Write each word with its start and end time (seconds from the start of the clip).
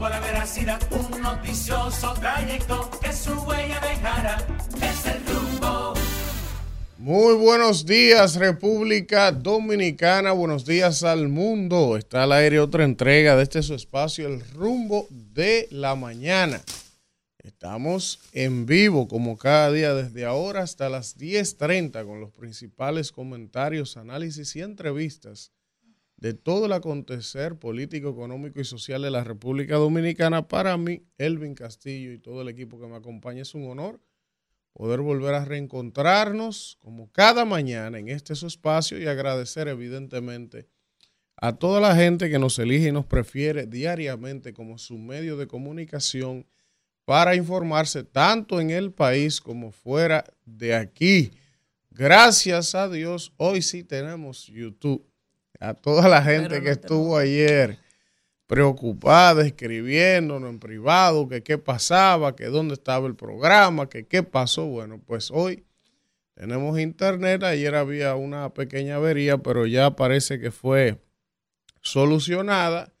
un 0.00 1.22
noticioso 1.22 2.14
trayecto 2.14 2.88
que 3.02 3.12
su 3.12 3.32
huella. 3.32 3.80
Es 4.80 5.06
el 5.06 5.26
rumbo. 5.26 5.94
Muy 6.98 7.34
buenos 7.34 7.84
días, 7.84 8.36
República 8.36 9.32
Dominicana. 9.32 10.30
Buenos 10.30 10.64
días 10.64 11.02
al 11.02 11.28
mundo. 11.28 11.96
Está 11.96 12.22
al 12.22 12.32
aire 12.32 12.60
otra 12.60 12.84
entrega 12.84 13.34
de 13.34 13.42
este 13.42 13.62
su 13.62 13.74
espacio, 13.74 14.28
El 14.28 14.40
Rumbo 14.52 15.08
de 15.10 15.66
la 15.72 15.96
Mañana. 15.96 16.62
Estamos 17.38 18.20
en 18.32 18.66
vivo 18.66 19.08
como 19.08 19.36
cada 19.36 19.72
día 19.72 19.94
desde 19.94 20.24
ahora 20.24 20.62
hasta 20.62 20.88
las 20.88 21.18
10.30 21.18 22.06
con 22.06 22.20
los 22.20 22.30
principales 22.30 23.10
comentarios, 23.10 23.96
análisis 23.96 24.54
y 24.54 24.60
entrevistas 24.60 25.50
de 26.18 26.34
todo 26.34 26.66
el 26.66 26.72
acontecer 26.72 27.56
político, 27.58 28.10
económico 28.10 28.60
y 28.60 28.64
social 28.64 29.02
de 29.02 29.10
la 29.10 29.24
República 29.24 29.76
Dominicana. 29.76 30.48
Para 30.48 30.76
mí, 30.76 31.04
Elvin 31.16 31.54
Castillo 31.54 32.12
y 32.12 32.18
todo 32.18 32.42
el 32.42 32.48
equipo 32.48 32.80
que 32.80 32.88
me 32.88 32.96
acompaña 32.96 33.42
es 33.42 33.54
un 33.54 33.70
honor 33.70 34.00
poder 34.72 35.00
volver 35.00 35.34
a 35.34 35.44
reencontrarnos 35.44 36.78
como 36.80 37.10
cada 37.10 37.44
mañana 37.44 37.98
en 37.98 38.08
este 38.08 38.34
su 38.34 38.46
espacio 38.46 39.00
y 39.00 39.06
agradecer 39.06 39.66
evidentemente 39.66 40.68
a 41.36 41.56
toda 41.56 41.80
la 41.80 41.96
gente 41.96 42.30
que 42.30 42.38
nos 42.38 42.58
elige 42.58 42.88
y 42.88 42.92
nos 42.92 43.06
prefiere 43.06 43.66
diariamente 43.66 44.52
como 44.52 44.78
su 44.78 44.98
medio 44.98 45.36
de 45.36 45.46
comunicación 45.46 46.46
para 47.04 47.34
informarse 47.34 48.04
tanto 48.04 48.60
en 48.60 48.70
el 48.70 48.92
país 48.92 49.40
como 49.40 49.72
fuera 49.72 50.24
de 50.44 50.74
aquí. 50.74 51.32
Gracias 51.90 52.74
a 52.74 52.88
Dios, 52.88 53.32
hoy 53.36 53.62
sí 53.62 53.82
tenemos 53.82 54.46
YouTube. 54.46 55.07
A 55.60 55.74
toda 55.74 56.08
la 56.08 56.22
gente 56.22 56.62
que 56.62 56.70
estuvo 56.70 57.16
ayer 57.16 57.78
preocupada, 58.46 59.44
escribiéndonos 59.44 60.50
en 60.50 60.58
privado, 60.58 61.28
que 61.28 61.42
qué 61.42 61.58
pasaba, 61.58 62.34
que 62.34 62.46
dónde 62.46 62.74
estaba 62.74 63.06
el 63.06 63.14
programa, 63.14 63.88
que 63.88 64.06
qué 64.06 64.22
pasó. 64.22 64.66
Bueno, 64.66 65.00
pues 65.04 65.30
hoy 65.30 65.64
tenemos 66.34 66.78
internet. 66.78 67.42
Ayer 67.42 67.74
había 67.74 68.14
una 68.14 68.54
pequeña 68.54 68.96
avería, 68.96 69.38
pero 69.38 69.66
ya 69.66 69.90
parece 69.96 70.40
que 70.40 70.50
fue 70.50 70.98
solucionada. 71.82 72.92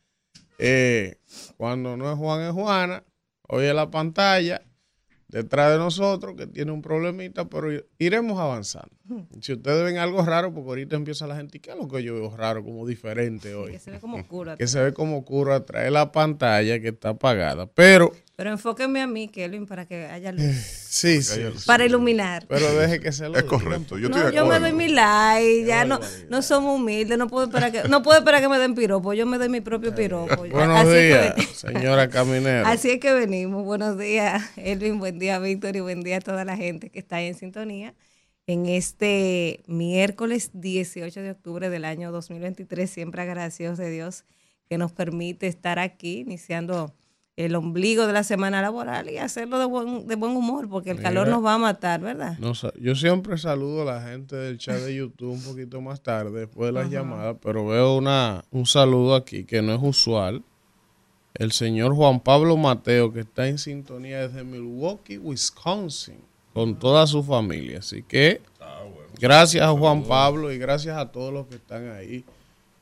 Eh, 0.58 1.16
cuando 1.56 1.96
no 1.96 2.10
es 2.12 2.18
Juan, 2.18 2.42
es 2.42 2.52
Juana 2.52 3.04
oye 3.48 3.72
la 3.74 3.90
pantalla 3.90 4.62
detrás 5.28 5.72
de 5.72 5.78
nosotros 5.78 6.34
que 6.36 6.46
tiene 6.46 6.72
un 6.72 6.82
problemita, 6.82 7.48
pero 7.48 7.68
iremos 7.98 8.38
avanzando. 8.38 8.90
Si 9.40 9.52
ustedes 9.52 9.84
ven 9.84 9.98
algo 9.98 10.24
raro, 10.24 10.52
porque 10.52 10.68
ahorita 10.68 10.96
empieza 10.96 11.26
la 11.26 11.36
gente, 11.36 11.60
¿qué 11.60 11.70
es 11.70 11.76
lo 11.76 11.88
que 11.88 12.02
yo 12.02 12.14
veo 12.14 12.36
raro, 12.36 12.64
como 12.64 12.86
diferente 12.86 13.54
hoy? 13.54 13.72
Que 13.72 13.78
se 13.78 13.90
ve 13.90 14.00
como 14.00 14.26
cura. 14.26 14.56
Que 14.56 14.66
se 14.66 14.82
ve 14.82 14.92
como 14.92 15.24
cura 15.24 15.56
atrás 15.56 15.84
de 15.84 15.90
la 15.90 16.12
pantalla 16.12 16.80
que 16.80 16.88
está 16.88 17.10
apagada. 17.10 17.66
Pero 17.66 18.12
pero 18.38 18.52
enfóqueme 18.52 19.02
a 19.02 19.08
mí, 19.08 19.26
Kelvin, 19.26 19.66
para 19.66 19.84
que 19.84 20.06
haya 20.06 20.30
luz. 20.30 20.44
Sí, 20.88 21.22
sí. 21.22 21.40
Para 21.66 21.84
iluminar. 21.84 22.46
Pero 22.48 22.72
deje 22.74 22.98
que 23.00 23.12
se 23.12 23.28
lo 23.28 23.36
Es 23.36 23.42
correcto. 23.44 23.98
Yo, 23.98 24.08
no, 24.08 24.16
estoy 24.16 24.30
de 24.30 24.36
yo 24.36 24.46
me 24.46 24.58
doy 24.58 24.72
mi 24.72 24.88
like, 24.88 25.64
ya 25.66 25.84
no, 25.84 26.00
no 26.30 26.40
somos 26.42 26.80
humildes, 26.80 27.18
no 27.18 27.26
puedo 27.26 27.46
esperar 27.46 27.70
que, 27.70 27.88
no 27.88 28.02
puedo 28.02 28.18
esperar 28.18 28.40
que 28.40 28.48
me 28.48 28.58
den 28.58 28.74
piropo, 28.74 29.12
yo 29.12 29.26
me 29.26 29.38
doy 29.38 29.48
mi 29.48 29.60
propio 29.60 29.92
piropo. 29.94 30.36
Buenos 30.36 30.78
Así 30.78 30.90
es 30.90 31.34
que 31.34 31.34
días, 31.34 31.48
señora 31.50 32.08
Caminera. 32.08 32.70
Así 32.70 32.90
es 32.90 33.00
que 33.00 33.12
venimos. 33.12 33.64
Buenos 33.64 33.98
días, 33.98 34.42
Elvin, 34.56 35.00
buen 35.00 35.18
día, 35.18 35.40
Víctor, 35.40 35.74
y 35.74 35.80
buen 35.80 36.02
día 36.02 36.18
a 36.18 36.20
toda 36.20 36.44
la 36.44 36.56
gente 36.56 36.90
que 36.90 37.00
está 37.00 37.16
ahí 37.16 37.26
en 37.26 37.34
sintonía. 37.34 37.94
En 38.46 38.66
este 38.66 39.64
miércoles 39.66 40.52
18 40.54 41.20
de 41.22 41.32
octubre 41.32 41.70
del 41.70 41.84
año 41.84 42.12
2023, 42.12 42.88
siempre 42.88 43.22
agradecidos 43.22 43.78
de 43.78 43.90
Dios 43.90 44.24
que 44.68 44.78
nos 44.78 44.92
permite 44.92 45.48
estar 45.48 45.80
aquí 45.80 46.20
iniciando 46.20 46.94
el 47.38 47.54
ombligo 47.54 48.08
de 48.08 48.12
la 48.12 48.24
semana 48.24 48.60
laboral 48.60 49.08
y 49.08 49.18
hacerlo 49.18 49.60
de 49.60 49.64
buen, 49.64 50.08
de 50.08 50.16
buen 50.16 50.34
humor, 50.34 50.68
porque 50.68 50.90
el 50.90 51.00
calor 51.00 51.28
nos 51.28 51.44
va 51.44 51.54
a 51.54 51.58
matar, 51.58 52.00
¿verdad? 52.00 52.36
No 52.40 52.52
yo 52.80 52.96
siempre 52.96 53.38
saludo 53.38 53.82
a 53.82 53.94
la 53.94 54.02
gente 54.02 54.34
del 54.34 54.58
chat 54.58 54.78
de 54.78 54.96
YouTube 54.96 55.34
un 55.34 55.42
poquito 55.42 55.80
más 55.80 56.02
tarde, 56.02 56.40
después 56.40 56.66
de 56.66 56.72
las 56.72 56.90
llamadas, 56.90 57.36
pero 57.40 57.64
veo 57.64 57.96
una, 57.96 58.44
un 58.50 58.66
saludo 58.66 59.14
aquí 59.14 59.44
que 59.44 59.62
no 59.62 59.72
es 59.72 59.80
usual. 59.80 60.42
El 61.34 61.52
señor 61.52 61.94
Juan 61.94 62.18
Pablo 62.18 62.56
Mateo, 62.56 63.12
que 63.12 63.20
está 63.20 63.46
en 63.46 63.58
sintonía 63.58 64.26
desde 64.26 64.42
Milwaukee, 64.42 65.18
Wisconsin, 65.18 66.18
con 66.52 66.76
toda 66.76 67.06
su 67.06 67.22
familia. 67.22 67.78
Así 67.78 68.02
que 68.02 68.40
gracias 69.20 69.64
a 69.64 69.70
Juan 69.70 70.02
Pablo 70.02 70.52
y 70.52 70.58
gracias 70.58 70.96
a 70.96 71.12
todos 71.12 71.32
los 71.32 71.46
que 71.46 71.54
están 71.54 71.88
ahí. 71.92 72.24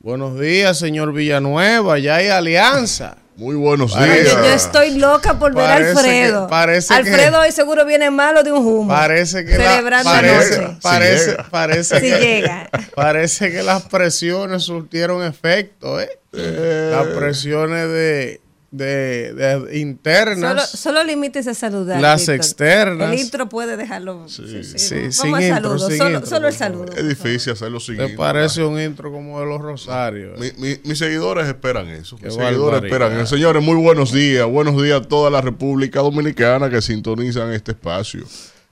Buenos 0.00 0.41
días, 0.41 0.78
señor 0.78 1.12
Villanueva, 1.12 1.99
ya 1.99 2.16
hay 2.16 2.28
alianza. 2.28 3.19
Muy 3.36 3.54
buenos 3.54 3.92
Parece- 3.92 4.22
días. 4.22 4.32
Yo, 4.34 4.44
estoy 4.47 4.98
loca 4.98 5.38
por 5.38 5.54
ver 5.54 5.64
a 5.66 5.74
Alfredo. 5.76 6.47
que- 6.47 6.50
parece 6.50 6.88
que- 6.88 6.94
Alfredo 6.94 7.41
hoy 7.41 7.52
seguro 7.52 7.84
viene 7.84 8.10
malo 8.10 8.42
de 8.42 8.50
un 8.52 8.66
humo. 8.66 8.88
Parece 8.88 9.44
que 9.44 9.58
la- 9.58 9.70
Celebrando 9.72 10.10
parece, 10.10 10.54
anoche. 10.56 10.78
parece, 10.80 11.19
Si 11.24 11.30
llega. 11.30 11.48
parece 11.50 11.97
Si 12.00 12.06
que, 12.06 12.19
llega. 12.19 12.70
parece 12.94 13.52
que 13.52 13.62
las 13.62 13.82
presiones 13.82 14.62
surtieron 14.62 15.22
efecto, 15.22 16.00
¿eh? 16.00 16.08
Las 16.32 17.06
presiones 17.08 17.88
de, 17.88 18.41
de, 18.71 19.32
de 19.34 19.53
Solo, 19.53 19.72
internas, 19.72 20.71
solo 20.71 21.04
límites 21.04 21.47
a 21.47 21.54
saludar. 21.54 22.00
las 22.00 22.21
Víctor. 22.22 22.34
externas. 22.34 23.12
El 23.12 23.19
intro 23.19 23.49
puede 23.49 23.77
dejarlo. 23.77 24.28
Sí, 24.28 24.43
sí, 24.65 24.94
Vamos 24.94 25.16
sin 25.16 25.34
al 25.34 25.43
intro, 25.43 25.78
saludo. 25.78 25.88
sin 25.88 25.99
solo, 25.99 26.10
intro, 26.16 26.27
solo 26.27 26.49
el 26.49 26.54
saludo. 26.54 26.93
Es 26.97 27.09
difícil 27.09 27.53
hacerlo 27.53 27.81
sin 27.81 27.97
¿Te 27.97 28.03
intro. 28.04 28.16
parece 28.19 28.65
un 28.65 28.81
intro 28.81 29.10
como 29.12 29.41
de 29.41 29.47
los 29.47 29.60
Rosarios? 29.60 30.38
Mi- 30.38 30.53
mi- 30.59 30.78
mis 30.84 30.99
seguidores 30.99 31.47
esperan 31.47 31.88
eso. 31.88 32.16
Qué 32.16 32.27
Mis 32.27 32.34
seguidores 32.34 32.82
esperan 32.82 33.12
eso. 33.19 33.27
Señores, 33.37 33.62
muy 33.62 33.77
buenos 33.77 34.12
días. 34.12 34.47
Buenos 34.47 34.83
días 34.83 35.00
a 35.00 35.04
toda 35.04 35.31
la 35.31 35.41
República 35.41 36.00
Dominicana 36.00 36.69
que 36.69 36.83
sintonizan 36.83 37.53
este 37.53 37.71
espacio. 37.72 38.25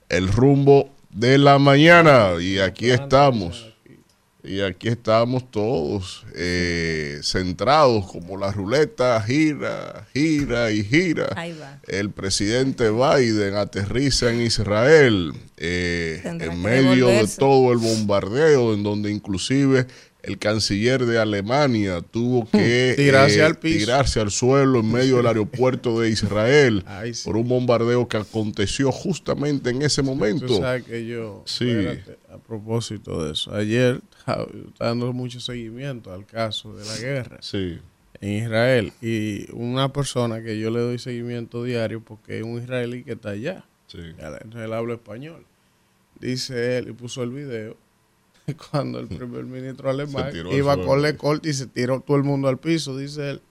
El 0.09 0.29
rumbo 0.29 0.91
de 1.11 1.39
la 1.39 1.59
mañana. 1.59 2.31
Y 2.41 2.59
aquí 2.59 2.91
estamos. 2.91 3.74
Y 4.45 4.61
aquí 4.61 4.89
estamos 4.89 5.51
todos 5.51 6.27
eh, 6.35 7.21
centrados 7.23 8.05
como 8.13 8.37
la 8.37 8.53
ruleta 8.53 9.19
gira, 9.23 10.07
gira 10.13 10.71
y 10.71 10.85
gira. 10.85 11.29
Ahí 11.35 11.57
va. 11.59 11.81
El 11.89 12.11
presidente 12.11 12.91
Biden 12.91 13.55
aterriza 13.55 14.31
en 14.31 14.43
Israel 14.43 15.33
eh, 15.57 16.21
en 16.25 16.61
medio 16.61 17.07
de 17.07 17.27
todo 17.39 17.73
el 17.73 17.79
bombardeo, 17.79 18.75
en 18.75 18.83
donde 18.83 19.11
inclusive 19.11 19.87
el 20.27 20.39
canciller 20.39 21.05
de 21.07 21.19
Alemania 21.19 22.01
tuvo 22.01 22.49
que 22.51 22.95
Hmm. 22.95 22.97
Tirarse 22.97 23.39
eh, 23.39 23.43
al 23.45 23.59
piso. 23.59 23.79
tirarse 23.79 24.21
al 24.21 24.31
suelo 24.31 24.81
en 24.81 24.91
medio 24.93 25.17
del 25.19 25.27
aeropuerto 25.27 26.01
de 26.01 26.11
Israel 26.11 26.83
Ay, 26.87 27.15
sí. 27.15 27.25
por 27.25 27.37
un 27.37 27.49
bombardeo 27.49 28.09
que 28.09 28.17
aconteció 28.17 28.91
justamente 28.93 29.71
en 29.71 29.83
ese 29.83 30.03
momento. 30.03 30.47
Tú 30.47 30.59
sabes 30.59 30.85
que 30.85 31.07
yo, 31.07 31.43
Sí. 31.47 31.69
espérate, 31.71 32.19
a 32.33 32.39
propósito 32.39 33.25
de 33.25 33.33
eso, 33.33 33.55
ayer 33.55 34.01
dando 34.79 35.13
mucho 35.13 35.41
seguimiento 35.41 36.13
al 36.13 36.25
caso 36.27 36.75
de 36.77 36.85
la 36.85 36.97
guerra. 36.99 37.39
Sí. 37.41 37.79
en 38.21 38.31
Israel 38.45 38.93
y 39.03 39.51
una 39.53 39.93
persona 39.93 40.41
que 40.43 40.59
yo 40.59 40.71
le 40.71 40.81
doy 40.81 40.99
seguimiento 40.99 41.63
diario 41.65 42.01
porque 42.03 42.39
es 42.39 42.43
un 42.45 42.63
israelí 42.63 43.03
que 43.05 43.13
está 43.13 43.31
allá, 43.31 43.67
Sí. 43.89 43.99
entonces 43.99 44.63
él 44.63 44.73
habla 44.73 44.95
español. 44.95 45.45
Dice 46.21 46.79
él 46.79 46.89
y 46.89 46.93
puso 46.93 47.23
el 47.23 47.31
video 47.31 47.77
cuando 48.71 48.99
el 49.01 49.09
primer 49.09 49.45
ministro 49.45 49.91
alemán 49.91 50.31
iba 50.53 50.73
a 50.73 50.75
suelo. 50.77 50.89
correr 50.89 51.17
corte 51.17 51.49
y 51.51 51.55
se 51.55 51.67
tiró 51.67 52.01
todo 52.01 52.17
el 52.17 52.23
mundo 52.25 52.49
al 52.49 52.59
piso, 52.59 52.97
dice 52.97 53.31
él. 53.31 53.43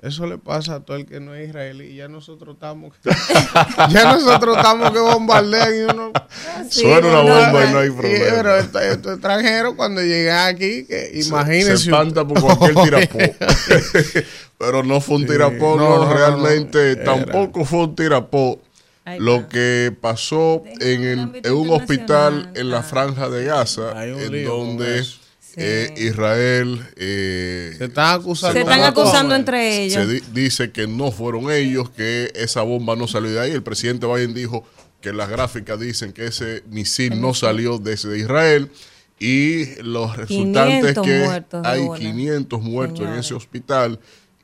Eso 0.00 0.28
le 0.28 0.38
pasa 0.38 0.76
a 0.76 0.80
todo 0.84 0.96
el 0.96 1.06
que 1.06 1.18
no 1.18 1.34
es 1.34 1.48
israelí. 1.48 1.96
Ya 1.96 2.06
nosotros 2.06 2.54
estamos, 2.54 2.94
ya 3.90 4.12
nosotros 4.12 4.56
estamos 4.56 4.92
que 4.92 5.00
bombardean 5.00 5.74
y 5.74 5.80
uno, 5.92 6.12
Sí, 6.70 6.82
Suena 6.82 6.98
una 7.08 7.22
no, 7.22 7.22
bomba 7.24 7.64
y 7.64 7.72
no 7.72 7.78
hay 7.80 7.90
problema. 7.90 8.24
pero 8.30 8.56
estos, 8.58 8.82
estos 8.82 9.12
extranjeros 9.14 9.74
cuando 9.74 10.00
llegan 10.00 10.54
aquí, 10.54 10.84
que 10.86 11.10
imagínense. 11.14 11.78
Se 11.78 11.84
espanta 11.90 12.24
por 12.24 12.40
cualquier 12.40 13.08
tirapó. 13.08 13.18
Pero 14.58 14.82
no 14.84 15.00
fue 15.00 15.16
un 15.16 15.22
Sí. 15.22 15.28
tirapó, 15.28 15.76
No, 15.76 15.88
no, 15.88 15.98
no, 15.98 16.04
no, 16.04 16.12
realmente 16.14 16.96
no. 16.96 17.02
tampoco 17.04 17.64
fue 17.64 17.80
un 17.80 17.96
tirapó. 17.96 18.60
Lo 19.18 19.48
que 19.48 19.94
pasó 20.00 20.62
en, 20.80 21.02
el 21.02 21.40
en 21.42 21.52
un 21.52 21.70
hospital 21.70 22.52
en 22.54 22.70
la 22.70 22.78
ah. 22.78 22.82
franja 22.82 23.28
de 23.28 23.44
Gaza, 23.44 23.92
un 23.92 24.20
en 24.20 24.32
lío 24.32 24.56
donde 24.56 25.02
eh. 25.56 25.94
Israel 25.96 26.80
eh, 26.96 27.74
Se 27.76 27.86
están 27.86 28.20
acusando. 28.20 28.52
Se 28.52 28.60
están 28.60 28.80
a 28.82 28.94
todos. 28.94 29.08
acusando 29.08 29.34
entre 29.34 29.84
ellos. 29.84 29.94
se 29.94 30.06
di- 30.06 30.22
dice 30.32 30.70
que 30.70 30.86
no 30.86 31.10
fueron 31.10 31.50
ellos, 31.50 31.90
que 31.90 32.30
esa 32.34 32.62
bomba 32.62 32.94
no 32.96 33.08
salió 33.08 33.30
de 33.30 33.40
ahí. 33.40 33.50
El 33.50 33.62
presidente 33.62 34.06
Biden 34.06 34.34
dijo 34.34 34.64
que 35.00 35.12
las 35.12 35.28
gráficas 35.28 35.80
dicen 35.80 36.12
que 36.12 36.26
ese 36.26 36.62
misil 36.70 37.20
no 37.20 37.34
salió 37.34 37.78
desde 37.78 38.18
Israel. 38.18 38.70
Y 39.20 39.82
los 39.82 40.16
resultantes 40.16 40.96
500 40.96 41.04
que 41.04 41.42
hay 41.64 41.80
una. 41.80 41.98
500 41.98 42.62
muertos 42.62 43.00
en 43.00 43.14
ese 43.14 43.34
hospital. 43.34 43.98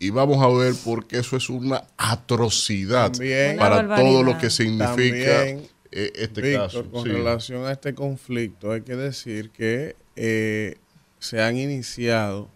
Y 0.05 0.11
vamos 0.11 0.43
a 0.45 0.49
ver 0.49 0.75
por 0.85 1.06
qué 1.06 1.19
eso 1.21 1.35
es 1.39 1.49
una 1.49 1.85
atrocidad 1.97 3.11
También. 3.12 3.56
para 3.56 3.81
Una 3.81 3.97
todo 3.97 4.23
lo 4.23 4.37
que 4.37 4.51
significa 4.51 4.87
También, 4.89 5.67
eh, 5.93 6.12
este 6.17 6.43
Víctor, 6.43 6.67
caso. 6.67 6.91
con 6.91 7.05
Sí. 7.05 7.09
relación 7.09 7.65
a 7.65 7.73
este 7.73 7.95
conflicto, 7.95 8.73
hay 8.73 8.83
que 8.83 8.97
decir 8.97 9.49
que 9.51 9.97
eh, 10.17 10.77
se 11.19 11.41
han 11.41 11.56
iniciado 11.56 12.51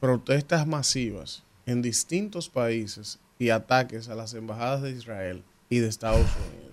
protestas 0.00 0.66
masivas 0.66 1.44
en 1.66 1.82
distintos 1.82 2.48
países 2.48 3.20
y 3.38 3.50
ataques 3.50 4.08
a 4.08 4.14
las 4.16 4.34
embajadas 4.34 4.82
de 4.82 4.90
Israel 4.90 5.44
y 5.68 5.78
de 5.78 5.88
Estados 5.88 6.18
Unidos. 6.50 6.69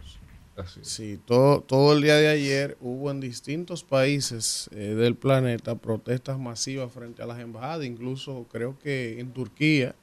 Sí, 0.82 1.20
todo, 1.24 1.62
todo 1.62 1.94
el 1.94 2.02
día 2.02 2.16
de 2.16 2.28
ayer 2.28 2.78
hubo 2.82 3.12
en 3.12 3.20
distintos 3.20 3.84
países 3.84 4.70
eh, 4.74 4.96
del 4.96 5.16
planeta 5.16 5.76
protestas 5.76 6.40
masivas 6.40 6.92
frente 6.92 7.22
a 7.22 7.28
las 7.28 7.40
embajadas. 7.40 7.86
Incluso 7.86 8.48
creo 8.52 8.78
que 8.80 9.20
en 9.20 9.32
Turquía 9.34 9.96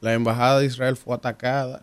la 0.00 0.12
embajada 0.12 0.60
de 0.60 0.66
Israel 0.66 0.96
fue 0.96 1.14
atacada. 1.14 1.82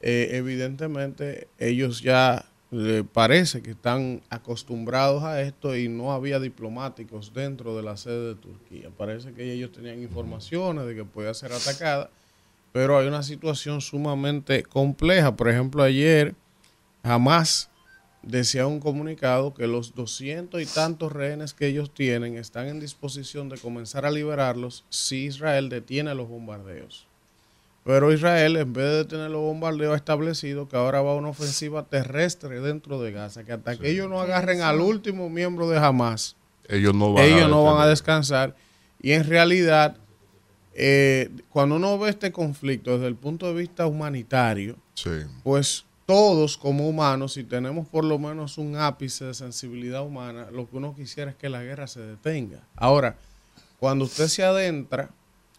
Eh, 0.00 0.30
evidentemente 0.32 1.48
ellos 1.58 2.00
ya 2.00 2.46
eh, 2.70 3.02
parece 3.12 3.62
que 3.62 3.70
están 3.72 4.22
acostumbrados 4.28 5.24
a 5.24 5.40
esto 5.40 5.76
y 5.76 5.88
no 5.88 6.12
había 6.12 6.38
diplomáticos 6.38 7.32
dentro 7.32 7.76
de 7.76 7.82
la 7.82 7.96
sede 7.96 8.28
de 8.28 8.34
Turquía. 8.36 8.90
Parece 8.96 9.32
que 9.32 9.52
ellos 9.52 9.72
tenían 9.72 10.00
informaciones 10.00 10.86
de 10.86 10.94
que 10.94 11.04
podía 11.04 11.34
ser 11.34 11.52
atacada, 11.52 12.10
pero 12.72 12.98
hay 12.98 13.08
una 13.08 13.22
situación 13.22 13.80
sumamente 13.80 14.62
compleja. 14.62 15.34
Por 15.34 15.48
ejemplo, 15.48 15.82
ayer 15.82 16.34
jamás 17.06 17.70
decía 18.22 18.66
un 18.66 18.80
comunicado 18.80 19.54
que 19.54 19.66
los 19.68 19.94
doscientos 19.94 20.60
y 20.60 20.66
tantos 20.66 21.12
rehenes 21.12 21.54
que 21.54 21.68
ellos 21.68 21.94
tienen 21.94 22.36
están 22.36 22.66
en 22.66 22.80
disposición 22.80 23.48
de 23.48 23.56
comenzar 23.58 24.04
a 24.04 24.10
liberarlos 24.10 24.84
si 24.90 25.26
Israel 25.26 25.68
detiene 25.68 26.14
los 26.14 26.28
bombardeos. 26.28 27.06
Pero 27.84 28.12
Israel, 28.12 28.56
en 28.56 28.72
vez 28.72 28.84
de 28.84 28.96
detener 28.96 29.30
los 29.30 29.42
bombardeos, 29.42 29.92
ha 29.92 29.96
establecido 29.96 30.68
que 30.68 30.76
ahora 30.76 31.02
va 31.02 31.12
a 31.12 31.14
una 31.14 31.28
ofensiva 31.28 31.84
terrestre 31.84 32.58
dentro 32.60 33.00
de 33.00 33.12
Gaza, 33.12 33.44
que 33.44 33.52
hasta 33.52 33.76
que 33.78 33.90
ellos 33.90 34.08
no 34.10 34.20
agarren 34.20 34.60
al 34.62 34.80
último 34.80 35.30
miembro 35.30 35.68
de 35.70 35.78
Hamas, 35.78 36.34
Ellos 36.68 36.94
no 36.96 37.12
van 37.12 37.24
ellos 37.24 37.44
a 37.44 37.48
no 37.48 37.62
van 37.62 37.74
a 37.74 37.76
detener. 37.86 37.90
descansar. 37.90 38.56
Y 39.00 39.12
en 39.12 39.22
realidad, 39.24 39.98
eh, 40.74 41.30
cuando 41.50 41.76
uno 41.76 41.96
ve 41.96 42.10
este 42.10 42.32
conflicto 42.32 42.94
desde 42.94 43.06
el 43.06 43.14
punto 43.14 43.46
de 43.46 43.54
vista 43.54 43.86
humanitario, 43.86 44.76
Sí. 44.94 45.10
pues 45.44 45.85
todos 46.06 46.56
como 46.56 46.88
humanos, 46.88 47.32
si 47.34 47.42
tenemos 47.44 47.86
por 47.88 48.04
lo 48.04 48.18
menos 48.18 48.58
un 48.58 48.76
ápice 48.76 49.24
de 49.24 49.34
sensibilidad 49.34 50.04
humana, 50.04 50.48
lo 50.52 50.70
que 50.70 50.76
uno 50.76 50.94
quisiera 50.94 51.32
es 51.32 51.36
que 51.36 51.48
la 51.48 51.62
guerra 51.62 51.86
se 51.88 52.00
detenga. 52.00 52.62
Ahora, 52.76 53.16
cuando 53.80 54.04
usted 54.04 54.28
se 54.28 54.44
adentra 54.44 55.10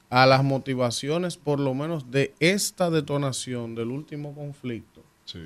a 0.10 0.26
las 0.26 0.44
motivaciones 0.44 1.36
por 1.36 1.60
lo 1.60 1.74
menos 1.74 2.10
de 2.12 2.34
esta 2.40 2.90
detonación 2.90 3.76
del 3.76 3.90
último 3.90 4.34
conflicto, 4.34 5.04
Sí. 5.26 5.40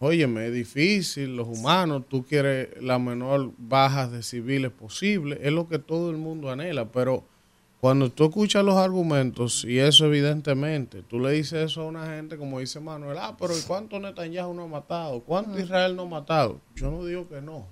óyeme, 0.00 0.46
es 0.48 0.52
difícil, 0.52 1.36
los 1.36 1.46
humanos, 1.46 2.02
tú 2.08 2.24
quieres 2.26 2.70
la 2.82 2.98
menor 2.98 3.52
bajas 3.58 4.10
de 4.10 4.24
civiles 4.24 4.72
posible, 4.72 5.38
es 5.42 5.52
lo 5.52 5.68
que 5.68 5.78
todo 5.78 6.10
el 6.10 6.16
mundo 6.16 6.50
anhela, 6.50 6.86
pero 6.90 7.22
cuando 7.80 8.10
tú 8.10 8.24
escuchas 8.26 8.62
los 8.64 8.76
argumentos, 8.76 9.64
y 9.64 9.78
eso 9.78 10.04
evidentemente, 10.06 11.02
tú 11.08 11.18
le 11.18 11.30
dices 11.32 11.70
eso 11.70 11.80
a 11.82 11.86
una 11.86 12.06
gente 12.14 12.36
como 12.36 12.60
dice 12.60 12.78
Manuel, 12.80 13.16
ah, 13.18 13.34
pero 13.38 13.56
¿y 13.56 13.62
cuánto 13.62 13.98
Netanyahu 13.98 14.52
no 14.52 14.64
ha 14.64 14.68
matado? 14.68 15.20
¿Cuánto 15.20 15.58
Israel 15.58 15.96
no 15.96 16.02
ha 16.02 16.06
matado? 16.08 16.60
Yo 16.76 16.90
no 16.90 17.04
digo 17.04 17.26
que 17.28 17.40
no. 17.40 17.66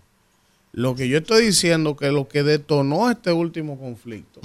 Lo 0.73 0.95
que 0.95 1.09
yo 1.09 1.19
estoy 1.19 1.45
diciendo 1.47 1.97
que 1.97 2.11
lo 2.13 2.27
que 2.29 2.43
detonó 2.43 3.11
este 3.11 3.33
último 3.33 3.79
conflicto 3.79 4.41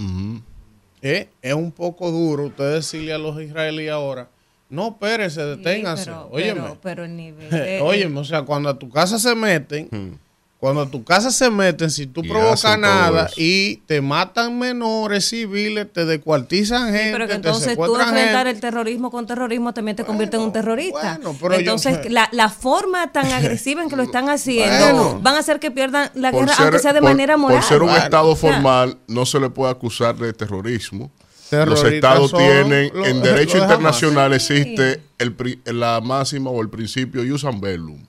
eh, 1.02 1.30
es 1.42 1.54
un 1.54 1.72
poco 1.72 2.12
duro 2.12 2.46
usted 2.48 2.76
decirle 2.76 3.14
a 3.14 3.18
los 3.18 3.42
israelíes 3.42 3.92
ahora, 3.92 4.30
no, 4.70 4.88
espérese, 4.90 5.42
Sí, 5.42 5.48
deténganse. 5.58 6.06
pero, 6.06 6.28
Óyeme. 6.32 6.62
pero, 6.62 6.78
pero 6.82 7.06
el 7.06 7.16
nivel. 7.16 7.50
de- 7.52 7.82
Óyeme, 7.82 8.20
o 8.20 8.24
sea, 8.24 8.42
cuando 8.44 8.70
a 8.70 8.80
tu 8.80 8.90
casa 8.90 9.20
se 9.20 9.36
meten, 9.36 9.88
Hmm. 9.92 10.16
Cuando 10.64 10.82
a 10.84 10.90
tu 10.90 11.04
casa 11.04 11.30
se 11.30 11.50
meten, 11.50 11.92
si 11.92 12.08
tú 12.08 12.22
Y 12.24 12.30
provocas 12.30 12.80
nada 12.80 13.30
y 13.36 13.76
te 13.86 14.00
matan 14.00 14.58
menores 14.58 15.28
civiles, 15.28 15.92
te 15.92 16.06
descuartizan 16.06 16.94
gente, 16.94 17.12
pero 17.12 17.26
que 17.26 17.32
te 17.32 17.36
entonces 17.36 17.64
tú 17.66 17.70
secuestran 17.72 18.08
enfrentar 18.08 18.46
gente. 18.46 18.52
el 18.52 18.62
terrorismo 18.62 19.12
con 19.12 19.28
terrorismo 19.28 19.74
también 19.74 19.98
te 19.98 20.06
convierte 20.06 20.38
en 20.38 20.44
un 20.44 20.52
Bueno, 20.52 20.64
terrorista. 20.64 21.18
bueno, 21.20 21.38
pero 21.42 21.54
yo- 21.56 21.60
entonces, 21.60 22.10
la, 22.10 22.30
la 22.32 22.48
forma 22.48 23.12
tan 23.12 23.26
agresiva 23.34 23.84
en 23.84 23.90
que 23.90 23.98
lo 23.98 24.04
están 24.04 24.30
haciendo 24.30 24.86
Bueno. 25.04 25.20
van 25.22 25.36
a 25.36 25.40
hacer 25.40 25.60
que 25.60 25.70
pierdan 25.70 26.10
la 26.14 26.32
guerra, 26.32 26.54
ser- 26.56 26.62
aunque 26.64 26.80
sea 26.80 26.94
de 26.94 27.02
por- 27.02 27.10
manera 27.10 27.36
moral. 27.36 27.58
Por 27.60 27.68
ser 27.68 27.82
un 27.82 27.90
Bueno. 27.90 28.02
Estado 28.02 28.34
formal, 28.38 28.98
no 29.10 29.26
se 29.26 29.42
le 29.42 29.50
puede 29.50 29.70
acusar 29.70 30.16
de 30.16 30.32
terrorismo. 30.32 31.12
Los 31.52 31.84
estados 31.84 32.32
tienen, 32.32 32.90
los- 32.94 33.06
en 33.06 33.22
derecho 33.22 33.58
internacional 33.58 34.32
existe 34.34 35.02
el, 35.20 35.34
pri- 35.36 35.60
la 35.66 36.00
máxima 36.00 36.50
o 36.50 36.62
el 36.62 36.70
principio 36.70 37.22
ius 37.26 37.44
am 37.44 37.60
bellum, 37.60 38.02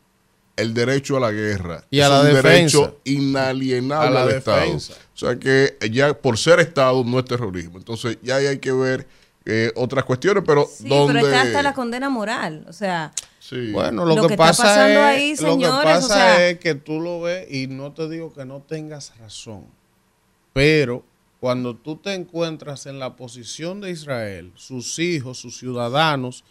el 0.56 0.73
derecho 0.75 1.17
a 1.17 1.21
la 1.21 1.31
guerra. 1.33 1.85
Y 1.91 2.01
a 2.01 2.05
Es 2.05 2.11
la 2.11 2.21
un 2.21 2.27
defensa. 2.27 2.51
derecho 2.79 3.01
inalienable 3.05 4.06
A 4.09 4.11
la 4.11 4.27
del 4.27 4.37
Estado. 4.39 4.77
O 4.77 5.17
sea 5.17 5.37
que 5.39 5.77
ya 5.91 6.15
por 6.15 6.39
ser 6.39 6.61
Estado 6.61 7.03
no 7.05 7.19
es 7.19 7.25
terrorismo. 7.25 7.79
Entonces 7.79 8.19
ya 8.23 8.37
hay 8.37 8.59
que 8.59 8.73
ver 8.73 9.06
eh, 9.47 9.73
otras 9.77 10.05
cuestiones, 10.05 10.43
pero 10.47 10.67
Sí, 10.73 10.89
donde... 10.89 11.15
pero 11.15 11.27
está 11.27 11.43
hasta 11.43 11.62
la 11.62 11.75
condena 11.75 12.09
moral. 12.09 12.65
O 12.69 12.73
sea, 12.73 13.12
Sí. 13.41 13.73
Bueno, 13.73 14.06
lo, 14.06 14.17
Lo 14.17 14.23
que, 14.23 14.29
que 14.29 14.35
está 14.35 14.47
pasa 14.47 14.62
pasando 14.62 15.01
es, 15.01 15.05
ahí, 15.05 15.31
lo 15.33 15.37
que 15.37 15.51
señores, 15.65 15.85
pasa 15.93 16.06
o 16.06 16.09
sea- 16.09 16.49
es 16.49 16.59
que 16.61 16.75
tú 16.77 16.99
lo 16.99 17.21
ves 17.21 17.47
y 17.53 17.67
no 17.67 17.93
te 17.93 18.09
digo 18.09 18.33
que 18.33 18.47
no 18.47 18.62
tengas 18.62 19.12
razón, 19.19 19.67
pero 20.55 21.05
cuando 21.41 21.77
tú 21.77 21.97
te 21.97 22.15
encuentras 22.15 22.87
en 22.87 22.99
la 22.99 23.17
posición 23.17 23.83
de 23.83 23.91
Israel, 23.91 24.51
sus 24.55 24.99
hijos, 24.99 25.39
sus 25.39 25.59
ciudadanos 25.59 26.43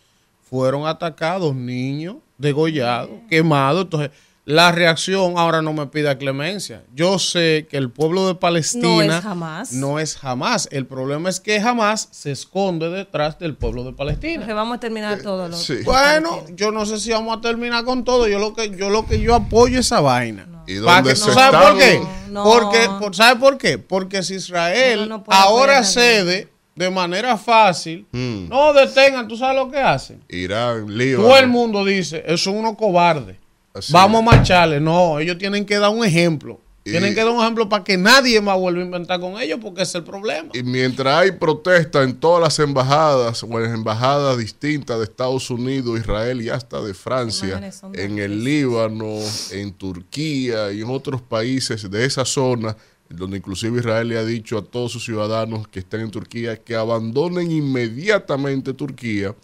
fueron 0.49 0.87
atacados, 0.87 1.55
niños 1.55 2.17
degollados, 2.37 3.09
quemados, 3.29 3.83
entonces 3.83 4.11
la 4.45 4.73
reacción 4.73 5.35
ahora 5.37 5.61
no 5.61 5.71
me 5.71 5.87
pida 5.87 6.17
clemencia. 6.17 6.83
Yo 6.93 7.17
sé 7.17 7.65
que 7.71 7.77
el 7.77 7.89
pueblo 7.89 8.27
de 8.27 8.35
Palestina 8.35 8.89
No 8.89 9.01
es 9.19 9.25
Hamás. 9.25 9.71
no 9.71 9.99
es 9.99 10.17
jamás. 10.17 10.67
El 10.69 10.85
problema 10.85 11.29
es 11.29 11.39
que 11.39 11.61
jamás 11.61 12.09
se 12.11 12.31
esconde 12.33 12.89
detrás 12.89 13.39
del 13.39 13.55
pueblo 13.55 13.85
de 13.85 13.93
Palestina. 13.93 14.45
que 14.45 14.51
vamos 14.51 14.75
a 14.75 14.79
terminar 14.81 15.21
todo 15.21 15.47
lo 15.47 15.55
sí. 15.55 15.77
Bueno, 15.85 16.43
yo 16.57 16.71
no 16.71 16.85
sé 16.85 16.99
si 16.99 17.11
vamos 17.11 17.37
a 17.37 17.39
terminar 17.39 17.85
con 17.85 18.03
todo. 18.03 18.27
Yo 18.27 18.37
lo 18.37 18.53
que 18.53 18.75
yo 18.75 18.89
lo 18.89 19.05
que 19.05 19.21
yo 19.21 19.33
apoyo 19.33 19.79
esa 19.79 20.01
vaina. 20.01 20.45
¿Y 20.67 20.73
dónde 20.75 21.15
se 21.15 21.31
¿Sabe 21.33 21.45
está? 21.57 21.61
por 21.69 21.77
qué? 21.77 22.01
No. 22.29 22.43
Porque, 22.43 22.89
por- 22.99 23.15
¿Sabe 23.15 23.39
por 23.39 23.57
qué? 23.57 23.77
Porque 23.77 24.23
si 24.23 24.35
Israel 24.35 25.09
ahora 25.27 25.83
cede 25.85 26.49
de 26.75 26.89
manera 26.89 27.37
fácil, 27.37 28.05
Hmm. 28.11 28.47
no 28.49 28.73
detengan, 28.73 29.27
¿tú 29.27 29.37
sabes 29.37 29.55
lo 29.55 29.69
que 29.69 29.77
hacen? 29.79 30.23
Irán, 30.29 30.97
Líbano. 30.97 31.27
Todo 31.27 31.37
el 31.37 31.47
mundo 31.47 31.85
dice, 31.85 32.23
eso 32.25 32.37
son 32.45 32.55
unos 32.57 32.75
cobardes. 32.75 33.37
Así 33.73 33.91
Vamos 33.93 34.21
es. 34.21 34.27
a 34.27 34.31
marcharle. 34.35 34.79
No, 34.79 35.19
ellos 35.19 35.37
tienen 35.37 35.65
que 35.65 35.77
dar 35.79 35.89
un 35.89 36.03
ejemplo. 36.05 36.59
Y- 36.85 36.91
Tienen 36.91 37.15
que 37.15 37.21
dar 37.23 37.29
un 37.29 37.39
ejemplo 37.41 37.69
para 37.69 37.81
que 37.83 37.95
nadie 37.97 38.41
más 38.41 38.57
vuelva 38.57 38.81
a 38.81 38.83
inventar 38.85 39.17
con 39.19 39.39
ellos, 39.41 39.57
porque 39.61 39.83
es 39.83 39.95
el 39.95 40.03
problema. 40.03 40.49
Y 40.53 40.63
mientras 40.63 41.15
hay 41.17 41.31
protesta 41.31 42.03
en 42.03 42.13
todas 42.19 42.41
las 42.41 42.59
embajadas 42.59 43.41
o 43.41 43.47
en 43.63 43.71
embajadas 43.73 44.37
distintas 44.37 44.97
de 44.97 45.05
Estados 45.05 45.49
Unidos, 45.49 45.97
Israel 45.97 46.41
y 46.41 46.49
hasta 46.49 46.81
de 46.81 46.93
Francia, 46.93 47.61
en 47.93 48.19
el. 48.19 48.43
Líbano, 48.43 49.17
en 49.51 49.71
Turquía 49.73 50.73
y 50.73 50.81
en 50.81 50.89
otros 50.89 51.21
países 51.21 51.89
de 51.89 52.03
esa 52.05 52.25
zona, 52.25 52.75
donde 53.15 53.37
inclusive 53.37 53.79
Israel 53.79 54.07
le 54.07 54.17
ha 54.17 54.25
dicho 54.25 54.57
a 54.57 54.63
todos 54.63 54.91
sus 54.91 55.05
ciudadanos 55.05 55.67
que 55.67 55.79
estén 55.79 56.01
en 56.01 56.11
Turquía 56.11 56.57
que 56.57 56.75
abandonen 56.75 57.51
inmediatamente 57.51 58.73
Turquía, 58.73 59.35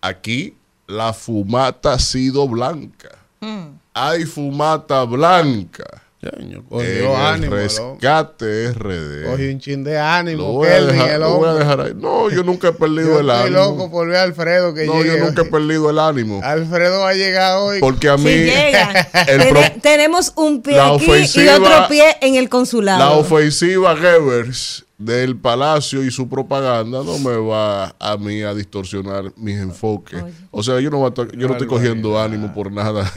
aquí 0.00 0.54
la 0.86 1.12
fumata 1.12 1.94
ha 1.94 1.98
sido 1.98 2.46
blanca. 2.48 3.18
Mm. 3.40 3.78
Hay 3.94 4.24
fumata 4.24 5.04
blanca. 5.04 6.02
Coño, 6.18 6.56
en 6.56 6.62
cogió 6.62 6.86
el 6.88 7.06
ánimo, 7.16 7.56
el 7.56 7.68
hombre. 7.78 7.98
rescate 8.00 8.72
RD. 8.72 9.30
Cogió 9.30 9.50
un 9.52 9.60
chin 9.60 9.84
de 9.84 9.94
Lo 9.94 10.00
ánimo, 10.02 10.52
voy, 10.54 10.66
a 10.68 10.70
Kelvin, 10.72 10.92
dejar, 10.92 11.10
el 11.10 11.20
lo 11.20 11.34
voy 11.36 11.46
a 11.46 11.50
hombre. 11.50 11.64
dejar 11.64 11.80
ahí. 11.82 11.92
No, 11.94 12.30
yo 12.30 12.42
nunca 12.42 12.68
he 12.68 12.72
perdido 12.72 13.02
Yo 13.02 13.20
el 13.20 13.28
estoy 13.30 13.46
ánimo. 13.46 13.58
loco 13.58 13.90
por 13.90 14.08
ver 14.08 14.16
a 14.16 14.22
Alfredo 14.22 14.74
que 14.74 14.86
no, 14.86 14.94
llegue. 15.02 15.18
yo 15.18 15.24
nunca 15.24 15.42
he 15.42 15.44
perdido 15.44 15.90
el 15.90 15.98
ánimo. 15.98 16.40
Alfredo 16.42 17.00
va 17.00 17.10
a 17.10 17.14
llegar 17.14 17.58
hoy. 17.58 17.80
Porque 17.80 18.08
a 18.08 18.16
mí 18.16 18.24
Si 18.24 18.38
llega, 18.44 19.08
el 19.28 19.40
Tene- 19.40 19.50
pro- 19.50 19.80
tenemos 19.82 20.32
un 20.36 20.62
pie 20.62 20.80
aquí 20.80 21.04
y 21.36 21.48
otro 21.48 21.88
pie 21.88 22.16
en 22.22 22.34
el 22.36 22.48
consulado. 22.48 22.98
la 22.98 23.10
ofensiva 23.12 23.94
Goebbels 23.94 24.84
del 24.98 25.36
Palacio 25.36 26.02
y 26.02 26.10
su 26.10 26.26
propaganda 26.28 27.02
no 27.04 27.18
me 27.18 27.36
va 27.36 27.94
a 28.00 28.16
mí 28.16 28.40
a 28.42 28.54
distorsionar 28.54 29.24
mis 29.36 29.58
enfoques. 29.58 30.22
Oye. 30.22 30.32
O 30.50 30.62
sea, 30.62 30.80
yo 30.80 30.88
no, 30.90 31.06
estoy- 31.06 31.28
yo 31.36 31.46
no 31.46 31.52
estoy 31.52 31.66
cogiendo 31.68 32.18
ánimo 32.18 32.52
por 32.54 32.72
nada. 32.72 33.12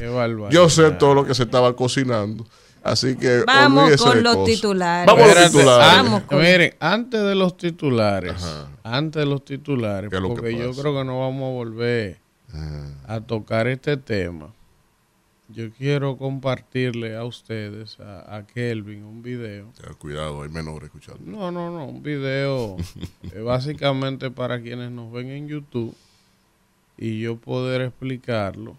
Yo 0.51 0.69
sé 0.69 0.91
todo 0.91 1.13
lo 1.15 1.25
que 1.25 1.33
se 1.33 1.43
estaba 1.43 1.73
cocinando. 1.75 2.45
Así 2.83 3.15
que 3.17 3.43
Vamos 3.45 3.95
con 4.01 4.23
los 4.23 4.35
cosas. 4.37 4.55
titulares. 4.55 5.05
Vamos 5.07 5.29
a 5.35 5.41
los 5.41 5.51
titulares. 5.51 5.87
Vamos 5.97 6.23
con- 6.23 6.37
Miren, 6.41 6.73
antes 6.79 7.21
de 7.21 7.35
los 7.35 7.57
titulares, 7.57 8.31
Ajá. 8.43 8.67
antes 8.83 9.19
de 9.21 9.25
los 9.25 9.43
titulares, 9.43 10.09
¿Qué 10.09 10.15
es 10.15 10.21
lo 10.21 10.29
que 10.29 10.35
porque 10.35 10.57
yo 10.57 10.71
creo 10.73 10.95
que 10.97 11.03
no 11.03 11.19
vamos 11.19 11.43
a 11.49 11.53
volver 11.53 12.17
Ah, 12.53 12.87
a 13.07 13.21
tocar 13.21 13.67
este 13.67 13.95
tema. 13.97 14.47
Yo 15.49 15.71
quiero 15.71 16.15
compartirle 16.17 17.15
a 17.15 17.23
ustedes, 17.25 17.99
a, 17.99 18.37
a 18.37 18.45
Kelvin, 18.47 19.03
un 19.03 19.21
video. 19.21 19.71
ya, 19.83 19.93
cuidado, 19.95 20.41
hay 20.43 20.49
menores 20.49 20.85
escuchando. 20.85 21.19
No, 21.25 21.51
no, 21.51 21.69
no, 21.71 21.85
un 21.85 22.01
video 22.03 22.77
eh, 23.33 23.41
básicamente 23.41 24.31
para 24.31 24.61
quienes 24.61 24.89
nos 24.91 25.11
ven 25.11 25.29
en 25.29 25.47
YouTube 25.47 25.95
y 26.97 27.19
yo 27.19 27.35
poder 27.37 27.81
explicarlo 27.81 28.77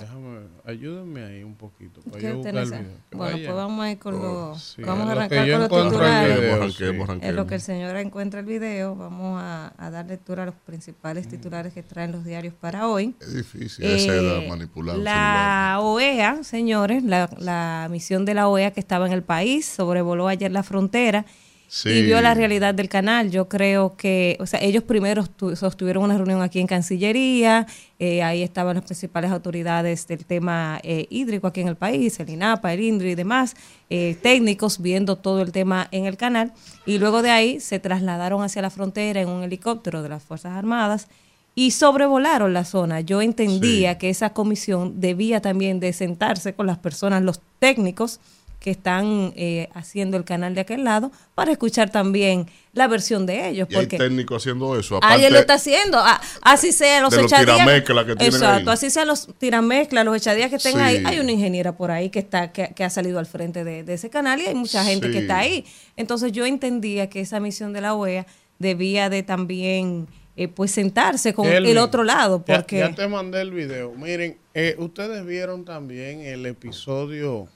Déjame, 0.00 0.38
ayúdenme 0.64 1.22
ahí 1.24 1.42
un 1.42 1.54
poquito. 1.54 2.00
Para 2.00 2.18
¿Qué 2.18 2.28
yo 2.28 2.36
buscar 2.36 2.56
el 2.56 2.64
video. 2.64 2.82
Bueno, 3.12 3.32
vaya. 3.34 3.46
pues 3.46 3.56
vamos 3.56 3.84
a 3.84 3.90
ir 3.90 3.98
con 3.98 4.18
los. 4.18 4.62
sí, 4.62 4.82
vamos 4.82 5.02
a 5.08 5.14
lo 5.14 5.28
que 5.28 5.38
arrancar 5.38 5.46
yo 5.46 5.68
con 5.68 5.78
los 5.78 5.90
titulares. 5.90 6.36
video. 6.40 6.54
Arranquemos, 6.54 6.76
sí. 6.76 6.88
arranquemos. 7.02 7.22
En 7.30 7.36
lo 7.36 7.46
que 7.46 7.54
el 7.56 7.60
señor 7.60 7.96
encuentra 7.96 8.40
el 8.40 8.46
video, 8.46 8.96
vamos 8.96 9.38
a, 9.42 9.74
a 9.76 9.90
dar 9.90 10.06
lectura 10.06 10.44
a 10.44 10.46
los 10.46 10.54
principales 10.54 11.28
titulares 11.28 11.74
que 11.74 11.82
traen 11.82 12.12
los 12.12 12.24
diarios 12.24 12.54
para 12.54 12.88
hoy. 12.88 13.14
Es 13.20 13.34
difícil 13.34 13.84
a 13.84 13.88
esa 13.90 14.14
edad 14.14 14.42
Eh, 14.44 14.48
manipular 14.48 14.96
la 14.96 15.78
OEA, 15.82 16.42
señores, 16.42 17.04
la, 17.04 17.28
la 17.38 17.88
misión 17.90 18.24
de 18.24 18.32
la 18.32 18.48
OEA 18.48 18.70
que 18.70 18.80
estaba 18.80 19.06
en 19.06 19.12
el 19.12 19.22
país, 19.22 19.66
sobrevoló 19.66 20.26
ayer 20.28 20.50
la 20.52 20.62
frontera 20.62 21.26
Sí. 21.68 21.88
y 21.90 22.02
vio 22.02 22.20
la 22.20 22.32
realidad 22.34 22.74
del 22.74 22.88
canal. 22.88 23.30
Yo 23.30 23.48
creo 23.48 23.96
que, 23.96 24.36
o 24.40 24.46
sea, 24.46 24.60
ellos 24.62 24.82
primero 24.84 25.24
sostuvieron 25.54 26.04
una 26.04 26.16
reunión 26.16 26.40
aquí 26.42 26.60
en 26.60 26.66
Cancillería, 26.66 27.66
eh, 27.98 28.22
ahí 28.22 28.42
estaban 28.42 28.76
las 28.76 28.84
principales 28.84 29.30
autoridades 29.30 30.06
del 30.06 30.24
tema 30.24 30.78
eh, 30.82 31.06
hídrico 31.10 31.46
aquí 31.46 31.60
en 31.62 31.68
el 31.68 31.76
país, 31.76 32.18
el 32.20 32.28
INAPA, 32.30 32.72
el 32.72 32.80
INDRI 32.80 33.10
y 33.10 33.14
demás, 33.14 33.54
eh, 33.90 34.16
técnicos 34.22 34.80
viendo 34.80 35.16
todo 35.16 35.42
el 35.42 35.52
tema 35.52 35.88
en 35.90 36.06
el 36.06 36.16
canal, 36.16 36.52
y 36.86 36.98
luego 36.98 37.22
de 37.22 37.30
ahí 37.30 37.60
se 37.60 37.78
trasladaron 37.78 38.42
hacia 38.42 38.62
la 38.62 38.70
frontera 38.70 39.20
en 39.20 39.28
un 39.28 39.42
helicóptero 39.42 40.02
de 40.02 40.08
las 40.08 40.22
Fuerzas 40.22 40.52
Armadas 40.52 41.08
y 41.54 41.70
sobrevolaron 41.70 42.52
la 42.52 42.64
zona. 42.64 43.00
Yo 43.00 43.22
entendía 43.22 43.92
Sí. 43.92 43.98
que 43.98 44.10
esa 44.10 44.30
comisión 44.34 45.00
debía 45.00 45.40
también 45.40 45.80
de 45.80 45.92
sentarse 45.94 46.52
con 46.54 46.66
las 46.66 46.78
personas, 46.78 47.22
los 47.22 47.40
técnicos 47.58 48.20
que 48.66 48.72
están 48.72 49.32
eh, 49.36 49.68
haciendo 49.74 50.16
el 50.16 50.24
canal 50.24 50.56
de 50.56 50.62
aquel 50.62 50.82
lado, 50.82 51.12
para 51.36 51.52
escuchar 51.52 51.90
también 51.90 52.48
la 52.72 52.88
versión 52.88 53.24
de 53.24 53.48
ellos. 53.48 53.68
Y 53.70 53.74
hay 53.76 53.80
Porque 53.82 53.96
técnicos 53.96 54.42
haciendo 54.42 54.76
eso. 54.76 54.98
alguien 55.04 55.32
lo 55.32 55.38
aparte- 55.38 55.40
está 55.40 55.54
haciendo. 55.54 55.98
Ah, 56.00 56.20
así 56.42 56.72
sea 56.72 57.00
los 57.00 57.16
echadías. 57.16 57.58
tiramezclas 57.58 58.04
que 58.06 58.16
tienen 58.16 58.34
Exacto, 58.34 58.70
ahí. 58.70 58.74
así 58.74 58.90
sean 58.90 59.06
los 59.06 59.28
tiramezclas, 59.38 60.04
los 60.04 60.16
echadías 60.16 60.50
que 60.50 60.56
estén 60.56 60.72
Sí. 60.72 60.78
ahí. 60.80 61.00
Hay 61.06 61.20
una 61.20 61.30
ingeniera 61.30 61.76
por 61.76 61.92
ahí 61.92 62.10
que 62.10 62.18
está 62.18 62.50
que, 62.52 62.72
que 62.74 62.82
ha 62.82 62.90
salido 62.90 63.20
al 63.20 63.26
frente 63.26 63.62
de, 63.62 63.84
de 63.84 63.94
ese 63.94 64.10
canal 64.10 64.40
y 64.40 64.46
hay 64.46 64.56
mucha 64.56 64.82
gente 64.84 65.12
que 65.12 65.18
está 65.18 65.38
ahí. 65.38 65.64
Entonces 65.96 66.32
yo 66.32 66.44
entendía 66.44 67.08
que 67.08 67.20
esa 67.20 67.38
misión 67.38 67.72
de 67.72 67.82
la 67.82 67.94
OEA 67.94 68.26
debía 68.58 69.08
de 69.10 69.22
también 69.22 70.08
eh, 70.38 70.48
pues 70.48 70.72
sentarse 70.72 71.32
con 71.34 71.46
el 71.46 71.78
otro 71.78 72.02
lado. 72.02 72.44
ya- 72.44 72.56
Porque 72.56 72.78
Ya, 72.80 72.92
te 72.92 73.06
mandé 73.06 73.42
el 73.42 73.52
video. 73.52 73.92
Miren, 73.92 74.36
eh, 74.54 74.74
ustedes 74.80 75.24
vieron 75.24 75.64
también 75.64 76.20
el 76.22 76.44
episodio 76.46 77.46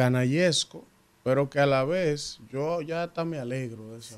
canallesco, 0.00 0.82
pero 1.22 1.50
que 1.50 1.60
a 1.60 1.66
la 1.66 1.84
vez 1.84 2.40
yo 2.50 2.80
ya 2.80 3.02
hasta 3.02 3.22
me 3.26 3.38
alegro 3.38 3.92
de 3.92 3.98
eso. 3.98 4.16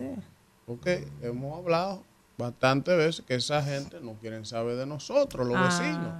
Porque 0.65 1.09
hemos 1.23 1.59
hablado 1.59 2.05
bastantes 2.39 2.97
veces 2.97 3.25
que 3.27 3.35
esa 3.35 3.61
gente 3.65 3.99
no 4.01 4.15
quieren 4.15 4.47
saber 4.47 4.77
de 4.77 4.87
nosotros, 4.87 5.45
los 5.45 5.57
Ay, 5.57 5.65
vecinos. 5.65 6.15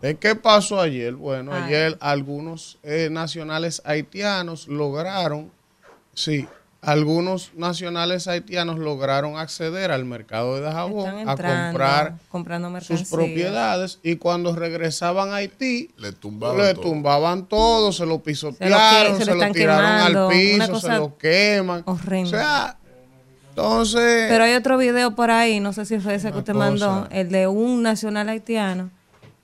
¿De 0.00 0.16
qué 0.16 0.34
pasó 0.34 0.80
ayer? 0.80 1.14
Bueno, 1.14 1.52
Ay. 1.52 1.64
ayer 1.64 1.98
algunos 2.00 2.78
eh, 2.82 3.08
nacionales 3.10 3.82
haitianos 3.84 4.66
lograron, 4.66 5.52
sí, 6.14 6.48
algunos 6.82 7.52
nacionales 7.54 8.26
haitianos 8.26 8.76
lograron 8.76 9.36
acceder 9.38 9.92
al 9.92 10.04
mercado 10.04 10.56
de 10.56 10.62
Dajabón 10.62 11.28
a 11.28 11.36
comprar 11.36 12.14
comprando 12.28 12.80
sus 12.80 13.04
propiedades 13.04 14.00
y 14.02 14.16
cuando 14.16 14.54
regresaban 14.54 15.30
a 15.30 15.36
Haití 15.36 15.90
Le 15.96 16.10
tumbaban 16.12 16.58
le 16.58 16.74
todo. 16.74 16.82
tumbaban 16.82 17.46
todo, 17.46 17.92
se 17.92 18.04
lo 18.04 18.20
pisotearon, 18.20 19.16
se 19.16 19.24
se 19.24 19.34
lo 19.34 19.52
tiraron 19.52 19.52
quemando, 19.52 20.28
al 20.28 20.36
piso, 20.36 20.80
se 20.80 20.88
lo 20.96 21.16
queman. 21.16 21.82
horrenda. 21.86 22.26
O 22.26 22.30
sea, 22.40 22.76
entonces 23.50 24.26
Pero 24.28 24.42
hay 24.44 24.54
otro 24.54 24.76
video 24.76 25.14
por 25.14 25.30
ahí, 25.30 25.60
no 25.60 25.72
sé 25.72 25.84
si 25.84 26.00
fue 26.00 26.16
ese 26.16 26.32
que 26.32 26.38
usted 26.38 26.52
cosa. 26.52 26.64
mandó, 26.70 27.08
el 27.12 27.28
de 27.28 27.46
un 27.46 27.82
nacional 27.82 28.28
haitiano 28.28 28.90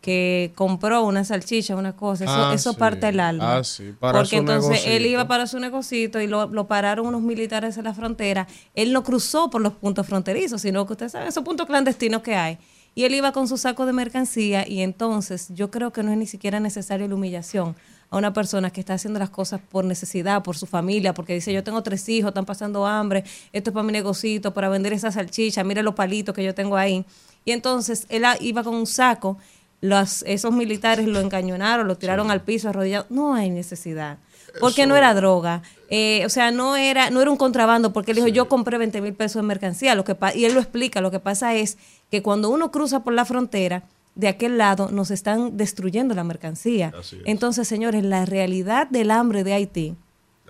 que 0.01 0.53
compró 0.55 1.05
una 1.05 1.25
salchicha, 1.25 1.75
una 1.75 1.97
cosa. 1.97 2.25
Eso, 2.25 2.33
Ah, 2.33 2.53
eso 2.55 2.73
sí. 2.73 2.79
parte 2.79 3.09
el 3.09 3.19
alma. 3.21 3.57
Ah, 3.59 3.65
sí, 3.65 3.93
para 3.99 4.19
Porque 4.21 4.31
su 4.31 4.37
entonces 4.37 4.83
él 4.87 5.07
iba 5.07 5.27
para 5.27 5.47
su 5.47 5.59
negocito 5.59 6.21
y 6.21 6.27
lo, 6.27 6.47
lo 6.47 6.67
pararon 6.69 7.07
unos 7.07 7.23
militares 7.23 7.77
en 7.79 7.85
la 7.85 7.95
frontera. 7.95 8.47
Él 8.75 8.93
no 8.93 9.03
cruzó 9.03 9.51
por 9.51 9.61
los 9.61 9.73
puntos 9.73 10.07
fronterizos, 10.07 10.63
sino 10.63 10.87
que 10.87 10.93
ustedes 10.93 11.13
saben 11.13 11.29
esos 11.29 11.43
puntos 11.45 11.67
clandestinos 11.67 12.23
que 12.23 12.37
hay. 12.37 12.59
Y 12.95 13.05
él 13.05 13.15
iba 13.15 13.33
con 13.33 13.47
su 13.49 13.57
saco 13.59 13.87
de 13.87 13.93
mercancía 13.93 14.67
y 14.67 14.81
entonces 14.83 15.49
yo 15.55 15.71
creo 15.71 15.93
que 15.93 16.03
no 16.03 16.11
es 16.13 16.19
ni 16.19 16.27
siquiera 16.27 16.59
necesaria 16.59 17.07
la 17.07 17.15
humillación 17.15 17.77
a 18.11 18.17
una 18.17 18.33
persona 18.33 18.71
que 18.71 18.81
está 18.81 18.95
haciendo 18.95 19.19
las 19.21 19.31
cosas 19.31 19.61
por 19.69 19.85
necesidad, 19.85 20.43
por 20.43 20.57
su 20.57 20.67
familia, 20.67 21.13
porque 21.13 21.35
dice, 21.35 21.53
yo 21.53 21.63
tengo 21.63 21.83
tres 21.83 22.09
hijos, 22.09 22.29
están 22.31 22.47
pasando 22.47 22.87
hambre, 22.87 23.23
esto 23.53 23.71
es 23.71 23.75
para 23.75 23.85
mi 23.85 23.93
negocito, 23.93 24.55
para 24.55 24.69
vender 24.71 24.95
esa 24.95 25.13
salchicha, 25.13 25.63
mire 25.63 25.83
los 25.83 25.95
palitos 25.95 26.35
que 26.35 26.43
yo 26.43 26.55
tengo 26.55 26.77
ahí. 26.77 27.05
Y 27.45 27.53
entonces 27.53 28.07
él 28.09 28.25
iba 28.41 28.65
con 28.65 28.75
un 28.75 28.87
saco, 28.87 29.37
los, 29.81 30.23
esos 30.27 30.53
militares 30.53 31.07
lo 31.07 31.21
encañonaron, 31.21 31.87
lo 31.87 31.97
tiraron 31.97 32.31
al 32.31 32.43
piso 32.43 32.69
arrodillado. 32.69 33.07
No 33.11 33.35
hay 33.35 33.51
necesidad. 33.51 34.19
Porque 34.61 34.87
no 34.87 34.97
era 34.97 35.15
droga. 35.15 35.63
Eh, 35.91 36.23
o 36.25 36.29
sea, 36.29 36.51
no 36.51 36.77
era, 36.77 37.11
no 37.11 37.21
era 37.21 37.31
un 37.31 37.37
contrabando, 37.37 37.93
porque 37.93 38.13
él 38.13 38.17
dijo, 38.17 38.29
yo 38.29 38.49
compré 38.49 38.79
20 38.79 39.01
mil 39.01 39.15
pesos 39.15 39.43
de 39.43 39.47
mercancía. 39.47 39.95
Lo 39.95 40.05
que 40.05 40.17
y 40.35 40.45
él 40.45 40.55
lo 40.55 40.61
explica, 40.61 41.01
lo 41.01 41.11
que 41.11 41.21
pasa 41.21 41.55
es 41.55 41.79
que 42.11 42.23
cuando 42.23 42.51
uno 42.51 42.71
cruza 42.71 43.05
por 43.05 43.13
la 43.13 43.25
frontera, 43.25 43.85
de 44.15 44.27
aquel 44.27 44.59
lado 44.59 44.91
nos 44.91 45.13
están 45.13 45.57
destruyendo 45.57 46.15
la 46.15 46.25
mercancía. 46.25 46.93
Entonces, 47.25 47.69
señores, 47.69 48.03
la 48.03 48.27
realidad 48.27 48.89
del 48.89 49.13
hambre 49.13 49.45
de 49.45 49.53
Haití, 49.53 49.97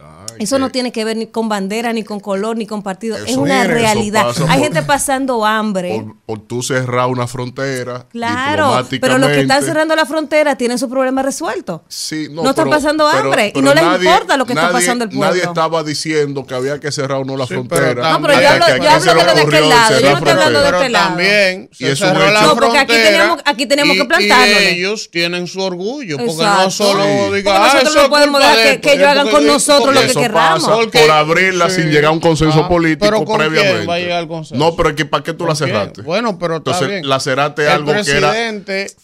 Ay, 0.00 0.36
eso 0.44 0.58
no 0.58 0.70
tiene 0.70 0.92
que 0.92 1.04
ver 1.04 1.16
ni 1.16 1.26
con 1.26 1.48
bandera, 1.48 1.92
ni 1.92 2.04
con 2.04 2.20
color, 2.20 2.56
ni 2.56 2.66
con 2.66 2.82
partido. 2.82 3.16
es 3.16 3.30
Eso- 3.30 3.40
una 3.40 3.62
Mire, 3.62 3.74
eso 3.74 3.80
realidad. 3.80 4.26
Hay 4.48 4.58
por- 4.58 4.64
gente 4.64 4.82
pasando 4.82 5.44
hambre. 5.44 6.02
Por, 6.04 6.16
por 6.38 6.46
tú 6.46 6.62
cerrar 6.62 7.06
una 7.08 7.26
frontera. 7.26 8.06
Claro, 8.10 8.86
pero 9.00 9.18
los 9.18 9.30
que 9.30 9.40
están 9.40 9.62
cerrando 9.64 9.94
la 9.96 10.06
frontera 10.06 10.56
tienen 10.56 10.78
su 10.78 10.88
problema 10.88 11.22
resuelto. 11.22 11.84
Sí, 11.88 12.28
no, 12.30 12.42
No 12.42 12.50
están 12.50 12.66
pero- 12.66 12.76
pasando 12.76 13.08
pero- 13.10 13.24
hambre 13.24 13.52
y 13.54 13.60
no 13.62 13.74
les 13.74 13.82
importa 13.84 14.36
lo 14.36 14.46
que 14.46 14.52
está 14.52 14.70
pasando 14.70 15.04
el 15.04 15.10
pueblo. 15.10 15.26
Nadie 15.28 15.42
estaba 15.42 15.82
diciendo 15.82 16.46
que 16.46 16.54
había 16.54 16.78
que 16.78 16.92
cerrar 16.92 17.18
o 17.18 17.24
no 17.24 17.36
la 17.36 17.46
Sí, 17.46 17.54
frontera. 17.54 17.80
pero 17.88 18.02
No, 18.02 18.22
pero 18.22 18.40
yo 18.40 18.48
hablo- 18.48 18.66
yo 18.68 18.90
hablo 18.90 19.12
de 19.24 19.34
de 19.34 19.40
aquel 19.42 19.68
lado, 19.68 20.00
yo 20.00 20.10
no 20.10 20.16
estoy 20.18 20.30
hablando 20.32 20.60
de 20.60 20.66
este 20.68 20.88
lado. 20.88 21.08
también 21.08 21.70
Y 21.72 21.76
se 21.76 21.92
es 21.92 22.00
un 22.00 22.08
cerró 22.08 22.30
la. 22.30 22.42
No, 22.42 22.54
porque 22.56 22.78
aquí 22.78 22.92
teníamos- 22.94 23.40
aquí 23.44 23.66
teníamos 23.66 23.96
y- 23.96 23.98
que 23.98 24.04
plantándole. 24.04 24.72
Y 24.72 24.78
ellos 24.78 25.10
tienen 25.10 25.46
su 25.46 25.60
orgullo, 25.60 26.16
porque 26.18 26.42
no 26.44 26.70
solo 26.70 27.32
digan, 27.32 27.56
"Ah, 27.56 27.60
nosotros 27.64 27.96
eso 27.96 28.10
que- 28.10 28.70
esto". 28.70 28.80
que 28.82 28.92
ellos 28.94 29.06
hagan 29.08 29.28
con 29.30 29.46
nosotros 29.46 29.87
lo 29.94 30.00
que 30.00 30.06
eso 30.06 30.20
querramos. 30.20 30.64
pasa 30.64 30.74
Porque- 30.76 30.98
por 31.00 31.10
abrirla 31.10 31.68
Sí. 31.70 31.82
sin 31.82 31.90
llegar 31.90 32.06
a 32.06 32.10
un 32.10 32.20
consenso 32.20 32.64
Ah, 32.64 32.68
político 32.68 33.04
pero 33.06 33.24
¿con 33.24 33.38
quién 33.38 33.50
previamente. 33.50 33.86
va 33.86 33.94
a 33.94 33.98
llegar 33.98 34.28
consenso? 34.28 34.64
No, 34.64 34.74
pero 34.76 34.90
es 34.90 34.94
que 34.96 35.04
¿para 35.04 35.22
qué 35.24 35.32
tú 35.32 35.46
la 35.46 35.54
cerraste? 35.54 36.02
Bueno, 36.02 36.38
pero 36.38 36.56
está 36.56 36.70
Entonces, 36.70 36.88
bien. 36.88 37.08
la 37.08 37.20
cerraste 37.20 37.62
El 37.62 37.68
algo 37.68 37.92
que 37.92 38.10
era 38.10 38.32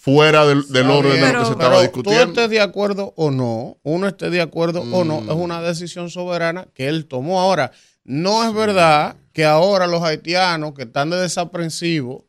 fuera 0.00 0.46
del, 0.46 0.58
orden 0.90 1.12
bien, 1.12 1.24
de 1.26 1.32
lo 1.32 1.38
que 1.40 1.44
se 1.46 1.52
pero- 1.52 1.52
estaba 1.52 1.56
pero 1.70 1.80
discutiendo. 1.82 2.24
Tú 2.24 2.30
estés 2.30 2.50
de 2.50 2.60
acuerdo 2.60 3.12
o 3.16 3.30
no, 3.30 3.78
uno 3.82 4.06
esté 4.08 4.30
de 4.30 4.40
acuerdo 4.40 4.82
o 4.92 5.04
no, 5.04 5.20
Mm. 5.20 5.30
es 5.30 5.36
una 5.36 5.60
decisión 5.62 6.10
soberana 6.10 6.66
que 6.74 6.88
él 6.88 7.06
tomó. 7.06 7.40
Ahora, 7.40 7.72
no 8.04 8.44
es 8.44 8.52
verdad 8.54 9.16
que 9.32 9.44
ahora 9.44 9.86
los 9.86 10.02
haitianos 10.02 10.74
que 10.74 10.82
están 10.82 11.10
de 11.10 11.16
desaprensivos, 11.16 12.22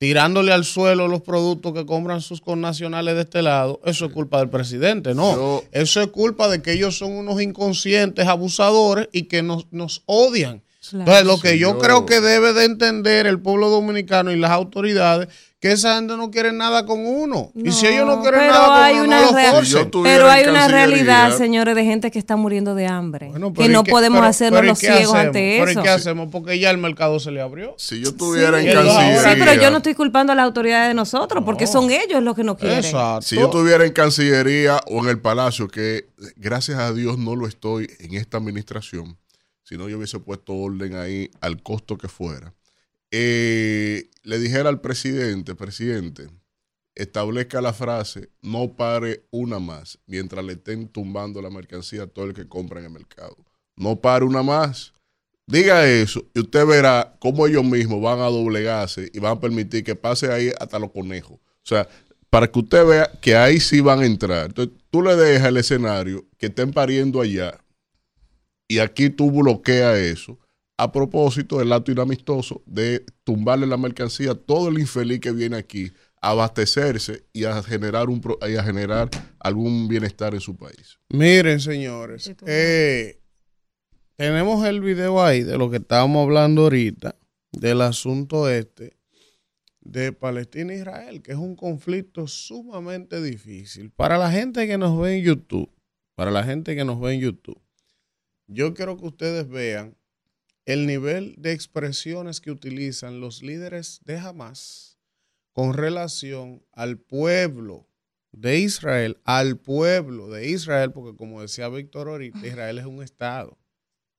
tirándole 0.00 0.50
al 0.54 0.64
suelo 0.64 1.08
los 1.08 1.20
productos 1.20 1.74
que 1.74 1.84
compran 1.84 2.22
sus 2.22 2.40
connacionales 2.40 3.16
de 3.16 3.20
este 3.20 3.42
lado, 3.42 3.80
eso 3.84 4.06
es 4.06 4.12
culpa 4.12 4.38
del 4.38 4.48
presidente, 4.48 5.14
no. 5.14 5.34
Yo- 5.36 5.64
eso 5.72 6.00
es 6.00 6.06
culpa 6.06 6.48
de 6.48 6.62
que 6.62 6.72
ellos 6.72 6.96
son 6.96 7.12
unos 7.12 7.40
inconscientes, 7.42 8.26
abusadores 8.26 9.10
y 9.12 9.24
que 9.24 9.42
nos, 9.42 9.66
nos 9.70 10.02
odian. 10.06 10.62
Claro. 10.90 11.00
Entonces, 11.10 11.26
lo 11.26 11.40
que 11.40 11.52
Sí, 11.52 11.58
yo 11.58 11.78
creo 11.78 12.04
que 12.06 12.20
debe 12.20 12.52
de 12.52 12.64
entender 12.64 13.26
el 13.26 13.40
pueblo 13.40 13.68
dominicano 13.70 14.32
y 14.32 14.36
las 14.36 14.50
autoridades, 14.50 15.28
que 15.60 15.72
esa 15.72 15.96
gente 15.96 16.16
no 16.16 16.30
quiere 16.30 16.52
nada 16.52 16.86
con 16.86 17.04
uno. 17.06 17.52
y 17.54 17.70
si 17.70 17.86
ellos 17.86 18.06
no 18.06 18.22
quieren 18.22 18.40
pero 18.40 18.52
nada 18.52 18.66
con 18.66 18.76
hay 18.82 18.94
uno, 18.94 19.04
una 19.04 19.20
no. 19.52 19.62
Si 19.64 19.76
Pero 20.02 20.30
hay 20.30 20.46
una 20.48 20.68
realidad, 20.68 21.36
señores, 21.36 21.74
de 21.76 21.84
gente 21.84 22.10
que 22.10 22.18
está 22.18 22.36
muriendo 22.36 22.74
de 22.74 22.86
hambre. 22.86 23.28
Bueno, 23.28 23.52
que 23.52 23.56
pero 23.58 23.68
¿y 23.70 23.72
no 23.74 23.84
qué- 23.84 23.90
podemos 23.90 24.20
pero- 24.20 24.28
hacernos 24.30 24.58
pero 24.60 24.66
¿y 24.66 24.68
los 24.70 24.78
ciegos 24.78 24.98
hacemos? 25.00 25.16
ante 25.16 25.56
¿Pero 25.58 25.70
¿y 25.70 25.72
eso. 25.72 25.82
qué 25.82 25.88
hacemos? 25.90 26.28
Porque 26.32 26.58
ya 26.58 26.70
el 26.70 26.78
mercado 26.78 27.20
se 27.20 27.30
le 27.30 27.42
abrió. 27.42 27.74
Si 27.76 28.00
yo 28.00 28.08
estuviera 28.08 28.58
Sí. 28.58 28.68
en 28.68 28.72
Cancillería. 28.74 29.22
Sí, 29.22 29.28
pero 29.38 29.54
yo 29.62 29.70
no 29.70 29.76
estoy 29.76 29.94
culpando 29.94 30.32
a 30.32 30.36
las 30.36 30.46
autoridades 30.46 30.88
de 30.88 30.94
nosotros, 30.94 31.44
porque 31.44 31.66
son 31.66 31.90
ellos 31.90 32.22
los 32.22 32.34
que 32.34 32.42
no 32.42 32.56
quieren. 32.56 32.78
Exacto. 32.78 33.20
Si 33.22 33.36
yo 33.36 33.44
estuviera 33.44 33.84
en 33.84 33.92
Cancillería 33.92 34.80
o 34.86 35.00
en 35.04 35.10
el 35.10 35.20
Palacio, 35.20 35.68
que 35.68 36.08
gracias 36.36 36.78
a 36.78 36.94
Dios 36.94 37.18
no 37.18 37.36
lo 37.36 37.46
estoy 37.46 37.86
en 38.00 38.14
esta 38.14 38.38
administración, 38.38 39.18
si 39.70 39.78
no 39.78 39.88
yo 39.88 39.98
hubiese 39.98 40.18
puesto 40.18 40.52
orden 40.52 40.96
ahí 40.96 41.30
al 41.40 41.62
costo 41.62 41.96
que 41.96 42.08
fuera, 42.08 42.52
eh, 43.12 44.10
le 44.24 44.38
dijera 44.40 44.68
al 44.68 44.80
presidente, 44.80 45.54
presidente, 45.54 46.26
establezca 46.96 47.60
la 47.60 47.72
frase, 47.72 48.30
no 48.42 48.74
pare 48.74 49.26
una 49.30 49.60
más, 49.60 50.00
mientras 50.06 50.44
le 50.44 50.54
estén 50.54 50.88
tumbando 50.88 51.40
la 51.40 51.50
mercancía 51.50 52.02
a 52.02 52.06
todo 52.08 52.24
el 52.24 52.34
que 52.34 52.48
compra 52.48 52.80
en 52.80 52.86
el 52.86 52.92
mercado. 52.92 53.36
No 53.76 54.00
pare 54.00 54.24
una 54.24 54.42
más. 54.42 54.92
Diga 55.46 55.88
eso 55.88 56.24
y 56.34 56.40
usted 56.40 56.66
verá 56.66 57.16
cómo 57.20 57.46
ellos 57.46 57.64
mismos 57.64 58.02
van 58.02 58.18
a 58.18 58.24
doblegarse 58.24 59.08
y 59.14 59.20
van 59.20 59.36
a 59.36 59.40
permitir 59.40 59.84
que 59.84 59.94
pase 59.94 60.32
ahí 60.32 60.50
hasta 60.58 60.80
los 60.80 60.90
conejos. 60.90 61.38
O 61.38 61.62
sea, 61.62 61.88
para 62.28 62.50
que 62.50 62.58
usted 62.58 62.84
vea 62.84 63.08
que 63.22 63.36
ahí 63.36 63.60
sí 63.60 63.80
van 63.80 64.00
a 64.00 64.06
entrar. 64.06 64.46
Entonces, 64.46 64.74
tú 64.90 65.00
le 65.00 65.14
dejas 65.14 65.46
el 65.46 65.58
escenario 65.58 66.26
que 66.38 66.46
estén 66.46 66.72
pariendo 66.72 67.20
allá 67.20 67.56
y 68.70 68.78
aquí 68.78 69.10
tú 69.10 69.32
bloqueas 69.32 69.98
eso 69.98 70.38
a 70.78 70.92
propósito 70.92 71.58
del 71.58 71.72
acto 71.72 71.90
inamistoso 71.90 72.62
de 72.66 73.04
tumbarle 73.24 73.66
la 73.66 73.76
mercancía 73.76 74.30
a 74.30 74.34
todo 74.36 74.68
el 74.68 74.78
infeliz 74.78 75.18
que 75.20 75.32
viene 75.32 75.56
aquí 75.56 75.90
abastecerse 76.22 77.24
y 77.32 77.44
a 77.44 77.62
generar 77.62 78.08
un 78.08 78.20
pro- 78.20 78.38
y 78.48 78.54
a 78.56 78.62
generar 78.62 79.10
algún 79.40 79.88
bienestar 79.88 80.34
en 80.34 80.40
su 80.40 80.56
país. 80.56 80.98
Miren, 81.08 81.58
señores, 81.60 82.32
eh, 82.46 83.18
tenemos 84.16 84.64
el 84.66 84.80
video 84.80 85.20
ahí 85.22 85.42
de 85.42 85.58
lo 85.58 85.68
que 85.68 85.78
estábamos 85.78 86.22
hablando 86.24 86.62
ahorita, 86.62 87.16
del 87.52 87.80
asunto 87.80 88.48
este 88.48 88.96
de 89.80 90.12
Palestina 90.12 90.72
e 90.74 90.78
Israel, 90.78 91.22
que 91.22 91.32
es 91.32 91.38
un 91.38 91.56
conflicto 91.56 92.28
sumamente 92.28 93.20
difícil. 93.20 93.90
Para 93.90 94.16
la 94.16 94.30
gente 94.30 94.66
que 94.68 94.78
nos 94.78 94.96
ve 95.00 95.16
en 95.16 95.24
YouTube, 95.24 95.70
para 96.14 96.30
la 96.30 96.44
gente 96.44 96.76
que 96.76 96.84
nos 96.84 97.00
ve 97.00 97.14
en 97.14 97.20
YouTube, 97.20 97.60
yo 98.52 98.74
quiero 98.74 98.96
que 98.96 99.06
ustedes 99.06 99.48
vean 99.48 99.96
el 100.66 100.86
nivel 100.86 101.36
de 101.38 101.52
expresiones 101.52 102.40
que 102.40 102.50
utilizan 102.50 103.20
los 103.20 103.42
líderes 103.42 104.00
de 104.04 104.18
Hamas 104.18 104.98
con 105.52 105.72
relación 105.74 106.62
al 106.72 106.98
pueblo 106.98 107.86
de 108.32 108.58
Israel, 108.58 109.18
al 109.24 109.56
pueblo 109.56 110.28
de 110.28 110.48
Israel, 110.48 110.90
porque 110.92 111.16
como 111.16 111.40
decía 111.40 111.68
Víctor 111.68 112.08
ahorita, 112.08 112.44
Israel 112.44 112.78
es 112.78 112.86
un 112.86 113.02
Estado. 113.02 113.56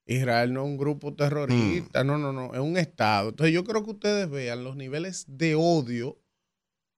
Israel 0.05 0.53
no 0.53 0.61
es 0.61 0.67
un 0.67 0.77
grupo 0.77 1.13
terrorista, 1.13 2.03
no, 2.03 2.17
no, 2.17 2.31
no, 2.31 2.53
es 2.53 2.59
un 2.59 2.77
Estado. 2.77 3.29
Entonces 3.29 3.53
yo 3.53 3.65
creo 3.65 3.83
que 3.83 3.91
ustedes 3.91 4.29
vean 4.29 4.63
los 4.63 4.77
niveles 4.77 5.25
de 5.27 5.55
odio 5.55 6.17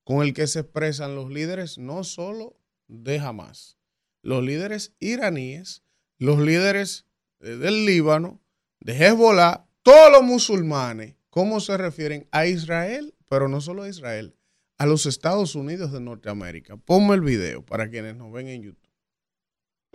con 0.04 0.22
el 0.22 0.34
que 0.34 0.46
se 0.46 0.60
expresan 0.60 1.16
los 1.16 1.32
líderes, 1.32 1.80
no 1.80 2.04
solo 2.04 2.58
de 2.88 3.18
Hamas, 3.20 3.78
los 4.22 4.44
líderes 4.44 4.94
iraníes, 5.00 5.84
los 6.20 6.40
líderes 6.40 7.08
del 7.43 7.85
Líbano, 7.85 8.41
de 8.81 8.93
Hezbollah, 8.93 9.65
todos 9.83 10.13
los 10.13 10.23
musulmanes, 10.23 11.15
cómo 11.31 11.61
se 11.61 11.77
refieren 11.77 12.27
a 12.33 12.47
Israel, 12.47 13.15
pero 13.29 13.49
no 13.49 13.61
solo 13.61 13.83
a 13.85 13.89
Israel, 13.89 14.35
a 14.79 14.87
los 14.87 15.07
Estados 15.07 15.55
Unidos 15.55 15.93
de 15.93 16.01
Norteamérica. 16.01 16.77
Ponme 16.77 17.15
el 17.15 17.21
video 17.23 17.65
para 17.65 17.89
quienes 17.91 18.17
nos 18.17 18.33
ven 18.33 18.49
en 18.49 18.63
YouTube. 18.63 18.89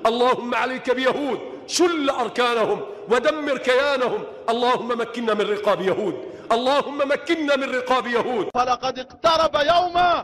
اللهم 0.05 0.55
عليك 0.55 0.91
بيهود 0.91 1.39
شل 1.67 2.09
أركانهم 2.09 2.79
ودمر 3.09 3.57
كيانهم 3.57 4.23
اللهم 4.49 4.99
مكنا 5.01 5.33
من 5.33 5.41
رقاب 5.41 5.81
يهود 5.81 6.15
اللهم 6.51 6.97
مكنا 6.97 7.55
من 7.55 7.69
رقاب 7.69 8.07
يهود 8.07 8.49
فلقد 8.53 8.99
اقترب 8.99 9.55
يوم 9.55 10.23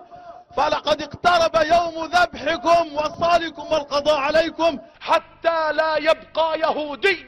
فلقد 0.56 1.02
اقترب 1.02 1.66
يوم 1.66 2.04
ذبحكم 2.04 2.94
وصالكم 2.94 3.72
والقضاء 3.72 4.18
عليكم 4.18 4.78
حتى 5.00 5.72
لا 5.72 5.96
يبقى 5.96 6.60
يهودي 6.60 7.26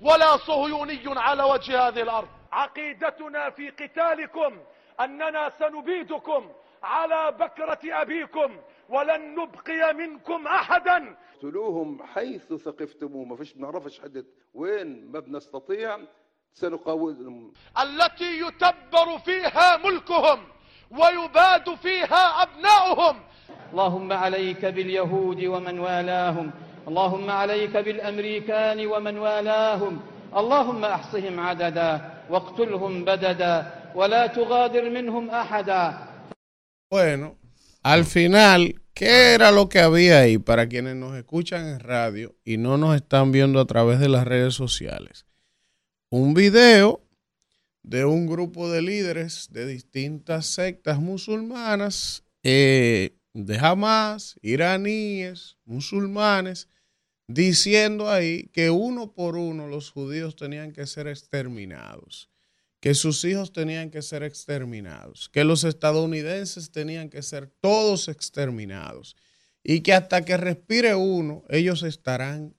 ولا 0.00 0.36
صهيوني 0.36 1.00
على 1.06 1.42
وجه 1.42 1.88
هذه 1.88 2.02
الأرض. 2.02 2.28
عقيدتنا 2.52 3.50
في 3.50 3.70
قتالكم 3.70 4.58
أننا 5.00 5.52
سنبيدكم 5.58 6.50
على 6.82 7.32
بكرة 7.32 7.80
أبيكم 7.84 8.56
ولن 8.88 9.34
نبقي 9.34 9.94
منكم 9.94 10.46
أحدا. 10.46 11.16
اقتلوهم 11.34 12.02
حيث 12.02 12.52
ثقفتموه. 12.52 13.24
ما 13.24 13.36
فيش 13.36 13.52
بنعرفش 13.52 14.00
حدد 14.00 14.26
وين 14.54 15.12
ما 15.12 15.20
بنستطيع. 15.20 15.98
سنقاومهم. 16.52 17.52
التي 17.82 18.40
يتبر 18.40 19.18
فيها 19.24 19.76
ملكهم. 19.76 20.55
ويباد 20.90 21.74
فيها 21.82 22.42
أبناؤهم. 22.42 23.16
اللهم 23.72 24.12
عليك 24.12 24.64
باليهود 24.64 25.44
ومن 25.44 25.78
والاهم. 25.78 26.50
اللهم 26.88 27.30
عليك 27.30 27.76
بالأمريكان 27.76 28.86
ومن 28.86 29.18
والاهم. 29.18 30.00
اللهم 30.36 30.84
أحصهم 30.84 31.40
عددا 31.40 31.90
واقتلهم 32.30 33.04
بددا 33.04 33.54
ولا 33.94 34.26
تغادر 34.26 34.90
منهم 34.90 35.30
أحدا. 35.30 36.06
Bueno, 36.90 37.36
al 37.82 38.04
final, 38.04 38.80
¿qué 38.94 39.34
era 39.34 39.50
lo 39.50 39.68
que 39.68 39.80
había 39.80 40.20
ahí? 40.20 40.38
Para 40.38 40.68
quienes 40.68 40.94
nos 40.94 41.16
escuchan 41.16 41.66
en 41.66 41.80
radio 41.80 42.34
y 42.44 42.58
no 42.58 42.76
nos 42.78 42.94
están 42.94 43.32
viendo 43.32 43.60
a 43.60 43.64
través 43.66 43.98
de 43.98 44.08
las 44.08 44.24
redes 44.24 44.54
sociales? 44.54 45.26
Un 46.10 46.34
video 46.34 47.05
de 47.86 48.04
un 48.04 48.26
grupo 48.26 48.70
de 48.70 48.82
líderes 48.82 49.48
de 49.52 49.66
distintas 49.66 50.46
sectas 50.46 50.98
musulmanas, 50.98 52.24
eh, 52.42 53.16
de 53.32 53.58
Hamas, 53.58 54.36
iraníes, 54.42 55.56
musulmanes, 55.64 56.68
diciendo 57.28 58.10
ahí 58.10 58.48
que 58.52 58.70
uno 58.70 59.14
por 59.14 59.36
uno 59.36 59.68
los 59.68 59.90
judíos 59.90 60.36
tenían 60.36 60.72
que 60.72 60.86
ser 60.86 61.06
exterminados 61.06 62.28
que 62.80 62.94
sus 62.94 63.24
hijos 63.24 63.52
tenían 63.52 63.90
que 63.90 64.00
ser 64.00 64.22
exterminados, 64.22 65.28
que 65.30 65.42
los 65.42 65.64
estadounidenses 65.64 66.70
tenían 66.70 67.08
que 67.08 67.20
ser 67.20 67.48
todos 67.60 68.06
exterminados 68.06 69.16
y 69.64 69.80
que 69.80 69.92
hasta 69.92 70.24
que 70.24 70.36
respire 70.36 70.94
uno, 70.94 71.42
ellos 71.48 71.82
estarán 71.82 72.54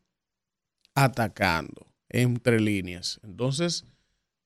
atacando 0.94 1.94
entre 2.10 2.60
líneas. 2.60 3.22
Entonces, 3.24 3.86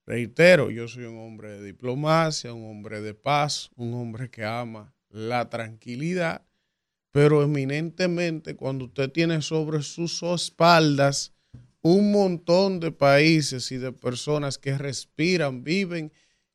reitero, 0.06 0.72
yo 0.72 0.88
soy 0.88 1.06
un 1.06 1.20
hombre 1.20 1.52
de 1.52 1.66
diplomacia, 1.66 2.54
un 2.54 2.70
hombre 2.70 3.02
de 3.02 3.14
paz, 3.14 3.70
un 3.76 3.94
hombre 3.94 4.30
que 4.30 4.44
ama 4.44 4.94
la 5.10 5.50
tranquilidad, 5.50 6.46
pero 7.12 7.44
eminentemente 7.44 8.56
cuando 8.56 8.86
usted 8.86 9.12
tiene 9.12 9.42
sobre 9.42 9.82
sus 9.82 10.24
espaldas 10.24 11.34
un 11.82 12.12
montón 12.12 12.80
de 12.80 12.92
países 12.92 13.72
y 13.72 13.78
de 13.78 13.92
personas 13.92 14.58
que 14.58 14.78
respiran, 14.78 15.64
viven 15.64 16.12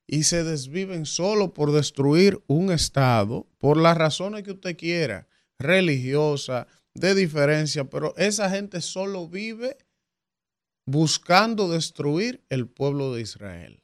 y 0.07 0.23
se 0.23 0.45
desviven 0.45 1.05
solo 1.05 1.53
por 1.53 1.73
destruir 1.73 2.41
un 2.47 2.71
Estado, 2.71 3.47
por 3.59 3.77
las 3.77 3.97
razones 3.97 4.45
que 4.45 4.53
usted 4.53 4.77
quiera, 4.77 5.27
religiosa, 5.59 6.67
de 6.95 7.15
diferencia, 7.15 7.85
pero 7.85 8.15
esa 8.17 8.49
gente 8.49 8.81
solo 8.81 9.29
vive 9.29 9.77
buscando 10.87 11.69
destruir 11.69 12.45
el 12.49 12.69
pueblo 12.69 13.13
de 13.15 13.23
Israel 13.23 13.83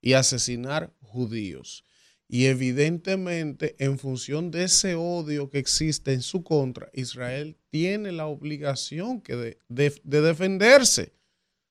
y 0.00 0.12
asesinar 0.12 0.92
judíos. 1.00 1.84
Y 2.28 2.46
evidentemente, 2.46 3.76
en 3.78 3.98
función 3.98 4.50
de 4.50 4.64
ese 4.64 4.94
odio 4.94 5.50
que 5.50 5.58
existe 5.58 6.12
en 6.12 6.22
su 6.22 6.42
contra, 6.44 6.88
Israel 6.94 7.58
tiene 7.70 8.10
la 8.12 8.26
obligación 8.26 9.20
que 9.20 9.36
de, 9.36 9.58
de- 9.68 10.00
de 10.02 10.20
defenderse. 10.22 11.12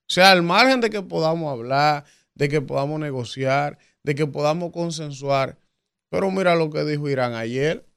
O 0.10 0.13
sea, 0.13 0.32
al 0.32 0.44
margen 0.44 0.82
de 0.82 0.89
que 0.89 1.02
podamos 1.02 1.52
hablar, 1.52 2.04
de 2.36 2.50
que 2.50 2.62
podamos 2.62 3.00
negociar, 3.00 3.80
de 4.04 4.13
que 4.13 4.28
podamos 4.28 4.72
consensuar. 4.72 5.58
Pero 6.10 6.30
mira 6.30 6.56
lo 6.56 6.70
que 6.70 6.84
dijo 6.84 7.10
Irán 7.10 7.34
ayer. 7.34 7.88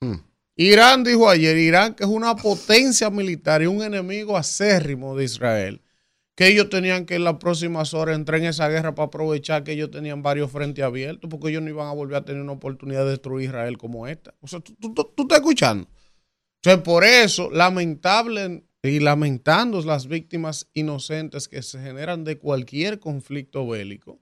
Hmm. 0.00 0.16
Irán 0.56 1.04
dijo 1.04 1.28
ayer, 1.28 1.56
Irán 1.58 1.94
que 1.94 2.04
es 2.04 2.10
una 2.10 2.34
potencia 2.34 3.10
militar 3.10 3.62
y 3.62 3.66
un 3.66 3.82
enemigo 3.82 4.36
acérrimo 4.36 5.16
de 5.16 5.24
Israel, 5.24 5.82
que 6.36 6.48
ellos 6.48 6.68
tenían 6.68 7.06
que 7.06 7.14
en 7.16 7.24
las 7.24 7.36
próximas 7.36 7.94
horas 7.94 8.14
entrar 8.16 8.38
en 8.40 8.46
esa 8.46 8.68
guerra 8.68 8.94
para 8.94 9.06
aprovechar 9.06 9.64
que 9.64 9.72
ellos 9.72 9.90
tenían 9.90 10.22
varios 10.22 10.50
frentes 10.52 10.84
abiertos, 10.84 11.30
porque 11.30 11.48
ellos 11.48 11.62
no 11.62 11.70
iban 11.70 11.88
a 11.88 11.92
volver 11.94 12.16
a 12.18 12.24
tener 12.24 12.42
una 12.42 12.52
oportunidad 12.52 13.04
de 13.04 13.10
destruir 13.12 13.48
Israel 13.48 13.78
como 13.78 14.06
esta. 14.06 14.34
O 14.40 14.46
sea, 14.46 14.60
tú, 14.60 14.74
tú- 14.80 14.92
tú- 14.94 15.12
tú 15.16 15.22
estás 15.22 15.38
escuchando. 15.38 15.88
Entonces, 16.62 16.82
por 16.84 17.04
eso, 17.04 17.50
lamentable 17.50 18.64
y 18.82 19.00
lamentando 19.00 19.80
las 19.82 20.06
víctimas 20.08 20.68
inocentes 20.74 21.48
que 21.48 21.62
se 21.62 21.80
generan 21.80 22.22
de 22.24 22.38
cualquier 22.38 23.00
conflicto 23.00 23.66
bélico, 23.66 24.20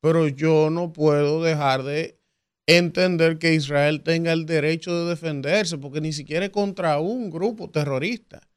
pero 0.00 0.28
yo 0.28 0.70
no 0.70 0.92
puedo 0.92 1.42
dejar 1.42 1.82
de 1.82 2.20
entender 2.68 3.38
que 3.38 3.54
Israel 3.54 4.02
tenga 4.02 4.32
el 4.32 4.46
derecho 4.46 4.94
de 4.94 5.10
defenderse, 5.10 5.76
porque 5.78 6.00
ni 6.00 6.12
siquiera 6.12 6.46
es 6.46 6.50
contra 6.52 7.00
un 7.00 7.30
grupo 7.30 7.68
terrorista. 7.70 8.47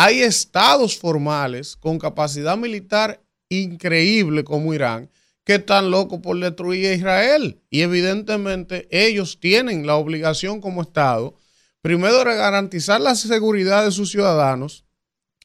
Hay 0.00 0.22
estados 0.22 0.96
formales 0.96 1.74
con 1.74 1.98
capacidad 1.98 2.56
militar 2.56 3.20
increíble 3.48 4.44
como 4.44 4.72
Irán 4.72 5.10
que 5.42 5.56
están 5.56 5.90
locos 5.90 6.20
por 6.20 6.38
destruir 6.38 6.86
a 6.86 6.94
Israel. 6.94 7.60
Y 7.68 7.80
evidentemente 7.80 8.86
ellos 8.92 9.40
tienen 9.40 9.88
la 9.88 9.96
obligación 9.96 10.60
como 10.60 10.82
Estado, 10.82 11.34
primero 11.82 12.18
de 12.18 12.36
garantizar 12.36 13.00
la 13.00 13.16
seguridad 13.16 13.84
de 13.84 13.90
sus 13.90 14.12
ciudadanos, 14.12 14.84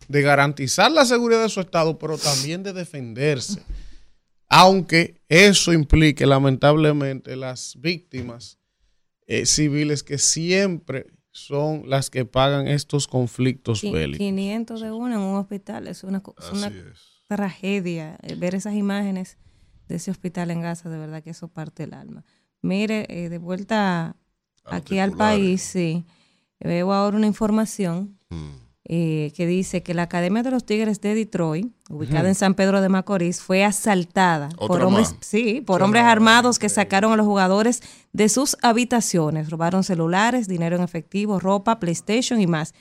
de 0.07 0.21
garantizar 0.21 0.91
la 0.91 1.05
seguridad 1.05 1.41
de 1.41 1.49
su 1.49 1.59
Estado, 1.59 1.97
pero 1.97 2.19
también 2.19 2.61
de 2.61 2.73
defenderse. 2.73 3.59
Aunque 4.49 5.19
eso 5.29 5.73
implique 5.73 6.27
lamentablemente 6.27 7.35
las 7.35 7.73
víctimas 7.79 8.59
eh, 9.25 9.47
civiles 9.47 10.03
que 10.03 10.19
siempre 10.19 11.07
son 11.33 11.89
las 11.89 12.09
que 12.09 12.23
pagan 12.25 12.67
estos 12.67 13.07
conflictos 13.07 13.81
bélicos. 13.81 14.19
500 14.19 14.81
de 14.81 14.91
uno 14.91 15.15
en 15.15 15.19
un 15.21 15.35
hospital. 15.35 15.87
Es 15.87 16.03
una, 16.03 16.21
co- 16.21 16.35
es 16.39 16.51
una 16.51 16.67
Así 16.67 16.77
es. 16.77 17.23
tragedia. 17.27 18.17
Eh, 18.23 18.35
Ver 18.35 18.55
esas 18.55 18.75
imágenes 18.75 19.37
de 19.89 19.95
ese 19.95 20.11
hospital 20.11 20.51
en 20.51 20.61
Gaza, 20.61 20.89
de 20.89 20.97
verdad 20.97 21.21
que 21.23 21.31
eso 21.31 21.47
parte 21.49 21.83
el 21.83 21.93
alma. 21.93 22.23
Mire, 22.61 23.05
eh, 23.09 23.29
de 23.29 23.37
vuelta 23.39 24.15
aquí 24.65 24.99
al 24.99 25.11
país, 25.17 25.61
sí. 25.61 26.05
Veo 26.59 26.93
ahora 26.93 27.17
una 27.17 27.27
información 27.27 28.17
Mm. 28.29 28.62
Eh, 28.85 29.31
que 29.35 29.47
dice 29.47 29.81
que 29.81 29.93
la 29.93 30.03
Academia 30.03 30.43
de 30.43 30.51
los 30.51 30.65
Tigres 30.65 30.99
de 30.99 31.15
Detroit, 31.15 31.71
ubicada 31.89 32.27
en 32.27 32.35
San 32.35 32.53
Pedro 32.53 32.81
de 32.81 32.89
Macorís, 32.89 33.41
fue 33.41 33.63
asaltada 33.63 34.49
por 34.49 34.81
hombres, 34.83 35.11
más. 35.13 35.17
sí, 35.21 35.61
por 35.61 35.81
hombres 35.83 36.03
armados 36.03 36.59
que 36.59 36.67
sacaron 36.67 37.13
a 37.13 37.15
los 37.15 37.25
jugadores 37.25 37.81
de 38.11 38.27
sus 38.27 38.57
habitaciones, 38.61 39.49
robaron 39.49 39.83
celulares, 39.83 40.47
dinero 40.47 40.75
en 40.75 40.83
efectivo, 40.83 41.39
ropa, 41.39 41.79
PlayStation 41.79 42.41
y 42.41 42.47
más. 42.47 42.73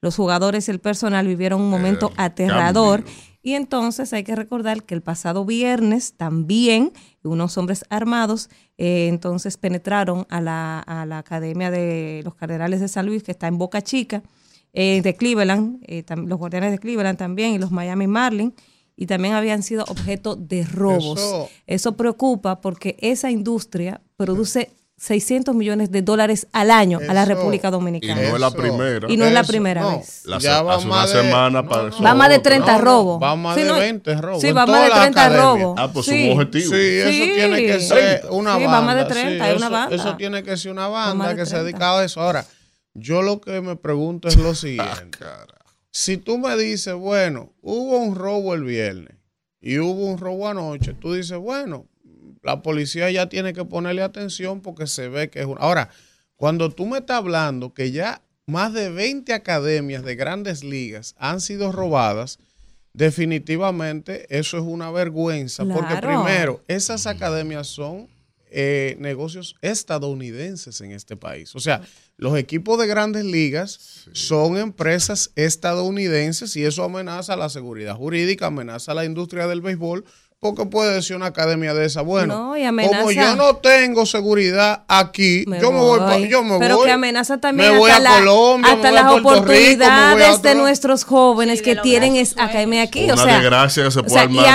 Los 0.00 0.16
jugadores 0.16 0.66
y 0.66 0.70
el 0.70 0.78
personal 0.80 1.26
vivieron 1.26 1.60
un 1.60 1.68
momento 1.68 2.08
Eh, 2.12 2.14
aterrador 2.16 3.04
cambio. 3.04 3.22
y 3.42 3.52
entonces 3.52 4.14
hay 4.14 4.24
que 4.24 4.34
recordar 4.34 4.82
que 4.84 4.94
el 4.94 5.02
pasado 5.02 5.44
viernes 5.44 6.14
también 6.14 6.92
unos 7.22 7.58
hombres 7.58 7.84
armados 7.90 8.48
eh, 8.78 9.08
entonces 9.08 9.58
penetraron 9.58 10.26
a 10.30 10.40
la, 10.40 10.78
a 10.80 11.04
la 11.04 11.18
Academia 11.18 11.70
de 11.70 12.22
los 12.24 12.34
Cardenales 12.34 12.80
de 12.80 12.88
San 12.88 13.04
Luis, 13.04 13.22
que 13.22 13.32
está 13.32 13.46
en 13.46 13.58
Boca 13.58 13.82
Chica, 13.82 14.22
eh, 14.72 15.00
de 15.02 15.14
Cleveland, 15.16 15.78
eh, 15.86 16.04
tam- 16.04 16.26
los 16.26 16.38
Guardianes 16.38 16.70
de 16.70 16.78
Cleveland 16.78 17.18
también 17.18 17.52
y 17.52 17.58
los 17.58 17.70
Miami 17.70 18.06
Marlins, 18.06 18.54
y 18.96 19.06
también 19.06 19.34
habían 19.34 19.62
sido 19.62 19.84
objeto 19.88 20.36
de 20.36 20.64
robos. 20.64 21.18
Eso- 21.18 21.48
Eso, 21.66 21.96
preocupa 21.96 22.60
porque 22.60 22.96
esa 23.00 23.30
industria 23.30 24.00
produce 24.16 24.70
600 24.98 25.54
millones 25.54 25.90
de 25.90 26.02
dólares 26.02 26.46
al 26.52 26.70
año 26.70 26.98
a 27.08 27.14
la 27.14 27.22
Eso- 27.22 27.34
República 27.34 27.68
Y 27.68 27.70
Dominicana. 27.70 28.14
no 28.20 28.34
es 28.34 28.38
la 28.40 28.48
Eso- 28.48 28.56
primera. 28.58 29.10
Y 29.10 29.16
no 29.16 29.24
es 29.24 29.32
la 29.32 29.40
Eso, 29.40 29.48
primera 29.50 29.80
no. 29.80 29.96
vez. 29.96 30.22
La- 30.26 30.38
Ya 30.38 30.60
va 30.60 30.74
hace 30.74 30.86
una 30.86 31.06
de- 31.06 31.08
semana 31.12 31.48
no, 31.50 31.58
apareció 31.60 31.98
no. 32.00 32.04
Va 32.04 32.14
más 32.14 32.28
de 32.28 32.34
otro. 32.34 32.42
30 32.50 32.72
No, 32.72 32.78
no, 32.78 32.84
robos. 32.84 33.22
va 33.22 33.34
más 33.36 33.56
Sí, 33.56 33.62
de 33.62 33.68
no- 33.68 33.78
20 33.78 34.14
robos. 34.20 34.42
Sí, 34.42 34.52
va 34.52 34.66
más 34.66 34.82
de 34.82 34.88
la 34.90 35.00
30 35.00 35.24
academia. 35.24 35.42
robos. 35.64 35.74
Ah, 35.78 35.90
pues 35.90 36.04
Sí. 36.04 36.24
un 36.28 36.32
objetivo. 36.32 36.70
Sí, 36.74 36.76
eso 36.76 37.08
Sí. 37.10 37.32
tiene 37.34 37.56
que 37.64 37.80
ser 37.80 38.22
una 38.30 38.56
Sí, 38.56 38.62
banda. 38.64 38.78
va 38.78 38.80
más 38.82 38.96
de 38.96 39.02
sí, 39.04 39.08
30, 39.08 39.44
hay 39.46 39.56
una 39.56 39.66
eso- 39.66 39.72
banda. 39.72 39.96
Eso 39.96 40.16
tiene 40.16 40.42
que 40.42 40.56
ser 40.58 40.70
una 40.72 40.88
banda 40.88 41.34
que 41.34 41.46
se 41.46 41.52
30. 41.52 41.62
dedica 41.64 41.98
a 41.98 42.04
eso. 42.04 42.20
Ahora, 42.20 42.44
yo 43.00 43.22
lo 43.22 43.40
que 43.40 43.60
me 43.60 43.76
pregunto 43.76 44.28
es 44.28 44.36
lo 44.36 44.50
Ah, 44.50 44.54
siguiente. 44.54 45.18
Si 45.90 46.16
tú 46.16 46.38
me 46.38 46.56
dices, 46.56 46.94
bueno, 46.94 47.52
hubo 47.62 47.98
un 47.98 48.14
robo 48.14 48.54
el 48.54 48.64
viernes 48.64 49.16
y 49.60 49.78
hubo 49.78 50.06
un 50.06 50.18
robo 50.18 50.48
anoche, 50.48 50.94
tú 50.94 51.14
dices, 51.14 51.38
bueno, 51.38 51.88
la 52.42 52.62
policía 52.62 53.10
ya 53.10 53.28
tiene 53.28 53.52
que 53.52 53.64
ponerle 53.64 54.02
atención 54.02 54.60
porque 54.60 54.86
se 54.86 55.08
ve 55.08 55.30
que 55.30 55.40
es 55.40 55.46
una... 55.46 55.60
Ahora, 55.60 55.90
cuando 56.36 56.70
tú 56.70 56.86
me 56.86 56.98
estás 56.98 57.18
hablando 57.18 57.74
que 57.74 57.90
ya 57.90 58.22
más 58.46 58.72
de 58.72 58.90
20 58.90 59.32
academias 59.32 60.04
de 60.04 60.14
grandes 60.14 60.64
ligas 60.64 61.14
han 61.18 61.40
sido 61.40 61.72
robadas, 61.72 62.38
definitivamente 62.92 64.26
eso 64.36 64.58
es 64.58 64.64
una 64.64 64.90
vergüenza. 64.90 65.64
Porque 65.64 65.96
primero, 65.96 66.62
esas 66.68 67.06
academias 67.06 67.66
son 67.66 68.08
eh, 68.50 68.96
negocios 68.98 69.54
estadounidenses 69.62 70.80
en 70.80 70.92
este 70.92 71.16
país. 71.16 71.54
O 71.54 71.60
sea, 71.60 71.82
los 72.20 72.36
equipos 72.36 72.78
de 72.78 72.86
grandes 72.86 73.24
ligas 73.24 74.04
son 74.12 74.58
empresas 74.58 75.32
estadounidenses 75.36 76.54
y 76.54 76.66
eso 76.66 76.84
amenaza 76.84 77.34
la 77.34 77.48
seguridad 77.48 77.96
jurídica, 77.96 78.48
amenaza 78.48 78.92
la 78.92 79.06
industria 79.06 79.46
del 79.46 79.62
béisbol, 79.62 80.04
porque 80.40 80.64
puede 80.64 80.94
decir 80.94 81.16
una 81.16 81.26
academia 81.26 81.74
de 81.74 81.84
esa, 81.84 82.00
bueno, 82.00 82.34
No, 82.34 82.56
y 82.56 82.64
amenaza- 82.64 82.98
como 83.00 83.10
yo 83.12 83.36
no 83.36 83.56
tengo 83.56 84.06
seguridad 84.06 84.84
aquí, 84.88 85.44
Me 85.46 85.60
yo 85.60 85.70
me 85.70 85.78
voy, 85.80 86.00
voy. 86.00 86.28
yo 86.30 86.42
me 86.42 86.58
Pero 86.58 86.76
voy. 86.78 86.86
que 86.86 86.92
amenaza 86.92 87.36
también 87.38 87.72
me 87.74 87.78
voy 87.78 87.90
hasta, 87.90 88.16
a 88.16 88.18
Colombia, 88.20 88.72
hasta 88.72 88.82
me 88.90 88.90
voy 88.90 88.98
a 88.98 89.02
las 89.12 89.22
Puerto 89.22 89.44
Rico, 89.44 89.50
me 89.50 89.84
voy 89.84 89.90
a 89.90 89.92
oportunidades 89.92 90.42
de 90.42 90.54
nuestros 90.54 91.04
jóvenes 91.04 91.58
Sí, 91.58 91.64
que 91.66 91.76
tienen 91.76 92.16
es 92.16 92.38
academia 92.38 92.80
aquí. 92.84 93.04
Una 93.04 93.14
o 93.14 93.16
sea, 93.18 93.34
desgracia 93.38 93.84
que 93.84 93.90
se 93.90 93.98
o 93.98 94.02
puede 94.02 94.14
sea, 94.14 94.22
armar 94.22 94.44
y 94.46 94.46
una 94.46 94.54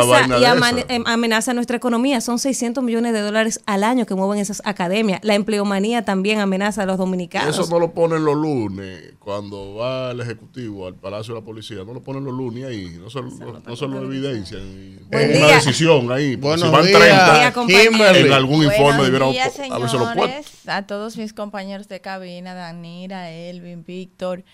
amenaza, 0.00 0.78
y 0.78 0.84
em- 0.94 1.04
amenaza 1.04 1.52
nuestra 1.52 1.76
economía. 1.78 2.20
Son 2.20 2.38
600 2.38 2.84
millones 2.84 3.12
de 3.12 3.20
dólares 3.20 3.60
al 3.66 3.82
año 3.82 4.06
que 4.06 4.14
mueven 4.14 4.38
esas 4.38 4.62
academias. 4.64 5.18
La 5.24 5.34
empleomanía 5.34 6.04
también 6.04 6.38
amenaza 6.38 6.82
a 6.84 6.86
los 6.86 6.96
dominicanos. 6.96 7.58
Eso 7.58 7.66
no 7.68 7.80
lo 7.80 7.90
ponen 7.90 8.24
los 8.24 8.36
lunes, 8.36 9.14
cuando 9.18 9.74
va 9.74 10.12
el 10.12 10.20
Ejecutivo 10.20 10.86
al 10.86 10.94
Palacio 10.94 11.34
de 11.34 11.40
la 11.40 11.44
Policía, 11.44 11.78
no 11.84 11.92
lo 11.92 12.02
ponen 12.04 12.24
los 12.24 12.32
lunes 12.34 12.66
ahí, 12.66 12.96
no 13.02 13.10
se, 13.10 13.20
no, 13.20 13.60
no 13.66 13.74
se 13.76 13.88
lo 13.88 14.00
evidencian. 14.04 14.60
y- 14.62 14.94
Buen 15.10 15.23
Es 15.23 15.23
una 15.30 15.46
día. 15.46 15.54
decisión 15.56 16.12
ahí. 16.12 16.36
porque 16.36 16.62
Buenos 16.62 16.68
si 16.68 16.72
van 16.72 16.86
días, 16.86 16.98
30 17.00 17.26
Buen 17.26 17.40
día, 17.40 17.52
compañero. 17.52 17.90
Kimberly. 17.90 18.26
en 18.28 18.32
algún 18.32 18.62
informe 18.64 19.02
debieron 19.02 19.28
haberse 19.30 19.68
lo 19.68 19.78
puesto. 19.78 19.98
señores, 20.14 20.46
a 20.66 20.82
todos 20.86 21.16
mis 21.16 21.32
compañeros 21.32 21.88
de 21.88 22.00
cabina, 22.00 22.54
Danira, 22.54 23.30
Elvin, 23.30 23.84
Víctor, 23.84 24.44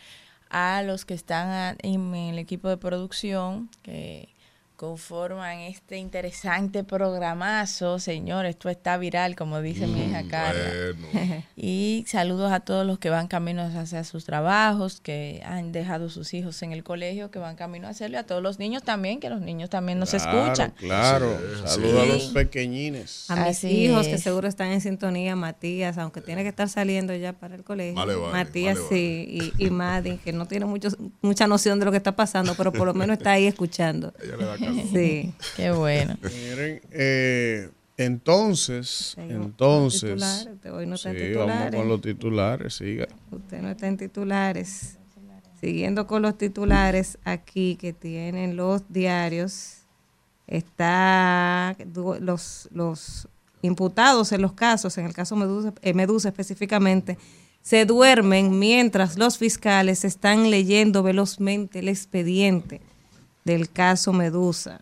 a 0.49 0.83
los 0.83 1.05
que 1.05 1.15
están 1.15 1.77
en 1.83 2.15
el 2.15 2.39
equipo 2.39 2.69
de 2.69 2.77
producción 2.79 3.69
que 3.83 4.30
conforman 4.81 5.59
este 5.59 5.99
interesante 5.99 6.85
programazo. 6.85 7.99
Señor, 7.99 8.47
esto 8.47 8.71
está 8.71 8.97
viral, 8.97 9.37
como 9.37 9.61
dice 9.61 9.87
mi 9.87 10.07
hija 10.07 10.23
Carla. 10.27 10.71
Bueno, 11.13 11.45
Y 11.57 12.07
saludos 12.09 12.51
a 12.51 12.61
todos 12.61 12.87
los 12.87 12.99
que 12.99 13.11
van 13.11 13.29
camino 13.29 13.61
hacia 13.61 14.05
sus 14.05 14.25
trabajos, 14.25 15.03
que 15.03 15.43
han 15.45 15.73
dejado 15.73 16.09
sus 16.09 16.33
hijos 16.33 16.63
en 16.63 16.73
el 16.73 16.83
colegio, 16.83 17.31
que 17.31 17.39
van 17.39 17.57
camino 17.57 17.89
a 17.89 17.91
hacerlo, 17.91 18.17
y 18.17 18.21
a 18.21 18.23
todos 18.25 18.43
los 18.43 18.59
niños 18.59 18.83
también, 18.83 19.21
que 19.21 19.29
los 19.29 19.43
niños 19.43 19.69
también 19.69 19.99
nos 19.99 20.13
Claro, 20.13 20.45
escuchan. 20.45 20.71
Claro, 20.79 21.39
saludos 21.67 22.03
a 22.03 22.07
los 22.07 22.25
pequeñines. 22.29 23.27
A 23.29 23.37
mis 23.37 23.59
Así 23.59 23.69
hijos 23.69 24.07
que 24.09 24.17
seguro 24.17 24.49
están 24.49 24.69
en 24.73 24.81
sintonía, 24.81 25.37
Matías, 25.37 25.99
aunque 25.99 26.23
tiene 26.23 26.43
que 26.43 26.49
estar 26.49 26.71
saliendo 26.71 27.15
ya 27.15 27.35
para 27.35 27.55
el 27.55 27.65
colegio. 27.65 27.97
Vale, 27.97 28.17
vale, 28.17 28.33
Matías 28.33 28.79
vale, 28.79 28.89
sí, 28.89 29.53
y, 29.59 29.67
y 29.67 29.69
Maddie, 29.69 30.17
que 30.25 30.33
no 30.33 30.47
tiene 30.47 30.65
mucho, 30.65 30.89
mucha 31.21 31.47
noción 31.47 31.79
de 31.79 31.85
lo 31.85 31.91
que 31.91 31.99
está 31.99 32.17
pasando, 32.17 32.55
pero 32.55 32.73
por 32.73 32.87
lo 32.87 32.95
menos 32.95 33.19
está 33.19 33.33
ahí 33.33 33.47
escuchando. 33.47 34.15
ella 34.25 34.37
le 34.39 34.47
da. 34.47 34.70
Sí. 34.93 35.33
Qué 35.57 35.71
bueno. 35.71 36.17
Miren, 36.23 36.81
eh, 36.91 37.71
entonces, 37.97 39.15
entonces, 39.19 40.01
titulares. 40.01 40.73
Hoy 40.73 40.87
no 40.87 40.95
está 40.95 41.11
en 41.11 41.17
sí, 41.17 41.23
vamos 41.35 41.47
titulares. 41.47 41.75
con 41.81 41.89
los 41.89 42.01
titulares, 42.01 42.75
siga. 42.75 43.09
Usted 43.31 43.61
no 43.61 43.71
está 43.71 43.89
en 43.89 43.97
titulares. 43.97 44.97
Siguiendo 45.61 46.07
con 46.07 46.23
los 46.23 46.39
titulares 46.39 47.19
aquí 47.25 47.77
que 47.77 47.93
tienen 47.93 48.57
los 48.57 48.91
diarios, 48.91 49.81
está 50.47 51.77
los, 52.21 52.69
los 52.73 53.29
imputados 53.61 54.33
en 54.33 54.41
los 54.41 54.55
casos, 54.55 54.97
en 54.97 55.05
el 55.05 55.13
caso 55.13 55.37
Medusa, 55.37 55.75
eh, 55.83 55.93
Medusa 55.93 56.31
específicamente, 56.31 57.19
se 57.61 57.85
duermen 57.85 58.59
mientras 58.59 59.19
los 59.19 59.37
fiscales 59.37 60.07
están 60.07 60.51
leyendo 60.51 61.03
velozmente 61.03 61.81
el 61.81 61.89
expediente 61.89 62.81
del 63.45 63.71
caso 63.71 64.13
Medusa. 64.13 64.81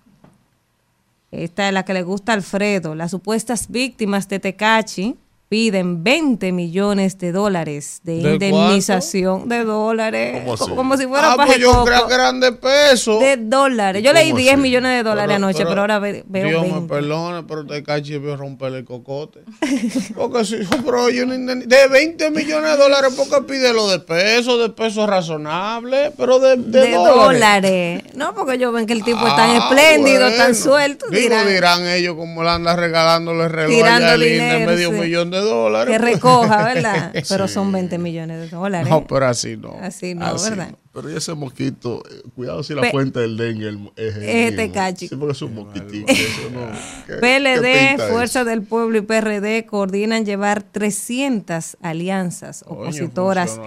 Esta 1.30 1.68
es 1.68 1.74
la 1.74 1.84
que 1.84 1.94
le 1.94 2.02
gusta 2.02 2.32
a 2.32 2.36
Alfredo. 2.36 2.94
Las 2.94 3.10
supuestas 3.10 3.70
víctimas 3.70 4.28
de 4.28 4.38
Tecachi 4.38 5.16
piden 5.48 6.04
20 6.04 6.52
millones 6.52 7.16
de 7.18 7.32
dólares 7.32 8.00
de, 8.02 8.16
¿De 8.22 8.32
indemnización 8.34 9.48
de 9.48 9.64
dólares. 9.64 10.42
¿Cómo 10.44 10.54
así? 10.54 10.70
Como 10.74 10.96
si 10.98 11.06
fuera 11.06 11.32
Ah, 11.32 11.36
para 11.36 11.46
pues 11.46 11.58
yo 11.58 11.84
creo 11.84 12.06
que 12.06 12.14
eran 12.14 12.40
de 12.40 13.36
dólares. 13.38 14.02
Yo 14.02 14.12
leí 14.12 14.28
¿Cómo 14.30 14.38
10 14.40 14.52
así? 14.52 14.60
millones 14.62 14.92
de 14.98 15.02
dólares 15.08 15.36
anoche, 15.36 15.64
pero, 15.66 15.80
ahora 15.80 15.98
ve- 15.98 16.22
veo 16.26 16.48
Dios 16.48 16.62
me 16.66 16.72
20. 16.72 16.94
perdone, 16.94 17.42
pero 17.48 17.66
te 17.66 17.82
cachi 17.82 18.18
vio 18.18 18.36
romperle 18.36 18.78
el 18.78 18.84
cocote. 18.84 19.40
Porque 20.14 20.44
si, 20.44 20.56
pero 20.84 21.08
yo 21.10 21.24
no 21.26 21.34
de 21.34 21.88
20 21.88 22.30
millones 22.30 22.70
de 22.72 22.76
dólares, 22.76 23.14
¿por 23.14 23.28
qué 23.28 23.46
pide 23.46 23.72
lo 23.72 23.88
de 23.88 24.00
peso? 24.00 24.58
De 24.58 24.68
peso 24.70 25.06
razonable, 25.06 26.12
pero 26.16 26.38
de, 26.40 26.56
de, 26.56 26.80
de 26.80 26.92
dólares. 26.92 27.14
dólares. 27.24 28.02
No, 28.14 28.34
porque 28.34 28.54
ellos 28.54 28.72
ven 28.72 28.86
que 28.86 28.92
el 28.92 29.02
tipo 29.04 29.26
es 29.26 29.34
tan 29.36 29.50
Ah, 29.50 29.56
espléndido, 29.68 30.20
bueno. 30.28 30.36
tan 30.36 30.54
suelto. 30.54 31.06
Digo, 31.08 31.22
dirán 31.22 31.48
dirán 31.48 31.86
ellos 31.88 32.16
como 32.16 32.42
le 32.42 32.50
anda 32.50 32.76
regalándole 32.76 33.48
reloj 33.48 33.72
INE, 34.18 34.18
dinero, 34.18 34.70
medio 34.70 34.90
sí. 34.90 34.96
millón 34.96 35.30
de 35.30 35.37
dólares. 35.40 35.92
que 35.94 36.00
pues. 36.00 36.12
recoja, 36.14 36.64
¿verdad? 36.64 37.12
Pero 37.28 37.48
son 37.48 37.72
20 37.72 37.98
millones 37.98 38.40
de 38.40 38.48
dólares. 38.56 38.88
No, 38.88 39.06
pero 39.06 39.26
así 39.26 39.56
no. 39.56 39.76
Así 39.80 40.14
no, 40.14 40.26
Así 40.26 40.50
¿verdad? 40.50 40.74
Pero 40.92 41.12
y 41.12 41.16
ese 41.16 41.32
mosquito, 41.34 42.02
eh, 42.10 42.22
cuidado 42.34 42.62
si 42.64 42.74
la 42.74 42.80
Pe- 42.80 42.90
fuente 42.90 43.20
del 43.20 43.36
dengue 43.36 43.68
es 43.96 44.16
el 44.16 44.22
Es 44.22 44.50
mismo. 44.52 44.56
Tecachi. 44.56 45.08
Sí, 45.08 45.14
porque 45.16 45.32
es 45.32 45.42
un 45.42 45.54
mosquitico. 45.54 46.10
eso 46.10 46.50
no- 46.52 46.70
¿qué- 47.06 47.14
PLD, 47.14 48.08
Fuerza 48.10 48.40
eso? 48.40 48.44
del 48.48 48.62
Pueblo 48.62 48.98
y 48.98 49.02
PRD 49.02 49.64
coordinan 49.66 50.24
llevar 50.24 50.62
300 50.64 51.76
alianzas 51.82 52.64
opositoras 52.66 53.60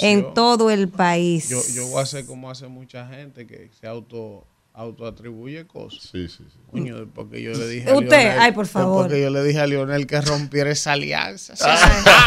en 0.00 0.32
todo 0.34 0.70
el 0.70 0.88
país. 0.88 1.48
Yo, 1.50 1.60
yo 1.74 1.86
voy 1.88 2.00
a 2.00 2.02
hacer 2.04 2.24
como 2.24 2.50
hace 2.50 2.68
mucha 2.68 3.06
gente 3.08 3.46
que 3.46 3.70
se 3.78 3.86
auto 3.86 4.46
autoatribuye 4.78 5.66
cosas. 5.66 6.02
Sí, 6.12 6.28
sí, 6.28 6.44
sí. 6.48 6.58
Coño, 6.70 6.98
después 7.00 7.26
que 7.32 7.42
yo 7.42 7.50
le 7.52 7.66
dije 7.68 7.90
a 7.90 7.94
Usted, 7.96 8.08
Lionel- 8.10 8.36
ay, 8.38 8.52
por 8.52 8.66
favor. 8.66 9.02
Después 9.02 9.18
que 9.18 9.22
yo 9.24 9.30
le 9.30 9.42
dije 9.42 9.60
a 9.60 9.66
Lionel 9.66 10.06
que 10.06 10.20
rompiera 10.20 10.70
esa 10.70 10.92
alianza. 10.92 11.56
Se, 11.56 11.64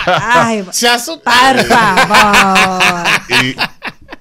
Ay, 0.06 0.66
se 0.72 0.88
asustó. 0.90 1.24
por 1.32 1.66
favor. 1.66 3.08
Y, 3.44 3.56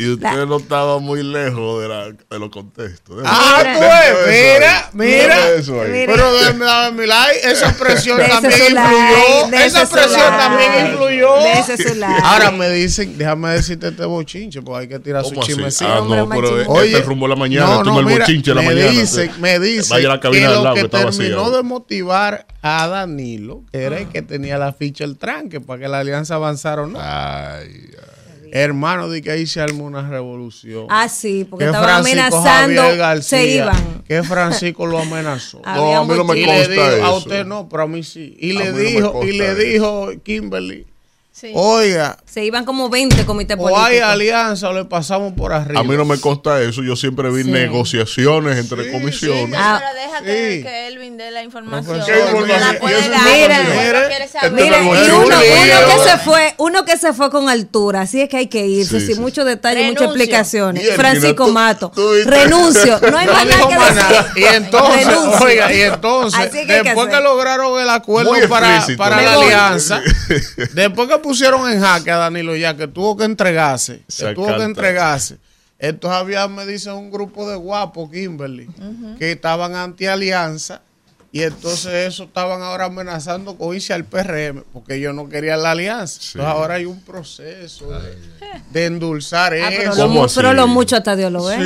y 0.02 0.12
usted 0.12 0.46
no 0.46 0.56
estaba 0.56 0.98
muy 0.98 1.22
lejos 1.22 1.82
de, 1.82 1.88
la, 1.88 2.06
de 2.06 2.38
los 2.38 2.50
contextos. 2.50 3.16
Déjame- 3.18 3.28
Ah, 3.32 3.62
ves, 3.62 4.10
eso 4.10 4.28
mira, 4.58 4.90
mira. 4.92 5.48
Eso. 5.50 5.72
Mira. 5.72 6.06
Pero 6.06 6.32
déjame 6.34 6.64
darme 6.64 7.02
mi 7.02 7.06
like. 7.08 7.50
Esa 7.50 7.74
presión 7.76 8.18
también 8.18 8.60
influyó. 8.70 9.46
Esa 9.52 9.86
su 9.86 9.92
presión 9.92 10.36
también 10.38 10.86
influyó. 10.86 11.30
Ahora 12.24 12.50
me 12.50 12.70
dicen, 12.70 13.16
déjame 13.18 13.50
decirte 13.50 13.88
este 13.88 14.04
bochinche, 14.04 14.62
porque 14.62 14.80
hay 14.82 14.88
que 14.88 14.98
tirar 14.98 15.24
su 15.24 15.34
chismecito. 15.36 15.90
Ah, 15.90 16.04
no, 16.06 16.28
pero 16.28 16.60
este 16.60 16.70
Oye, 16.70 16.92
es 16.92 16.98
el 16.98 17.04
rumbo 17.04 17.26
de 17.26 17.30
la 17.30 17.36
mañana. 17.36 17.66
no, 17.66 17.82
tú 17.82 17.90
no, 17.90 18.00
el 18.00 18.06
mira, 18.06 18.20
bochinche 18.20 18.50
de 18.50 18.54
la 18.54 18.62
me 18.62 18.68
mañana. 18.68 18.90
Dicen, 18.90 19.30
me 19.40 19.58
dicen 19.58 19.90
Vaya 19.90 20.08
a 20.08 20.14
la 20.14 20.20
cabina 20.20 20.48
que 20.48 20.54
lo 20.54 20.62
lado 20.64 20.74
que 20.76 20.88
terminó 20.88 21.50
de 21.50 21.62
motivar 21.62 22.46
a 22.62 22.86
Danilo 22.88 23.64
era 23.72 23.98
el 23.98 24.08
que 24.08 24.22
tenía 24.22 24.58
la 24.58 24.72
ficha 24.72 25.04
el 25.04 25.16
tranque 25.18 25.60
para 25.60 25.80
que 25.80 25.88
la 25.88 26.00
alianza 26.00 26.34
avanzara 26.36 26.82
o 26.82 26.86
no. 26.86 26.98
Ay, 27.00 27.68
ay. 27.68 28.19
Hermano, 28.52 29.08
de 29.08 29.22
que 29.22 29.30
ahí 29.30 29.46
se 29.46 29.60
armó 29.60 29.84
una 29.84 30.08
revolución. 30.08 30.86
Ah, 30.88 31.08
sí, 31.08 31.44
porque 31.48 31.64
que 31.64 31.70
estaban 31.70 32.02
Francisco 32.04 32.36
amenazando, 32.36 32.80
Javier 32.82 32.96
García, 32.98 33.38
se 33.38 33.46
iban. 33.56 34.02
Que 34.06 34.22
Francisco 34.22 34.86
lo 34.86 34.98
amenazó. 34.98 35.60
Había 35.64 35.82
No, 35.82 35.96
a 36.00 36.04
mí 36.04 36.14
no 36.16 36.24
me 36.24 36.38
y 36.38 36.44
le 36.44 36.46
consta 36.46 36.70
dijo, 36.72 36.82
a 36.84 36.96
eso. 37.08 37.16
usted 37.16 37.44
no, 37.46 37.68
pero 37.68 37.82
a 37.82 37.86
mí 37.86 38.02
sí. 38.02 38.36
Y 38.38 38.56
A 38.56 38.60
le 38.64 38.64
mí 38.64 38.70
no 38.70 38.74
me 38.74 38.80
dijo, 38.90 39.24
y 39.24 39.32
le 39.38 39.46
eso. 39.52 39.54
dijo 40.10 40.10
Kimberly, 40.22 40.86
Sí. 41.40 41.53
oiga, 41.55 42.18
Se 42.26 42.44
iban 42.44 42.64
como 42.66 42.90
20 42.90 43.24
comités 43.24 43.57
o 43.59 43.66
hay 43.68 43.74
políticos. 43.74 44.09
alianza 44.11 44.68
o 44.68 44.72
le 44.74 44.85
pasamos 44.85 45.33
por 45.33 45.53
arriba. 45.55 45.81
A 45.81 45.83
mí 45.85 45.96
no 45.96 46.05
me 46.05 46.20
consta 46.20 46.61
eso. 46.61 46.83
Yo 46.83 46.96
siempre 46.96 47.31
vi 47.31 47.44
Sí. 47.44 47.50
negociaciones 47.50 48.59
entre 48.59 48.85
Sí, 48.85 48.90
comisiones. 48.90 49.55
Ah, 49.59 49.81
pero 49.83 50.07
deja 50.07 50.22
que, 50.22 50.57
sí. 50.57 50.62
que 50.62 50.87
Elvin 50.88 51.16
dé 51.16 51.31
la 51.31 51.42
información. 51.42 51.96
Profesor, 51.96 52.14
¿Qué 52.14 52.20
No 52.20 52.40
la 52.46 52.53
información? 52.53 52.76
puede 52.81 52.94
¿Y 52.94 53.00
eso 53.00 53.11
dar, 53.11 53.22
Mira, 53.24 53.62
este 53.62 54.50
Mire, 54.50 54.79
y 54.83 55.11
uno, 55.11 55.37
que 55.40 56.09
se 56.11 56.18
fue, 56.18 56.55
uno 56.59 56.85
que 56.85 56.96
se 56.98 57.12
fue 57.14 57.31
con 57.31 57.48
altura, 57.48 58.03
así 58.03 58.20
es 58.20 58.29
que 58.29 58.37
hay 58.37 58.46
que 58.48 58.66
irse, 58.66 59.00
Sí, 59.00 59.07
sin 59.07 59.14
sí. 59.16 59.20
muchos 59.20 59.44
detalles, 59.46 59.81
Renuncio. 59.83 60.09
muchas 60.09 60.16
explicaciones. 60.20 60.83
Bien, 60.85 60.96
Francisco 60.96 61.46
tú- 61.46 61.53
Mato, 61.53 61.92
tú 61.94 62.11
renuncio, 62.26 63.00
no 63.11 63.16
hay 63.18 63.26
No 63.26 63.33
más 63.33 63.46
nada 63.46 63.68
que 63.68 63.74
decir. 63.74 63.94
nada. 63.94 64.33
Y 64.37 64.44
entonces, 64.44 65.07
Renuncio. 65.07 65.46
oiga, 65.46 65.72
y 65.74 65.81
entonces, 65.83 66.50
que 66.50 66.83
después 66.83 67.09
que, 67.09 67.20
lograron 67.20 67.81
el 67.81 67.88
acuerdo 67.90 68.33
para, 68.48 68.85
para 68.96 69.22
la 69.22 69.33
alianza, 69.35 70.03
después 70.74 71.09
que 71.09 71.14
pusieron 71.30 71.70
en 71.70 71.80
jaque 71.80 72.10
a 72.10 72.16
Danilo 72.16 72.56
ya, 72.56 72.76
que 72.76 72.88
tuvo 72.88 73.16
que 73.16 73.24
entregarse, 73.24 74.02
Se 74.08 74.26
que 74.26 74.34
tuvo 74.34 74.56
que 74.56 74.64
entregarse. 74.64 75.38
Entonces 75.78 76.20
había, 76.20 76.48
me 76.48 76.66
dice, 76.66 76.90
un 76.90 77.10
grupo 77.10 77.48
de 77.48 77.56
guapos, 77.56 78.10
Kimberly, 78.10 78.68
que 79.18 79.32
estaban 79.32 79.76
anti 79.76 80.06
alianza. 80.06 80.82
Y 81.32 81.42
entonces 81.44 82.08
eso 82.08 82.24
estaban 82.24 82.60
ahora 82.60 82.86
amenazando 82.86 83.56
con 83.56 83.72
irse 83.72 83.92
al 83.92 84.04
PRM, 84.04 84.64
porque 84.72 84.96
ellos 84.96 85.14
no 85.14 85.28
querían 85.28 85.62
la 85.62 85.70
alianza. 85.70 86.16
Entonces 86.16 86.40
ahora 86.44 86.74
hay 86.74 86.86
un 86.86 87.00
proceso 87.02 87.88
de, 87.88 88.18
de 88.72 88.86
endulzar 88.86 89.54
Ah, 89.54 89.68
pero, 89.70 89.92
eso. 89.92 90.02
lo, 90.02 90.08
¿Cómo 90.08 90.20
mu- 90.22 90.26
pero 90.34 90.52
lo 90.54 90.66
mucho 90.66 90.96
hasta 90.96 91.14
Dios 91.14 91.30
lo 91.30 91.44
ve. 91.44 91.56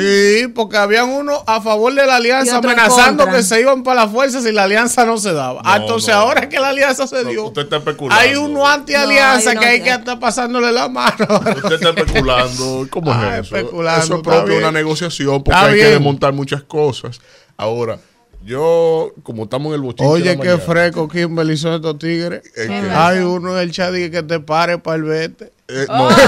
Sí, 0.43 0.47
porque 0.49 0.77
habían 0.77 1.09
uno 1.09 1.43
a 1.47 1.59
favor 1.61 1.91
de 1.95 2.05
la 2.05 2.13
Y 2.13 2.15
alianza 2.17 2.57
amenazando 2.57 3.23
contra. 3.23 3.39
que 3.39 3.43
se 3.43 3.59
iban 3.59 3.81
para 3.81 4.01
la 4.05 4.07
fuerza 4.07 4.39
si 4.39 4.51
la 4.51 4.65
alianza 4.65 5.03
no 5.03 5.17
se 5.17 5.33
daba. 5.33 5.61
Ah, 5.65 5.79
No, 5.79 5.85
entonces 5.85 6.13
no. 6.13 6.21
ahora 6.21 6.47
que 6.47 6.59
la 6.59 6.69
alianza 6.69 7.07
se 7.07 7.23
No, 7.23 7.29
dio, 7.31 7.45
usted 7.45 7.63
está 7.63 7.77
especulando. 7.77 8.21
hay 8.21 8.35
uno 8.35 8.67
anti-alianza 8.67 9.55
que 9.55 9.65
hay 9.65 9.81
que 9.81 9.89
estar 9.89 10.19
pasándole 10.19 10.71
la 10.71 10.87
mano. 10.89 11.15
Usted 11.55 11.73
está 11.73 11.89
especulando. 11.89 12.87
¿Cómo 12.91 13.11
Ah, 13.11 13.37
es 13.39 13.47
eso? 13.47 13.55
especulando, 13.57 14.03
eso 14.05 14.15
es 14.17 14.21
propio 14.21 14.57
una 14.59 14.71
negociación 14.71 15.43
porque 15.43 15.59
hay 15.59 15.75
que 15.79 15.85
desmontar 15.87 16.33
muchas 16.33 16.61
cosas. 16.61 17.19
Ahora, 17.57 17.97
yo, 18.45 19.11
como 19.23 19.43
estamos 19.43 19.69
en 19.69 19.73
el 19.75 19.81
bochinche. 19.81 20.03
de 20.05 20.09
Oye, 20.11 20.25
la 20.25 20.31
qué 20.33 20.37
mañana, 20.49 20.57
fresco, 20.59 21.07
Kimberly, 21.07 21.57
son 21.57 21.73
estos 21.73 21.97
tigres. 21.97 22.41
Es 22.55 22.67
que- 22.67 22.73
Hay 22.73 23.19
uno 23.19 23.53
en 23.57 23.63
el 23.63 23.71
chat 23.71 23.91
que 23.93 24.11
que 24.11 24.23
te 24.23 24.39
pare 24.39 24.77
para 24.77 24.97
el 24.97 25.03
vete. 25.03 25.51
eh, 25.67 25.85
Oh. 25.89 26.09
no. 26.09 26.15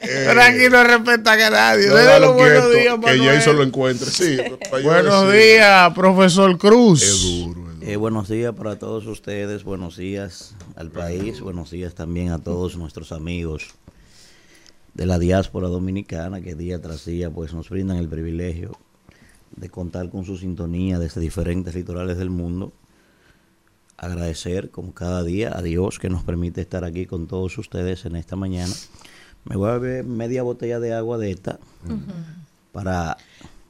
Pero 0.00 0.42
aquí 0.42 0.68
no 0.70 0.82
respetan 0.84 1.40
a 1.40 1.50
nadie. 1.50 1.86
No, 1.88 1.94
Dele 1.94 2.20
los 2.20 2.34
buenos 2.34 2.64
quieto, 2.66 2.70
días, 2.70 2.94
que 2.94 3.00
Manuel. 3.18 3.36
Jason 3.38 3.56
lo 3.56 3.62
encuentre. 3.62 4.10
Sí, 4.10 4.36
Buenos 4.82 5.26
decir. 5.30 5.42
días, 5.54 5.94
profesor 5.94 6.58
Cruz. 6.58 7.02
Es 7.02 7.22
duro, 7.22 7.60
es 7.70 7.80
duro. 7.80 7.86
Eh, 7.86 7.96
buenos 7.96 8.28
días 8.28 8.54
para 8.54 8.78
todos 8.78 9.06
ustedes, 9.06 9.64
buenos 9.64 9.96
días 9.96 10.54
al 10.76 10.90
país, 10.90 11.40
buenos 11.40 11.70
días 11.70 11.94
también 11.94 12.30
a 12.30 12.38
todos 12.38 12.76
nuestros 12.76 13.10
amigos 13.12 13.68
de 14.94 15.06
la 15.06 15.18
diáspora 15.18 15.68
dominicana 15.68 16.40
que 16.40 16.54
día 16.54 16.80
tras 16.80 17.04
día 17.04 17.30
pues 17.30 17.52
nos 17.54 17.68
brindan 17.70 17.96
el 17.96 18.08
privilegio 18.08 18.76
de 19.56 19.68
contar 19.68 20.10
con 20.10 20.24
su 20.24 20.36
sintonía 20.36 20.98
desde 20.98 21.20
diferentes 21.20 21.74
litorales 21.74 22.18
del 22.18 22.30
mundo. 22.30 22.72
Agradecer 23.96 24.70
como 24.70 24.94
cada 24.94 25.22
día 25.22 25.56
a 25.56 25.62
Dios 25.62 25.98
que 25.98 26.08
nos 26.08 26.24
permite 26.24 26.60
estar 26.60 26.84
aquí 26.84 27.06
con 27.06 27.26
todos 27.26 27.56
ustedes 27.58 28.04
en 28.04 28.16
esta 28.16 28.36
mañana. 28.36 28.72
Me 29.44 29.56
voy 29.56 29.70
a 29.70 29.78
beber 29.78 30.04
media 30.04 30.42
botella 30.42 30.80
de 30.80 30.94
agua 30.94 31.18
de 31.18 31.30
esta 31.30 31.58
para 32.72 33.16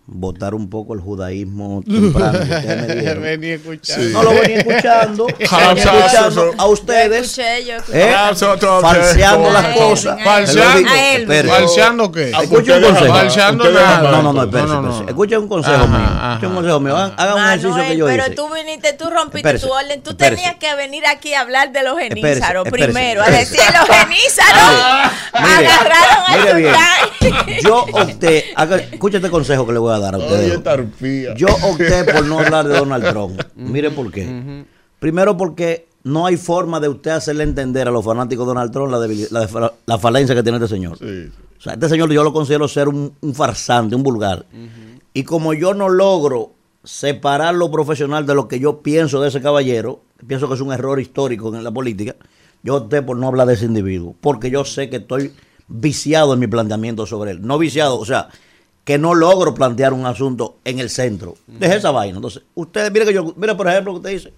botar 0.04 0.52
un 0.54 0.68
poco 0.68 0.94
el 0.94 1.00
judaísmo 1.00 1.80
temprano 1.88 2.38
me. 2.40 3.58
Sí. 3.82 4.10
No 4.12 4.22
lo 4.24 4.30
venía 4.34 4.58
escuchando, 4.58 5.26
venía 5.38 5.48
Ah, 5.50 5.74
escuchando 5.76 6.50
sí, 6.50 6.56
a 6.58 6.66
ustedes 6.66 7.26
Escuché, 7.38 7.64
yo 7.64 7.76
escuché. 7.76 8.00
¿eh? 8.10 8.14
Ah, 8.14 8.32
falseando 8.80 9.50
las 9.50 9.74
so- 9.74 9.80
cosas. 9.80 10.18
Falseando. 10.24 10.90
Él. 10.94 11.22
espere. 11.22 11.48
¿Falseando 11.48 12.12
qué? 12.12 12.32
Ah, 12.34 12.42
Escuche 12.42 12.76
un 12.76 12.82
consejo. 12.82 13.14
Falseando 13.14 13.70
nada. 13.72 14.10
No, 14.10 14.22
no, 14.22 14.32
no, 14.32 14.42
espérese, 14.42 14.68
No, 14.68 14.82
no. 14.82 15.08
Escuchen 15.08 15.38
un 15.38 15.48
consejo 15.48 15.74
Ajá, 15.76 15.86
mío. 15.86 16.32
Escuchen 16.32 16.48
un 16.50 16.54
consejo 16.56 16.80
mío. 16.80 16.96
Hagan, 16.96 17.32
un 17.34 17.40
ejercicio 17.44 17.70
Manuel, 17.70 17.88
que 17.92 17.96
yo 17.96 18.06
pero 18.06 18.22
hice. 18.26 18.34
tú 18.34 18.48
viniste, 18.54 18.92
tú 18.94 19.04
rompiste 19.10 19.38
Espérese, 19.38 19.66
tu 19.66 19.72
orden. 19.72 20.02
Tú 20.02 20.10
espérese. 20.10 20.36
tenías 20.36 20.56
que 20.56 20.74
venir 20.74 21.06
aquí 21.06 21.32
a 21.34 21.40
hablar 21.40 21.72
de 21.72 21.82
los 21.84 21.98
genízaros 21.98 22.68
primero. 22.68 23.22
A 23.22 23.30
decir 23.30 23.60
los 23.78 23.88
genízaros. 23.96 25.12
Mire, 25.34 25.68
Agarraron 25.68 26.74
a. 26.74 27.60
Yo 27.62 27.84
opté, 27.92 28.52
escuche 28.92 29.16
este 29.18 29.30
consejo 29.30 29.66
que 29.66 29.72
le 29.72 29.78
voy 29.78 29.91
a 29.91 29.91
dar 30.00 30.14
a 30.14 30.18
ustedes. 30.18 30.60
Yo 31.36 31.48
opté 31.48 32.04
por 32.04 32.24
no 32.26 32.40
hablar 32.40 32.68
de 32.68 32.76
Donald 32.76 33.08
Trump. 33.10 33.40
Mire 33.56 33.90
por 33.90 34.10
qué. 34.10 34.64
Primero 34.98 35.36
porque 35.36 35.88
no 36.04 36.26
hay 36.26 36.36
forma 36.36 36.80
de 36.80 36.88
usted 36.88 37.12
hacerle 37.12 37.44
entender 37.44 37.88
a 37.88 37.90
los 37.90 38.04
fanáticos 38.04 38.46
de 38.46 38.48
Donald 38.48 38.72
Trump 38.72 38.90
la, 38.90 38.98
la, 39.30 39.72
la 39.86 39.98
falencia 39.98 40.34
que 40.34 40.42
tiene 40.42 40.58
este 40.58 40.68
señor. 40.68 40.98
Sí. 40.98 41.30
O 41.58 41.60
sea, 41.62 41.74
este 41.74 41.88
señor 41.88 42.10
yo 42.10 42.24
lo 42.24 42.32
considero 42.32 42.66
ser 42.66 42.88
un, 42.88 43.12
un 43.20 43.34
farsante, 43.34 43.94
un 43.94 44.02
vulgar. 44.02 44.44
Y 45.14 45.22
como 45.22 45.54
yo 45.54 45.74
no 45.74 45.88
logro 45.88 46.54
separar 46.82 47.54
lo 47.54 47.70
profesional 47.70 48.26
de 48.26 48.34
lo 48.34 48.48
que 48.48 48.58
yo 48.58 48.80
pienso 48.82 49.20
de 49.20 49.28
ese 49.28 49.40
caballero, 49.40 50.00
pienso 50.26 50.48
que 50.48 50.54
es 50.54 50.60
un 50.60 50.72
error 50.72 50.98
histórico 51.00 51.54
en 51.54 51.62
la 51.62 51.70
política, 51.70 52.16
yo 52.64 52.76
opté 52.76 53.02
por 53.02 53.16
no 53.16 53.28
hablar 53.28 53.46
de 53.46 53.54
ese 53.54 53.66
individuo, 53.66 54.16
porque 54.20 54.50
yo 54.50 54.64
sé 54.64 54.90
que 54.90 54.96
estoy 54.96 55.32
viciado 55.68 56.34
en 56.34 56.40
mi 56.40 56.48
planteamiento 56.48 57.06
sobre 57.06 57.32
él. 57.32 57.42
No 57.42 57.58
viciado, 57.58 57.98
o 57.98 58.04
sea, 58.04 58.28
que 58.84 58.98
no 58.98 59.14
logro 59.14 59.54
plantear 59.54 59.92
un 59.92 60.06
asunto 60.06 60.58
en 60.64 60.78
el 60.78 60.90
centro. 60.90 61.36
Deje 61.46 61.76
esa 61.76 61.90
vaina. 61.90 62.16
Entonces, 62.16 62.42
ustedes, 62.54 62.90
mire 62.92 63.06
que 63.06 63.14
yo, 63.14 63.34
mire 63.36 63.54
por 63.54 63.68
ejemplo 63.68 63.92
lo 63.92 64.00
que 64.00 64.08
usted 64.08 64.28
dice. 64.28 64.34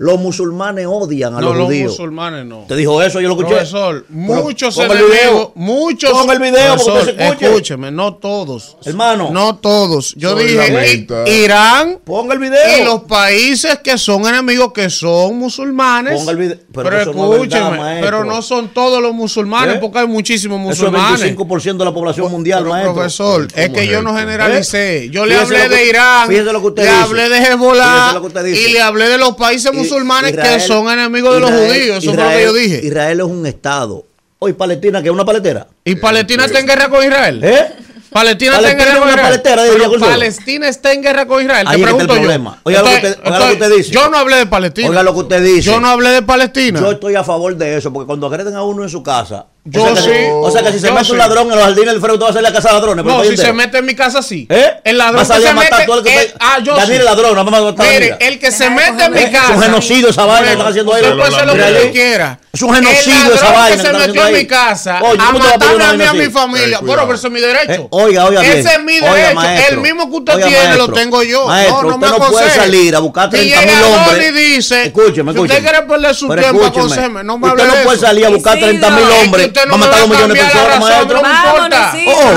Los 0.00 0.20
musulmanes 0.20 0.86
odian 0.88 1.34
a 1.34 1.40
No, 1.40 1.48
los 1.48 1.56
los 1.56 1.66
judíos. 1.66 1.90
musulmanes 1.90 2.46
no. 2.46 2.64
¿Te 2.68 2.76
dijo 2.76 3.02
eso? 3.02 3.20
Yo 3.20 3.26
lo 3.26 3.34
escuché. 3.34 3.54
Profesor, 3.56 4.04
muchos 4.08 4.76
ponga 4.76 4.92
el 4.94 4.98
enemigos, 5.00 5.20
video. 5.20 5.52
muchos. 5.56 6.10
Ponga 6.12 6.32
el 6.34 6.38
video 6.38 6.76
porque 6.76 6.84
Profesor, 6.92 7.04
se 7.16 7.24
escuche. 7.24 7.46
Escúcheme, 7.46 7.90
no 7.90 8.14
todos. 8.14 8.76
Hermano. 8.84 9.30
No 9.32 9.56
todos. 9.56 10.14
Yo 10.14 10.36
dije. 10.36 11.04
Irán 11.26 11.98
Ponga 12.04 12.34
el 12.34 12.38
video. 12.38 12.78
y 12.80 12.84
los 12.84 13.02
países 13.02 13.78
que 13.82 13.98
son 13.98 14.24
enemigos 14.28 14.72
que 14.72 14.88
son 14.88 15.36
musulmanes. 15.36 16.14
Ponga 16.16 16.30
el 16.30 16.36
video. 16.38 16.56
Pero 16.72 16.90
Pero, 16.90 17.00
eso 17.00 17.12
no 17.12 17.24
es 17.34 17.40
verdad, 17.40 17.58
escúcheme, 17.72 18.00
pero 18.00 18.24
no 18.24 18.40
son 18.40 18.68
todos 18.68 19.02
los 19.02 19.12
musulmanes 19.12 19.74
¿Eh? 19.74 19.78
porque 19.80 19.98
hay 19.98 20.06
muchísimos 20.06 20.60
Eso 20.60 20.70
es 20.86 20.92
musulmanes. 20.92 21.36
25% 21.36 21.76
de 21.76 21.84
la 21.84 21.92
población 21.92 22.30
mundial, 22.30 22.60
Pero, 22.60 22.70
maestro. 22.70 22.94
profesor, 22.94 23.48
es 23.52 23.64
¿Cómo 23.66 23.74
que 23.74 23.82
es 23.84 23.90
yo 23.90 24.02
no 24.02 24.16
generalicé. 24.16 25.08
Yo 25.10 25.26
le 25.26 25.34
Fíjese 25.34 25.56
hablé 25.56 25.64
lo 25.64 25.70
que- 25.70 25.76
de 25.82 25.88
Irán, 25.88 26.28
fíjese 26.28 26.52
lo 26.52 26.60
que 26.60 26.66
usted 26.68 26.82
le 26.84 26.88
dice. 26.90 27.02
hablé 27.02 27.28
de 27.28 27.38
Hezbollah 27.38 28.20
y 28.46 28.72
le 28.72 28.80
hablé 28.80 29.08
de 29.08 29.18
los 29.18 29.34
países 29.34 29.72
I- 29.74 29.76
musulmanes 29.90 30.32
que 30.32 30.38
Israel- 30.40 30.60
son 30.60 30.88
enemigos 30.90 31.34
de 31.34 31.40
los 31.40 31.50
Israel- 31.50 31.68
judíos. 31.70 31.98
Eso 32.04 32.14
fue 32.14 32.16
lo 32.16 32.22
Israel- 32.30 32.38
que 32.38 32.44
yo 32.44 32.52
dije. 32.54 32.86
Israel 32.86 33.20
es 33.20 33.26
un 33.26 33.46
estado. 33.46 34.04
Hoy 34.40 34.52
Palestina, 34.52 35.02
que 35.02 35.08
es 35.08 35.12
una 35.14 35.24
paletera. 35.24 35.66
¿Y 35.84 35.96
Palestina 35.96 36.44
está 36.44 36.60
en 36.60 36.66
guerra 36.66 36.88
con 36.88 37.02
Israel? 37.04 37.42
¿Eh? 37.42 37.66
Palestina, 38.10 38.56
está 38.56 38.70
en 38.70 38.78
Palestina 38.78 38.84
guerra 38.84 39.00
con 39.00 39.08
Israel. 39.10 39.26
paletera, 39.42 39.62
Pero. 39.88 40.00
Palestina 40.00 40.68
está 40.68 40.92
en 40.92 41.02
guerra 41.02 41.26
con 41.26 41.42
Israel. 41.42 41.66
Ahí 41.68 41.76
Te 41.76 41.84
que 41.84 41.90
está 41.90 42.04
pregunto 42.06 42.32
yo. 42.32 42.54
Oiga 42.62 42.80
lo 42.80 42.86
que 42.88 42.94
Entonces- 42.96 43.10
usted- 43.10 43.26
oiga 43.26 43.38
lo 43.38 43.44
que 43.44 43.50
entonces, 43.52 43.52
usted 43.52 43.76
dice. 43.76 43.90
Yo 43.90 44.08
no 44.08 44.18
hablé 44.18 44.36
de 44.36 44.46
Palestina. 44.46 44.88
Oiga 44.88 45.02
lo 45.02 45.12
que 45.12 45.18
usted 45.20 45.42
dice. 45.44 45.62
Yo 45.62 45.80
no 45.80 45.88
hablé 45.88 46.08
de 46.10 46.22
Palestina. 46.22 46.80
Yo 46.80 46.90
estoy 46.92 47.14
a 47.16 47.24
favor 47.24 47.56
de 47.56 47.76
eso, 47.76 47.92
porque 47.92 48.06
cuando 48.06 48.26
agreden 48.28 48.54
a 48.56 48.62
uno 48.62 48.82
en 48.84 48.88
su 48.88 49.02
casa. 49.02 49.46
Yo 49.70 49.82
o 49.82 49.86
sea 49.86 49.94
que, 49.94 50.00
sí. 50.00 50.08
si- 50.08 50.30
O 50.32 50.50
sea 50.50 50.62
que 50.62 50.72
si 50.72 50.78
se 50.80 50.86
Yo 50.88 50.92
mete 50.94 51.04
sí. 51.06 51.12
un 51.12 51.18
ladrón 51.18 51.44
en 51.50 51.56
los 51.56 51.64
jardines 51.64 51.92
del 51.92 52.00
frente, 52.00 52.18
tú 52.18 52.24
vas 52.24 52.28
a 52.28 52.30
hacer 52.30 52.42
la 52.42 52.52
casa 52.52 52.68
de 52.68 52.74
ladrones. 52.74 53.04
el 53.04 53.10
No, 53.10 53.24
si 53.24 53.36
se 53.36 53.52
mete 53.52 53.78
en 53.78 53.84
mi 53.86 53.94
casa, 53.94 54.22
sí. 54.22 54.46
¿Eh? 54.48 54.72
El 54.84 54.98
Va 55.00 55.04
ladrón 55.04 55.20
a 55.20 55.22
que 55.22 55.28
salir 55.28 55.42
se 55.44 55.48
a 55.50 55.54
matar 55.54 55.72
mete. 55.72 55.86
todo 55.86 55.98
el 55.98 56.04
que 56.04 56.10
usted- 56.16 56.34
ah, 56.40 56.58
yo 56.62 56.74
Daniel 56.76 56.86
sí. 56.94 56.98
el 57.00 57.04
ladrón, 57.04 57.34
no 57.34 57.44
me 57.44 57.50
va 57.50 57.58
a 57.58 57.62
matar 57.62 57.86
a 57.86 57.90
Mire, 57.90 58.16
el 58.20 58.38
que 58.38 58.50
se 58.52 58.70
mete 58.70 59.04
en 59.04 59.12
mi 59.12 59.18
Es 59.18 59.24
un 59.26 59.32
casa. 59.32 59.62
genocidio 59.62 60.08
esa 60.08 60.24
vaina 60.24 60.46
que 60.46 60.52
están 60.52 60.66
haciendo 60.68 60.92
usted 60.92 61.04
ellos. 61.06 61.16
puede 61.18 61.34
hacer 61.34 61.46
lo 61.46 61.52
que 61.54 61.60
usted 61.60 61.92
quiera. 61.92 62.38
Es 62.52 62.62
un 62.62 62.74
genocidio 62.74 63.26
el 63.26 63.32
esa 63.34 63.52
vaina 63.52 63.66
que 63.68 63.76
que 63.76 63.78
se 63.78 63.92
metió 63.92 63.98
haciendo 63.98 64.20
en 64.22 64.26
ahí. 64.34 64.42
mi 64.42 64.46
casa 64.46 64.98
Oye, 65.02 65.22
a 65.22 65.26
¿cómo 65.26 65.38
te 65.38 65.44
va 65.44 65.50
matarme 65.58 65.84
a 65.84 65.92
mí 65.92 66.04
a 66.04 66.06
vaina 66.08 66.12
mi 66.24 66.30
familia. 66.32 66.78
Bueno, 66.80 67.02
pero 67.02 67.14
eso 67.14 67.26
es 67.28 67.32
mi 67.32 67.40
derecho. 67.40 67.72
Eh, 67.72 67.86
oiga, 67.90 68.24
oiga. 68.24 68.42
Ese 68.44 68.72
es 68.74 68.82
mi 68.82 68.98
derecho. 68.98 69.40
el 69.70 69.78
mismo 69.78 70.10
que 70.10 70.16
usted 70.16 70.46
tiene 70.46 70.76
lo 70.76 70.88
tengo 70.92 71.22
yo. 71.22 71.46
Maestro, 71.46 71.82
no, 71.82 71.88
no 71.90 71.94
usted 71.96 72.06
me 72.12 72.18
no 72.18 72.30
puede 72.30 72.50
salir 72.50 72.96
a 72.96 72.98
buscar 73.00 73.24
Si 73.30 73.36
30 73.36 73.60
mil 73.60 73.74
hombres. 73.84 74.34
Dice, 74.34 74.84
Escúcheme, 74.86 75.32
si 75.32 75.38
usted 75.38 75.54
escúcheme. 75.56 75.60
quiere 75.70 75.82
perder 75.86 76.14
su 76.14 76.26
tiempo, 76.28 76.42
escúcheme. 76.46 76.68
aconsejeme. 76.68 77.24
No 77.24 77.38
me 77.38 77.48
Usted 77.48 77.60
hable 77.60 77.72
no 77.72 77.78
de 77.78 77.84
puede 77.84 77.98
salir 77.98 78.26
a 78.26 78.28
buscar 78.30 78.56
Isidro, 78.56 78.70
30 78.70 78.90
mil 78.90 79.02
es 79.04 79.08
que 79.08 79.24
hombres 79.24 79.46
usted 79.58 79.70
no 79.70 79.78
me 79.78 79.86
a 79.86 80.06
millón 80.06 80.28
de 80.30 80.36
personas, 80.36 80.68
razón, 80.68 80.80
maestro. 80.88 81.22
no 81.22 81.28
importa. 81.28 81.92
sí. 81.92 82.06
Oh, 82.08 82.32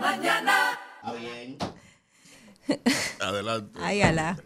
mañana. 0.00 0.78
Adelante. 3.20 3.78
Ay, 3.82 4.02
alá. 4.02 4.36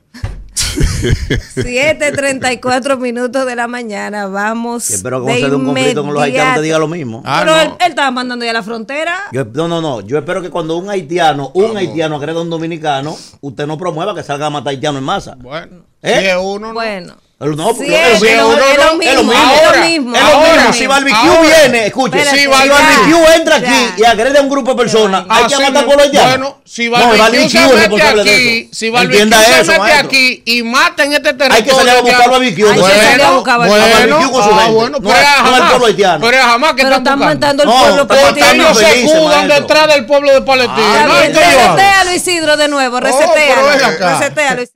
7.34 1.56 2.98
minutos 2.98 3.46
de 3.46 3.56
la 3.56 3.66
mañana. 3.66 4.26
Vamos. 4.26 4.90
Espero 4.90 5.24
que 5.24 5.32
de 5.32 5.40
cuando 5.40 5.46
se 5.46 5.50
dé 5.50 5.56
un 5.56 5.64
conflicto 5.66 6.04
con 6.04 6.14
los 6.14 6.22
haitianos 6.22 6.54
te 6.56 6.62
diga 6.62 6.78
lo 6.78 6.86
mismo. 6.88 7.22
Ah, 7.24 7.40
Pero 7.44 7.56
no. 7.56 7.60
él, 7.62 7.68
él 7.80 7.90
estaba 7.90 8.10
mandando 8.10 8.44
ya 8.44 8.50
a 8.52 8.54
la 8.54 8.62
frontera. 8.62 9.18
Yo, 9.32 9.44
no, 9.46 9.66
no, 9.68 9.80
no. 9.80 10.00
Yo 10.02 10.18
espero 10.18 10.40
que 10.42 10.50
cuando 10.50 10.76
un 10.76 10.88
haitiano, 10.90 11.50
un 11.54 11.76
haitiano 11.76 12.16
agrega 12.16 12.38
a 12.38 12.42
un 12.42 12.50
dominicano, 12.50 13.16
usted 13.40 13.66
no 13.66 13.76
promueva 13.78 14.14
que 14.14 14.22
salga 14.22 14.46
a 14.46 14.50
matar 14.50 14.70
haitianos 14.70 14.98
en 15.00 15.04
masa. 15.04 15.34
Bueno. 15.38 15.84
¿Eh? 16.02 16.18
Si 16.20 16.26
es 16.26 16.36
uno, 16.40 16.68
no. 16.68 16.74
Bueno. 16.74 17.14
No, 17.40 17.68
Sí, 17.70 17.74
porque 17.78 18.12
es, 18.12 18.16
es 18.16 18.20
lo 18.20 18.26
es 18.28 18.36
lo- 18.36 18.48
mismo, 18.50 19.02
es 19.02 19.14
lo 19.14 19.22
mismo, 19.22 19.22
mismo. 19.22 19.32
es 19.32 19.38
lo 19.40 19.64
Ahora, 19.64 19.80
mismo, 19.80 20.14
es 20.14 20.20
es 20.20 20.28
lo 20.28 20.38
mismo. 20.40 20.56
mismo. 20.56 20.72
Si 20.74 20.86
Barbecue 20.86 21.18
Ahora. 21.18 21.40
viene, 21.40 21.86
escuche, 21.86 22.18
Espérate, 22.18 22.36
si 22.38 22.44
ya, 22.44 22.50
Barbecue 22.50 23.34
entra 23.34 23.58
ya. 23.58 23.68
aquí 23.70 23.92
y 23.96 24.04
agrede 24.04 24.38
a 24.38 24.42
un 24.42 24.48
grupo 24.50 24.70
de 24.72 24.76
personas, 24.76 25.24
hay 25.26 25.44
que 25.46 25.56
matar 25.58 25.84
por 25.86 25.94
los 25.96 26.02
haitianos. 26.04 26.30
Bueno, 26.36 26.60
si 26.66 26.84
No, 26.84 26.90
Barbecue 26.92 27.18
Barbecue 27.18 27.48
se 27.48 27.56
es 27.58 27.64
mete 27.64 27.76
responsable 27.78 28.24
de 28.24 28.30
aquí, 28.30 28.68
si 28.74 28.90
Barbecue 28.90 29.18
se 29.20 29.24
eso, 29.60 29.72
mete 29.72 29.78
maestro. 29.78 30.06
aquí 30.06 30.42
y 30.44 30.62
mata 30.64 31.04
en 31.04 31.12
este 31.14 31.32
territorio. 31.32 31.54
Hay 31.56 31.62
que 31.62 31.70
salir 31.70 31.90
a 31.90 32.00
buscar 32.02 32.20
ya- 32.20 32.28
Barbecue. 32.28 32.68
Hay 32.68 32.74
que 32.74 32.80
Bueno, 32.80 32.94
salir 33.02 33.22
a 33.22 33.30
buscar 33.30 33.56
bueno, 33.56 33.74
Barbecue 33.74 34.30
con 34.32 34.42
su 34.44 34.50
ah, 34.50 34.56
gente. 34.58 34.72
bueno, 34.74 34.98
No 35.00 35.08
pero 35.08 35.14
no 35.14 35.18
es 35.18 35.26
el 35.38 35.44
jamás. 35.54 35.70
pueblo 35.70 35.86
haitiano. 35.86 36.26
Pero 36.30 36.42
jamás 36.42 36.74
que 36.74 36.82
Pero 36.82 36.96
están 36.96 37.18
matando 37.18 37.62
el 37.62 37.68
No, 37.70 37.74
pueblo 37.80 38.04
matando 38.06 38.44
ellos 38.52 38.78
se 38.78 39.00
escudan 39.06 39.48
detrás 39.48 39.86
del 39.88 40.04
pueblo 40.04 40.30
de 40.34 40.42
Palestina. 40.42 41.06
¿no? 41.06 41.14
bien, 41.14 41.32
¿Qué 41.32 41.38
yo 41.40 41.40
hago? 41.40 41.76
Resetéalo, 41.76 42.12
Isidro, 42.14 42.56
de 42.58 42.68
nuevo. 42.68 43.00
pero 43.00 43.18
Resetéalo. 43.18 44.56
ven 44.58 44.68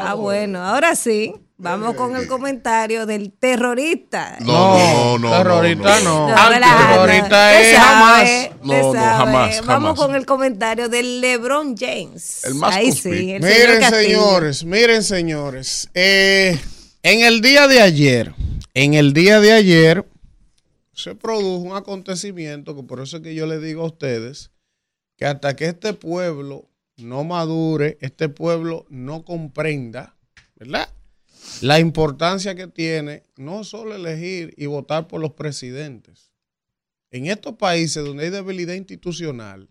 Ah, 0.00 0.14
bueno, 0.14 0.62
ahora 0.62 0.94
sí. 0.94 1.34
Vamos 1.62 1.94
con 1.94 2.16
el 2.16 2.26
comentario 2.26 3.04
del 3.04 3.32
terrorista. 3.32 4.38
No, 4.40 5.18
no, 5.18 5.18
no. 5.18 5.30
terrorista 5.30 6.00
no. 6.00 6.28
No, 6.28 6.34
Antiterrorista 6.34 7.50
relaja, 7.50 7.60
es 7.60 7.66
usted 7.66 7.76
jamás. 7.76 8.50
No, 8.62 8.82
no, 8.82 8.92
jamás, 8.94 9.66
Vamos 9.66 9.66
jamás. 9.66 9.98
con 9.98 10.14
el 10.14 10.24
comentario 10.24 10.88
del 10.88 11.20
LeBron 11.20 11.76
James. 11.76 12.44
El 12.44 12.54
más 12.54 12.76
Ahí 12.76 12.92
sí, 12.92 13.32
el 13.32 13.42
Miren, 13.42 13.82
señores, 13.82 14.64
miren, 14.64 15.04
señores. 15.04 15.90
Eh, 15.92 16.58
en 17.02 17.20
el 17.20 17.42
día 17.42 17.68
de 17.68 17.82
ayer, 17.82 18.32
en 18.72 18.94
el 18.94 19.12
día 19.12 19.38
de 19.40 19.52
ayer, 19.52 20.06
se 20.94 21.14
produjo 21.14 21.58
un 21.62 21.76
acontecimiento 21.76 22.74
que 22.74 22.82
por 22.82 23.00
eso 23.00 23.18
es 23.18 23.22
que 23.22 23.34
yo 23.34 23.46
le 23.46 23.58
digo 23.58 23.82
a 23.82 23.86
ustedes 23.86 24.50
que 25.18 25.26
hasta 25.26 25.56
que 25.56 25.66
este 25.66 25.92
pueblo 25.92 26.69
no 27.00 27.24
madure, 27.24 27.98
este 28.00 28.28
pueblo 28.28 28.86
no 28.88 29.24
comprenda, 29.24 30.16
¿verdad? 30.56 30.88
La 31.62 31.78
importancia 31.78 32.54
que 32.54 32.66
tiene 32.66 33.24
no 33.36 33.64
solo 33.64 33.94
elegir 33.94 34.54
y 34.56 34.66
votar 34.66 35.08
por 35.08 35.20
los 35.20 35.32
presidentes. 35.32 36.30
En 37.10 37.26
estos 37.26 37.56
países 37.56 38.04
donde 38.04 38.24
hay 38.24 38.30
debilidad 38.30 38.74
institucional, 38.74 39.68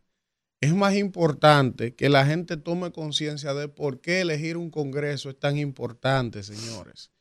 es 0.62 0.74
más 0.76 0.96
importante 0.96 1.96
que 1.96 2.10
la 2.10 2.26
gente 2.26 2.58
tome 2.58 2.92
conciencia 2.92 3.54
de 3.54 3.70
por 3.70 4.02
qué 4.02 4.22
elegir 4.22 4.58
un 4.58 4.70
Congreso 4.70 5.30
es 5.30 5.40
tan 5.40 5.58
importante, 5.58 6.44
señores. 6.44 7.12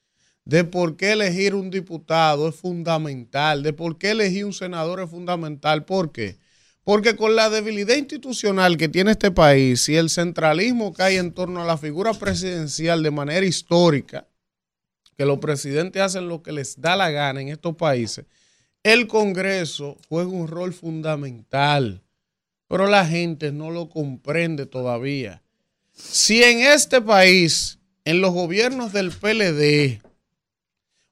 De 0.44 0.64
por 0.64 0.96
qué 0.96 1.12
elegir 1.12 1.54
un 1.54 1.70
diputado 1.70 2.48
es 2.48 2.56
fundamental. 2.56 3.62
De 3.62 3.72
por 3.72 3.98
qué 3.98 4.10
elegir 4.10 4.44
un 4.44 4.52
senador 4.52 5.00
es 5.00 5.10
fundamental. 5.10 5.84
¿Por 5.84 6.10
qué? 6.10 6.38
Porque 6.88 7.16
con 7.16 7.36
la 7.36 7.50
debilidad 7.50 7.96
institucional 7.96 8.78
que 8.78 8.88
tiene 8.88 9.10
este 9.10 9.30
país 9.30 9.90
y 9.90 9.96
el 9.96 10.08
centralismo 10.08 10.94
que 10.94 11.02
hay 11.02 11.16
en 11.16 11.32
torno 11.32 11.60
a 11.60 11.66
la 11.66 11.76
figura 11.76 12.14
presidencial 12.14 13.02
de 13.02 13.10
manera 13.10 13.44
histórica, 13.44 14.26
que 15.14 15.26
los 15.26 15.38
presidentes 15.38 16.00
hacen 16.00 16.28
lo 16.28 16.42
que 16.42 16.52
les 16.52 16.80
da 16.80 16.96
la 16.96 17.10
gana 17.10 17.42
en 17.42 17.48
estos 17.48 17.76
países, 17.76 18.24
el 18.82 19.06
Congreso 19.06 19.98
juega 20.08 20.30
un 20.30 20.48
rol 20.48 20.72
fundamental 20.72 22.02
pero 22.68 22.86
la 22.86 23.06
gente 23.06 23.50
no 23.50 23.70
lo 23.70 23.88
comprende 23.88 24.66
todavía. 24.66 25.42
Si 25.92 26.42
en 26.42 26.60
este 26.60 27.00
país, 27.00 27.78
en 28.04 28.20
los 28.20 28.32
gobiernos 28.32 28.92
del 28.92 29.10
PLD, 29.10 30.00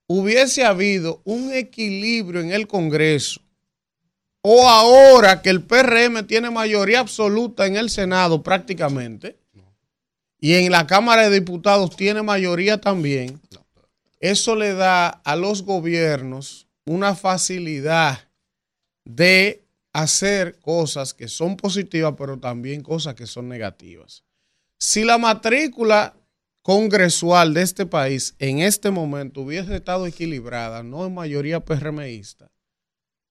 hubiese 0.07 0.65
habido 0.65 1.23
un 1.25 1.53
equilibrio 1.53 2.43
en 2.43 2.53
el 2.53 2.69
Congreso, 2.69 3.41
o 4.49 4.69
ahora 4.69 5.43
que 5.43 5.51
el 5.51 5.65
PRM 5.65 6.25
tiene 6.25 6.51
mayoría 6.51 7.01
absoluta 7.01 7.67
en 7.67 7.77
el 7.77 7.91
Senado 7.91 8.45
prácticamente, 8.45 9.41
y 10.39 10.55
en 10.55 10.71
la 10.71 10.87
Cámara 10.87 11.29
de 11.29 11.41
Diputados 11.41 11.97
tiene 11.97 12.23
mayoría 12.23 12.81
también, 12.81 13.41
eso 14.21 14.55
le 14.55 14.75
da 14.75 15.09
a 15.09 15.35
los 15.35 15.65
gobiernos 15.65 16.69
una 16.85 17.17
facilidad 17.17 18.29
de 19.05 19.65
hacer 19.93 20.61
cosas 20.61 21.13
que 21.13 21.27
son 21.27 21.57
positivas, 21.57 22.15
pero 22.17 22.39
también 22.39 22.85
cosas 22.85 23.17
que 23.17 23.27
son 23.27 23.49
negativas. 23.49 24.23
Si 24.79 25.03
la 25.03 25.19
matrícula 25.19 26.15
congresual 26.63 27.53
de 27.53 27.63
este 27.63 27.85
país 27.85 28.37
en 28.39 28.61
este 28.61 28.93
momento 28.93 29.41
hubiese 29.41 29.75
estado 29.75 30.07
equilibrada, 30.07 30.85
no 30.85 31.05
en 31.05 31.15
mayoría 31.15 31.65
PRMista, 31.65 32.49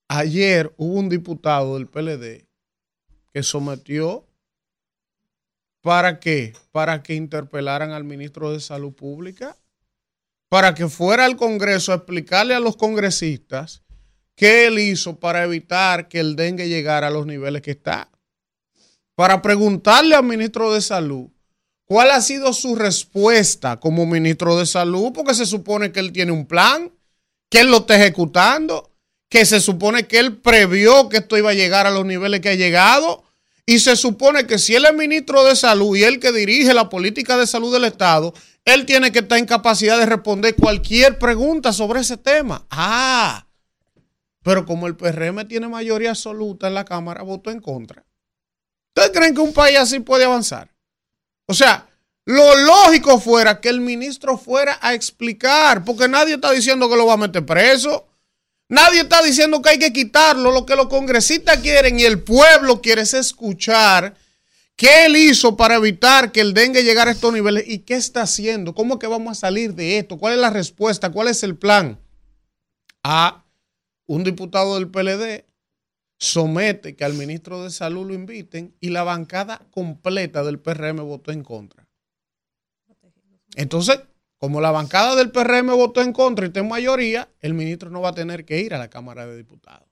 ayer 0.08 0.72
hubo 0.76 0.98
un 0.98 1.08
diputado 1.08 1.74
del 1.74 1.88
PLD 1.88 2.46
que 3.32 3.42
sometió 3.42 4.26
para? 5.80 6.20
Para 6.72 7.02
que 7.02 7.14
interpelaran 7.14 7.92
al 7.92 8.04
ministro 8.04 8.52
de 8.52 8.60
Salud 8.60 8.92
Pública, 8.92 9.56
para 10.48 10.74
que 10.74 10.88
fuera 10.88 11.24
al 11.24 11.36
Congreso 11.36 11.92
a 11.92 11.96
explicarle 11.96 12.54
a 12.54 12.60
los 12.60 12.76
congresistas 12.76 13.82
¿Qué 14.36 14.66
él 14.66 14.78
hizo 14.78 15.18
para 15.18 15.44
evitar 15.44 16.08
que 16.08 16.20
el 16.20 16.36
dengue 16.36 16.68
llegara 16.68 17.06
a 17.06 17.10
los 17.10 17.24
niveles 17.26 17.62
que 17.62 17.70
está? 17.70 18.10
Para 19.14 19.40
preguntarle 19.40 20.14
al 20.14 20.24
ministro 20.24 20.74
de 20.74 20.82
Salud 20.82 21.30
cuál 21.86 22.10
ha 22.10 22.20
sido 22.20 22.52
su 22.52 22.76
respuesta 22.76 23.80
como 23.80 24.04
ministro 24.04 24.58
de 24.58 24.66
Salud, 24.66 25.12
porque 25.14 25.34
se 25.34 25.46
supone 25.46 25.90
que 25.90 26.00
él 26.00 26.12
tiene 26.12 26.32
un 26.32 26.46
plan, 26.46 26.92
que 27.48 27.60
él 27.60 27.70
lo 27.70 27.78
está 27.78 27.96
ejecutando, 27.96 28.92
que 29.28 29.44
se 29.44 29.60
supone 29.60 30.06
que 30.06 30.18
él 30.18 30.36
previó 30.36 31.08
que 31.08 31.18
esto 31.18 31.36
iba 31.36 31.50
a 31.50 31.54
llegar 31.54 31.86
a 31.86 31.90
los 31.90 32.04
niveles 32.04 32.40
que 32.40 32.50
ha 32.50 32.54
llegado, 32.54 33.24
y 33.66 33.80
se 33.80 33.96
supone 33.96 34.46
que 34.46 34.58
si 34.58 34.76
él 34.76 34.84
es 34.84 34.94
ministro 34.94 35.44
de 35.44 35.56
Salud 35.56 35.96
y 35.96 36.04
él 36.04 36.20
que 36.20 36.30
dirige 36.30 36.72
la 36.72 36.88
política 36.88 37.36
de 37.36 37.48
salud 37.48 37.72
del 37.72 37.84
Estado, 37.84 38.32
él 38.64 38.86
tiene 38.86 39.10
que 39.10 39.20
estar 39.20 39.38
en 39.38 39.46
capacidad 39.46 39.98
de 39.98 40.06
responder 40.06 40.54
cualquier 40.54 41.18
pregunta 41.18 41.72
sobre 41.72 42.00
ese 42.00 42.16
tema. 42.16 42.64
Ah, 42.70 43.46
pero 44.42 44.64
como 44.64 44.86
el 44.86 44.96
PRM 44.96 45.48
tiene 45.48 45.66
mayoría 45.66 46.10
absoluta 46.10 46.68
en 46.68 46.74
la 46.74 46.84
Cámara, 46.84 47.22
votó 47.22 47.50
en 47.50 47.60
contra. 47.60 48.04
¿Ustedes 48.94 49.10
creen 49.10 49.34
que 49.34 49.40
un 49.40 49.52
país 49.52 49.76
así 49.78 49.98
puede 49.98 50.24
avanzar? 50.24 50.72
O 51.46 51.54
sea, 51.54 51.88
lo 52.24 52.56
lógico 52.56 53.20
fuera 53.20 53.60
que 53.60 53.68
el 53.68 53.80
ministro 53.80 54.38
fuera 54.38 54.78
a 54.80 54.94
explicar, 54.94 55.84
porque 55.84 56.06
nadie 56.06 56.34
está 56.34 56.52
diciendo 56.52 56.88
que 56.88 56.96
lo 56.96 57.06
va 57.06 57.14
a 57.14 57.18
meter 57.18 57.44
preso. 57.44 58.06
Nadie 58.68 59.02
está 59.02 59.22
diciendo 59.22 59.62
que 59.62 59.70
hay 59.70 59.78
que 59.78 59.92
quitarlo. 59.92 60.50
Lo 60.50 60.66
que 60.66 60.76
los 60.76 60.88
congresistas 60.88 61.58
quieren 61.58 61.98
y 61.98 62.04
el 62.04 62.22
pueblo 62.22 62.80
quiere 62.80 63.02
es 63.02 63.14
escuchar 63.14 64.16
qué 64.74 65.06
él 65.06 65.16
hizo 65.16 65.56
para 65.56 65.76
evitar 65.76 66.32
que 66.32 66.40
el 66.40 66.52
dengue 66.52 66.82
llegara 66.82 67.10
a 67.10 67.14
estos 67.14 67.32
niveles 67.32 67.64
y 67.66 67.80
qué 67.80 67.94
está 67.94 68.22
haciendo. 68.22 68.74
¿Cómo 68.74 68.98
que 68.98 69.06
vamos 69.06 69.38
a 69.38 69.40
salir 69.40 69.74
de 69.74 69.98
esto? 69.98 70.18
¿Cuál 70.18 70.34
es 70.34 70.40
la 70.40 70.50
respuesta? 70.50 71.10
¿Cuál 71.10 71.28
es 71.28 71.42
el 71.42 71.56
plan? 71.56 72.00
A 73.02 73.44
un 74.06 74.24
diputado 74.24 74.74
del 74.74 74.88
PLD 74.88 75.44
somete 76.18 76.96
que 76.96 77.04
al 77.04 77.14
ministro 77.14 77.62
de 77.62 77.70
Salud 77.70 78.08
lo 78.08 78.14
inviten 78.14 78.74
y 78.80 78.88
la 78.88 79.04
bancada 79.04 79.66
completa 79.70 80.42
del 80.42 80.58
PRM 80.58 80.96
votó 81.04 81.30
en 81.30 81.44
contra. 81.44 81.86
Entonces, 83.54 84.00
como 84.38 84.60
la 84.60 84.70
bancada 84.70 85.16
del 85.16 85.30
PRM 85.30 85.68
votó 85.76 86.02
en 86.02 86.12
contra 86.12 86.44
y 86.44 86.48
está 86.48 86.62
mayoría, 86.62 87.28
el 87.40 87.54
ministro 87.54 87.90
no 87.90 88.00
va 88.00 88.10
a 88.10 88.14
tener 88.14 88.44
que 88.44 88.60
ir 88.60 88.74
a 88.74 88.78
la 88.78 88.90
Cámara 88.90 89.26
de 89.26 89.36
Diputados. 89.36 89.88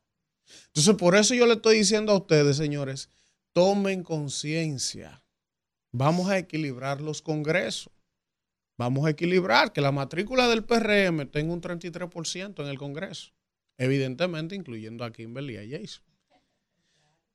Entonces, 0.66 0.94
por 0.96 1.16
eso 1.16 1.34
yo 1.34 1.46
le 1.46 1.54
estoy 1.54 1.78
diciendo 1.78 2.12
a 2.12 2.16
ustedes, 2.16 2.56
señores, 2.56 3.08
tomen 3.52 4.02
conciencia. 4.02 5.22
Vamos 5.92 6.28
a 6.28 6.38
equilibrar 6.38 7.00
los 7.00 7.22
congresos. 7.22 7.92
Vamos 8.76 9.06
a 9.06 9.10
equilibrar 9.10 9.72
que 9.72 9.80
la 9.80 9.92
matrícula 9.92 10.48
del 10.48 10.64
PRM 10.64 11.30
tenga 11.30 11.52
un 11.52 11.62
33% 11.62 12.62
en 12.62 12.68
el 12.68 12.78
Congreso 12.78 13.32
evidentemente 13.78 14.54
incluyendo 14.54 15.04
a 15.04 15.12
Kimberly 15.12 15.58
y 15.58 15.70
Jason. 15.70 16.04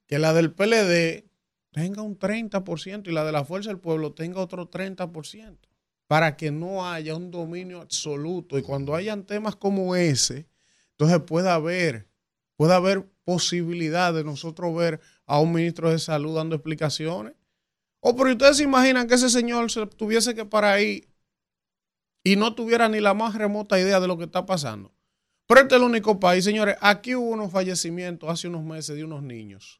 Que 0.07 0.19
la 0.19 0.33
del 0.33 0.51
PLD 0.53 1.25
tenga 1.71 2.01
un 2.01 2.17
30% 2.17 3.07
y 3.07 3.11
la 3.11 3.23
de 3.23 3.31
la 3.31 3.45
Fuerza 3.45 3.69
del 3.69 3.79
Pueblo 3.79 4.13
tenga 4.13 4.41
otro 4.41 4.69
30%, 4.69 5.57
para 6.09 6.35
que 6.37 6.49
no 6.49 6.89
haya 6.89 7.15
un 7.15 7.29
dominio 7.29 7.81
absoluto 7.81 8.57
y 8.57 8.63
cuando 8.63 8.95
hayan 8.95 9.27
temas 9.27 9.55
como 9.55 9.95
ese, 9.95 10.49
entonces 10.93 11.19
pueda 11.19 11.53
haber, 11.53 12.09
pueda 12.55 12.77
haber 12.77 13.07
posibilidad 13.23 14.11
de 14.11 14.23
nosotros 14.23 14.75
ver 14.75 15.01
a 15.27 15.39
un 15.39 15.51
ministro 15.51 15.91
de 15.91 15.99
salud 15.99 16.35
dando 16.35 16.55
explicaciones. 16.55 17.35
O 17.99 18.15
pero 18.15 18.31
ustedes 18.31 18.57
se 18.57 18.63
imaginan 18.63 19.07
que 19.07 19.13
ese 19.13 19.29
señor 19.29 19.69
se 19.69 19.85
tuviese 19.85 20.33
que 20.33 20.45
parar 20.45 20.77
ahí 20.77 21.07
y 22.23 22.37
no 22.37 22.55
tuviera 22.55 22.89
ni 22.89 22.99
la 22.99 23.13
más 23.13 23.35
remota 23.35 23.79
idea 23.79 23.99
de 23.99 24.07
lo 24.07 24.17
que 24.17 24.23
está 24.23 24.47
pasando. 24.47 24.91
Pero 25.45 25.61
este 25.61 25.75
es 25.75 25.79
el 25.81 25.87
único 25.87 26.19
país, 26.19 26.43
señores. 26.43 26.75
Aquí 26.81 27.13
hubo 27.13 27.29
unos 27.29 27.51
fallecimientos 27.51 28.27
hace 28.27 28.47
unos 28.47 28.63
meses 28.63 28.95
de 28.95 29.03
unos 29.03 29.21
niños. 29.21 29.79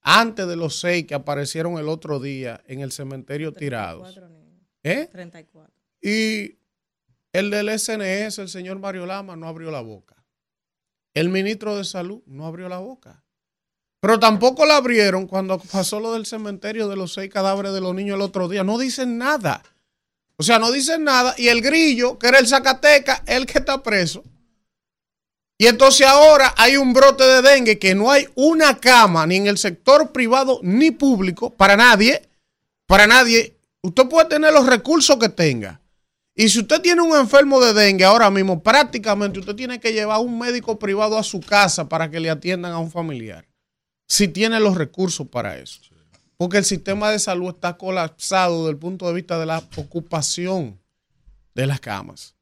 Antes 0.00 0.46
de 0.46 0.54
los 0.54 0.78
seis 0.78 1.08
que 1.08 1.14
aparecieron 1.16 1.76
el 1.78 1.88
otro 1.88 2.20
día 2.20 2.62
en 2.68 2.82
el 2.82 2.92
cementerio 2.92 3.52
tirados. 3.52 4.16
¿Eh? 4.84 5.08
34. 5.10 5.74
Y 6.00 6.58
el 7.32 7.50
del 7.50 7.76
SNS, 7.76 8.38
el 8.38 8.48
señor 8.48 8.78
Mario 8.78 9.06
Lama, 9.06 9.34
no 9.34 9.48
abrió 9.48 9.70
la 9.72 9.80
boca. 9.80 10.14
El 11.14 11.30
ministro 11.30 11.76
de 11.76 11.84
Salud 11.84 12.22
no 12.26 12.46
abrió 12.46 12.68
la 12.68 12.78
boca. 12.78 13.24
Pero 14.00 14.20
tampoco 14.20 14.66
la 14.66 14.76
abrieron 14.76 15.26
cuando 15.26 15.58
pasó 15.58 15.98
lo 15.98 16.12
del 16.12 16.26
cementerio 16.26 16.88
de 16.88 16.96
los 16.96 17.14
seis 17.14 17.32
cadáveres 17.32 17.72
de 17.72 17.80
los 17.80 17.94
niños 17.94 18.16
el 18.16 18.20
otro 18.20 18.48
día. 18.48 18.62
No 18.62 18.76
dicen 18.76 19.16
nada. 19.16 19.62
O 20.36 20.42
sea, 20.42 20.58
no 20.58 20.70
dicen 20.70 21.04
nada. 21.04 21.34
Y 21.38 21.48
el 21.48 21.62
grillo, 21.62 22.18
que 22.18 22.28
era 22.28 22.38
el 22.38 22.46
Zacateca, 22.46 23.22
el 23.26 23.46
que 23.46 23.58
está 23.58 23.82
preso. 23.82 24.22
Y 25.56 25.66
entonces 25.66 26.06
ahora 26.06 26.52
hay 26.58 26.76
un 26.76 26.92
brote 26.92 27.24
de 27.24 27.40
dengue 27.40 27.78
que 27.78 27.94
no 27.94 28.10
hay 28.10 28.28
una 28.34 28.78
cama 28.78 29.26
ni 29.26 29.36
en 29.36 29.46
el 29.46 29.56
sector 29.56 30.12
privado 30.12 30.60
ni 30.62 30.90
público 30.90 31.50
para 31.50 31.76
nadie. 31.76 32.20
Para 32.86 33.06
nadie. 33.06 33.53
Usted 33.84 34.08
puede 34.08 34.30
tener 34.30 34.50
los 34.50 34.64
recursos 34.64 35.18
que 35.18 35.28
tenga. 35.28 35.78
Y 36.34 36.48
si 36.48 36.60
usted 36.60 36.80
tiene 36.80 37.02
un 37.02 37.14
enfermo 37.14 37.60
de 37.60 37.74
dengue 37.74 38.06
ahora 38.06 38.30
mismo, 38.30 38.62
prácticamente 38.62 39.40
usted 39.40 39.54
tiene 39.54 39.78
que 39.78 39.92
llevar 39.92 40.16
a 40.16 40.20
un 40.20 40.38
médico 40.38 40.78
privado 40.78 41.18
a 41.18 41.22
su 41.22 41.40
casa 41.40 41.86
para 41.86 42.10
que 42.10 42.18
le 42.18 42.30
atiendan 42.30 42.72
a 42.72 42.78
un 42.78 42.90
familiar. 42.90 43.46
Si 44.08 44.26
tiene 44.26 44.58
los 44.58 44.78
recursos 44.78 45.28
para 45.28 45.58
eso. 45.58 45.80
Porque 46.38 46.56
el 46.56 46.64
sistema 46.64 47.10
de 47.10 47.18
salud 47.18 47.50
está 47.50 47.76
colapsado 47.76 48.60
desde 48.60 48.70
el 48.70 48.78
punto 48.78 49.06
de 49.06 49.12
vista 49.12 49.38
de 49.38 49.44
la 49.44 49.62
ocupación 49.76 50.80
de 51.54 51.66
las 51.66 51.78
camas. 51.78 52.34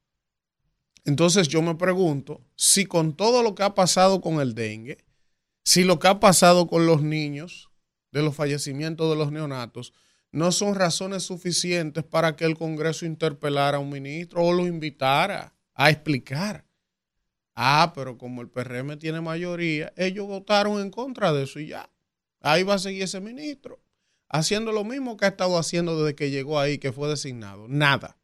Entonces 1.04 1.48
yo 1.48 1.60
me 1.60 1.74
pregunto 1.74 2.40
si 2.54 2.86
con 2.86 3.16
todo 3.16 3.42
lo 3.42 3.56
que 3.56 3.64
ha 3.64 3.74
pasado 3.74 4.20
con 4.20 4.40
el 4.40 4.54
dengue, 4.54 5.04
si 5.64 5.82
lo 5.82 5.98
que 5.98 6.06
ha 6.06 6.20
pasado 6.20 6.68
con 6.68 6.86
los 6.86 7.02
niños, 7.02 7.68
de 8.12 8.22
los 8.22 8.36
fallecimientos 8.36 9.10
de 9.10 9.16
los 9.16 9.32
neonatos, 9.32 9.92
no 10.32 10.50
son 10.50 10.74
razones 10.74 11.22
suficientes 11.22 12.02
para 12.04 12.36
que 12.36 12.46
el 12.46 12.56
Congreso 12.56 13.04
interpelara 13.04 13.76
a 13.76 13.80
un 13.80 13.90
ministro 13.90 14.42
o 14.42 14.52
lo 14.52 14.66
invitara 14.66 15.54
a 15.74 15.90
explicar. 15.90 16.64
Ah, 17.54 17.92
pero 17.94 18.16
como 18.16 18.40
el 18.40 18.48
PRM 18.48 18.98
tiene 18.98 19.20
mayoría, 19.20 19.92
ellos 19.96 20.26
votaron 20.26 20.80
en 20.80 20.90
contra 20.90 21.32
de 21.34 21.44
eso 21.44 21.60
y 21.60 21.68
ya. 21.68 21.90
Ahí 22.40 22.62
va 22.62 22.74
a 22.74 22.78
seguir 22.78 23.02
ese 23.02 23.20
ministro, 23.20 23.80
haciendo 24.28 24.72
lo 24.72 24.84
mismo 24.84 25.18
que 25.18 25.26
ha 25.26 25.28
estado 25.28 25.58
haciendo 25.58 26.02
desde 26.02 26.16
que 26.16 26.30
llegó 26.30 26.58
ahí, 26.58 26.78
que 26.78 26.92
fue 26.92 27.08
designado. 27.08 27.68
Nada. 27.68 28.16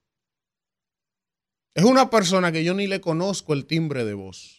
Es 1.74 1.84
una 1.84 2.09
persona 2.09 2.50
que 2.50 2.64
yo 2.64 2.74
ni 2.74 2.86
le 2.86 3.00
conozco 3.02 3.52
el 3.52 3.66
timbre 3.66 4.04
de 4.04 4.14
voz. 4.14 4.57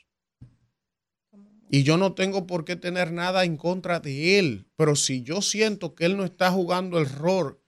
Y 1.71 1.83
yo 1.83 1.97
no 1.97 2.13
tengo 2.13 2.47
por 2.47 2.65
qué 2.65 2.75
tener 2.75 3.11
nada 3.11 3.45
en 3.45 3.55
contra 3.55 3.99
de 3.99 4.39
él. 4.39 4.65
Pero 4.75 4.95
si 4.95 5.21
yo 5.21 5.41
siento 5.41 5.93
que 5.93 6.05
él 6.05 6.17
no 6.17 6.25
está 6.25 6.51
jugando 6.51 6.97
el 6.97 7.07
rol 7.07 7.59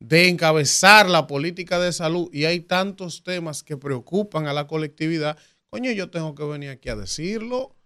de 0.00 0.28
encabezar 0.28 1.10
la 1.10 1.26
política 1.26 1.78
de 1.78 1.92
salud 1.92 2.30
y 2.32 2.46
hay 2.46 2.60
tantos 2.60 3.22
temas 3.22 3.62
que 3.62 3.76
preocupan 3.76 4.46
a 4.46 4.54
la 4.54 4.66
colectividad, 4.66 5.36
coño, 5.70 5.90
yo 5.92 6.08
tengo 6.08 6.34
que 6.34 6.44
venir 6.44 6.70
aquí 6.70 6.88
a 6.88 6.96
decirlo. 6.96 7.58
O 7.58 7.76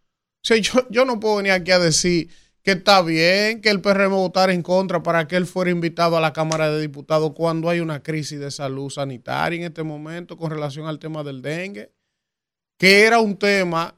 sea, 0.44 0.57
yo, 0.59 0.86
yo 0.88 1.05
no 1.05 1.18
puedo 1.18 1.36
venir 1.36 1.53
aquí 1.53 1.72
a 1.72 1.80
decir 1.80 2.30
que 2.62 2.72
está 2.72 3.03
bien 3.03 3.61
que 3.61 3.70
el 3.70 3.80
PRM 3.80 4.12
votara 4.12 4.53
en 4.53 4.62
contra 4.62 5.03
para 5.03 5.26
que 5.26 5.34
él 5.34 5.46
fuera 5.46 5.72
invitado 5.72 6.16
a 6.16 6.20
la 6.20 6.32
Cámara 6.32 6.70
de 6.70 6.80
Diputados 6.80 7.32
cuando 7.34 7.68
hay 7.68 7.80
una 7.80 8.05
crisis 8.05 8.38
de 8.38 8.53
salud 8.53 8.88
sanitaria 8.88 9.59
en 9.59 9.64
este 9.64 9.82
momento 9.82 10.36
con 10.36 10.50
relación 10.50 10.86
al 10.86 11.00
tema 11.00 11.24
del 11.24 11.42
dengue, 11.42 11.92
que 12.78 13.03
era 13.03 13.18
un 13.18 13.36
tema 13.36 13.96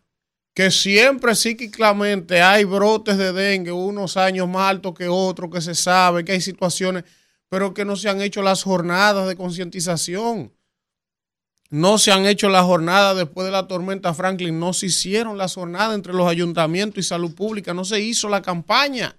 que 0.55 0.70
siempre 0.70 1.34
psíquicamente 1.34 2.40
hay 2.40 2.62
brotes 2.64 3.18
de 3.18 3.32
dengue, 3.32 3.72
unos 3.72 4.16
años 4.16 4.48
más 4.48 4.70
altos 4.70 4.94
que 4.94 5.09
otros, 5.09 5.50
que 5.50 5.61
se 5.61 5.74
sabe 5.74 6.24
que 6.24 6.32
hay 6.32 6.40
situaciones, 6.40 7.05
pero 7.48 7.74
que 7.74 7.84
no 7.84 7.96
se 7.96 8.09
han 8.09 8.20
hecho 8.22 8.40
las 8.40 8.62
jornadas 8.62 9.26
de 9.26 9.36
concientización. 9.36 10.52
No 11.70 11.98
se 11.98 12.12
han 12.12 12.24
hecho 12.24 12.48
las 12.48 12.64
jornadas 12.64 13.16
después 13.16 13.46
de 13.46 13.50
la 13.50 13.66
tormenta 13.66 14.14
Franklin, 14.14 14.61
no 14.61 14.72
se 14.72 14.86
hicieron 14.86 15.36
las 15.36 15.55
jornadas 15.55 15.96
entre 15.96 16.12
los 16.12 16.28
ayuntamientos 16.28 16.98
y 17.05 17.09
salud 17.09 17.34
pública, 17.34 17.74
no 17.74 17.84
se 17.84 18.00
hizo 18.00 18.28
la 18.28 18.40
campaña. 18.40 19.16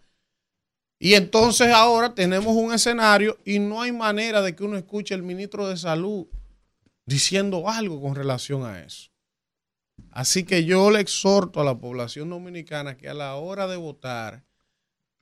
Y 0.98 1.16
entonces 1.16 1.74
ahora 1.74 2.16
tenemos 2.16 2.56
un 2.56 2.74
escenario 2.74 3.38
y 3.44 3.60
no 3.60 3.82
hay 3.82 3.92
manera 3.92 4.42
de 4.42 4.56
que 4.56 4.64
uno 4.64 4.78
escuche 4.78 5.14
al 5.14 5.24
ministro 5.24 5.68
de 5.68 5.76
salud 5.76 6.28
diciendo 7.06 7.70
algo 7.70 8.02
con 8.02 8.16
relación 8.16 8.64
a 8.64 8.82
eso. 8.82 9.15
Así 10.16 10.46
que 10.46 10.64
yo 10.64 10.92
le 10.92 11.02
exhorto 11.02 11.60
a 11.60 11.66
la 11.66 11.78
población 11.78 12.30
dominicana 12.30 12.96
que 12.96 13.10
a 13.10 13.14
la 13.14 13.36
hora 13.36 13.68
de 13.68 13.76
votar 13.76 14.46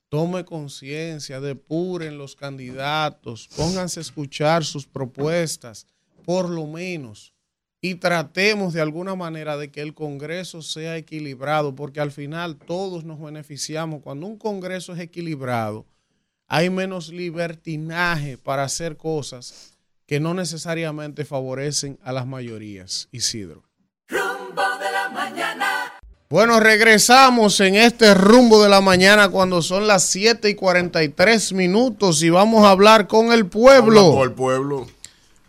tome 0.08 0.44
conciencia, 0.44 1.40
depuren 1.40 2.16
los 2.16 2.36
candidatos, 2.36 3.48
pónganse 3.56 3.98
a 3.98 4.02
escuchar 4.02 4.64
sus 4.64 4.86
propuestas 4.86 5.88
por 6.24 6.48
lo 6.48 6.68
menos, 6.68 7.34
y 7.80 7.96
tratemos 7.96 8.72
de 8.72 8.82
alguna 8.82 9.16
manera 9.16 9.56
de 9.56 9.72
que 9.72 9.80
el 9.80 9.94
Congreso 9.94 10.62
sea 10.62 10.96
equilibrado, 10.96 11.74
porque 11.74 11.98
al 11.98 12.12
final 12.12 12.56
todos 12.56 13.02
nos 13.04 13.20
beneficiamos. 13.20 14.00
Cuando 14.00 14.28
un 14.28 14.38
Congreso 14.38 14.92
es 14.92 15.00
equilibrado, 15.00 15.86
hay 16.46 16.70
menos 16.70 17.08
libertinaje 17.08 18.38
para 18.38 18.62
hacer 18.62 18.96
cosas 18.96 19.76
que 20.06 20.20
no 20.20 20.34
necesariamente 20.34 21.24
favorecen 21.24 21.98
a 22.04 22.12
las 22.12 22.28
mayorías. 22.28 23.08
Isidro. 23.10 23.63
Bueno, 26.30 26.58
regresamos 26.58 27.60
en 27.60 27.74
este 27.74 28.14
rumbo 28.14 28.62
de 28.62 28.70
la 28.70 28.80
mañana 28.80 29.28
cuando 29.28 29.60
son 29.60 29.86
las 29.86 30.04
7 30.04 30.48
y 30.48 30.54
43 30.54 31.52
minutos 31.52 32.22
y 32.22 32.30
vamos 32.30 32.64
a 32.64 32.70
hablar 32.70 33.06
con 33.06 33.30
el 33.30 33.46
pueblo. 33.46 34.12
Con 34.12 34.22
el 34.22 34.32
pueblo. 34.32 34.86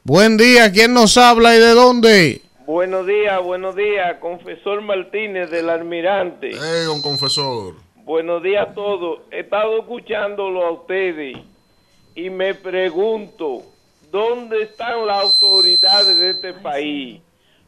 Buen 0.03 0.35
día, 0.35 0.69
¿quién 0.73 0.93
nos 0.93 1.15
habla 1.15 1.55
y 1.55 1.59
de 1.59 1.69
dónde? 1.69 2.41
Buenos 2.67 3.07
días, 3.07 3.41
buenos 3.41 3.73
días, 3.77 4.17
confesor 4.19 4.81
Martínez 4.81 5.49
del 5.49 5.69
Almirante. 5.69 6.51
Hey, 6.51 6.87
un 6.93 7.01
confesor. 7.01 7.75
Buenos 8.03 8.43
días 8.43 8.67
a 8.67 8.73
todos. 8.73 9.21
He 9.31 9.39
estado 9.39 9.79
escuchándolo 9.79 10.65
a 10.65 10.71
ustedes 10.71 11.37
y 12.15 12.29
me 12.29 12.53
pregunto, 12.53 13.63
¿dónde 14.11 14.63
están 14.63 15.07
las 15.07 15.23
autoridades 15.23 16.17
de 16.17 16.31
este 16.31 16.53
país? 16.53 17.21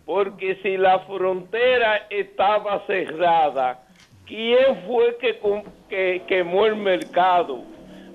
Porque 0.08 0.58
si 0.64 0.78
la 0.78 0.99
frontera 0.99 2.08
estaba 2.10 2.82
cerrada, 2.88 3.82
¿quién 4.26 4.84
fue 4.88 5.18
que, 5.18 6.24
quemó 6.26 6.66
el 6.66 6.78
mercado? 6.78 7.60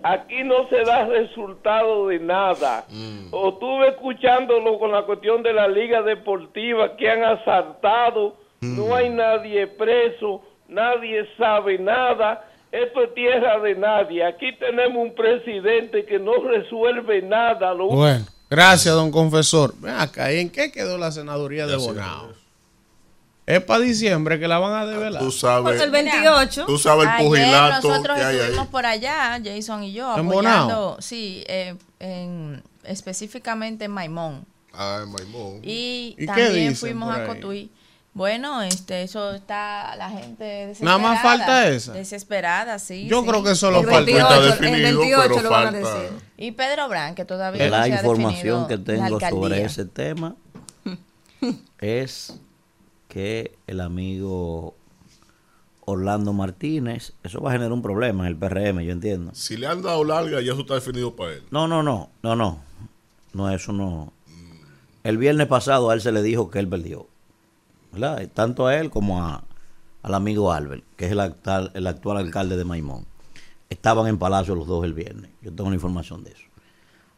Aquí 0.02 0.42
no 0.42 0.66
se 0.70 0.84
da 0.84 1.04
resultado 1.04 2.08
de 2.08 2.18
nada. 2.18 2.86
O 3.30 3.50
estuve 3.50 3.88
escuchándolo 3.88 4.78
con 4.78 4.90
la 4.90 5.02
cuestión 5.02 5.42
de 5.42 5.52
la 5.52 5.68
liga 5.68 6.00
deportiva 6.00 6.96
que 6.96 7.10
han 7.10 7.24
asaltado, 7.24 8.36
no 8.62 8.96
hay 8.96 9.10
nadie 9.10 9.66
preso, 9.66 10.42
nadie 10.68 11.28
sabe 11.36 11.78
nada. 11.78 12.48
Esto 12.72 13.02
es 13.02 13.12
tierra 13.12 13.58
de 13.58 13.74
nadie. 13.74 14.24
Aquí 14.24 14.50
tenemos 14.56 14.96
un 14.96 15.14
presidente 15.14 16.06
que 16.06 16.18
no 16.18 16.36
resuelve 16.42 17.20
nada. 17.20 17.74
Lo 17.74 17.88
Bueno, 17.88 18.24
gracias, 18.52 18.94
don 18.94 19.10
confesor. 19.10 19.74
Ven 19.78 19.94
acá, 19.94 20.32
¿y 20.32 20.40
en 20.40 20.50
qué 20.50 20.70
quedó 20.70 20.98
la 20.98 21.10
senaduría 21.10 21.66
de 21.66 21.76
Bonao? 21.76 22.32
Es 23.44 23.60
para 23.64 23.80
diciembre 23.80 24.38
que 24.38 24.46
la 24.46 24.58
van 24.58 24.72
a 24.72 24.86
develar. 24.86 25.20
Tú 25.20 25.32
sabes. 25.32 25.80
El 25.80 25.90
28. 25.90 26.64
Tú 26.64 26.78
sabes 26.78 27.08
el 27.08 27.26
pugilato 27.26 27.88
nosotros 27.88 28.16
que 28.16 28.24
hay 28.24 28.36
ahí. 28.36 28.40
estuvimos 28.40 28.68
por 28.68 28.86
allá, 28.86 29.40
Jason 29.44 29.82
y 29.82 29.92
yo, 29.92 30.14
¿En 30.16 30.26
apoyando, 30.26 30.74
Bonao? 30.74 30.96
sí, 31.00 31.42
eh, 31.48 31.74
en, 31.98 32.62
específicamente 32.84 33.86
en 33.86 33.90
Maimón. 33.90 34.46
Ay, 34.72 35.06
Maimón. 35.06 35.60
Y, 35.64 36.14
¿Y 36.18 36.26
también 36.26 36.76
fuimos 36.76 37.12
a 37.12 37.22
ahí? 37.22 37.26
Cotuí. 37.26 37.70
Bueno, 38.14 38.62
este, 38.62 39.02
eso 39.02 39.32
está 39.32 39.96
la 39.96 40.10
gente 40.10 40.44
desesperada. 40.44 40.98
Nada 40.98 41.14
más 41.14 41.22
falta 41.22 41.68
esa. 41.68 41.92
Desesperada, 41.94 42.78
sí. 42.78 43.06
Yo 43.08 43.22
sí. 43.22 43.28
creo 43.28 43.42
que 43.42 43.54
solo 43.54 43.82
falta. 43.82 44.00
28, 44.00 44.18
Está 44.20 44.36
el 44.36 44.44
definido, 44.50 44.98
28 45.00 45.28
pero 45.28 45.42
lo 45.42 45.50
van 45.50 45.66
a 45.68 45.72
decir. 45.72 46.10
Y 46.36 46.52
Pedro 46.52 46.88
Brán, 46.88 47.14
que 47.14 47.24
todavía 47.24 47.64
no 47.64 47.70
La 47.70 47.84
se 47.84 47.92
ha 47.92 47.96
información 47.96 48.68
que 48.68 48.76
tengo 48.78 49.18
sobre 49.18 49.64
ese 49.64 49.86
tema 49.86 50.36
es 51.78 52.38
que 53.08 53.56
el 53.66 53.80
amigo 53.80 54.74
Orlando 55.84 56.32
Martínez, 56.32 57.14
eso 57.22 57.40
va 57.40 57.50
a 57.50 57.52
generar 57.52 57.72
un 57.72 57.82
problema 57.82 58.24
en 58.24 58.28
el 58.28 58.36
PRM, 58.36 58.80
yo 58.80 58.92
entiendo. 58.92 59.32
Si 59.34 59.56
le 59.56 59.66
han 59.66 59.82
dado 59.82 60.04
larga, 60.04 60.40
ya 60.40 60.52
eso 60.52 60.60
está 60.60 60.74
definido 60.74 61.16
para 61.16 61.32
él. 61.32 61.42
No, 61.50 61.66
no, 61.66 61.82
no, 61.82 62.10
no, 62.22 62.36
no. 62.36 62.60
No, 63.32 63.50
eso 63.50 63.72
no. 63.72 64.12
El 65.02 65.18
viernes 65.18 65.46
pasado 65.46 65.90
a 65.90 65.94
él 65.94 66.00
se 66.00 66.12
le 66.12 66.22
dijo 66.22 66.50
que 66.50 66.58
él 66.58 66.68
perdió. 66.68 67.08
¿Verdad? 67.92 68.28
Tanto 68.32 68.66
a 68.66 68.76
él 68.76 68.90
como 68.90 69.22
al 69.22 70.14
amigo 70.14 70.52
Albert, 70.52 70.84
que 70.96 71.06
es 71.06 71.12
el 71.12 71.20
actual, 71.20 71.70
el 71.74 71.86
actual 71.86 72.16
alcalde 72.16 72.56
de 72.56 72.64
Maimón. 72.64 73.06
Estaban 73.70 74.06
en 74.06 74.18
Palacio 74.18 74.54
los 74.54 74.66
dos 74.66 74.84
el 74.84 74.94
viernes. 74.94 75.30
Yo 75.42 75.52
tengo 75.52 75.70
la 75.70 75.76
información 75.76 76.24
de 76.24 76.32
eso. 76.32 76.44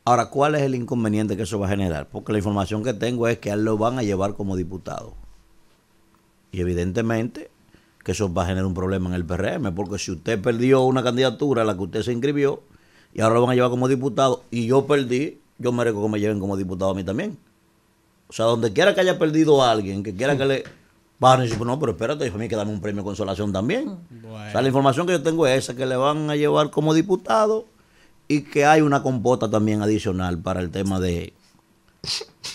Ahora, 0.05 0.27
¿cuál 0.27 0.55
es 0.55 0.63
el 0.63 0.75
inconveniente 0.75 1.37
que 1.37 1.45
eso 1.45 1.59
va 1.59 1.67
a 1.67 1.71
generar? 1.71 2.09
Porque 2.09 2.33
la 2.33 2.39
información 2.39 2.85
que 2.85 2.93
tengo 2.93 3.27
es 3.27 3.39
que 3.39 3.51
él 3.51 3.65
lo 3.65 3.79
van 3.79 3.99
a 3.99 4.03
llevar 4.03 4.35
como 4.35 4.57
diputado. 4.57 5.15
Y 6.53 6.61
evidentemente 6.61 7.51
que 8.05 8.13
eso 8.13 8.33
va 8.33 8.43
a 8.43 8.47
generar 8.47 8.67
un 8.67 8.75
problema 8.75 9.09
en 9.09 9.15
el 9.15 9.25
PRM, 9.25 9.75
porque 9.75 9.99
si 9.99 10.13
usted 10.13 10.41
perdió 10.41 10.83
una 10.83 11.03
candidatura 11.03 11.63
a 11.63 11.65
la 11.65 11.75
que 11.75 11.85
usted 11.85 12.03
se 12.03 12.13
inscribió 12.13 12.63
y 13.15 13.23
ahora 13.23 13.37
lo 13.37 13.41
van 13.41 13.53
a 13.53 13.55
llevar 13.55 13.71
como 13.71 13.89
diputado 13.89 14.45
y 14.51 14.67
yo 14.67 14.87
perdí, 14.87 15.41
yo 15.59 15.73
merezco 15.73 16.03
que 16.03 16.09
me 16.11 16.21
lleven 16.21 16.39
como 16.39 16.57
diputado 16.57 16.91
a 16.91 16.95
mí 16.95 17.03
también. 17.03 17.39
O 18.35 18.37
sea, 18.37 18.47
donde 18.47 18.73
quiera 18.73 18.97
que 18.97 19.01
haya 19.01 19.17
perdido 19.17 19.63
a 19.63 19.71
alguien, 19.71 20.03
que 20.03 20.13
quiera 20.13 20.37
que 20.37 20.45
le 20.45 20.65
Van 21.21 21.39
a 21.39 21.43
decir, 21.45 21.61
no, 21.61 21.79
pero 21.79 21.93
espérate, 21.93 22.27
a 22.27 22.33
mí 22.33 22.49
que 22.49 22.57
darme 22.57 22.73
un 22.73 22.81
premio 22.81 23.03
de 23.03 23.07
consolación 23.07 23.53
también. 23.53 23.89
O 23.89 24.51
sea, 24.51 24.61
la 24.61 24.67
información 24.67 25.07
que 25.07 25.13
yo 25.13 25.23
tengo 25.23 25.47
es 25.47 25.65
esa, 25.65 25.77
que 25.77 25.87
le 25.87 25.95
van 25.95 26.29
a 26.29 26.35
llevar 26.35 26.71
como 26.71 26.93
diputado 26.93 27.67
y 28.27 28.43
que 28.43 28.67
hay 28.67 28.81
una 28.81 29.03
compota 29.03 29.49
también 29.49 29.81
adicional 29.81 30.39
para 30.39 30.61
el 30.61 30.71
tema 30.71 30.99
de... 30.99 31.33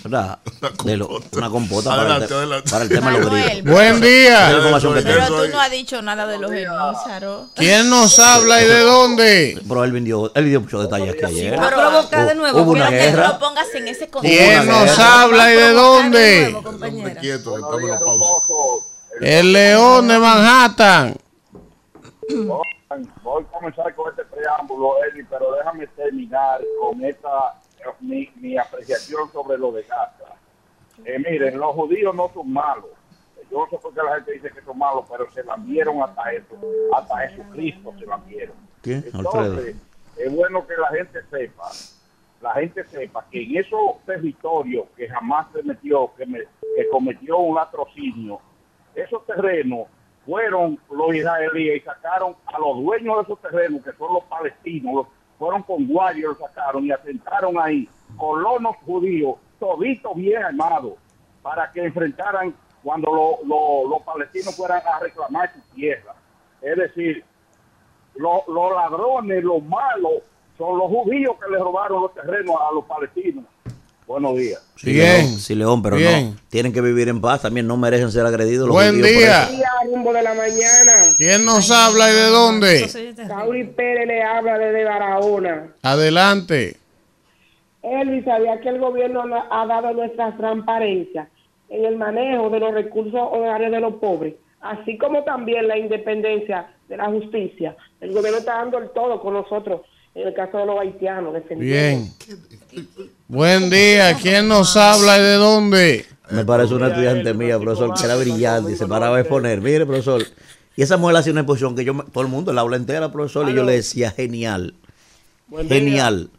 ¿Verdad? 0.04 0.40
De 0.86 0.96
lo- 0.98 1.20
una 1.34 1.50
compota 1.50 1.90
para, 1.90 2.02
el, 2.02 2.08
Adelante, 2.12 2.28
te- 2.28 2.34
adelante. 2.36 2.70
para 2.70 2.84
el 2.84 2.90
tema 2.90 3.12
de 3.12 3.20
los 3.20 3.30
grillos. 3.32 3.74
Buen 3.74 4.02
día. 4.02 4.50
Que 4.50 5.02
Pero 5.04 5.28
tú 5.28 5.48
no 5.52 5.60
has 5.60 5.72
dicho 5.72 6.02
nada 6.02 6.26
de 6.28 6.38
los 6.38 6.52
genízaros. 6.52 7.50
¿Quién 7.56 7.90
nos 7.90 8.18
habla 8.20 8.62
y 8.62 8.68
de 8.68 8.80
dónde? 8.82 9.62
Pero 9.68 9.84
él 9.84 10.04
dio, 10.04 10.32
él 10.36 10.46
dio 10.46 10.62
muchos 10.62 10.84
detalles 10.84 11.14
aquí 11.16 11.26
ayer. 11.26 11.60
A 11.60 11.70
provocar 11.70 12.28
de 12.28 12.36
nuevo. 12.36 12.62
Hubo 12.62 12.72
una 12.72 12.88
Quiero 12.88 13.04
que 13.04 13.10
tú 13.12 13.16
guerra. 13.18 13.28
lo 13.34 13.40
pongas 13.40 13.76
en 13.76 13.88
ese 13.88 14.10
¿Quién 14.22 14.68
nos 14.68 15.00
habla 15.00 15.54
y 15.54 15.58
de 15.58 15.70
dónde? 15.74 16.58
Quieto, 17.20 17.54
que 17.56 17.60
estamos 17.60 17.82
en 17.82 17.90
la 17.90 18.00
pausa. 18.00 18.26
El 19.22 19.52
león 19.52 20.08
de 20.08 20.20
Manhattan. 20.20 21.16
Voy 22.30 23.44
a 23.44 23.52
comenzar 23.52 23.94
con 23.96 24.10
este 24.12 24.24
preámbulo, 24.26 24.94
Eddie, 25.12 25.26
pero 25.30 25.52
déjame 25.56 25.88
terminar 25.88 26.60
con 26.82 27.04
esta 27.04 27.56
mi, 28.02 28.30
mi 28.36 28.58
apreciación 28.58 29.32
sobre 29.32 29.58
lo 29.58 29.72
de 29.72 29.84
Gaza. 29.84 30.36
Eh, 31.06 31.18
miren, 31.20 31.58
los 31.58 31.74
judíos 31.76 32.14
no 32.16 32.30
son 32.34 32.52
malos. 32.52 32.90
Yo 33.52 33.60
no 33.60 33.70
sé 33.70 33.78
por 33.78 33.94
qué 33.94 34.02
la 34.04 34.16
gente 34.16 34.34
dice 34.34 34.52
que 34.52 34.62
son 34.62 34.78
malos, 34.78 35.06
pero 35.10 35.30
se 35.32 35.44
lambieron 35.44 36.02
hasta 36.04 36.32
eso. 36.34 36.56
Hasta 36.96 37.18
Jesucristo 37.30 37.94
se. 37.98 38.06
¿Qué? 38.84 38.96
Alfredo. 38.96 39.18
Entonces, 39.20 39.76
es 40.18 40.36
bueno 40.36 40.68
que 40.68 40.74
la 40.78 40.88
gente 40.90 41.20
sepa, 41.32 41.70
la 42.42 42.54
gente 42.54 42.84
sepa 42.86 43.26
que 43.32 43.42
en 43.44 43.58
esos 43.58 44.04
territorios 44.06 44.86
que 44.96 45.08
jamás 45.10 45.48
se 45.54 45.64
metió, 45.64 46.12
que, 46.16 46.26
me- 46.26 46.40
que 46.76 46.90
cometió 46.92 47.38
un 47.40 47.56
latrocinio, 47.56 48.40
esos 48.94 49.26
terrenos 49.26 49.88
fueron 50.26 50.78
los 50.92 51.16
israelíes 51.16 51.78
y 51.82 51.86
sacaron 51.86 52.36
a 52.46 52.60
los 52.60 52.78
dueños 52.84 53.16
de 53.18 53.22
esos 53.24 53.42
terrenos, 53.42 53.84
que 53.84 53.94
son 53.94 54.14
los 54.14 54.24
palestinos, 54.26 54.94
los- 54.94 55.08
fueron 55.40 55.64
con 55.64 55.88
guardias, 55.88 56.26
los 56.30 56.38
sacaron 56.38 56.86
y 56.86 56.92
asentaron 56.92 57.58
ahí 57.60 57.90
colonos 58.18 58.76
judíos, 58.86 59.36
toditos 59.60 60.14
bien 60.16 60.44
armados, 60.44 60.94
para 61.42 61.72
que 61.72 61.86
enfrentaran 61.86 62.54
cuando 62.84 63.12
lo- 63.12 63.40
lo- 63.48 63.90
los 63.90 64.02
palestinos 64.04 64.56
fueran 64.56 64.82
a 64.86 65.00
reclamar 65.00 65.52
su 65.54 65.60
tierra. 65.76 66.14
Es 66.62 66.76
decir, 66.76 67.24
lo- 68.16 68.44
los 68.48 68.72
ladrones, 68.74 69.44
los 69.44 69.64
malos, 69.64 70.22
son 70.58 70.78
los 70.78 70.88
judíos 70.90 71.36
que 71.44 71.50
le 71.52 71.58
robaron 71.58 72.02
los 72.02 72.14
terrenos 72.14 72.56
a 72.60 72.74
los 72.74 72.84
palestinos. 72.86 73.46
Buenos 74.10 74.36
días. 74.38 74.60
Sí, 74.76 74.92
Bien. 74.92 75.18
León, 75.28 75.38
sí, 75.40 75.54
León, 75.54 75.84
pero 75.84 75.96
Bien. 75.98 76.32
no. 76.32 76.36
Tienen 76.50 76.74
que 76.74 76.82
vivir 76.82 77.10
en 77.10 77.22
paz. 77.22 77.44
También 77.44 77.68
no 77.68 77.78
merecen 77.78 78.10
ser 78.12 78.26
agredidos. 78.26 78.66
los 78.68 78.74
Buen 78.76 79.04
día. 79.04 79.44
eso. 79.44 79.52
día, 79.52 79.70
rumbo 79.86 80.12
de 80.12 80.24
la 80.24 80.34
mañana. 80.34 80.94
¿Quién 81.16 81.46
nos 81.46 81.70
habla 81.70 82.10
y 82.12 82.16
de 82.16 82.24
dónde? 82.24 82.88
Sauri 83.28 83.66
Pérez 83.66 84.08
le 84.08 84.24
habla 84.24 84.58
desde 84.58 84.84
Barahona. 84.84 85.76
Adelante. 85.84 86.78
Elvis 87.84 88.26
sabía 88.26 88.60
que 88.62 88.70
el 88.70 88.80
gobierno 88.80 89.28
no- 89.28 89.46
ha 89.52 89.68
dado 89.68 89.94
nuestra 89.94 90.36
transparencia 90.38 91.30
en 91.70 91.86
el 91.86 91.96
manejo 91.96 92.50
de 92.50 92.62
los 92.62 92.74
recursos 92.74 93.14
hogares 93.14 93.70
de 93.72 93.80
los 93.80 93.94
pobres, 93.98 94.34
así 94.60 94.98
como 94.98 95.24
también 95.24 95.68
la 95.68 95.78
independencia 95.78 96.66
de 96.88 96.98
la 96.98 97.06
justicia. 97.06 97.78
El 98.02 98.12
gobierno 98.14 98.40
está 98.40 98.56
dando 98.56 98.80
el 98.80 98.90
todo 98.90 99.22
con 99.22 99.36
nosotros 99.36 99.82
en 100.16 100.28
el 100.28 100.34
caso 100.34 100.58
de 100.58 100.66
los 100.66 100.80
haitianos. 100.80 101.34
defendiendo. 101.34 102.12
Bien. 102.74 102.90
Buen 103.28 103.70
día. 103.70 104.16
¿Quién 104.22 104.48
nos 104.48 104.76
habla 104.76 105.18
y 105.18 105.22
de 105.22 105.34
dónde? 105.36 106.06
Me 106.32 106.46
parece 106.46 106.74
una 106.76 106.88
estudiante 106.90 107.34
mía, 107.34 107.60
profesor, 107.60 107.94
que 107.98 108.06
era 108.06 108.16
brillante 108.16 108.72
y 108.72 108.76
se 108.76 108.86
paraba 108.88 109.18
a 109.18 109.20
exponer. 109.22 109.62
Mire, 109.62 109.86
profesor. 109.86 110.24
Y 110.76 110.82
esa 110.82 110.98
mujer 110.98 111.18
hacía 111.18 111.32
una 111.32 111.42
exposición 111.42 111.76
que 111.76 111.84
yo, 111.84 111.94
me- 111.94 112.04
todo 112.04 112.24
el 112.24 112.30
mundo, 112.30 112.54
la 112.54 112.62
aula 112.62 112.78
entera, 112.78 113.12
profesor, 113.12 113.50
y 113.50 113.54
yo 113.56 113.64
le 113.64 113.74
decía, 113.74 114.12
genial. 114.12 114.76
Genial. 115.68 116.30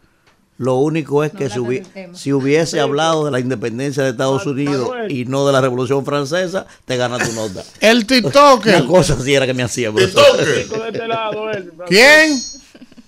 Lo 0.59 0.75
único 0.77 1.25
es 1.25 1.33
que 1.33 1.49
si, 1.51 1.59
hubi- 1.59 1.85
si 2.15 2.33
hubiese 2.33 2.81
hablado 2.81 3.25
de 3.25 3.31
la 3.31 3.41
independencia 3.41 4.03
de 4.03 4.11
Estados 4.11 4.47
Unidos 4.47 4.91
y 5.09 5.25
no 5.25 5.47
de 5.47 5.53
la 5.53 5.61
Revolución 5.61 6.05
Francesa, 6.05 6.67
te 6.85 6.97
gana 6.97 7.19
tu 7.19 7.33
nota. 7.33 7.65
El 7.81 8.07
TikToker. 8.07 8.77
Una 8.83 8.87
cosa 8.87 9.15
así 9.15 9.35
era 9.35 9.47
que 9.47 9.55
me 9.55 9.63
hacía, 9.63 9.91
profesor. 9.91 10.37
de 10.37 10.61
este 10.61 11.09
lado, 11.09 11.51
él. 11.51 11.73
¿Quién? 11.89 12.39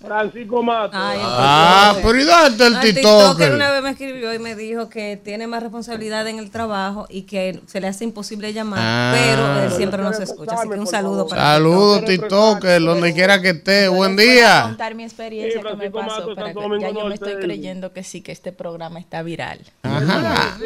Francisco 0.03 0.62
Mato. 0.62 0.90
Ah, 0.94 1.94
pero 2.03 2.20
¿y 2.20 2.24
dónde 2.24 2.48
está 2.48 2.66
el? 2.66 2.94
TikToker 2.94 3.53
una 3.55 3.70
vez 3.70 3.82
me 3.82 3.90
escribió 3.90 4.34
y 4.34 4.38
me 4.38 4.55
dijo 4.57 4.88
que 4.88 5.16
tiene 5.16 5.46
más 5.46 5.62
responsabilidad 5.62 6.26
en 6.28 6.38
el 6.38 6.50
trabajo 6.50 7.07
y 7.09 7.22
que 7.22 7.61
se 7.66 7.80
le 7.80 7.86
hace 7.88 8.05
imposible 8.05 8.53
llamar, 8.53 8.80
Ah. 8.82 9.12
pero 9.14 9.64
él 9.64 9.70
siempre 9.72 10.03
nos 10.03 10.18
escucha. 10.20 10.55
Así 10.55 10.68
que 10.68 10.78
un 10.78 10.86
saludo 10.86 11.26
para 11.26 11.42
Saludos, 11.55 12.05
TikToker, 12.05 12.82
donde 12.82 13.14
quiera 13.14 13.40
que 13.40 13.50
esté. 13.50 13.88
Buen 13.88 14.16
día. 14.16 14.62
contar 14.64 14.94
mi 14.94 15.05
experiencia 15.05 15.61
Sí, 15.61 15.66
que 15.66 15.74
me 15.76 15.90
pasó, 15.90 16.20
Mato, 16.20 16.34
para 16.34 16.53
que 16.53 16.61
ya 16.80 16.90
yo 16.90 17.07
me 17.07 17.14
estoy 17.14 17.34
creyendo 17.36 17.92
que 17.92 18.03
sí, 18.03 18.20
que 18.20 18.32
este 18.32 18.53
programa 18.53 18.98
está 18.98 19.22
viral. 19.22 19.61
Ajá. 19.82 20.57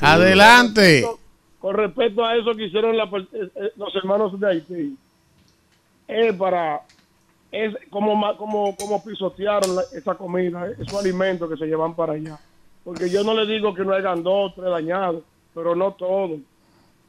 Adelante. 0.00 1.06
Con 1.58 1.74
respecto 1.76 2.24
a 2.24 2.36
eso 2.36 2.54
que 2.54 2.66
hicieron 2.66 2.96
la 2.96 3.04
eh, 3.04 3.26
eh, 3.32 3.72
los 3.76 3.94
hermanos 3.96 4.38
de 4.38 4.46
Haití, 4.48 4.96
es 6.06 6.32
para, 6.36 6.82
es 7.50 7.74
como, 7.90 8.36
como, 8.36 8.76
como 8.76 9.02
pisotearon 9.02 9.76
la- 9.76 9.84
esa 9.92 10.14
comida, 10.14 10.68
eh, 10.68 10.76
esos 10.80 10.98
alimentos 11.00 11.48
que 11.50 11.56
se 11.56 11.66
llevan 11.66 11.94
para 11.94 12.12
allá. 12.14 12.38
Porque 12.84 13.08
yo 13.10 13.22
no 13.24 13.34
le 13.34 13.46
digo 13.46 13.74
que 13.74 13.84
no 13.84 13.92
hayan 13.92 14.22
dos, 14.22 14.54
tres 14.54 14.70
dañados, 14.70 15.22
pero 15.54 15.74
no 15.74 15.92
todo, 15.92 16.38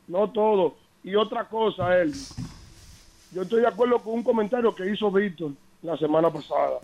no 0.07 0.29
todo. 0.29 0.75
Y 1.03 1.15
otra 1.15 1.45
cosa, 1.47 1.97
él, 1.99 2.13
yo 3.31 3.41
estoy 3.43 3.61
de 3.61 3.67
acuerdo 3.67 3.99
con 3.99 4.15
un 4.15 4.23
comentario 4.23 4.73
que 4.75 4.89
hizo 4.91 5.11
Víctor 5.11 5.51
la 5.81 5.95
semana 5.97 6.29
pasada. 6.29 6.79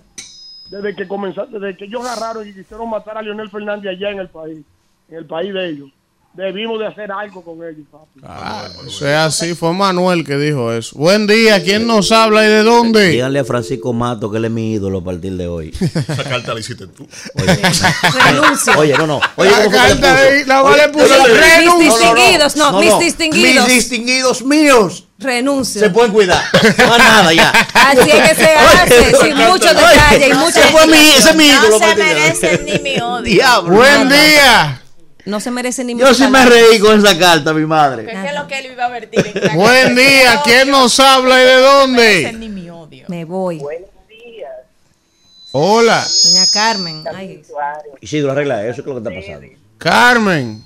Desde 0.70 0.96
que 0.96 1.08
comenzaron, 1.08 1.52
desde 1.52 1.78
que 1.78 1.86
ellos 1.86 2.06
agarraron 2.06 2.48
y 2.48 2.54
quisieron 2.54 2.90
matar 2.90 3.18
a 3.18 3.22
Leonel 3.22 3.50
Fernández 3.50 3.92
allá 3.92 4.10
en 4.12 4.20
el 4.20 4.30
país, 4.30 4.66
en 5.10 5.16
el 5.18 5.26
país 5.26 5.54
de 5.54 5.70
ellos, 5.70 5.90
debimos 6.36 6.80
de 6.80 6.88
hacer 6.88 7.12
algo 7.12 7.44
con 7.44 7.56
ellos, 7.68 7.86
papi. 7.92 8.20
Ah, 8.24 8.68
o 8.86 8.90
sea, 8.90 9.32
sí, 9.32 9.56
fue 9.56 9.74
Manuel 9.74 10.26
que 10.26 10.38
dijo 10.38 10.72
eso. 10.74 10.98
Buen 10.98 11.28
día. 11.28 11.64
¿Quién 11.64 11.88
nos 11.88 12.12
habla 12.12 12.46
y 12.46 12.50
de 12.50 12.64
dónde? 12.64 13.08
Díganle 13.10 13.40
a 13.40 13.46
Francisco 13.46 13.94
Mato 13.94 14.30
que 14.32 14.38
él 14.38 14.46
es 14.46 14.52
mi 14.52 14.74
ídolo 14.74 15.00
a 15.00 15.04
partir 15.04 15.34
de 15.38 15.48
hoy. 15.48 15.74
Esa 15.80 16.24
carta 16.24 16.54
la 16.54 16.60
hiciste 16.60 16.88
tú. 16.88 17.08
Renuncio. 17.36 18.74
Oye, 18.78 18.96
no, 18.98 19.08
no. 19.08 19.22
Oye, 19.36 19.52
La 19.52 19.58
¿cómo 19.58 19.70
fue 19.72 19.80
que 19.80 19.94
le 19.96 20.00
carta 20.02 20.22
de- 20.22 20.46
la 20.46 20.64
Oye, 20.64 20.78
vale 20.82 20.90
puso. 20.94 21.06
Mis 21.06 21.80
distinguidos, 21.90 22.56
no, 22.56 22.80
mis 22.80 23.00
distinguidos. 23.00 23.66
Mis 23.68 23.76
distinguidos 23.76 24.44
míos 24.44 25.04
Renuncio. 25.18 25.82
se 25.82 25.90
pueden 25.90 26.12
cuidar. 26.12 26.44
No 26.78 26.98
nada 26.98 27.34
ya. 27.34 27.50
Así 27.74 28.10
es 28.12 28.30
que 28.30 28.36
se 28.36 28.50
hace, 28.56 29.16
sin 29.22 29.36
mucho 29.38 29.68
detalle 29.70 30.28
y 30.28 30.32
Oye, 30.32 30.34
mucha 30.36 30.60
ese 30.62 30.70
fue 30.72 30.88
mi, 30.88 30.98
ese 30.98 31.30
es 31.30 31.36
mi 31.36 31.46
ídolo. 31.48 31.70
No 31.70 31.80
se 31.80 31.86
partir 31.86 32.04
de 32.06 32.12
hoy. 32.12 32.16
merecen 32.16 32.66
ni 32.66 32.80
mi 32.80 33.00
odio. 33.00 33.22
Diablo. 33.24 33.76
Buen 33.76 34.10
día. 34.10 34.82
No 35.26 35.40
se 35.40 35.50
merece 35.52 35.84
ni 35.84 35.98
Yo 35.98 36.14
sí 36.14 36.28
me 36.28 36.46
reí 36.46 36.80
con 36.80 37.00
esa 37.00 37.18
carta, 37.18 37.52
mi 37.54 37.62
¿Qué 37.62 37.68
madre. 37.68 38.28
es 38.30 38.36
lo 38.36 38.48
que 38.48 38.60
él 38.60 38.72
iba 38.72 38.86
a 38.86 38.90
vertir? 38.90 39.32
en 39.34 39.56
Buen 39.56 39.96
día. 39.96 40.42
¿Quién 40.44 40.70
nos 40.70 41.00
habla 41.00 41.42
y 41.42 41.46
de 41.46 41.56
No 41.62 41.88
merecen 41.88 42.24
dónde? 42.34 42.48
ni 42.48 42.50
mi 42.50 42.70
odio. 42.70 43.06
Me 43.08 43.26
voy. 43.26 43.62
Hola. 45.52 46.06
Doña 46.26 46.46
Carmen. 46.54 47.04
Ay, 47.14 47.42
Isidro, 48.02 48.32
arregla 48.34 48.66
eso, 48.68 48.84
¿qué 48.84 48.90
es 48.90 48.96
lo 48.96 49.02
que 49.02 49.10
está 49.10 49.22
pasando? 49.22 49.48
Carmen. 49.78 50.65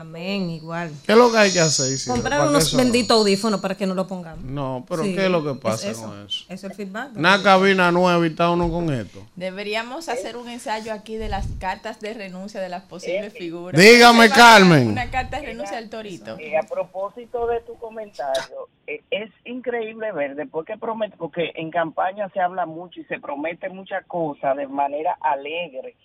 Amén, 0.00 0.48
igual. 0.50 0.92
¿Qué 1.04 1.12
es 1.12 1.18
lo 1.18 1.30
que 1.32 1.38
hay 1.38 1.52
que 1.52 1.58
hacer? 1.58 1.92
Isidro? 1.92 2.14
Comprar 2.14 2.38
¿Para 2.38 2.50
qué 2.50 2.56
unos 2.56 2.76
benditos 2.76 3.16
audífonos 3.16 3.60
para 3.60 3.74
que 3.76 3.86
no 3.86 3.94
lo 3.94 4.06
pongamos. 4.06 4.44
No, 4.44 4.84
pero 4.88 5.02
Sí, 5.02 5.14
¿qué 5.14 5.24
es 5.24 5.30
lo 5.30 5.42
que 5.42 5.50
es 5.50 5.58
pasa 5.58 5.90
eso. 5.90 6.02
con 6.02 6.26
eso? 6.26 6.44
Eso 6.48 6.54
es 6.54 6.64
el 6.64 6.72
feedback. 6.74 7.16
Una 7.16 7.42
cabina 7.42 7.90
nueva 7.90 8.24
y 8.24 8.30
está 8.30 8.50
uno 8.50 8.70
con 8.70 8.92
esto. 8.92 9.26
Deberíamos 9.34 10.08
hacer 10.08 10.36
un 10.36 10.48
ensayo 10.48 10.92
aquí 10.92 11.16
de 11.16 11.28
las 11.28 11.48
cartas 11.58 12.00
de 12.00 12.14
renuncia 12.14 12.60
de 12.60 12.68
las 12.68 12.84
posibles 12.84 13.32
figuras. 13.32 13.80
Dígame, 13.80 14.30
Carmen. 14.30 14.88
Una 14.88 15.10
carta 15.10 15.40
de 15.40 15.46
renuncia 15.46 15.78
al 15.78 15.90
torito. 15.90 16.38
Eh, 16.38 16.56
a 16.56 16.62
propósito 16.62 17.48
de 17.48 17.60
tu 17.62 17.74
comentario, 17.76 18.68
eh, 18.86 19.02
es 19.10 19.30
increíble 19.44 20.12
ver 20.12 20.36
después 20.36 20.64
que 20.64 20.76
promete, 20.76 21.16
porque 21.16 21.52
en 21.56 21.70
campaña 21.70 22.28
se 22.30 22.40
habla 22.40 22.66
mucho 22.66 23.00
y 23.00 23.04
se 23.04 23.18
promete 23.18 23.68
muchas 23.68 24.04
cosas 24.06 24.56
de 24.56 24.68
manera 24.68 25.18
alegre. 25.20 25.96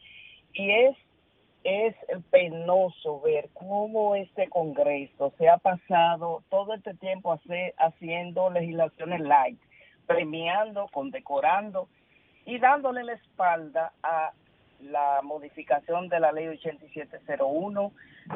Y 0.54 0.70
es, 0.72 0.96
es 1.64 1.96
penoso 2.30 3.22
ver 3.22 3.50
cómo 3.54 4.16
este 4.16 4.50
Congreso 4.50 5.34
se 5.38 5.48
ha 5.50 5.58
pasado 5.58 6.44
todo 6.50 6.74
este 6.74 6.94
tiempo 6.96 7.32
hace- 7.34 7.74
haciendo 7.78 8.50
legislaciones 8.50 9.22
light, 9.22 9.60
premiando, 10.06 10.88
condecorando 10.92 11.88
y 12.46 12.60
dándole 12.60 13.04
la 13.04 13.14
espalda 13.14 13.94
a 14.04 14.32
la 14.82 15.22
modificación 15.24 16.10
de 16.10 16.20
la 16.20 16.32
ley 16.34 16.48
8701, 16.48 17.92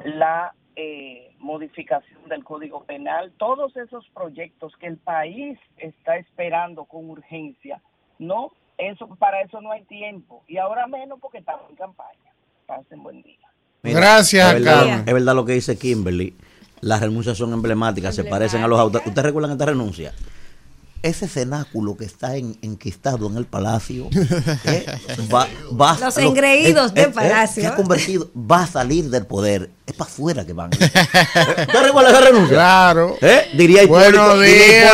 la 0.06 0.54
eh, 0.78 1.34
modificación 1.40 2.30
del 2.30 2.44
Código 2.44 2.84
Penal, 2.84 3.34
todos 3.38 3.76
esos 3.76 4.08
proyectos 4.10 4.76
que 4.78 4.88
el 4.88 4.98
país 4.98 5.60
está 5.78 6.18
esperando 6.18 6.86
con 6.86 7.10
urgencia, 7.10 7.82
no, 8.20 8.52
eso 8.78 9.08
para 9.18 9.42
eso 9.42 9.60
no 9.60 9.72
hay 9.72 9.84
tiempo 9.86 10.44
y 10.48 10.58
ahora 10.58 10.86
menos 10.88 11.20
porque 11.20 11.40
estamos 11.40 11.70
en 11.70 11.76
campaña. 11.76 12.32
Pasen 12.68 13.02
buen 13.02 13.22
día. 13.24 13.38
Mira, 13.84 14.00
Gracias, 14.00 14.48
es 14.48 14.54
verdad, 14.64 14.80
Carmen. 14.86 15.04
Es 15.08 15.14
verdad 15.14 15.36
lo 15.36 15.46
que 15.46 15.54
dice 15.54 15.78
Kimberly. 15.78 16.36
Las 16.82 17.00
renuncias 17.02 17.38
son 17.38 17.54
emblemáticas, 17.54 18.14
se 18.16 18.24
parecen 18.24 18.62
a 18.62 18.68
los 18.68 18.80
autos. 18.80 19.02
¿Ustedes 19.06 19.26
recuerdan 19.26 19.52
esta 19.54 19.66
renuncia? 19.66 20.14
Ese 21.02 21.28
cenáculo 21.28 21.96
que 21.96 22.06
está 22.06 22.36
en, 22.36 22.58
enquistado 22.62 23.28
en 23.28 23.38
el 23.38 23.46
palacio 23.46 24.10
eh, 24.66 24.86
va, 25.34 25.48
va- 25.80 25.98
Los 26.00 26.18
lo- 26.18 26.22
engreídos 26.24 26.92
eh, 26.92 26.94
del 26.96 27.04
eh, 27.06 27.08
eh, 27.10 27.14
palacio. 27.14 27.62
se 27.64 27.68
ha 27.68 27.76
convertido, 27.76 28.30
va 28.36 28.64
a 28.64 28.68
salir 28.68 29.10
del 29.10 29.26
poder. 29.26 29.70
Es 29.88 29.94
para 29.94 30.12
afuera 30.12 30.46
que 30.46 30.52
van. 30.52 30.70
¿Usted 30.74 31.82
recuerda 31.82 32.10
esa 32.10 32.20
renuncia? 32.20 32.58
Claro. 32.58 33.18
¿Eh? 33.22 33.52
Diría 33.54 33.84
Hipólito, 33.84 34.22
Buenos 34.22 34.42
días. 34.44 34.94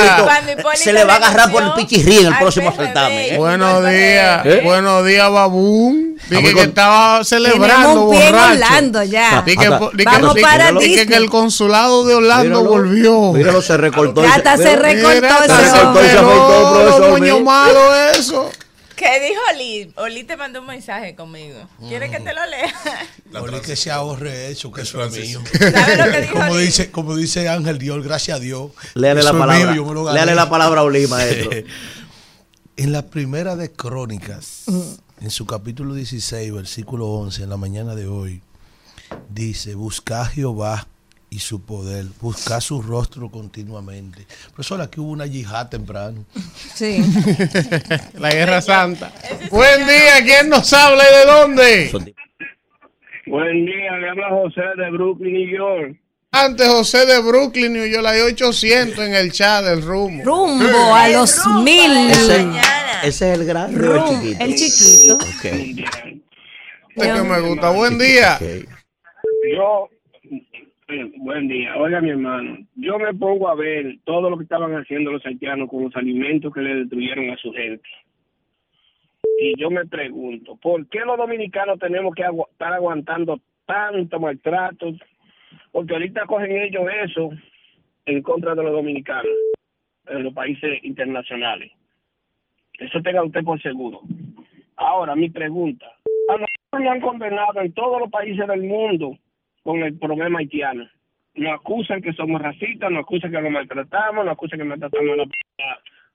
Hipólito, 0.51 0.69
se 0.75 0.93
le 0.93 1.03
va 1.03 1.13
a 1.13 1.15
agarrar 1.15 1.51
por 1.51 1.63
el 1.63 1.73
pichirrí 1.73 2.19
en 2.19 2.27
el 2.27 2.37
próximo 2.37 2.71
certamen. 2.71 3.33
¿eh? 3.33 3.37
Buenos 3.37 3.89
días, 3.89 4.45
¿Eh? 4.45 4.61
buenos 4.63 5.03
días, 5.03 5.31
Babún. 5.31 6.15
Dije 6.29 6.53
que 6.53 6.61
estaba 6.61 7.23
celebrando 7.23 8.03
un 8.03 8.11
pie 8.11 8.27
en 8.27 8.33
borracho. 8.33 8.53
Orlando 8.53 9.03
ya. 9.03 9.41
Di 9.43 9.57
que, 9.57 9.67
Vamos 9.67 10.35
para 10.39 10.69
el 10.69 11.29
consulado 11.29 12.05
de 12.05 12.13
Orlando 12.13 12.59
Míralo, 12.59 12.69
volvió. 12.69 13.33
Míralo, 13.33 13.63
se 13.63 13.75
recortó. 13.77 14.21
Ya 14.21 14.35
hasta 14.35 14.57
se 14.57 14.77
mira, 14.77 14.81
recortó 14.81 15.21
Mira, 15.21 15.37
ese 15.39 15.47
se 15.47 15.55
recortó 15.55 15.99
se 16.01 16.13
recortó, 16.13 16.67
afeitó, 16.67 17.19
profesor 17.23 18.62
¿Qué 18.95 19.19
dijo 19.19 19.41
Oli? 19.53 19.93
Oli 19.97 20.23
te 20.23 20.37
mandó 20.37 20.61
un 20.61 20.67
mensaje 20.67 21.15
conmigo. 21.15 21.67
¿Quieres 21.87 22.11
que 22.11 22.19
te 22.19 22.33
lo 22.33 22.45
lea? 22.45 22.73
Oli 23.41 23.59
que 23.61 23.75
se 23.75 23.91
ahorre 23.91 24.49
eso, 24.51 24.71
que 24.71 24.81
eso 24.81 25.03
es 25.03 25.11
mío. 25.11 25.41
¿Sabes 25.59 25.97
lo 25.97 26.11
que 26.11 26.21
dijo 26.21 26.33
Como 26.33 26.51
Oli? 26.53 26.65
dice, 26.65 26.91
como 26.91 27.15
dice 27.15 27.49
Ángel 27.49 27.77
Dios, 27.79 28.03
gracias 28.03 28.37
a 28.37 28.39
Dios. 28.39 28.71
Léale 28.93 29.23
la 29.23 29.31
palabra. 29.33 29.71
mío, 29.71 29.75
yo 29.75 29.85
me 29.85 29.93
lo 29.93 30.03
gané. 30.03 30.15
Léale 30.19 30.35
la 30.35 30.49
palabra 30.49 30.81
a 30.81 30.83
Oli, 30.83 31.07
maestro. 31.07 31.51
En 32.75 32.91
la 32.91 33.03
primera 33.05 33.55
de 33.55 33.71
Crónicas, 33.71 34.63
en 35.21 35.29
su 35.29 35.45
capítulo 35.45 35.93
16, 35.93 36.51
versículo 36.51 37.07
11, 37.07 37.43
en 37.43 37.49
la 37.51 37.57
mañana 37.57 37.93
de 37.93 38.07
hoy, 38.07 38.41
dice, 39.29 39.75
busca 39.75 40.21
a 40.21 40.25
Jehová 40.25 40.87
y 41.33 41.39
su 41.39 41.65
poder, 41.65 42.05
busca 42.21 42.61
su 42.61 42.81
rostro 42.81 43.29
continuamente. 43.29 44.25
Profesor, 44.53 44.79
aquí 44.81 44.99
hubo 44.99 45.11
una 45.11 45.25
yihad 45.25 45.67
temprano. 45.69 46.25
Sí. 46.75 47.03
La 48.19 48.29
Guerra 48.29 48.61
Santa. 48.61 49.11
Buen 49.49 49.87
día, 49.87 50.23
¿quién 50.23 50.49
nos 50.49 50.71
habla 50.73 51.03
y 51.03 51.15
de 51.15 51.25
dónde? 51.31 51.91
Buen 53.25 53.65
día, 53.65 53.91
le 53.99 54.09
habla 54.09 54.29
José 54.29 54.61
de 54.77 54.91
Brooklyn, 54.91 55.33
New 55.33 55.57
York. 55.57 55.97
Antes 56.31 56.67
José 56.67 57.05
de 57.05 57.19
Brooklyn, 57.21 57.73
New 57.73 57.85
York, 57.87 58.05
hay 58.05 58.21
800 58.21 58.99
en 58.99 59.13
el 59.15 59.31
chat 59.31 59.63
del 59.65 59.81
rumbo. 59.81 60.23
Rumbo 60.23 60.93
a 60.95 61.07
los 61.09 61.35
mil. 61.63 62.09
Ese, 62.11 62.41
ese 63.03 63.07
es 63.33 63.39
el 63.39 63.45
grande 63.45 63.87
o 63.87 63.93
el 63.93 63.99
Rum- 64.01 64.21
chiquito. 64.21 64.43
el 64.43 64.55
chiquito. 64.55 65.15
Ok. 65.15 65.45
Este 66.95 67.13
que 67.13 67.21
me 67.23 67.39
gusta. 67.41 67.69
Buen 67.71 67.97
día. 67.97 68.37
ok. 68.39 68.67
Yo, 69.55 69.89
buen 71.17 71.47
día, 71.47 71.75
oiga 71.77 72.01
mi 72.01 72.09
hermano, 72.09 72.57
yo 72.75 72.99
me 72.99 73.13
pongo 73.13 73.47
a 73.49 73.55
ver 73.55 73.97
todo 74.03 74.29
lo 74.29 74.37
que 74.37 74.43
estaban 74.43 74.73
haciendo 74.73 75.11
los 75.11 75.25
haitianos 75.25 75.69
con 75.69 75.83
los 75.83 75.95
alimentos 75.95 76.53
que 76.53 76.61
le 76.61 76.75
destruyeron 76.75 77.29
a 77.29 77.37
su 77.37 77.51
gente. 77.53 77.87
Y 79.39 79.59
yo 79.59 79.69
me 79.69 79.85
pregunto, 79.85 80.57
¿por 80.57 80.87
qué 80.89 80.99
los 80.99 81.17
dominicanos 81.17 81.79
tenemos 81.79 82.13
que 82.13 82.23
estar 82.23 82.73
aguantando 82.73 83.39
tanto 83.65 84.19
maltrato? 84.19 84.93
Porque 85.71 85.93
ahorita 85.93 86.25
cogen 86.25 86.51
ellos 86.51 86.83
eso 87.03 87.29
en 88.05 88.21
contra 88.21 88.55
de 88.55 88.63
los 88.63 88.71
dominicanos 88.71 89.31
en 90.07 90.23
los 90.23 90.33
países 90.33 90.83
internacionales. 90.83 91.71
Eso 92.79 93.01
tenga 93.01 93.23
usted 93.23 93.43
por 93.43 93.61
seguro. 93.61 94.01
Ahora, 94.75 95.15
mi 95.15 95.29
pregunta. 95.29 95.85
A 96.29 96.33
nosotros 96.33 96.49
nos 96.73 96.87
han 96.87 97.01
condenado 97.01 97.61
en 97.61 97.73
todos 97.73 97.99
los 97.99 98.09
países 98.09 98.47
del 98.47 98.63
mundo 98.63 99.17
con 99.63 99.81
el 99.81 99.97
problema 99.97 100.39
haitiano. 100.39 100.87
Nos 101.35 101.53
acusan 101.53 102.01
que 102.01 102.13
somos 102.13 102.41
racistas, 102.41 102.91
nos 102.91 103.01
acusan 103.01 103.31
que 103.31 103.41
nos 103.41 103.51
maltratamos, 103.51 104.25
nos 104.25 104.33
acusan 104.33 104.59
que 104.59 104.65
maltratamos 104.65 105.13
a 105.13 105.15
las 105.15 105.27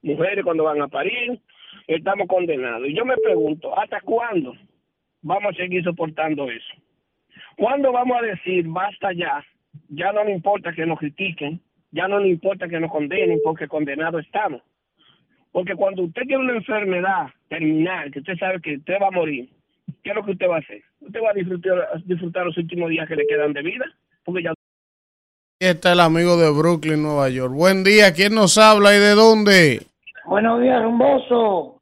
mujeres 0.03 0.45
cuando 0.45 0.65
van 0.65 0.81
a 0.81 0.89
parir. 0.89 1.41
Estamos 1.87 2.29
condenados. 2.29 2.87
Y 2.87 2.95
yo 2.95 3.05
me 3.05 3.17
pregunto, 3.17 3.77
¿hasta 3.79 4.01
cuándo 4.03 4.55
vamos 5.23 5.53
a 5.53 5.57
seguir 5.57 5.83
soportando 5.83 6.49
eso? 6.51 6.75
¿Cuándo 7.57 7.93
vamos 7.93 8.19
a 8.19 8.27
decir, 8.27 8.67
basta 8.69 9.13
ya? 9.13 9.45
Ya 9.89 10.13
no 10.13 10.25
nos 10.25 10.33
importa 10.33 10.73
que 10.73 10.87
nos 10.87 10.99
critiquen, 10.99 11.61
ya 11.91 12.07
no 12.07 12.21
nos 12.21 12.29
importa 12.29 12.69
que 12.69 12.79
nos 12.79 12.91
condenen 12.91 13.41
porque 13.43 13.67
condenados 13.67 14.25
estamos. 14.25 14.63
Porque 15.51 15.75
cuando 15.75 16.03
usted 16.03 16.23
tiene 16.23 16.45
una 16.45 16.57
enfermedad 16.57 17.29
terminal, 17.49 18.13
que 18.13 18.21
usted 18.21 18.37
sabe 18.37 18.61
que 18.61 18.77
usted 18.77 18.95
va 19.03 19.09
a 19.09 19.13
morir, 19.13 19.49
¿qué 20.03 20.11
es 20.11 20.17
lo 20.17 20.25
que 20.25 20.33
usted 20.33 20.49
va 20.49 20.57
a 20.57 20.61
hacer? 20.61 20.83
Usted 21.01 21.21
va 21.23 21.31
a 21.31 21.35
disfrutar, 21.35 22.03
disfrutar 22.05 22.47
los 22.47 22.57
últimos 22.57 22.91
días 22.91 23.09
que 23.09 23.17
le 23.17 23.27
quedan 23.27 23.53
de 23.53 23.63
vida, 23.63 23.85
porque 24.25 24.43
ya 24.43 24.51
Aquí 25.61 25.71
está 25.71 25.93
el 25.93 26.01
amigo 26.01 26.37
de 26.37 26.51
Brooklyn, 26.57 27.03
Nueva 27.03 27.29
York. 27.31 27.53
Buen 27.53 27.83
día, 27.83 28.13
¿quién 28.13 28.35
nos 28.35 28.57
habla 28.59 28.95
y 28.95 28.99
de 28.99 29.15
dónde? 29.17 29.83
Buenos 30.25 30.61
días, 30.61 30.81
rumboso. 30.83 31.81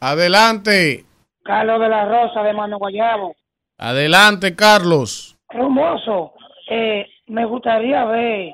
Adelante, 0.00 1.04
Carlos 1.44 1.80
de 1.80 1.88
la 1.88 2.04
Rosa 2.04 2.42
de 2.42 2.52
Mano 2.52 2.78
Guayabo. 2.78 3.34
adelante, 3.78 4.54
Carlos. 4.54 5.36
Rumboso, 5.48 6.34
eh, 6.68 7.06
me 7.26 7.46
gustaría 7.46 8.04
ver 8.04 8.52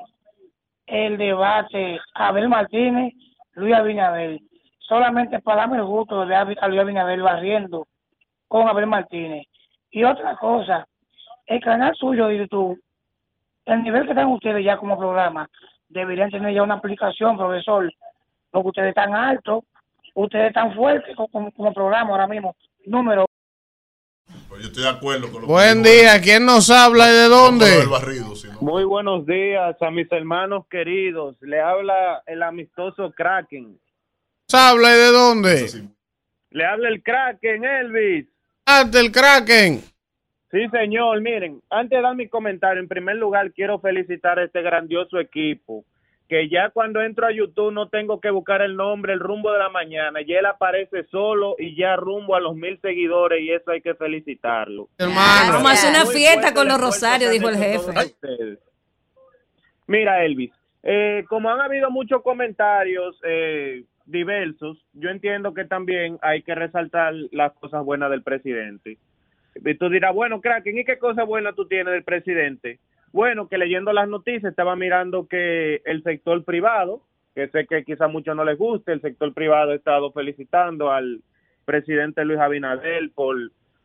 el 0.87 1.17
debate 1.17 1.99
Abel 2.13 2.47
Martínez, 2.47 3.13
Luis 3.53 3.73
Abinader. 3.75 4.39
Solamente 4.79 5.39
para 5.39 5.61
darme 5.61 5.77
el 5.77 5.83
gusto 5.83 6.21
de 6.21 6.27
ver 6.27 6.57
a 6.61 6.67
Luis 6.69 6.79
Abinader 6.79 7.21
barriendo 7.21 7.87
con 8.51 8.67
Abel 8.67 8.85
Martínez. 8.85 9.45
Y 9.91 10.03
otra 10.03 10.35
cosa, 10.35 10.85
el 11.45 11.61
canal 11.61 11.95
suyo 11.95 12.27
de 12.27 12.39
YouTube, 12.39 12.77
el 13.65 13.81
nivel 13.81 14.03
que 14.03 14.09
están 14.09 14.27
ustedes 14.27 14.65
ya 14.65 14.75
como 14.75 14.97
programa, 14.97 15.49
deberían 15.87 16.29
tener 16.29 16.53
ya 16.53 16.61
una 16.61 16.73
aplicación, 16.75 17.37
profesor, 17.37 17.89
porque 18.51 18.67
ustedes 18.67 18.89
están 18.89 19.15
altos, 19.15 19.63
ustedes 20.15 20.47
están 20.49 20.75
fuertes 20.75 21.15
co- 21.15 21.29
como, 21.29 21.49
como 21.53 21.73
programa 21.73 22.09
ahora 22.11 22.27
mismo. 22.27 22.53
Número 22.85 23.25
Yo 24.49 24.57
estoy 24.67 24.83
de 24.83 24.89
acuerdo 24.89 25.31
con 25.31 25.43
lo 25.43 25.47
Buen 25.47 25.81
que 25.81 25.89
día, 25.89 26.19
¿quién 26.21 26.45
nos 26.45 26.69
habla 26.69 27.07
y 27.09 27.13
de 27.13 27.29
dónde? 27.29 27.65
No, 27.69 27.75
no, 27.75 27.81
el 27.83 27.89
barrido, 27.89 28.35
sino- 28.35 28.59
Muy 28.59 28.83
buenos 28.83 29.25
días 29.25 29.81
a 29.81 29.91
mis 29.91 30.11
hermanos 30.11 30.65
queridos. 30.69 31.37
Le 31.41 31.61
habla 31.61 32.21
el 32.25 32.43
amistoso 32.43 33.11
Kraken. 33.13 33.79
¿Nos 34.51 34.61
habla 34.61 34.89
y 34.89 34.99
de 34.99 35.11
dónde? 35.13 35.71
Le 36.49 36.65
habla 36.65 36.89
el 36.89 37.01
Kraken, 37.01 37.63
Elvis. 37.63 38.27
Ante 38.65 38.99
el 38.99 39.11
Kraken. 39.11 39.81
Sí, 40.51 40.67
señor. 40.69 41.21
Miren, 41.21 41.61
antes 41.69 41.97
de 41.97 42.01
dar 42.01 42.15
mi 42.15 42.27
comentario, 42.27 42.81
en 42.81 42.87
primer 42.87 43.15
lugar 43.15 43.51
quiero 43.53 43.79
felicitar 43.79 44.39
a 44.39 44.43
este 44.43 44.61
grandioso 44.61 45.19
equipo. 45.19 45.85
Que 46.27 46.47
ya 46.47 46.69
cuando 46.69 47.01
entro 47.01 47.27
a 47.27 47.33
YouTube 47.33 47.73
no 47.73 47.89
tengo 47.89 48.21
que 48.21 48.29
buscar 48.29 48.61
el 48.61 48.77
nombre, 48.77 49.11
el 49.11 49.19
rumbo 49.19 49.51
de 49.51 49.59
la 49.59 49.69
mañana. 49.69 50.21
Ya 50.21 50.39
él 50.39 50.45
aparece 50.45 51.03
solo 51.11 51.55
y 51.59 51.75
ya 51.75 51.97
rumbo 51.97 52.35
a 52.35 52.39
los 52.39 52.55
mil 52.55 52.79
seguidores 52.79 53.41
y 53.41 53.51
eso 53.51 53.71
hay 53.71 53.81
que 53.81 53.95
felicitarlo. 53.95 54.87
Hermano. 54.97 55.53
Vamos 55.53 55.71
a 55.71 55.73
hacer 55.73 55.89
una 55.89 56.05
fiesta 56.05 56.53
con 56.53 56.69
los 56.69 56.79
rosarios, 56.79 57.31
dijo 57.31 57.49
el 57.49 57.57
jefe. 57.57 57.91
Mira, 59.87 60.23
Elvis, 60.23 60.51
eh, 60.83 61.25
como 61.27 61.49
han 61.49 61.59
habido 61.59 61.91
muchos 61.91 62.21
comentarios 62.23 63.19
eh, 63.25 63.83
diversos, 64.05 64.85
yo 64.93 65.09
entiendo 65.09 65.53
que 65.53 65.65
también 65.65 66.17
hay 66.21 66.43
que 66.43 66.55
resaltar 66.55 67.13
las 67.31 67.53
cosas 67.53 67.83
buenas 67.83 68.09
del 68.11 68.23
presidente. 68.23 68.97
Y 69.55 69.75
tú 69.75 69.89
dirás, 69.89 70.13
bueno, 70.13 70.41
Kraken, 70.41 70.77
¿y 70.77 70.85
qué 70.85 70.97
cosa 70.97 71.23
buena 71.23 71.53
tú 71.53 71.67
tienes 71.67 71.93
del 71.93 72.03
presidente? 72.03 72.79
Bueno, 73.11 73.49
que 73.49 73.57
leyendo 73.57 73.91
las 73.91 74.07
noticias 74.07 74.51
estaba 74.51 74.75
mirando 74.75 75.27
que 75.27 75.81
el 75.85 76.01
sector 76.03 76.43
privado, 76.45 77.01
que 77.35 77.49
sé 77.49 77.65
que 77.67 77.83
quizá 77.83 78.05
a 78.05 78.09
muchos 78.09 78.35
no 78.35 78.45
les 78.45 78.57
guste, 78.57 78.93
el 78.93 79.01
sector 79.01 79.33
privado 79.33 79.71
ha 79.71 79.75
estado 79.75 80.11
felicitando 80.11 80.91
al 80.91 81.21
presidente 81.65 82.23
Luis 82.25 82.39
Abinader 82.39 83.11
por 83.13 83.35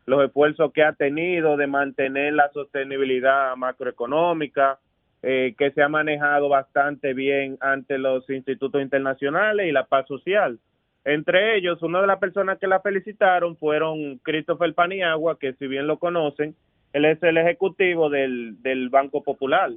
los 0.07 0.25
esfuerzos 0.25 0.73
que 0.73 0.85
ha 0.85 0.93
tenido 0.93 1.57
de 1.57 1.67
mantener 1.67 2.35
la 2.35 2.51
sostenibilidad 2.53 3.57
macroeconómica, 3.57 4.79
eh, 5.23 5.55
que 5.59 5.71
se 5.73 5.83
ha 5.83 5.89
manejado 5.89 6.49
bastante 6.49 7.15
bien 7.15 7.57
ante 7.61 7.99
los 7.99 8.29
institutos 8.31 8.81
internacionales 8.83 9.67
y 9.67 9.73
la 9.73 9.85
paz 9.85 10.07
social. 10.07 10.59
Entre 11.05 11.57
ellos, 11.57 11.83
una 11.83 12.01
de 12.01 12.07
las 12.07 12.19
personas 12.19 12.59
que 12.59 12.67
la 12.67 12.81
felicitaron 12.81 13.57
fueron 13.57 14.19
Christopher 14.19 14.75
Paniagua, 14.75 15.39
que 15.39 15.53
si 15.55 15.67
bien 15.67 15.87
lo 15.87 15.99
conocen, 15.99 16.55
él 16.93 17.05
es 17.05 17.23
el 17.23 17.37
ejecutivo 17.39 18.11
del, 18.11 18.61
del 18.63 18.89
Banco 18.89 19.23
Popular. 19.23 19.71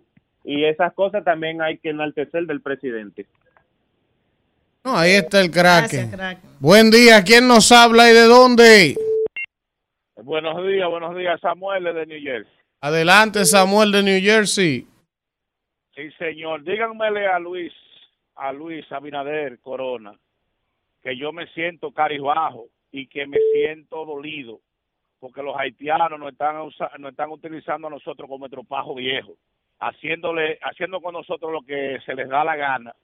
Y 0.43 0.65
esas 0.65 0.93
cosas 0.93 1.23
también 1.23 1.61
hay 1.61 1.77
que 1.77 1.89
enaltecer 1.89 2.45
del 2.45 2.61
presidente. 2.61 3.25
No, 4.83 4.97
ahí 4.97 5.11
está 5.11 5.41
el 5.41 5.51
Kraken. 5.51 6.11
Buen 6.59 6.89
día, 6.89 7.23
¿quién 7.23 7.47
nos 7.47 7.71
habla 7.71 8.09
y 8.09 8.13
de 8.13 8.23
dónde? 8.23 8.95
Buenos 10.23 10.65
días, 10.65 10.89
buenos 10.89 11.15
días, 11.15 11.39
Samuel 11.41 11.83
de 11.83 12.05
New 12.05 12.21
Jersey. 12.21 12.53
Adelante, 12.81 13.45
Samuel 13.45 13.91
de 13.91 14.03
New 14.03 14.21
Jersey. 14.21 14.87
Sí, 15.99 16.11
señor. 16.11 16.63
Díganmele 16.63 17.27
a 17.27 17.39
Luis, 17.39 17.73
a 18.35 18.53
Luis 18.53 18.89
Abinader 18.89 19.59
Corona, 19.59 20.17
que 21.03 21.17
yo 21.17 21.33
me 21.33 21.45
siento 21.47 21.91
caribajo 21.91 22.67
y 22.89 23.07
que 23.07 23.27
me 23.27 23.37
siento 23.51 24.05
dolido, 24.05 24.61
porque 25.19 25.43
los 25.43 25.57
haitianos 25.57 26.17
nos 26.17 26.31
están, 26.31 26.55
nos 26.55 27.11
están 27.11 27.31
utilizando 27.31 27.87
a 27.87 27.89
nosotros 27.89 28.29
como 28.29 28.45
estropajo 28.45 28.95
viejo. 28.95 29.35
haciéndole, 29.81 30.57
haciendo 30.61 31.01
con 31.01 31.15
nosotros 31.15 31.51
lo 31.51 31.63
que 31.63 31.99
se 32.05 32.15
les 32.15 32.29
da 32.29 32.45
la 32.45 32.55
gana 32.55 32.95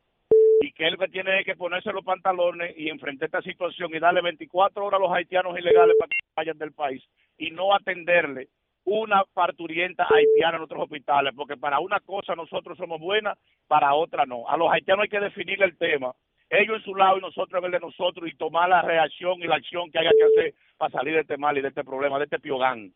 y 0.61 0.71
que 0.71 0.87
él 0.87 0.97
que 0.97 1.09
tiene 1.09 1.43
que 1.43 1.57
ponerse 1.57 1.91
los 1.91 2.05
pantalones 2.05 2.77
y 2.77 2.87
enfrentar 2.87 3.25
esta 3.25 3.41
situación 3.41 3.93
y 3.93 3.99
darle 3.99 4.21
24 4.21 4.85
horas 4.85 4.99
a 5.01 5.03
los 5.03 5.11
haitianos 5.11 5.59
ilegales 5.59 5.97
para 5.99 6.07
que 6.07 6.33
vayan 6.33 6.57
del 6.57 6.71
país 6.71 7.03
y 7.37 7.51
no 7.51 7.75
atenderle 7.75 8.47
una 8.85 9.23
parturienta 9.33 10.07
haitiana 10.09 10.57
en 10.57 10.63
otros 10.63 10.83
hospitales, 10.83 11.33
porque 11.35 11.57
para 11.57 11.79
una 11.79 11.99
cosa 11.99 12.35
nosotros 12.35 12.77
somos 12.77 12.99
buenas, 12.99 13.37
para 13.67 13.93
otra 13.95 14.25
no. 14.25 14.47
A 14.47 14.55
los 14.57 14.71
haitianos 14.71 15.03
hay 15.03 15.09
que 15.09 15.19
definir 15.19 15.61
el 15.63 15.75
tema, 15.77 16.13
ellos 16.49 16.77
en 16.77 16.83
su 16.83 16.95
lado 16.95 17.17
y 17.17 17.21
nosotros 17.21 17.59
en 17.59 17.65
el 17.65 17.71
de 17.71 17.79
nosotros 17.79 18.29
y 18.31 18.35
tomar 18.37 18.69
la 18.69 18.81
reacción 18.83 19.39
y 19.41 19.47
la 19.47 19.55
acción 19.55 19.91
que 19.91 19.99
haya 19.99 20.11
que 20.11 20.23
hacer 20.23 20.53
para 20.77 20.91
salir 20.91 21.15
de 21.15 21.21
este 21.21 21.37
mal 21.37 21.57
y 21.57 21.61
de 21.61 21.69
este 21.69 21.83
problema, 21.83 22.17
de 22.19 22.25
este 22.25 22.39
piogán. 22.39 22.93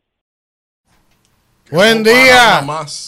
Buen 1.72 2.02
día. 2.02 2.60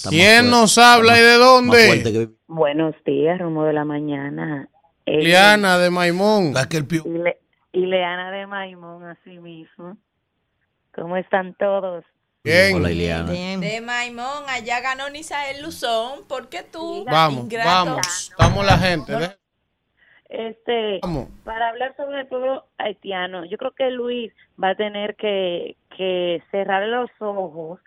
¿Quién 0.09 0.49
nos 0.51 0.79
habla 0.79 1.19
y 1.19 1.23
de 1.23 1.35
dónde? 1.37 2.29
Buenos 2.47 2.95
días, 3.05 3.39
Romo 3.41 3.65
de 3.65 3.73
la 3.73 3.85
Mañana. 3.85 4.69
Eh, 5.05 5.19
Liana 5.23 5.79
de 5.79 5.91
Maimón. 5.91 6.53
y, 7.05 7.09
Le- 7.09 7.39
y 7.73 7.87
Leana 7.87 8.31
de 8.31 8.47
Maimón, 8.47 9.05
así 9.05 9.39
mismo. 9.39 9.97
¿Cómo 10.95 11.17
están 11.17 11.55
todos? 11.55 12.05
Bien. 12.45 12.75
Hola, 12.75 12.91
Ileana. 12.91 13.31
De 13.31 13.81
Maimón, 13.81 14.43
allá 14.49 14.81
ganó 14.81 15.09
Nisael 15.09 15.63
Luzón. 15.63 16.27
¿Por 16.27 16.49
qué 16.49 16.65
tú? 16.65 17.05
Vamos, 17.05 17.45
ingrato? 17.45 17.69
vamos. 17.69 18.31
Estamos 18.31 18.67
la 18.67 18.79
gente. 18.79 19.13
¿eh? 19.13 19.37
Este, 20.29 20.99
Vamos. 21.03 21.29
para 21.45 21.69
hablar 21.69 21.95
sobre 21.97 22.23
el 22.23 22.27
pueblo 22.27 22.65
haitiano, 22.79 23.45
yo 23.45 23.59
creo 23.59 23.71
que 23.71 23.91
Luis 23.93 24.33
va 24.61 24.71
a 24.71 24.75
tener 24.75 25.15
que, 25.15 25.77
que 25.97 26.43
cerrar 26.51 26.89
los 26.89 27.11
ojos 27.21 27.79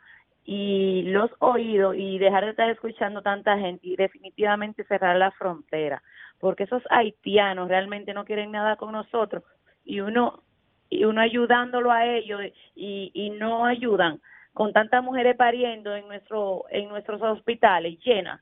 y 0.45 1.01
los 1.07 1.31
oídos 1.39 1.95
y 1.97 2.17
dejar 2.17 2.45
de 2.45 2.51
estar 2.51 2.69
escuchando 2.69 3.21
tanta 3.21 3.57
gente 3.57 3.85
y 3.85 3.97
definitivamente 3.97 4.85
cerrar 4.85 5.17
la 5.17 5.31
frontera, 5.31 6.01
porque 6.39 6.63
esos 6.63 6.83
haitianos 6.91 7.67
realmente 7.67 8.13
no 8.13 8.23
quieren 8.23 8.51
nada 8.51 8.77
con 8.77 8.93
nosotros 8.93 9.43
y 9.83 9.99
uno 9.99 10.43
y 10.89 11.03
uno 11.03 11.19
ayudándolo 11.19 11.91
a 11.91 12.05
ellos 12.05 12.39
y, 12.75 13.11
y 13.13 13.31
no 13.31 13.65
ayudan 13.65 14.21
con 14.55 14.73
tantas 14.73 15.03
mujeres 15.03 15.35
pariendo 15.37 15.93
en 15.95 16.07
nuestro 16.07 16.65
en 16.69 16.89
nuestros 16.89 17.21
hospitales 17.21 17.99
llenas 18.03 18.41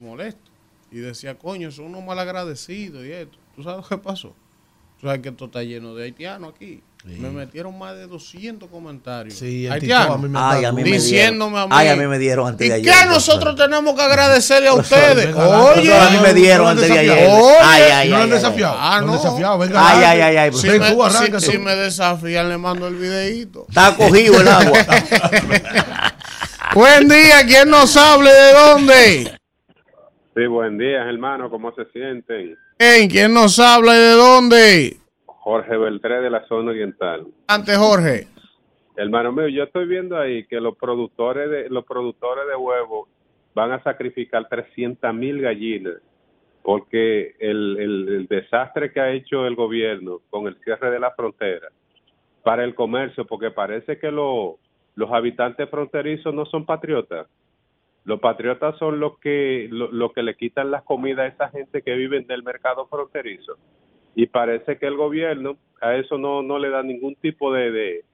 Molesto. 0.00 0.50
Y 0.90 0.98
decía, 0.98 1.36
coño, 1.36 1.70
son 1.70 1.86
unos 1.86 2.04
malagradecidos 2.04 3.04
y 3.04 3.12
esto. 3.12 3.38
¿Tú 3.54 3.62
sabes 3.62 3.86
qué 3.88 3.98
pasó? 3.98 4.34
Tú 5.04 5.08
sabes 5.08 5.20
que 5.20 5.28
esto 5.28 5.44
está 5.44 5.62
lleno 5.62 5.94
de 5.94 6.04
haitianos 6.04 6.54
aquí. 6.56 6.82
Me 7.04 7.28
metieron 7.28 7.78
más 7.78 7.94
de 7.94 8.06
200 8.06 8.70
comentarios. 8.70 9.34
Sí, 9.34 9.66
el 9.66 9.72
haitianos. 9.72 10.06
TikTok 10.06 10.18
a 10.18 10.22
mí 10.22 10.28
me 10.30 10.38
Ay, 10.40 10.64
a 10.64 10.72
mí 10.72 10.82
me 10.82 10.90
diciéndome 10.92 11.58
a 11.58 11.66
dieron. 11.66 11.68
mí. 11.68 11.76
Ay, 11.78 11.88
a 11.88 11.96
mí 11.96 12.06
me 12.06 12.18
dieron 12.18 12.48
antes 12.48 12.66
¿Y 12.66 12.70
de 12.70 12.80
qué 12.80 12.90
ayer. 12.90 13.08
nosotros 13.10 13.54
tenemos 13.54 13.94
que 13.94 14.00
agradecerle 14.00 14.68
a 14.68 14.72
ustedes? 14.72 15.36
Oye, 15.36 15.94
a 15.94 16.08
mí 16.08 16.16
me 16.22 16.32
dieron 16.32 16.68
antes 16.68 16.88
de 16.88 16.98
ayer. 16.98 17.28
Ay, 17.62 17.82
ay, 17.82 18.08
no 18.08 18.16
ay, 18.16 18.30
desafiado. 18.30 18.76
Ah, 18.80 19.00
no 19.02 19.08
no. 19.08 19.12
han 19.12 19.18
desafiado. 19.18 19.58
Venga, 19.58 19.86
Ay, 19.90 20.04
ay, 20.04 20.20
ay, 20.22 20.36
ay, 20.38 20.52
Si 20.54 20.68
Ven 20.70 20.80
me, 20.80 20.90
tú, 20.92 21.04
arranca 21.04 21.38
si- 21.38 21.46
tú. 21.48 21.52
si 21.52 21.58
me 21.58 21.74
desafían, 21.76 22.48
le 22.48 22.56
mando 22.56 22.88
el 22.88 22.94
videíto. 22.94 23.66
Está 23.68 23.94
cogido 23.94 24.40
el 24.40 24.48
agua. 24.48 24.78
Buen 26.74 27.08
día, 27.10 27.44
¿quién 27.46 27.68
nos 27.68 27.94
hable 27.98 28.30
de 28.32 28.52
dónde? 28.54 29.38
Sí, 30.34 30.46
buen 30.46 30.78
día, 30.78 31.02
hermano. 31.02 31.50
¿Cómo 31.50 31.70
se 31.74 31.84
sienten? 31.92 32.56
Bien, 32.86 33.08
¿quién 33.08 33.32
nos 33.32 33.58
habla 33.58 33.94
y 33.94 33.98
de 33.98 34.10
dónde? 34.12 34.96
Jorge 35.24 35.74
Beltré 35.74 36.20
de 36.20 36.28
la 36.28 36.46
zona 36.46 36.70
oriental. 36.70 37.26
Ante 37.48 37.74
Jorge. 37.76 38.26
Hermano 38.94 39.32
mío, 39.32 39.48
yo 39.48 39.62
estoy 39.62 39.86
viendo 39.86 40.18
ahí 40.18 40.44
que 40.46 40.60
los 40.60 40.76
productores 40.76 41.48
de 41.48 41.70
los 41.70 41.86
productores 41.86 42.44
de 42.46 42.54
huevos 42.54 43.08
van 43.54 43.72
a 43.72 43.82
sacrificar 43.82 44.46
300 44.50 45.14
mil 45.14 45.40
gallinas 45.40 45.94
porque 46.62 47.34
el, 47.38 47.78
el- 47.80 48.08
el 48.16 48.26
desastre 48.26 48.92
que 48.92 49.00
ha 49.00 49.12
hecho 49.12 49.46
el 49.46 49.54
gobierno 49.56 50.20
con 50.28 50.46
el 50.46 50.56
cierre 50.62 50.90
de 50.90 51.00
la 51.00 51.10
frontera 51.12 51.68
para 52.42 52.64
el 52.64 52.74
comercio, 52.74 53.24
porque 53.24 53.50
parece 53.50 53.98
que 53.98 54.10
lo- 54.10 54.58
los 54.94 55.10
habitantes 55.10 55.70
fronterizos 55.70 56.34
no 56.34 56.44
son 56.44 56.66
patriotas. 56.66 57.28
Los 58.04 58.20
patriotas 58.20 58.76
son 58.78 59.00
los 59.00 59.18
que 59.18 59.68
lo, 59.70 59.90
lo 59.90 60.12
que 60.12 60.22
le 60.22 60.36
quitan 60.36 60.70
las 60.70 60.82
comidas 60.82 61.24
a 61.24 61.34
esa 61.34 61.48
gente 61.48 61.82
que 61.82 61.94
vive 61.94 62.20
del 62.20 62.42
mercado 62.42 62.86
fronterizo. 62.86 63.56
Y 64.14 64.26
parece 64.26 64.78
que 64.78 64.86
el 64.86 64.96
gobierno 64.96 65.56
a 65.80 65.96
eso 65.96 66.18
no, 66.18 66.42
no 66.42 66.58
le 66.58 66.70
da 66.70 66.82
ningún 66.82 67.14
tipo 67.16 67.52
de, 67.52 67.70
de, 67.70 68.04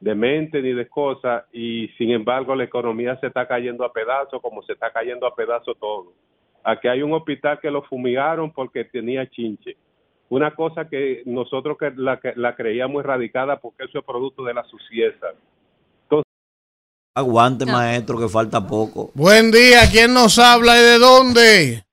de 0.00 0.14
mente 0.14 0.62
ni 0.62 0.72
de 0.72 0.88
cosa 0.88 1.46
y 1.52 1.88
sin 1.98 2.10
embargo 2.10 2.54
la 2.54 2.64
economía 2.64 3.18
se 3.20 3.26
está 3.26 3.46
cayendo 3.46 3.84
a 3.84 3.92
pedazos 3.92 4.40
como 4.40 4.62
se 4.62 4.72
está 4.72 4.90
cayendo 4.90 5.26
a 5.26 5.34
pedazos 5.34 5.76
todo. 5.78 6.12
Aquí 6.64 6.88
hay 6.88 7.02
un 7.02 7.12
hospital 7.12 7.58
que 7.60 7.70
lo 7.70 7.82
fumigaron 7.82 8.52
porque 8.52 8.84
tenía 8.84 9.28
chinche. 9.28 9.76
Una 10.28 10.54
cosa 10.54 10.88
que 10.88 11.22
nosotros 11.26 11.76
que 11.76 11.92
la, 11.96 12.20
la 12.36 12.54
creíamos 12.54 13.02
erradicada 13.02 13.58
porque 13.58 13.84
eso 13.84 13.98
es 13.98 14.04
producto 14.04 14.44
de 14.44 14.54
la 14.54 14.64
suciedad. 14.64 15.34
Aguante, 17.12 17.66
maestro, 17.66 18.16
que 18.16 18.28
falta 18.28 18.64
poco. 18.64 19.10
Buen 19.14 19.50
día, 19.50 19.80
¿quién 19.90 20.14
nos 20.14 20.38
habla 20.38 20.78
y 20.78 20.80
de 20.80 20.98
dónde? 21.00 21.84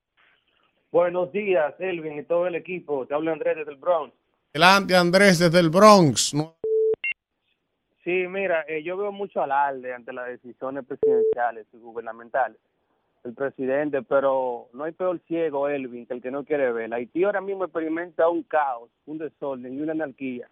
Buenos 0.91 1.31
días, 1.31 1.73
Elvin 1.79 2.19
y 2.19 2.23
todo 2.23 2.45
el 2.45 2.53
equipo. 2.53 3.07
Te 3.07 3.15
habla 3.15 3.31
Andrés 3.31 3.57
desde 3.57 3.71
el 3.71 3.77
Bronx. 3.77 4.13
Delante 4.53 4.95
Andrés 4.95 5.39
desde 5.39 5.59
el 5.59 5.71
Bronx. 5.71 6.35
Sí, 8.03 8.27
mira, 8.29 8.63
eh, 8.67 8.83
yo 8.83 8.95
veo 8.95 9.11
mucho 9.11 9.41
alarde 9.41 9.91
ante 9.91 10.13
las 10.13 10.27
decisiones 10.27 10.85
presidenciales 10.85 11.65
y 11.73 11.77
gubernamentales 11.77 12.57
del 13.23 13.33
presidente, 13.33 14.03
pero 14.03 14.69
no 14.73 14.83
hay 14.83 14.91
peor 14.91 15.19
ciego, 15.27 15.67
Elvin, 15.67 16.05
que 16.05 16.13
el 16.13 16.21
que 16.21 16.29
no 16.29 16.45
quiere 16.45 16.71
ver. 16.71 16.93
Haití 16.93 17.23
ahora 17.23 17.41
mismo 17.41 17.63
experimenta 17.63 18.29
un 18.29 18.43
caos, 18.43 18.91
un 19.07 19.17
desorden 19.17 19.73
y 19.73 19.81
una 19.81 19.93
anarquía. 19.93 20.47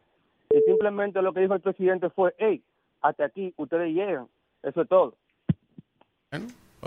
Y 0.49 0.59
simplemente 0.61 1.21
lo 1.21 1.33
que 1.33 1.41
dijo 1.41 1.53
el 1.53 1.61
presidente 1.61 2.09
fue, 2.09 2.33
hey, 2.39 2.63
hasta 3.01 3.25
aquí, 3.25 3.53
ustedes 3.57 3.93
llegan. 3.93 4.27
Eso 4.65 4.81
es 4.81 4.89
todo. 4.89 5.15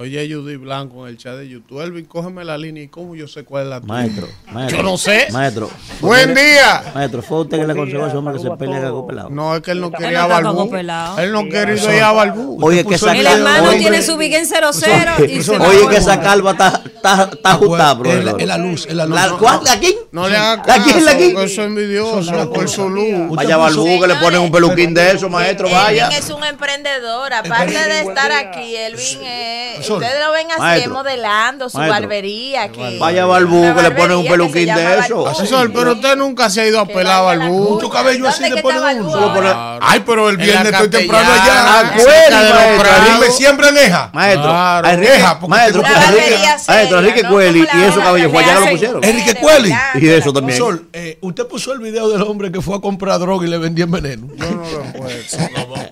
Oye, 0.00 0.32
Judy 0.32 0.54
Blanco 0.54 1.08
en 1.08 1.10
el 1.10 1.18
chat 1.18 1.34
de 1.34 1.48
YouTube. 1.48 1.80
Elvin, 1.80 2.04
cógeme 2.04 2.44
la 2.44 2.56
línea 2.56 2.84
y 2.84 2.88
cómo 2.88 3.16
yo 3.16 3.26
sé 3.26 3.42
cuál 3.42 3.64
es 3.64 3.70
la 3.70 3.80
tuya. 3.80 3.92
Maestro, 3.92 4.28
maestro. 4.52 4.76
Yo 4.76 4.82
no 4.84 4.96
sé. 4.96 5.26
Maestro. 5.32 5.68
Buen 6.00 6.36
día. 6.36 6.84
Maestro, 6.94 7.20
fue 7.20 7.40
usted 7.40 7.58
que 7.58 7.66
le 7.66 7.72
aconsejó 7.72 8.04
a 8.04 8.06
ese 8.06 8.16
hombre 8.16 8.34
que 8.34 8.40
se 8.40 8.50
pelee 8.52 8.76
a 8.76 9.06
pelado. 9.08 9.28
No, 9.30 9.56
es 9.56 9.60
que 9.60 9.72
él 9.72 9.80
no 9.80 9.90
quería 9.90 10.22
está 10.22 10.40
Balbú. 10.40 10.72
Él 11.18 11.32
no 11.32 11.48
quería 11.48 11.96
ir 11.96 12.02
a 12.04 12.12
Balbú. 12.12 12.64
Oye, 12.64 12.84
que 12.84 12.94
esa 12.94 13.10
El 13.10 13.26
hermano 13.26 13.72
tiene 13.72 14.00
su 14.02 14.16
big 14.16 14.34
en 14.34 14.46
0-0 14.46 15.28
y 15.28 15.42
se 15.42 15.58
va 15.58 15.66
Oye, 15.66 15.88
que 15.88 15.96
esa 15.96 16.20
calva 16.20 16.52
está, 16.52 16.80
está, 16.86 17.30
está 17.32 17.50
ajustada, 17.50 17.94
bro. 17.94 18.12
Es 18.12 18.46
la- 18.46 18.56
luz, 18.58 18.86
es 18.86 18.94
la 18.94 19.04
luz. 19.04 19.16
¿La, 19.16 19.30
cuál? 19.36 19.60
¿La 19.64 19.72
aquí? 19.72 19.96
No 20.12 20.28
le 20.28 20.36
haga 20.36 20.62
¿La 20.64 20.74
aquí? 20.74 21.00
¿La 21.00 21.10
aquí? 21.10 21.30
porque 21.30 21.46
eso 21.52 21.62
es 21.62 21.66
envidioso 21.66 22.52
por 22.52 22.68
su 22.68 22.88
luz. 22.88 23.30
Vaya 23.36 23.56
Balbú, 23.56 24.00
que 24.00 24.06
le 24.06 24.14
ponen 24.14 24.42
un 24.42 24.52
peluquín 24.52 24.94
de 24.94 25.10
eso, 25.10 25.28
maestro, 25.28 25.68
vaya. 25.68 26.06
Elvin 26.06 26.18
es 26.18 26.30
un 26.30 26.44
emprendedor, 26.44 27.32
aparte 27.32 27.72
de 27.72 28.00
estar 28.02 28.30
aquí, 28.30 28.76
Elvin 28.76 29.24
es, 29.24 29.87
Sol. 29.88 30.02
ustedes 30.02 30.24
lo 30.24 30.32
ven 30.32 30.50
así 30.50 30.60
Maestro. 30.60 30.92
modelando 30.94 31.68
su 31.68 31.78
Maestro. 31.78 32.00
barbería 32.00 32.62
aquí. 32.64 32.98
Vaya 32.98 33.26
Balbú, 33.26 33.58
Una 33.62 33.74
que 33.74 33.82
le 33.82 33.90
ponen 33.92 34.16
un 34.18 34.22
que 34.24 34.30
peluquín 34.30 34.74
de 34.74 34.98
eso. 35.00 35.24
Balbú. 35.24 35.46
Sol, 35.46 35.72
pero 35.72 35.92
usted 35.92 36.16
nunca 36.16 36.48
se 36.50 36.60
ha 36.60 36.66
ido 36.66 36.80
a 36.80 36.86
pelar 36.86 37.18
a 37.18 37.20
Balbú. 37.22 37.70
Mucho 37.74 37.90
cabello 37.90 38.28
así 38.28 38.42
¿Dónde 38.42 38.50
le 38.50 38.56
que 38.56 38.62
ponen 38.62 38.82
ahora? 39.08 39.78
Ay, 39.82 40.02
pero 40.06 40.28
el 40.28 40.36
viernes 40.36 40.72
estoy 40.72 40.88
temprano 40.90 41.32
allá. 41.32 41.80
Ahí 41.94 43.20
me 43.20 43.30
siembran 43.30 43.76
eja. 43.76 44.10
Maestro, 44.12 44.42
Claro. 44.48 44.86
a 44.86 44.92
Enrique, 44.92 45.12
Deja, 45.12 45.38
porque 45.40 45.50
maestro, 45.50 45.82
maestro, 45.82 46.98
Enrique. 46.98 47.22
Cueli 47.28 47.60
y 47.74 47.80
esos 47.82 48.02
cabellos 48.02 48.28
que 48.28 48.32
fue 48.34 48.44
allá 48.44 48.54
que 48.54 48.64
lo 48.64 48.70
pusieron. 48.70 49.04
Enrique 49.04 49.34
Cueli. 49.36 49.74
Y 49.94 50.08
eso 50.08 50.32
también. 50.32 50.58
Sol, 50.58 50.88
eh, 50.92 51.18
usted 51.22 51.46
puso 51.46 51.72
el 51.72 51.78
video 51.80 52.08
del 52.08 52.22
hombre 52.22 52.50
que 52.52 52.60
fue 52.60 52.76
a 52.76 52.80
comprar 52.80 53.18
droga 53.18 53.46
y 53.46 53.50
le 53.50 53.58
vendían 53.58 53.90
veneno. 53.90 54.26
Yo 54.36 54.46
no 54.50 54.62
lo 54.64 54.84
he 54.84 54.92
puesto. 54.98 55.36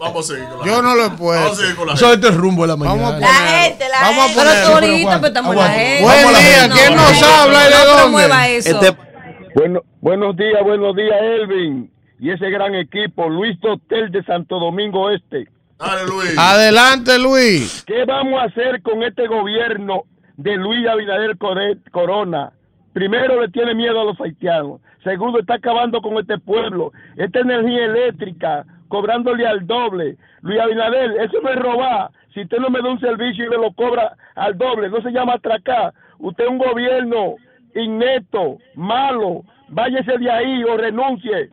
Vamos 0.00 0.24
a 0.30 0.32
seguir 0.34 0.48
con 0.48 0.58
la 0.60 0.66
Yo 0.66 0.82
no 0.82 0.94
lo 0.94 1.04
he 1.04 1.10
puesto. 1.10 1.42
Vamos 1.44 1.58
a 1.58 1.60
seguir 1.60 1.76
con 1.76 1.86
la 1.88 1.94
Eso 1.94 2.08
es 2.08 2.14
este 2.14 2.30
rumbo 2.30 2.62
de 2.62 2.68
la 2.68 2.76
mañana. 2.76 3.02
Vamos 3.02 3.14
a 3.14 3.18
La 3.20 3.26
gente, 3.34 3.85
la 3.88 4.00
Vamos 4.00 4.30
a. 4.30 4.34
Pero 4.34 4.50
ponerlo. 4.50 4.74
ahorita, 4.74 5.18
pues 5.20 5.28
estamos 5.30 5.52
en 5.52 5.58
la. 5.60 5.68
Buen 6.02 6.28
día. 6.28 6.68
¿quién 6.72 6.96
nos 6.96 7.22
habla 7.22 7.58
y 7.60 7.72
de 7.72 7.84
dónde? 7.84 8.56
Este, 8.58 8.96
Bueno, 9.54 9.82
buenos 10.00 10.36
días, 10.36 10.62
buenos 10.62 10.94
días, 10.96 11.16
Elvin. 11.20 11.90
Y 12.18 12.30
ese 12.30 12.48
gran 12.50 12.74
equipo, 12.74 13.28
Luis 13.28 13.58
Hotel 13.62 14.10
de 14.10 14.22
Santo 14.24 14.58
Domingo 14.58 15.10
Este. 15.10 15.48
Dale, 15.78 16.06
Luis. 16.06 16.38
Adelante, 16.38 17.18
Luis. 17.18 17.84
¿Qué 17.86 18.04
vamos 18.06 18.40
a 18.40 18.44
hacer 18.44 18.80
con 18.82 19.02
este 19.02 19.26
gobierno 19.26 20.04
de 20.36 20.56
Luis 20.56 20.88
Abinader 20.88 21.36
Corona? 21.92 22.52
Primero, 22.94 23.42
le 23.42 23.48
tiene 23.50 23.74
miedo 23.74 24.00
a 24.00 24.04
los 24.04 24.18
haitianos. 24.18 24.80
Segundo, 25.04 25.38
está 25.38 25.54
acabando 25.54 26.00
con 26.00 26.16
este 26.18 26.38
pueblo. 26.38 26.92
Esta 27.16 27.40
energía 27.40 27.84
eléctrica, 27.84 28.64
cobrándole 28.88 29.46
al 29.46 29.66
doble. 29.66 30.16
Luis 30.40 30.58
Abinader, 30.58 31.10
eso 31.20 31.38
no 31.42 31.50
es 31.50 31.56
robar. 31.56 32.10
Si 32.36 32.42
usted 32.42 32.58
no 32.58 32.68
me 32.68 32.82
da 32.82 32.90
un 32.90 33.00
servicio 33.00 33.46
y 33.46 33.48
me 33.48 33.56
lo 33.56 33.72
cobra 33.72 34.14
al 34.34 34.58
doble, 34.58 34.90
no 34.90 35.00
se 35.00 35.08
llama 35.10 35.32
atracar. 35.36 35.94
Usted 36.18 36.44
es 36.44 36.50
un 36.50 36.58
gobierno 36.58 37.36
inneto, 37.74 38.58
malo. 38.74 39.42
Váyase 39.70 40.18
de 40.18 40.30
ahí 40.30 40.62
o 40.64 40.76
renuncie. 40.76 41.48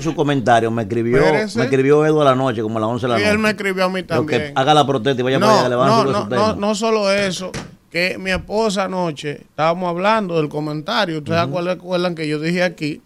su 0.00 0.12
comentario, 0.14 0.70
me 0.72 0.82
escribió, 0.82 1.22
me 1.32 1.42
escribió 1.64 2.04
Edu 2.04 2.20
a 2.20 2.24
la 2.24 2.34
noche, 2.34 2.62
como 2.62 2.78
a 2.78 2.80
las 2.80 2.90
11 2.90 3.06
de 3.06 3.12
la 3.12 3.18
Y 3.18 3.22
noche. 3.22 3.32
él 3.32 3.38
me 3.38 3.50
escribió 3.50 3.84
a 3.84 3.88
mí 3.88 4.02
también. 4.02 4.40
que 4.40 4.52
haga 4.60 4.74
la 4.74 4.84
protesta 4.86 5.20
y 5.20 5.24
vaya 5.24 5.38
para 5.38 5.60
allá, 5.60 5.68
le 5.68 5.74
van 5.76 5.88
a 5.88 5.90
no, 6.04 6.04
no, 6.04 6.26
no, 6.26 6.54
no 6.56 6.74
solo 6.74 7.10
eso, 7.12 7.50
que 7.90 8.18
mi 8.18 8.30
esposa 8.30 8.84
anoche, 8.84 9.40
estábamos 9.42 9.88
hablando 9.88 10.36
del 10.36 10.48
comentario, 10.50 11.18
ustedes 11.18 11.38
acuerdan- 11.38 11.78
acuerdan 11.78 12.14
que 12.16 12.28
yo 12.28 12.38
dije 12.40 12.62
aquí 12.64 13.00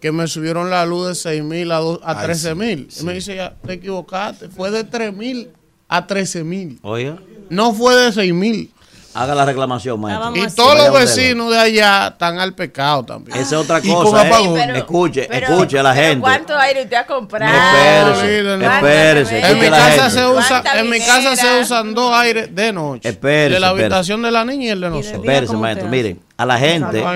que 0.00 0.12
me 0.12 0.26
subieron 0.26 0.70
la 0.70 0.84
luz 0.86 1.08
de 1.08 1.14
6 1.14 1.42
mil 1.42 1.72
a, 1.72 1.76
do- 1.78 2.00
a 2.04 2.18
Ay, 2.20 2.26
13 2.26 2.48
sí, 2.50 2.54
mil. 2.54 2.88
Y 3.00 3.04
me 3.04 3.14
dice, 3.14 3.36
ya, 3.36 3.54
te 3.66 3.74
equivocaste, 3.74 4.48
fue 4.48 4.70
de 4.70 4.84
3 4.84 5.14
mil 5.14 5.50
a 5.88 6.06
13 6.06 6.44
mil. 6.44 6.78
Oiga, 6.82 7.18
No 7.48 7.72
fue 7.72 7.94
de 7.96 8.12
6 8.12 8.34
mil. 8.34 8.70
Haga 9.16 9.34
la 9.34 9.44
reclamación, 9.44 10.00
maestro. 10.00 10.36
Y 10.36 10.54
todos 10.54 10.76
los 10.76 10.92
vecinos 10.92 11.50
de 11.50 11.58
allá 11.58 12.08
están 12.08 12.38
al 12.38 12.54
pecado 12.54 13.04
también. 13.04 13.36
Esa 13.36 13.56
es 13.56 13.62
otra 13.62 13.80
cosa. 13.80 14.26
¿eh? 14.28 14.30
Pero- 14.54 14.74
escuche, 14.76 15.26
pero- 15.28 15.46
escuche 15.46 15.78
a 15.78 15.82
la 15.82 15.94
gente. 15.94 16.20
¿Cuánto 16.20 16.56
aire 16.56 16.82
usted 16.82 16.96
ha 16.96 17.06
comprado? 17.06 17.52
Espérese, 17.54 18.40
olvídenlo. 18.40 18.72
espérese, 18.72 19.50
En 19.50 19.58
mi 19.58 19.68
casa 19.68 20.10
se 20.10 20.26
usa, 20.26 20.48
¿Cuánta 20.62 20.80
en 20.80 20.90
mi 20.90 20.98
casa 20.98 21.36
se 21.36 21.60
usan 21.60 21.94
dos 21.94 22.12
aires 22.12 22.54
de 22.54 22.72
noche. 22.72 23.08
Espérese, 23.08 23.54
de 23.54 23.60
la 23.60 23.68
espérese. 23.68 23.84
habitación 23.86 24.22
de 24.22 24.30
la 24.30 24.44
niña 24.44 24.64
y 24.64 24.68
el 24.68 24.80
de 24.80 24.90
nosotros. 24.90 25.20
Espérese, 25.20 25.56
maestro. 25.56 25.88
Miren, 25.88 26.20
a 26.36 26.44
la 26.46 26.58
gente, 26.58 27.00
no 27.00 27.08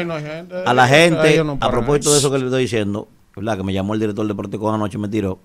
a 0.66 0.74
la 0.74 0.88
gente, 0.88 1.44
no 1.44 1.58
a 1.60 1.70
propósito 1.70 2.12
de 2.12 2.18
eso. 2.18 2.30
que 2.30 2.38
le 2.38 2.44
estoy 2.46 2.62
diciendo, 2.62 3.08
¿verdad? 3.36 3.58
Que 3.58 3.62
me 3.62 3.72
llamó 3.72 3.94
el 3.94 4.00
director 4.00 4.24
de 4.24 4.32
Deportivo 4.32 4.72
anoche 4.72 4.96
y 4.96 5.00
me 5.00 5.08
tiró. 5.08 5.38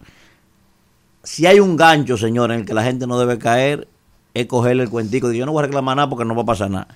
Si 1.24 1.46
hay 1.48 1.60
un 1.60 1.76
gancho, 1.76 2.18
señor, 2.18 2.52
en 2.52 2.60
el 2.62 2.66
que 2.66 2.74
la 2.74 2.84
gente 2.84 3.08
no 3.08 3.18
debe 3.20 3.38
caer, 3.40 3.88
es 4.36 4.46
cogerle 4.46 4.84
el 4.84 4.90
cuentico 4.90 5.30
de 5.30 5.38
yo 5.38 5.46
no 5.46 5.54
voy 5.54 5.64
a 5.64 5.66
reclamar 5.66 5.96
nada 5.96 6.10
porque 6.10 6.26
no 6.26 6.36
va 6.36 6.44
a 6.44 6.46
pasar 6.46 6.70
nada. 6.70 6.88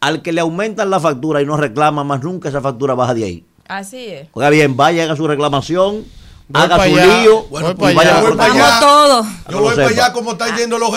Al 0.00 0.22
que 0.22 0.32
le 0.32 0.40
aumentan 0.40 0.90
la 0.90 1.00
factura 1.00 1.40
y 1.40 1.46
no 1.46 1.56
reclama 1.56 2.04
más 2.04 2.22
nunca 2.22 2.48
esa 2.48 2.60
factura 2.60 2.94
baja 2.94 3.14
de 3.14 3.24
ahí. 3.24 3.44
Así 3.68 4.06
es. 4.06 4.28
Oiga 4.32 4.50
bien, 4.50 4.76
vaya, 4.76 5.04
haga 5.04 5.14
su 5.14 5.26
reclamación, 5.26 6.04
haga 6.52 6.76
pa' 6.76 6.84
su 6.86 6.94
allá. 6.96 7.06
lío 7.22 7.42
Voy 7.50 7.62
y 7.70 7.74
pa' 7.74 7.92
vaya 7.92 8.16
a 8.16 8.20
Voy 8.20 8.30
cortar. 8.30 8.48
pa' 8.48 8.54
allá. 8.54 8.80
Todo. 8.80 9.26
Yo 9.50 9.60
voy 9.60 9.74
para 9.76 9.88
allá 9.88 10.12
como 10.12 10.32
están 10.32 10.56
yendo 10.56 10.78
los. 10.78 10.90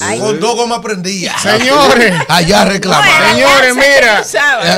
Ay. 0.00 0.18
Con 0.18 0.40
dos 0.40 0.56
gomas 0.56 0.78
prendidas. 0.80 1.40
Señores. 1.42 2.14
Allá 2.28 2.64
reclamar. 2.64 3.08
Señores, 3.30 3.74
mira, 3.74 4.24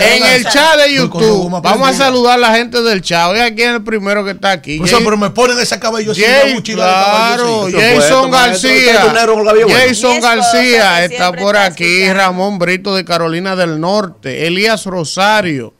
en 0.01 0.23
el 0.25 0.45
chat 0.49 0.77
de 0.77 0.95
YouTube, 0.95 1.61
vamos 1.63 1.89
a 1.89 1.93
saludar 1.95 2.35
a 2.35 2.39
la 2.39 2.55
gente 2.55 2.83
del 2.83 3.03
chat. 3.03 3.31
Oiga, 3.31 3.47
quién 3.55 3.71
es 3.71 3.77
el 3.77 3.85
primero 3.85 4.25
que 4.25 4.33
está 4.33 4.53
aquí. 4.53 4.79
Jay- 4.79 5.03
pero 5.05 5.17
me 5.17 5.31
ponen 5.31 5.59
esa 5.59 5.79
cabellosita, 5.81 6.29
mochila 6.55 6.85
claro. 6.85 7.69
Jason 7.71 8.31
García. 8.31 9.13
bueno. 9.15 9.69
Jason 9.69 10.21
García 10.21 11.05
está 11.05 11.33
por 11.33 11.57
aquí. 11.57 12.13
Ramón 12.13 12.59
Brito 12.59 12.95
de 12.95 13.05
Carolina 13.05 13.57
del 13.57 13.81
Norte. 13.81 14.47
Elías 14.47 14.85
Rosario. 14.87 15.75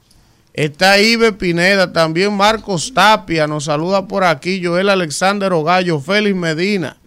Está 0.53 0.99
Ibe 0.99 1.33
Pineda. 1.33 1.91
También 1.91 2.33
Marcos 2.35 2.93
Tapia. 2.93 3.47
Nos 3.47 3.65
saluda 3.65 4.07
por 4.07 4.23
aquí. 4.23 4.63
Joel 4.63 4.89
Alexander 4.89 5.51
Ogallo. 5.51 5.99
Félix 5.99 6.35
Medina. 6.35 6.97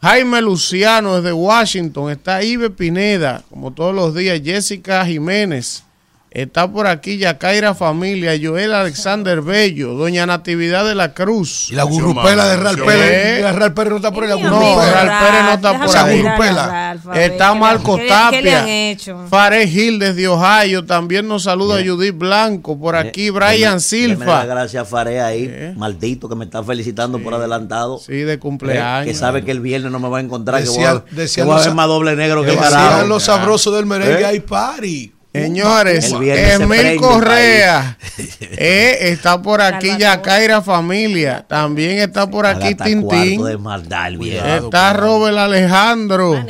Jaime 0.00 0.40
Luciano 0.40 1.16
desde 1.16 1.32
Washington. 1.32 2.10
Está 2.10 2.42
Ibe 2.42 2.70
Pineda. 2.70 3.44
Como 3.50 3.72
todos 3.72 3.94
los 3.94 4.14
días. 4.14 4.40
Jessica 4.42 5.04
Jiménez. 5.04 5.84
Está 6.32 6.70
por 6.70 6.86
aquí 6.86 7.18
Yacaira 7.18 7.74
Familia, 7.74 8.38
Joel 8.40 8.72
Alexander 8.72 9.40
Bello, 9.42 9.94
Doña 9.94 10.26
Natividad 10.26 10.86
de 10.86 10.94
la 10.94 11.12
Cruz. 11.12 11.70
Y 11.70 11.74
la 11.74 11.82
gurrupela 11.82 12.46
de 12.46 12.56
Real 12.56 12.78
¿Eh? 12.78 12.82
Pérez. 12.86 13.42
La 13.42 13.52
Real 13.52 13.74
Pérez 13.74 13.90
no 13.90 13.96
está 13.96 14.12
por 14.12 14.22
ahí. 14.22 14.30
La 14.30 14.36
No. 14.36 14.60
Real 14.80 15.18
Pérez 15.24 15.42
no 15.42 15.52
está 15.54 15.84
por 15.84 15.96
ahí. 15.96 17.20
Está 17.24 17.54
Marco 17.54 17.96
¿Qué 17.96 18.02
le- 18.02 18.08
qué 18.30 18.42
le 18.42 18.54
han 18.54 18.96
Tapia. 18.96 19.26
Fares 19.28 19.70
Gil 19.70 19.98
desde 19.98 20.28
Ohio. 20.28 20.84
También 20.84 21.26
nos 21.26 21.42
saluda 21.42 21.82
Judith 21.84 22.16
Blanco. 22.16 22.78
Por 22.78 22.94
aquí 22.94 23.30
Brian 23.30 23.80
Silva. 23.80 24.44
gracias 24.44 24.82
a 24.82 24.84
Faré 24.84 25.20
ahí, 25.20 25.72
maldito 25.76 26.28
que 26.28 26.36
me 26.36 26.44
está 26.44 26.62
felicitando 26.62 27.18
por 27.18 27.34
adelantado. 27.34 27.98
Sí, 27.98 28.12
de 28.18 28.38
cumpleaños. 28.38 29.06
que 29.06 29.14
sabe 29.18 29.44
que 29.44 29.50
el 29.50 29.58
viernes 29.60 29.90
no 29.90 29.98
me 29.98 30.08
va 30.08 30.18
a 30.18 30.20
encontrar, 30.20 30.62
que 30.62 30.68
voy 30.68 30.84
a, 30.84 31.02
decían 31.10 31.46
que 31.46 31.48
voy 31.48 31.54
a 31.54 31.56
los- 31.56 31.66
ver 31.66 31.74
más 31.74 31.86
doble 31.88 32.14
negro 32.14 32.44
que 32.44 32.54
carajo. 32.56 33.06
los 33.06 33.24
sabrosos 33.24 33.74
del 33.74 33.86
merengue, 33.86 34.20
¿Eh? 34.20 34.26
hay 34.26 34.40
party. 34.40 35.12
Señores, 35.32 36.12
Emil 36.12 36.96
Correa 36.96 37.96
eh, 38.40 38.98
está 39.00 39.40
por 39.40 39.60
aquí 39.60 39.96
Yacaira 39.96 40.60
Familia. 40.60 41.44
También 41.46 42.00
está 42.00 42.28
por 42.28 42.46
aquí 42.46 42.74
Tintín. 42.74 43.40
Está 43.46 44.92
Robert 44.92 45.38
Alejandro 45.38 46.44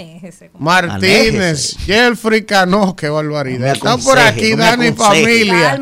Martínez, 0.58 1.32
Manéjese. 1.32 1.78
Jeffrey 1.80 2.44
Cano, 2.46 2.96
qué 2.96 3.10
barbaridad. 3.10 3.72
Está 3.74 3.98
por 3.98 4.18
aquí 4.18 4.54
Dani. 4.56 4.92
Familia. 4.92 5.78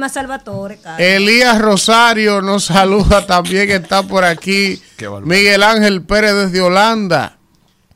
Elías 0.98 1.60
Rosario 1.60 2.42
nos 2.42 2.64
saluda 2.64 3.24
también, 3.24 3.70
está 3.70 4.02
por 4.02 4.24
aquí. 4.24 4.82
Miguel 5.22 5.62
Ángel 5.62 6.02
Pérez 6.02 6.34
desde 6.34 6.60
Holanda. 6.60 7.38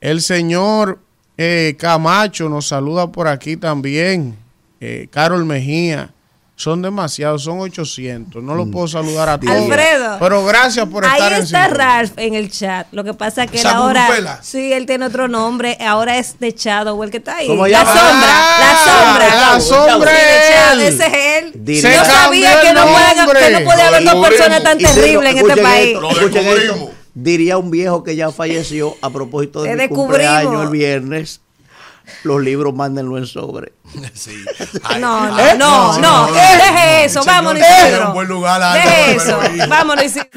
El 0.01 0.23
señor 0.23 1.01
eh, 1.37 1.77
Camacho 1.77 2.49
nos 2.49 2.69
saluda 2.69 3.11
por 3.11 3.27
aquí 3.27 3.57
también. 3.57 4.42
Eh, 4.85 5.07
Carol 5.13 5.45
Mejía. 5.45 6.11
Son 6.57 6.83
demasiados, 6.83 7.43
son 7.45 7.61
800. 7.61 8.43
No 8.43 8.55
los 8.55 8.69
puedo 8.69 8.87
saludar 8.87 9.29
a 9.29 9.39
todos. 9.41 9.53
Alfredo. 9.57 10.17
Pero 10.21 10.45
gracias 10.45 10.87
por 10.87 11.05
Ahí 11.05 11.13
estar 11.13 11.33
en 11.33 11.43
está 11.43 11.63
sintonía. 11.65 11.87
Ralph 11.87 12.13
en 12.17 12.35
el 12.35 12.51
chat. 12.51 12.87
Lo 12.93 13.05
que 13.05 13.15
pasa 13.15 13.45
es 13.45 13.51
que 13.51 13.59
él 13.59 13.67
¿Esa 13.67 13.77
ahora. 13.77 14.39
Sí, 14.43 14.73
él 14.73 14.85
tiene 14.87 15.07
otro 15.07 15.29
nombre. 15.29 15.79
Ahora 15.81 16.19
es 16.19 16.39
de 16.41 16.51
Shadow, 16.53 17.03
el 17.03 17.11
que 17.11 17.17
está 17.19 17.37
ahí. 17.37 17.47
¿Cómo 17.47 17.67
la 17.67 17.79
sombra. 17.79 18.03
Ah, 18.05 18.59
la 18.61 18.93
sombra. 18.93 19.53
la 19.55 19.61
sombra. 19.61 20.13
Ese 20.75 21.07
es 21.07 21.45
él. 21.45 21.53
Yo 21.65 21.81
Se 21.81 22.05
sabía 22.05 22.61
que 22.61 22.73
no, 22.75 22.83
pueden- 22.87 23.17
nombre. 23.19 23.41
que 23.41 23.51
no 23.61 23.71
podía 23.71 23.89
haber 23.89 24.05
dos 24.05 24.29
personas 24.29 24.63
tan 24.65 24.79
terribles 24.79 25.33
en 25.37 25.39
este 25.51 25.63
país. 25.63 25.99
Diría 27.15 27.59
un 27.59 27.71
viejo 27.71 28.03
que 28.03 28.17
ya 28.17 28.31
falleció 28.33 28.97
a 29.03 29.11
propósito 29.11 29.63
de 29.63 29.71
Te 29.77 29.77
mi 29.77 29.89
cumpleaños 29.89 30.65
el 30.65 30.71
viernes. 30.71 31.42
Los 32.25 32.41
libros 32.43 32.75
mándenlo 32.75 33.19
en 33.19 33.27
sobre. 33.27 33.73
No, 35.01 35.27
no, 35.29 35.55
no, 35.57 35.99
no. 35.99 36.27
no. 36.29 36.33
Deje 36.33 37.05
eso, 37.05 37.23
Señor, 37.23 37.37
vámonos, 37.37 37.63
era 37.63 37.89
Isidro. 37.89 38.07
un 38.09 38.15
buen 38.15 38.29
lugar, 38.29 38.75
Deje 38.75 39.15
eso, 39.17 39.39
pero 39.41 39.63
ahí- 39.63 39.69
vámonos, 39.69 40.05
Isidro. 40.05 40.29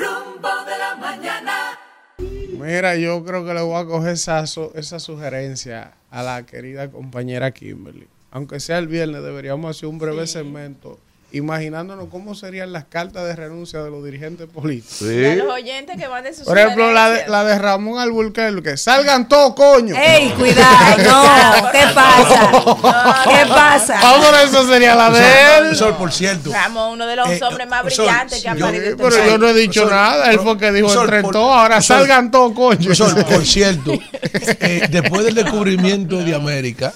Mira, 2.60 2.96
yo 2.96 3.24
creo 3.24 3.46
que 3.46 3.54
le 3.54 3.62
voy 3.62 3.76
a 3.82 3.86
coger 3.86 4.14
esa, 4.14 4.44
esa 4.74 5.00
sugerencia 5.00 5.94
a 6.10 6.24
la 6.24 6.46
querida 6.46 6.90
compañera 6.90 7.52
Kimberly. 7.52 8.08
Aunque 8.32 8.60
sea 8.60 8.78
el 8.80 8.88
viernes, 8.88 9.22
deberíamos 9.24 9.76
hacer 9.76 9.88
un 9.88 10.00
breve 10.00 10.26
segmento 10.28 11.00
imaginándonos 11.38 12.08
cómo 12.10 12.34
serían 12.36 12.72
las 12.72 12.86
cartas 12.86 13.26
de 13.26 13.36
renuncia 13.36 13.82
de 13.84 13.90
los 13.92 14.04
dirigentes 14.04 14.48
políticos. 14.48 15.02
A 15.02 15.36
los 15.36 15.54
oyentes 15.54 15.98
que 15.98 16.08
manden 16.08 16.34
sus 16.34 16.44
Por 16.46 16.58
ejemplo, 16.58 16.92
la 16.94 17.10
de, 17.10 17.28
la 17.28 17.44
de 17.44 17.58
Ramón 17.60 18.00
Alburquerque. 18.00 18.78
Salgan 18.78 19.28
todos, 19.28 19.54
coño. 19.56 19.96
Ey, 19.98 20.30
cuidado, 20.32 20.98
no. 20.98 21.72
¿Qué 21.72 21.84
pasa? 21.94 23.24
¿Qué 23.26 23.46
pasa? 23.50 24.00
Vamos, 24.02 24.28
esa 24.44 24.66
sería 24.68 24.96
la 24.96 25.10
de 25.10 25.70
él. 25.70 25.76
Sol, 25.76 25.96
por 25.98 26.12
cierto. 26.12 26.52
Ramón, 26.52 26.94
uno 26.94 27.06
de 27.06 27.16
los 27.16 27.30
Eh, 27.30 27.40
hombres 27.44 27.68
más 27.68 27.82
Sol, 27.94 28.06
brillantes 28.06 28.42
que 28.42 28.50
ha 28.50 28.56
yo- 28.56 28.66
parido 28.66 28.84
este 28.86 29.04
Pero 29.04 29.26
yo 29.26 29.38
no 29.38 29.48
he 29.50 29.54
dicho 29.54 29.82
Sol, 29.82 29.90
nada. 29.92 30.32
Él 30.32 30.40
fue 30.40 30.58
que 30.58 30.72
dijo 30.72 30.90
Sol, 30.90 31.04
entre 31.06 31.22
por- 31.22 31.34
todos. 31.34 31.56
Ahora 31.56 31.82
Sol. 31.82 31.98
salgan 32.00 32.32
todos, 32.32 32.54
coño. 32.54 32.96
Sol, 32.96 33.14
por 33.26 33.46
cierto, 33.46 33.92
eh, 34.24 34.88
después 34.90 35.26
del 35.26 35.36
descubrimiento 35.36 36.18
de 36.18 36.34
América, 36.36 36.94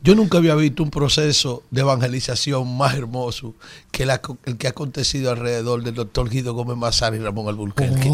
yo 0.00 0.14
nunca 0.14 0.38
había 0.38 0.54
visto 0.54 0.82
un 0.82 0.90
proceso 0.90 1.62
de 1.70 1.80
evangelización 1.80 2.76
más 2.76 2.94
hermoso 2.94 3.54
que 3.90 4.06
la- 4.06 4.20
el 4.44 4.56
que 4.56 4.68
ha 4.68 4.70
acontecido 4.70 5.30
alrededor 5.32 5.82
del 5.82 5.94
doctor 5.94 6.30
Guido 6.30 6.54
Gómez 6.54 6.76
Mazar 6.76 7.14
y 7.14 7.18
Ramón 7.18 7.48
Alburquerque. 7.48 8.08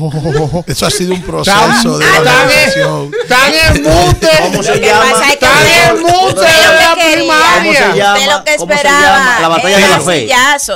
Eso 0.66 0.86
ha 0.86 0.90
sido 0.90 1.14
un 1.14 1.22
proceso 1.22 1.98
de 1.98 2.06
evangelización. 2.06 3.10
Tan 3.28 3.52
que 3.52 3.80
Tan 3.80 3.98
usted 4.08 4.28
de 4.40 4.50
lo 4.50 4.62
que 4.62 4.80
la 4.80 5.44
quería, 5.44 5.90
¿Cómo 5.90 6.32
se 6.32 7.16
primaria. 7.16 7.94
llama? 7.94 8.14
Usted 8.14 8.30
lo 8.32 8.44
que 8.44 8.56
¿Cómo 8.56 8.72
se 8.72 8.76
esperaba? 8.76 9.40
La 9.40 9.48
batalla 9.48 9.76
de 9.78 9.88
la 9.88 10.00
fe. 10.00 10.28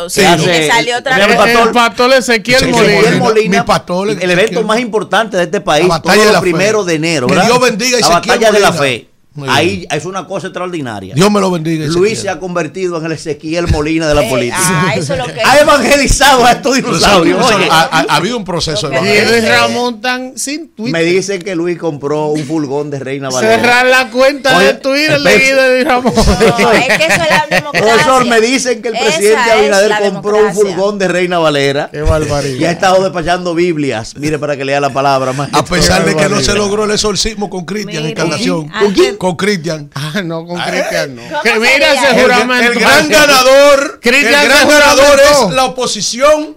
Sí, 0.08 0.20
que 0.44 0.68
salió 0.70 0.98
otra 0.98 1.18
¿cómo 1.18 1.42
se 1.42 1.48
vez. 1.54 1.58
El 1.66 1.72
pastor 1.72 2.12
Ezequiel 2.12 2.68
Molina. 2.70 2.92
Ezequiel 2.92 3.18
Molina, 3.18 3.60
Mi 3.60 3.66
pastor, 3.66 4.10
el 4.10 4.30
evento 4.30 4.62
más 4.62 4.78
importante 4.80 5.36
de 5.36 5.44
este 5.44 5.60
país, 5.60 5.84
La 5.88 5.94
batalla 5.98 6.14
todo 6.16 6.26
de 6.26 6.32
la 6.32 6.38
fe. 6.40 6.42
primero 6.42 6.84
de 6.84 6.94
enero. 6.94 7.26
Que. 7.26 7.34
Dios 7.34 7.60
bendiga 7.60 7.96
a 7.96 8.00
La 8.00 8.06
Ezequiel 8.06 8.28
batalla 8.38 8.52
de 8.52 8.60
la 8.60 8.72
fe. 8.72 9.08
Ahí 9.48 9.86
es 9.90 10.04
una 10.04 10.26
cosa 10.26 10.48
extraordinaria. 10.48 11.14
Dios 11.14 11.30
me 11.30 11.40
lo 11.40 11.50
bendiga. 11.50 11.86
Luis 11.86 12.18
se 12.20 12.28
ha 12.28 12.38
convertido 12.38 12.98
en 12.98 13.06
el 13.06 13.12
Ezequiel 13.12 13.68
Molina 13.68 14.08
de 14.08 14.14
la 14.14 14.22
Eh, 14.28 14.30
política. 14.30 14.58
ah, 14.60 14.94
eso 14.96 15.12
es 15.14 15.18
lo 15.18 15.26
que 15.26 15.40
ha 15.44 15.58
evangelizado 15.60 16.44
a 16.44 16.52
estos 16.52 16.76
dinosaurios. 16.76 17.38
Ha, 17.70 17.80
ha- 17.82 18.06
ha 18.08 18.16
habido 18.16 18.36
un 18.36 18.44
proceso 18.44 18.88
de 18.88 18.98
Y 18.98 19.40
Ramón 19.48 20.00
tan 20.00 20.36
sin 20.38 20.68
Twitter. 20.70 20.92
me 20.92 21.02
dicen 21.02 21.40
que 21.42 21.54
Luis 21.54 21.78
compró 21.78 22.26
un 22.28 22.44
furgón 22.44 22.90
de 22.90 22.98
Reina 22.98 23.28
Valera. 23.30 23.54
Cerrar 23.56 23.86
la 23.86 24.10
cuenta 24.10 24.56
Oye, 24.56 24.66
de 24.66 24.74
Twitter 24.74 25.16
espérate. 25.16 25.68
de 25.74 25.84
Ramón. 25.84 26.12
No, 26.14 26.72
es 26.72 26.86
que 26.98 27.04
eso 27.06 27.22
es 27.22 27.30
la 27.30 27.46
democracia. 27.56 27.88
Profesor, 27.88 28.24
me 28.26 28.40
dicen 28.40 28.82
que 28.82 28.88
el 28.88 28.94
presidente 28.98 29.40
es 29.40 29.52
Abinader 29.52 29.92
compró 30.12 30.44
un 30.46 30.54
furgón 30.54 30.98
de 30.98 31.08
Reina 31.08 31.38
Valera 31.38 31.88
Qué 31.92 32.02
barbaridad. 32.02 32.58
y 32.60 32.64
ha 32.64 32.70
estado 32.70 33.02
despachando 33.02 33.54
Biblias. 33.54 34.14
Mire 34.16 34.38
para 34.38 34.56
que 34.56 34.64
lea 34.64 34.80
la 34.80 34.90
palabra. 34.92 35.32
maestro. 35.32 35.58
A 35.60 35.64
pesar 35.64 36.04
de 36.04 36.14
que 36.16 36.28
no 36.28 36.40
se 36.40 36.54
logró 36.54 36.84
el 36.84 36.90
exorcismo 36.90 37.48
con 37.50 37.64
Cristian 37.64 38.04
Encarnación. 38.06 38.68
¿con 38.68 38.92
quién? 38.92 39.16
Con 39.28 39.36
Cristian. 39.36 39.90
Ah, 39.94 40.22
no, 40.24 40.46
con 40.46 40.58
Cristian 40.60 41.14
no. 41.16 41.22
¿Cómo 41.22 41.42
Que 41.42 41.58
mira 41.58 41.92
ese? 41.92 42.20
El, 42.20 42.26
gran 42.28 42.48
ganador, 42.48 44.00
el 44.02 44.22
gran 44.22 44.46
se 44.68 44.74
ganador 44.74 45.20
es 45.20 45.50
la 45.54 45.64
oposición 45.66 46.56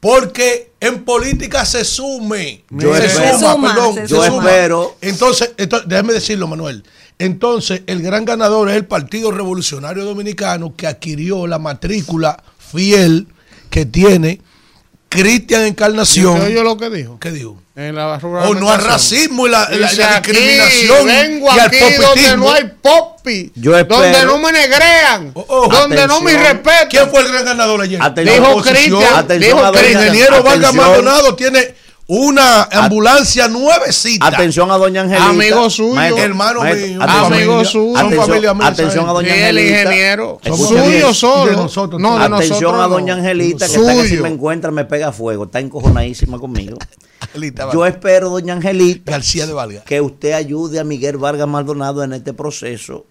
Porque 0.00 0.72
en 0.80 1.04
política 1.04 1.64
se 1.64 1.84
sume. 1.84 2.64
Yo 2.70 2.94
se 2.94 3.06
espero- 3.06 3.38
suma, 3.38 3.50
Se 3.50 3.52
suma, 3.54 3.74
perdón. 3.74 3.94
se 3.94 4.00
se 4.02 4.14
Yo 4.14 4.24
suma. 4.24 4.36
espero- 4.50 4.96
Entonces, 5.00 5.50
entonces, 5.56 5.88
déjame 5.88 6.12
decirlo, 6.12 6.46
Manuel. 6.46 6.84
Entonces, 7.18 7.82
el 7.88 8.00
gran 8.02 8.24
ganador 8.24 8.68
es 8.70 8.76
el 8.76 8.84
Partido 8.86 9.32
Revolucionario 9.32 10.04
Dominicano 10.04 10.74
que 10.76 10.86
adquirió 10.86 11.48
la 11.48 11.58
matrícula 11.58 12.40
fiel 12.58 13.26
que 13.70 13.86
tiene 13.86 14.40
Cristian 15.08 15.62
Encarnación. 15.62 16.34
¿Usted 16.34 16.46
oyó 16.48 16.62
lo 16.64 16.76
que 16.76 16.90
dijo? 16.90 17.18
¿Qué 17.18 17.30
dijo? 17.30 17.60
En 17.74 17.94
la 17.94 18.18
O 18.18 18.54
no 18.54 18.70
al 18.72 18.82
racismo 18.82 19.46
y 19.46 19.50
la, 19.50 19.68
la- 19.70 19.88
Dice 19.88 20.00
la 20.02 20.16
aquí, 20.16 20.32
discriminación 20.32 21.06
vengo 21.06 21.46
y 21.46 21.50
al 21.58 21.60
aquí 21.66 21.78
donde 21.78 21.98
popitismo. 22.06 22.36
no 22.36 22.52
hay 22.52 22.64
popi, 22.82 23.52
Yo 23.54 23.84
donde 23.84 24.24
no 24.24 24.38
me 24.38 24.52
negrean, 24.52 25.32
donde 25.34 26.06
no 26.08 26.20
me 26.20 26.32
respetan. 26.36 26.88
¿Quién 26.90 27.08
fue 27.08 27.20
el 27.20 27.28
gran 27.28 27.44
ganador 27.44 27.80
ayer? 27.80 28.02
Atención. 28.02 28.42
Dijo. 28.44 28.62
Cristian, 28.62 29.28
dijo 29.38 29.72
el 29.78 29.90
ingeniero 29.92 30.42
Vargas. 30.42 30.74
Maldonado 30.74 31.36
tiene 31.36 31.74
una 32.10 32.62
ambulancia 32.64 33.48
nuevecita. 33.48 34.26
Atención 34.28 34.70
a 34.70 34.78
doña 34.78 35.02
Angelita. 35.02 35.28
Amigo 35.28 35.68
suyo. 35.68 35.94
Maestro, 35.94 36.24
Hermano 36.24 36.60
maestro, 36.60 36.86
mío. 36.88 37.02
atención. 37.02 37.32
Amigo 37.34 37.64
suyo. 37.66 37.96
Atención, 37.98 38.26
familia 38.26 38.54
mía, 38.54 38.66
atención 38.66 39.08
a 39.08 39.12
doña 39.12 39.28
Y 39.28 39.40
el 39.40 39.58
Angelita. 39.58 39.82
ingeniero, 39.82 40.40
suyo 40.56 41.12
solo. 41.14 41.50
De 41.50 41.56
nosotros 41.56 42.00
no, 42.00 42.18
de 42.18 42.24
Atención 42.24 42.48
nosotros 42.60 42.74
a 42.74 42.88
no. 42.88 42.88
doña 42.88 43.14
Angelita, 43.14 43.66
que 43.68 43.74
está 43.76 43.94
que 43.94 44.08
si 44.08 44.16
me 44.16 44.28
encuentra 44.30 44.70
me 44.70 44.86
pega 44.86 45.12
fuego. 45.12 45.44
Está 45.44 45.60
encojonadísima 45.60 46.38
conmigo. 46.38 46.78
Angelita, 47.20 47.70
Yo 47.72 47.84
espero, 47.84 48.30
doña 48.30 48.54
Angelita, 48.54 49.12
García 49.12 49.46
de 49.46 49.52
Valga. 49.52 49.84
que 49.84 50.00
usted 50.00 50.32
ayude 50.32 50.80
a 50.80 50.84
Miguel 50.84 51.18
Vargas 51.18 51.46
Maldonado 51.46 52.02
en 52.02 52.14
este 52.14 52.32
proceso. 52.32 53.04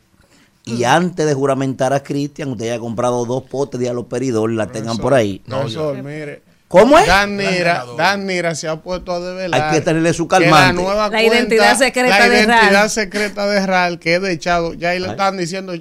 Y 0.66 0.84
antes 0.86 1.26
de 1.26 1.34
juramentar 1.34 1.94
a 1.94 2.02
Cristian, 2.04 2.50
usted 2.52 2.66
haya 2.66 2.80
comprado 2.80 3.26
dos 3.26 3.44
potes 3.44 3.80
de 3.80 3.90
aloperidol 3.90 4.52
y 4.52 4.56
la 4.58 4.68
tengan 4.68 4.98
por 4.98 5.14
ahí. 5.14 5.40
Profesor, 5.48 5.96
mire. 6.04 6.42
¿Cómo 6.68 7.00
es? 7.00 7.08
Dan 7.08 7.38
Nira, 7.38 7.86
Dan 7.98 8.26
Nira 8.26 8.54
se 8.54 8.68
ha 8.68 8.76
puesto 8.76 9.14
a 9.14 9.20
develar. 9.20 9.62
Hay 9.62 9.76
que 9.76 9.82
tenerle 9.82 10.14
su 10.14 10.28
que 10.28 10.40
la 10.40 10.74
nueva 10.74 11.04
La 11.06 11.10
cuenta, 11.10 11.36
identidad 11.36 11.78
secreta 11.78 12.20
la 12.20 12.30
de 12.30 12.38
identidad 12.38 12.72
RAL. 12.72 12.90
secreta 12.90 13.48
de 13.48 13.66
RAL, 13.66 14.00
que 14.00 14.16
es 14.16 14.22
de 14.22 14.38
Chado, 14.38 14.74
ya 14.74 14.90
ahí 14.90 15.00
le 15.00 15.08
están 15.08 15.38
diciendo 15.38 15.74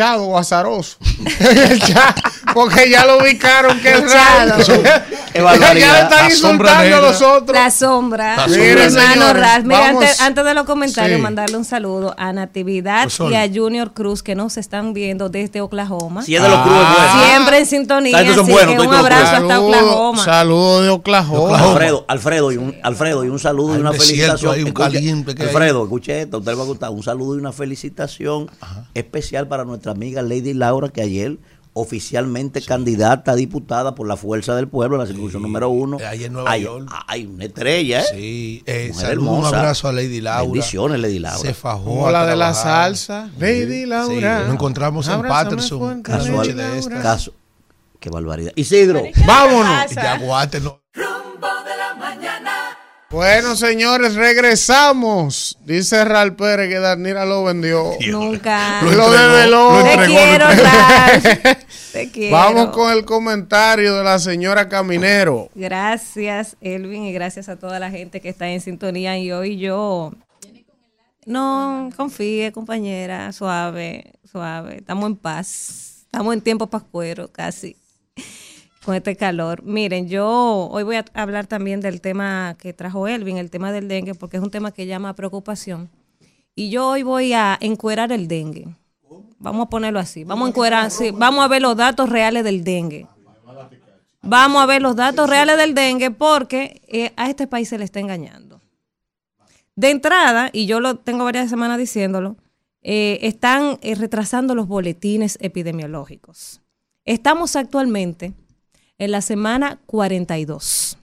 Chado 0.00 0.24
o 0.28 0.38
azaroso. 0.38 0.96
Porque 2.54 2.90
ya 2.90 3.04
lo 3.04 3.18
ubicaron 3.18 3.78
que 3.80 3.92
es. 3.92 4.00
Qué 4.00 4.08
ya 5.40 5.74
le 5.74 6.00
están 6.00 6.30
insultando 6.30 6.96
a 6.96 7.00
los 7.02 7.20
otros. 7.20 7.52
La 7.52 7.70
sombra. 7.70 8.36
La 8.36 8.48
sombra. 8.48 8.84
hermano 8.84 9.32
Ral. 9.34 9.64
Mira, 9.64 9.88
antes, 9.88 10.20
antes 10.22 10.42
de 10.42 10.54
los 10.54 10.64
comentarios, 10.64 11.18
Sí. 11.18 11.22
mandarle 11.22 11.58
un 11.58 11.66
saludo 11.66 12.14
a 12.16 12.32
Natividad 12.32 13.02
Profesor. 13.02 13.30
y 13.30 13.34
a 13.34 13.46
Junior 13.52 13.92
Cruz 13.92 14.22
que 14.22 14.34
nos 14.34 14.56
están 14.56 14.94
viendo 14.94 15.28
desde 15.28 15.60
Oklahoma. 15.60 16.22
Si 16.22 16.34
es 16.34 16.42
de 16.42 16.48
los 16.48 16.62
clubes, 16.62 16.80
bueno. 16.80 17.24
Siempre 17.26 17.58
en 17.58 17.66
sintonía. 17.66 18.20
Estos 18.22 18.36
son 18.36 18.44
Así 18.46 18.52
buenos, 18.52 18.74
que 18.76 18.88
un 18.88 18.94
abrazo 18.94 19.36
hasta 19.36 19.60
Oklahoma. 19.60 20.24
Saludos 20.24 20.82
de 20.84 20.88
Oklahoma. 20.88 21.58
Alfredo, 21.58 22.04
Alfredo, 22.08 22.52
y 22.52 22.56
un, 22.56 22.74
Alfredo, 22.82 23.24
y 23.24 23.28
un 23.28 23.38
saludo 23.38 23.76
y 23.76 23.80
una 23.80 23.92
felicitación. 23.92 24.60
un 24.62 24.66
Escuche. 24.68 25.42
Alfredo, 25.42 25.82
escuche 25.84 26.22
esto, 26.22 26.38
usted 26.38 26.52
le 26.52 26.56
va 26.56 26.62
a 26.62 26.66
gustar. 26.66 26.90
Un 26.90 27.02
saludo 27.02 27.36
y 27.36 27.38
una 27.38 27.52
felicitación 27.52 28.50
especial 28.94 29.46
para 29.46 29.64
nuestra 29.64 29.89
amiga 29.92 30.22
Lady 30.22 30.54
Laura, 30.54 30.88
que 30.88 31.02
ayer 31.02 31.38
oficialmente 31.72 32.60
candidata 32.62 33.32
a 33.32 33.34
diputada 33.36 33.94
por 33.94 34.06
la 34.08 34.16
Fuerza 34.16 34.56
del 34.56 34.66
Pueblo, 34.66 34.96
la 34.98 35.06
circunscripción 35.06 35.42
número 35.42 35.68
uno. 35.70 35.98
Ahí 36.04 36.24
en 36.24 36.32
Nueva 36.32 36.50
hay, 36.50 36.62
York. 36.64 36.90
hay 37.06 37.26
una 37.26 37.44
estrella, 37.44 38.00
¿eh? 38.00 38.04
Sí, 38.12 38.62
eh, 38.66 38.90
saludo, 38.92 39.30
un 39.32 39.44
abrazo 39.46 39.86
a 39.88 39.92
Lady 39.92 40.20
Laura. 40.20 40.42
Bendiciones, 40.42 41.00
Lady 41.00 41.20
Laura. 41.20 41.38
Se 41.38 41.54
fajó. 41.54 41.84
Como 41.84 42.08
a 42.08 42.12
la 42.12 42.26
de 42.26 42.36
la 42.36 42.54
salsa. 42.54 43.30
Lady 43.38 43.82
Sí, 43.82 43.86
Laura. 43.86 44.40
nos 44.44 44.54
encontramos 44.54 45.06
en 45.08 45.22
Patterson. 45.22 46.02
Casual- 46.02 46.56
de 46.56 46.78
esta. 46.78 47.00
Caso. 47.02 47.32
Qué 48.00 48.10
barbaridad. 48.10 48.52
Isidro. 48.56 49.02
Vámonos. 49.26 49.90
Yaguate, 49.94 50.60
no. 50.60 50.79
Bueno, 53.10 53.56
señores, 53.56 54.14
regresamos. 54.14 55.58
Dice 55.64 56.04
Ral 56.04 56.36
Pérez 56.36 56.68
que 56.68 56.78
Danira 56.78 57.24
lo 57.24 57.42
vendió. 57.42 57.94
Nunca. 58.08 58.80
Lo, 58.82 58.90
entregó, 58.90 59.10
develó. 59.10 59.78
lo 59.78 59.82
Te 59.82 59.92
entregó, 59.94 60.14
quiero, 60.14 60.44
lo. 60.48 61.56
Te 61.92 62.10
quiero. 62.12 62.36
Vamos 62.36 62.68
con 62.68 62.92
el 62.92 63.04
comentario 63.04 63.96
de 63.96 64.04
la 64.04 64.20
señora 64.20 64.68
Caminero. 64.68 65.50
Gracias, 65.56 66.56
Elvin, 66.60 67.02
y 67.02 67.12
gracias 67.12 67.48
a 67.48 67.56
toda 67.56 67.80
la 67.80 67.90
gente 67.90 68.20
que 68.20 68.28
está 68.28 68.48
en 68.48 68.60
sintonía. 68.60 69.18
Y 69.18 69.32
hoy 69.32 69.58
yo. 69.58 70.12
No, 71.26 71.90
confíe, 71.96 72.52
compañera, 72.52 73.32
suave, 73.32 74.12
suave. 74.30 74.76
Estamos 74.76 75.06
en 75.06 75.16
paz. 75.16 76.04
Estamos 76.04 76.32
en 76.32 76.42
tiempo 76.42 76.68
pascuero, 76.68 77.26
casi, 77.26 77.76
con 78.84 78.94
este 78.94 79.16
calor. 79.16 79.62
Miren, 79.62 80.08
yo 80.08 80.68
hoy 80.70 80.82
voy 80.82 80.96
a 80.96 81.04
hablar 81.14 81.46
también 81.46 81.80
del 81.80 82.00
tema 82.00 82.56
que 82.58 82.72
trajo 82.72 83.06
Elvin, 83.06 83.36
el 83.36 83.50
tema 83.50 83.72
del 83.72 83.88
dengue, 83.88 84.14
porque 84.14 84.38
es 84.38 84.42
un 84.42 84.50
tema 84.50 84.72
que 84.72 84.86
llama 84.86 85.14
preocupación. 85.14 85.90
Y 86.54 86.70
yo 86.70 86.88
hoy 86.88 87.02
voy 87.02 87.32
a 87.32 87.58
encuerar 87.60 88.12
el 88.12 88.26
dengue. 88.26 88.68
Vamos 89.38 89.66
a 89.66 89.70
ponerlo 89.70 89.98
así. 89.98 90.24
Vamos 90.24 90.46
a 90.46 90.48
encuerar, 90.50 90.90
sí, 90.90 91.10
vamos 91.10 91.44
a 91.44 91.48
ver 91.48 91.62
los 91.62 91.76
datos 91.76 92.08
reales 92.08 92.44
del 92.44 92.64
dengue. 92.64 93.06
Vamos 94.22 94.62
a 94.62 94.66
ver 94.66 94.82
los 94.82 94.96
datos 94.96 95.28
reales 95.28 95.56
del 95.56 95.74
dengue 95.74 96.10
porque 96.10 96.82
eh, 96.88 97.12
a 97.16 97.30
este 97.30 97.46
país 97.46 97.68
se 97.68 97.78
le 97.78 97.84
está 97.84 98.00
engañando. 98.00 98.60
De 99.76 99.90
entrada, 99.90 100.50
y 100.52 100.66
yo 100.66 100.80
lo 100.80 100.96
tengo 100.96 101.24
varias 101.24 101.48
semanas 101.48 101.78
diciéndolo, 101.78 102.36
eh, 102.82 103.18
están 103.22 103.78
eh, 103.80 103.94
retrasando 103.94 104.54
los 104.54 104.66
boletines 104.66 105.38
epidemiológicos. 105.40 106.60
Estamos 107.06 107.56
actualmente 107.56 108.34
en 109.00 109.10
la 109.10 109.22
semana 109.22 109.80
42. 109.86 110.98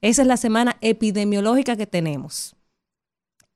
Esa 0.00 0.22
es 0.22 0.28
la 0.28 0.38
semana 0.38 0.78
epidemiológica 0.80 1.76
que 1.76 1.86
tenemos. 1.86 2.56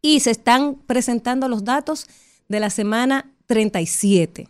Y 0.02 0.20
se 0.20 0.30
están 0.30 0.74
presentando 0.74 1.48
los 1.48 1.64
datos 1.64 2.06
de 2.48 2.60
la 2.60 2.68
semana 2.68 3.32
37. 3.46 4.46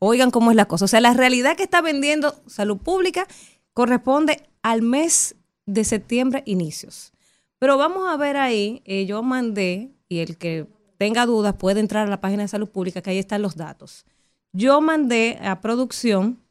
Oigan 0.00 0.30
cómo 0.30 0.50
es 0.50 0.56
la 0.56 0.66
cosa. 0.66 0.84
O 0.84 0.88
sea, 0.88 1.00
la 1.00 1.14
realidad 1.14 1.56
que 1.56 1.62
está 1.62 1.80
vendiendo 1.80 2.36
salud 2.46 2.76
pública 2.76 3.26
corresponde 3.72 4.42
al 4.62 4.82
mes 4.82 5.34
de 5.64 5.84
septiembre 5.84 6.42
inicios. 6.44 7.12
Pero 7.58 7.78
vamos 7.78 8.06
a 8.06 8.18
ver 8.18 8.36
ahí, 8.36 8.82
eh, 8.84 9.06
yo 9.06 9.22
mandé, 9.22 9.92
y 10.10 10.18
el 10.18 10.36
que 10.36 10.66
tenga 10.98 11.24
dudas 11.24 11.54
puede 11.54 11.80
entrar 11.80 12.06
a 12.06 12.10
la 12.10 12.20
página 12.20 12.42
de 12.42 12.48
salud 12.48 12.68
pública, 12.68 13.00
que 13.00 13.10
ahí 13.10 13.18
están 13.18 13.40
los 13.40 13.56
datos. 13.56 14.04
Yo 14.52 14.82
mandé 14.82 15.38
a 15.42 15.62
producción 15.62 16.43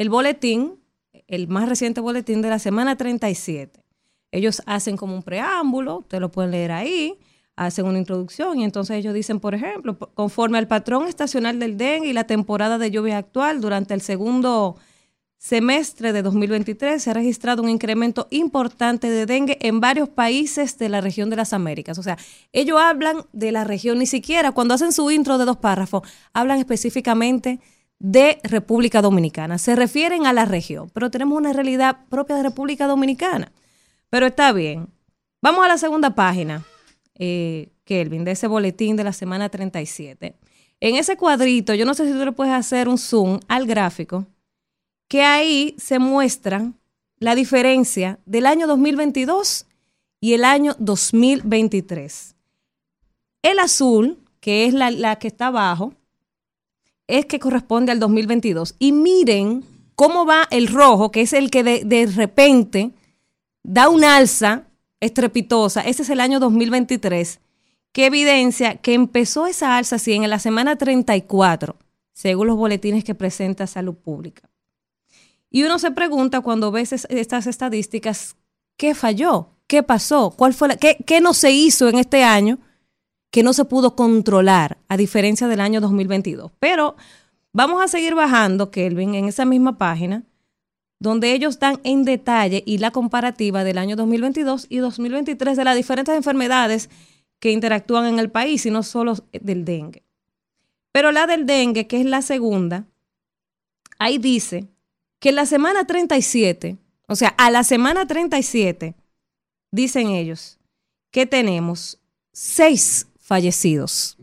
el 0.00 0.08
boletín, 0.08 0.80
el 1.26 1.46
más 1.48 1.68
reciente 1.68 2.00
boletín 2.00 2.40
de 2.40 2.48
la 2.48 2.58
semana 2.58 2.96
37. 2.96 3.84
Ellos 4.32 4.62
hacen 4.64 4.96
como 4.96 5.14
un 5.14 5.22
preámbulo, 5.22 5.98
ustedes 5.98 6.22
lo 6.22 6.30
pueden 6.30 6.52
leer 6.52 6.72
ahí, 6.72 7.18
hacen 7.54 7.84
una 7.84 7.98
introducción 7.98 8.58
y 8.58 8.64
entonces 8.64 8.96
ellos 8.96 9.12
dicen, 9.12 9.40
por 9.40 9.54
ejemplo, 9.54 9.98
conforme 9.98 10.56
al 10.56 10.66
patrón 10.66 11.06
estacional 11.06 11.58
del 11.58 11.76
dengue 11.76 12.08
y 12.08 12.12
la 12.14 12.24
temporada 12.24 12.78
de 12.78 12.90
lluvia 12.90 13.18
actual 13.18 13.60
durante 13.60 13.92
el 13.92 14.00
segundo 14.00 14.76
semestre 15.36 16.14
de 16.14 16.22
2023 16.22 17.02
se 17.02 17.10
ha 17.10 17.14
registrado 17.14 17.62
un 17.62 17.68
incremento 17.68 18.26
importante 18.30 19.10
de 19.10 19.26
dengue 19.26 19.58
en 19.60 19.80
varios 19.80 20.08
países 20.08 20.78
de 20.78 20.88
la 20.88 21.02
región 21.02 21.28
de 21.28 21.36
las 21.36 21.52
Américas. 21.52 21.98
O 21.98 22.02
sea, 22.02 22.16
ellos 22.54 22.80
hablan 22.80 23.26
de 23.34 23.52
la 23.52 23.64
región, 23.64 23.98
ni 23.98 24.06
siquiera 24.06 24.52
cuando 24.52 24.72
hacen 24.72 24.92
su 24.92 25.10
intro 25.10 25.36
de 25.36 25.44
dos 25.44 25.58
párrafos, 25.58 26.08
hablan 26.32 26.58
específicamente 26.58 27.50
de 27.50 27.60
República 28.00 29.02
Dominicana. 29.02 29.58
Se 29.58 29.76
refieren 29.76 30.26
a 30.26 30.32
la 30.32 30.46
región, 30.46 30.90
pero 30.92 31.10
tenemos 31.10 31.36
una 31.36 31.52
realidad 31.52 31.98
propia 32.08 32.36
de 32.36 32.42
República 32.42 32.86
Dominicana. 32.86 33.52
Pero 34.08 34.26
está 34.26 34.52
bien. 34.52 34.88
Vamos 35.42 35.64
a 35.64 35.68
la 35.68 35.78
segunda 35.78 36.14
página, 36.14 36.64
eh, 37.14 37.68
Kelvin, 37.84 38.24
de 38.24 38.32
ese 38.32 38.46
boletín 38.46 38.96
de 38.96 39.04
la 39.04 39.12
semana 39.12 39.48
37. 39.48 40.34
En 40.80 40.96
ese 40.96 41.16
cuadrito, 41.16 41.74
yo 41.74 41.84
no 41.84 41.94
sé 41.94 42.06
si 42.06 42.12
tú 42.12 42.24
le 42.24 42.32
puedes 42.32 42.54
hacer 42.54 42.88
un 42.88 42.98
zoom 42.98 43.38
al 43.48 43.66
gráfico, 43.66 44.26
que 45.08 45.22
ahí 45.22 45.74
se 45.78 45.98
muestra 45.98 46.72
la 47.18 47.34
diferencia 47.34 48.18
del 48.24 48.46
año 48.46 48.66
2022 48.66 49.66
y 50.20 50.32
el 50.34 50.44
año 50.44 50.74
2023. 50.78 52.34
El 53.42 53.58
azul, 53.58 54.18
que 54.40 54.64
es 54.64 54.74
la, 54.74 54.90
la 54.90 55.16
que 55.16 55.28
está 55.28 55.48
abajo, 55.48 55.94
es 57.18 57.26
que 57.26 57.38
corresponde 57.38 57.92
al 57.92 58.00
2022. 58.00 58.74
Y 58.78 58.92
miren 58.92 59.64
cómo 59.94 60.24
va 60.26 60.46
el 60.50 60.68
rojo, 60.68 61.10
que 61.10 61.22
es 61.22 61.32
el 61.32 61.50
que 61.50 61.62
de, 61.62 61.84
de 61.84 62.06
repente 62.06 62.92
da 63.62 63.88
un 63.88 64.04
alza 64.04 64.64
estrepitosa. 65.00 65.80
Ese 65.82 66.02
es 66.02 66.10
el 66.10 66.20
año 66.20 66.40
2023, 66.40 67.40
que 67.92 68.06
evidencia 68.06 68.76
que 68.76 68.94
empezó 68.94 69.46
esa 69.46 69.76
alza 69.76 69.96
así 69.96 70.12
en 70.12 70.28
la 70.30 70.38
semana 70.38 70.76
34, 70.76 71.76
según 72.12 72.46
los 72.46 72.56
boletines 72.56 73.04
que 73.04 73.14
presenta 73.14 73.66
Salud 73.66 73.94
Pública. 73.94 74.48
Y 75.50 75.64
uno 75.64 75.78
se 75.78 75.90
pregunta 75.90 76.40
cuando 76.42 76.70
ves 76.70 76.92
es- 76.92 77.06
estas 77.10 77.46
estadísticas, 77.46 78.36
¿qué 78.76 78.94
falló? 78.94 79.48
¿Qué 79.66 79.82
pasó? 79.82 80.30
¿Cuál 80.36 80.54
fue 80.54 80.68
la, 80.68 80.76
qué, 80.76 80.96
qué 81.06 81.20
no 81.20 81.34
se 81.34 81.50
hizo 81.52 81.88
en 81.88 81.98
este 81.98 82.22
año 82.24 82.58
que 83.30 83.42
no 83.42 83.52
se 83.52 83.64
pudo 83.64 83.94
controlar, 83.94 84.78
a 84.88 84.96
diferencia 84.96 85.48
del 85.48 85.60
año 85.60 85.80
2022? 85.80 86.50
Pero 86.58 86.96
vamos 87.52 87.82
a 87.82 87.88
seguir 87.88 88.14
bajando, 88.14 88.70
Kelvin, 88.70 89.14
en 89.14 89.26
esa 89.26 89.44
misma 89.44 89.78
página, 89.78 90.24
donde 90.98 91.32
ellos 91.32 91.58
dan 91.58 91.80
en 91.82 92.04
detalle 92.04 92.62
y 92.66 92.78
la 92.78 92.90
comparativa 92.90 93.64
del 93.64 93.78
año 93.78 93.96
2022 93.96 94.66
y 94.68 94.78
2023 94.78 95.56
de 95.56 95.64
las 95.64 95.76
diferentes 95.76 96.14
enfermedades 96.14 96.90
que 97.38 97.50
interactúan 97.50 98.06
en 98.06 98.18
el 98.18 98.30
país 98.30 98.66
y 98.66 98.70
no 98.70 98.82
solo 98.82 99.16
del 99.32 99.64
dengue. 99.64 100.04
Pero 100.92 101.10
la 101.10 101.26
del 101.26 101.46
dengue, 101.46 101.86
que 101.86 102.00
es 102.00 102.06
la 102.06 102.20
segunda, 102.20 102.86
ahí 103.98 104.18
dice 104.18 104.68
que 105.20 105.30
en 105.30 105.36
la 105.36 105.46
semana 105.46 105.86
37, 105.86 106.76
o 107.06 107.16
sea, 107.16 107.28
a 107.38 107.50
la 107.50 107.64
semana 107.64 108.06
37, 108.06 108.94
dicen 109.70 110.08
ellos 110.08 110.58
que 111.10 111.26
tenemos 111.26 111.98
seis 112.32 113.06
fallecidos. 113.30 114.18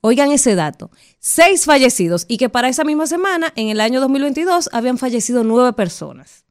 Oigan 0.00 0.32
ese 0.32 0.56
dato, 0.56 0.90
seis 1.20 1.64
fallecidos 1.64 2.26
y 2.26 2.36
que 2.36 2.48
para 2.48 2.68
esa 2.68 2.82
misma 2.82 3.06
semana, 3.06 3.52
en 3.54 3.68
el 3.68 3.80
año 3.80 4.00
2022, 4.00 4.70
habían 4.72 4.98
fallecido 4.98 5.44
nueve 5.44 5.72
personas. 5.72 6.44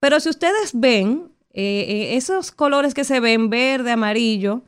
Pero 0.00 0.20
si 0.20 0.30
ustedes 0.30 0.70
ven 0.72 1.30
eh, 1.52 1.84
eh, 1.86 2.16
esos 2.16 2.50
colores 2.50 2.94
que 2.94 3.04
se 3.04 3.20
ven, 3.20 3.50
verde, 3.50 3.90
amarillo, 3.90 4.62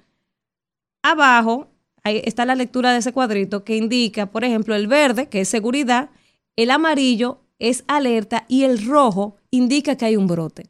abajo 1.03 1.69
ahí 2.05 2.21
está 2.27 2.45
la 2.45 2.57
lectura 2.57 2.93
de 2.93 2.99
ese 2.99 3.15
cuadrito 3.15 3.65
que 3.65 3.77
indica, 3.77 4.27
por 4.27 4.45
ejemplo, 4.45 4.75
el 4.75 4.87
verde, 4.87 5.31
que 5.31 5.41
es 5.41 5.49
seguridad, 5.49 6.11
el 6.57 6.71
amarillo 6.71 7.41
es 7.59 7.85
alerta 7.89 8.45
y 8.49 8.65
el 8.65 8.85
rojo 8.87 9.39
indica 9.51 9.97
que 9.97 10.05
hay 10.05 10.17
un 10.17 10.27
brote. 10.27 10.67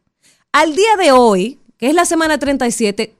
Al 0.53 0.77
día 0.77 0.97
de 0.97 1.11
hoy, 1.11 1.59
que 1.79 1.89
es 1.89 1.95
la 1.95 2.05
semana 2.05 2.39
37, 2.39 3.17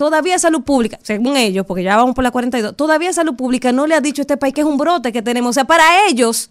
todavía 0.00 0.38
Salud 0.38 0.62
Pública, 0.62 0.98
según 1.02 1.36
ellos, 1.36 1.66
porque 1.66 1.82
ya 1.82 1.94
vamos 1.94 2.14
por 2.14 2.24
la 2.24 2.30
42, 2.30 2.74
todavía 2.74 3.12
Salud 3.12 3.36
Pública 3.36 3.70
no 3.70 3.86
le 3.86 3.94
ha 3.94 4.00
dicho 4.00 4.22
a 4.22 4.24
este 4.24 4.38
país 4.38 4.54
que 4.54 4.62
es 4.62 4.66
un 4.66 4.78
brote 4.78 5.12
que 5.12 5.20
tenemos. 5.20 5.50
O 5.50 5.52
sea, 5.52 5.66
para 5.66 6.06
ellos 6.06 6.48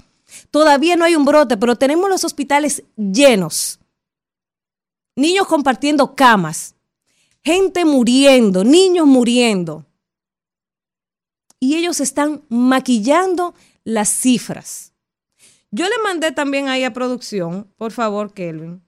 todavía 0.52 0.96
no 0.96 1.04
hay 1.04 1.16
un 1.16 1.26
brote, 1.26 1.58
pero 1.58 1.76
tenemos 1.76 2.12
los 2.12 2.24
hospitales 2.24 2.84
llenos. 2.96 3.80
Niños 5.16 5.48
compartiendo 5.48 6.16
camas, 6.16 6.76
gente 7.44 7.86
muriendo, 7.86 8.64
niños 8.64 9.08
muriendo. 9.08 9.84
Y 11.60 11.76
ellos 11.76 12.02
están 12.02 12.44
maquillando 12.50 13.56
las 13.84 14.10
cifras. 14.10 14.94
Yo 15.72 15.86
le 15.86 15.98
mandé 16.04 16.32
también 16.32 16.68
ahí 16.68 16.84
a 16.84 16.94
producción, 16.94 17.68
por 17.78 17.94
favor, 17.94 18.32
Kelvin, 18.32 18.84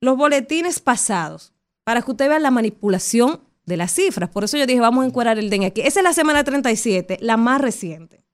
los 0.00 0.16
boletines 0.16 0.78
pasados 0.78 1.52
para 1.82 2.02
que 2.02 2.12
usted 2.12 2.28
vea 2.28 2.38
la 2.38 2.52
manipulación 2.52 3.47
de 3.68 3.76
las 3.76 3.92
cifras. 3.92 4.30
Por 4.30 4.44
eso 4.44 4.56
yo 4.56 4.66
dije, 4.66 4.80
vamos 4.80 5.04
a 5.04 5.06
encuadrar 5.06 5.38
el 5.38 5.50
dengue 5.50 5.66
aquí. 5.66 5.82
Esa 5.82 6.00
es 6.00 6.04
la 6.04 6.14
semana 6.14 6.42
37, 6.42 7.18
la 7.20 7.36
más 7.36 7.60
reciente. 7.60 8.24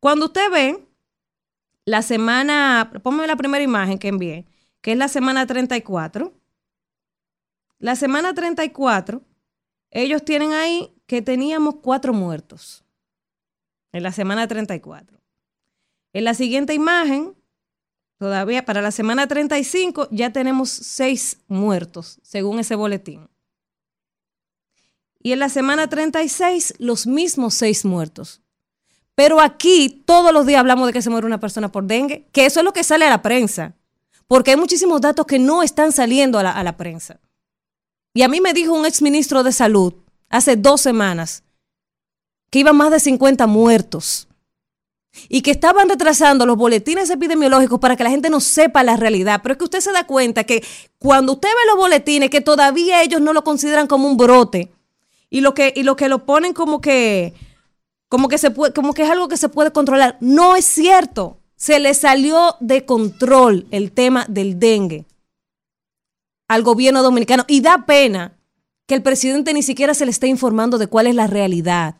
Cuando 0.00 0.26
usted 0.26 0.50
ve 0.50 0.88
la 1.84 2.02
semana, 2.02 2.90
póngame 3.02 3.26
la 3.26 3.36
primera 3.36 3.62
imagen 3.62 3.98
que 3.98 4.08
envié, 4.08 4.46
que 4.80 4.92
es 4.92 4.98
la 4.98 5.08
semana 5.08 5.46
34. 5.46 6.32
La 7.78 7.96
semana 7.96 8.34
34, 8.34 9.22
ellos 9.90 10.24
tienen 10.24 10.52
ahí 10.52 10.94
que 11.06 11.20
teníamos 11.22 11.76
cuatro 11.82 12.12
muertos 12.12 12.84
en 13.92 14.02
la 14.02 14.12
semana 14.12 14.48
34. 14.48 15.20
En 16.12 16.24
la 16.24 16.34
siguiente 16.34 16.72
imagen, 16.72 17.34
todavía 18.18 18.64
para 18.64 18.80
la 18.80 18.90
semana 18.90 19.26
35, 19.26 20.08
ya 20.10 20.32
tenemos 20.32 20.70
seis 20.70 21.42
muertos, 21.46 22.20
según 22.22 22.58
ese 22.58 22.74
boletín. 22.74 23.28
Y 25.22 25.32
en 25.32 25.38
la 25.38 25.50
semana 25.50 25.88
36, 25.88 26.74
los 26.78 27.06
mismos 27.06 27.54
seis 27.54 27.84
muertos. 27.84 28.40
Pero 29.14 29.40
aquí 29.40 30.02
todos 30.06 30.32
los 30.32 30.46
días 30.46 30.60
hablamos 30.60 30.86
de 30.86 30.94
que 30.94 31.02
se 31.02 31.10
muere 31.10 31.26
una 31.26 31.40
persona 31.40 31.70
por 31.70 31.84
dengue, 31.84 32.26
que 32.32 32.46
eso 32.46 32.60
es 32.60 32.64
lo 32.64 32.72
que 32.72 32.84
sale 32.84 33.04
a 33.04 33.10
la 33.10 33.20
prensa, 33.20 33.74
porque 34.26 34.52
hay 34.52 34.56
muchísimos 34.56 35.00
datos 35.02 35.26
que 35.26 35.38
no 35.38 35.62
están 35.62 35.92
saliendo 35.92 36.38
a 36.38 36.62
la, 36.62 36.76
prensa. 36.78 37.20
Y 38.14 38.22
a 38.22 38.28
mí 38.28 38.40
me 38.40 38.54
dijo 38.54 38.72
un 38.72 38.86
exministro 38.86 39.42
de 39.42 39.52
salud 39.52 39.92
hace 40.30 40.56
dos 40.56 40.80
semanas 40.80 41.42
que 42.48 42.60
iban 42.60 42.76
más 42.76 42.90
de 42.90 42.98
50 42.98 43.46
muertos 43.46 44.26
y 45.28 45.42
que 45.42 45.50
estaban 45.50 45.90
retrasando 45.90 46.46
los 46.46 46.56
boletines 46.56 47.10
epidemiológicos 47.10 47.78
para 47.78 47.96
que 47.96 48.04
la 48.04 48.10
gente 48.10 48.30
no 48.30 48.40
sepa 48.40 48.82
la 48.84 48.96
realidad. 48.96 49.40
Pero 49.42 49.52
es 49.52 49.58
que 49.58 49.64
usted 49.64 49.80
se 49.80 49.92
da 49.92 50.06
cuenta 50.06 50.44
que 50.44 50.64
cuando 50.98 51.34
usted 51.34 51.48
ve 51.48 51.66
los 51.66 51.76
boletines, 51.76 52.30
que 52.30 52.40
todavía 52.40 53.02
ellos 53.02 53.20
no 53.20 53.34
lo 53.34 53.44
consideran 53.44 53.86
como 53.86 54.08
un 54.08 54.16
brote 54.16 54.72
y 55.30 55.40
lo 55.40 55.54
que, 55.54 55.72
y 55.74 55.84
lo, 55.84 55.96
que 55.96 56.08
lo 56.08 56.26
ponen 56.26 56.52
como 56.52 56.80
que, 56.80 57.34
como, 58.08 58.28
que 58.28 58.36
se 58.36 58.50
puede, 58.50 58.74
como 58.74 58.92
que 58.92 59.04
es 59.04 59.10
algo 59.10 59.28
que 59.28 59.36
se 59.36 59.48
puede 59.48 59.72
controlar, 59.72 60.18
no 60.20 60.56
es 60.56 60.64
cierto. 60.64 61.38
Se 61.56 61.78
le 61.78 61.94
salió 61.94 62.56
de 62.60 62.84
control 62.84 63.66
el 63.70 63.92
tema 63.92 64.24
del 64.28 64.58
dengue 64.58 65.06
al 66.48 66.62
gobierno 66.62 67.02
dominicano 67.02 67.44
y 67.46 67.60
da 67.60 67.86
pena 67.86 68.36
que 68.88 68.96
el 68.96 69.02
presidente 69.02 69.54
ni 69.54 69.62
siquiera 69.62 69.94
se 69.94 70.04
le 70.04 70.10
esté 70.10 70.26
informando 70.26 70.78
de 70.78 70.88
cuál 70.88 71.06
es 71.06 71.14
la 71.14 71.28
realidad. 71.28 71.96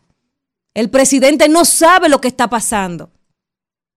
El 0.75 0.91
presidente 0.91 1.49
no 1.49 1.65
sabe 1.65 2.09
lo 2.09 2.21
que 2.21 2.29
está 2.29 2.49
pasando. 2.49 3.11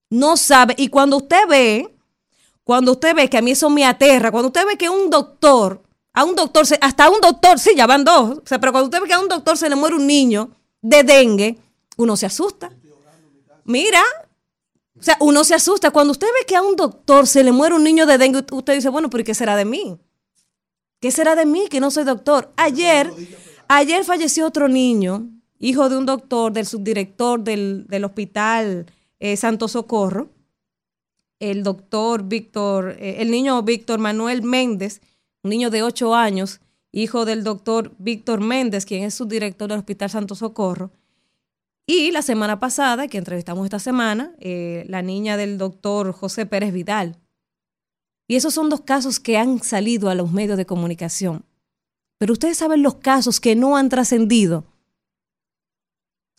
No 0.09 0.38
sabe. 0.38 0.75
Y 0.77 0.89
cuando 0.89 1.17
usted 1.17 1.47
ve, 1.47 1.95
cuando 2.63 2.91
usted 2.91 3.15
ve 3.15 3.29
que 3.29 3.38
a 3.38 3.41
mí 3.41 3.51
eso 3.51 3.69
me 3.69 3.86
aterra, 3.86 4.31
cuando 4.31 4.47
usted 4.47 4.65
ve 4.67 4.77
que 4.77 4.89
un 4.89 5.09
doctor, 5.09 5.82
a 6.14 6.24
un 6.24 6.36
doctor, 6.36 6.66
hasta 6.82 7.05
a 7.05 7.09
un 7.09 7.20
doctor, 7.22 7.59
sí, 7.59 7.72
ya 7.76 7.88
van 7.88 8.03
dos, 8.03 8.38
o 8.38 8.43
sea, 8.45 8.59
pero 8.59 8.72
cuando 8.72 8.86
usted 8.86 9.01
ve 9.01 9.07
que 9.07 9.14
a 9.14 9.20
un 9.20 9.28
doctor 9.28 9.57
se 9.57 9.70
le 9.70 9.76
muere 9.76 9.95
un 9.95 10.07
niño 10.07 10.51
de 10.82 11.03
dengue, 11.03 11.57
uno 11.97 12.16
se 12.16 12.26
asusta. 12.26 12.72
Mira, 13.66 14.01
o 14.99 15.03
sea, 15.03 15.18
uno 15.20 15.43
se 15.43 15.55
asusta. 15.55 15.91
Cuando 15.91 16.11
usted 16.11 16.28
ve 16.28 16.45
que 16.45 16.55
a 16.55 16.61
un 16.61 16.76
doctor 16.76 17.28
se 17.28 17.43
le 17.43 17.51
muere 17.51 17.76
un 17.76 17.84
niño 17.84 18.05
de 18.05 18.18
dengue, 18.18 18.45
usted 18.51 18.76
dice, 18.76 18.89
bueno, 18.89 19.09
pero 19.09 19.24
¿qué 19.24 19.34
será 19.34 19.55
de 19.55 19.66
mí? 19.66 19.97
¿Qué 20.99 21.11
será 21.11 21.36
de 21.36 21.45
mí 21.45 21.68
que 21.70 21.80
no 21.80 21.91
soy 21.91 22.03
doctor? 22.03 22.53
Ayer, 22.57 23.11
ayer 23.68 24.03
falleció 24.03 24.45
otro 24.45 24.68
niño 24.68 25.28
hijo 25.64 25.88
de 25.88 25.97
un 25.97 26.05
doctor, 26.05 26.51
del 26.51 26.66
subdirector 26.66 27.41
del, 27.41 28.03
hospital 28.03 28.86
eh, 29.20 29.38
Santo 29.38 29.70
Socorro, 29.70 30.30
el 31.39 31.64
doctor 31.64 32.24
Víctor, 32.24 32.97
eh, 32.99 33.18
el 33.20 33.32
niño 33.32 33.61
Víctor 33.64 33.99
Manuel 33.99 34.43
Méndez, 34.43 35.01
un 35.43 35.49
niño 35.49 35.69
de 35.69 35.83
8 35.83 36.15
años, 36.15 36.61
hijo 36.91 37.25
del 37.25 37.43
doctor 37.43 37.93
Víctor 37.99 38.41
Méndez, 38.41 38.85
quien 38.85 39.03
es 39.03 39.13
subdirector 39.13 39.69
del 39.69 39.79
Hospital 39.79 40.09
Santo 40.09 40.35
Socorro. 40.35 40.91
Y 41.85 42.11
la 42.11 42.21
semana 42.21 42.59
pasada, 42.59 43.07
que 43.07 43.17
entrevistamos 43.17 43.65
esta 43.65 43.79
semana, 43.79 44.33
eh, 44.39 44.85
la 44.87 45.01
niña 45.01 45.37
del 45.37 45.57
doctor 45.57 46.13
José 46.13 46.45
Pérez 46.45 46.71
Vidal. 46.71 47.17
Y 48.27 48.37
esos 48.37 48.53
son 48.53 48.69
dos 48.69 48.81
casos 48.81 49.19
que 49.19 49.37
han 49.37 49.61
salido 49.61 50.09
a 50.09 50.15
los 50.15 50.31
medios 50.31 50.57
de 50.57 50.65
comunicación. 50.65 51.43
Pero 52.17 52.33
ustedes 52.33 52.57
saben 52.57 52.81
los 52.81 52.95
casos 52.95 53.41
que 53.41 53.55
no 53.55 53.75
han 53.75 53.89
trascendido 53.89 54.65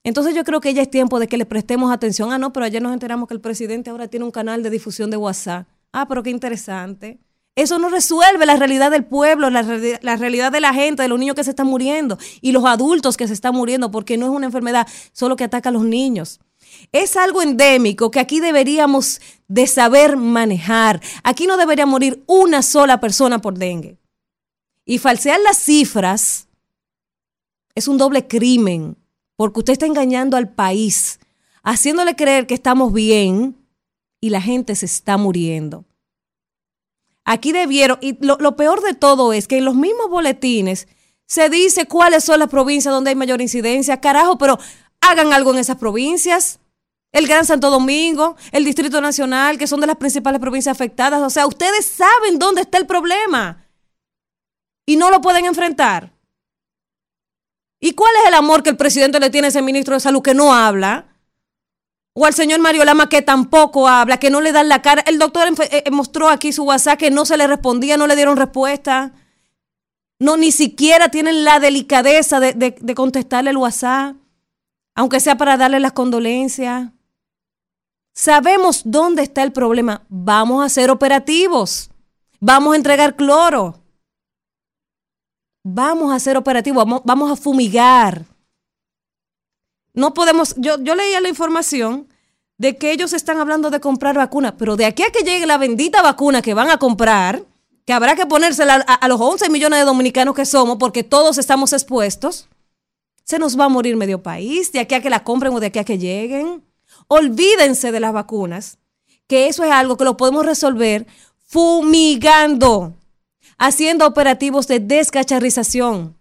entonces 0.05 0.35
yo 0.35 0.45
creo 0.45 0.61
que 0.61 0.75
ya 0.75 0.83
es 0.83 0.91
tiempo 0.91 1.19
de 1.19 1.27
que 1.27 1.39
le 1.39 1.47
prestemos 1.47 1.91
atención. 1.91 2.31
Ah, 2.31 2.39
no, 2.39 2.53
pero 2.53 2.67
ayer 2.67 2.83
nos 2.83 2.93
enteramos 2.93 3.27
que 3.27 3.35
el 3.35 3.41
presidente 3.41 3.89
ahora 3.89 4.07
tiene 4.07 4.27
un 4.27 4.31
canal 4.31 4.63
de 4.63 4.69
difusión 4.69 5.11
de 5.11 5.17
WhatsApp. 5.17 5.67
Ah, 5.93 6.07
pero 6.07 6.23
qué 6.23 6.29
interesante. 6.29 7.19
Eso 7.57 7.79
no 7.79 7.89
resuelve 7.89 8.47
la 8.47 8.57
realidad 8.57 8.91
del 8.91 9.05
pueblo, 9.05 9.49
la, 9.49 9.63
realidad 9.63 10.51
de 10.51 10.61
la 10.61 10.75
gente, 10.75 11.03
de 11.03 11.09
los 11.09 11.19
niños 11.21 11.37
que 11.37 11.45
se 11.45 11.51
están 11.51 11.69
muriendo 11.69 12.19
y 12.41 12.51
los 12.51 12.65
adultos 12.65 13.17
que 13.17 13.29
se 13.29 13.33
están 13.33 13.55
muriendo, 13.55 13.93
porque 13.93 14.17
no 14.17 14.27
es 14.27 14.33
una 14.33 14.47
enfermedad 14.47 14.89
solo 15.13 15.37
que 15.37 15.45
ataca 15.45 15.69
a 15.69 15.73
los 15.73 15.85
niños. 15.85 16.41
Es 16.91 17.17
algo 17.17 17.43
endémico 17.43 18.11
que 18.11 18.19
aquí 18.19 18.41
deberíamos 18.41 19.21
de 19.47 19.69
saber 19.69 20.17
manejar. 20.17 21.01
Aquí 21.23 21.47
no 21.47 21.57
debería 21.57 21.87
morir 21.87 22.25
una 22.27 22.63
sola 22.63 22.99
persona 22.99 23.41
por 23.41 23.57
dengue. 23.57 23.99
Y 24.85 24.99
falsear 24.99 25.39
las 25.41 25.59
cifras 25.59 26.49
es 27.77 27.87
un 27.87 27.99
doble 27.99 28.27
crimen 28.27 28.97
porque 29.37 29.61
usted 29.61 29.73
está 29.75 29.87
engañando 29.87 30.37
al 30.37 30.49
país, 30.49 31.21
haciéndole 31.63 32.17
creer 32.17 32.47
que 32.47 32.55
estamos 32.55 32.93
bien 32.93 33.57
y 34.21 34.31
la 34.31 34.41
gente 34.41 34.75
se 34.75 34.87
está 34.87 35.17
muriendo. 35.17 35.85
Aquí 37.25 37.53
debieron, 37.53 37.99
y 38.03 38.19
lo, 38.25 38.57
peor 38.57 38.83
de 38.83 38.95
todo 38.95 39.33
es 39.33 39.49
que 39.49 39.59
en 39.59 39.65
los 39.65 39.75
mismos 39.75 40.11
boletines 40.11 40.89
se 41.27 41.49
dice 41.49 41.87
cuáles 41.87 42.25
son 42.25 42.39
las 42.39 42.51
provincias 42.51 42.93
donde 42.93 43.11
hay 43.11 43.17
mayor 43.17 43.41
incidencia. 43.41 44.01
Carajo, 44.01 44.37
pero 44.37 44.59
hagan 45.01 45.33
algo 45.33 45.53
en 45.53 45.59
esas 45.59 45.77
provincias. 45.79 46.61
El 47.13 47.27
Gran 47.27 47.47
Santo 47.47 47.71
Domingo, 47.71 48.37
el 48.53 48.65
Distrito 48.65 49.01
Nacional, 49.01 49.57
que 49.57 49.67
son 49.67 49.81
de 49.81 49.87
las 49.87 49.97
principales 49.97 50.41
provincias 50.41 50.75
afectadas. 50.75 51.23
O 51.23 51.31
sea, 51.31 51.47
ustedes 51.47 51.87
saben 51.87 52.39
dónde 52.39 52.63
está 52.63 52.77
el 52.77 52.87
problema 52.87 53.65
y 54.85 54.97
no 54.97 55.11
lo 55.11 55.21
pueden 55.21 55.47
enfrentar. 55.47 56.13
¿Y 57.81 57.93
cuál 57.93 58.13
es 58.23 58.29
el 58.29 58.35
amor 58.35 58.63
que 58.63 58.71
el 58.71 58.77
presidente 58.77 59.21
le 59.21 59.31
tiene 59.31 59.47
a 59.47 59.49
ese 59.49 59.63
ministro 59.63 59.95
de 59.95 60.01
salud 60.01 60.23
que 60.23 60.35
no 60.35 60.53
habla? 60.53 61.14
O 62.17 62.27
al 62.27 62.33
señor 62.33 62.61
Mario 62.61 62.85
Lama 62.85 63.09
que 63.09 63.23
tampoco 63.23 63.89
habla, 63.89 64.19
que 64.19 64.31
no 64.31 64.41
le 64.41 64.53
dan 64.53 64.69
la 64.69 64.83
cara. 64.83 65.03
El 65.07 65.19
doctor 65.19 65.49
eh, 65.71 65.91
mostró 65.91 66.29
aquí 66.29 66.53
su 66.53 66.63
WhatsApp 66.63 66.99
que 66.99 67.11
no 67.11 67.25
se 67.25 67.37
le 67.37 67.49
respondía, 67.49 67.97
no 67.97 68.07
le 68.07 68.15
dieron 68.15 68.37
respuesta. 68.37 69.13
No, 70.21 70.37
ni 70.37 70.53
siquiera 70.53 71.09
tienen 71.09 71.45
la 71.45 71.59
delicadeza 71.59 72.39
de, 72.39 72.95
contestarle 72.95 73.51
el 73.51 73.57
WhatsApp, 73.57 74.17
aunque 74.95 75.19
sea 75.19 75.37
para 75.37 75.57
darle 75.57 75.81
las 75.81 75.93
condolencias. 75.93 76.93
Sabemos 78.15 78.83
dónde 78.85 79.25
está 79.25 79.43
el 79.43 79.53
problema. 79.53 80.07
Vamos 80.09 80.65
a 80.65 80.69
ser 80.69 80.91
operativos. 80.93 81.91
Vamos 82.39 82.75
a 82.75 82.77
entregar 82.77 83.17
cloro. 83.17 83.83
Vamos 85.65 86.15
a 86.15 86.21
ser 86.21 86.37
operativos. 86.37 86.85
Vamos 87.05 87.33
a 87.33 87.35
fumigar. 87.35 88.25
No 89.95 90.13
podemos. 90.13 90.55
Yo, 90.59 90.79
yo 90.81 90.95
leía 90.95 91.21
la 91.21 91.29
información 91.29 92.09
de 92.59 92.77
que 92.77 92.93
ellos 92.93 93.13
están 93.13 93.41
hablando 93.41 93.71
de 93.71 93.81
comprar 93.81 94.17
vacunas, 94.17 94.55
pero 94.59 94.77
de 94.77 94.87
aquí 94.87 95.03
a 95.03 95.11
que 95.11 95.25
llegue 95.25 95.47
la 95.47 95.59
bendita 95.59 96.03
vacuna 96.03 96.43
que 96.43 96.55
van 96.55 96.71
a 96.71 96.79
comprar, 96.79 97.45
que 97.85 97.93
habrá 97.93 98.15
que 98.15 98.27
ponérsela 98.27 98.85
a, 98.87 98.95
a 98.95 99.09
los 99.09 99.21
11 99.21 99.49
millones 99.51 99.79
de 99.79 99.85
dominicanos 99.85 100.35
que 100.35 100.45
somos, 100.45 100.77
porque 100.79 101.03
todos 101.03 101.39
estamos 101.39 101.73
expuestos, 101.73 102.49
se 103.25 103.39
nos 103.39 103.59
va 103.59 103.65
a 103.65 103.69
morir 103.69 103.97
medio 103.97 104.23
país, 104.23 104.71
de 104.73 104.81
aquí 104.81 104.95
a 104.95 105.01
que 105.01 105.11
la 105.11 105.25
compren 105.25 105.55
o 105.55 105.61
de 105.61 105.67
aquí 105.67 105.79
a 105.79 105.85
que 105.85 105.99
lleguen. 105.99 106.63
Olvídense 107.09 107.91
de 107.91 108.01
las 108.01 108.13
vacunas, 108.13 108.79
que 109.27 109.49
eso 109.49 109.65
es 109.65 109.71
algo 109.71 109.97
que 109.97 110.05
lo 110.05 110.17
podemos 110.17 110.45
resolver 110.45 111.07
fumigando, 111.47 112.95
haciendo 113.59 114.07
operativos 114.07 114.67
de 114.69 114.81
descacharrización. 114.81 116.17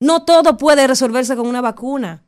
No 0.00 0.24
todo 0.24 0.56
puede 0.56 0.86
resolverse 0.86 1.36
con 1.36 1.46
una 1.46 1.60
vacuna. 1.60 2.24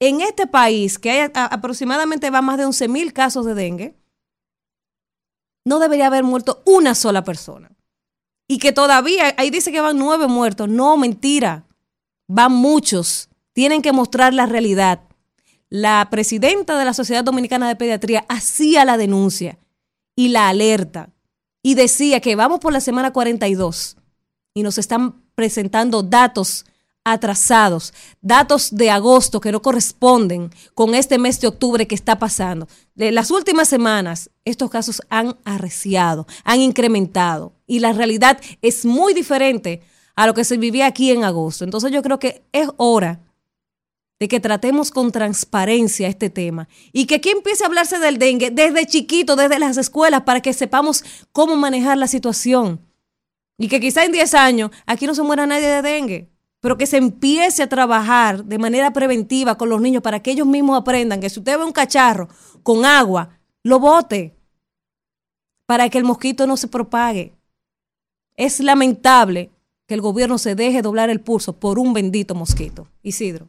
En 0.00 0.20
este 0.20 0.46
país, 0.46 0.98
que 0.98 1.10
hay 1.10 1.30
aproximadamente 1.34 2.30
va 2.30 2.40
más 2.40 2.58
de 2.58 2.66
11 2.66 2.88
mil 2.88 3.12
casos 3.12 3.44
de 3.44 3.54
dengue, 3.54 3.96
no 5.64 5.78
debería 5.78 6.06
haber 6.06 6.24
muerto 6.24 6.62
una 6.64 6.94
sola 6.94 7.24
persona. 7.24 7.70
Y 8.48 8.58
que 8.58 8.72
todavía, 8.72 9.34
ahí 9.36 9.50
dice 9.50 9.70
que 9.70 9.82
van 9.82 9.98
nueve 9.98 10.26
muertos. 10.26 10.68
No, 10.68 10.96
mentira. 10.96 11.66
Van 12.26 12.52
muchos. 12.52 13.28
Tienen 13.52 13.82
que 13.82 13.92
mostrar 13.92 14.32
la 14.32 14.46
realidad. 14.46 15.02
La 15.68 16.08
presidenta 16.10 16.78
de 16.78 16.86
la 16.86 16.94
Sociedad 16.94 17.24
Dominicana 17.24 17.68
de 17.68 17.76
Pediatría 17.76 18.24
hacía 18.28 18.86
la 18.86 18.96
denuncia 18.96 19.58
y 20.16 20.28
la 20.28 20.48
alerta. 20.48 21.10
Y 21.62 21.74
decía 21.74 22.20
que 22.20 22.36
vamos 22.36 22.60
por 22.60 22.72
la 22.72 22.80
semana 22.80 23.12
42 23.12 23.98
y 24.54 24.62
nos 24.62 24.78
están 24.78 25.22
presentando 25.34 26.02
datos 26.02 26.64
atrasados, 27.04 27.94
datos 28.20 28.74
de 28.74 28.90
agosto 28.90 29.40
que 29.40 29.52
no 29.52 29.62
corresponden 29.62 30.50
con 30.74 30.94
este 30.94 31.18
mes 31.18 31.40
de 31.40 31.48
octubre 31.48 31.86
que 31.86 31.94
está 31.94 32.18
pasando. 32.18 32.68
De 32.94 33.12
las 33.12 33.30
últimas 33.30 33.68
semanas, 33.68 34.30
estos 34.44 34.70
casos 34.70 35.02
han 35.08 35.36
arreciado, 35.44 36.26
han 36.44 36.60
incrementado 36.60 37.52
y 37.66 37.80
la 37.80 37.92
realidad 37.92 38.40
es 38.62 38.84
muy 38.84 39.14
diferente 39.14 39.82
a 40.16 40.26
lo 40.26 40.34
que 40.34 40.44
se 40.44 40.58
vivía 40.58 40.86
aquí 40.86 41.10
en 41.10 41.24
agosto. 41.24 41.64
Entonces 41.64 41.92
yo 41.92 42.02
creo 42.02 42.18
que 42.18 42.42
es 42.52 42.68
hora 42.76 43.20
de 44.18 44.26
que 44.26 44.40
tratemos 44.40 44.90
con 44.90 45.12
transparencia 45.12 46.08
este 46.08 46.28
tema 46.28 46.68
y 46.92 47.06
que 47.06 47.16
aquí 47.16 47.30
empiece 47.30 47.62
a 47.62 47.68
hablarse 47.68 47.98
del 47.98 48.18
dengue 48.18 48.50
desde 48.50 48.86
chiquito, 48.86 49.36
desde 49.36 49.58
las 49.58 49.76
escuelas, 49.76 50.22
para 50.22 50.40
que 50.40 50.52
sepamos 50.52 51.04
cómo 51.32 51.56
manejar 51.56 51.96
la 51.98 52.08
situación. 52.08 52.80
Y 53.58 53.68
que 53.68 53.80
quizá 53.80 54.04
en 54.04 54.12
10 54.12 54.34
años 54.34 54.70
aquí 54.86 55.06
no 55.06 55.14
se 55.14 55.22
muera 55.22 55.46
nadie 55.46 55.66
de 55.66 55.82
dengue, 55.82 56.28
pero 56.60 56.76
que 56.76 56.86
se 56.86 56.96
empiece 56.96 57.62
a 57.62 57.68
trabajar 57.68 58.44
de 58.44 58.58
manera 58.58 58.92
preventiva 58.92 59.56
con 59.56 59.68
los 59.68 59.80
niños 59.80 60.02
para 60.02 60.20
que 60.20 60.32
ellos 60.32 60.46
mismos 60.46 60.78
aprendan 60.78 61.20
que 61.20 61.30
si 61.30 61.38
usted 61.38 61.56
ve 61.56 61.64
un 61.64 61.72
cacharro 61.72 62.28
con 62.62 62.84
agua, 62.84 63.38
lo 63.62 63.78
bote 63.78 64.36
para 65.66 65.88
que 65.88 65.98
el 65.98 66.04
mosquito 66.04 66.46
no 66.46 66.56
se 66.56 66.68
propague. 66.68 67.34
Es 68.36 68.60
lamentable 68.60 69.50
que 69.86 69.94
el 69.94 70.00
gobierno 70.00 70.38
se 70.38 70.54
deje 70.54 70.82
doblar 70.82 71.10
el 71.10 71.20
pulso 71.20 71.54
por 71.54 71.78
un 71.78 71.92
bendito 71.92 72.34
mosquito. 72.34 72.88
Isidro. 73.02 73.48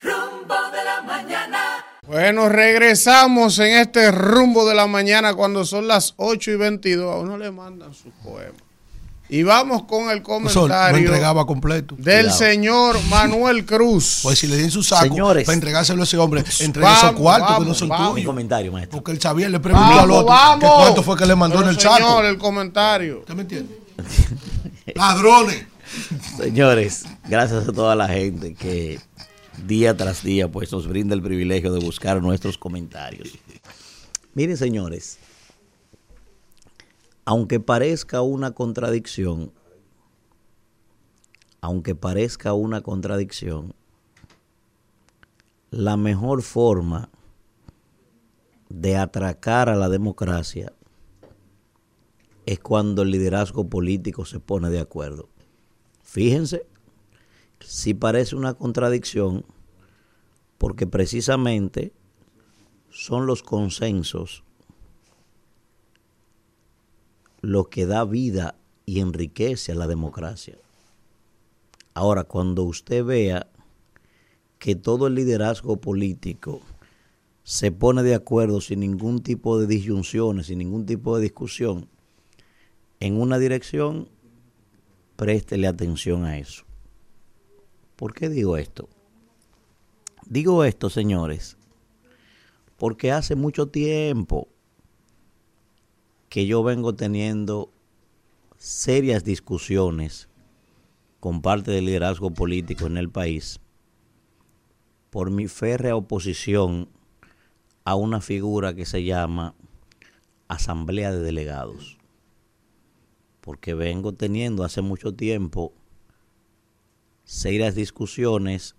Rumbo 0.00 0.54
de 0.72 0.84
la 0.84 1.02
mañana. 1.02 1.84
Bueno, 2.06 2.48
regresamos 2.48 3.58
en 3.58 3.78
este 3.78 4.10
rumbo 4.10 4.66
de 4.66 4.74
la 4.74 4.86
mañana 4.86 5.34
cuando 5.34 5.64
son 5.64 5.88
las 5.88 6.14
8 6.16 6.52
y 6.52 6.56
22. 6.56 7.14
A 7.14 7.18
uno 7.18 7.36
le 7.36 7.50
mandan 7.50 7.92
su 7.94 8.10
poema. 8.10 8.67
Y 9.30 9.42
vamos 9.42 9.82
con 9.84 10.10
el 10.10 10.22
comentario 10.22 10.96
entregaba 10.96 11.44
completo. 11.46 11.94
del 11.98 12.22
Cuidado. 12.22 12.38
señor 12.38 12.96
Manuel 13.10 13.66
Cruz. 13.66 14.20
Pues 14.22 14.38
si 14.38 14.46
le 14.46 14.56
den 14.56 14.70
su 14.70 14.82
saco 14.82 15.02
Señores. 15.04 15.44
para 15.44 15.54
entregárselo 15.54 16.00
a 16.00 16.04
ese 16.04 16.16
hombre, 16.16 16.40
entregue 16.60 16.86
Vamos, 16.86 17.02
esos 17.04 17.12
cuartos 17.16 17.48
que 17.48 17.52
no 17.54 17.58
vamos, 17.60 17.78
son 17.78 17.88
vamos. 17.88 18.08
Mi 18.14 18.20
tuyos. 18.22 18.26
comentario, 18.26 18.72
maestro. 18.72 18.98
Porque 18.98 19.12
el 19.12 19.18
Xavier 19.20 19.50
le 19.50 19.60
preguntó 19.60 19.86
Vamos, 19.88 20.02
al 20.04 20.10
otro 20.12 20.26
vamos. 20.26 20.60
que 20.60 20.82
cuánto 20.82 21.02
fue 21.02 21.16
que 21.16 21.26
le 21.26 21.34
mandó 21.36 21.56
Pero, 21.58 21.68
en 21.70 21.74
el 21.76 21.80
saco. 21.80 21.96
señor, 21.96 22.24
el 22.24 22.38
comentario. 22.38 23.18
¿Usted 23.20 23.34
me 23.34 23.42
entiende? 23.42 23.78
Ladrones. 24.94 25.66
Señores, 26.36 27.04
gracias 27.28 27.68
a 27.68 27.72
toda 27.72 27.94
la 27.96 28.08
gente 28.08 28.54
que 28.54 28.98
día 29.66 29.96
tras 29.96 30.22
día 30.22 30.48
pues 30.48 30.70
nos 30.72 30.86
brinda 30.86 31.14
el 31.14 31.22
privilegio 31.22 31.72
de 31.72 31.80
buscar 31.80 32.20
nuestros 32.22 32.56
comentarios. 32.58 33.28
Miren, 34.34 34.56
señores, 34.56 35.18
aunque 37.28 37.60
parezca 37.60 38.22
una 38.22 38.52
contradicción, 38.52 39.52
aunque 41.60 41.94
parezca 41.94 42.54
una 42.54 42.80
contradicción, 42.80 43.74
la 45.70 45.98
mejor 45.98 46.40
forma 46.40 47.10
de 48.70 48.96
atracar 48.96 49.68
a 49.68 49.76
la 49.76 49.90
democracia 49.90 50.72
es 52.46 52.60
cuando 52.60 53.02
el 53.02 53.10
liderazgo 53.10 53.68
político 53.68 54.24
se 54.24 54.40
pone 54.40 54.70
de 54.70 54.80
acuerdo. 54.80 55.28
Fíjense, 56.02 56.64
si 57.60 57.92
parece 57.92 58.36
una 58.36 58.54
contradicción, 58.54 59.44
porque 60.56 60.86
precisamente 60.86 61.92
son 62.88 63.26
los 63.26 63.42
consensos 63.42 64.44
lo 67.40 67.64
que 67.64 67.86
da 67.86 68.04
vida 68.04 68.54
y 68.86 69.00
enriquece 69.00 69.72
a 69.72 69.74
la 69.74 69.86
democracia. 69.86 70.56
Ahora, 71.94 72.24
cuando 72.24 72.64
usted 72.64 73.04
vea 73.04 73.48
que 74.58 74.74
todo 74.74 75.06
el 75.06 75.14
liderazgo 75.14 75.76
político 75.76 76.60
se 77.44 77.72
pone 77.72 78.02
de 78.02 78.14
acuerdo 78.14 78.60
sin 78.60 78.80
ningún 78.80 79.22
tipo 79.22 79.58
de 79.58 79.66
disyunciones, 79.66 80.46
sin 80.46 80.58
ningún 80.58 80.84
tipo 80.84 81.16
de 81.16 81.22
discusión, 81.22 81.88
en 83.00 83.20
una 83.20 83.38
dirección, 83.38 84.08
préstele 85.16 85.66
atención 85.66 86.24
a 86.24 86.38
eso. 86.38 86.64
¿Por 87.96 88.14
qué 88.14 88.28
digo 88.28 88.56
esto? 88.56 88.88
Digo 90.26 90.64
esto, 90.64 90.90
señores, 90.90 91.56
porque 92.76 93.12
hace 93.12 93.34
mucho 93.34 93.68
tiempo 93.68 94.48
que 96.28 96.46
yo 96.46 96.62
vengo 96.62 96.94
teniendo 96.94 97.72
serias 98.56 99.24
discusiones 99.24 100.28
con 101.20 101.42
parte 101.42 101.70
del 101.70 101.86
liderazgo 101.86 102.30
político 102.30 102.86
en 102.86 102.96
el 102.96 103.10
país 103.10 103.60
por 105.10 105.30
mi 105.30 105.48
férrea 105.48 105.96
oposición 105.96 106.88
a 107.84 107.94
una 107.94 108.20
figura 108.20 108.74
que 108.74 108.84
se 108.84 109.04
llama 109.04 109.54
Asamblea 110.48 111.12
de 111.12 111.20
Delegados. 111.20 111.96
Porque 113.40 113.72
vengo 113.72 114.12
teniendo 114.12 114.64
hace 114.64 114.82
mucho 114.82 115.14
tiempo 115.14 115.72
serias 117.24 117.74
discusiones 117.74 118.76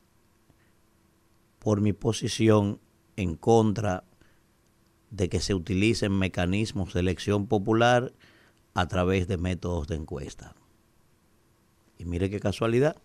por 1.57 1.81
mi 1.81 1.93
posición 1.93 2.80
en 3.15 3.35
contra 3.35 4.03
de 5.11 5.30
que 5.30 5.40
se 5.40 5.53
utilicen 5.53 6.11
mecanismos 6.18 6.94
de 6.94 6.99
elección 6.99 7.48
popular 7.48 8.14
a 8.73 8.88
través 8.88 9.27
de 9.27 9.38
métodos 9.38 9.88
de 9.88 9.95
encuesta. 9.95 10.56
Y 11.98 12.06
mire 12.06 12.30
qué 12.30 12.40
casualidad. 12.40 12.95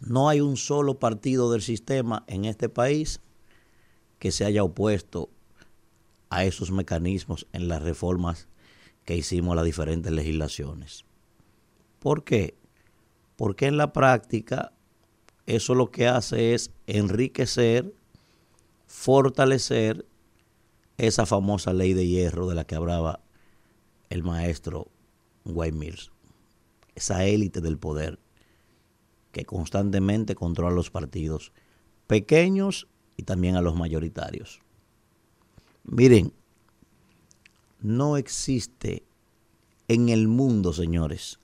No 0.00 0.28
hay 0.28 0.40
un 0.40 0.56
solo 0.56 0.98
partido 0.98 1.50
del 1.50 1.62
sistema 1.62 2.24
en 2.26 2.44
este 2.44 2.68
país 2.68 3.20
que 4.18 4.30
se 4.32 4.44
haya 4.44 4.62
opuesto 4.62 5.30
a 6.30 6.44
esos 6.44 6.70
mecanismos 6.70 7.46
en 7.52 7.68
las 7.68 7.82
reformas 7.82 8.48
que 9.04 9.16
hicimos 9.16 9.52
a 9.52 9.56
las 9.56 9.64
diferentes 9.64 10.12
legislaciones. 10.12 11.04
¿Por 11.98 12.24
qué? 12.24 12.56
Porque 13.36 13.66
en 13.66 13.76
la 13.76 13.92
práctica 13.92 14.72
eso 15.46 15.74
lo 15.74 15.90
que 15.90 16.08
hace 16.08 16.54
es 16.54 16.70
enriquecer, 16.86 17.94
fortalecer 18.86 20.06
esa 20.96 21.26
famosa 21.26 21.72
ley 21.72 21.92
de 21.94 22.06
hierro 22.06 22.48
de 22.48 22.54
la 22.54 22.64
que 22.64 22.74
hablaba 22.74 23.20
el 24.10 24.22
maestro 24.22 24.90
Wayne 25.44 25.78
Mills, 25.78 26.12
esa 26.94 27.24
élite 27.24 27.60
del 27.60 27.78
poder 27.78 28.18
que 29.32 29.44
constantemente 29.44 30.34
controla 30.34 30.74
los 30.74 30.90
partidos 30.90 31.52
pequeños 32.06 32.86
y 33.16 33.24
también 33.24 33.56
a 33.56 33.62
los 33.62 33.74
mayoritarios. 33.74 34.60
Miren, 35.82 36.32
no 37.80 38.16
existe 38.16 39.04
en 39.88 40.08
el 40.08 40.28
mundo, 40.28 40.72
señores, 40.72 41.40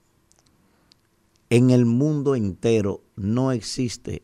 en 1.50 1.70
el 1.70 1.84
mundo 1.84 2.36
entero 2.36 3.02
no 3.16 3.50
existe 3.52 4.22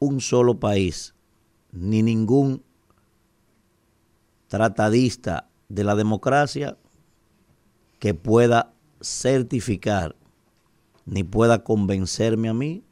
un 0.00 0.20
solo 0.20 0.58
país 0.58 1.14
ni 1.72 2.02
ningún 2.02 2.62
tratadista 4.48 5.48
de 5.68 5.84
la 5.84 5.94
democracia 5.94 6.76
que 7.98 8.14
pueda 8.14 8.72
certificar 9.00 10.16
ni 11.06 11.24
pueda 11.24 11.64
convencerme 11.64 12.48
a 12.48 12.54
mí 12.54 12.84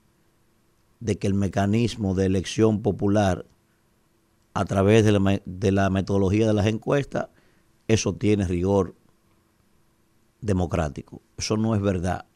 de 0.98 1.18
que 1.18 1.26
el 1.26 1.34
mecanismo 1.34 2.14
de 2.14 2.26
elección 2.26 2.82
popular 2.82 3.46
a 4.54 4.64
través 4.64 5.04
de 5.04 5.12
la, 5.12 5.42
de 5.44 5.72
la 5.72 5.90
metodología 5.90 6.46
de 6.46 6.54
las 6.54 6.66
encuestas, 6.66 7.28
eso 7.88 8.14
tiene 8.14 8.46
rigor 8.46 8.94
democrático. 10.40 11.22
Eso 11.36 11.56
no 11.56 11.74
es 11.74 11.80
verdad. 11.80 12.26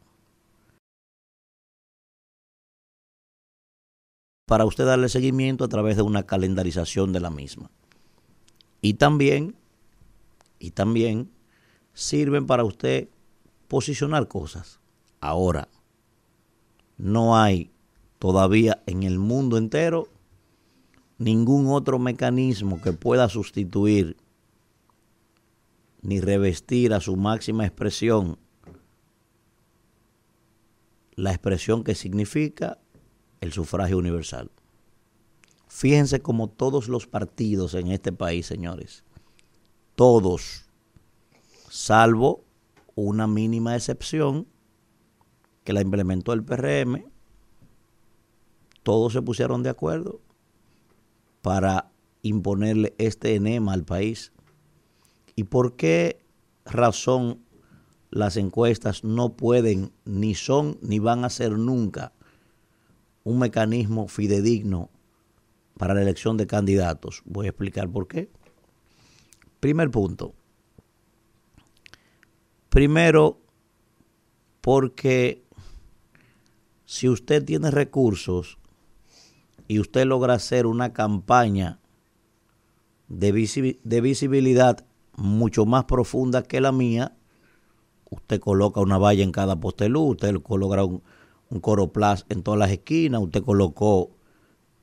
Para 4.46 4.64
usted 4.64 4.84
darle 4.84 5.08
seguimiento 5.08 5.64
a 5.64 5.68
través 5.68 5.96
de 5.96 6.02
una 6.02 6.24
calendarización 6.24 7.12
de 7.12 7.20
la 7.20 7.30
misma. 7.30 7.70
Y 8.82 8.94
también, 8.94 9.56
y 10.58 10.72
también 10.72 11.30
sirven 11.94 12.46
para 12.46 12.64
usted 12.64 13.08
posicionar 13.68 14.28
cosas. 14.28 14.80
Ahora, 15.20 15.68
no 16.98 17.36
hay 17.36 17.70
todavía 18.18 18.82
en 18.86 19.02
el 19.02 19.18
mundo 19.18 19.56
entero 19.56 20.08
ningún 21.18 21.68
otro 21.68 21.98
mecanismo 21.98 22.80
que 22.80 22.92
pueda 22.92 23.28
sustituir 23.28 24.16
ni 26.02 26.20
revestir 26.20 26.92
a 26.92 27.00
su 27.00 27.16
máxima 27.16 27.64
expresión 27.64 28.38
la 31.16 31.30
expresión 31.30 31.84
que 31.84 31.94
significa 31.94 32.78
el 33.44 33.52
sufragio 33.52 33.98
universal. 33.98 34.50
Fíjense 35.68 36.22
como 36.22 36.48
todos 36.48 36.88
los 36.88 37.06
partidos 37.06 37.74
en 37.74 37.90
este 37.90 38.10
país, 38.10 38.46
señores, 38.46 39.04
todos, 39.94 40.64
salvo 41.68 42.44
una 42.94 43.26
mínima 43.26 43.76
excepción 43.76 44.48
que 45.62 45.74
la 45.74 45.82
implementó 45.82 46.32
el 46.32 46.42
PRM, 46.42 47.04
todos 48.82 49.12
se 49.12 49.22
pusieron 49.22 49.62
de 49.62 49.70
acuerdo 49.70 50.20
para 51.42 51.90
imponerle 52.22 52.94
este 52.98 53.34
enema 53.34 53.74
al 53.74 53.84
país. 53.84 54.32
¿Y 55.36 55.44
por 55.44 55.76
qué 55.76 56.24
razón 56.64 57.44
las 58.10 58.36
encuestas 58.36 59.04
no 59.04 59.36
pueden, 59.36 59.92
ni 60.04 60.34
son, 60.34 60.78
ni 60.80 60.98
van 60.98 61.24
a 61.24 61.30
ser 61.30 61.52
nunca 61.58 62.12
un 63.24 63.38
mecanismo 63.38 64.06
fidedigno 64.06 64.90
para 65.76 65.94
la 65.94 66.02
elección 66.02 66.36
de 66.36 66.46
candidatos? 66.46 67.22
Voy 67.24 67.46
a 67.46 67.50
explicar 67.50 67.88
por 67.90 68.06
qué. 68.06 68.30
Primer 69.60 69.90
punto. 69.90 70.34
Primero, 72.68 73.40
porque 74.60 75.44
si 76.84 77.08
usted 77.08 77.44
tiene 77.44 77.70
recursos 77.70 78.58
y 79.68 79.78
usted 79.78 80.04
logra 80.04 80.34
hacer 80.34 80.66
una 80.66 80.92
campaña 80.92 81.80
de, 83.08 83.34
visi- 83.34 83.78
de 83.84 84.00
visibilidad 84.00 84.86
mucho 85.16 85.64
más 85.66 85.84
profunda 85.84 86.42
que 86.42 86.60
la 86.60 86.72
mía, 86.72 87.16
usted 88.10 88.40
coloca 88.40 88.80
una 88.80 88.98
valla 88.98 89.22
en 89.22 89.32
cada 89.32 89.58
postelú, 89.58 90.02
usted 90.10 90.34
coloca 90.42 90.84
un, 90.84 91.02
un 91.50 91.60
coroplast 91.60 92.30
en 92.30 92.42
todas 92.42 92.58
las 92.58 92.70
esquinas, 92.70 93.20
usted 93.20 93.42
colocó 93.42 94.10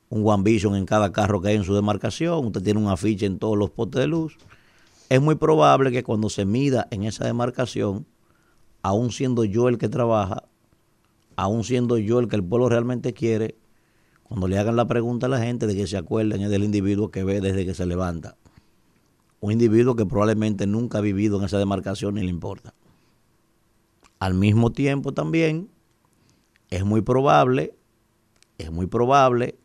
un 0.08 0.26
One 0.26 0.42
Vision 0.42 0.76
en 0.76 0.84
cada 0.84 1.12
carro 1.12 1.40
que 1.40 1.48
hay 1.48 1.56
en 1.56 1.64
su 1.64 1.74
demarcación, 1.74 2.46
usted 2.46 2.62
tiene 2.62 2.80
un 2.80 2.88
afiche 2.88 3.26
en 3.26 3.38
todos 3.38 3.56
los 3.56 3.70
postes 3.70 4.00
de 4.00 4.06
luz. 4.06 4.36
Es 5.08 5.20
muy 5.20 5.36
probable 5.36 5.90
que 5.90 6.02
cuando 6.02 6.28
se 6.28 6.44
mida 6.44 6.86
en 6.90 7.04
esa 7.04 7.24
demarcación, 7.24 8.06
aún 8.82 9.10
siendo 9.10 9.44
yo 9.44 9.68
el 9.68 9.78
que 9.78 9.88
trabaja, 9.88 10.44
aún 11.36 11.64
siendo 11.64 11.98
yo 11.98 12.18
el 12.18 12.28
que 12.28 12.36
el 12.36 12.44
pueblo 12.44 12.68
realmente 12.68 13.12
quiere, 13.12 13.56
cuando 14.24 14.48
le 14.48 14.58
hagan 14.58 14.76
la 14.76 14.86
pregunta 14.86 15.26
a 15.26 15.28
la 15.28 15.40
gente 15.40 15.66
de 15.66 15.74
que 15.74 15.86
se 15.86 15.96
acuerden 15.96 16.40
es 16.42 16.50
del 16.50 16.64
individuo 16.64 17.10
que 17.10 17.24
ve 17.24 17.40
desde 17.40 17.66
que 17.66 17.74
se 17.74 17.86
levanta. 17.86 18.36
Un 19.40 19.52
individuo 19.52 19.96
que 19.96 20.06
probablemente 20.06 20.66
nunca 20.66 20.98
ha 20.98 21.00
vivido 21.02 21.38
en 21.38 21.44
esa 21.44 21.58
demarcación 21.58 22.14
ni 22.14 22.22
le 22.22 22.30
importa. 22.30 22.74
Al 24.18 24.34
mismo 24.34 24.72
tiempo 24.72 25.12
también 25.12 25.68
es 26.72 26.86
muy 26.86 27.02
probable, 27.02 27.74
es 28.56 28.72
muy 28.72 28.86
probable 28.86 29.58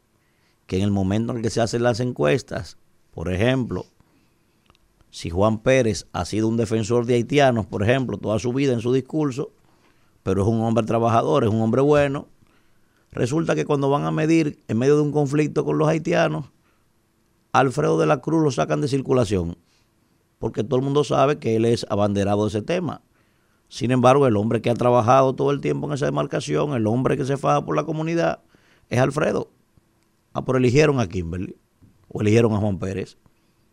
que 0.65 0.75
en 0.75 0.84
el 0.84 0.91
momento 0.91 1.34
en 1.34 1.41
que 1.41 1.49
se 1.49 1.61
hacen 1.61 1.81
las 1.81 2.01
encuestas, 2.01 2.77
por 3.11 3.31
ejemplo, 3.31 3.85
si 5.09 5.29
Juan 5.29 5.59
Pérez 5.59 6.05
ha 6.11 6.25
sido 6.25 6.49
un 6.49 6.57
defensor 6.57 7.05
de 7.05 7.13
haitianos, 7.13 7.65
por 7.65 7.81
ejemplo, 7.81 8.17
toda 8.17 8.39
su 8.39 8.51
vida 8.51 8.73
en 8.73 8.81
su 8.81 8.91
discurso, 8.91 9.51
pero 10.21 10.41
es 10.41 10.49
un 10.49 10.59
hombre 10.59 10.85
trabajador, 10.85 11.45
es 11.45 11.49
un 11.49 11.61
hombre 11.61 11.79
bueno, 11.81 12.27
resulta 13.11 13.55
que 13.55 13.63
cuando 13.63 13.89
van 13.89 14.03
a 14.03 14.11
medir 14.11 14.59
en 14.67 14.77
medio 14.77 14.97
de 14.97 15.03
un 15.03 15.13
conflicto 15.13 15.63
con 15.63 15.77
los 15.77 15.88
haitianos, 15.88 16.47
Alfredo 17.53 17.97
de 17.97 18.05
la 18.05 18.19
Cruz 18.19 18.43
lo 18.43 18.51
sacan 18.51 18.81
de 18.81 18.89
circulación, 18.89 19.57
porque 20.39 20.65
todo 20.65 20.75
el 20.77 20.84
mundo 20.84 21.05
sabe 21.05 21.39
que 21.39 21.55
él 21.55 21.63
es 21.63 21.85
abanderado 21.89 22.43
de 22.43 22.49
ese 22.49 22.61
tema. 22.61 23.01
Sin 23.69 23.91
embargo, 23.91 24.27
el 24.27 24.38
hombre 24.38 24.61
que 24.61 24.69
ha 24.69 24.76
trabajado 24.76 25.35
todo 25.35 25.52
el 25.52 25.61
tiempo 25.61 25.88
en 25.88 25.94
esa 25.94 26.06
demarcación, 26.06 26.73
el 26.73 26.88
hombre 26.88 27.18
que 27.18 27.26
se 27.26 27.38
faja 27.38 27.64
por 27.65 27.76
la 27.76 27.84
comunidad, 27.84 28.39
es 28.89 28.99
Alfredo. 28.99 29.49
Ah, 30.34 30.45
pero 30.45 30.57
eligieron 30.57 30.99
a 30.99 31.07
Kimberly 31.07 31.56
o 32.07 32.22
eligieron 32.22 32.53
a 32.53 32.57
Juan 32.57 32.80
Pérez, 32.80 33.18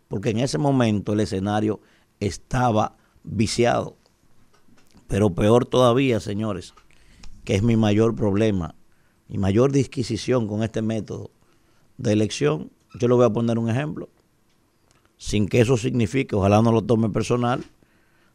porque 0.09 0.31
en 0.31 0.39
ese 0.39 0.59
momento 0.59 1.13
el 1.13 1.21
escenario 1.21 1.81
estaba 2.21 2.97
viciado. 3.23 3.97
Pero 5.07 5.31
peor 5.31 5.67
todavía, 5.67 6.19
señores, 6.21 6.75
que 7.45 7.55
es 7.55 7.63
mi 7.63 7.77
mayor 7.77 8.17
problema, 8.17 8.75
mi 9.29 9.39
mayor 9.39 9.71
disquisición 9.73 10.49
con 10.49 10.63
este 10.63 10.83
método 10.83 11.31
de 11.99 12.13
elección, 12.13 12.71
yo 12.99 13.09
le 13.09 13.15
voy 13.15 13.25
a 13.25 13.31
poner 13.31 13.59
un 13.59 13.69
ejemplo, 13.69 14.09
sin 15.17 15.47
que 15.49 15.61
eso 15.61 15.77
signifique, 15.77 16.35
ojalá 16.35 16.63
no 16.63 16.73
lo 16.73 16.83
tome 16.83 17.11
personal, 17.11 17.65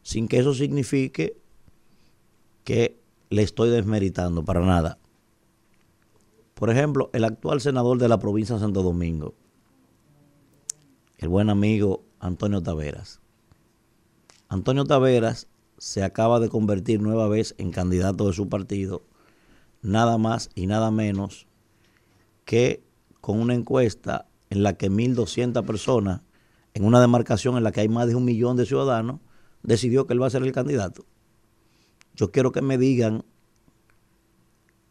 sin 0.01 0.27
que 0.27 0.37
eso 0.39 0.53
signifique 0.53 1.35
que 2.69 3.01
le 3.31 3.41
estoy 3.41 3.71
desmeritando 3.71 4.45
para 4.45 4.59
nada. 4.59 4.99
Por 6.53 6.69
ejemplo, 6.69 7.09
el 7.13 7.23
actual 7.23 7.61
senador 7.61 7.97
de 7.97 8.07
la 8.07 8.19
provincia 8.19 8.53
de 8.53 8.61
Santo 8.61 8.83
Domingo, 8.83 9.33
el 11.17 11.29
buen 11.29 11.49
amigo 11.49 12.03
Antonio 12.19 12.61
Taveras. 12.61 13.21
Antonio 14.49 14.85
Taveras 14.85 15.47
se 15.79 16.03
acaba 16.03 16.39
de 16.39 16.49
convertir 16.49 17.01
nueva 17.01 17.27
vez 17.27 17.55
en 17.57 17.71
candidato 17.71 18.27
de 18.27 18.33
su 18.33 18.49
partido, 18.49 19.01
nada 19.81 20.19
más 20.19 20.51
y 20.53 20.67
nada 20.67 20.91
menos 20.91 21.47
que 22.45 22.83
con 23.19 23.39
una 23.39 23.55
encuesta 23.55 24.27
en 24.51 24.61
la 24.61 24.73
que 24.73 24.91
1.200 24.91 25.65
personas, 25.65 26.21
en 26.75 26.85
una 26.85 27.01
demarcación 27.01 27.57
en 27.57 27.63
la 27.63 27.71
que 27.71 27.81
hay 27.81 27.89
más 27.89 28.05
de 28.05 28.13
un 28.13 28.25
millón 28.25 28.57
de 28.57 28.67
ciudadanos, 28.67 29.21
decidió 29.63 30.05
que 30.05 30.13
él 30.13 30.21
va 30.21 30.27
a 30.27 30.29
ser 30.29 30.43
el 30.43 30.51
candidato. 30.51 31.07
Yo 32.19 32.31
quiero 32.33 32.51
que 32.51 32.61
me 32.61 32.77
digan 32.77 33.23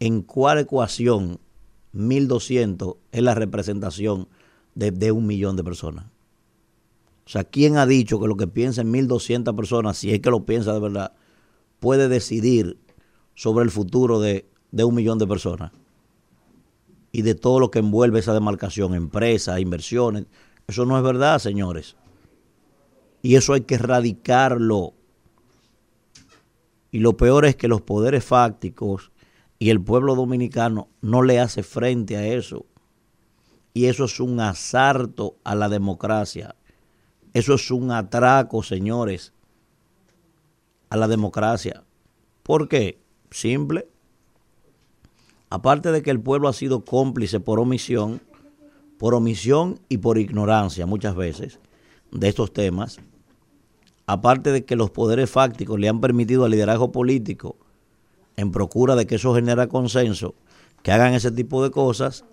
en 0.01 0.23
cuál 0.23 0.61
ecuación 0.61 1.39
1.200 1.93 2.97
es 3.13 3.23
la 3.23 3.35
representación 3.35 4.29
de, 4.75 4.93
de 4.93 5.13
un 5.13 5.27
millón 5.27 5.55
de 5.55 5.63
personas. 5.63 6.07
O 7.27 7.29
sea, 7.29 7.45
¿quién 7.45 7.77
ha 7.77 7.85
dicho 7.85 8.19
que 8.19 8.29
lo 8.29 8.39
que 8.39 8.47
piensan 8.47 8.91
1.200 8.91 9.55
personas, 9.55 9.99
si 9.99 10.11
es 10.11 10.21
que 10.21 10.31
lo 10.31 10.47
piensa 10.47 10.73
de 10.73 10.81
verdad, 10.81 11.13
puede 11.81 12.09
decidir 12.09 12.79
sobre 13.35 13.63
el 13.63 13.71
futuro 13.71 14.21
de, 14.21 14.49
de 14.71 14.85
un 14.85 14.95
millón 14.95 15.19
de 15.19 15.27
personas? 15.27 15.73
Y 17.13 17.21
de 17.21 17.35
todo 17.35 17.61
lo 17.61 17.71
que 17.71 17.81
envuelve 17.81 18.21
esa 18.21 18.33
demarcación, 18.33 18.95
empresas, 18.95 19.61
inversiones. 19.61 20.25
Eso 20.67 20.87
no 20.87 20.97
es 20.97 21.05
verdad, 21.05 21.39
señores. 21.41 21.95
Y 23.21 23.35
eso 23.35 23.53
hay 23.53 23.61
que 23.61 23.75
erradicarlo. 23.75 24.95
Y 26.91 27.01
lo 27.01 27.17
peor 27.17 27.45
es 27.45 27.57
que 27.57 27.69
los 27.69 27.83
poderes 27.83 28.25
fácticos 28.25 29.13
y 29.59 29.71
el 29.71 29.83
pueblo 29.83 30.15
dominicano 30.15 30.89
no 31.01 31.23
le 31.23 31.41
hace 31.41 31.63
frente 31.63 32.17
a 32.17 32.27
eso. 32.27 32.67
Y 33.75 33.87
eso 33.87 34.05
es 34.05 34.21
un 34.21 34.41
asalto 34.41 35.37
a 35.45 35.55
la 35.55 35.69
democracia. 35.69 36.57
Eso 37.35 37.55
es 37.55 37.71
un 37.71 37.91
atraco, 37.91 38.63
señores, 38.63 39.33
a 40.91 40.97
la 40.97 41.09
democracia. 41.09 41.85
¿Por 42.43 42.69
qué? 42.69 43.01
Simple. 43.31 43.89
Aparte 45.51 45.93
de 45.93 46.03
que 46.03 46.11
el 46.11 46.21
pueblo 46.21 46.49
ha 46.49 46.53
sido 46.53 46.85
cómplice 46.85 47.41
por 47.41 47.61
omisión, 47.61 48.21
por 48.99 49.15
omisión 49.15 49.81
y 49.89 49.99
por 49.99 50.19
ignorancia 50.19 50.87
muchas 50.87 51.15
veces 51.15 51.61
de 52.11 52.29
estos 52.29 52.53
temas, 52.53 52.99
aparte 54.09 54.53
de 54.53 54.65
que 54.65 54.75
los 54.75 54.91
poderes 54.91 55.29
fácticos 55.29 55.79
le 55.79 55.87
han 55.87 56.01
permitido 56.01 56.47
al 56.47 56.53
liderazgo 56.53 56.91
político, 56.91 57.59
en 58.37 58.51
procura 58.53 58.97
de 58.97 59.07
que 59.07 59.17
eso 59.17 59.35
genera 59.35 59.69
consenso, 59.69 60.35
que 60.83 60.93
hagan 60.93 61.13
ese 61.13 61.31
tipo 61.31 61.63
de 61.63 61.71
cosas, 61.71 62.25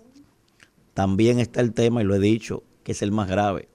también 0.94 1.38
está 1.38 1.60
el 1.60 1.74
tema, 1.74 2.00
y 2.00 2.06
lo 2.06 2.14
he 2.14 2.18
dicho, 2.18 2.62
que 2.82 2.92
es 2.92 3.02
el 3.02 3.12
más 3.12 3.28
grave. 3.28 3.68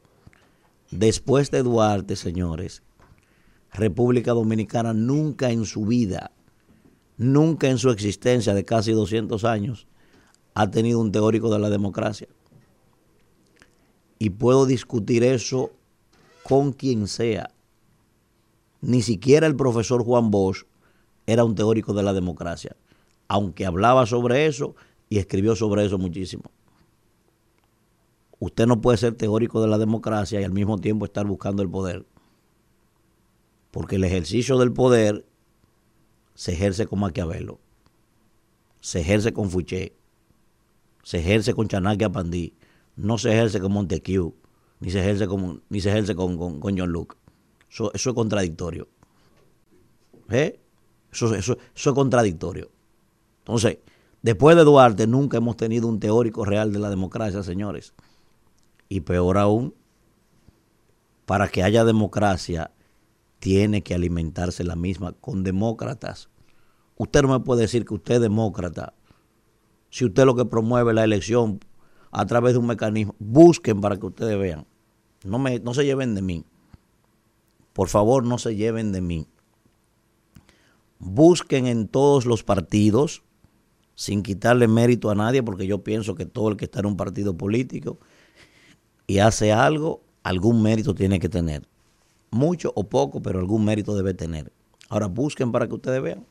Después 0.89 1.51
de 1.51 1.61
Duarte, 1.61 2.15
señores, 2.15 2.81
República 3.71 4.31
Dominicana 4.31 4.93
nunca 4.93 5.51
en 5.51 5.65
su 5.65 5.85
vida, 5.85 6.31
nunca 7.17 7.69
en 7.69 7.77
su 7.77 7.91
existencia 7.91 8.55
de 8.55 8.65
casi 8.65 8.93
200 8.93 9.45
años, 9.45 9.85
ha 10.55 10.71
tenido 10.71 10.99
un 10.99 11.11
teórico 11.11 11.53
de 11.53 11.59
la 11.59 11.69
democracia. 11.69 12.29
Y 14.17 14.31
puedo 14.31 14.65
discutir 14.65 15.23
eso 15.23 15.69
con 16.41 16.73
quien 16.73 17.07
sea. 17.07 17.51
Ni 18.81 19.01
siquiera 19.01 19.47
el 19.47 19.55
profesor 19.55 20.03
Juan 20.03 20.31
Bosch 20.31 20.65
era 21.27 21.43
un 21.45 21.55
teórico 21.55 21.93
de 21.93 22.03
la 22.03 22.13
democracia, 22.13 22.75
aunque 23.27 23.65
hablaba 23.65 24.05
sobre 24.05 24.47
eso 24.47 24.75
y 25.07 25.19
escribió 25.19 25.55
sobre 25.55 25.85
eso 25.85 25.97
muchísimo. 25.97 26.43
Usted 28.39 28.65
no 28.65 28.81
puede 28.81 28.97
ser 28.97 29.13
teórico 29.13 29.61
de 29.61 29.67
la 29.67 29.77
democracia 29.77 30.41
y 30.41 30.43
al 30.43 30.51
mismo 30.51 30.79
tiempo 30.79 31.05
estar 31.05 31.27
buscando 31.27 31.61
el 31.61 31.69
poder. 31.69 32.07
Porque 33.69 33.97
el 33.97 34.03
ejercicio 34.03 34.57
del 34.57 34.73
poder 34.73 35.25
se 36.33 36.53
ejerce 36.53 36.87
con 36.87 36.99
Maquiavelo, 36.99 37.59
se 38.81 39.01
ejerce 39.01 39.31
con 39.31 39.51
Fouché, 39.51 39.93
se 41.03 41.19
ejerce 41.19 41.53
con 41.53 41.67
Chanakya 41.67 42.11
Pandí, 42.11 42.55
no 42.95 43.19
se 43.19 43.31
ejerce 43.31 43.59
con 43.59 43.73
Montesquieu, 43.73 44.33
ni 44.79 44.89
se 44.89 44.99
ejerce 45.01 45.27
con, 45.27 45.61
ni 45.69 45.79
se 45.79 45.89
ejerce 45.89 46.15
con, 46.15 46.37
con, 46.37 46.59
con 46.59 46.77
John 46.77 46.89
Luke. 46.89 47.20
Eso, 47.71 47.91
eso 47.93 48.09
es 48.09 48.15
contradictorio. 48.15 48.89
¿Eh? 50.29 50.59
Eso, 51.11 51.33
eso, 51.33 51.57
eso 51.75 51.89
es 51.89 51.95
contradictorio. 51.95 52.69
Entonces, 53.39 53.79
después 54.21 54.55
de 54.55 54.63
Duarte 54.63 55.07
nunca 55.07 55.37
hemos 55.37 55.57
tenido 55.57 55.87
un 55.87 55.99
teórico 55.99 56.45
real 56.45 56.73
de 56.73 56.79
la 56.79 56.89
democracia, 56.89 57.43
señores. 57.43 57.93
Y 58.89 59.01
peor 59.01 59.37
aún, 59.37 59.73
para 61.25 61.47
que 61.47 61.63
haya 61.63 61.85
democracia, 61.85 62.71
tiene 63.39 63.81
que 63.81 63.95
alimentarse 63.95 64.63
la 64.63 64.75
misma 64.75 65.13
con 65.13 65.43
demócratas. 65.43 66.29
Usted 66.97 67.23
no 67.23 67.29
me 67.29 67.39
puede 67.39 67.61
decir 67.61 67.85
que 67.85 67.95
usted 67.95 68.15
es 68.15 68.21
demócrata 68.21 68.93
si 69.89 70.05
usted 70.05 70.25
lo 70.25 70.35
que 70.35 70.45
promueve 70.45 70.93
la 70.93 71.03
elección 71.03 71.59
a 72.11 72.25
través 72.25 72.53
de 72.53 72.59
un 72.59 72.67
mecanismo. 72.67 73.15
Busquen 73.19 73.81
para 73.81 73.97
que 73.97 74.05
ustedes 74.05 74.37
vean. 74.37 74.65
No, 75.23 75.39
me, 75.39 75.59
no 75.59 75.73
se 75.73 75.85
lleven 75.85 76.15
de 76.15 76.21
mí. 76.21 76.45
Por 77.73 77.89
favor, 77.89 78.23
no 78.23 78.37
se 78.37 78.55
lleven 78.55 78.91
de 78.91 79.01
mí. 79.01 79.27
Busquen 80.99 81.67
en 81.67 81.87
todos 81.87 82.25
los 82.25 82.43
partidos, 82.43 83.23
sin 83.95 84.23
quitarle 84.23 84.67
mérito 84.67 85.09
a 85.09 85.15
nadie, 85.15 85.41
porque 85.43 85.67
yo 85.67 85.83
pienso 85.83 86.15
que 86.15 86.25
todo 86.25 86.49
el 86.49 86.57
que 86.57 86.65
está 86.65 86.79
en 86.79 86.87
un 86.87 86.97
partido 86.97 87.35
político 87.35 87.99
y 89.07 89.19
hace 89.19 89.51
algo, 89.51 90.01
algún 90.23 90.61
mérito 90.61 90.93
tiene 90.95 91.19
que 91.19 91.29
tener. 91.29 91.67
Mucho 92.29 92.71
o 92.75 92.87
poco, 92.87 93.21
pero 93.21 93.39
algún 93.39 93.65
mérito 93.65 93.95
debe 93.95 94.13
tener. 94.13 94.51
Ahora 94.89 95.07
busquen 95.07 95.51
para 95.51 95.67
que 95.67 95.75
ustedes 95.75 96.01
vean. 96.01 96.25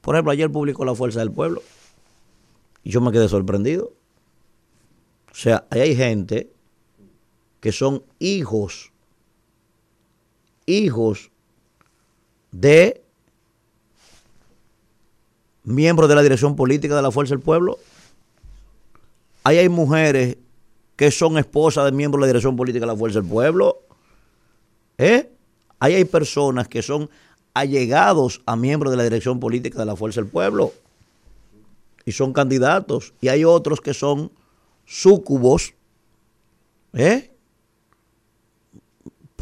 Por 0.00 0.14
ejemplo, 0.14 0.32
ayer 0.32 0.50
publicó 0.50 0.84
La 0.84 0.94
Fuerza 0.94 1.20
del 1.20 1.30
Pueblo 1.30 1.62
y 2.82 2.90
yo 2.90 3.00
me 3.00 3.12
quedé 3.12 3.28
sorprendido. 3.28 3.92
O 5.30 5.34
sea, 5.34 5.66
ahí 5.70 5.80
hay 5.80 5.96
gente 5.96 6.52
que 7.60 7.72
son 7.72 8.02
hijos, 8.18 8.91
hijos 10.66 11.30
de 12.50 13.02
miembros 15.64 16.08
de 16.08 16.14
la 16.14 16.22
dirección 16.22 16.56
política 16.56 16.96
de 16.96 17.02
la 17.02 17.10
Fuerza 17.10 17.34
del 17.34 17.42
Pueblo. 17.42 17.78
Ahí 19.44 19.58
hay 19.58 19.68
mujeres 19.68 20.36
que 20.96 21.10
son 21.10 21.38
esposas 21.38 21.84
de 21.84 21.92
miembros 21.92 22.20
de 22.20 22.26
la 22.26 22.26
dirección 22.28 22.56
política 22.56 22.86
de 22.86 22.92
la 22.92 22.98
Fuerza 22.98 23.20
del 23.20 23.28
Pueblo. 23.28 23.80
¿Eh? 24.98 25.30
Ahí 25.78 25.94
hay 25.94 26.04
personas 26.04 26.68
que 26.68 26.82
son 26.82 27.10
allegados 27.54 28.40
a 28.46 28.56
miembros 28.56 28.92
de 28.92 28.96
la 28.96 29.04
dirección 29.04 29.40
política 29.40 29.78
de 29.78 29.86
la 29.86 29.96
Fuerza 29.96 30.20
del 30.20 30.30
Pueblo 30.30 30.72
y 32.04 32.12
son 32.12 32.32
candidatos. 32.32 33.14
Y 33.20 33.28
hay 33.28 33.44
otros 33.44 33.80
que 33.80 33.94
son 33.94 34.30
súcubos, 34.84 35.74
¿eh? 36.92 37.31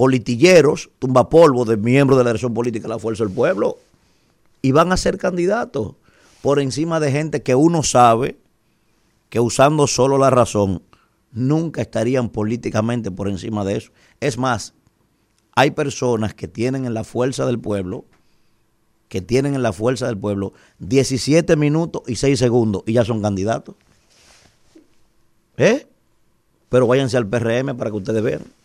Politiilleros, 0.00 0.88
tumbapolvos 0.98 1.68
de 1.68 1.76
miembros 1.76 2.16
de 2.16 2.24
la 2.24 2.30
dirección 2.30 2.54
política 2.54 2.84
de 2.84 2.94
la 2.94 2.98
Fuerza 2.98 3.22
del 3.22 3.34
Pueblo. 3.34 3.76
Y 4.62 4.72
van 4.72 4.92
a 4.92 4.96
ser 4.96 5.18
candidatos 5.18 5.92
por 6.40 6.58
encima 6.58 7.00
de 7.00 7.12
gente 7.12 7.42
que 7.42 7.54
uno 7.54 7.82
sabe 7.82 8.38
que 9.28 9.40
usando 9.40 9.86
solo 9.86 10.16
la 10.16 10.30
razón 10.30 10.82
nunca 11.32 11.82
estarían 11.82 12.30
políticamente 12.30 13.10
por 13.10 13.28
encima 13.28 13.62
de 13.62 13.76
eso. 13.76 13.92
Es 14.20 14.38
más, 14.38 14.72
hay 15.54 15.72
personas 15.72 16.32
que 16.32 16.48
tienen 16.48 16.86
en 16.86 16.94
la 16.94 17.04
fuerza 17.04 17.44
del 17.44 17.58
pueblo, 17.58 18.06
que 19.08 19.20
tienen 19.20 19.54
en 19.54 19.62
la 19.62 19.74
fuerza 19.74 20.06
del 20.06 20.16
pueblo 20.16 20.54
17 20.78 21.56
minutos 21.56 22.04
y 22.06 22.16
6 22.16 22.38
segundos 22.38 22.84
y 22.86 22.94
ya 22.94 23.04
son 23.04 23.20
candidatos. 23.20 23.74
¿Eh? 25.58 25.86
Pero 26.70 26.86
váyanse 26.86 27.18
al 27.18 27.28
PRM 27.28 27.76
para 27.76 27.90
que 27.90 27.96
ustedes 27.98 28.22
vean. 28.22 28.59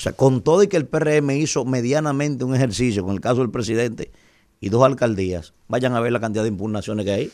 O 0.00 0.02
sea, 0.02 0.12
con 0.14 0.40
todo 0.40 0.62
y 0.62 0.68
que 0.68 0.78
el 0.78 0.86
PRM 0.86 1.28
hizo 1.32 1.66
medianamente 1.66 2.42
un 2.42 2.54
ejercicio 2.54 3.04
con 3.04 3.12
el 3.12 3.20
caso 3.20 3.42
del 3.42 3.50
presidente 3.50 4.10
y 4.58 4.70
dos 4.70 4.82
alcaldías, 4.82 5.52
vayan 5.68 5.94
a 5.94 6.00
ver 6.00 6.10
la 6.10 6.20
cantidad 6.20 6.42
de 6.42 6.48
impugnaciones 6.48 7.04
que 7.04 7.12
hay. 7.12 7.32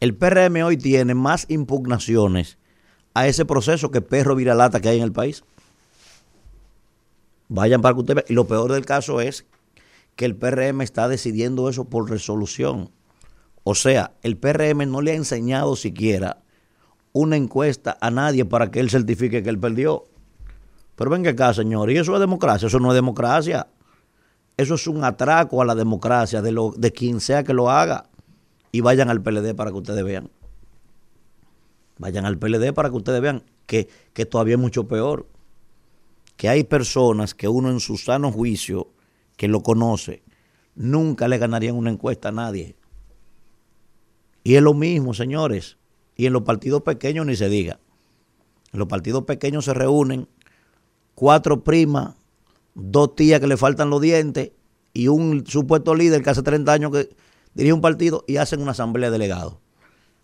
El 0.00 0.14
PRM 0.14 0.62
hoy 0.62 0.76
tiene 0.76 1.14
más 1.14 1.46
impugnaciones 1.48 2.58
a 3.14 3.26
ese 3.26 3.46
proceso 3.46 3.90
que 3.90 4.02
perro 4.02 4.34
viralata 4.34 4.82
que 4.82 4.90
hay 4.90 4.98
en 4.98 5.04
el 5.04 5.12
país. 5.12 5.42
Vayan 7.48 7.80
para 7.80 7.94
que 7.94 8.00
ustedes 8.00 8.16
vean. 8.16 8.26
Y 8.28 8.34
lo 8.34 8.46
peor 8.46 8.70
del 8.70 8.84
caso 8.84 9.22
es 9.22 9.46
que 10.16 10.26
el 10.26 10.36
PRM 10.36 10.82
está 10.82 11.08
decidiendo 11.08 11.70
eso 11.70 11.86
por 11.86 12.10
resolución. 12.10 12.90
O 13.64 13.74
sea, 13.74 14.12
el 14.22 14.36
PRM 14.36 14.90
no 14.90 15.00
le 15.00 15.12
ha 15.12 15.14
enseñado 15.14 15.76
siquiera 15.76 16.42
una 17.14 17.36
encuesta 17.36 17.96
a 18.02 18.10
nadie 18.10 18.44
para 18.44 18.70
que 18.70 18.80
él 18.80 18.90
certifique 18.90 19.42
que 19.42 19.48
él 19.48 19.58
perdió. 19.58 20.04
Pero 20.96 21.10
venga 21.10 21.30
acá, 21.30 21.54
señor, 21.54 21.90
y 21.90 21.98
eso 21.98 22.14
es 22.14 22.20
democracia, 22.20 22.66
eso 22.66 22.80
no 22.80 22.90
es 22.90 22.94
democracia. 22.94 23.68
Eso 24.56 24.74
es 24.74 24.86
un 24.86 25.04
atraco 25.04 25.60
a 25.60 25.66
la 25.66 25.74
democracia 25.74 26.40
de, 26.40 26.50
lo, 26.50 26.72
de 26.76 26.90
quien 26.90 27.20
sea 27.20 27.44
que 27.44 27.52
lo 27.52 27.70
haga. 27.70 28.08
Y 28.72 28.80
vayan 28.80 29.10
al 29.10 29.22
PLD 29.22 29.54
para 29.54 29.70
que 29.70 29.76
ustedes 29.76 30.02
vean. 30.02 30.30
Vayan 31.98 32.24
al 32.24 32.38
PLD 32.38 32.72
para 32.72 32.88
que 32.88 32.96
ustedes 32.96 33.20
vean 33.20 33.42
que, 33.66 33.88
que 34.14 34.24
todavía 34.24 34.54
es 34.54 34.60
mucho 34.60 34.88
peor. 34.88 35.26
Que 36.36 36.48
hay 36.48 36.64
personas 36.64 37.34
que 37.34 37.48
uno 37.48 37.70
en 37.70 37.80
su 37.80 37.98
sano 37.98 38.32
juicio, 38.32 38.88
que 39.36 39.48
lo 39.48 39.62
conoce, 39.62 40.22
nunca 40.74 41.28
le 41.28 41.38
ganarían 41.38 41.76
una 41.76 41.90
encuesta 41.90 42.30
a 42.30 42.32
nadie. 42.32 42.76
Y 44.42 44.54
es 44.54 44.62
lo 44.62 44.72
mismo, 44.72 45.12
señores. 45.12 45.76
Y 46.14 46.26
en 46.26 46.32
los 46.32 46.42
partidos 46.42 46.82
pequeños 46.82 47.26
ni 47.26 47.36
se 47.36 47.50
diga. 47.50 47.78
En 48.72 48.78
los 48.78 48.88
partidos 48.88 49.24
pequeños 49.24 49.66
se 49.66 49.74
reúnen 49.74 50.28
cuatro 51.16 51.64
primas, 51.64 52.14
dos 52.74 53.16
tías 53.16 53.40
que 53.40 53.48
le 53.48 53.56
faltan 53.56 53.90
los 53.90 54.00
dientes 54.00 54.52
y 54.92 55.08
un 55.08 55.44
supuesto 55.46 55.96
líder 55.96 56.22
que 56.22 56.30
hace 56.30 56.42
30 56.42 56.72
años 56.72 56.92
que 56.92 57.08
dirige 57.54 57.72
un 57.72 57.80
partido 57.80 58.22
y 58.28 58.36
hacen 58.36 58.60
una 58.60 58.70
asamblea 58.70 59.10
de 59.10 59.18
delegados. 59.18 59.56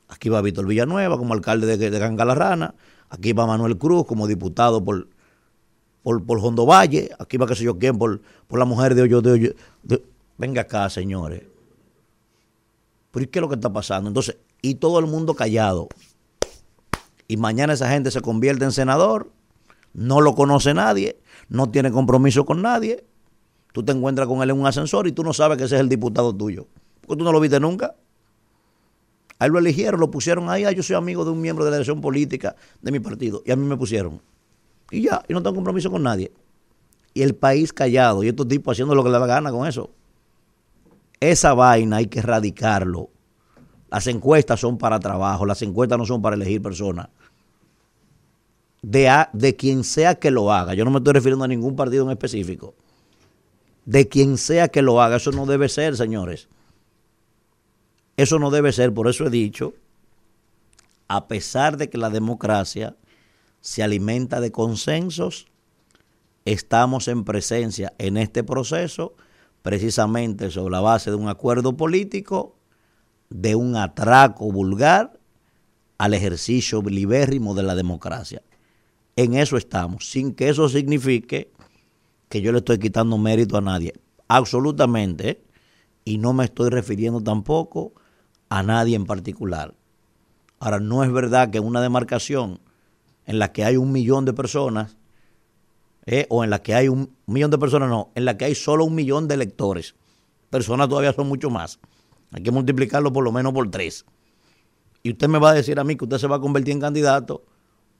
Aquí 0.09 0.29
va 0.29 0.43
Víctor 0.43 0.67
Villanueva 0.67 1.17
como 1.17 1.35
alcalde 1.35 1.77
de, 1.77 1.91
de 1.91 2.85
aquí 3.09 3.33
va 3.33 3.47
Manuel 3.47 3.79
Cruz 3.79 4.07
como 4.07 4.27
diputado 4.27 4.85
por, 4.85 5.09
por, 6.03 6.39
Hondo 6.39 6.67
Valle, 6.67 7.11
aquí 7.19 7.39
va 7.39 7.47
qué 7.47 7.57
sé 7.57 7.65
yo 7.65 7.79
quién 7.79 7.97
por, 7.99 8.21
por 8.47 8.59
la 8.59 8.67
mujer 8.67 8.95
de 8.95 9.03
Hoyo 9.03 9.23
de 9.23 9.31
Hoyo. 9.33 9.55
de- 9.83 10.05
venga 10.37 10.63
acá, 10.63 10.89
señores. 10.91 11.43
Pero 13.11 13.25
¿y 13.25 13.29
qué 13.29 13.39
es 13.39 13.41
lo 13.41 13.49
que 13.49 13.55
está 13.55 13.73
pasando? 13.73 14.09
Entonces, 14.09 14.37
y 14.61 14.75
todo 14.75 14.99
el 14.99 15.07
mundo 15.07 15.35
callado. 15.35 15.89
Y 17.29 17.37
mañana 17.39 17.73
esa 17.73 17.89
gente 17.91 18.11
se 18.11 18.21
convierte 18.21 18.65
en 18.65 18.73
senador, 18.73 19.31
no 19.95 20.21
lo 20.21 20.35
conoce 20.35 20.75
nadie, 20.75 21.21
no 21.49 21.71
tiene 21.71 21.91
compromiso 21.91 22.45
con 22.45 22.63
nadie. 22.63 23.05
Tú 23.73 23.83
te 23.83 23.93
encuentras 23.93 24.29
con 24.29 24.43
él 24.43 24.51
en 24.51 24.61
un 24.61 24.67
ascensor 24.67 25.07
y 25.07 25.13
tú 25.13 25.25
no 25.25 25.33
sabes 25.33 25.59
que 25.59 25.65
ese 25.65 25.77
es 25.77 25.81
el 25.81 25.89
diputado 25.89 26.35
tuyo. 26.35 26.67
Porque 27.01 27.19
tú 27.19 27.25
no 27.25 27.33
lo 27.33 27.41
viste 27.41 27.59
nunca. 27.59 27.95
A 29.39 29.47
él 29.47 29.53
lo 29.53 29.59
eligieron, 29.59 29.99
lo 29.99 30.11
pusieron 30.11 30.49
ahí. 30.51 30.65
Ah, 30.65 30.73
yo 30.73 30.83
soy 30.83 30.95
amigo 30.95 31.25
de 31.25 31.31
un 31.31 31.41
miembro 31.41 31.65
de 31.65 31.71
la 31.71 31.79
dirección 31.79 32.01
política 32.01 32.55
de 32.81 32.93
mi 32.93 33.01
partido. 33.01 33.43
Y 33.45 33.51
a 33.51 33.57
mí 33.57 33.67
me 33.67 33.77
pusieron. 33.77 34.21
Y 34.91 35.03
ya, 35.03 35.23
y 35.27 35.33
no 35.33 35.43
tengo 35.43 35.57
compromiso 35.57 35.91
con 35.91 36.03
nadie. 36.03 36.33
Y 37.15 37.23
el 37.23 37.35
país 37.35 37.73
callado. 37.73 38.23
Y 38.23 38.29
estos 38.29 38.47
tipos 38.47 38.73
haciendo 38.73 38.95
lo 38.95 39.03
que 39.03 39.11
le 39.11 39.19
da 39.19 39.27
gana 39.27 39.51
con 39.51 39.67
eso. 39.67 39.91
Esa 41.19 41.55
vaina 41.55 41.97
hay 41.97 42.07
que 42.07 42.21
erradicarlo. 42.21 43.11
Las 43.91 44.07
encuestas 44.07 44.61
son 44.61 44.79
para 44.79 44.99
trabajo, 45.01 45.45
las 45.45 45.61
encuestas 45.63 45.99
no 45.99 46.07
son 46.07 46.23
para 46.23 46.35
elegir 46.35 46.63
personas. 46.63 47.09
De, 48.83 49.09
a- 49.09 49.31
de 49.33 49.55
quien 49.57 49.85
sea 49.85 50.17
que 50.17 50.31
lo 50.31 50.53
haga, 50.53 50.75
yo 50.75 50.85
no 50.85 50.91
me 50.91 50.99
estoy 50.99 51.13
refiriendo 51.15 51.45
a 51.45 51.49
ningún 51.49 51.77
partido 51.77 52.05
en 52.05 52.11
específico. 52.11 52.75
De 53.85 54.09
quien 54.09 54.37
sea 54.39 54.69
que 54.69 54.83
lo 54.83 55.01
haga, 55.01 55.17
eso 55.17 55.31
no 55.33 55.47
debe 55.47 55.69
ser, 55.69 55.97
señores. 55.97 56.49
Eso 58.17 58.39
no 58.39 58.51
debe 58.51 58.73
ser, 58.73 58.93
por 58.93 59.09
eso 59.09 59.27
he 59.27 59.31
dicho, 59.31 59.75
a 61.09 61.29
pesar 61.29 61.77
de 61.77 61.89
que 61.89 61.99
la 61.99 62.11
democracia 62.11 62.97
se 63.61 63.83
alimenta 63.83 64.41
de 64.41 64.53
consensos, 64.53 65.47
estamos 66.45 67.09
en 67.09 67.25
presencia 67.25 67.93
en 67.99 68.17
este 68.17 68.43
proceso 68.45 69.15
precisamente 69.63 70.51
sobre 70.51 70.73
la 70.73 70.81
base 70.81 71.11
de 71.11 71.17
un 71.17 71.29
acuerdo 71.29 71.77
político, 71.77 72.57
de 73.31 73.55
un 73.55 73.77
atraco 73.77 74.51
vulgar 74.51 75.19
al 75.99 76.15
ejercicio 76.15 76.83
libérrimo 76.83 77.55
de 77.55 77.63
la 77.63 77.75
democracia. 77.77 78.43
En 79.17 79.35
eso 79.35 79.57
estamos, 79.57 80.09
sin 80.09 80.35
que 80.35 80.49
eso 80.49 80.69
signifique 80.69 81.53
que 82.29 82.41
yo 82.41 82.51
le 82.51 82.59
estoy 82.59 82.79
quitando 82.79 83.19
mérito 83.19 83.59
a 83.59 83.61
nadie. 83.61 83.93
Absolutamente. 84.29 85.43
Y 86.05 86.19
no 86.19 86.33
me 86.33 86.45
estoy 86.45 86.71
refiriendo 86.71 87.21
tampoco 87.21 87.93
a 88.49 88.63
nadie 88.63 88.97
en 88.97 89.05
particular. 89.05 89.75
Ahora, 90.59 90.81
no 90.81 91.05
es 91.05 91.13
verdad 91.13 91.51
que 91.51 91.61
una 91.61 91.81
demarcación 91.81 92.61
en 93.27 93.39
la 93.39 93.53
que 93.53 93.65
hay 93.65 93.77
un 93.77 93.93
millón 93.93 94.25
de 94.25 94.33
personas, 94.33 94.97
¿eh? 96.07 96.27
o 96.31 96.43
en 96.43 96.51
la 96.51 96.63
que 96.63 96.75
hay 96.75 96.89
un 96.89 97.15
millón 97.27 97.51
de 97.51 97.59
personas, 97.59 97.89
no, 97.89 98.11
en 98.15 98.25
la 98.25 98.37
que 98.37 98.47
hay 98.47 98.55
solo 98.55 98.85
un 98.85 98.95
millón 98.95 99.29
de 99.29 99.35
electores. 99.35 99.95
Personas 100.51 100.89
todavía 100.89 101.13
son 101.13 101.29
mucho 101.29 101.51
más. 101.51 101.79
Hay 102.33 102.43
que 102.43 102.51
multiplicarlo 102.51 103.13
por 103.13 103.25
lo 103.25 103.33
menos 103.33 103.53
por 103.53 103.71
tres. 103.71 104.07
Y 105.03 105.11
usted 105.11 105.29
me 105.29 105.39
va 105.39 105.51
a 105.51 105.55
decir 105.55 105.79
a 105.79 105.85
mí 105.85 105.97
que 105.97 106.05
usted 106.05 106.19
se 106.19 106.27
va 106.27 106.37
a 106.37 106.41
convertir 106.41 106.73
en 106.73 106.81
candidato 106.81 107.45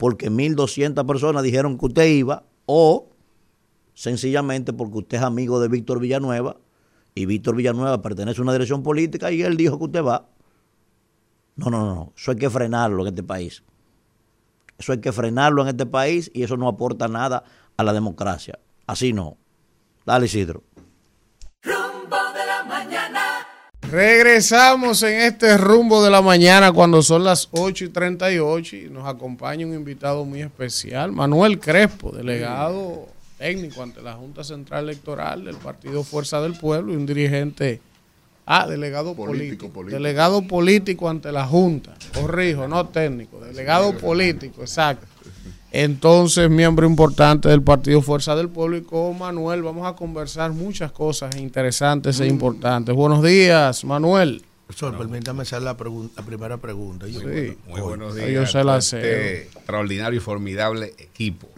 porque 0.03 0.33
1.200 0.33 1.07
personas 1.07 1.45
dijeron 1.45 1.79
que 1.79 1.87
usted 1.87 2.07
iba 2.09 2.43
o 2.67 3.11
sencillamente 3.95 4.73
porque 4.73 4.99
usted 4.99 5.19
es 5.19 5.23
amigo 5.23 5.61
de 5.61 5.69
Víctor 5.69 6.01
Villanueva 6.01 6.57
y 7.15 7.25
Víctor 7.25 7.55
Villanueva 7.55 8.03
pertenece 8.03 8.41
a 8.41 8.43
una 8.43 8.53
dirección 8.53 8.83
política 8.83 9.31
y 9.31 9.43
él 9.43 9.57
dijo 9.57 9.79
que 9.79 9.85
usted 9.85 10.03
va. 10.03 10.29
No, 11.55 11.71
no, 11.71 11.87
no, 11.87 12.13
eso 12.17 12.33
hay 12.33 12.37
que 12.37 12.51
frenarlo 12.51 13.03
en 13.03 13.11
este 13.11 13.23
país. 13.23 13.63
Eso 14.77 14.91
hay 14.91 15.01
que 15.01 15.13
frenarlo 15.13 15.63
en 15.63 15.69
este 15.69 15.87
país 15.87 16.33
y 16.35 16.43
eso 16.43 16.57
no 16.57 16.67
aporta 16.67 17.07
nada 17.07 17.45
a 17.77 17.85
la 17.85 17.93
democracia. 17.93 18.59
Así 18.89 19.13
no. 19.13 19.37
Dale, 20.05 20.27
Isidro. 20.27 20.65
Regresamos 23.93 25.03
en 25.03 25.21
este 25.21 25.59
rumbo 25.59 26.03
de 26.03 26.11
la 26.11 26.23
mañana 26.23 26.73
cuando 26.73 27.03
son 27.03 27.25
las 27.25 27.51
8 27.51 27.85
y 27.85 27.89
38 27.91 28.77
y 28.77 28.81
nos 28.89 29.07
acompaña 29.07 29.67
un 29.67 29.75
invitado 29.75 30.25
muy 30.25 30.41
especial, 30.41 31.13
Manuel 31.13 31.61
Crespo, 31.61 32.11
delegado 32.11 33.07
técnico 33.37 33.83
ante 33.83 34.01
la 34.01 34.15
Junta 34.15 34.45
Central 34.45 34.85
Electoral 34.85 35.45
del 35.45 35.57
Partido 35.57 36.05
Fuerza 36.05 36.41
del 36.41 36.55
Pueblo 36.55 36.95
y 36.95 36.97
un 36.97 37.05
dirigente, 37.05 37.83
ah, 38.47 38.67
delegado 38.67 39.15
político, 39.15 39.69
Político, 39.69 39.99
delegado 39.99 40.41
político 40.41 41.11
ante 41.11 41.31
la 41.31 41.45
Junta, 41.45 41.95
corrijo, 42.15 42.67
no 42.67 42.89
técnico, 42.89 43.41
delegado 43.41 43.95
político, 43.99 44.63
exacto. 44.63 45.07
Entonces, 45.75 46.51
miembro 46.51 46.87
importante 46.87 47.49
del 47.49 47.63
Partido 47.63 48.03
Fuerza 48.03 48.37
del 48.37 48.51
Pueblo 48.51 48.77
y 48.77 48.83
con 48.83 49.19
Manuel 49.19 49.63
vamos 49.63 49.87
a 49.91 49.97
conversar 49.97 50.53
muchas 50.53 50.93
cosas 50.93 51.35
interesantes 51.37 52.21
e 52.21 52.27
importantes. 52.27 52.95
Buenos 52.95 53.23
días, 53.23 53.83
Manuel. 53.85 54.45
Profesor, 54.67 54.97
permítame 54.99 55.43
hacer 55.43 55.63
la, 55.63 55.77
pregun- 55.77 56.11
la 56.15 56.23
primera 56.25 56.59
pregunta. 56.59 57.07
Yo- 57.07 57.21
Sí. 57.21 57.57
Muy 57.69 57.81
buenos 57.81 58.15
días. 58.15 58.29
Yo 58.31 58.47
se 58.47 58.63
la 58.65 58.77
a 58.77 58.81
sé. 58.83 58.99
este 58.99 59.43
extraordinario 59.45 60.19
y 60.19 60.21
formidable 60.21 60.93
equipo 60.99 61.49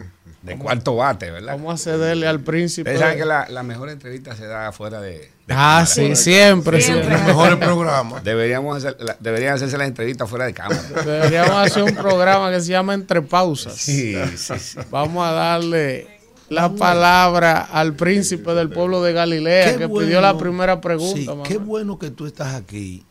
de 0.42 0.58
cuarto 0.58 0.94
bate, 0.96 1.30
¿verdad? 1.32 1.52
Vamos 1.56 1.74
a 1.74 1.76
cederle 1.82 2.28
al 2.28 2.38
príncipe. 2.40 2.82
Ustedes 2.90 3.00
saben 3.00 3.18
que 3.18 3.24
la, 3.24 3.48
la 3.48 3.62
mejor 3.64 3.88
entrevista 3.90 4.36
se 4.36 4.46
da 4.46 4.70
fuera 4.72 5.00
de. 5.00 5.30
Ah, 5.48 5.84
cámara. 5.84 5.86
sí, 5.86 6.16
siempre, 6.16 6.80
siempre. 6.80 7.10
Los 7.10 7.22
mejores 7.24 7.56
programas. 7.56 8.24
Deberíamos 8.24 8.76
hacer, 8.78 8.96
la- 9.00 9.16
deberían 9.20 9.54
hacerse 9.54 9.76
las 9.76 9.88
entrevistas 9.88 10.28
fuera 10.28 10.46
de 10.46 10.54
cámara. 10.54 10.82
Deberíamos 11.04 11.50
hacer 11.50 11.82
un 11.82 11.94
programa 11.94 12.50
que 12.50 12.60
se 12.60 12.68
llama 12.68 12.94
Entre 12.94 13.20
Pausas. 13.20 13.74
Sí, 13.76 14.14
sí, 14.36 14.54
sí. 14.58 14.78
Vamos 14.90 15.26
a 15.26 15.32
darle 15.32 16.08
la 16.48 16.70
palabra 16.74 17.60
al 17.60 17.94
príncipe 17.94 18.54
del 18.54 18.70
pueblo 18.70 19.02
de 19.02 19.12
Galilea 19.12 19.72
Qué 19.72 19.78
que 19.78 19.86
bueno. 19.86 20.06
pidió 20.06 20.20
la 20.22 20.38
primera 20.38 20.80
pregunta. 20.80 21.14
Sí, 21.18 21.28
qué 21.46 21.58
bueno 21.58 21.98
que 21.98 22.10
tú 22.10 22.26
estás 22.26 22.54
aquí 22.54 23.04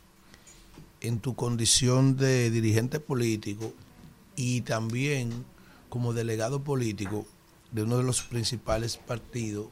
en 1.01 1.19
tu 1.19 1.35
condición 1.35 2.15
de 2.17 2.49
dirigente 2.49 2.99
político 2.99 3.73
y 4.35 4.61
también 4.61 5.45
como 5.89 6.13
delegado 6.13 6.63
político 6.63 7.25
de 7.71 7.83
uno 7.83 7.97
de 7.97 8.03
los 8.03 8.21
principales 8.23 8.97
partidos 8.97 9.67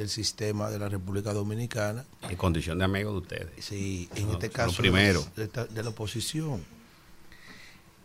del 0.00 0.08
sistema 0.08 0.70
de 0.70 0.78
la 0.78 0.88
República 0.88 1.34
Dominicana. 1.34 2.06
En 2.22 2.34
condición 2.36 2.78
de 2.78 2.86
amigo 2.86 3.12
de 3.12 3.18
ustedes. 3.18 3.50
Sí, 3.62 4.08
en 4.14 4.28
No, 4.28 4.32
este 4.32 4.46
lo 4.46 4.52
caso 4.54 4.76
primero. 4.78 5.22
de, 5.36 5.82
la 5.82 5.90
oposición. 5.90 6.64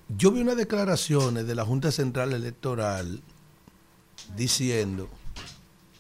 Yo 0.09 0.29
vi 0.31 0.41
unas 0.41 0.57
declaraciones 0.57 1.47
de 1.47 1.55
la 1.55 1.63
Junta 1.63 1.93
Central 1.93 2.33
Electoral 2.33 3.21
diciendo 4.35 5.07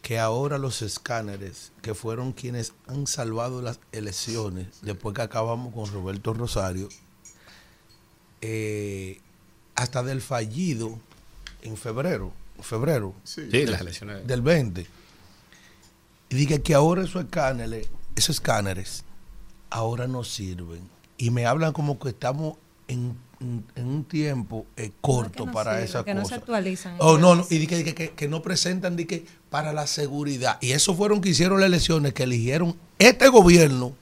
que 0.01 0.19
ahora 0.19 0.57
los 0.57 0.81
escáneres, 0.81 1.71
que 1.81 1.93
fueron 1.95 2.33
quienes 2.33 2.73
han 2.87 3.07
salvado 3.07 3.61
las 3.61 3.79
elecciones, 3.93 4.67
después 4.81 5.15
que 5.15 5.21
acabamos 5.21 5.73
con 5.73 5.89
Roberto 5.93 6.33
Rosario, 6.33 6.89
eh, 8.41 9.21
hasta 9.75 10.03
del 10.03 10.21
fallido 10.21 10.99
en 11.61 11.77
febrero, 11.77 12.33
febrero 12.61 13.15
Sí, 13.23 13.47
las 13.65 13.79
elecciones. 13.79 14.27
del 14.27 14.41
20. 14.41 14.85
Y 16.29 16.35
dije 16.35 16.61
que 16.61 16.73
ahora 16.73 17.03
esos 17.03 17.23
escáneres, 17.25 17.87
esos 18.15 18.37
escáneres 18.37 19.03
ahora 19.69 20.07
no 20.07 20.23
sirven. 20.23 20.81
Y 21.17 21.29
me 21.29 21.45
hablan 21.45 21.71
como 21.73 21.97
que 21.99 22.09
estamos 22.09 22.57
en, 22.87 23.17
en- 23.39 23.65
en 23.75 23.87
un 23.87 24.03
tiempo 24.05 24.65
eh, 24.77 24.91
corto 25.01 25.45
no 25.45 25.51
para 25.51 25.73
sirve, 25.73 25.85
esa 25.85 26.03
que 26.03 26.13
no 26.13 26.25
se 26.25 26.35
actualizan. 26.35 26.95
Oh, 26.99 27.17
no, 27.17 27.35
no, 27.35 27.45
y 27.49 27.57
dije 27.57 27.83
que, 27.83 27.93
que- 27.95 28.11
que 28.11 28.27
no 28.27 28.41
presentan 28.41 28.97
para 29.49 29.71
la 29.73 29.87
seguridad. 29.87 30.57
Y 30.61 30.71
eso 30.71 30.93
fueron 30.95 31.21
que 31.21 31.29
hicieron 31.29 31.59
las 31.59 31.67
elecciones, 31.67 32.13
que 32.13 32.23
eligieron 32.23 32.75
este 32.99 33.27
gobierno 33.29 33.93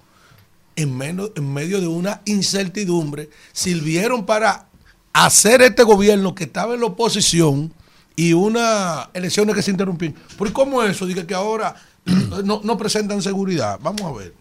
en, 0.76 0.98
menos, 0.98 1.32
en 1.36 1.54
medio 1.54 1.80
de 1.82 1.88
una 1.88 2.22
incertidumbre, 2.26 3.30
sirvieron 3.52 4.26
para 4.26 4.68
hacer 5.14 5.62
este 5.62 5.84
gobierno 5.84 6.34
que 6.34 6.46
estaba 6.46 6.74
en 6.74 6.80
la 6.80 6.88
oposición 6.88 7.72
y 8.16 8.34
unas 8.34 9.08
elecciones 9.14 9.56
que 9.56 9.62
se 9.62 9.72
interrumpieron. 9.72 10.18
¿Por 10.38 10.52
cómo 10.54 10.82
eso? 10.84 11.06
Dije 11.06 11.26
que 11.28 11.34
ahora 11.36 11.76
no, 12.44 12.62
no 12.64 12.78
presentan 12.78 13.22
seguridad. 13.22 13.80
Vamos 13.82 14.02
a 14.02 14.12
ver. 14.12 14.34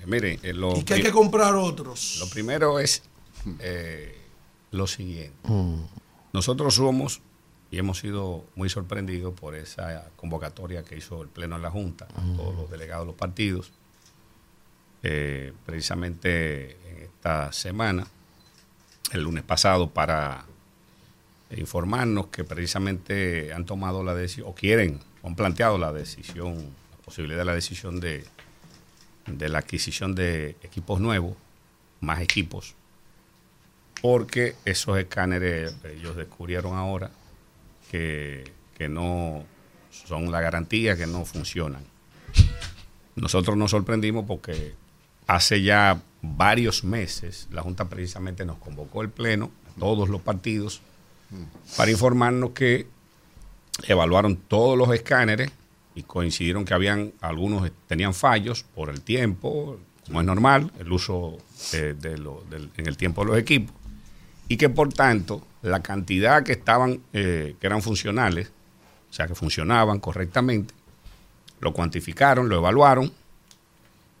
Eh, 0.00 0.06
Miren, 0.06 0.38
eh, 0.42 0.52
lo, 0.52 0.76
Y 0.76 0.84
que 0.84 0.94
hay 0.94 1.02
que 1.02 1.12
comprar 1.12 1.54
otros. 1.54 2.18
lo 2.20 2.28
primero 2.28 2.78
es 2.78 3.02
eh, 3.60 4.16
lo 4.70 4.86
siguiente. 4.86 5.36
Nosotros 6.32 6.74
somos 6.74 7.20
y 7.70 7.78
hemos 7.78 7.98
sido 7.98 8.44
muy 8.54 8.68
sorprendidos 8.68 9.34
por 9.34 9.54
esa 9.54 10.08
convocatoria 10.16 10.84
que 10.84 10.96
hizo 10.96 11.22
el 11.22 11.28
Pleno 11.28 11.56
de 11.56 11.62
la 11.62 11.70
Junta, 11.70 12.06
todos 12.36 12.54
los 12.54 12.70
delegados 12.70 13.04
de 13.04 13.06
los 13.06 13.16
partidos. 13.16 13.72
Precisamente 15.64 16.78
en 16.88 17.02
esta 17.04 17.52
semana, 17.52 18.06
el 19.12 19.22
lunes 19.22 19.44
pasado, 19.44 19.90
para 19.90 20.44
informarnos 21.50 22.26
que 22.26 22.44
precisamente 22.44 23.52
han 23.52 23.64
tomado 23.66 24.02
la 24.02 24.14
decisión, 24.14 24.48
o 24.48 24.54
quieren, 24.54 25.00
han 25.26 25.34
planteado 25.34 25.76
la 25.76 25.92
decisión, 25.92 26.54
la 26.56 27.04
posibilidad 27.04 27.40
de 27.40 27.44
la 27.44 27.54
decisión 27.54 27.98
de, 27.98 28.24
de 29.26 29.48
la 29.48 29.58
adquisición 29.58 30.14
de 30.14 30.50
equipos 30.62 31.00
nuevos, 31.00 31.36
más 32.00 32.20
equipos, 32.20 32.74
porque 34.00 34.54
esos 34.64 34.96
escáneres 34.98 35.74
ellos 35.84 36.16
descubrieron 36.16 36.76
ahora 36.76 37.10
que, 37.90 38.52
que 38.78 38.88
no 38.88 39.44
son 39.90 40.30
la 40.30 40.40
garantía, 40.40 40.96
que 40.96 41.08
no 41.08 41.24
funcionan. 41.24 41.82
Nosotros 43.16 43.56
nos 43.56 43.72
sorprendimos 43.72 44.26
porque 44.26 44.74
hace 45.26 45.60
ya 45.62 46.00
varios 46.22 46.84
meses 46.84 47.48
la 47.50 47.62
Junta 47.62 47.88
precisamente 47.88 48.44
nos 48.44 48.58
convocó 48.58 49.02
el 49.02 49.10
Pleno, 49.10 49.50
todos 49.76 50.08
los 50.08 50.20
partidos, 50.20 50.82
para 51.76 51.90
informarnos 51.90 52.50
que 52.50 52.86
evaluaron 53.84 54.36
todos 54.36 54.76
los 54.78 54.92
escáneres 54.94 55.50
y 55.94 56.02
coincidieron 56.02 56.64
que 56.64 56.74
habían 56.74 57.12
algunos 57.20 57.70
tenían 57.86 58.14
fallos 58.14 58.64
por 58.74 58.90
el 58.90 59.00
tiempo, 59.02 59.78
como 60.06 60.20
es 60.20 60.26
normal, 60.26 60.70
el 60.78 60.92
uso 60.92 61.38
de- 61.72 62.18
lo- 62.18 62.44
en 62.76 62.86
el 62.86 62.96
tiempo 62.96 63.22
de 63.24 63.30
los 63.30 63.38
equipos, 63.38 63.74
y 64.48 64.56
que 64.56 64.68
por 64.68 64.92
tanto 64.92 65.46
la 65.62 65.82
cantidad 65.82 66.42
que 66.42 66.52
estaban, 66.52 67.00
eh, 67.12 67.56
que 67.60 67.66
eran 67.66 67.82
funcionales, 67.82 68.52
o 69.10 69.12
sea, 69.12 69.26
que 69.26 69.34
funcionaban 69.34 69.98
correctamente, 69.98 70.74
lo 71.60 71.72
cuantificaron, 71.72 72.48
lo 72.48 72.56
evaluaron, 72.56 73.12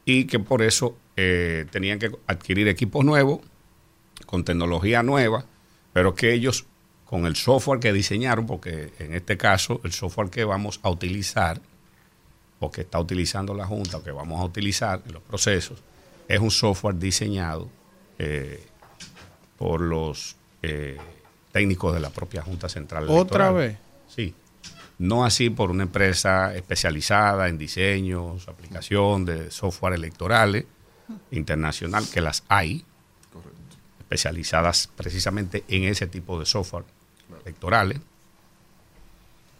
y 0.04 0.24
que 0.24 0.38
por 0.38 0.62
eso 0.62 0.96
eh, 1.16 1.66
tenían 1.70 1.98
que 1.98 2.10
adquirir 2.26 2.68
equipos 2.68 3.04
nuevos, 3.04 3.40
con 4.24 4.44
tecnología 4.44 5.02
nueva, 5.02 5.44
pero 5.92 6.14
que 6.14 6.32
ellos, 6.32 6.64
con 7.06 7.24
el 7.24 7.36
software 7.36 7.80
que 7.80 7.92
diseñaron, 7.92 8.46
porque 8.46 8.92
en 8.98 9.14
este 9.14 9.36
caso 9.36 9.80
el 9.84 9.92
software 9.92 10.28
que 10.28 10.44
vamos 10.44 10.80
a 10.82 10.90
utilizar, 10.90 11.60
o 12.58 12.70
que 12.70 12.82
está 12.82 12.98
utilizando 12.98 13.54
la 13.54 13.64
Junta, 13.64 13.98
o 13.98 14.02
que 14.02 14.10
vamos 14.10 14.40
a 14.40 14.44
utilizar 14.44 15.00
en 15.06 15.14
los 15.14 15.22
procesos, 15.22 15.78
es 16.26 16.40
un 16.40 16.50
software 16.50 16.96
diseñado 16.96 17.68
eh, 18.18 18.66
por 19.56 19.80
los 19.80 20.36
eh, 20.62 20.98
técnicos 21.52 21.94
de 21.94 22.00
la 22.00 22.10
propia 22.10 22.42
Junta 22.42 22.68
Central 22.68 23.04
¿Otra 23.04 23.14
Electoral. 23.48 23.54
vez? 23.54 23.78
Sí. 24.08 24.34
No 24.98 25.24
así 25.24 25.50
por 25.50 25.70
una 25.70 25.84
empresa 25.84 26.54
especializada 26.56 27.48
en 27.48 27.56
diseños, 27.56 28.48
aplicación 28.48 29.24
de 29.24 29.50
software 29.50 29.94
electorales 29.94 30.64
internacional, 31.30 32.04
que 32.12 32.20
las 32.20 32.42
hay, 32.48 32.84
especializadas 34.00 34.88
precisamente 34.96 35.64
en 35.68 35.84
ese 35.84 36.06
tipo 36.06 36.38
de 36.40 36.46
software 36.46 36.84
electorales, 37.46 38.00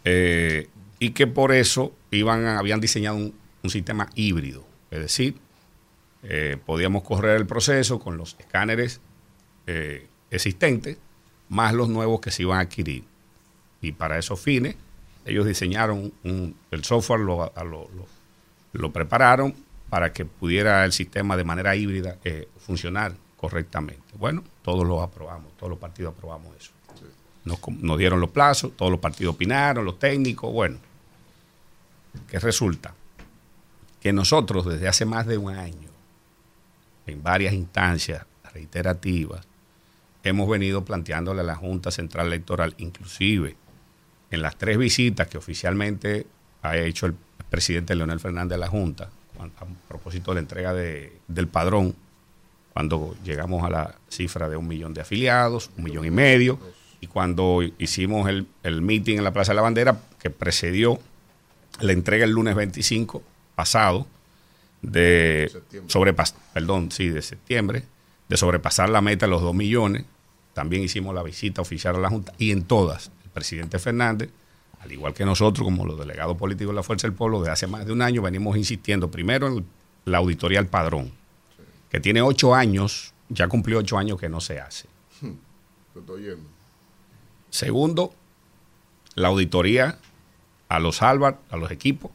eh, 0.03 0.67
y 0.99 1.11
que 1.11 1.27
por 1.27 1.51
eso 1.51 1.93
iban 2.11 2.45
a- 2.45 2.59
habían 2.59 2.79
diseñado 2.79 3.17
un, 3.17 3.33
sistema 3.69 4.07
híbrido, 4.15 4.65
es 4.91 4.99
decir, 5.01 5.35
eh, 6.23 6.55
podíamos 6.65 7.03
correr 7.03 7.35
el 7.35 7.45
proceso 7.45 7.99
con 7.99 8.15
los 8.15 8.37
escáneres 8.39 9.01
eh, 9.65 10.07
existentes, 10.31 10.97
más 11.49 11.73
los 11.73 11.89
nuevos 11.89 12.21
que 12.21 12.31
se 12.31 12.43
iban 12.43 12.59
a 12.59 12.61
adquirir. 12.61 13.03
Y 13.81 13.91
para 13.91 14.17
esos 14.17 14.39
fines, 14.39 14.77
ellos 15.25 15.45
diseñaron 15.45 16.13
un- 16.23 16.55
el 16.71 16.85
software, 16.85 17.19
lo, 17.19 17.51
lo- 18.71 18.93
prepararon 18.93 19.53
para 19.89 20.13
que 20.13 20.23
pudiera 20.23 20.85
el 20.85 20.93
sistema 20.93 21.35
de 21.35 21.43
manera 21.43 21.75
híbrida 21.75 22.17
funcionar 22.57 23.13
correctamente. 23.35 24.13
Bueno, 24.17 24.45
todos 24.61 24.87
lo 24.87 25.01
aprobamos, 25.01 25.51
todos 25.57 25.69
los 25.71 25.79
partidos 25.79 26.13
aprobamos 26.15 26.55
eso. 26.55 26.71
Nos, 27.47 27.97
dieron 27.97 28.19
los 28.19 28.29
plazos, 28.31 28.71
todos 28.75 28.91
los 28.91 28.99
partidos 28.99 29.35
opinaron, 29.35 29.85
los 29.85 29.97
técnicos, 29.99 30.51
bueno. 30.51 30.77
¿Qué 32.29 32.39
resulta? 32.39 32.93
Que 34.01 34.11
nosotros 34.13 34.65
desde 34.65 34.87
hace 34.87 35.05
más 35.05 35.25
de 35.27 35.37
un 35.37 35.53
año, 35.55 35.89
en 37.05 37.23
varias 37.23 37.53
instancias 37.53 38.25
reiterativas, 38.53 39.45
hemos 40.23 40.49
venido 40.49 40.83
planteándole 40.83 41.41
a 41.41 41.43
la 41.43 41.55
Junta 41.55 41.91
Central 41.91 42.27
Electoral, 42.27 42.73
inclusive 42.79 43.55
en 44.31 44.41
las 44.41 44.57
tres 44.57 44.77
visitas 44.77 45.27
que 45.27 45.37
oficialmente 45.37 46.27
ha 46.63 46.75
hecho 46.77 47.05
el 47.05 47.15
presidente 47.49 47.95
Leonel 47.95 48.19
Fernández 48.19 48.55
a 48.55 48.59
la 48.59 48.67
Junta, 48.67 49.09
a 49.39 49.65
propósito 49.87 50.31
de 50.31 50.35
la 50.35 50.39
entrega 50.41 50.73
de- 50.73 51.17
del 51.27 51.47
padrón, 51.47 51.95
cuando 52.73 53.15
llegamos 53.23 53.63
a 53.63 53.69
la 53.69 53.95
cifra 54.09 54.49
de 54.49 54.57
un 54.57 54.67
millón 54.67 54.93
de 54.93 55.01
afiliados, 55.01 55.69
un 55.77 55.85
millón 55.85 56.05
y 56.05 56.11
medio, 56.11 56.59
y 56.99 57.07
cuando 57.07 57.61
hicimos 57.77 58.29
el, 58.29 58.47
el 58.63 58.81
meeting 58.81 59.17
en 59.17 59.23
la 59.23 59.33
Plaza 59.33 59.51
de 59.51 59.57
la 59.57 59.61
Bandera, 59.61 59.99
que 60.19 60.29
precedió 60.29 60.99
la 61.79 61.91
entrega 61.91 62.25
el 62.25 62.31
lunes 62.31 62.55
25 62.55 63.21
pasado, 63.55 64.07
de 64.81 65.51
sobrepas 65.87 66.35
perdón, 66.53 66.91
sí, 66.91 67.09
de 67.09 67.21
septiembre, 67.21 67.83
de 68.29 68.37
sobrepasar 68.37 68.89
la 68.89 69.01
meta 69.01 69.25
de 69.25 69.31
los 69.31 69.41
2 69.41 69.53
millones. 69.53 70.05
También 70.53 70.83
hicimos 70.83 71.13
la 71.13 71.23
visita 71.23 71.61
oficial 71.61 71.95
a 71.95 71.99
la 71.99 72.09
Junta 72.09 72.33
y 72.37 72.51
en 72.51 72.63
todas, 72.63 73.11
el 73.23 73.29
presidente 73.29 73.79
Fernández, 73.79 74.29
al 74.79 74.91
igual 74.91 75.13
que 75.13 75.25
nosotros, 75.25 75.65
como 75.65 75.85
los 75.85 75.99
delegados 75.99 76.37
políticos 76.37 76.73
de 76.73 76.75
la 76.75 76.83
Fuerza 76.83 77.07
del 77.07 77.15
Pueblo, 77.15 77.41
de 77.41 77.51
hace 77.51 77.67
más 77.67 77.85
de 77.85 77.93
un 77.93 78.01
año 78.01 78.21
venimos 78.21 78.57
insistiendo 78.57 79.09
primero 79.09 79.47
en 79.47 79.65
la 80.05 80.17
auditoría 80.19 80.59
al 80.59 80.67
padrón, 80.67 81.11
que 81.89 81.99
tiene 81.99 82.21
ocho 82.21 82.55
años, 82.55 83.13
ya 83.29 83.47
cumplió 83.47 83.79
ocho 83.79 83.97
años 83.97 84.19
que 84.19 84.29
no 84.29 84.41
se 84.41 84.59
hace. 84.59 84.87
Te 85.93 85.99
estoy 85.99 86.23
oyendo. 86.23 86.56
Segundo, 87.49 88.13
la 89.15 89.29
auditoría 89.29 89.97
a 90.69 90.79
los 90.79 90.99
hardware, 90.99 91.35
a 91.49 91.57
los 91.57 91.71
equipos 91.71 92.11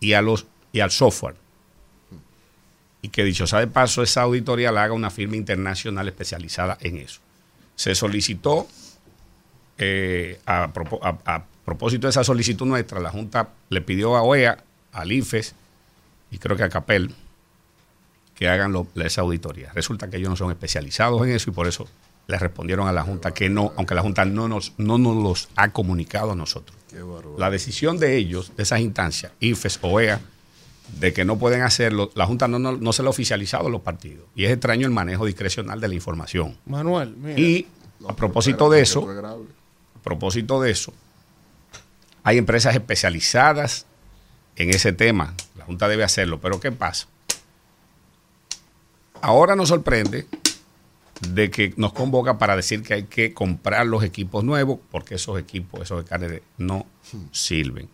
y 0.00 0.12
a 0.12 0.22
los 0.22 0.46
y 0.72 0.80
al 0.80 0.90
software. 0.90 1.36
Y 3.02 3.08
que 3.08 3.24
dicho 3.24 3.46
sea 3.46 3.60
de 3.60 3.66
paso, 3.66 4.02
esa 4.02 4.22
auditoría 4.22 4.72
la 4.72 4.84
haga 4.84 4.92
una 4.92 5.10
firma 5.10 5.36
internacional 5.36 6.08
especializada 6.08 6.76
en 6.80 6.98
eso. 6.98 7.20
Se 7.74 7.94
solicitó, 7.94 8.66
eh, 9.78 10.40
a, 10.46 10.72
propósito 11.64 12.06
de 12.06 12.10
esa 12.10 12.24
solicitud 12.24 12.66
nuestra, 12.66 13.00
la 13.00 13.10
Junta 13.10 13.50
le 13.70 13.80
pidió 13.80 14.16
a 14.16 14.22
OEA, 14.22 14.58
al 14.92 15.12
IFES 15.12 15.54
y 16.30 16.38
creo 16.38 16.56
que 16.56 16.62
a 16.62 16.68
CAPEL 16.68 17.14
que 18.34 18.48
hagan 18.48 18.74
esa 18.96 19.22
auditoría. 19.22 19.72
Resulta 19.74 20.08
que 20.08 20.18
ellos 20.18 20.28
no 20.28 20.36
son 20.36 20.50
especializados 20.50 21.22
en 21.22 21.32
eso 21.32 21.50
y 21.50 21.52
por 21.54 21.66
eso 21.66 21.88
le 22.26 22.38
respondieron 22.38 22.88
a 22.88 22.92
la 22.92 23.02
Junta 23.02 23.32
que 23.32 23.48
no, 23.48 23.72
aunque 23.76 23.94
la 23.94 24.02
Junta 24.02 24.24
no 24.24 24.48
nos, 24.48 24.72
no 24.78 24.98
nos 24.98 25.16
los 25.16 25.48
ha 25.56 25.72
comunicado 25.72 26.32
a 26.32 26.34
nosotros. 26.34 26.76
La 27.38 27.50
decisión 27.50 27.98
de 27.98 28.16
ellos, 28.16 28.52
de 28.56 28.62
esas 28.62 28.80
instancias, 28.80 29.32
IFES, 29.40 29.78
OEA, 29.82 30.20
de 30.98 31.12
que 31.12 31.24
no 31.24 31.38
pueden 31.38 31.62
hacerlo, 31.62 32.10
la 32.14 32.26
Junta 32.26 32.48
no, 32.48 32.58
no, 32.58 32.72
no 32.72 32.92
se 32.92 33.02
lo 33.02 33.08
ha 33.08 33.10
oficializado 33.10 33.66
a 33.66 33.70
los 33.70 33.82
partidos. 33.82 34.24
Y 34.34 34.44
es 34.44 34.52
extraño 34.52 34.86
el 34.86 34.92
manejo 34.92 35.26
discrecional 35.26 35.80
de 35.80 35.88
la 35.88 35.94
información. 35.94 36.56
Manuel, 36.64 37.14
mira. 37.16 37.38
Y 37.38 37.66
a 38.08 38.14
propósito 38.14 38.70
de 38.70 38.80
eso, 38.80 39.06
a 39.08 40.02
propósito 40.02 40.60
de 40.60 40.70
eso, 40.70 40.92
hay 42.22 42.38
empresas 42.38 42.74
especializadas 42.74 43.86
en 44.56 44.70
ese 44.70 44.92
tema. 44.92 45.34
La 45.56 45.64
Junta 45.64 45.86
debe 45.88 46.02
hacerlo. 46.02 46.40
Pero 46.40 46.60
¿qué 46.60 46.72
pasa? 46.72 47.06
Ahora 49.20 49.56
nos 49.56 49.68
sorprende 49.68 50.26
de 51.20 51.50
que 51.50 51.72
nos 51.76 51.92
convoca 51.92 52.38
para 52.38 52.56
decir 52.56 52.82
que 52.82 52.94
hay 52.94 53.02
que 53.04 53.32
comprar 53.32 53.86
los 53.86 54.02
equipos 54.04 54.44
nuevos 54.44 54.78
porque 54.90 55.14
esos 55.14 55.38
equipos, 55.38 55.80
esos 55.82 56.04
escáneres 56.04 56.42
no 56.58 56.86
sirven. 57.32 57.88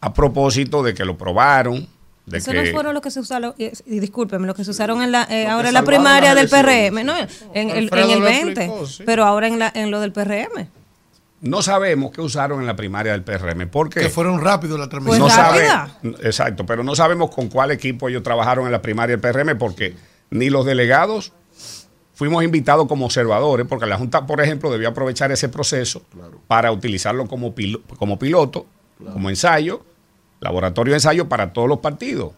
A 0.00 0.12
propósito 0.12 0.82
de 0.82 0.94
que 0.94 1.04
lo 1.04 1.16
probaron, 1.16 1.88
de 2.26 2.38
Eso 2.38 2.52
que 2.52 2.62
no 2.62 2.70
fueron 2.72 2.94
los 2.94 3.02
que 3.02 3.10
se 3.10 3.20
usaron, 3.20 3.54
y, 3.58 3.66
y 3.86 4.00
discúlpeme, 4.00 4.46
los 4.46 4.56
que 4.56 4.64
se 4.64 4.70
usaron 4.70 5.02
en 5.02 5.12
la, 5.12 5.24
eh, 5.30 5.46
ahora 5.46 5.68
en 5.68 5.74
la 5.74 5.82
primaria 5.82 6.34
del. 6.34 6.48
PRM, 6.48 7.04
no, 7.04 7.14
en, 7.18 7.70
el, 7.70 7.90
en 7.92 8.10
el 8.10 8.18
lo 8.20 8.24
20, 8.24 8.50
explicó, 8.64 8.86
sí. 8.86 9.02
pero 9.04 9.24
ahora 9.24 9.46
en, 9.48 9.58
la, 9.58 9.70
en 9.74 9.90
lo 9.90 10.00
del 10.00 10.12
PRM. 10.12 10.68
no 11.42 11.60
sabemos 11.60 12.12
qué 12.12 12.20
usaron 12.22 12.60
en 12.60 12.66
la 12.66 12.76
primaria 12.76 13.12
del 13.12 13.22
PRM. 13.22 13.68
porque 13.68 14.00
Que 14.00 14.08
fueron 14.08 14.40
rápido 14.40 14.78
la 14.78 14.88
transmisión. 14.88 15.18
no 15.20 15.24
Pues 15.26 15.34
sabe- 15.34 15.68
rápida. 15.68 15.98
exacto, 16.22 16.64
pero 16.64 16.82
no 16.84 16.94
sabemos 16.94 17.30
con 17.34 17.48
cuál 17.48 17.70
equipo 17.72 18.08
ellos 18.08 18.22
trabajaron 18.22 18.64
en 18.66 18.72
la 18.72 18.80
primaria 18.80 19.16
del 19.16 19.20
PRM 19.20 19.58
porque 19.58 19.94
ni 20.30 20.48
los 20.50 20.64
delegados 20.64 21.32
fuimos 22.14 22.42
invitados 22.44 22.86
como 22.88 23.04
observadores, 23.06 23.66
porque 23.68 23.86
la 23.86 23.98
Junta, 23.98 24.26
por 24.26 24.40
ejemplo, 24.40 24.70
debió 24.70 24.88
aprovechar 24.88 25.30
ese 25.32 25.48
proceso 25.48 26.02
para 26.46 26.72
utilizarlo 26.72 27.26
como, 27.26 27.54
pilo- 27.54 27.82
como 27.98 28.18
piloto, 28.18 28.66
como 29.12 29.28
ensayo, 29.30 29.82
laboratorio 30.40 30.92
de 30.92 30.96
ensayo 30.98 31.28
para 31.28 31.52
todos 31.52 31.68
los 31.68 31.78
partidos. 31.80 32.32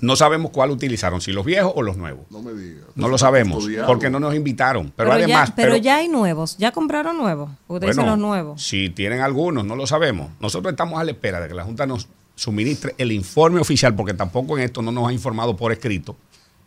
No 0.00 0.16
sabemos 0.16 0.52
cuál 0.52 0.70
utilizaron, 0.70 1.20
si 1.20 1.32
los 1.32 1.44
viejos 1.44 1.72
o 1.74 1.82
los 1.82 1.96
nuevos. 1.96 2.24
No 2.30 2.40
me 2.40 2.52
digas. 2.54 2.84
No 2.94 3.08
lo 3.08 3.18
sabemos, 3.18 3.58
Estudiado. 3.58 3.86
porque 3.88 4.08
no 4.08 4.20
nos 4.20 4.34
invitaron. 4.34 4.84
Pero, 4.96 5.10
Pero, 5.10 5.12
además, 5.24 5.48
ya, 5.50 5.54
pero, 5.54 5.76
ya 5.76 5.96
hay 5.96 6.08
nuevos, 6.08 6.56
ya 6.56 6.70
compraron 6.72 7.18
nuevos. 7.18 7.50
Usted 7.68 7.88
dice 7.88 7.96
bueno, 8.00 8.12
los 8.12 8.18
nuevos. 8.20 8.62
Si 8.62 8.88
tienen 8.90 9.20
algunos, 9.20 9.64
no 9.66 9.76
lo 9.76 9.86
sabemos. 9.86 10.30
Nosotros 10.40 10.72
estamos 10.72 10.98
a 11.00 11.04
la 11.04 11.10
espera 11.10 11.40
de 11.40 11.48
que 11.48 11.54
la 11.54 11.64
Junta 11.64 11.84
nos 11.84 12.08
suministre 12.36 12.94
el 12.96 13.12
informe 13.12 13.60
oficial, 13.60 13.94
porque 13.94 14.14
tampoco 14.14 14.56
en 14.56 14.64
esto 14.64 14.80
no 14.80 14.92
nos 14.92 15.08
ha 15.08 15.12
informado 15.12 15.56
por 15.56 15.72
escrito. 15.72 16.16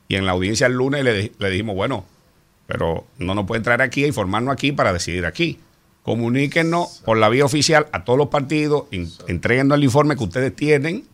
Y 0.07 0.15
en 0.18 0.26
la 0.27 0.34
audiencia 0.34 0.68
el 0.68 0.73
lunes 0.73 1.03
le, 1.03 1.31
le 1.39 1.49
dijimos, 1.49 1.76
bueno, 1.76 2.03
pero 2.68 3.06
no 3.18 3.36
nos 3.36 3.46
pueden 3.46 3.64
traer 3.64 3.82
aquí 3.82 4.04
a 4.04 4.08
informarnos 4.08 4.54
aquí 4.54 4.72
para 4.72 4.92
decidir 4.94 5.26
aquí. 5.26 5.60
Comuníquenos 6.04 7.02
por 7.04 7.18
la 7.18 7.30
vía 7.30 7.46
oficial 7.46 7.88
a 7.92 8.04
todos 8.04 8.18
los 8.18 8.28
partidos, 8.30 8.86
entréguenos 9.28 9.78
el 9.78 9.84
informe 9.84 10.16
que 10.16 10.24
ustedes 10.24 10.56
tienen 10.56 11.06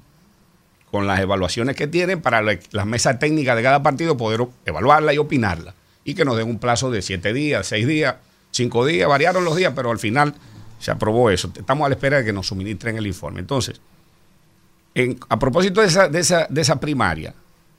con 0.91 1.07
las 1.07 1.19
evaluaciones 1.21 1.77
que 1.77 1.87
tienen 1.87 2.21
para 2.21 2.41
la- 2.41 2.59
las 2.71 2.85
mesas 2.85 3.17
técnicas 3.17 3.55
de 3.55 3.63
cada 3.63 3.81
partido 3.81 4.17
poder 4.17 4.45
evaluarla 4.65 5.13
y 5.13 5.17
opinarla. 5.17 5.73
Y 6.03 6.15
que 6.15 6.25
nos 6.25 6.35
den 6.35 6.49
un 6.49 6.59
plazo 6.59 6.91
de 6.91 7.01
siete 7.01 7.31
días, 7.31 7.67
seis 7.67 7.87
días, 7.87 8.15
cinco 8.51 8.85
días, 8.85 9.07
variaron 9.07 9.45
los 9.45 9.55
días, 9.55 9.71
pero 9.73 9.91
al 9.91 9.99
final 9.99 10.33
se 10.79 10.91
aprobó 10.91 11.29
eso. 11.29 11.49
Estamos 11.57 11.85
a 11.85 11.89
la 11.89 11.95
espera 11.95 12.17
de 12.17 12.25
que 12.25 12.33
nos 12.33 12.47
suministren 12.47 12.97
el 12.97 13.07
informe. 13.07 13.39
Entonces, 13.39 13.79
en- 14.95 15.17
a 15.29 15.39
propósito 15.39 15.79
de 15.79 15.87
esa, 15.87 16.09
de 16.09 16.19
esa, 16.19 16.47
de 16.49 16.59
esa 16.61 16.79
primaria, 16.81 17.33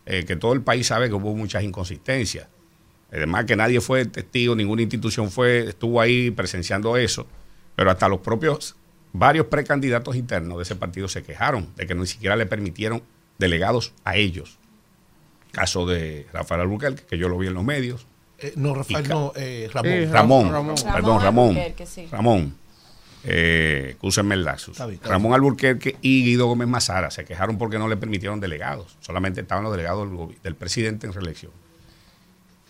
eh, 0.06 0.24
que 0.24 0.36
todo 0.36 0.54
el 0.54 0.62
país 0.62 0.86
sabe 0.86 1.08
que 1.08 1.14
hubo 1.14 1.34
muchas 1.34 1.62
inconsistencias. 1.62 2.46
Además 3.12 3.44
que 3.44 3.56
nadie 3.56 3.80
fue 3.80 4.06
testigo, 4.06 4.56
ninguna 4.56 4.82
institución 4.82 5.30
fue, 5.30 5.68
estuvo 5.68 6.00
ahí 6.00 6.30
presenciando 6.30 6.96
eso, 6.96 7.26
pero 7.76 7.90
hasta 7.90 8.08
los 8.08 8.20
propios, 8.20 8.74
varios 9.12 9.46
precandidatos 9.46 10.16
internos 10.16 10.56
de 10.56 10.62
ese 10.62 10.76
partido 10.76 11.08
se 11.08 11.22
quejaron 11.22 11.68
de 11.76 11.86
que 11.86 11.94
ni 11.94 12.06
siquiera 12.06 12.36
le 12.36 12.46
permitieron 12.46 13.02
delegados 13.38 13.92
a 14.04 14.16
ellos. 14.16 14.58
Caso 15.50 15.84
de 15.84 16.26
Rafael 16.32 16.62
Albuquerque, 16.62 17.04
que 17.04 17.18
yo 17.18 17.28
lo 17.28 17.36
vi 17.36 17.48
en 17.48 17.54
los 17.54 17.64
medios. 17.64 18.06
Eh, 18.38 18.54
no, 18.56 18.74
Rafael, 18.74 19.06
no, 19.06 19.32
eh, 19.36 19.68
Ramón. 19.70 19.92
Eh, 19.92 20.08
Ramón, 20.10 20.50
Ramón. 20.50 20.74
perdón, 20.92 21.22
Ramón. 21.22 21.48
Alburquerque, 21.50 21.86
sí. 21.86 22.08
Ramón. 22.10 22.56
Eh, 23.24 23.88
excúsenme 23.90 24.34
el 24.34 24.42
bien, 24.42 24.56
está 24.94 25.08
Ramón 25.08 25.32
Alburquerque 25.32 25.96
y 26.02 26.24
Guido 26.24 26.46
Gómez 26.46 26.66
Mazara 26.66 27.10
se 27.12 27.24
quejaron 27.24 27.56
porque 27.56 27.78
no 27.78 27.86
le 27.88 27.96
permitieron 27.96 28.40
delegados. 28.40 28.96
Solamente 29.00 29.42
estaban 29.42 29.62
los 29.62 29.72
delegados 29.72 30.08
del 30.42 30.56
presidente 30.56 31.06
en 31.06 31.12
reelección. 31.12 31.52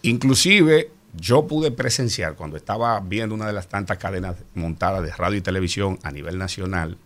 Inclusive 0.02 0.90
yo 1.14 1.46
pude 1.46 1.70
presenciar 1.70 2.34
cuando 2.34 2.56
estaba 2.56 2.98
viendo 3.00 3.34
una 3.34 3.46
de 3.46 3.52
las 3.52 3.68
tantas 3.68 3.98
cadenas 3.98 4.36
montadas 4.54 5.02
de 5.02 5.12
radio 5.12 5.38
y 5.38 5.42
televisión 5.42 5.98
a 6.02 6.10
nivel 6.10 6.38
nacional, 6.38 6.96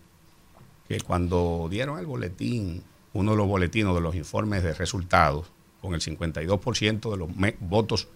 que 0.87 1.01
cuando 1.01 1.67
dieron 1.69 1.99
el 1.99 2.05
boletín, 2.05 2.83
uno 3.13 3.31
de 3.31 3.37
los 3.37 3.47
boletinos 3.47 3.93
de 3.93 4.01
los 4.01 4.15
informes 4.15 4.63
de 4.63 4.73
resultados, 4.73 5.51
con 5.81 5.93
el 5.93 6.01
52% 6.01 7.11
de 7.11 7.17
los 7.17 7.29
votos 7.59 8.07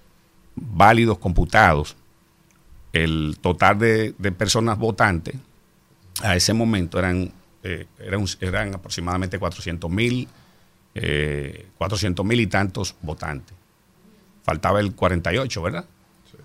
válidos 0.56 1.20
computados, 1.20 1.96
el 2.94 3.38
total 3.42 3.78
de, 3.78 4.14
personas 4.38 4.78
votantes 4.78 5.36
a 6.24 6.36
ese 6.36 6.54
momento 6.54 7.00
eran, 7.00 7.32
eh, 7.64 7.86
eran, 8.40 8.74
aproximadamente 8.74 9.38
400 9.38 9.90
mil, 9.92 10.28
400 11.78 12.26
mil 12.26 12.40
y 12.40 12.48
tantos 12.48 12.96
votantes. 13.02 13.61
Faltaba 14.52 14.82
el 14.82 14.94
48, 14.94 15.62
¿verdad? 15.62 15.86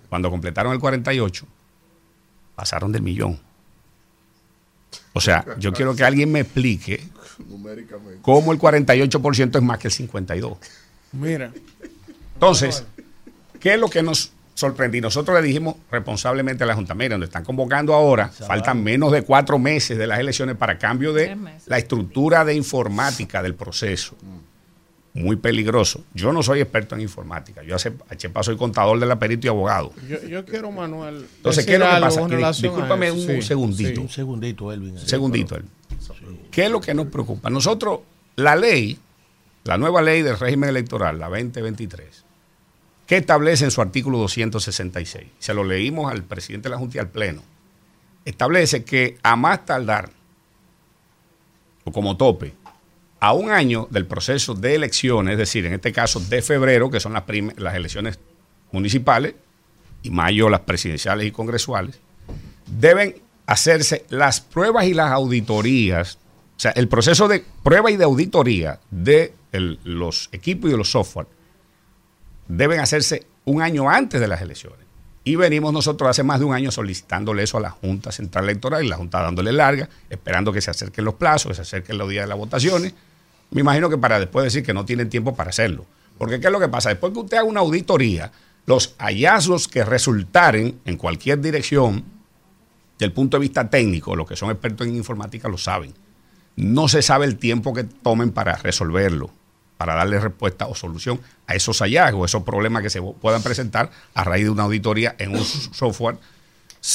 Cuando 0.07 0.29
completaron 0.29 0.71
el 0.71 0.79
48, 0.79 1.45
pasaron 2.55 2.89
del 2.93 3.01
millón. 3.01 3.37
O 5.11 5.19
sea, 5.19 5.43
yo 5.59 5.73
quiero 5.73 5.93
que 5.93 6.05
alguien 6.05 6.31
me 6.31 6.39
explique 6.39 7.03
Numéricamente. 7.49 8.19
cómo 8.21 8.53
el 8.53 8.59
48% 8.59 9.57
es 9.57 9.61
más 9.61 9.77
que 9.77 9.89
el 9.89 9.93
52%. 9.93 10.57
Mira. 11.11 11.51
Entonces, 12.35 12.85
¿qué 13.59 13.73
es 13.73 13.79
lo 13.81 13.89
que 13.89 14.01
nos 14.01 14.31
sorprendió? 14.53 15.01
Nosotros 15.01 15.35
le 15.41 15.45
dijimos 15.45 15.75
responsablemente 15.91 16.63
a 16.63 16.67
la 16.67 16.75
Junta, 16.75 16.93
mira, 16.95 17.15
donde 17.15 17.25
están 17.25 17.43
convocando 17.43 17.93
ahora, 17.93 18.29
faltan 18.29 18.81
menos 18.81 19.11
de 19.11 19.23
cuatro 19.23 19.59
meses 19.59 19.97
de 19.97 20.07
las 20.07 20.19
elecciones 20.19 20.55
para 20.55 20.77
cambio 20.77 21.11
de 21.11 21.35
la 21.65 21.77
estructura 21.77 22.45
de 22.45 22.55
informática 22.55 23.43
del 23.43 23.55
proceso. 23.55 24.15
Muy 25.17 25.35
peligroso. 25.35 26.03
Yo 26.13 26.31
no 26.31 26.43
soy 26.43 26.61
experto 26.61 26.93
en 26.95 27.01
informática. 27.01 27.63
Yo 27.63 27.75
hace, 27.75 27.91
a 28.09 28.15
Chepa 28.15 28.43
soy 28.43 28.55
contador 28.55 28.99
de 28.99 29.05
la 29.07 29.17
perito 29.17 29.47
y 29.47 29.49
abogado. 29.49 29.91
Yo, 30.07 30.21
yo 30.27 30.45
quiero, 30.45 30.71
Manuel. 30.71 31.25
Entonces, 31.37 31.65
decir 31.65 31.65
¿qué 31.65 31.73
es 31.73 31.79
lo 31.79 31.95
que 31.95 32.01
pasa? 32.01 32.47
a 32.47 32.51
discúlpame 32.51 33.07
eso. 33.07 33.15
un 33.15 33.21
Sí, 33.21 33.41
segundito. 33.41 33.89
sí. 33.95 33.99
Un 33.99 34.09
segundito, 34.09 34.71
Elvin. 34.71 34.91
Un 34.91 34.99
segundito, 34.99 35.55
Elvin. 35.55 35.71
¿Qué 36.51 36.65
es 36.65 36.71
lo 36.71 36.79
que 36.79 36.93
nos 36.93 37.07
preocupa? 37.07 37.49
Nosotros, 37.49 38.01
la 38.35 38.55
ley, 38.55 38.99
la 39.63 39.77
nueva 39.77 40.01
ley 40.03 40.21
del 40.21 40.37
régimen 40.37 40.69
electoral, 40.69 41.17
la 41.19 41.27
2023, 41.29 42.23
¿qué 43.07 43.17
establece 43.17 43.65
en 43.65 43.71
su 43.71 43.81
artículo 43.81 44.19
266? 44.19 45.25
Se 45.39 45.53
lo 45.55 45.63
leímos 45.63 46.11
al 46.11 46.23
presidente 46.23 46.69
de 46.69 46.75
la 46.75 46.77
Junta 46.79 46.97
y 46.97 46.99
al 46.99 47.09
Pleno. 47.09 47.41
Establece 48.23 48.83
que 48.83 49.17
a 49.23 49.35
más 49.35 49.65
tardar, 49.65 50.11
o 51.85 51.91
como 51.91 52.17
tope, 52.17 52.53
a 53.19 53.33
un 53.33 53.49
año 53.49 53.87
del 53.89 54.05
proceso 54.05 54.53
de 54.53 54.75
elecciones, 54.75 55.33
es 55.33 55.37
decir, 55.37 55.65
en 55.65 55.73
este 55.73 55.91
caso 55.91 56.19
de 56.19 56.41
febrero, 56.41 56.89
que 56.89 56.99
son 56.99 57.13
las, 57.13 57.23
elecciones 57.75 58.19
municipales, 58.71 59.35
y 60.03 60.11
mayo 60.11 60.49
las 60.49 60.61
presidenciales 60.61 61.27
y 61.27 61.31
congresuales, 61.31 61.99
deben 62.67 63.15
hacerse 63.47 64.05
las 64.09 64.41
pruebas 64.41 64.85
y 64.85 64.93
las 64.93 65.11
auditorías, 65.11 66.19
o 66.55 66.59
sea, 66.59 66.71
el 66.71 66.87
proceso 66.87 67.27
de 67.27 67.43
prueba 67.63 67.89
y 67.91 67.97
de 67.97 68.03
auditoría 68.03 68.79
de 68.91 69.33
los 69.51 70.29
equipos 70.31 70.69
y 70.69 70.71
de 70.71 70.77
los 70.77 70.91
software 70.91 71.27
deben 72.47 72.79
hacerse 72.79 73.25
un 73.45 73.61
año 73.61 73.89
antes 73.89 74.19
de 74.19 74.27
las 74.27 74.41
elecciones. 74.41 74.86
Y 75.27 75.35
venimos 75.35 75.73
nosotros 75.73 76.09
hace 76.09 76.23
más 76.23 76.39
de 76.39 76.45
un 76.45 76.53
año 76.53 76.71
solicitándole 76.71 77.43
eso 77.43 77.57
a 77.57 77.59
la 77.59 77.69
Junta 77.69 78.13
Central 78.13 78.45
Electoral 78.45 78.85
y 78.85 78.87
la 78.87 78.95
Junta 78.95 79.21
dándole 79.21 79.51
larga, 79.51 79.89
esperando 80.09 80.53
que 80.53 80.61
se 80.61 80.71
acerquen 80.71 81.03
los 81.03 81.15
plazos, 81.15 81.49
que 81.49 81.55
se 81.55 81.63
acerquen 81.63 81.97
los 81.97 82.07
días 82.07 82.23
de 82.23 82.29
las 82.29 82.37
votaciones. 82.37 82.93
Me 83.51 83.59
imagino 83.59 83.89
que 83.89 83.97
para 83.97 84.19
después 84.19 84.45
decir 84.45 84.63
que 84.63 84.73
no 84.73 84.85
tienen 84.85 85.09
tiempo 85.09 85.35
para 85.35 85.49
hacerlo. 85.49 85.85
Porque 86.17 86.39
¿qué 86.39 86.47
es 86.47 86.53
lo 86.53 86.61
que 86.61 86.69
pasa? 86.69 86.87
Después 86.87 87.11
que 87.11 87.19
usted 87.19 87.35
haga 87.35 87.45
una 87.45 87.59
auditoría, 87.59 88.31
los 88.67 88.95
hallazgos 88.99 89.67
que 89.67 89.83
resultaren 89.83 90.79
en 90.85 90.95
cualquier 90.95 91.41
dirección, 91.41 92.05
del 92.97 93.11
punto 93.11 93.35
de 93.35 93.41
vista 93.41 93.69
técnico, 93.69 94.15
los 94.15 94.29
que 94.29 94.37
son 94.37 94.49
expertos 94.49 94.87
en 94.87 94.95
informática 94.95 95.49
lo 95.49 95.57
saben. 95.57 95.93
No 96.55 96.87
se 96.87 97.01
sabe 97.01 97.25
el 97.25 97.35
tiempo 97.35 97.73
que 97.73 97.83
tomen 97.83 98.31
para 98.31 98.55
resolverlo, 98.55 99.31
para 99.77 99.93
darle 99.95 100.19
respuesta 100.19 100.65
o 100.67 100.75
solución 100.75 101.19
a 101.45 101.55
esos 101.55 101.79
hallazgos, 101.79 102.31
esos 102.31 102.43
problemas 102.43 102.81
que 102.83 102.89
se 102.89 103.01
puedan 103.01 103.43
presentar 103.43 103.91
a 104.13 104.23
raíz 104.23 104.45
de 104.45 104.49
una 104.49 104.63
auditoría 104.63 105.15
en 105.19 105.35
un 105.35 105.43
software, 105.45 106.17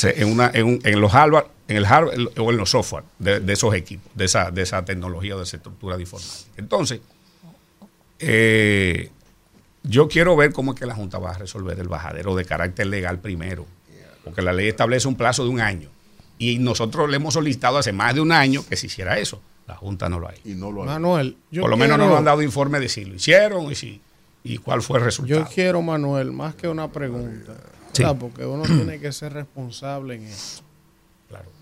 en, 0.03 0.29
una, 0.33 0.51
en, 0.53 0.67
un- 0.67 0.81
en 0.85 1.01
los 1.01 1.13
hardware, 1.13 1.47
en 1.69 1.77
el 1.77 1.87
hardware 1.87 2.19
o 2.39 2.51
en 2.51 2.57
los 2.57 2.71
software 2.71 3.05
de, 3.19 3.53
esos 3.53 3.75
equipos, 3.75 4.11
de 4.15 4.25
esa, 4.25 4.51
de 4.51 4.63
esa 4.63 4.85
tecnología 4.85 5.37
de 5.37 5.45
esa 5.45 5.57
estructura 5.57 5.97
de 5.97 6.03
informática. 6.03 6.51
Entonces, 6.57 7.01
eh, 8.19 9.11
yo 9.83 10.09
quiero 10.09 10.37
ver 10.37 10.53
cómo 10.53 10.73
es 10.75 10.79
que 10.81 10.87
la 10.87 10.95
Junta 10.95 11.19
va 11.19 11.31
a 11.31 11.39
resolver 11.39 11.79
el 11.79 11.89
bajadero 11.89 12.35
de 12.35 12.45
carácter 12.45 12.87
legal 12.87 13.19
primero, 13.19 13.67
porque 14.25 14.43
la 14.43 14.53
ley 14.53 14.69
establece 14.69 15.09
un 15.09 15.17
plazo 15.17 15.45
de 15.45 15.51
un 15.51 15.61
año. 15.61 15.89
Y 16.39 16.59
nosotros 16.59 17.09
le 17.11 17.17
hemos 17.17 17.35
solicitado 17.35 17.79
hace 17.79 17.93
más 17.93 18.15
de 18.15 18.21
un 18.21 18.33
año 18.33 18.65
que 18.69 18.77
se 18.77 18.87
hiciera 18.87 19.19
eso. 19.19 19.41
La 19.67 19.77
Junta 19.77 20.09
no 20.09 20.19
lo 20.19 20.29
ha 20.29 20.33
hecho. 20.33 20.43
Y 20.49 20.55
no 20.55 20.71
lo 20.73 20.85
Manuel, 20.85 21.37
yo 21.51 21.63
Por 21.63 21.71
lo 21.71 21.77
menos 21.77 21.97
no 21.99 22.07
nos 22.09 22.19
han 22.19 22.25
dado 22.25 22.43
informe 22.43 22.81
de 22.81 22.89
si 22.89 23.05
lo 23.05 23.15
hicieron 23.15 23.71
y, 23.71 23.75
si, 23.75 24.01
y 24.45 24.59
cuál 24.59 24.83
fue 24.83 24.99
el 24.99 25.05
resultado. 25.05 25.41
Yo 25.41 25.47
quiero, 25.53 25.83
Manuel, 25.83 26.33
más 26.33 26.55
que 26.55 26.69
una 26.69 26.91
pregunta, 26.91 27.55
porque 28.19 28.45
uno 28.45 28.65
tiene 28.65 28.99
que 28.99 29.13
ser 29.13 29.33
responsable 29.35 30.17
en 30.17 30.25
esto. 30.25 30.63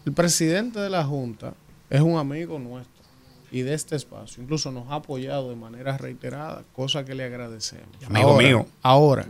El 0.07 0.13
presidente 0.13 0.81
de 0.81 0.91
la 0.91 1.05
Junta 1.05 1.55
es 1.91 2.01
un 2.01 2.19
amigo 2.19 2.59
nuestro 2.59 3.01
y 3.53 3.63
de 3.63 3.75
este 3.75 3.97
espacio. 3.97 4.43
Incluso 4.43 4.71
nos 4.73 4.89
ha 4.91 4.97
apoyado 4.97 5.51
de 5.51 5.57
manera 5.57 5.99
reiterada, 5.99 6.63
cosa 6.73 7.05
que 7.05 7.15
le 7.15 7.25
agradecemos. 7.25 7.87
Amigo 8.07 8.31
Ahora- 8.31 8.47
mío. 8.49 8.67
Ahora, 8.83 9.27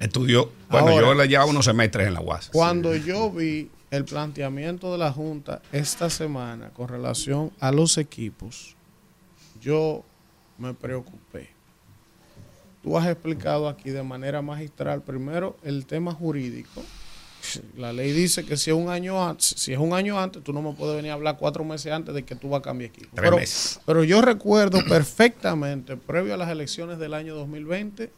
Estudió, 0.00 0.50
bueno, 0.70 0.88
Ahora. 0.88 1.06
yo 1.06 1.14
le 1.14 1.28
llevaba 1.28 1.50
unos 1.50 1.64
semestres 1.66 2.08
en 2.08 2.14
la 2.14 2.20
UAS. 2.20 2.50
cuando 2.52 2.94
yo 2.96 3.30
vi 3.30 3.70
el 3.90 4.04
planteamiento 4.04 4.92
de 4.92 4.98
la 4.98 5.12
Junta 5.12 5.62
esta 5.72 6.10
semana 6.10 6.70
con 6.70 6.88
relación 6.88 7.50
a 7.60 7.72
los 7.72 7.96
equipos, 7.98 8.76
yo 9.60 10.04
me 10.58 10.74
preocupé. 10.74 11.50
Tú 12.82 12.96
has 12.96 13.06
explicado 13.08 13.68
aquí 13.68 13.90
de 13.90 14.02
manera 14.02 14.40
magistral 14.42 15.02
primero 15.02 15.56
el 15.62 15.86
tema 15.86 16.12
jurídico. 16.12 16.82
La 17.76 17.92
ley 17.92 18.12
dice 18.12 18.44
que 18.44 18.56
si 18.56 18.70
es 18.70 18.76
un 18.76 18.90
año 18.90 19.26
antes, 19.26 19.54
si 19.56 19.72
es 19.72 19.78
un 19.78 19.92
año 19.94 20.18
antes, 20.20 20.42
tú 20.42 20.52
no 20.52 20.60
me 20.60 20.72
puedes 20.74 20.96
venir 20.96 21.12
a 21.12 21.14
hablar 21.14 21.36
cuatro 21.38 21.64
meses 21.64 21.92
antes 21.92 22.14
de 22.14 22.24
que 22.24 22.34
tú 22.34 22.50
vas 22.50 22.60
a 22.60 22.62
cambiar 22.62 22.90
equipo. 22.90 23.08
Tres 23.14 23.24
Pero, 23.24 23.36
meses. 23.36 23.80
pero 23.86 24.04
yo 24.04 24.20
recuerdo 24.20 24.80
perfectamente, 24.88 25.96
previo 25.96 26.34
a 26.34 26.36
las 26.36 26.50
elecciones 26.50 26.98
del 26.98 27.14
año 27.14 27.34
2020, 27.36 28.10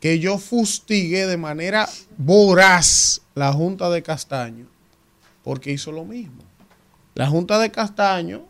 que 0.00 0.18
yo 0.20 0.38
fustigué 0.38 1.26
de 1.26 1.36
manera 1.36 1.88
voraz 2.16 3.20
la 3.34 3.52
Junta 3.52 3.90
de 3.90 4.02
Castaño, 4.02 4.66
porque 5.46 5.70
hizo 5.70 5.92
lo 5.92 6.04
mismo. 6.04 6.42
La 7.14 7.28
Junta 7.28 7.60
de 7.60 7.70
Castaño, 7.70 8.42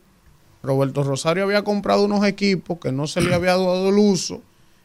Roberto 0.63 1.03
Rosario 1.03 1.45
había 1.45 1.63
comprado 1.63 2.07
unos 2.07 2.25
equipos 2.25 2.79
que 2.79 2.91
no 2.91 3.07
se 3.07 3.21
le 3.21 3.35
había 3.35 3.51
dado 3.51 3.91
el 3.91 3.99
uso, 3.99 4.41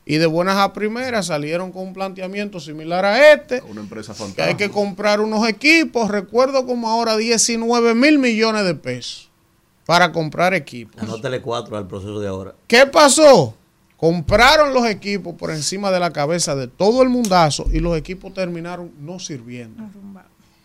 y 0.06 0.18
de 0.18 0.26
buenas 0.26 0.58
a 0.58 0.74
primeras 0.74 1.28
salieron 1.28 1.72
con 1.72 1.84
un 1.84 1.94
planteamiento 1.94 2.60
similar 2.60 3.06
a 3.06 3.32
este, 3.32 3.62
Una 3.62 3.80
empresa 3.80 4.14
que 4.36 4.42
hay 4.42 4.56
que 4.56 4.70
comprar 4.70 5.22
unos 5.22 5.48
equipos, 5.48 6.12
recuerdo 6.12 6.66
como 6.66 6.90
ahora 6.90 7.16
19 7.16 7.96
mil 7.96 8.20
millones 8.20 8.66
de 8.66 8.76
pesos 8.76 9.30
para 9.86 10.12
comprar 10.12 10.54
equipos. 10.54 11.02
Anótale 11.02 11.42
cuatro 11.42 11.78
al 11.78 11.88
proceso 11.88 12.20
de 12.20 12.28
ahora. 12.28 12.56
¿Qué 12.68 12.86
pasó? 12.88 13.56
Compraron 13.96 14.74
los 14.74 14.86
equipos 14.86 15.36
por 15.36 15.52
encima 15.52 15.92
de 15.92 16.02
la 16.02 16.12
cabeza 16.12 16.56
de 16.56 16.68
todo 16.68 17.04
el 17.04 17.08
mundazo 17.08 17.68
y 17.72 17.80
los 17.80 17.98
equipos 17.98 18.34
terminaron 18.34 18.92
no 19.00 19.18
sirviendo. 19.18 19.82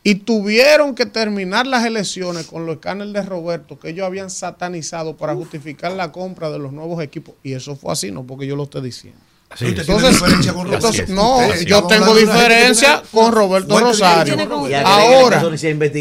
Y 0.06 0.14
tuvieron 0.14 0.94
que 0.94 1.04
terminar 1.04 1.66
las 1.66 1.84
elecciones 1.84 2.46
con 2.46 2.64
los 2.64 2.76
escáneres 2.76 3.12
de 3.12 3.22
Roberto 3.22 3.76
que 3.76 3.88
ellos 3.88 4.06
habían 4.06 4.30
satanizado 4.30 5.16
para 5.16 5.34
justificar 5.34 5.90
la 5.90 6.12
compra 6.12 6.48
de 6.48 6.60
los 6.60 6.72
nuevos 6.72 7.02
equipos. 7.02 7.34
Y 7.42 7.54
eso 7.54 7.74
fue 7.74 7.92
así, 7.92 8.12
no 8.12 8.22
porque 8.22 8.46
yo 8.46 8.54
lo 8.54 8.62
esté 8.62 8.80
diciendo. 8.80 9.18
Usted 9.50 9.84
tiene 9.84 10.08
diferencia 10.08 10.52
con 10.54 10.66
Roberto. 10.66 10.86
entonces, 10.86 11.08
no, 11.08 11.38
Usted, 11.38 11.66
yo 11.66 11.88
tengo 11.88 12.14
diferencia 12.14 13.02
tiene 13.02 13.08
con 13.10 13.32
Roberto 13.32 13.80
Rosario. 13.80 14.36
Ahora, 14.84 15.40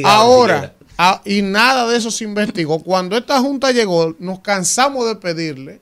ahora, 0.04 0.74
ah, 1.00 1.24
y 1.26 1.42
nada 1.42 1.88
de 1.88 1.98
eso 1.98 2.12
se 2.12 2.26
investigó. 2.26 2.84
Cuando 2.84 3.18
esta 3.18 3.40
junta 3.40 3.72
llegó, 3.72 4.16
nos 4.20 4.40
cansamos 4.42 5.08
de 5.08 5.16
pedirle 5.16 5.82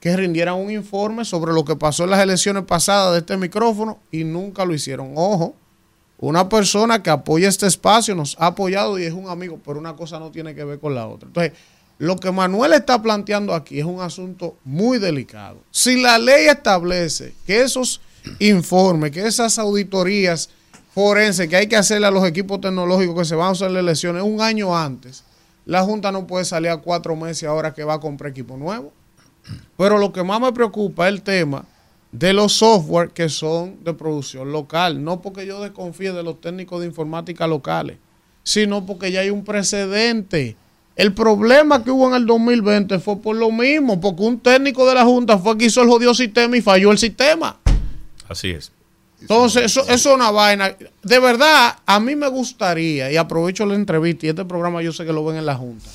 que 0.00 0.16
rindieran 0.16 0.56
un 0.56 0.72
informe 0.72 1.24
sobre 1.24 1.52
lo 1.52 1.64
que 1.64 1.76
pasó 1.76 2.02
en 2.02 2.10
las 2.10 2.20
elecciones 2.20 2.64
pasadas 2.64 3.12
de 3.12 3.20
este 3.20 3.36
micrófono 3.36 4.00
y 4.10 4.24
nunca 4.24 4.64
lo 4.64 4.74
hicieron. 4.74 5.12
Ojo, 5.14 5.54
una 6.20 6.48
persona 6.48 7.02
que 7.02 7.08
apoya 7.08 7.48
este 7.48 7.66
espacio 7.66 8.14
nos 8.14 8.36
ha 8.38 8.48
apoyado 8.48 8.98
y 8.98 9.04
es 9.04 9.12
un 9.12 9.28
amigo, 9.28 9.58
pero 9.64 9.78
una 9.78 9.96
cosa 9.96 10.18
no 10.18 10.30
tiene 10.30 10.54
que 10.54 10.64
ver 10.64 10.78
con 10.78 10.94
la 10.94 11.06
otra. 11.06 11.28
Entonces, 11.28 11.54
lo 11.96 12.16
que 12.16 12.30
Manuel 12.30 12.74
está 12.74 13.00
planteando 13.00 13.54
aquí 13.54 13.78
es 13.78 13.86
un 13.86 14.00
asunto 14.00 14.56
muy 14.64 14.98
delicado. 14.98 15.58
Si 15.70 16.00
la 16.00 16.18
ley 16.18 16.46
establece 16.46 17.34
que 17.46 17.62
esos 17.62 18.02
informes, 18.38 19.12
que 19.12 19.26
esas 19.26 19.58
auditorías 19.58 20.50
forenses 20.94 21.48
que 21.48 21.56
hay 21.56 21.66
que 21.68 21.76
hacerle 21.76 22.06
a 22.06 22.10
los 22.10 22.26
equipos 22.26 22.60
tecnológicos 22.60 23.16
que 23.16 23.24
se 23.24 23.34
van 23.34 23.48
a 23.48 23.50
hacer 23.52 23.70
las 23.70 23.80
elecciones 23.80 24.22
un 24.22 24.42
año 24.42 24.76
antes, 24.76 25.24
la 25.64 25.82
Junta 25.82 26.12
no 26.12 26.26
puede 26.26 26.44
salir 26.44 26.70
a 26.70 26.76
cuatro 26.78 27.16
meses 27.16 27.48
ahora 27.48 27.72
que 27.72 27.84
va 27.84 27.94
a 27.94 28.00
comprar 28.00 28.30
equipo 28.30 28.58
nuevo. 28.58 28.92
Pero 29.78 29.96
lo 29.96 30.12
que 30.12 30.22
más 30.22 30.38
me 30.38 30.52
preocupa 30.52 31.08
es 31.08 31.14
el 31.14 31.22
tema 31.22 31.64
de 32.12 32.32
los 32.32 32.52
software 32.52 33.10
que 33.10 33.28
son 33.28 33.82
de 33.84 33.94
producción 33.94 34.52
local. 34.52 35.02
No 35.02 35.20
porque 35.20 35.46
yo 35.46 35.60
desconfíe 35.60 36.12
de 36.12 36.22
los 36.22 36.40
técnicos 36.40 36.80
de 36.80 36.86
informática 36.86 37.46
locales, 37.46 37.98
sino 38.42 38.86
porque 38.86 39.12
ya 39.12 39.20
hay 39.20 39.30
un 39.30 39.44
precedente. 39.44 40.56
El 40.96 41.14
problema 41.14 41.82
que 41.82 41.90
hubo 41.90 42.08
en 42.08 42.14
el 42.14 42.26
2020 42.26 42.98
fue 42.98 43.16
por 43.16 43.36
lo 43.36 43.50
mismo, 43.50 44.00
porque 44.00 44.22
un 44.22 44.38
técnico 44.40 44.86
de 44.86 44.94
la 44.94 45.04
Junta 45.04 45.38
fue 45.38 45.56
que 45.56 45.66
hizo 45.66 45.82
el 45.82 45.88
jodido 45.88 46.14
sistema 46.14 46.56
y 46.56 46.60
falló 46.60 46.92
el 46.92 46.98
sistema. 46.98 47.58
Así 48.28 48.50
es. 48.50 48.72
Entonces, 49.20 49.64
eso, 49.64 49.82
eso 49.82 49.92
es 49.92 50.06
una 50.06 50.30
vaina. 50.30 50.74
De 51.02 51.18
verdad, 51.18 51.76
a 51.84 52.00
mí 52.00 52.16
me 52.16 52.28
gustaría, 52.28 53.12
y 53.12 53.16
aprovecho 53.16 53.66
la 53.66 53.74
entrevista, 53.74 54.26
y 54.26 54.30
este 54.30 54.44
programa 54.44 54.82
yo 54.82 54.92
sé 54.92 55.04
que 55.04 55.12
lo 55.12 55.24
ven 55.24 55.36
en 55.36 55.46
la 55.46 55.56
Junta, 55.56 55.90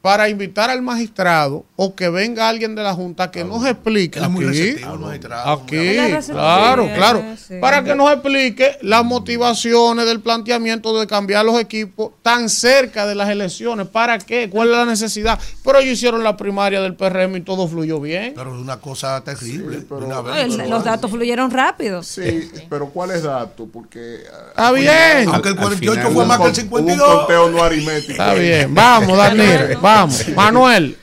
para 0.00 0.28
invitar 0.28 0.70
al 0.70 0.80
magistrado 0.80 1.64
o 1.76 1.94
que 1.94 2.08
venga 2.08 2.48
alguien 2.48 2.74
de 2.74 2.82
la 2.82 2.94
Junta 2.94 3.30
que 3.30 3.44
nos 3.44 3.66
explique 3.66 4.20
aquí, 4.20 4.44
aquí, 5.44 5.96
claro, 6.30 6.84
sí, 6.84 6.90
claro, 6.94 7.24
sí. 7.36 7.54
para 7.60 7.82
que 7.82 7.94
nos 7.94 8.10
explique 8.12 8.78
las 8.82 9.04
motivaciones 9.04 10.06
del 10.06 10.20
planteamiento 10.20 10.98
de 10.98 11.06
cambiar 11.06 11.44
los 11.44 11.58
equipos 11.60 12.12
tan 12.22 12.48
cerca 12.48 13.06
de 13.06 13.14
las 13.14 13.28
elecciones. 13.28 13.88
¿Para 13.88 14.18
qué? 14.18 14.48
¿Cuál 14.48 14.70
es 14.70 14.76
la 14.76 14.84
necesidad? 14.84 15.38
Pero 15.64 15.78
ellos 15.78 15.94
hicieron 15.94 16.22
la 16.22 16.36
primaria 16.36 16.80
del 16.80 16.94
PRM 16.94 17.36
y 17.36 17.40
todo 17.40 17.66
fluyó 17.68 18.00
bien. 18.00 18.34
Pero 18.36 18.54
es 18.54 18.60
una 18.60 18.78
cosa 18.78 19.22
terrible. 19.24 19.78
de 19.80 19.94
una 19.94 20.20
vez. 20.20 20.36
El- 20.54 20.70
los 20.70 20.84
datos 20.84 21.10
fluyeron 21.10 21.50
rápido. 21.50 22.02
Sí, 22.02 22.50
pero 22.70 22.88
¿cuál 22.90 23.10
es 23.12 23.22
dato? 23.24 23.66
Porque. 23.66 24.22
Está 24.50 24.72
bien. 24.72 25.28
Aunque 25.32 25.50
el 25.50 25.56
48 25.56 26.06
Al 26.08 26.12
fue 26.14 26.24
más 26.26 26.38
que 26.38 26.44
el 26.44 26.50
un 26.50 26.54
52. 26.54 27.16
conteo 27.18 27.50
no 27.50 27.62
aritmético. 27.62 28.12
Está 28.12 28.34
bien. 28.34 28.74
Vamos, 28.74 29.16
Daniel, 29.16 29.78
vamos. 29.96 30.28
Manuel. 30.34 30.96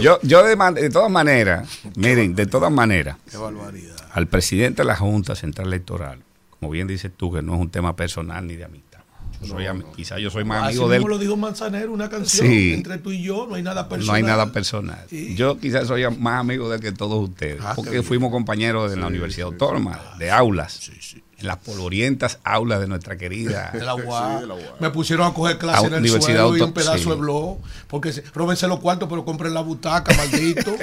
Yo, 0.00 0.18
yo 0.22 0.44
de, 0.44 0.54
man- 0.56 0.74
de 0.74 0.90
todas 0.90 1.10
maneras, 1.10 1.68
miren, 1.96 2.34
de 2.36 2.46
todas 2.46 2.70
maneras, 2.70 3.16
Qué 3.30 3.36
barbaridad. 3.36 3.96
al 4.12 4.28
presidente 4.28 4.82
de 4.82 4.86
la 4.86 4.94
Junta 4.96 5.34
Central 5.34 5.66
Electoral, 5.68 6.20
como 6.60 6.70
bien 6.70 6.86
dices 6.86 7.10
tú, 7.16 7.32
que 7.32 7.42
no 7.42 7.54
es 7.54 7.60
un 7.60 7.70
tema 7.70 7.96
personal 7.96 8.46
ni 8.46 8.54
de 8.54 8.64
amistad. 8.64 9.00
Yo 9.42 9.48
soy 9.48 9.64
ami- 9.64 9.84
Quizá 9.94 10.18
yo 10.18 10.30
soy 10.30 10.44
más 10.44 10.62
Así 10.62 10.68
amigo 10.76 10.88
de 10.88 10.96
él. 10.96 11.00
mismo 11.02 11.08
lo 11.10 11.18
dijo 11.18 11.36
Manzanero, 11.36 11.92
una 11.92 12.08
canción. 12.08 12.46
Sí. 12.46 12.72
Entre 12.74 12.96
tú 12.98 13.10
y 13.12 13.22
yo 13.22 13.46
no 13.48 13.56
hay 13.56 13.62
nada 13.62 13.88
personal. 13.88 14.06
No 14.06 14.12
hay 14.14 14.22
nada 14.22 14.52
personal. 14.52 15.04
Yo 15.34 15.58
quizás 15.58 15.88
soy 15.88 16.08
más 16.16 16.40
amigo 16.40 16.68
de 16.70 16.76
él 16.76 16.80
que 16.82 16.92
todos 16.92 17.28
ustedes, 17.28 17.60
Ah, 17.62 17.72
porque 17.76 18.02
fuimos 18.02 18.30
compañeros 18.30 18.90
de 18.90 18.96
la 18.96 19.08
Universidad 19.08 19.48
Autónoma, 19.48 20.00
de 20.18 20.30
aulas, 20.30 20.90
en 21.38 21.46
las 21.46 21.58
polvorientas 21.58 22.38
aulas 22.44 22.80
de 22.80 22.86
nuestra 22.88 23.16
querida 23.18 23.70
De 23.72 23.82
la 23.82 23.94
UA. 23.94 24.42
Me 24.80 24.88
pusieron 24.90 25.26
a 25.26 25.34
coger 25.34 25.58
clase 25.58 25.84
Ah, 25.84 25.86
en 25.88 25.92
el 25.94 26.00
Universidad 26.00 26.44
suelo 26.44 26.56
y 26.56 26.60
un 26.62 26.72
pedazo 26.72 26.98
sí. 26.98 27.10
de 27.10 27.14
blog. 27.16 27.58
Porque 27.88 28.12
se- 28.12 28.22
róbense 28.34 28.66
los 28.68 28.80
cuartos, 28.80 29.06
pero 29.08 29.24
compren 29.24 29.52
la 29.52 29.60
butaca, 29.60 30.14
maldito. 30.16 30.74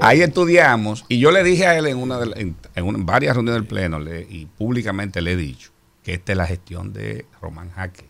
Ahí 0.00 0.20
estudiamos 0.22 1.04
y 1.08 1.18
yo 1.18 1.30
le 1.32 1.42
dije 1.42 1.66
a 1.66 1.76
él 1.76 1.86
en 1.86 1.96
una 1.98 2.18
de 2.18 2.26
la- 2.26 2.36
en, 2.36 2.56
en 2.76 2.84
una- 2.84 2.98
en 2.98 3.06
varias 3.06 3.34
reuniones 3.34 3.60
del 3.60 3.68
pleno 3.68 3.98
le- 3.98 4.22
y 4.30 4.46
públicamente 4.46 5.20
le 5.20 5.32
he 5.32 5.36
dicho 5.36 5.70
que 6.04 6.14
esta 6.14 6.32
es 6.32 6.38
la 6.38 6.46
gestión 6.46 6.92
de 6.92 7.26
Román 7.42 7.70
Jaque. 7.72 8.06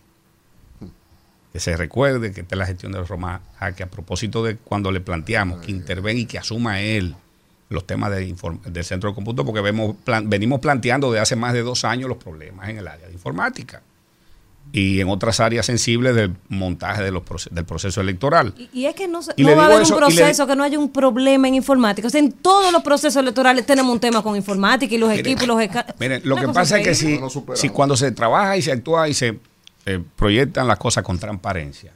Que 1.51 1.59
se 1.59 1.75
recuerde 1.75 2.31
que 2.31 2.41
esta 2.41 2.53
es 2.55 2.59
la 2.59 2.65
gestión 2.67 2.91
de 2.91 3.01
Román 3.03 3.41
Jaque 3.57 3.81
a 3.83 3.87
propósito 3.89 4.43
de 4.43 4.57
cuando 4.57 4.91
le 4.91 5.01
planteamos 5.01 5.61
que 5.65 5.71
intervenga 5.71 6.19
y 6.21 6.25
que 6.27 6.37
asuma 6.37 6.79
él 6.79 7.15
los 7.69 7.85
temas 7.85 8.11
de 8.11 8.27
inform- 8.27 8.61
del 8.63 8.83
centro 8.83 9.09
de 9.09 9.15
cómputo 9.15 9.45
porque 9.45 9.61
vemos, 9.61 9.95
plan- 10.03 10.29
venimos 10.29 10.59
planteando 10.59 11.11
de 11.11 11.19
hace 11.19 11.35
más 11.35 11.53
de 11.53 11.61
dos 11.61 11.85
años 11.85 12.09
los 12.09 12.17
problemas 12.17 12.67
en 12.69 12.79
el 12.79 12.87
área 12.87 13.07
de 13.07 13.13
informática 13.13 13.81
y 14.71 14.99
en 15.01 15.09
otras 15.09 15.39
áreas 15.39 15.65
sensibles 15.65 16.15
del 16.15 16.35
montaje 16.47 17.01
de 17.03 17.11
los 17.11 17.23
proce- 17.23 17.49
del 17.49 17.65
proceso 17.65 18.01
electoral. 18.01 18.53
Y, 18.57 18.69
y 18.81 18.85
es 18.85 18.93
que 18.95 19.07
no, 19.07 19.21
se- 19.23 19.33
Y 19.35 19.43
no 19.43 19.55
va 19.55 19.63
a 19.63 19.65
haber 19.65 19.77
un 19.77 19.83
eso, 19.83 19.95
le- 19.99 20.05
proceso 20.05 20.45
que 20.45 20.55
no 20.55 20.63
haya 20.63 20.77
un 20.77 20.91
problema 20.91 21.47
en 21.47 21.55
informática. 21.55 22.07
O 22.07 22.11
sea, 22.11 22.19
en 22.19 22.31
todos 22.31 22.71
los 22.71 22.83
procesos 22.83 23.15
electorales 23.21 23.65
tenemos 23.65 23.91
un 23.91 23.99
tema 23.99 24.21
con 24.21 24.35
informática 24.35 24.93
y 24.93 24.97
los 24.99 25.11
equipos 25.11 25.43
y 25.43 25.47
los... 25.47 25.57
Miren, 25.99 26.21
lo 26.23 26.35
que 26.35 26.47
pasa 26.49 26.77
es 26.79 26.83
que 26.83 26.91
increíble. 27.07 27.29
si, 27.55 27.61
si 27.61 27.69
cuando 27.69 27.95
se 27.97 28.11
trabaja 28.11 28.57
y 28.57 28.61
se 28.61 28.71
actúa 28.71 29.09
y 29.09 29.13
se 29.15 29.39
eh, 29.87 30.03
proyectan 30.15 30.67
las 30.67 30.77
cosas 30.77 31.03
con 31.03 31.17
transparencia. 31.17 31.93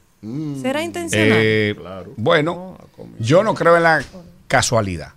¿Será 0.61 0.81
intencional? 0.81 1.29
eh, 1.41 1.75
Bueno, 2.15 2.77
yo 3.19 3.43
no 3.43 3.53
creo 3.53 3.75
en 3.77 3.83
la 3.83 4.03
casualidad. 4.47 5.13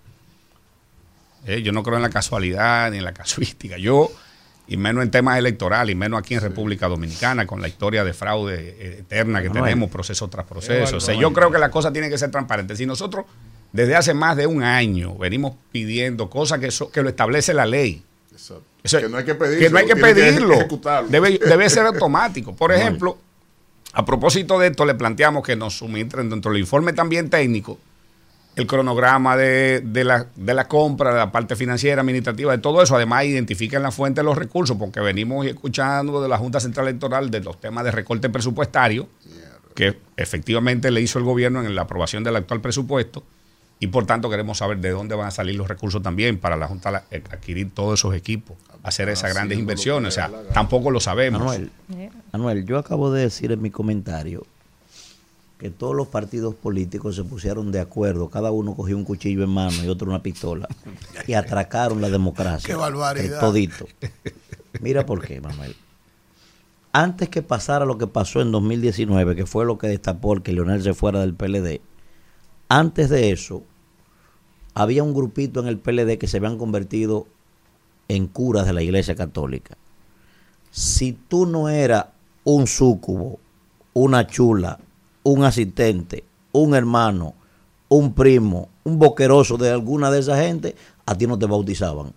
Eh, 1.46 1.62
yo 1.62 1.72
no 1.72 1.82
creo 1.82 1.96
en 1.96 2.02
la 2.02 2.10
casualidad 2.10 2.90
ni 2.90 2.98
en 2.98 3.04
la 3.04 3.12
casuística. 3.14 3.76
Yo, 3.78 4.10
y 4.68 4.76
menos 4.76 5.04
en 5.04 5.10
temas 5.10 5.38
electorales, 5.38 5.92
y 5.92 5.96
menos 5.96 6.18
aquí 6.18 6.34
en 6.34 6.40
República 6.40 6.88
Dominicana, 6.88 7.46
con 7.46 7.62
la 7.62 7.68
historia 7.68 8.02
de 8.04 8.12
fraude 8.12 8.76
eh, 8.78 8.96
eterna 9.00 9.40
que 9.42 9.48
tenemos, 9.62 9.90
proceso 9.90 10.28
tras 10.28 10.44
proceso. 10.46 10.96
O 10.96 11.00
sea, 11.00 11.14
yo 11.14 11.32
creo 11.32 11.50
que 11.52 11.58
la 11.58 11.70
cosa 11.70 11.92
tiene 11.92 12.10
que 12.10 12.18
ser 12.18 12.30
transparente. 12.30 12.74
Si 12.76 12.84
nosotros, 12.86 13.26
desde 13.72 13.94
hace 13.94 14.12
más 14.14 14.36
de 14.36 14.46
un 14.46 14.62
año, 14.64 15.16
venimos 15.16 15.54
pidiendo 15.70 16.28
cosas 16.28 16.58
que, 16.58 16.70
so- 16.70 16.90
que 16.90 17.02
lo 17.02 17.08
establece 17.08 17.54
la 17.54 17.64
ley. 17.66 18.02
Que 19.00 19.08
no 19.08 19.16
hay 19.18 19.24
que 19.24 19.34
pedirlo, 19.34 19.60
que 19.60 19.70
no 19.70 19.78
hay 19.78 19.86
que 19.86 19.96
pedirlo. 19.96 20.54
Debe, 21.10 21.38
debe 21.38 21.70
ser 21.70 21.86
automático. 21.86 22.54
Por 22.56 22.72
ejemplo, 22.72 23.18
a 23.92 24.04
propósito 24.04 24.58
de 24.58 24.68
esto, 24.68 24.84
le 24.84 24.94
planteamos 24.94 25.44
que 25.44 25.56
nos 25.56 25.78
suministren 25.78 26.28
dentro 26.28 26.50
del 26.52 26.60
informe 26.60 26.92
también 26.92 27.30
técnico 27.30 27.78
el 28.56 28.66
cronograma 28.66 29.36
de, 29.36 29.82
de 29.84 30.02
la, 30.02 30.26
de 30.34 30.54
la 30.54 30.66
compra, 30.66 31.12
de 31.12 31.18
la 31.18 31.30
parte 31.30 31.56
financiera, 31.56 32.00
administrativa, 32.00 32.52
de 32.52 32.58
todo 32.58 32.82
eso. 32.82 32.96
Además, 32.96 33.24
identifiquen 33.26 33.82
la 33.82 33.90
fuente 33.90 34.22
de 34.22 34.24
los 34.24 34.36
recursos, 34.36 34.78
porque 34.78 34.98
venimos 35.00 35.46
escuchando 35.46 36.22
de 36.22 36.28
la 36.28 36.38
Junta 36.38 36.58
Central 36.58 36.88
Electoral 36.88 37.30
de 37.30 37.40
los 37.40 37.60
temas 37.60 37.84
de 37.84 37.90
recorte 37.90 38.30
presupuestario, 38.30 39.08
que 39.74 39.98
efectivamente 40.16 40.90
le 40.90 41.02
hizo 41.02 41.18
el 41.18 41.26
gobierno 41.26 41.62
en 41.62 41.74
la 41.74 41.82
aprobación 41.82 42.24
del 42.24 42.34
actual 42.36 42.62
presupuesto. 42.62 43.22
Y 43.78 43.88
por 43.88 44.06
tanto 44.06 44.30
queremos 44.30 44.56
saber 44.56 44.78
de 44.78 44.88
dónde 44.88 45.14
van 45.14 45.28
a 45.28 45.30
salir 45.30 45.54
los 45.54 45.68
recursos 45.68 46.02
también 46.02 46.38
para 46.38 46.56
la 46.56 46.66
Junta 46.66 47.04
eh, 47.10 47.22
adquirir 47.30 47.74
todos 47.74 48.00
esos 48.00 48.14
equipos, 48.14 48.56
hacer 48.82 49.10
esas 49.10 49.34
grandes 49.34 49.58
inversiones. 49.58 50.08
O 50.08 50.10
sea, 50.14 50.30
tampoco 50.54 50.90
lo 50.90 50.98
sabemos. 50.98 51.40
Manuel, 51.40 51.70
Manuel, 52.32 52.64
yo 52.64 52.78
acabo 52.78 53.12
de 53.12 53.20
decir 53.20 53.52
en 53.52 53.60
mi 53.60 53.70
comentario 53.70 54.46
que 55.58 55.70
todos 55.70 55.94
los 55.94 56.08
partidos 56.08 56.54
políticos 56.54 57.16
se 57.16 57.24
pusieron 57.24 57.72
de 57.72 57.80
acuerdo, 57.80 58.28
cada 58.28 58.50
uno 58.50 58.74
cogió 58.74 58.96
un 58.96 59.04
cuchillo 59.04 59.42
en 59.42 59.50
mano 59.50 59.82
y 59.82 59.88
otro 59.88 60.08
una 60.08 60.22
pistola, 60.22 60.68
y 61.26 61.32
atracaron 61.32 62.00
la 62.00 62.10
democracia. 62.10 62.66
Qué 62.66 62.74
barbaridad. 62.74 63.40
Todito. 63.40 63.86
Mira 64.80 65.06
por 65.06 65.24
qué, 65.24 65.40
Manuel. 65.40 65.74
Antes 66.92 67.28
que 67.28 67.42
pasara 67.42 67.84
lo 67.84 67.98
que 67.98 68.06
pasó 68.06 68.40
en 68.40 68.52
2019, 68.52 69.36
que 69.36 69.46
fue 69.46 69.64
lo 69.64 69.78
que 69.78 69.88
destapó 69.88 70.34
el 70.34 70.42
que 70.42 70.52
Leonel 70.52 70.82
se 70.82 70.94
fuera 70.94 71.20
del 71.20 71.34
PLD, 71.34 71.80
antes 72.68 73.08
de 73.08 73.30
eso, 73.30 73.62
había 74.74 75.02
un 75.02 75.14
grupito 75.14 75.60
en 75.60 75.68
el 75.68 75.78
PLD 75.78 76.18
que 76.18 76.26
se 76.26 76.36
habían 76.36 76.58
convertido 76.58 77.26
en 78.08 78.26
curas 78.26 78.66
de 78.66 78.72
la 78.72 78.82
Iglesia 78.82 79.14
Católica. 79.14 79.76
Si 80.70 81.12
tú 81.12 81.46
no 81.46 81.68
eras 81.68 82.06
un 82.44 82.66
súcubo, 82.66 83.40
una 83.94 84.26
chula, 84.26 84.78
un 85.26 85.42
asistente, 85.42 86.22
un 86.52 86.76
hermano, 86.76 87.34
un 87.88 88.14
primo, 88.14 88.68
un 88.84 89.00
boqueroso 89.00 89.56
de 89.56 89.70
alguna 89.70 90.08
de 90.12 90.20
esa 90.20 90.38
gente, 90.38 90.76
a 91.04 91.16
ti 91.16 91.26
no 91.26 91.36
te 91.36 91.46
bautizaban. 91.46 92.12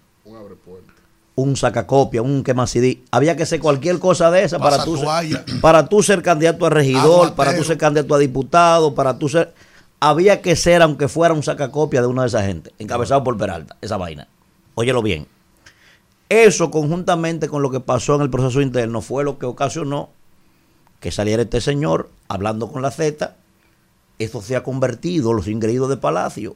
Un 1.35 1.55
sacacopia, 1.55 2.21
un 2.21 2.43
quemacidí. 2.43 3.03
Había 3.11 3.35
que 3.35 3.43
hacer 3.43 3.61
cualquier 3.61 3.97
cosa 3.97 4.29
de 4.29 4.43
esa 4.43 4.59
para 4.59 4.83
tú, 4.83 4.97
ser, 4.97 5.09
para 5.61 5.87
tú 5.87 6.03
ser 6.03 6.21
candidato 6.21 6.67
a 6.67 6.69
regidor, 6.69 7.03
Aguatero. 7.03 7.35
para 7.35 7.57
tú 7.57 7.63
ser 7.63 7.77
candidato 7.77 8.13
a 8.13 8.19
diputado, 8.19 8.93
para 8.93 9.17
tú 9.17 9.27
ser... 9.27 9.53
Había 10.01 10.41
que 10.41 10.55
ser, 10.55 10.81
aunque 10.81 11.07
fuera 11.07 11.33
un 11.33 11.41
sacacopia 11.41 12.01
de 12.01 12.07
una 12.07 12.21
de 12.21 12.27
esa 12.27 12.43
gente, 12.43 12.73
encabezado 12.77 13.23
por 13.23 13.37
Peralta, 13.37 13.75
esa 13.81 13.97
vaina. 13.97 14.27
Óyelo 14.75 15.01
bien. 15.01 15.27
Eso 16.29 16.69
conjuntamente 16.69 17.49
con 17.49 17.63
lo 17.63 17.71
que 17.71 17.79
pasó 17.79 18.15
en 18.15 18.21
el 18.21 18.29
proceso 18.29 18.61
interno 18.61 19.01
fue 19.01 19.23
lo 19.23 19.39
que 19.39 19.45
ocasionó 19.47 20.09
que 20.99 21.11
saliera 21.11 21.43
este 21.43 21.61
señor 21.61 22.09
hablando 22.27 22.71
con 22.71 22.81
la 22.81 22.91
Z. 22.91 23.35
Esto 24.17 24.41
se 24.41 24.55
ha 24.55 24.63
convertido, 24.63 25.33
los 25.33 25.47
ingreídos 25.47 25.89
de 25.89 25.97
Palacio, 25.97 26.55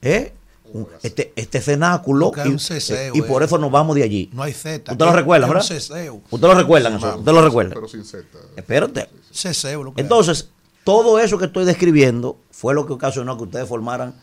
¿eh? 0.00 0.32
Un- 0.72 0.88
este, 1.02 1.32
este 1.36 1.60
cenáculo. 1.60 2.32
Y, 2.46 2.58
ceseo, 2.58 3.14
y 3.14 3.20
por 3.22 3.42
eh. 3.42 3.44
eso 3.46 3.58
nos 3.58 3.70
vamos 3.70 3.94
de 3.96 4.02
allí. 4.02 4.30
No 4.32 4.42
hay 4.42 4.54
Z. 4.54 4.92
Usted 4.92 5.04
lo 5.04 5.12
recuerda, 5.12 5.46
¿verdad? 5.46 5.62
ceseo. 5.62 6.22
Usted 6.30 6.48
lo 6.48 6.54
recuerda, 6.54 6.96
eso? 6.96 7.18
Usted 7.18 7.32
lo 7.32 7.42
recuerda. 7.44 7.74
Pero 7.74 7.88
sin 7.88 8.04
Z. 8.04 8.24
Espérate. 8.56 9.08
Ceseo, 9.30 9.82
lo 9.82 9.92
que 9.94 10.00
Entonces, 10.00 10.48
todo 10.84 11.18
eso 11.20 11.36
que 11.38 11.44
estoy 11.46 11.66
describiendo 11.66 12.38
fue 12.50 12.72
lo 12.74 12.86
que 12.86 12.94
ocasionó 12.94 13.36
que 13.36 13.44
ustedes 13.44 13.68
formaran 13.68 14.14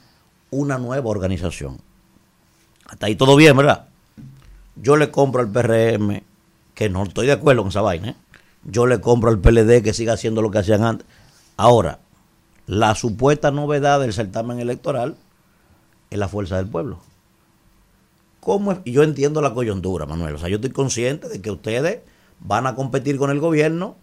una 0.49 0.77
nueva 0.79 1.07
organización. 1.09 1.79
Hasta 2.87 3.05
ahí 3.05 3.15
todo 3.15 3.35
bien, 3.35 3.55
¿verdad? 3.55 3.87
Yo 4.75 4.97
le 4.97 5.11
compro 5.11 5.41
al 5.41 5.49
PRM, 5.51 6.23
que 6.73 6.89
no 6.89 7.03
estoy 7.03 7.27
de 7.27 7.33
acuerdo 7.33 7.61
con 7.61 7.69
esa 7.69 7.81
vaina, 7.81 8.09
¿eh? 8.09 8.15
Yo 8.63 8.85
le 8.85 9.01
compro 9.01 9.29
al 9.29 9.39
PLD 9.39 9.81
que 9.83 9.93
siga 9.93 10.13
haciendo 10.13 10.41
lo 10.41 10.51
que 10.51 10.59
hacían 10.59 10.83
antes. 10.83 11.07
Ahora, 11.57 11.99
la 12.67 12.95
supuesta 12.95 13.51
novedad 13.51 13.99
del 13.99 14.13
certamen 14.13 14.59
electoral 14.59 15.15
es 16.09 16.19
la 16.19 16.27
fuerza 16.27 16.57
del 16.57 16.67
pueblo. 16.67 16.99
¿Cómo 18.39 18.83
yo 18.85 19.03
entiendo 19.03 19.41
la 19.41 19.53
coyuntura, 19.53 20.05
Manuel. 20.05 20.35
O 20.35 20.37
sea, 20.37 20.49
yo 20.49 20.55
estoy 20.55 20.71
consciente 20.71 21.29
de 21.29 21.41
que 21.41 21.51
ustedes 21.51 21.99
van 22.39 22.65
a 22.65 22.75
competir 22.75 23.17
con 23.17 23.29
el 23.29 23.39
gobierno 23.39 23.95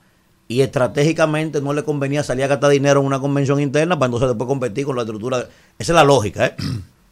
y 0.47 0.62
estratégicamente 0.62 1.60
no 1.60 1.72
le 1.72 1.85
convenía 1.85 2.22
salir 2.22 2.44
a 2.44 2.48
gastar 2.48 2.70
dinero 2.70 3.01
en 3.01 3.06
una 3.06 3.20
convención 3.20 3.60
interna 3.60 3.98
para 3.98 4.06
entonces 4.06 4.28
después 4.28 4.47
competir 4.47 4.86
con 4.86 4.97
la 4.97 5.02
estructura. 5.02 5.39
Esa 5.78 5.93
es 5.93 5.97
la 5.97 6.05
lógica, 6.05 6.47
¿eh? 6.47 6.56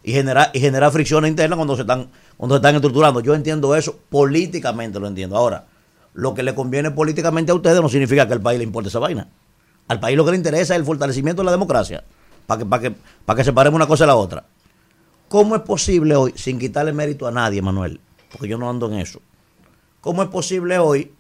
Y 0.02 0.12
generar, 0.12 0.52
y 0.54 0.60
generar 0.60 0.92
fricciones 0.92 1.28
internas 1.28 1.56
cuando 1.56 1.74
se 1.74 1.82
están 1.82 2.08
cuando 2.36 2.54
se 2.54 2.58
están 2.58 2.76
estructurando. 2.76 3.18
Yo 3.20 3.34
entiendo 3.34 3.74
eso, 3.74 3.98
políticamente 4.08 5.00
lo 5.00 5.08
entiendo. 5.08 5.36
Ahora, 5.36 5.66
lo 6.16 6.34
que 6.34 6.42
le 6.42 6.54
conviene 6.54 6.90
políticamente 6.90 7.52
a 7.52 7.54
ustedes 7.54 7.80
no 7.80 7.88
significa 7.88 8.26
que 8.26 8.32
al 8.32 8.40
país 8.40 8.58
le 8.58 8.64
importe 8.64 8.88
esa 8.88 8.98
vaina. 8.98 9.28
Al 9.86 10.00
país 10.00 10.16
lo 10.16 10.24
que 10.24 10.32
le 10.32 10.36
interesa 10.36 10.74
es 10.74 10.80
el 10.80 10.84
fortalecimiento 10.84 11.42
de 11.42 11.46
la 11.46 11.52
democracia, 11.52 12.02
para 12.46 12.58
que, 12.58 12.66
para 12.66 12.82
que, 12.82 12.96
para 13.24 13.36
que 13.36 13.44
separemos 13.44 13.76
una 13.76 13.86
cosa 13.86 14.04
de 14.04 14.08
la 14.08 14.16
otra. 14.16 14.44
¿Cómo 15.28 15.54
es 15.54 15.62
posible 15.62 16.16
hoy, 16.16 16.32
sin 16.34 16.58
quitarle 16.58 16.92
mérito 16.92 17.26
a 17.26 17.30
nadie, 17.30 17.62
Manuel? 17.62 18.00
porque 18.36 18.48
yo 18.48 18.58
no 18.58 18.68
ando 18.68 18.86
en 18.92 18.98
eso. 18.98 19.20
¿Cómo 20.00 20.22
es 20.22 20.28
posible 20.28 20.78
hoy 20.78 21.12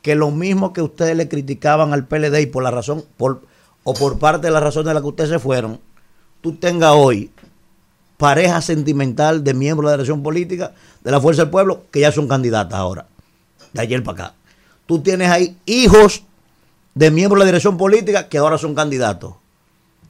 que 0.00 0.14
lo 0.14 0.30
mismo 0.30 0.72
que 0.72 0.82
ustedes 0.82 1.16
le 1.16 1.28
criticaban 1.28 1.92
al 1.92 2.06
PLD 2.06 2.40
y 2.40 2.46
por 2.46 2.62
la 2.62 2.70
razón, 2.70 3.04
por, 3.16 3.42
o 3.84 3.94
por 3.94 4.18
parte 4.18 4.48
de 4.48 4.52
la 4.52 4.60
razón 4.60 4.84
de 4.84 4.94
la 4.94 5.00
que 5.00 5.06
ustedes 5.06 5.30
se 5.30 5.38
fueron, 5.38 5.80
tú 6.40 6.56
tengas 6.56 6.92
hoy 6.94 7.30
pareja 8.16 8.60
sentimental 8.60 9.42
de 9.42 9.54
miembros 9.54 9.88
de 9.88 9.92
la 9.92 9.96
dirección 9.96 10.22
política 10.22 10.72
de 11.02 11.10
la 11.10 11.20
Fuerza 11.20 11.42
del 11.42 11.50
Pueblo 11.50 11.84
que 11.90 12.00
ya 12.00 12.12
son 12.12 12.28
candidatas 12.28 12.78
ahora, 12.78 13.06
de 13.72 13.80
ayer 13.82 14.02
para 14.02 14.24
acá. 14.26 14.34
Tú 14.86 15.00
tienes 15.00 15.28
ahí 15.30 15.56
hijos 15.66 16.22
de 16.94 17.10
miembros 17.10 17.38
de 17.38 17.44
la 17.44 17.46
dirección 17.52 17.76
política 17.76 18.28
que 18.28 18.38
ahora 18.38 18.58
son 18.58 18.74
candidatos, 18.74 19.34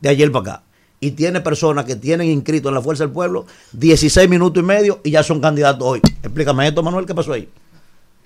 de 0.00 0.08
ayer 0.08 0.30
para 0.32 0.52
acá. 0.54 0.62
Y 1.00 1.12
tiene 1.12 1.40
personas 1.40 1.84
que 1.84 1.96
tienen 1.96 2.28
inscrito 2.30 2.68
en 2.68 2.76
la 2.76 2.80
Fuerza 2.82 3.04
del 3.04 3.12
Pueblo 3.12 3.46
16 3.72 4.28
minutos 4.28 4.62
y 4.62 4.66
medio 4.66 5.00
y 5.02 5.10
ya 5.10 5.22
son 5.22 5.40
candidatos 5.40 5.82
hoy. 5.86 6.00
Explícame 6.22 6.68
esto, 6.68 6.82
Manuel, 6.82 7.06
¿qué 7.06 7.14
pasó 7.14 7.32
ahí? 7.32 7.48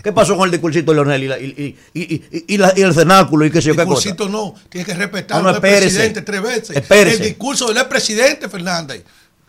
¿Qué 0.02 0.12
pasó 0.12 0.36
con 0.36 0.44
el 0.44 0.50
discursito 0.52 0.92
de 0.92 0.96
Leonel 0.96 1.24
y, 1.24 1.26
la- 1.28 1.38
y, 1.40 1.44
y- 1.94 2.00
y- 2.00 2.14
y- 2.30 2.44
y 2.54 2.58
la- 2.58 2.72
y 2.76 2.82
el 2.82 2.94
cenáculo 2.94 3.44
y 3.46 3.50
qué 3.50 3.60
sé 3.62 3.68
yo 3.68 3.76
qué 3.76 3.84
cosa? 3.84 4.08
Discursito 4.08 4.28
no, 4.28 4.54
tiene 4.68 4.84
que 4.84 4.94
respetar 4.94 5.42
no, 5.42 5.48
al 5.48 5.60
presidente 5.60 6.22
tres 6.22 6.42
veces. 6.42 6.76
Espérese. 6.76 7.16
El 7.16 7.22
discurso 7.30 7.66
del 7.68 7.78
expresidente 7.78 8.48
Fernández. 8.48 9.04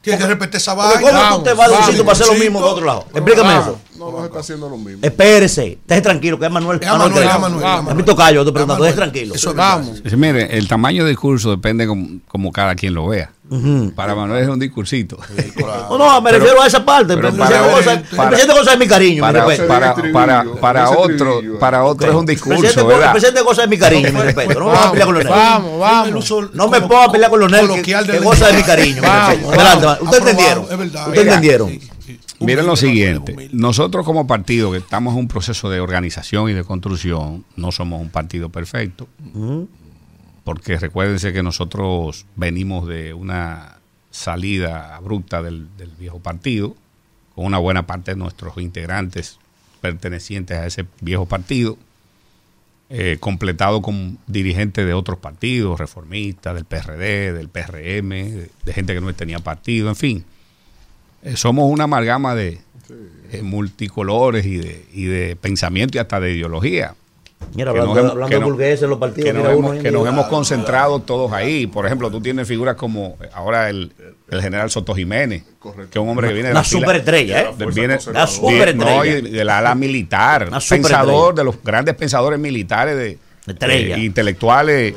Tiene 0.07 0.19
que 0.21 0.27
respetar 0.27 0.55
esa 0.55 0.73
vaina. 0.73 1.01
¿Cómo 1.01 1.38
tú 1.38 1.43
te 1.43 1.53
vas 1.53 1.69
de 1.69 1.75
un 1.75 1.84
sitio 1.84 2.05
para 2.05 2.13
hacer 2.13 2.27
lo 2.27 2.34
mismo 2.35 2.59
de 2.61 2.65
otro 2.65 2.85
lado? 2.85 3.05
Explícame 3.13 3.49
Ah, 3.49 3.59
eso. 3.61 3.79
No, 3.97 4.11
no 4.11 4.19
se 4.19 4.25
está 4.27 4.39
haciendo 4.39 4.69
lo 4.69 4.77
mismo. 4.77 4.99
Espérese, 5.01 5.71
esté 5.73 6.01
tranquilo, 6.01 6.39
que 6.39 6.45
es 6.45 6.51
Manuel. 6.51 6.79
Es 6.81 6.88
Manuel, 6.88 7.11
es 7.27 7.39
Manuel, 7.39 7.63
es 7.65 7.69
a 7.91 7.93
mí 7.93 8.03
te 8.03 8.15
preguntando, 8.53 8.85
esté 8.85 8.95
tranquilo. 8.95 9.34
Dice, 9.34 10.15
Mire, 10.17 10.57
el 10.57 10.67
tamaño 10.67 11.03
del 11.03 11.11
discurso 11.13 11.49
depende 11.51 11.88
como, 11.88 12.19
como 12.27 12.51
cada 12.51 12.75
quien 12.75 12.93
lo 12.93 13.07
vea. 13.07 13.31
Para 13.95 14.14
Manuel 14.15 14.44
es 14.44 14.49
un 14.49 14.60
discursito. 14.60 15.18
No, 15.90 15.98
no, 15.98 16.22
me 16.22 16.32
Pero- 16.32 16.44
refiero 16.44 16.61
a 16.61 16.68
esa 16.68 16.84
parte. 16.86 17.15
pero 17.15 17.34
para- 17.34 17.48
presidente 17.48 17.74
González- 17.76 18.11
el 18.11 18.28
presidente 18.30 18.53
González 18.53 18.74
es 18.74 18.80
mi 18.80 18.88
cariño, 18.88 19.15
mi 19.15 19.22
Para, 19.22 19.45
respeto. 19.45 19.68
para, 19.68 19.95
para, 20.11 20.44
para 20.61 20.90
otro, 20.91 21.41
para 21.60 21.84
otro 21.86 22.10
es 22.10 22.15
un 22.15 22.26
discurso, 22.26 22.60
presidente, 22.61 22.94
el 23.06 23.11
presidente 23.11 23.41
goza 23.41 23.61
de 23.61 23.68
mi 23.68 23.78
cariño, 23.78 24.11
mi 24.11 24.22
respeto. 24.22 24.60
No 24.60 24.65
me 24.65 24.72
voy 24.72 24.78
a 24.86 24.91
pelear 24.91 25.06
con 25.07 25.15
Leonel. 25.15 25.34
Vamos, 25.34 25.80
vamos. 25.80 26.34
No 26.53 26.68
me 26.68 26.82
pongo 26.82 27.02
a 27.03 27.11
pelear 27.11 27.30
con 27.30 27.40
Leonel, 27.40 27.82
que, 27.82 27.82
que 27.82 28.19
goza 28.19 28.48
de 28.48 28.53
mi 28.57 28.64
cariño. 28.64 29.02
mi. 29.02 29.07
Adelante. 29.07 29.88
¿ustedes 30.03 30.19
entendieron? 30.28 30.64
es. 30.65 30.72
¿Ustedes 31.07 31.26
entendieron? 31.28 31.80
Miren 32.40 32.68
lo 32.68 32.76
siguiente, 32.76 33.49
nosotros 33.52 34.06
como 34.06 34.28
partido 34.28 34.72
que 34.72 34.78
estamos 34.78 35.14
en 35.14 35.22
un 35.22 35.28
proceso 35.28 35.69
de 35.72 35.80
organización 35.80 36.49
y 36.49 36.53
de 36.53 36.64
construcción, 36.64 37.44
no 37.56 37.72
somos 37.72 37.99
un 37.99 38.10
partido 38.10 38.49
perfecto, 38.49 39.07
porque 40.48 40.78
recuérdense 40.80 41.34
que 41.34 41.44
nosotros 41.44 42.26
venimos 42.38 42.88
de 42.88 43.14
una 43.14 43.80
salida 44.11 44.95
abrupta 44.95 45.41
del, 45.41 45.68
del 45.76 45.90
viejo 45.90 46.22
partido, 46.22 46.74
con 47.36 47.44
una 47.44 47.57
buena 47.57 47.86
parte 47.86 48.11
de 48.11 48.18
nuestros 48.18 48.57
integrantes 48.57 49.40
pertenecientes 49.82 50.57
a 50.57 50.65
ese 50.65 50.86
viejo 51.02 51.26
partido, 51.26 51.78
eh, 52.90 53.18
completado 53.19 53.82
con 53.82 54.19
dirigentes 54.26 54.86
de 54.86 54.94
otros 54.94 55.19
partidos, 55.19 55.82
reformistas, 55.82 56.56
del 56.56 56.64
PRD, 56.64 57.34
del 57.34 57.49
PRM, 57.49 58.10
de, 58.10 58.49
de 58.64 58.74
gente 58.74 58.94
que 58.94 59.02
no 59.02 59.14
tenía 59.14 59.40
partido, 59.40 59.90
en 59.90 59.98
fin. 59.98 60.24
Eh, 61.24 61.36
somos 61.36 61.69
una 61.69 61.84
amalgama 61.84 62.36
de 62.36 62.61
multicolores 63.44 64.45
y 64.45 64.56
de, 64.56 64.86
y 64.94 65.07
de 65.07 65.36
pensamiento 65.36 65.98
y 65.98 65.99
hasta 65.99 66.22
de 66.22 66.32
ideología. 66.32 66.95
Mira, 67.53 67.72
Que 67.72 67.80
hablando, 67.80 67.93
nos 67.93 67.97
hemos- 67.99 68.11
hablando 68.11 68.30
que 68.30 68.35
de 68.35 68.39
nos- 68.41 68.49
burgueses 68.49 68.84
en 68.84 68.89
los 68.89 68.99
partidos, 68.99 69.26
que 69.27 69.34
nos, 69.34 69.51
hemos, 69.51 69.77
que 69.77 69.91
nos 69.91 70.07
concentrado 70.27 70.99
todos 70.99 71.31
ahí. 71.31 71.65
Por 71.68 71.85
ejemplo, 71.85 72.11
tú 72.11 72.22
tienes 72.22 72.47
figuras 72.47 72.76
como 72.76 73.18
eh, 73.22 73.30
ahora 73.34 73.69
el, 73.69 73.93
el 74.30 74.41
general 74.41 74.69
Soto 74.69 74.93
Jiménez, 74.93 75.43
que 75.64 75.69
es 75.91 75.95
un 75.97 76.09
hombre 76.09 76.27
que 76.27 76.34
viene 76.34 76.49
de 76.49 76.53
la 76.55 76.64
superestrella, 76.64 77.41
¿eh? 77.41 77.47
viene- 77.73 77.93
de- 77.95 78.27
superestrella. 78.27 78.95
no, 78.95 79.05
y 79.05 79.22
de 79.22 79.45
la 79.45 79.59
ala 79.59 79.76
militar, 79.76 80.49
pensador 80.69 81.35
de 81.35 81.43
los 81.43 81.64
grandes 81.64 81.95
pensadores 81.95 82.39
militares 82.39 82.97
de 82.97 83.18
Estrella. 83.48 83.95
eh, 83.95 84.03
intelectuales 84.03 84.95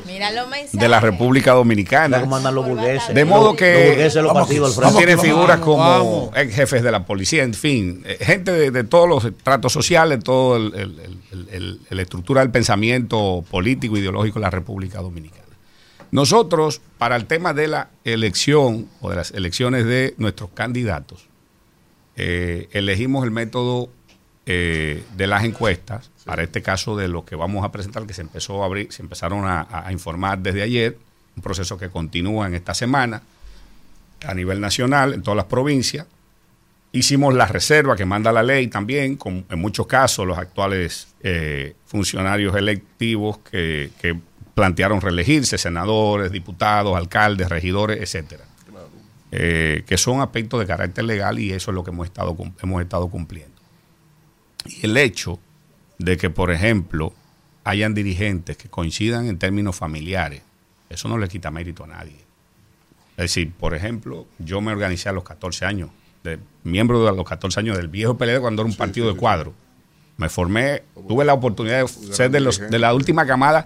de 0.73 0.87
la 0.89 0.99
República 0.99 1.53
Dominicana. 1.53 2.19
¿Cómo 2.21 2.35
andan 2.35 2.53
los 2.53 2.65
burgueses? 2.67 3.13
De 3.15 3.25
modo 3.25 3.55
que 3.55 3.97
los 3.97 4.15
los 4.15 4.33
partidos 4.33 5.21
figuras 5.21 5.59
Vamos, 5.59 5.65
como 5.65 5.77
vamos. 5.83 6.29
ex 6.35 6.53
jefes 6.55 6.83
de 6.83 6.91
la 6.91 7.05
policía, 7.05 7.43
en 7.43 7.53
fin, 7.53 8.03
eh, 8.05 8.17
gente 8.21 8.51
de, 8.51 8.71
de 8.71 8.83
todos 8.83 9.07
los 9.07 9.31
tratos 9.43 9.71
sociales, 9.73 10.23
toda 10.23 10.57
el, 10.57 10.73
el- 10.75 10.99
el- 10.99 11.19
el- 11.31 11.47
el- 11.51 11.79
la 11.89 12.01
estructura 12.01 12.41
del 12.41 12.51
pensamiento 12.51 13.43
político 13.49 13.97
ideológico 13.97 14.39
de 14.39 14.43
la 14.43 14.49
República 14.51 14.99
Dominicana. 14.99 15.41
Nosotros, 16.11 16.81
para 16.97 17.15
el 17.15 17.25
tema 17.25 17.53
de 17.53 17.69
la 17.69 17.89
elección 18.03 18.87
o 18.99 19.09
de 19.09 19.15
las 19.15 19.31
elecciones 19.31 19.85
de 19.85 20.13
nuestros 20.17 20.49
candidatos, 20.53 21.25
eh, 22.17 22.67
elegimos 22.73 23.23
el 23.23 23.31
método 23.31 23.89
eh, 24.45 25.03
de 25.15 25.27
las 25.27 25.45
encuestas, 25.45 26.10
para 26.25 26.43
este 26.43 26.61
caso 26.61 26.95
de 26.95 27.07
lo 27.07 27.25
que 27.25 27.35
vamos 27.35 27.65
a 27.65 27.71
presentar, 27.71 28.05
que 28.05 28.13
se 28.13 28.21
empezó 28.21 28.63
a 28.63 28.65
abrir, 28.65 28.91
se 28.91 29.01
empezaron 29.01 29.45
a, 29.45 29.67
a 29.69 29.91
informar 29.91 30.39
desde 30.39 30.61
ayer, 30.61 30.97
un 31.35 31.43
proceso 31.43 31.77
que 31.77 31.89
continúa 31.89 32.47
en 32.47 32.55
esta 32.55 32.73
semana 32.73 33.21
a 34.25 34.33
nivel 34.33 34.59
nacional, 34.59 35.13
en 35.13 35.23
todas 35.23 35.37
las 35.37 35.45
provincias. 35.45 36.05
Hicimos 36.91 37.33
la 37.33 37.45
reserva 37.45 37.95
que 37.95 38.05
manda 38.05 38.31
la 38.31 38.43
ley 38.43 38.67
también, 38.67 39.15
con 39.15 39.45
en 39.49 39.59
muchos 39.59 39.87
casos 39.87 40.27
los 40.27 40.37
actuales 40.37 41.07
eh, 41.21 41.75
funcionarios 41.85 42.55
electivos 42.55 43.39
que, 43.39 43.91
que 44.01 44.17
plantearon 44.53 45.01
reelegirse, 45.01 45.57
senadores, 45.57 46.31
diputados, 46.31 46.95
alcaldes, 46.95 47.49
regidores, 47.49 47.99
etcétera. 48.01 48.43
Eh, 49.33 49.85
que 49.87 49.97
son 49.97 50.19
aspectos 50.19 50.59
de 50.59 50.65
carácter 50.65 51.05
legal 51.05 51.39
y 51.39 51.53
eso 51.53 51.71
es 51.71 51.75
lo 51.75 51.85
que 51.85 51.91
hemos 51.91 52.05
estado, 52.05 52.35
hemos 52.61 52.81
estado 52.81 53.07
cumpliendo. 53.07 53.55
Y 54.65 54.85
el 54.85 54.97
hecho 54.97 55.39
de 56.01 56.17
que, 56.17 56.29
por 56.29 56.51
ejemplo, 56.51 57.13
hayan 57.63 57.93
dirigentes 57.93 58.57
que 58.57 58.69
coincidan 58.69 59.27
en 59.27 59.37
términos 59.37 59.75
familiares, 59.75 60.41
eso 60.89 61.07
no 61.07 61.17
le 61.17 61.27
quita 61.27 61.51
mérito 61.51 61.83
a 61.83 61.87
nadie. 61.87 62.17
Es 63.11 63.25
decir, 63.25 63.51
por 63.51 63.75
ejemplo, 63.75 64.25
yo 64.39 64.61
me 64.61 64.71
organicé 64.71 65.09
a 65.09 65.11
los 65.11 65.23
14 65.23 65.65
años, 65.65 65.89
de, 66.23 66.39
miembro 66.63 67.05
de 67.05 67.15
los 67.15 67.27
14 67.27 67.59
años 67.59 67.77
del 67.77 67.87
viejo 67.87 68.17
PLD 68.17 68.39
cuando 68.39 68.63
era 68.63 68.69
un 68.69 68.75
partido 68.75 69.11
de 69.11 69.17
cuadro. 69.17 69.53
Me 70.17 70.29
formé, 70.29 70.83
tuve 71.07 71.23
la 71.23 71.33
oportunidad 71.33 71.81
de 71.81 71.87
ser 71.87 72.31
de, 72.31 72.39
los, 72.39 72.59
de 72.59 72.79
la 72.79 72.93
última 72.93 73.25
camada 73.25 73.65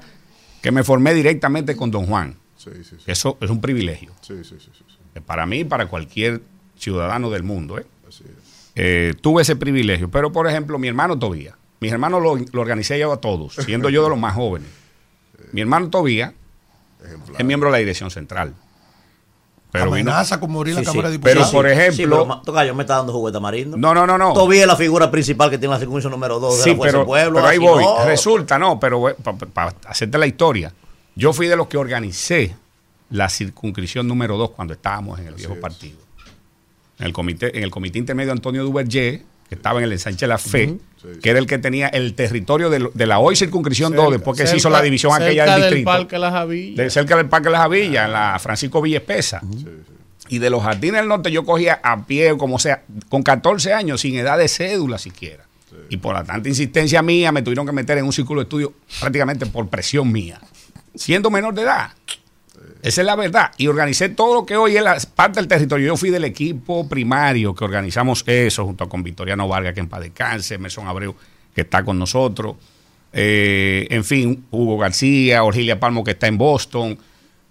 que 0.61 0.71
me 0.71 0.83
formé 0.83 1.13
directamente 1.13 1.75
con 1.75 1.91
don 1.91 2.05
Juan. 2.05 2.35
Eso 3.05 3.37
es 3.39 3.49
un 3.49 3.61
privilegio. 3.61 4.11
Eh, 4.29 5.21
Para 5.21 5.45
mí 5.45 5.59
y 5.59 5.63
para 5.63 5.87
cualquier 5.87 6.41
ciudadano 6.77 7.29
del 7.29 7.43
mundo. 7.43 7.77
¿eh? 7.77 7.85
Eh, 8.75 9.13
tuve 9.21 9.43
ese 9.43 9.55
privilegio. 9.55 10.09
Pero, 10.09 10.31
por 10.31 10.47
ejemplo, 10.47 10.79
mi 10.79 10.87
hermano 10.87 11.17
Tobías. 11.17 11.55
Mis 11.85 11.91
hermanos 11.93 12.21
lo, 12.23 12.35
lo 12.51 12.61
organicé 12.61 12.97
yo 12.99 13.11
a 13.13 13.17
todos, 13.17 13.53
siendo 13.55 13.89
yo 13.89 14.03
de 14.03 14.09
los 14.09 14.17
más 14.19 14.33
jóvenes. 14.33 14.67
Mi 15.51 15.61
hermano 15.61 15.89
Tobías 15.89 16.33
es 17.37 17.45
miembro 17.45 17.69
de 17.69 17.73
la 17.73 17.77
dirección 17.77 18.09
central. 18.11 18.53
Pero 19.71 19.91
vino- 19.91 20.09
Amenaza 20.11 20.39
con 20.39 20.51
morir 20.51 20.73
la 20.73 20.79
Sí, 20.81 20.85
sí. 20.85 20.91
Cámara 20.91 21.09
de 21.09 21.19
Pero, 21.19 21.41
Diputados. 21.41 21.53
por 21.53 21.67
ejemplo- 21.67 21.95
Sí, 21.95 22.03
pero 22.27 22.41
Tocayo 22.45 22.73
me 22.75 22.83
está 22.83 22.95
dando 22.95 23.11
juguete 23.13 23.39
marindo. 23.39 23.75
No, 23.77 23.93
no, 23.93 24.07
no, 24.07 24.17
no. 24.17 24.33
Todavía 24.33 24.61
es 24.61 24.67
la 24.67 24.75
figura 24.77 25.11
principal 25.11 25.49
que 25.49 25.57
tiene 25.57 25.73
la 25.73 25.79
circunstancia 25.79 26.09
número 26.09 26.39
2 26.39 26.57
de 26.57 26.63
Sí, 26.63 26.69
la 26.71 26.75
Fuerza 26.77 26.91
pero, 26.91 26.99
del 26.99 27.05
Pueblo. 27.07 27.35
pero 27.35 27.47
ahí 27.47 27.57
voy. 27.57 27.83
no. 27.83 28.05
Resulta, 28.05 28.57
no, 28.57 28.79
pero 28.79 29.15
para 29.53 29.75
hacerte 29.87 30.17
la 30.17 30.25
historia. 30.27 30.71
Yo 31.15 31.33
fui 31.33 31.47
de 31.47 31.55
los 31.57 31.67
que 31.67 31.77
organicé 31.77 32.55
la 33.09 33.29
circunscripción 33.29 34.07
número 34.07 34.37
2 34.37 34.51
cuando 34.51 34.73
estábamos 34.73 35.19
en 35.19 35.27
el 35.27 35.35
viejo 35.35 35.55
partido. 35.59 35.99
En 36.97 37.05
el 37.07 37.13
comité, 37.13 37.55
en 37.57 37.63
el 37.63 37.69
comité 37.69 37.99
intermedio 37.99 38.31
Antonio 38.31 38.63
Duvergé, 38.63 39.23
que 39.49 39.55
estaba 39.55 39.79
en 39.79 39.85
el 39.85 39.91
ensanche 39.91 40.27
La 40.27 40.37
Fe, 40.37 40.77
que 41.21 41.29
era 41.29 41.39
el 41.39 41.45
que 41.45 41.57
tenía 41.57 41.87
el 41.87 42.13
territorio 42.15 42.69
de, 42.69 43.05
la 43.05 43.19
hoy 43.19 43.35
circunscripción 43.35 43.93
2, 43.93 44.11
después 44.13 44.37
que 44.37 44.47
se 44.47 44.57
hizo 44.57 44.69
la 44.69 44.81
división 44.81 45.13
aquella 45.13 45.45
cerca 45.45 45.53
del 45.53 45.61
del 45.61 45.69
distrito. 45.69 45.91
Parque 45.91 46.17
Las 46.17 46.33
Avillas. 46.33 46.77
De 46.77 46.89
cerca 46.89 47.17
del 47.17 47.29
Parque 47.29 47.49
Las 47.49 47.61
Avillas, 47.61 48.05
en 48.05 48.13
la 48.13 48.39
Francisco 48.39 48.81
Villa 48.81 48.97
Espesa. 48.97 49.41
Y 50.27 50.39
de 50.39 50.49
los 50.49 50.63
jardines 50.63 51.01
del 51.01 51.07
norte 51.07 51.31
yo 51.31 51.45
cogía 51.45 51.79
a 51.83 52.05
pie, 52.05 52.35
como 52.37 52.57
sea, 52.57 52.83
con 53.09 53.21
14 53.21 53.73
años, 53.73 54.01
sin 54.01 54.15
edad 54.15 54.37
de 54.37 54.47
cédula 54.47 54.97
siquiera. 54.97 55.45
Y 55.89 55.97
por 55.97 56.15
la 56.15 56.23
tanta 56.23 56.49
insistencia 56.49 57.01
mía, 57.03 57.31
me 57.31 57.43
tuvieron 57.43 57.65
que 57.65 57.71
meter 57.71 57.97
en 57.99 58.05
un 58.05 58.13
círculo 58.13 58.41
de 58.41 58.45
estudio 58.45 58.73
prácticamente 58.99 59.45
por 59.45 59.67
presión 59.67 60.11
mía, 60.11 60.39
siendo 60.95 61.29
menor 61.29 61.53
de 61.53 61.61
edad. 61.63 61.91
Esa 62.85 63.01
es 63.01 63.07
la 63.07 63.15
verdad. 63.15 63.51
Y 63.57 63.65
organicé 63.65 64.09
todo 64.09 64.35
lo 64.35 64.45
que 64.45 64.55
hoy 64.57 64.77
es 64.77 65.05
parte 65.07 65.39
del 65.39 65.47
territorio. 65.47 65.87
Yo 65.87 65.97
fui 65.97 66.11
del 66.11 66.23
equipo 66.23 66.87
primario 66.87 67.55
que 67.55 67.65
organizamos 67.65 68.23
eso, 68.27 68.63
junto 68.63 68.87
con 68.87 69.01
Victoriano 69.01 69.47
Vargas, 69.47 69.73
que 69.73 69.79
en 69.79 69.89
paz 69.89 70.01
descanse, 70.01 70.59
Abreu, 70.87 71.15
que 71.55 71.61
está 71.61 71.83
con 71.83 71.97
nosotros. 71.97 72.57
Eh, 73.11 73.87
en 73.89 74.03
fin, 74.03 74.45
Hugo 74.51 74.77
García, 74.77 75.43
Orgilia 75.43 75.79
Palmo, 75.79 76.03
que 76.03 76.11
está 76.11 76.27
en 76.27 76.37
Boston. 76.37 76.95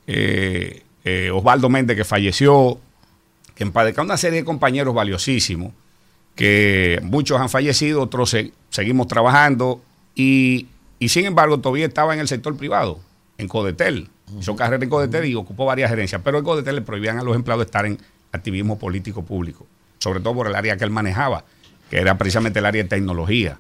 eh, 0.07 0.83
eh, 1.05 1.31
Osvaldo 1.33 1.69
Méndez, 1.69 1.97
que 1.97 2.05
falleció. 2.05 2.79
Que 3.57 3.65
en 3.65 3.73
una 4.07 4.17
serie 4.17 4.39
de 4.39 4.45
compañeros 4.45 4.95
valiosísimos, 4.95 5.73
que 6.37 7.01
muchos 7.03 7.41
han 7.41 7.49
fallecido, 7.49 8.03
otros 8.03 8.31
se- 8.31 8.53
seguimos 8.71 9.09
trabajando. 9.09 9.83
Y, 10.15 10.69
y 11.01 11.09
sin 11.09 11.25
embargo, 11.25 11.59
todavía 11.59 11.87
estaba 11.87 12.15
en 12.15 12.21
el 12.21 12.29
sector 12.29 12.57
privado, 12.57 13.01
en 13.39 13.49
Codetel. 13.49 14.11
Hizo 14.39 14.57
carrera 14.57 14.83
en 14.83 14.91
CODETEL 14.91 15.27
y 15.27 15.35
ocupó 15.35 15.67
varias 15.67 15.91
gerencias, 15.91 16.21
pero 16.25 16.39
en 16.39 16.45
CODETEL 16.45 16.77
le 16.77 16.83
prohibían 16.83 17.19
a 17.19 17.23
los 17.23 17.37
empleados 17.37 17.67
estar 17.67 17.87
en 17.87 17.99
activismo 18.33 18.79
político 18.79 19.25
público, 19.25 19.67
sobre 19.99 20.21
todo 20.21 20.35
por 20.35 20.47
el 20.49 20.55
área 20.55 20.77
que 20.77 20.85
él 20.85 20.91
manejaba, 20.91 21.45
que 21.91 21.99
era 21.99 22.19
precisamente 22.19 22.59
el 22.59 22.67
área 22.67 22.83
de 22.83 22.89
tecnología. 22.89 23.59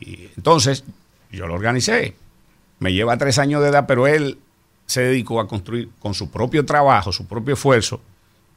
Y 0.00 0.28
entonces, 0.36 0.84
yo 1.32 1.46
lo 1.46 1.54
organicé. 1.54 2.14
Me 2.78 2.92
lleva 2.92 3.16
tres 3.16 3.38
años 3.38 3.62
de 3.62 3.68
edad, 3.68 3.86
pero 3.86 4.06
él 4.06 4.38
se 4.86 5.00
dedicó 5.00 5.40
a 5.40 5.48
construir 5.48 5.90
con 5.98 6.14
su 6.14 6.30
propio 6.30 6.64
trabajo, 6.64 7.12
su 7.12 7.26
propio 7.26 7.54
esfuerzo, 7.54 8.00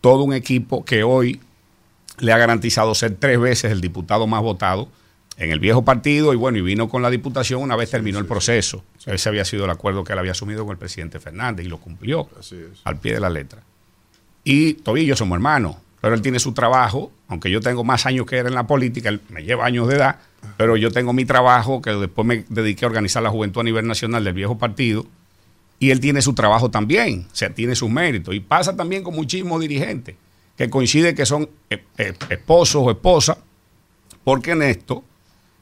todo 0.01 0.23
un 0.23 0.33
equipo 0.33 0.85
que 0.85 1.03
hoy 1.03 1.41
le 2.19 2.33
ha 2.33 2.37
garantizado 2.37 2.93
ser 2.95 3.15
tres 3.15 3.39
veces 3.39 3.71
el 3.71 3.81
diputado 3.81 4.27
más 4.27 4.41
votado 4.41 4.89
en 5.39 5.51
el 5.51 5.59
viejo 5.59 5.83
partido 5.83 6.33
y 6.33 6.35
bueno, 6.35 6.57
y 6.57 6.61
vino 6.61 6.89
con 6.89 7.01
la 7.01 7.09
diputación 7.09 7.61
una 7.61 7.77
vez 7.77 7.89
terminó 7.89 8.19
el 8.19 8.25
proceso. 8.25 8.83
Ese 9.05 9.29
había 9.29 9.45
sido 9.45 9.63
el 9.63 9.71
acuerdo 9.71 10.03
que 10.03 10.11
él 10.11 10.19
había 10.19 10.33
asumido 10.33 10.65
con 10.65 10.73
el 10.73 10.77
presidente 10.77 11.21
Fernández 11.21 11.65
y 11.65 11.69
lo 11.69 11.79
cumplió 11.79 12.29
al 12.83 12.99
pie 12.99 13.13
de 13.13 13.19
la 13.21 13.29
letra. 13.29 13.63
Y 14.43 14.73
todavía 14.73 15.05
yo 15.05 15.15
somos 15.15 15.37
hermanos, 15.37 15.77
pero 16.01 16.13
él 16.13 16.21
tiene 16.21 16.39
su 16.39 16.51
trabajo, 16.51 17.11
aunque 17.29 17.49
yo 17.49 17.61
tengo 17.61 17.85
más 17.85 18.05
años 18.05 18.25
que 18.25 18.37
él 18.37 18.47
en 18.47 18.53
la 18.53 18.67
política, 18.67 19.07
él 19.07 19.21
me 19.29 19.43
lleva 19.43 19.65
años 19.65 19.87
de 19.87 19.95
edad, 19.95 20.19
pero 20.57 20.75
yo 20.75 20.91
tengo 20.91 21.13
mi 21.13 21.23
trabajo 21.23 21.81
que 21.81 21.91
después 21.91 22.27
me 22.27 22.43
dediqué 22.49 22.83
a 22.83 22.89
organizar 22.89 23.23
la 23.23 23.29
juventud 23.29 23.61
a 23.61 23.63
nivel 23.63 23.87
nacional 23.87 24.25
del 24.25 24.33
viejo 24.33 24.57
partido. 24.57 25.05
Y 25.81 25.91
él 25.91 26.01
tiene 26.01 26.21
su 26.21 26.33
trabajo 26.33 26.69
también, 26.69 27.27
o 27.31 27.35
sea, 27.35 27.49
tiene 27.51 27.75
sus 27.75 27.89
méritos. 27.89 28.35
Y 28.35 28.41
pasa 28.41 28.75
también 28.75 29.03
con 29.03 29.15
muchísimos 29.15 29.61
dirigentes 29.61 30.15
que 30.57 30.69
coincide 30.69 31.15
que 31.15 31.25
son 31.25 31.49
eh, 31.69 31.81
eh, 31.97 32.13
esposos 32.29 32.81
o 32.85 32.91
esposas, 32.91 33.37
porque 34.25 34.51
en 34.51 34.63
esto 34.63 35.05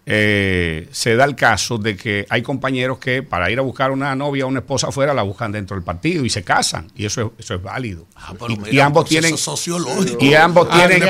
eh, 0.10 0.88
se 0.94 1.18
da 1.18 1.26
el 1.26 1.36
caso 1.36 1.78
de 1.78 1.98
que 1.98 2.26
hay 2.30 2.42
compañeros 2.42 2.98
que 2.98 3.24
para 3.24 3.52
ir 3.52 3.60
a 3.60 3.62
buscar 3.62 3.92
una 3.92 4.16
novia 4.16 4.46
o 4.46 4.48
una 4.48 4.60
esposa 4.60 4.88
afuera 4.88 5.14
la 5.14 5.22
buscan 5.22 5.52
dentro 5.52 5.76
del 5.76 5.84
partido 5.84 6.24
y 6.24 6.30
se 6.30 6.44
casan, 6.44 6.90
y 6.96 7.06
eso 7.06 7.34
es, 7.38 7.44
eso 7.44 7.56
es 7.56 7.62
válido. 7.62 8.06
Ah, 8.16 8.32
y, 8.48 8.56
mira, 8.56 8.72
y, 8.72 8.80
ambos 8.80 9.04
tienen, 9.04 9.36
y, 9.36 9.38
ambos 9.38 10.16
tienen. 10.18 10.32
Y 10.32 10.34
ambos 10.34 10.70
tienen. 10.70 11.04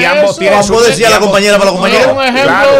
Y 0.00 0.04
ambos 0.04 0.38
tienen. 0.38 0.60
Decía 0.88 1.10
la 1.10 1.20
compañera 1.20 1.56
para 1.56 1.70
la 1.70 1.76
compañera? 1.76 2.42
Claro, 2.42 2.70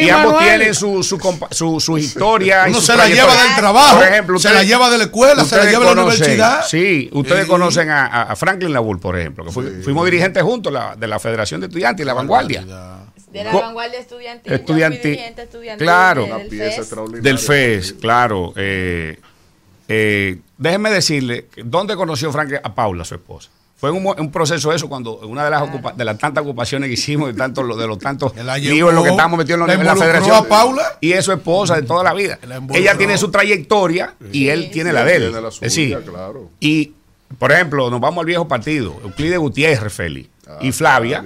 y 0.00 0.08
ambos 0.08 0.38
tienen 0.38 0.74
su, 0.74 1.02
su, 1.02 1.18
su, 1.50 1.80
su 1.80 1.98
historia. 1.98 2.64
Uno 2.66 2.80
se 2.80 2.96
la 2.96 3.08
lleva 3.08 3.36
del 3.42 3.56
trabajo, 3.56 4.02
ejemplo, 4.02 4.38
se 4.38 4.54
la 4.54 4.62
lleva 4.62 4.88
de 4.88 4.96
la 4.96 5.04
escuela, 5.04 5.44
se 5.44 5.56
la 5.58 5.64
lleva 5.66 5.86
de 5.86 5.94
la 5.96 6.02
universidad. 6.04 6.64
Sí, 6.66 7.10
ustedes 7.12 7.44
conocen 7.44 7.90
a, 7.90 8.34
Franklin 8.36 8.72
Labull, 8.72 8.98
por 8.98 9.18
ejemplo, 9.18 9.44
que 9.44 9.50
fuimos 9.50 10.06
dirigentes 10.06 10.42
juntos 10.42 10.72
la, 10.72 10.96
de 10.96 11.06
la 11.06 11.18
Federación 11.18 11.60
de 11.60 11.66
Estudiantes 11.66 12.04
y 12.04 12.06
la 12.06 12.14
Vanguardia. 12.14 12.64
De 13.32 13.44
la 13.44 13.52
vanguardia 13.52 14.00
estudiantil. 14.00 14.52
Estudiantil. 14.52 15.18
claro. 15.78 16.26
Del, 17.20 17.38
FES. 17.38 17.94
claro. 17.94 18.52
Eh, 18.56 19.18
eh, 19.88 20.38
déjeme 20.58 20.90
decirle, 20.90 21.46
¿dónde 21.64 21.96
conoció 21.96 22.32
Frank 22.32 22.54
a 22.62 22.74
Paula, 22.74 23.04
su 23.04 23.14
esposa? 23.14 23.50
Fue 23.76 23.90
un, 23.90 24.06
un 24.06 24.30
proceso 24.30 24.72
eso 24.74 24.90
cuando 24.90 25.20
una 25.20 25.42
de 25.44 25.50
las 25.50 25.96
de 25.96 26.04
las 26.04 26.18
tantas 26.18 26.44
ocupaciones 26.44 26.88
que 26.88 26.94
hicimos, 26.94 27.28
de, 27.28 27.34
tanto, 27.34 27.66
de 27.76 27.86
los 27.86 27.98
tantos 27.98 28.34
líos 28.60 28.90
en 28.90 28.94
los 28.94 29.04
que 29.04 29.10
estábamos 29.10 29.38
metidos 29.38 29.60
en, 29.62 29.66
la, 29.66 29.72
en 29.72 29.86
la 29.86 29.96
federación. 29.96 30.36
A 30.36 30.42
Paula? 30.42 30.98
Y 31.00 31.12
es 31.12 31.24
su 31.24 31.32
esposa 31.32 31.76
de 31.76 31.82
toda 31.82 32.04
la 32.04 32.12
vida. 32.12 32.38
Ella 32.74 32.98
tiene 32.98 33.16
su 33.16 33.30
trayectoria 33.30 34.14
y 34.32 34.48
él 34.48 34.70
tiene 34.70 34.92
la 34.92 35.04
de 35.04 35.16
él. 35.16 35.32
La 35.32 35.50
suya, 35.50 36.00
claro. 36.02 36.50
y 36.60 36.92
por 37.38 37.52
ejemplo, 37.52 37.88
nos 37.90 38.00
vamos 38.00 38.20
al 38.22 38.26
viejo 38.26 38.48
partido, 38.48 38.96
Euclide 39.02 39.38
Gutiérrez, 39.38 39.92
Félix 39.92 40.28
y 40.60 40.68
ah, 40.68 40.72
Flavia. 40.72 41.24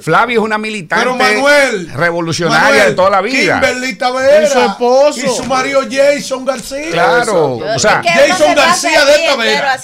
Flavia. 0.00 0.34
Es 0.34 0.40
una 0.40 0.58
militante 0.58 1.06
revolucionaria 1.94 2.86
de 2.86 2.94
toda 2.94 3.10
la 3.10 3.20
vida. 3.20 3.60
Kimberly 3.60 3.90
y 3.90 4.46
su 4.46 4.58
esposo 4.58 5.20
y 5.20 5.28
su 5.28 5.44
marido 5.44 5.82
Jason 5.90 6.44
García. 6.44 6.90
Claro, 6.90 7.56
o 7.56 7.78
sea, 7.78 8.02
Jason 8.02 8.54
García 8.54 9.04
de 9.04 9.26
Tavera. 9.26 9.74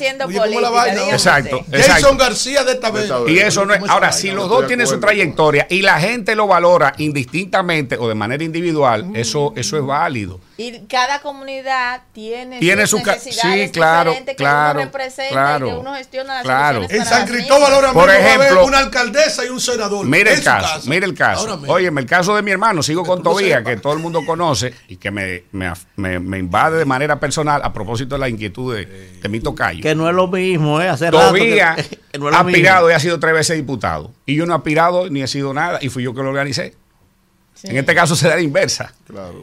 Exacto, 1.11 1.65
Jason 1.71 2.17
García 2.17 2.65
de 2.65 2.75
Tavera. 2.77 3.19
Y 3.27 3.39
eso 3.39 3.65
no 3.65 3.75
es. 3.75 3.83
Ahora, 3.89 4.13
si 4.13 4.31
los 4.31 4.49
dos 4.49 4.67
tienen 4.67 4.87
su 4.87 4.99
trayectoria 5.01 5.67
y 5.71 5.83
la 5.83 6.01
gente 6.01 6.35
lo 6.35 6.47
valora 6.47 6.95
indistintamente 6.99 7.97
o 7.99 8.09
de 8.09 8.15
manera 8.15 8.45
individual, 8.45 9.11
eso 9.15 9.53
eso 9.57 9.77
es 9.77 9.85
válido. 9.85 10.41
Y 10.61 10.81
cada 10.89 11.23
comunidad 11.23 12.03
tiene, 12.13 12.59
tiene 12.59 12.87
sus 12.87 13.01
su 13.01 13.07
necesidades 13.07 13.69
sí, 13.69 13.73
claro, 13.73 14.15
que 14.27 14.35
claro, 14.35 14.81
uno 14.81 14.85
representa 14.85 15.33
claro, 15.33 15.67
y 15.67 15.71
que 15.71 15.77
uno 15.79 15.95
gestiona 15.95 16.35
las 16.35 16.43
claro. 16.43 16.87
En 16.87 17.07
San 17.07 17.27
Cristóbal 17.27 17.73
ahora 17.73 17.89
mismo 17.95 18.05
ejemplo, 18.05 18.67
una 18.67 18.79
alcaldesa 18.81 19.47
y 19.47 19.49
un 19.49 19.59
senador. 19.59 20.05
Mire 20.05 20.35
el 20.35 20.45
caso, 20.45 20.83
mire 20.87 21.07
el 21.07 21.15
caso. 21.15 21.63
Oye, 21.67 21.89
el 21.89 22.05
caso 22.05 22.37
de 22.37 22.43
mi 22.43 22.51
hermano, 22.51 22.83
sigo 22.83 23.07
con 23.07 23.23
Tobía, 23.23 23.65
que 23.65 23.79
todo 23.79 23.95
el 23.95 24.01
mundo 24.01 24.21
conoce 24.27 24.75
y 24.89 24.97
que 24.97 25.11
me, 25.11 25.45
me, 25.53 25.73
me, 26.19 26.39
invade 26.39 26.77
de 26.77 26.85
manera 26.85 27.19
personal 27.19 27.63
a 27.65 27.73
propósito 27.73 28.17
de 28.17 28.19
la 28.19 28.29
inquietud 28.29 28.75
de, 28.75 28.85
de 29.19 29.29
mi 29.31 29.41
tocayo. 29.41 29.83
Que 29.83 29.95
no 29.95 30.11
es 30.11 30.15
lo 30.15 30.29
mismo, 30.29 30.79
¿eh? 30.83 30.89
Hacer 30.89 31.13
Tobía 31.13 31.75
ha 32.33 32.39
aspirado 32.39 32.91
y 32.91 32.93
ha 32.93 33.01
sido 33.01 33.19
tres 33.19 33.33
veces 33.33 33.57
diputado. 33.57 34.13
Y 34.27 34.35
yo 34.35 34.45
no 34.45 34.53
he 34.53 34.57
aspirado 34.57 35.09
ni 35.09 35.23
he 35.23 35.27
sido 35.27 35.55
nada 35.55 35.79
y 35.81 35.89
fui 35.89 36.03
yo 36.03 36.13
que 36.13 36.23
lo 36.23 36.29
organicé. 36.29 36.75
En 37.63 37.77
este 37.77 37.95
caso 37.95 38.17
será 38.17 38.37
la 38.37 38.43
inversa. 38.43 38.93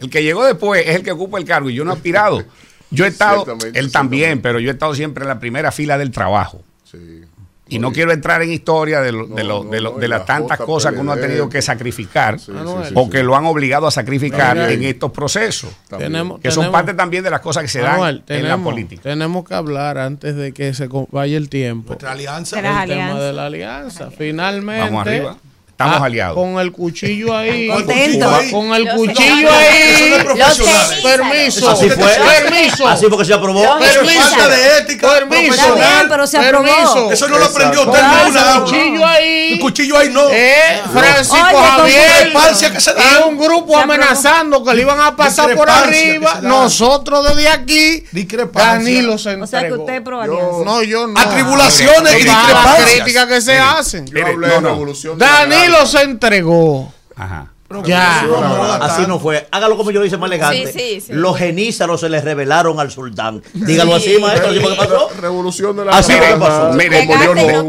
El 0.02 0.10
que 0.10 0.23
llegó 0.23 0.45
después 0.45 0.84
es 0.85 0.95
el 0.95 1.03
que 1.03 1.11
ocupa 1.11 1.38
el 1.38 1.45
cargo 1.45 1.69
y 1.69 1.73
yo 1.76 1.85
no 1.85 1.91
he 1.91 1.95
aspirado. 1.95 2.44
Yo 2.89 3.06
he 3.06 3.10
estado, 3.10 3.45
él 3.73 3.91
también, 3.91 4.41
pero 4.41 4.60
yo 4.60 4.69
he 4.69 4.73
estado 4.73 4.95
siempre 4.95 5.23
en 5.23 5.27
la 5.27 5.39
primera 5.39 5.72
fila 5.72 5.98
del 5.98 6.11
trabajo. 6.11 6.64
Y 7.69 7.80
no 7.80 7.91
quiero 7.91 8.11
entrar 8.11 8.41
en 8.41 8.52
historia 8.52 9.02
de, 9.02 9.11
lo, 9.11 9.27
de, 9.27 9.44
lo, 9.44 9.64
de, 9.64 9.81
lo, 9.81 9.91
de 9.98 10.07
las 10.07 10.26
tantas 10.26 10.57
cosas 10.57 10.94
que 10.94 10.99
uno 10.99 11.11
ha 11.11 11.18
tenido 11.18 11.49
que 11.49 11.61
sacrificar 11.61 12.39
sí, 12.39 12.52
ah, 12.56 12.84
o 12.94 13.06
eh. 13.06 13.10
que 13.11 13.23
lo 13.23 13.35
han 13.35 13.45
obligado 13.45 13.88
a 13.88 13.91
sacrificar 13.91 14.57
en 14.57 14.84
estos 14.84 15.11
procesos, 15.11 15.72
que 16.41 16.52
son 16.52 16.72
parte 16.72 16.94
también 16.94 17.23
de 17.23 17.30
las 17.30 17.41
cosas 17.41 17.64
que 17.64 17.69
se 17.69 17.81
dan 17.81 18.23
en 18.27 18.48
la 18.48 18.57
política. 18.57 19.02
Tenemos 19.02 19.45
que 19.45 19.53
hablar 19.53 19.98
antes 19.98 20.35
de 20.35 20.53
que 20.53 20.73
se 20.73 20.88
vaya 21.11 21.38
el 21.38 21.49
tiempo. 21.49 21.89
Nuestra 21.89 22.14
alianza. 22.14 22.60
El 22.60 22.89
tema 22.89 23.19
de 23.19 23.34
la 23.34 23.45
alianza. 23.48 24.11
Finalmente, 24.11 24.85
Vamos 24.85 25.07
arriba. 25.07 25.38
Estamos 25.78 26.02
ah, 26.02 26.06
aliados. 26.06 26.34
Con 26.34 26.60
el 26.60 26.72
cuchillo 26.72 27.38
ahí. 27.38 27.68
Contento. 27.68 28.28
Con 28.49 28.74
el 28.74 28.90
cuchillo 28.90 29.48
ahí. 29.52 30.24
Los 30.26 30.95
permiso. 31.04 31.70
Así 31.70 31.88
fue. 31.91 32.16
Permiso. 32.16 32.88
Así 32.88 33.06
porque 33.08 33.26
se 33.26 33.36
aprobó. 33.36 33.62
Pero 33.78 34.02
es 34.02 34.18
falta 34.18 34.48
de 34.48 34.78
ética 34.80 35.08
permiso. 35.08 35.54
profesional. 35.54 36.08
pero 36.10 36.26
se 36.26 36.38
aprobó. 36.40 36.64
Permiso. 36.64 37.12
Eso 37.12 37.28
no 37.28 37.38
lo 37.38 37.45
aprendió 37.45 37.82
usted 37.84 37.99
en 37.99 38.06
una 38.06 38.22
aula. 38.26 38.62
Cuchillo 38.62 39.06
ahí. 39.06 39.54
El 39.54 39.60
cuchillo 39.60 39.98
ahí 39.99 40.10
no. 40.10 40.28
Eh, 40.32 40.82
Francisco 40.91 41.38
Oye, 41.84 41.99
Javier. 42.34 42.76
Es 42.76 43.26
un 43.28 43.38
grupo 43.38 43.78
amenazando 43.78 44.64
que 44.64 44.74
le 44.74 44.82
iban 44.82 44.99
a 44.99 45.16
pasar 45.16 45.54
por 45.54 45.70
arriba. 45.70 46.40
Nosotros 46.41 47.36
desde 47.36 47.49
aquí. 47.49 48.04
Discrepancia. 48.12 48.80
Danilo 48.80 49.20
se 49.20 49.30
entregó. 49.30 49.44
O 49.44 49.48
sea 49.48 49.68
que 49.68 49.74
usted 49.74 50.04
probaría. 50.04 50.41
No, 50.66 50.82
yo 50.82 51.06
no. 51.06 51.20
Atribulaciones 51.20 52.14
y 52.14 52.24
discrepancias. 52.24 52.80
las 52.80 52.91
críticas 52.95 53.26
que 53.28 53.41
se 53.41 53.60
hacen. 53.60 54.08
Yo 54.08 54.26
hablé 54.26 54.48
de 54.48 54.60
revolución. 54.60 55.20
Danilo 55.20 55.66
los 55.69 55.94
entregó. 55.95 56.91
Ajá. 57.15 57.52
Ya. 57.84 58.26
Así 58.81 59.06
no 59.07 59.19
fue. 59.19 59.48
Hágalo 59.52 59.76
como 59.76 59.91
yo 59.91 59.99
lo 59.99 60.06
hice 60.06 60.18
más 60.18 60.30
elegante. 60.30 61.02
Los 61.10 61.38
genízaros 61.38 61.99
se 61.99 62.10
les 62.10 62.23
revelaron 62.23 62.80
al 62.80 62.91
sultán. 62.91 63.44
Dígalo 63.53 63.95
así, 63.95 64.18
maestro. 64.19 64.53
¿Qué 64.53 64.76
pasó? 64.77 65.10
Revolución 65.19 65.76
de 65.76 65.85
la 65.85 65.91
Así 65.91 66.14
que 66.14 66.35
pasó. 66.39 66.73
Mire, 66.73 67.06
no, 67.06 67.64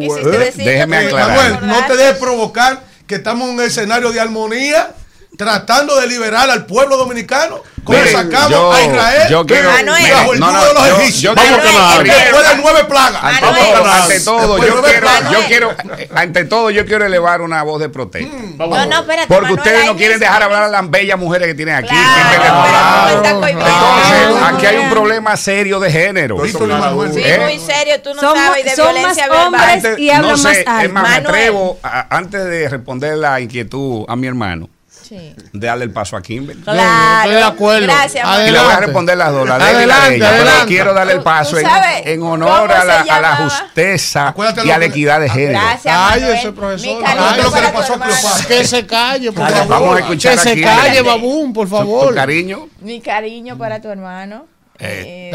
Déjeme 0.55 0.97
aclarar. 0.99 1.63
No 1.65 1.87
te 1.87 1.97
dejes 1.97 2.19
provocar 2.19 2.85
que 3.07 3.17
estamos 3.17 3.49
en 3.49 3.55
un 3.55 3.61
escenario 3.61 4.13
de 4.13 4.21
armonía 4.21 4.95
tratando 5.37 6.01
de 6.01 6.07
liberar 6.07 6.51
al 6.51 6.67
pueblo 6.67 6.97
dominicano, 6.97 7.63
como 7.85 7.99
sacamos 8.05 8.77
a 8.77 8.83
Israel 8.85 9.29
yo 9.31 9.47
quiero, 9.47 9.71
bajo 9.71 10.33
el 10.35 10.41
no, 10.41 10.65
de 10.65 10.75
los 10.75 10.87
egipcios. 10.89 11.35
Yo, 11.35 11.43
yo 11.45 12.03
que 12.03 12.11
después 12.11 12.49
de 12.49 12.57
nueve 12.57 12.85
plagas. 12.85 13.23
Ante 13.23 14.21
todo, 14.21 14.59
yo 14.59 14.83
quiero, 14.83 15.09
yo 15.31 15.41
quiero, 15.47 15.77
ante 16.15 16.45
todo, 16.45 16.71
yo 16.71 16.85
quiero 16.87 17.07
elevar 17.07 17.41
una 17.41 17.63
voz 17.63 17.81
de 17.81 17.89
protesta. 17.89 18.35
Mm, 18.37 18.59
no, 18.59 18.87
no, 18.87 19.01
espérate, 19.01 19.33
porque 19.33 19.53
ustedes 19.53 19.87
no 19.87 19.97
quieren 19.97 20.19
dejar 20.19 20.43
hablar 20.43 20.65
a 20.65 20.69
las 20.69 20.91
bellas 20.91 21.19
mujeres 21.19 21.49
que 21.49 21.55
tienen 21.55 21.77
aquí. 21.77 21.95
Entonces, 23.53 24.43
aquí 24.45 24.67
hay 24.67 24.77
un 24.79 24.91
problema 24.91 25.37
serio 25.37 25.79
de 25.81 25.91
género. 25.91 26.37
Sí, 26.45 26.53
¿Eh? 27.17 27.41
muy 27.45 27.59
serio, 27.59 28.03
tú 28.03 28.15
no 28.15 28.21
sabes 28.21 28.65
de 28.65 28.75
violencia 28.75 29.29
verbal. 29.29 29.99
y 29.99 30.11
hablan 30.11 30.41
más 30.43 30.57
alto. 30.67 30.93
me 30.93 31.09
atrevo, 31.17 31.79
antes 31.83 32.45
de 32.45 32.69
responder 32.69 33.17
la 33.17 33.41
inquietud 33.41 34.05
a 34.09 34.17
mi 34.17 34.27
hermano, 34.27 34.69
sí. 35.09 35.35
darle 35.53 35.85
el 35.85 35.91
paso 35.91 36.17
a 36.17 36.23
Kimberly. 36.23 36.63
Claro. 36.63 37.31
Estoy 37.31 37.35
de 37.35 37.43
acuerdo. 37.43 37.87
Gracias, 37.87 38.29
y 38.47 38.51
le 38.51 38.59
voy 38.59 38.73
a 38.73 38.81
responder 38.81 39.17
las 39.17 39.33
dos. 39.33 39.49
La 39.49 39.55
adelante, 39.55 40.17
ella, 40.17 40.29
adelante. 40.29 40.55
Pero 40.55 40.67
quiero 40.67 40.95
darle 40.95 41.13
el 41.15 41.23
paso 41.23 41.59
en, 41.59 41.67
en, 42.05 42.23
honor 42.23 42.73
a 42.73 42.85
la, 42.85 43.01
a 43.01 43.37
justeza 43.37 44.35
y 44.65 44.71
a 44.71 44.79
la 44.79 44.85
equidad 44.85 45.21
de 45.21 45.27
ah, 45.27 45.33
género. 45.33 45.61
Gracias, 45.61 45.97
Cállese, 45.97 46.53
profesor. 46.53 47.03
Lo 47.43 47.53
que 47.53 47.61
le 47.61 47.69
pasó 47.69 47.95
a 47.95 48.47
Que 48.47 48.65
se 48.65 48.87
calle, 48.87 49.33
por 49.33 49.49
favor. 49.49 49.69
Vamos 49.69 49.97
a 49.97 50.01
escuchar 50.01 50.35
Que 50.35 50.39
se 50.39 50.61
calle, 50.61 51.03
babún, 51.03 51.53
por 51.53 51.69
favor. 51.69 52.03
Tu, 52.05 52.09
tu 52.11 52.15
cariño. 52.15 52.69
Mi 52.81 53.01
cariño 53.01 53.57
para 53.57 53.81
tu 53.81 53.89
hermano. 53.89 54.47
Eh, 54.81 55.33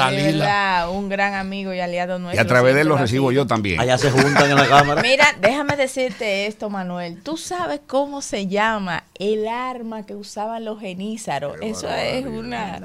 un 0.90 1.10
gran 1.10 1.34
amigo 1.34 1.74
y 1.74 1.80
aliado 1.80 2.18
nuestro. 2.18 2.41
Y 2.41 2.44
a 2.44 2.48
través 2.48 2.76
de 2.76 2.82
él 2.82 2.88
lo 2.88 2.98
recibo 2.98 3.32
yo 3.32 3.45
también. 3.45 3.80
Allá 3.80 3.98
se 3.98 4.10
juntan 4.10 4.49
en 4.49 4.56
la 4.56 4.68
cámara. 4.68 5.02
Mira, 5.03 5.36
déjame 5.41 5.76
decirte 5.76 6.48
esto, 6.48 6.70
Manuel. 6.70 7.22
Tú 7.24 7.36
sabes 7.36 7.82
cómo 7.86 8.22
se 8.22 8.48
llama 8.48 9.03
el 9.20 9.48
arma 9.48 10.06
que 10.06 10.15
usaban 10.15 10.64
los 10.64 10.80
genízaros. 10.80 11.57
Eso 11.61 11.90
es 11.90 12.26
una, 12.26 12.80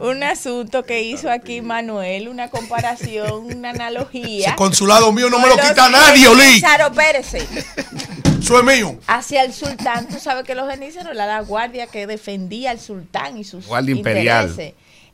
un 0.00 0.22
asunto 0.22 0.84
que 0.84 1.02
hizo 1.02 1.30
aquí 1.30 1.62
Manuel, 1.62 2.28
una 2.28 2.48
comparación, 2.48 3.46
una 3.56 3.70
analogía. 3.70 4.48
Ese 4.48 4.56
consulado 4.56 5.12
mío 5.12 5.30
no 5.30 5.38
me 5.38 5.48
lo 5.48 5.56
quita 5.56 5.88
nadie, 5.88 6.28
Oli. 6.28 6.42
Genízaro, 6.42 6.92
Pérez. 6.92 7.34
Eso 7.34 8.58
es 8.58 8.64
mío. 8.64 8.96
Hacia 9.06 9.42
el 9.42 9.52
sultán, 9.52 10.06
tú 10.08 10.20
sabes 10.20 10.44
que 10.44 10.54
los 10.54 10.70
genízaros 10.70 11.12
era 11.14 11.26
la 11.26 11.40
guardia 11.40 11.86
que 11.86 12.06
defendía 12.06 12.70
al 12.70 12.80
sultán 12.80 13.38
y 13.38 13.44
sus 13.44 13.66
guardia 13.66 13.94
Imperial 13.94 14.54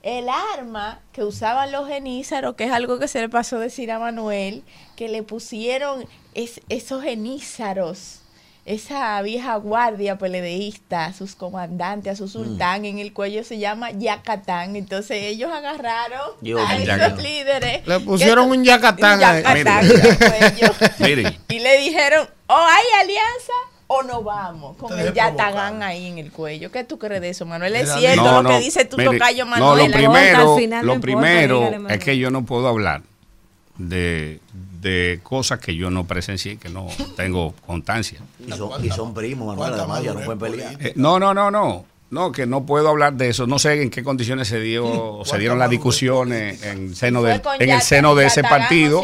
el 0.02 0.28
arma 0.58 0.98
que 1.12 1.22
usaban 1.22 1.70
los 1.70 1.86
genízaros, 1.88 2.54
que 2.56 2.64
es 2.64 2.72
algo 2.72 2.98
que 2.98 3.06
se 3.08 3.20
le 3.20 3.28
pasó 3.28 3.56
a 3.56 3.60
decir 3.60 3.90
a 3.92 3.98
Manuel, 3.98 4.64
que 4.96 5.08
le 5.08 5.22
pusieron 5.22 6.04
es- 6.34 6.60
esos 6.68 7.02
genízaros, 7.04 8.18
esa 8.64 9.20
vieja 9.22 9.56
guardia 9.56 10.18
peledeísta, 10.18 11.06
a 11.06 11.12
sus 11.12 11.34
comandantes, 11.34 12.12
a 12.12 12.16
su 12.16 12.28
sultán, 12.28 12.84
en 12.84 12.98
el 12.98 13.12
cuello 13.12 13.42
se 13.44 13.58
llama 13.58 13.90
Yacatán. 13.92 14.76
Entonces 14.76 15.22
ellos 15.22 15.50
agarraron 15.52 16.30
Yo, 16.40 16.58
a 16.64 16.74
esos 16.74 16.86
Yacatán. 16.86 17.22
líderes. 17.22 17.86
Le 17.86 18.00
pusieron 18.00 18.46
que- 18.50 18.58
un 18.58 18.64
yacatán 18.64 19.14
un 19.14 19.20
yacatán 19.20 19.84
en 19.90 19.90
el 20.06 20.18
cuello. 20.18 20.74
Miren, 20.98 21.38
Y 21.48 21.58
le 21.60 21.78
dijeron, 21.78 22.28
o 22.48 22.54
hay 22.56 22.84
alianza 23.02 23.52
o 23.92 24.02
no 24.02 24.22
vamos, 24.22 24.76
con 24.76 24.98
el 24.98 25.12
yatagán 25.12 25.82
ahí 25.82 26.06
en 26.06 26.18
el 26.18 26.30
cuello. 26.32 26.70
¿Qué 26.70 26.84
tú 26.84 26.98
crees 26.98 27.20
de 27.20 27.30
eso, 27.30 27.46
Manuel? 27.46 27.74
Es 27.76 27.88
No, 27.88 27.98
cierto 27.98 28.24
lo 28.24 28.42
no, 28.42 28.48
que 28.50 28.58
dice 28.60 28.84
tu 28.84 28.96
mire, 28.96 29.10
tocayo 29.12 29.44
No, 29.44 29.50
Manuel. 29.50 29.90
lo 29.90 29.96
primero, 29.96 30.52
Al 30.54 30.60
final 30.60 30.86
lo 30.86 30.94
importa, 30.94 31.20
primero 31.20 31.60
dígale, 31.70 31.94
es 31.94 32.00
que 32.04 32.18
yo 32.18 32.30
no 32.30 32.44
puedo 32.44 32.68
hablar 32.68 33.02
de, 33.78 34.40
de 34.80 35.20
cosas 35.22 35.58
que 35.60 35.74
yo 35.74 35.90
no 35.90 36.04
presencié, 36.04 36.56
que 36.56 36.68
no 36.68 36.88
tengo 37.16 37.54
constancia. 37.66 38.20
Y 38.46 38.52
son, 38.52 38.84
y 38.84 38.90
son 38.90 39.14
primos, 39.14 39.56
Manuel, 39.56 39.74
además 39.80 40.02
ya 40.02 40.14
no 40.14 40.20
pueden 40.20 40.38
pelear. 40.38 40.76
Eh, 40.80 40.92
no, 40.96 41.18
no, 41.18 41.32
no, 41.34 41.50
no. 41.50 41.84
No, 42.12 42.30
que 42.30 42.46
no 42.46 42.66
puedo 42.66 42.90
hablar 42.90 43.14
de 43.14 43.30
eso. 43.30 43.46
No 43.46 43.58
sé 43.58 43.80
en 43.80 43.88
qué 43.88 44.04
condiciones 44.04 44.46
se 44.46 44.60
dio 44.60 45.22
se 45.24 45.38
dieron 45.38 45.58
las 45.58 45.70
discusiones 45.70 46.62
en 46.62 46.88
el 46.88 46.94
seno, 46.94 47.26
en 47.26 47.70
el 47.70 47.80
de 48.14 48.26
ese 48.26 48.42
partido. 48.42 49.02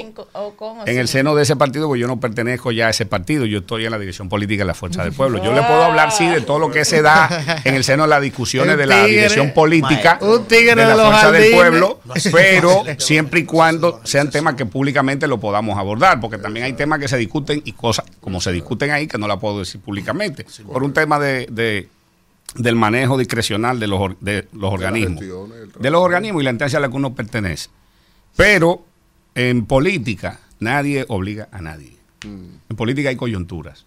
En 0.84 0.98
el 0.98 1.08
seno 1.08 1.34
de 1.34 1.42
ese 1.42 1.56
partido, 1.56 1.88
pues 1.88 1.98
yo 1.98 2.06
no 2.06 2.20
pertenezco 2.20 2.70
ya 2.70 2.88
a 2.88 2.90
ese 2.90 3.06
partido, 3.06 3.46
yo 3.46 3.60
estoy 3.60 3.86
en 3.86 3.92
la 3.92 3.98
dirección 3.98 4.28
política 4.28 4.62
de 4.62 4.66
la 4.66 4.74
Fuerza 4.74 5.04
del 5.04 5.14
Pueblo. 5.14 5.42
Yo 5.42 5.54
le 5.54 5.62
puedo 5.62 5.82
hablar, 5.84 6.12
sí, 6.12 6.26
de 6.26 6.42
todo 6.42 6.58
lo 6.58 6.70
que 6.70 6.84
se 6.84 7.00
da 7.00 7.62
en 7.64 7.74
el 7.74 7.82
seno 7.82 8.02
de 8.02 8.10
la 8.10 8.20
discusiones 8.20 8.76
de 8.76 8.84
la 8.84 9.06
dirección 9.06 9.54
política 9.54 10.18
un 10.20 10.44
tigre 10.44 10.74
de 10.74 10.94
la 10.94 10.96
Fuerza 10.96 11.32
del. 11.32 11.54
Pueblo, 11.54 12.00
pero 12.30 12.84
siempre 12.98 13.40
y 13.40 13.44
cuando 13.44 14.02
sean 14.04 14.28
temas 14.30 14.54
que 14.54 14.66
públicamente 14.66 15.26
lo 15.26 15.40
podamos 15.40 15.78
abordar, 15.78 16.20
porque 16.20 16.36
también 16.36 16.66
hay 16.66 16.74
temas 16.74 16.98
que 16.98 17.08
se 17.08 17.16
discuten 17.16 17.62
y 17.64 17.72
cosas 17.72 18.04
como 18.20 18.38
se 18.42 18.52
discuten 18.52 18.90
ahí 18.90 19.06
que 19.06 19.16
no 19.16 19.26
la 19.26 19.38
puedo 19.38 19.60
decir 19.60 19.80
públicamente, 19.80 20.44
por 20.70 20.82
un 20.82 20.92
tema 20.92 21.18
de, 21.18 21.46
de- 21.50 21.88
del 22.54 22.74
manejo 22.76 23.18
discrecional 23.18 23.78
de 23.78 23.86
los, 23.86 24.00
or- 24.00 24.18
de 24.20 24.48
los 24.52 24.72
organismos, 24.72 25.20
de 25.82 25.90
los 25.90 26.00
organismos 26.02 26.42
y 26.42 26.44
la 26.44 26.50
instancia 26.50 26.78
a 26.78 26.82
la 26.82 26.88
que 26.88 26.96
uno 26.96 27.14
pertenece. 27.14 27.68
Pero 28.36 28.84
en 29.34 29.66
política 29.66 30.40
nadie 30.60 31.04
obliga 31.08 31.48
a 31.52 31.60
nadie. 31.60 31.96
En 32.24 32.76
política 32.76 33.10
hay 33.10 33.16
coyunturas 33.16 33.86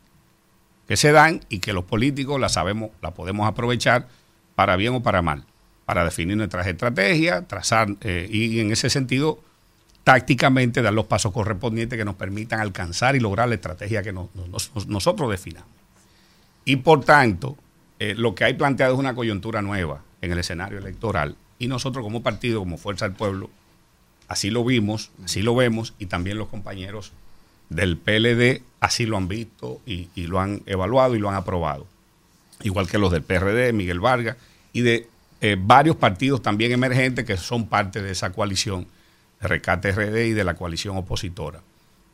que 0.88 0.96
se 0.98 1.12
dan 1.12 1.42
y 1.50 1.60
que 1.60 1.74
los 1.74 1.84
políticos 1.86 2.40
la 2.40 2.50
sabemos, 2.50 2.92
la 3.02 3.12
podemos 3.12 3.48
aprovechar 3.48 4.08
para 4.56 4.76
bien 4.76 4.94
o 4.94 5.02
para 5.04 5.22
mal, 5.22 5.44
para 5.86 6.04
definir 6.06 6.38
nuestras 6.38 6.68
estrategias, 6.68 7.48
trazar 7.48 7.96
eh, 8.02 8.28
y 8.32 8.60
en 8.60 8.72
ese 8.72 8.90
sentido 8.90 9.40
tácticamente 10.04 10.82
dar 10.82 10.94
los 10.94 11.06
pasos 11.06 11.32
correspondientes 11.32 11.98
que 11.98 12.06
nos 12.06 12.16
permitan 12.16 12.60
alcanzar 12.60 13.16
y 13.16 13.20
lograr 13.20 13.48
la 13.50 13.56
estrategia 13.56 14.02
que 14.02 14.12
nos- 14.14 14.34
nos- 14.36 14.72
nos- 14.76 14.88
nosotros 14.88 15.30
definamos. 15.30 15.70
Y 16.66 16.78
por 16.78 17.04
tanto, 17.04 17.58
eh, 18.04 18.16
lo 18.18 18.34
que 18.34 18.44
hay 18.44 18.56
planteado 18.56 18.96
es 18.96 19.00
una 19.00 19.14
coyuntura 19.14 19.62
nueva 19.62 20.02
en 20.24 20.32
el 20.32 20.40
escenario 20.40 20.80
electoral 20.80 21.36
y 21.60 21.68
nosotros 21.68 22.04
como 22.04 22.24
partido, 22.24 22.58
como 22.58 22.80
Fuerza 22.80 23.08
del 23.08 23.16
Pueblo, 23.16 23.52
así 24.28 24.50
lo 24.50 24.66
vimos, 24.66 25.12
así 25.24 25.44
lo 25.44 25.54
vemos 25.54 25.94
y 26.00 26.08
también 26.08 26.40
los 26.40 26.48
compañeros 26.48 27.14
del 27.70 27.98
PLD 27.98 28.64
así 28.80 29.06
lo 29.06 29.18
han 29.18 29.28
visto 29.28 29.82
y, 29.86 30.10
lo 30.16 30.40
han 30.40 30.64
evaluado 30.66 31.14
y 31.14 31.20
lo 31.20 31.30
han 31.30 31.36
aprobado. 31.36 31.86
Igual 32.64 32.90
que 32.90 32.98
los 32.98 33.12
del 33.12 33.22
PRD, 33.22 33.72
Miguel 33.72 34.00
Vargas 34.00 34.36
y 34.74 34.82
de 34.82 35.08
eh, 35.42 35.56
varios 35.60 35.96
partidos 35.96 36.42
también 36.42 36.72
emergentes 36.72 37.24
que 37.24 37.38
son 37.38 37.68
parte 37.68 38.02
de 38.02 38.14
esa 38.14 38.32
coalición 38.32 38.88
de 39.42 39.48
RD 39.48 40.26
y 40.26 40.32
de 40.32 40.44
la 40.44 40.56
coalición 40.56 40.98
opositora. 40.98 41.62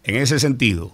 En 0.03 0.17
ese 0.17 0.37
sentido, 0.41 0.91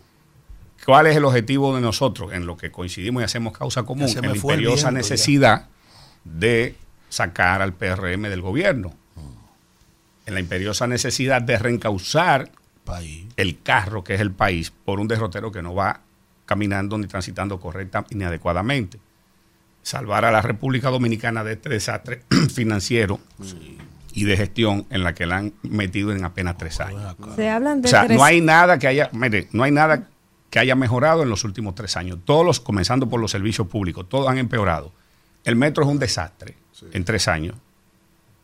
¿cuál 0.86 1.08
es 1.08 1.16
el 1.16 1.26
objetivo 1.26 1.76
de 1.76 1.82
nosotros 1.82 2.34
en 2.34 2.46
lo 2.46 2.58
que 2.58 2.72
coincidimos 2.72 3.22
y 3.22 3.26
hacemos 3.26 3.58
causa 3.58 3.84
común? 3.84 4.08
En 4.08 4.22
la 4.22 4.30
el 4.30 4.36
imperiosa 4.36 4.76
viento 4.76 4.78
ya. 4.86 4.92
necesidad 4.92 5.68
de 6.24 6.76
sacar 7.10 7.62
al 7.62 7.74
PRM 7.74 8.24
del 8.24 8.42
gobierno. 8.42 8.94
En 10.26 10.34
la 10.34 10.40
imperiosa 10.40 10.88
necesidad 10.88 11.42
de 11.42 11.58
reencauzar 11.60 12.50
el 13.38 13.62
carro 13.62 14.04
que 14.04 14.16
es 14.16 14.22
el 14.22 14.32
país 14.32 14.72
por 14.72 15.00
un 15.00 15.08
derrotero 15.08 15.52
que 15.52 15.62
no 15.62 15.74
va 15.76 16.02
caminando 16.46 16.98
ni 16.98 17.08
transitando 17.08 17.60
correcta 17.60 18.06
ni 18.12 18.24
adecuadamente. 18.24 19.00
Salvar 19.82 20.24
a 20.26 20.32
la 20.32 20.42
República 20.42 20.90
Dominicana 20.90 21.44
de 21.44 21.54
este 21.54 21.70
desastre 21.70 22.24
financiero 22.54 23.20
y 24.14 24.24
de 24.26 24.38
gestión 24.38 24.86
en 24.90 25.04
la 25.04 25.14
que 25.14 25.26
la 25.26 25.38
han 25.38 25.54
metido 25.64 26.12
en 26.14 26.24
apenas 26.24 26.58
tres 26.58 26.80
años. 26.80 27.16
Se 27.36 27.50
hablan 27.50 27.82
de 27.82 27.88
O 27.88 27.90
sea, 27.90 28.06
tres- 28.06 28.18
no 28.18 28.24
hay 28.24 28.40
nada 28.42 28.80
que 28.80 28.88
haya, 28.88 29.10
mire, 29.12 29.48
no 29.52 29.64
hay 29.64 29.72
nada 29.72 30.08
que 30.54 30.60
haya 30.60 30.76
mejorado 30.76 31.24
en 31.24 31.30
los 31.30 31.44
últimos 31.46 31.74
tres 31.74 31.98
años. 31.98 32.20
Todos 32.26 32.46
los, 32.46 32.60
comenzando 32.60 33.10
por 33.10 33.20
los 33.20 33.32
servicios 33.32 33.68
públicos, 33.68 34.08
todos 34.08 34.28
han 34.30 34.38
empeorado. 34.38 34.92
El 35.44 35.56
metro 35.56 35.84
es 35.84 35.90
un 35.90 35.98
desastre 35.98 36.54
en 36.92 37.04
tres 37.04 37.28
años. 37.28 37.56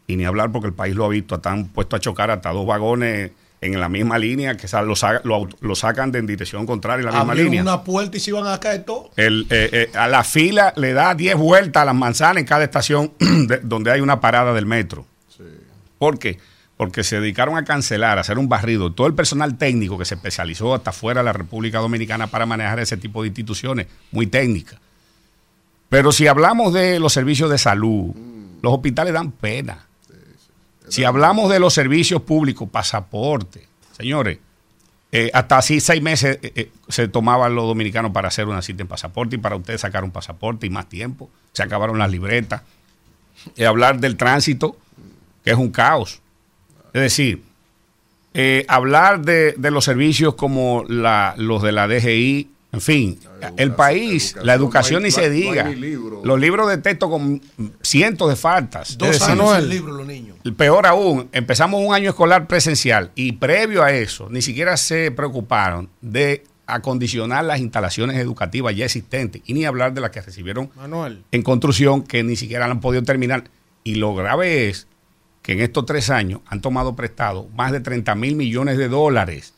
Y 0.08 0.16
ni 0.16 0.26
hablar 0.26 0.52
porque 0.52 0.66
el 0.70 0.74
país 0.74 0.96
lo 0.96 1.06
ha 1.06 1.10
visto, 1.10 1.36
están 1.36 1.68
puestos 1.68 1.98
a 1.98 2.02
chocar 2.02 2.32
hasta 2.32 2.50
dos 2.52 2.66
vagones 2.66 3.30
en 3.62 3.80
la 3.80 3.90
misma 3.90 4.18
línea, 4.18 4.58
que 4.58 4.68
lo, 4.82 4.96
lo 5.24 5.50
lo 5.62 5.76
sacan 5.76 6.12
de 6.12 6.18
en 6.18 6.26
dirección 6.26 6.66
contraria 6.66 7.02
en 7.02 7.06
la 7.06 7.12
misma 7.12 7.32
Abrieron 7.34 7.52
línea. 7.52 7.62
una 7.62 7.84
puerta 7.84 8.18
y 8.18 8.20
se 8.20 8.32
iban 8.32 8.48
a 8.48 8.60
caer 8.60 8.86
todos. 8.86 9.12
Eh, 9.16 9.46
eh, 9.52 9.92
a 9.94 10.08
la 10.08 10.24
fila 10.24 10.74
le 10.78 10.94
da 10.94 11.14
10 11.14 11.36
vueltas 11.36 11.84
a 11.84 11.86
las 11.86 11.94
manzanas 11.96 12.38
en 12.42 12.48
cada 12.48 12.64
estación 12.64 13.14
de- 13.20 13.60
donde 13.60 13.92
hay 13.92 14.02
una 14.02 14.20
parada 14.20 14.52
del 14.52 14.66
metro. 14.66 15.06
¿Por 16.00 16.18
qué? 16.18 16.40
Porque 16.80 17.04
se 17.04 17.20
dedicaron 17.20 17.58
a 17.58 17.66
cancelar, 17.66 18.18
a 18.18 18.22
hacer 18.22 18.40
un 18.40 18.48
barrido. 18.48 18.94
Todo 18.94 19.08
el 19.08 19.14
personal 19.14 19.58
técnico 19.58 19.98
que 19.98 20.06
se 20.06 20.16
especializó 20.16 20.74
hasta 20.74 20.94
fuera 20.94 21.20
de 21.20 21.26
la 21.26 21.34
República 21.34 21.80
Dominicana 21.80 22.28
para 22.28 22.46
manejar 22.46 22.80
ese 22.80 22.96
tipo 22.96 23.22
de 23.22 23.28
instituciones 23.28 23.88
muy 24.12 24.28
técnicas. 24.28 24.80
Pero 25.90 26.14
si 26.14 26.28
hablamos 26.28 26.74
de 26.74 27.00
los 27.00 27.12
servicios 27.12 27.50
de 27.50 27.58
salud, 27.58 28.16
los 28.62 28.74
hospitales 28.74 29.14
dan 29.14 29.32
pena. 29.32 29.88
Si 30.88 31.04
hablamos 31.04 31.52
de 31.52 31.60
los 31.60 31.74
servicios 31.74 32.22
públicos, 32.22 32.70
pasaporte, 32.70 33.68
señores, 33.92 34.40
eh, 35.12 35.32
hasta 35.34 35.58
así 35.58 35.82
seis 35.82 36.02
meses 36.02 36.40
eh, 36.42 36.54
eh, 36.56 36.72
se 36.88 37.08
tomaban 37.08 37.56
los 37.56 37.66
dominicanos 37.66 38.12
para 38.12 38.30
hacer 38.30 38.48
una 38.48 38.62
cita 38.62 38.84
en 38.84 38.88
pasaporte 38.88 39.36
y 39.36 39.40
para 39.40 39.56
ustedes 39.56 39.82
sacar 39.82 40.04
un 40.04 40.12
pasaporte 40.12 40.66
y 40.66 40.70
más 40.70 40.88
tiempo. 40.88 41.30
Se 41.52 41.62
acabaron 41.62 41.98
las 42.00 42.10
libretas. 42.10 42.62
Eh, 43.56 43.66
hablar 43.66 44.00
del 44.00 44.18
tránsito, 44.18 44.78
que 45.44 45.52
es 45.52 45.58
un 45.58 45.72
caos. 45.72 46.22
Es 46.94 47.02
decir, 47.02 47.44
eh, 48.34 48.66
hablar 48.68 49.22
de, 49.22 49.54
de 49.58 49.72
los 49.72 49.86
servicios 49.86 50.36
como 50.36 50.84
la- 50.88 51.34
los 51.38 51.62
de 51.64 51.72
la 51.72 51.88
DGI, 51.88 52.50
en 52.72 52.82
fin, 52.82 53.20
el 53.58 53.74
país, 53.74 54.36
la 54.44 54.54
educación 54.54 55.02
no 55.02 55.06
hay- 55.06 55.12
ni 55.12 55.12
se 55.12 55.28
no 55.28 55.34
diga. 55.34 55.70
libro. 55.70 56.22
Los 56.24 56.40
libros 56.40 56.70
de 56.70 56.78
texto 56.78 57.10
con 57.10 57.42
cientos 57.82 58.30
de 58.30 58.36
faltas. 58.36 58.96
Dos 58.98 59.10
decir, 59.10 59.32
años 59.32 59.58
sin 59.58 59.70
libro 59.70 59.94
los 59.94 60.06
niños. 60.06 60.38
Peor 60.56 60.86
aún, 60.86 61.30
empezamos 61.32 61.82
un 61.84 61.94
año 61.96 62.10
escolar 62.12 62.46
presencial 62.48 63.12
y 63.16 63.32
previo 63.34 63.82
a 63.84 63.92
eso 63.92 64.28
ni 64.30 64.44
siquiera 64.44 64.78
se 64.78 65.10
preocuparon 65.10 65.90
de 66.02 66.44
acondicionar 66.68 67.44
las 67.46 67.60
instalaciones 67.60 68.18
educativas 68.18 68.76
ya 68.76 68.86
existentes 68.86 69.42
y 69.48 69.54
ni 69.56 69.66
hablar 69.66 69.92
de 69.96 70.02
las 70.02 70.12
que 70.12 70.22
recibieron 70.22 70.70
Manuel. 70.76 71.24
en 71.32 71.42
construcción 71.42 72.04
que 72.04 72.22
ni 72.24 72.36
siquiera 72.36 72.68
la 72.68 72.74
han 72.74 72.80
podido 72.82 73.02
terminar. 73.02 73.46
Y 73.84 73.96
lo 73.96 74.14
grave 74.14 74.70
es 74.70 74.86
que 75.50 75.54
en 75.54 75.62
estos 75.62 75.86
tres 75.86 76.10
años 76.12 76.42
han 76.48 76.62
tomado 76.62 76.96
prestado 76.96 77.48
más 77.56 77.72
de 77.72 77.80
30 77.80 78.14
mil 78.16 78.36
millones 78.36 78.78
de 78.78 78.88
dólares 78.88 79.54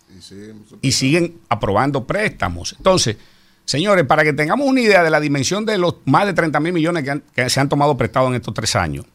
y 0.82 0.92
siguen 0.94 1.36
aprobando 1.50 2.06
préstamos. 2.06 2.74
Entonces, 2.78 3.18
señores, 3.66 4.06
para 4.06 4.24
que 4.24 4.32
tengamos 4.34 4.68
una 4.68 4.80
idea 4.82 5.04
de 5.04 5.10
la 5.10 5.20
dimensión 5.20 5.66
de 5.66 5.78
los 5.78 5.96
más 6.06 6.26
de 6.28 6.34
30 6.34 6.60
mil 6.62 6.72
millones 6.74 7.04
que, 7.04 7.12
han- 7.12 7.24
que 7.36 7.50
se 7.50 7.60
han 7.60 7.68
tomado 7.68 7.98
prestado 7.98 8.28
en 8.28 8.36
estos 8.36 8.54
tres 8.54 8.76
años, 8.76 9.06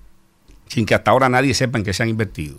sin 0.69 0.85
que 0.85 0.94
hasta 0.94 1.11
ahora 1.12 1.28
nadie 1.28 1.55
sepa 1.55 1.78
en 1.78 1.85
qué 1.85 1.94
se 1.94 2.03
han 2.03 2.09
invertido. 2.11 2.57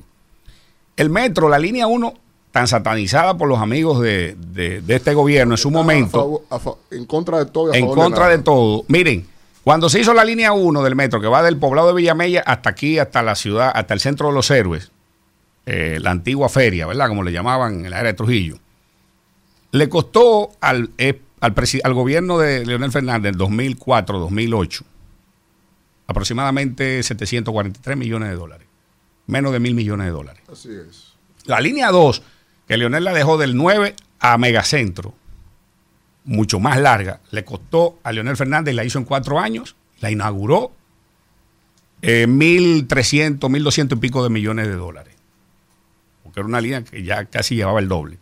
El 0.96 1.10
metro, 1.12 1.48
la 1.50 1.60
línea 1.60 1.86
1, 1.86 2.14
tan 2.52 2.68
satanizada 2.68 3.38
por 3.38 3.48
los 3.48 3.60
amigos 3.60 4.02
de, 4.02 4.36
de- 4.36 4.82
de 4.82 4.96
este 4.96 5.14
gobierno 5.14 5.54
en 5.54 5.58
su 5.60 5.70
momento, 5.70 6.18
A 6.18 6.22
favor- 6.22 6.42
a 6.50 6.60
fa- 6.60 6.96
en 6.96 7.06
contra 7.06 7.38
de 7.40 7.46
todo. 7.46 7.72
y 7.72 7.76
a 7.76 7.80
en 7.80 7.86
favor 7.86 7.98
contra 8.00 8.28
de 8.30 8.40
todo. 8.40 8.84
Miren, 8.88 9.28
cuando 9.68 9.90
se 9.90 10.00
hizo 10.00 10.14
la 10.14 10.24
línea 10.24 10.54
1 10.54 10.82
del 10.82 10.96
metro, 10.96 11.20
que 11.20 11.28
va 11.28 11.44
del 11.44 11.58
poblado 11.58 11.90
de 11.90 11.96
Villamella 11.96 12.42
hasta 12.46 12.70
aquí, 12.70 13.00
hasta 13.00 13.22
la 13.22 13.36
ciudad, 13.36 13.70
hasta 13.76 13.94
el 13.94 14.00
centro 14.00 14.30
de 14.30 14.34
los 14.34 14.50
héroes, 14.50 14.94
eh, 15.66 16.00
la 16.02 16.12
antigua 16.12 16.48
feria, 16.48 16.88
¿verdad? 16.88 17.10
Como 17.10 17.22
le 17.22 17.34
llamaban 17.34 17.84
en 17.84 17.92
la 17.92 18.00
era 18.00 18.08
de 18.08 18.14
Trujillo, 18.14 18.60
le 19.72 19.90
costó 19.90 20.52
al, 20.62 20.92
eh, 20.98 21.20
al, 21.42 21.54
al 21.84 21.94
gobierno 21.94 22.38
de 22.38 22.66
Leonel 22.66 22.94
Fernández 22.94 23.34
en 23.34 23.40
2004-2008 23.40 24.84
aproximadamente 26.08 27.04
743 27.04 27.98
millones 27.98 28.30
de 28.30 28.36
dólares, 28.38 28.68
menos 29.26 29.52
de 29.52 29.60
mil 29.60 29.76
millones 29.76 30.06
de 30.06 30.12
dólares. 30.14 30.44
Así 30.50 30.70
es. 30.70 31.16
La 31.44 31.60
línea 31.60 31.92
2, 31.92 32.24
que 32.70 32.78
Leonel 32.78 33.04
la 33.04 33.12
dejó 33.12 33.38
del 33.38 33.58
9 33.58 33.98
a 34.22 34.38
Megacentro, 34.38 35.14
mucho 36.28 36.60
más 36.60 36.80
larga, 36.80 37.22
le 37.32 37.44
costó 37.44 37.98
a 38.04 38.12
Leonel 38.12 38.38
Fernández, 38.38 38.76
la 38.76 38.84
hizo 38.84 39.00
en 39.00 39.06
cuatro 39.06 39.40
años, 39.40 39.76
la 40.02 40.12
inauguró, 40.12 40.74
eh, 42.02 42.28
1.300, 42.28 43.40
1.200 43.40 43.94
y 43.94 43.96
pico 43.96 44.24
de 44.24 44.30
millones 44.30 44.68
de 44.68 44.76
dólares. 44.76 45.16
Porque 46.24 46.42
era 46.42 46.48
una 46.48 46.62
línea 46.62 46.84
que 46.84 47.02
ya 47.02 47.26
casi 47.26 47.56
llevaba 47.56 47.80
el 47.80 47.88
doble. 47.88 48.20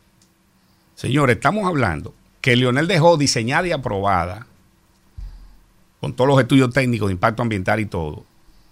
Señores, 0.93 1.37
estamos 1.37 1.65
hablando 1.65 2.13
que 2.41 2.55
Leonel 2.55 2.87
dejó 2.87 3.17
diseñada 3.17 3.67
y 3.67 3.71
aprobada, 3.71 4.45
con 5.99 6.13
todos 6.13 6.27
los 6.29 6.39
estudios 6.39 6.71
técnicos 6.71 7.09
de 7.09 7.13
impacto 7.13 7.41
ambiental 7.41 7.79
y 7.79 7.87
todo, 7.87 8.23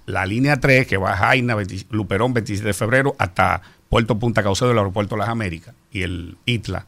la 0.06 0.28
línea 0.28 0.60
3 0.60 0.86
que 0.86 0.98
va 0.98 1.14
a 1.14 1.18
Jaina, 1.18 1.56
20 1.56 1.88
Luperón, 1.90 2.34
27 2.34 2.68
de 2.68 2.74
febrero, 2.74 3.16
hasta 3.18 3.64
Puerto 3.90 4.20
Punta 4.20 4.44
Caucedo 4.44 4.70
del 4.70 4.78
Aeropuerto 4.78 5.16
de 5.16 5.20
las 5.20 5.30
Américas 5.30 5.74
y 5.92 6.04
el 6.04 6.38
ITLA. 6.46 6.86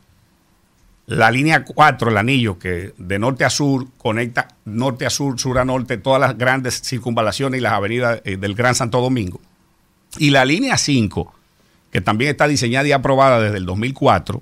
La 1.07 1.29
línea 1.29 1.63
4, 1.63 2.09
el 2.09 2.17
anillo, 2.17 2.57
que 2.57 2.93
de 2.97 3.19
norte 3.19 3.45
a 3.45 3.51
sur 3.51 3.85
conecta 3.97 4.47
norte 4.65 5.05
a 5.05 5.11
sur, 5.11 5.39
sur 5.39 5.59
a 5.59 5.65
norte, 5.65 5.97
todas 5.97 6.19
las 6.19 6.35
grandes 6.35 6.81
circunvalaciones 6.81 7.59
y 7.59 7.61
las 7.61 7.73
avenidas 7.73 8.21
eh, 8.25 8.37
del 8.37 8.55
Gran 8.55 8.73
Santo 8.73 8.99
Domingo. 9.01 9.39
Y 10.17 10.31
la 10.31 10.45
línea 10.45 10.77
5, 10.77 11.33
que 11.91 12.01
también 12.01 12.31
está 12.31 12.47
diseñada 12.47 12.87
y 12.87 12.91
aprobada 12.91 13.39
desde 13.39 13.57
el 13.57 13.65
2004, 13.65 14.41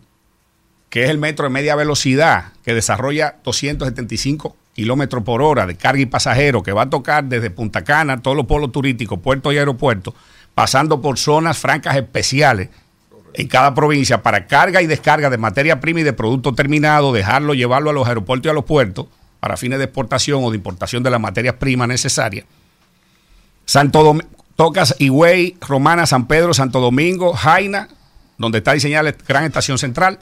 que 0.90 1.04
es 1.04 1.10
el 1.10 1.18
metro 1.18 1.46
de 1.46 1.50
media 1.50 1.76
velocidad, 1.76 2.54
que 2.64 2.74
desarrolla 2.74 3.36
275 3.44 4.56
kilómetros 4.74 5.24
por 5.24 5.42
hora 5.42 5.66
de 5.66 5.76
carga 5.76 6.02
y 6.02 6.06
pasajero, 6.06 6.64
que 6.64 6.72
va 6.72 6.84
a 6.84 6.90
tocar 6.90 7.26
desde 7.26 7.50
Punta 7.50 7.84
Cana, 7.84 8.22
todos 8.22 8.38
los 8.38 8.46
polos 8.46 8.72
turísticos, 8.72 9.20
puertos 9.20 9.54
y 9.54 9.58
aeropuertos, 9.58 10.14
pasando 10.56 11.02
por 11.02 11.18
zonas 11.18 11.58
francas 11.58 11.98
especiales 11.98 12.70
en 13.34 13.48
cada 13.48 13.74
provincia 13.74 14.22
para 14.22 14.48
carga 14.48 14.82
y 14.82 14.88
descarga 14.88 15.30
de 15.30 15.38
materia 15.38 15.80
prima 15.80 16.02
y 16.02 16.04
de 16.04 16.14
producto 16.14 16.54
terminado, 16.54 17.14
dejarlo, 17.14 17.54
llevarlo 17.54 17.90
a 17.90 17.94
los 17.94 18.08
aeropuertos 18.08 18.48
y 18.48 18.50
a 18.50 18.54
los 18.54 18.66
puertos 18.66 19.08
para 19.40 19.58
fines 19.58 19.80
de 19.80 19.86
exportación 19.86 20.44
o 20.44 20.52
de 20.52 20.58
importación 20.58 21.04
de 21.04 21.10
las 21.10 21.20
materias 21.20 21.56
primas 21.56 21.88
necesarias. 21.88 22.46
Santo 23.66 24.18
Tocas, 24.56 24.96
Higüey, 25.00 25.58
Romana, 25.62 26.06
San 26.06 26.28
Pedro, 26.28 26.54
Santo 26.54 26.80
Domingo, 26.80 27.34
Jaina, 27.34 27.90
donde 28.38 28.60
está 28.60 28.74
diseñada 28.74 29.04
la 29.04 29.16
gran 29.28 29.44
estación 29.46 29.78
central, 29.78 30.20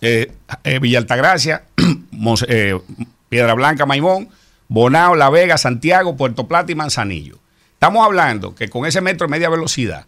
eh, 0.00 0.32
eh, 0.64 0.78
Villa 0.80 0.98
Altagracia, 0.98 1.64
eh, 2.48 2.78
Piedra 3.28 3.54
Blanca, 3.54 3.86
Maimón, 3.86 4.28
Bonao, 4.68 5.14
La 5.14 5.30
Vega, 5.30 5.56
Santiago, 5.56 6.16
Puerto 6.16 6.46
Plata 6.46 6.72
y 6.72 6.74
Manzanillo. 6.74 7.38
Estamos 7.74 8.04
hablando 8.04 8.54
que 8.54 8.68
con 8.68 8.86
ese 8.86 9.00
metro 9.00 9.26
de 9.26 9.30
media 9.30 9.48
velocidad, 9.48 10.06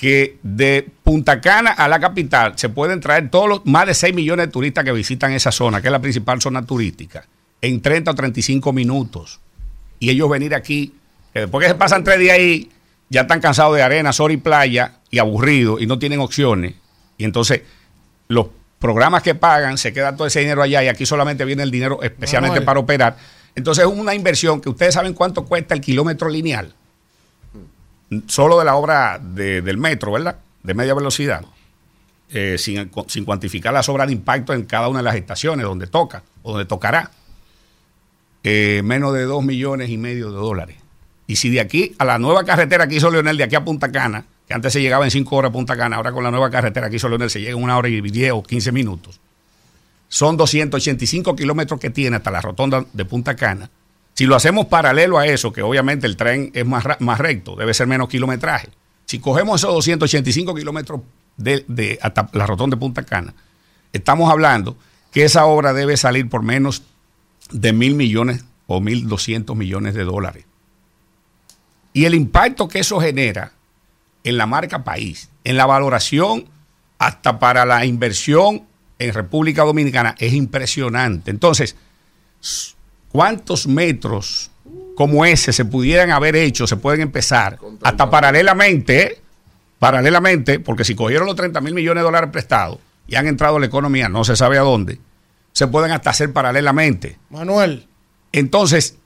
que 0.00 0.38
de 0.42 0.88
Punta 1.04 1.42
Cana 1.42 1.72
a 1.72 1.86
la 1.86 2.00
capital 2.00 2.54
se 2.56 2.70
pueden 2.70 3.00
traer 3.00 3.28
todos 3.28 3.46
los 3.46 3.66
más 3.66 3.86
de 3.86 3.92
6 3.92 4.14
millones 4.14 4.46
de 4.46 4.50
turistas 4.50 4.82
que 4.82 4.92
visitan 4.92 5.32
esa 5.32 5.52
zona, 5.52 5.82
que 5.82 5.88
es 5.88 5.92
la 5.92 6.00
principal 6.00 6.40
zona 6.40 6.64
turística, 6.64 7.28
en 7.60 7.82
30 7.82 8.10
o 8.10 8.14
35 8.14 8.72
minutos. 8.72 9.40
Y 9.98 10.08
ellos 10.08 10.30
venir 10.30 10.54
aquí, 10.54 10.94
que 11.34 11.40
después 11.40 11.62
que 11.62 11.72
se 11.72 11.74
pasan 11.74 12.02
tres 12.02 12.18
días 12.18 12.38
ahí, 12.38 12.70
ya 13.10 13.22
están 13.22 13.42
cansados 13.42 13.76
de 13.76 13.82
arena, 13.82 14.14
sol 14.14 14.32
y 14.32 14.38
playa 14.38 15.00
y 15.10 15.18
aburridos 15.18 15.82
y 15.82 15.86
no 15.86 15.98
tienen 15.98 16.20
opciones. 16.20 16.76
Y 17.18 17.24
entonces 17.24 17.60
los 18.28 18.46
programas 18.78 19.22
que 19.22 19.34
pagan 19.34 19.76
se 19.76 19.92
queda 19.92 20.16
todo 20.16 20.26
ese 20.26 20.40
dinero 20.40 20.62
allá 20.62 20.82
y 20.82 20.88
aquí 20.88 21.04
solamente 21.04 21.44
viene 21.44 21.62
el 21.62 21.70
dinero 21.70 22.02
especialmente 22.02 22.62
para 22.62 22.80
operar. 22.80 23.18
Entonces 23.54 23.84
es 23.84 23.90
una 23.90 24.14
inversión 24.14 24.62
que 24.62 24.70
ustedes 24.70 24.94
saben 24.94 25.12
cuánto 25.12 25.44
cuesta 25.44 25.74
el 25.74 25.82
kilómetro 25.82 26.30
lineal 26.30 26.74
solo 28.26 28.58
de 28.58 28.64
la 28.64 28.74
obra 28.76 29.18
de- 29.22 29.62
del 29.62 29.76
metro, 29.78 30.12
¿verdad? 30.12 30.36
De 30.62 30.74
media 30.74 30.94
velocidad, 30.94 31.44
eh, 32.30 32.56
sin, 32.58 32.90
sin 33.08 33.24
cuantificar 33.24 33.72
las 33.72 33.88
obras 33.88 34.06
de 34.08 34.12
impacto 34.14 34.52
en 34.52 34.64
cada 34.64 34.88
una 34.88 34.98
de 35.00 35.04
las 35.04 35.14
estaciones 35.16 35.64
donde 35.64 35.86
toca 35.86 36.22
o 36.42 36.52
donde 36.52 36.64
tocará, 36.66 37.10
eh, 38.42 38.82
menos 38.84 39.12
de 39.14 39.22
2 39.24 39.44
millones 39.44 39.90
y 39.90 39.98
medio 39.98 40.30
de 40.30 40.36
dólares. 40.36 40.76
Y 41.26 41.36
si 41.36 41.50
de 41.50 41.60
aquí 41.60 41.94
a 41.98 42.04
la 42.04 42.18
nueva 42.18 42.44
carretera 42.44 42.88
que 42.88 42.96
hizo 42.96 43.10
Leonel, 43.10 43.36
de 43.36 43.44
aquí 43.44 43.54
a 43.54 43.64
Punta 43.64 43.92
Cana, 43.92 44.24
que 44.48 44.54
antes 44.54 44.72
se 44.72 44.80
llegaba 44.82 45.04
en 45.04 45.10
5 45.10 45.36
horas 45.36 45.50
a 45.50 45.52
Punta 45.52 45.76
Cana, 45.76 45.96
ahora 45.96 46.10
con 46.12 46.24
la 46.24 46.30
nueva 46.30 46.50
carretera 46.50 46.90
que 46.90 46.96
hizo 46.96 47.08
Leonel 47.08 47.30
se 47.30 47.40
llega 47.40 47.52
en 47.56 47.62
una 47.62 47.76
hora 47.76 47.88
y 47.88 48.00
10 48.00 48.32
o 48.32 48.42
15 48.42 48.72
minutos. 48.72 49.20
Son 50.08 50.36
285 50.36 51.36
kilómetros 51.36 51.78
que 51.78 51.90
tiene 51.90 52.16
hasta 52.16 52.32
la 52.32 52.40
rotonda 52.40 52.84
de 52.92 53.04
Punta 53.04 53.36
Cana. 53.36 53.70
Si 54.20 54.26
lo 54.26 54.36
hacemos 54.36 54.66
paralelo 54.66 55.18
a 55.18 55.26
eso, 55.26 55.50
que 55.50 55.62
obviamente 55.62 56.06
el 56.06 56.14
tren 56.14 56.50
es 56.52 56.66
más, 56.66 56.84
más 56.98 57.18
recto, 57.18 57.56
debe 57.56 57.72
ser 57.72 57.86
menos 57.86 58.10
kilometraje. 58.10 58.68
Si 59.06 59.18
cogemos 59.18 59.62
esos 59.62 59.72
285 59.72 60.54
kilómetros 60.54 61.00
de, 61.38 61.64
de- 61.68 61.98
hasta 62.02 62.28
la 62.34 62.44
rotonda 62.46 62.76
de 62.76 62.80
Punta 62.80 63.02
Cana, 63.04 63.32
estamos 63.94 64.30
hablando 64.30 64.76
que 65.10 65.24
esa 65.24 65.46
obra 65.46 65.72
debe 65.72 65.96
salir 65.96 66.28
por 66.28 66.42
menos 66.42 66.82
de 67.50 67.72
mil 67.72 67.94
millones 67.94 68.44
o 68.66 68.82
mil 68.82 69.08
doscientos 69.08 69.56
millones 69.56 69.94
de 69.94 70.04
dólares. 70.04 70.44
Y 71.94 72.04
el 72.04 72.14
impacto 72.14 72.68
que 72.68 72.80
eso 72.80 73.00
genera 73.00 73.52
en 74.22 74.36
la 74.36 74.44
marca 74.44 74.84
país, 74.84 75.30
en 75.44 75.56
la 75.56 75.64
valoración 75.64 76.44
hasta 76.98 77.38
para 77.38 77.64
la 77.64 77.86
inversión 77.86 78.66
en 78.98 79.14
República 79.14 79.64
Dominicana 79.64 80.14
es 80.18 80.34
impresionante. 80.34 81.30
Entonces, 81.30 81.74
¿cuántos 83.10 83.66
metros 83.66 84.50
como 84.94 85.24
ese 85.24 85.52
se 85.52 85.64
pudieran 85.64 86.10
haber 86.10 86.36
hecho, 86.36 86.66
se 86.66 86.76
pueden 86.76 87.00
empezar 87.00 87.58
hasta 87.82 88.10
paralelamente, 88.10 89.02
¿eh? 89.02 89.18
paralelamente, 89.78 90.60
porque 90.60 90.84
si 90.84 90.94
cogieron 90.94 91.26
los 91.26 91.36
30 91.36 91.60
mil 91.62 91.72
millones 91.72 92.02
de 92.02 92.04
dólares 92.04 92.30
prestados 92.30 92.78
y 93.06 93.14
han 93.14 93.26
entrado 93.26 93.56
a 93.56 93.60
la 93.60 93.66
economía, 93.66 94.10
no 94.10 94.24
se 94.24 94.36
sabe 94.36 94.58
a 94.58 94.60
dónde, 94.60 95.00
se 95.52 95.66
pueden 95.68 95.90
hasta 95.92 96.10
hacer 96.10 96.34
paralelamente. 96.34 97.16
Manuel. 97.30 97.86
Entonces, 98.32 98.98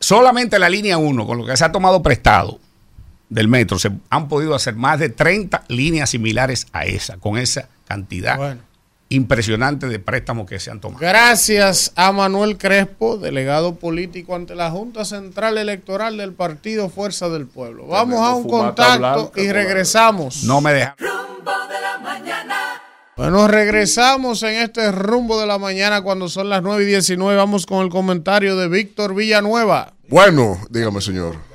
solamente 0.00 0.58
la 0.58 0.68
línea 0.68 0.98
1, 0.98 1.24
con 1.24 1.38
lo 1.38 1.46
que 1.46 1.56
se 1.56 1.64
ha 1.64 1.70
tomado 1.70 2.02
prestado 2.02 2.58
del 3.28 3.46
metro, 3.46 3.78
se 3.78 3.92
han 4.10 4.26
podido 4.26 4.56
hacer 4.56 4.74
más 4.74 4.98
de 4.98 5.08
30 5.08 5.66
líneas 5.68 6.10
similares 6.10 6.66
a 6.72 6.84
esa, 6.84 7.16
con 7.18 7.38
esa 7.38 7.68
cantidad 7.86 8.58
impresionante 9.10 9.88
de 9.88 9.98
préstamos 9.98 10.48
que 10.48 10.58
se 10.60 10.70
han 10.70 10.80
tomado. 10.80 11.00
Gracias 11.00 11.92
a 11.96 12.12
Manuel 12.12 12.56
Crespo, 12.56 13.18
delegado 13.18 13.74
político 13.74 14.36
ante 14.36 14.54
la 14.54 14.70
Junta 14.70 15.04
Central 15.04 15.58
Electoral 15.58 16.16
del 16.16 16.32
Partido 16.32 16.88
Fuerza 16.88 17.28
del 17.28 17.46
Pueblo. 17.46 17.88
Vamos 17.88 18.20
a 18.20 18.34
un 18.34 18.48
contacto 18.48 18.98
blanca 18.98 19.40
y 19.42 19.52
regresamos. 19.52 20.44
No 20.44 20.60
me 20.60 20.72
dejan. 20.72 20.94
Bueno, 23.16 23.48
regresamos 23.48 24.42
en 24.44 24.54
este 24.54 24.90
rumbo 24.92 25.38
de 25.38 25.46
la 25.46 25.58
mañana 25.58 26.00
cuando 26.02 26.28
son 26.28 26.48
las 26.48 26.62
9 26.62 26.84
y 26.84 26.86
19. 26.86 27.36
Vamos 27.36 27.66
con 27.66 27.84
el 27.84 27.90
comentario 27.90 28.56
de 28.56 28.68
Víctor 28.68 29.14
Villanueva. 29.14 29.92
Bueno, 30.08 30.58
dígame, 30.70 31.00
señor. 31.02 31.49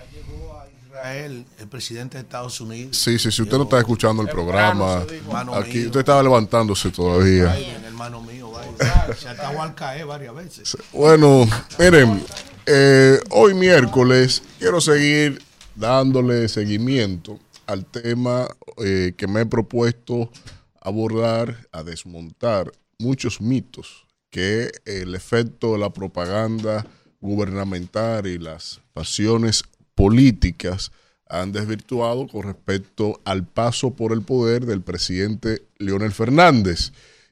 El 1.13 1.45
presidente 1.69 2.17
de 2.17 2.23
Estados 2.23 2.59
Unidos. 2.61 2.97
Sí, 2.97 3.19
sí, 3.19 3.31
si 3.31 3.41
usted 3.41 3.57
no 3.57 3.63
está 3.63 3.77
escuchando 3.77 4.23
el 4.23 4.29
programa, 4.29 5.03
aquí 5.53 5.77
mío. 5.77 5.85
usted 5.87 5.99
estaba 5.99 6.23
levantándose 6.23 6.89
todavía. 6.89 7.51
Ay, 7.51 7.65
el 7.65 7.83
hermano 7.83 8.21
mío, 8.21 8.51
vaya. 8.51 9.15
se 9.15 9.29
atacó 9.29 9.61
al 9.61 9.75
caer 9.75 10.05
varias 10.05 10.33
veces. 10.33 10.77
Bueno, 10.91 11.47
miren, 11.77 12.23
eh, 12.65 13.19
hoy 13.29 13.53
miércoles 13.53 14.41
quiero 14.57 14.81
seguir 14.81 15.41
dándole 15.75 16.47
seguimiento 16.47 17.39
al 17.67 17.85
tema 17.85 18.47
eh, 18.77 19.13
que 19.15 19.27
me 19.27 19.41
he 19.41 19.45
propuesto 19.45 20.29
abordar, 20.81 21.67
a 21.71 21.83
desmontar 21.83 22.71
muchos 22.97 23.41
mitos 23.41 24.05
que 24.29 24.71
el 24.85 25.15
efecto 25.15 25.73
de 25.73 25.79
la 25.79 25.91
propaganda 25.91 26.85
gubernamental 27.21 28.27
y 28.27 28.37
las 28.37 28.81
pasiones 28.93 29.63
políticas 29.95 30.91
han 31.27 31.51
desvirtuado 31.51 32.27
con 32.27 32.43
respecto 32.43 33.19
al 33.25 33.47
paso 33.47 33.91
por 33.91 34.13
el 34.13 34.21
poder 34.21 34.65
del 34.65 34.81
presidente 34.81 35.63
Leonel 35.79 36.11
Fernández. 36.11 36.91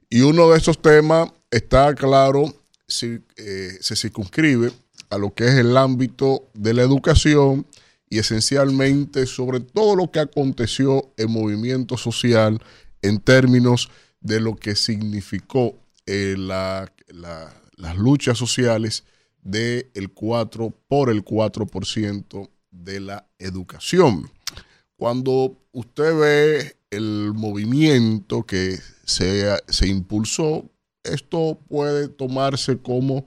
Y 0.09 0.21
uno 0.21 0.49
de 0.49 0.57
esos 0.57 0.81
temas 0.81 1.31
está 1.51 1.93
claro, 1.93 2.53
si, 2.87 3.19
eh, 3.37 3.77
se 3.81 3.95
circunscribe 3.95 4.71
a 5.09 5.17
lo 5.17 5.33
que 5.33 5.45
es 5.45 5.53
el 5.53 5.77
ámbito 5.77 6.49
de 6.53 6.73
la 6.73 6.81
educación 6.81 7.67
y 8.09 8.19
esencialmente 8.19 9.25
sobre 9.27 9.59
todo 9.59 9.95
lo 9.95 10.09
que 10.11 10.19
aconteció 10.19 11.11
en 11.17 11.31
movimiento 11.31 11.97
social 11.97 12.59
en 13.01 13.19
términos 13.19 13.89
de 14.21 14.39
lo 14.39 14.55
que 14.55 14.75
significó 14.75 15.75
eh, 16.05 16.35
la- 16.37 16.91
la- 17.07 17.53
las 17.77 17.97
luchas 17.97 18.37
sociales 18.37 19.03
del 19.41 20.11
4 20.13 20.73
por 20.87 21.09
el 21.09 21.23
4% 21.23 22.49
de 22.73 22.99
la 22.99 23.27
educación. 23.39 24.29
Cuando 24.97 25.57
usted 25.71 26.17
ve 26.17 26.77
el 26.91 27.33
movimiento 27.33 28.43
que 28.43 28.77
se, 29.05 29.57
se 29.67 29.87
impulsó, 29.87 30.69
esto 31.03 31.59
puede 31.67 32.07
tomarse 32.09 32.77
como 32.77 33.25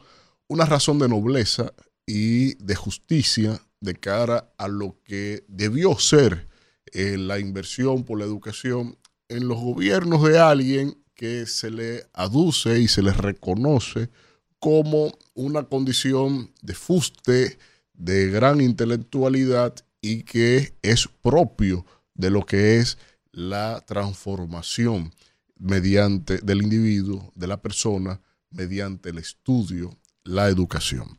una 0.48 0.64
razón 0.64 0.98
de 0.98 1.08
nobleza 1.08 1.72
y 2.06 2.54
de 2.62 2.74
justicia 2.74 3.60
de 3.80 3.94
cara 3.94 4.52
a 4.58 4.68
lo 4.68 4.96
que 5.04 5.44
debió 5.48 5.98
ser 5.98 6.48
eh, 6.92 7.16
la 7.18 7.38
inversión 7.38 8.04
por 8.04 8.18
la 8.18 8.24
educación 8.24 8.96
en 9.28 9.48
los 9.48 9.58
gobiernos 9.60 10.22
de 10.22 10.38
alguien 10.38 10.98
que 11.14 11.46
se 11.46 11.70
le 11.70 12.04
aduce 12.12 12.78
y 12.80 12.88
se 12.88 13.02
le 13.02 13.12
reconoce 13.12 14.10
como 14.58 15.12
una 15.34 15.64
condición 15.64 16.52
de 16.62 16.74
fuste, 16.74 17.58
de 17.96 18.28
gran 18.30 18.60
intelectualidad 18.60 19.74
y 20.00 20.22
que 20.22 20.74
es 20.82 21.08
propio 21.22 21.84
de 22.14 22.30
lo 22.30 22.44
que 22.44 22.78
es 22.78 22.98
la 23.32 23.82
transformación 23.86 25.12
mediante 25.58 26.38
del 26.38 26.62
individuo, 26.62 27.32
de 27.34 27.46
la 27.46 27.60
persona, 27.60 28.20
mediante 28.50 29.10
el 29.10 29.18
estudio, 29.18 29.96
la 30.24 30.48
educación. 30.48 31.18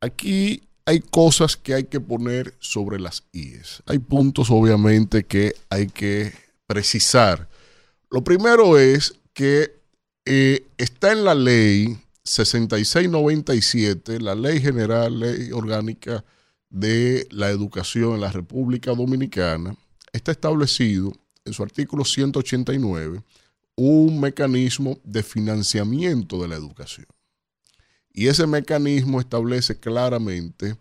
Aquí 0.00 0.62
hay 0.86 1.00
cosas 1.00 1.56
que 1.56 1.74
hay 1.74 1.84
que 1.84 2.00
poner 2.00 2.54
sobre 2.58 2.98
las 2.98 3.24
IES. 3.32 3.82
Hay 3.86 3.98
puntos, 3.98 4.50
obviamente, 4.50 5.24
que 5.24 5.54
hay 5.68 5.86
que 5.86 6.32
precisar. 6.66 7.48
Lo 8.10 8.24
primero 8.24 8.78
es 8.78 9.14
que 9.32 9.80
eh, 10.24 10.66
está 10.78 11.12
en 11.12 11.24
la 11.24 11.34
ley 11.34 11.98
6697, 12.30 14.20
la 14.20 14.36
ley 14.36 14.60
general, 14.60 15.18
ley 15.18 15.50
orgánica 15.50 16.24
de 16.68 17.26
la 17.32 17.48
educación 17.50 18.14
en 18.14 18.20
la 18.20 18.30
República 18.30 18.94
Dominicana, 18.94 19.74
está 20.12 20.30
establecido 20.30 21.12
en 21.44 21.52
su 21.52 21.64
artículo 21.64 22.04
189 22.04 23.24
un 23.74 24.20
mecanismo 24.20 25.00
de 25.02 25.24
financiamiento 25.24 26.40
de 26.40 26.46
la 26.46 26.54
educación. 26.54 27.08
Y 28.12 28.28
ese 28.28 28.46
mecanismo 28.46 29.18
establece 29.18 29.80
claramente 29.80 30.76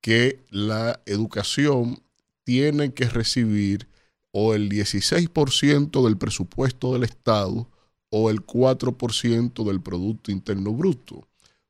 que 0.00 0.44
la 0.50 1.00
educación 1.06 2.00
tiene 2.44 2.94
que 2.94 3.08
recibir 3.08 3.88
o 4.30 4.54
el 4.54 4.68
16% 4.70 6.04
del 6.04 6.16
presupuesto 6.16 6.92
del 6.92 7.02
Estado 7.02 7.68
o 8.14 8.30
el 8.30 8.44
4% 8.44 9.64
del 9.64 9.80
Producto 9.80 10.30
Interno 10.30 10.72
Bruto. 10.72 11.26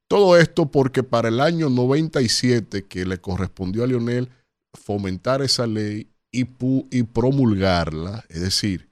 Todo 0.09 0.36
esto 0.36 0.66
porque 0.66 1.05
para 1.05 1.28
el 1.28 1.40
año 1.40 1.70
97 1.70 2.85
que 2.85 3.06
le 3.06 3.19
correspondió 3.19 3.85
a 3.85 3.86
Lionel 3.86 4.28
fomentar 4.74 5.40
esa 5.40 5.66
ley 5.66 6.09
y, 6.32 6.47
y 6.90 7.02
promulgarla, 7.05 8.24
es 8.28 8.40
decir, 8.40 8.89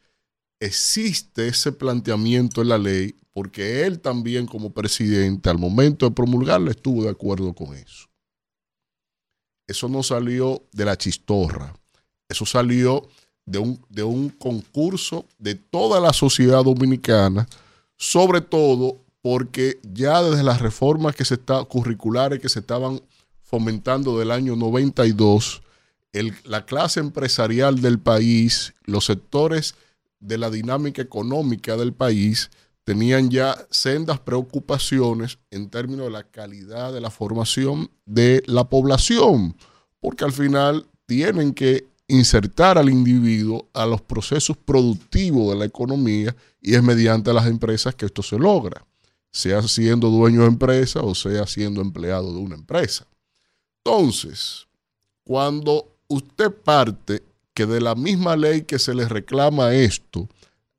existe 0.60 1.48
ese 1.48 1.72
planteamiento 1.72 2.62
en 2.62 2.68
la 2.68 2.78
ley 2.78 3.16
porque 3.32 3.84
él 3.84 4.00
también 4.00 4.46
como 4.46 4.70
presidente 4.70 5.50
al 5.50 5.58
momento 5.58 6.08
de 6.08 6.14
promulgarla 6.14 6.70
estuvo 6.70 7.02
de 7.02 7.10
acuerdo 7.10 7.52
con 7.52 7.74
eso. 7.74 8.08
Eso 9.66 9.88
no 9.88 10.02
salió 10.04 10.62
de 10.72 10.84
la 10.84 10.96
chistorra, 10.96 11.74
eso 12.28 12.46
salió 12.46 13.08
de 13.46 13.58
un, 13.58 13.80
de 13.88 14.02
un 14.02 14.28
concurso 14.30 15.26
de 15.38 15.54
toda 15.54 16.00
la 16.00 16.12
sociedad 16.12 16.64
dominicana, 16.64 17.48
sobre 17.96 18.40
todo 18.40 18.98
porque 19.22 19.78
ya 19.82 20.22
desde 20.22 20.42
las 20.42 20.60
reformas 20.60 21.14
que 21.14 21.24
se 21.24 21.38
curriculares 21.68 22.40
que 22.40 22.48
se 22.48 22.60
estaban 22.60 23.00
fomentando 23.42 24.18
del 24.18 24.30
año 24.30 24.56
92, 24.56 25.62
el, 26.12 26.34
la 26.44 26.64
clase 26.64 27.00
empresarial 27.00 27.80
del 27.80 27.98
país, 27.98 28.74
los 28.84 29.06
sectores 29.06 29.74
de 30.20 30.38
la 30.38 30.50
dinámica 30.50 31.02
económica 31.02 31.76
del 31.76 31.92
país 31.92 32.50
tenían 32.84 33.30
ya 33.30 33.56
sendas 33.70 34.18
preocupaciones 34.20 35.38
en 35.50 35.68
términos 35.68 36.06
de 36.06 36.12
la 36.12 36.24
calidad 36.24 36.92
de 36.92 37.00
la 37.00 37.10
formación 37.10 37.90
de 38.06 38.42
la 38.46 38.68
población, 38.68 39.56
porque 40.00 40.24
al 40.24 40.32
final 40.32 40.86
tienen 41.06 41.52
que 41.52 41.86
insertar 42.10 42.76
al 42.76 42.90
individuo 42.90 43.68
a 43.72 43.86
los 43.86 44.00
procesos 44.02 44.56
productivos 44.56 45.52
de 45.52 45.58
la 45.58 45.64
economía 45.64 46.34
y 46.60 46.74
es 46.74 46.82
mediante 46.82 47.32
las 47.32 47.46
empresas 47.46 47.94
que 47.94 48.06
esto 48.06 48.22
se 48.22 48.38
logra, 48.38 48.84
sea 49.30 49.62
siendo 49.62 50.10
dueño 50.10 50.42
de 50.42 50.48
empresa 50.48 51.00
o 51.00 51.14
sea 51.14 51.46
siendo 51.46 51.80
empleado 51.80 52.32
de 52.32 52.38
una 52.38 52.56
empresa. 52.56 53.06
Entonces, 53.84 54.66
cuando 55.24 55.96
usted 56.08 56.50
parte 56.50 57.22
que 57.54 57.66
de 57.66 57.80
la 57.80 57.94
misma 57.94 58.36
ley 58.36 58.62
que 58.62 58.78
se 58.78 58.94
le 58.94 59.08
reclama 59.08 59.74
esto 59.74 60.28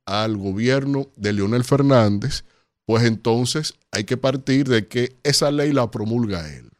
al 0.04 0.36
gobierno 0.36 1.08
de 1.16 1.32
Leonel 1.32 1.64
Fernández, 1.64 2.44
pues 2.84 3.04
entonces 3.04 3.74
hay 3.90 4.04
que 4.04 4.16
partir 4.16 4.68
de 4.68 4.86
que 4.86 5.16
esa 5.22 5.50
ley 5.50 5.72
la 5.72 5.90
promulga 5.90 6.52
él. 6.54 6.70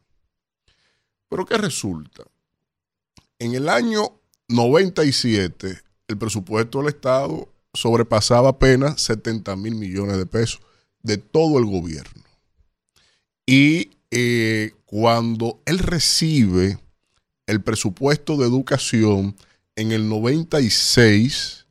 Pero 1.29 1.47
¿qué 1.47 1.57
resulta? 1.57 2.25
En 3.39 3.55
el 3.55 3.69
año 3.69 4.22
97, 4.53 5.81
el 6.09 6.19
presupuesto 6.19 6.79
del 6.79 6.89
Estado 6.89 7.49
sobrepasaba 7.75 8.51
apenas 8.51 9.01
70 9.01 9.57
mil 9.57 9.75
millones 9.75 10.17
de 10.19 10.27
pesos 10.27 10.61
de 11.03 11.19
todo 11.19 11.59
el 11.59 11.67
gobierno. 11.67 12.23
Y 13.47 13.91
eh, 14.11 14.73
cuando 14.85 15.61
él 15.65 15.79
recibe 15.79 16.79
el 17.47 17.61
presupuesto 17.63 18.37
de 18.37 18.47
educación, 18.47 19.35
en 19.77 19.93
el 19.93 20.09
96 20.09 21.67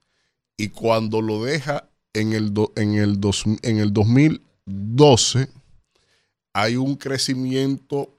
y 0.57 0.69
cuando 0.69 1.21
lo 1.21 1.43
deja 1.43 1.87
en 2.13 2.33
el, 2.33 2.53
en 2.75 2.95
el, 2.95 3.19
en 3.61 3.77
el 3.77 3.93
2012, 3.93 5.49
hay 6.53 6.75
un 6.75 6.95
crecimiento 6.95 8.17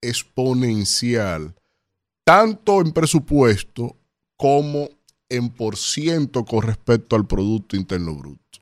exponencial, 0.00 1.54
tanto 2.24 2.80
en 2.80 2.92
presupuesto 2.92 3.95
como 4.36 4.88
en 5.28 5.50
por 5.50 5.76
ciento 5.76 6.44
con 6.44 6.62
respecto 6.62 7.16
al 7.16 7.26
Producto 7.26 7.76
Interno 7.76 8.14
Bruto. 8.14 8.60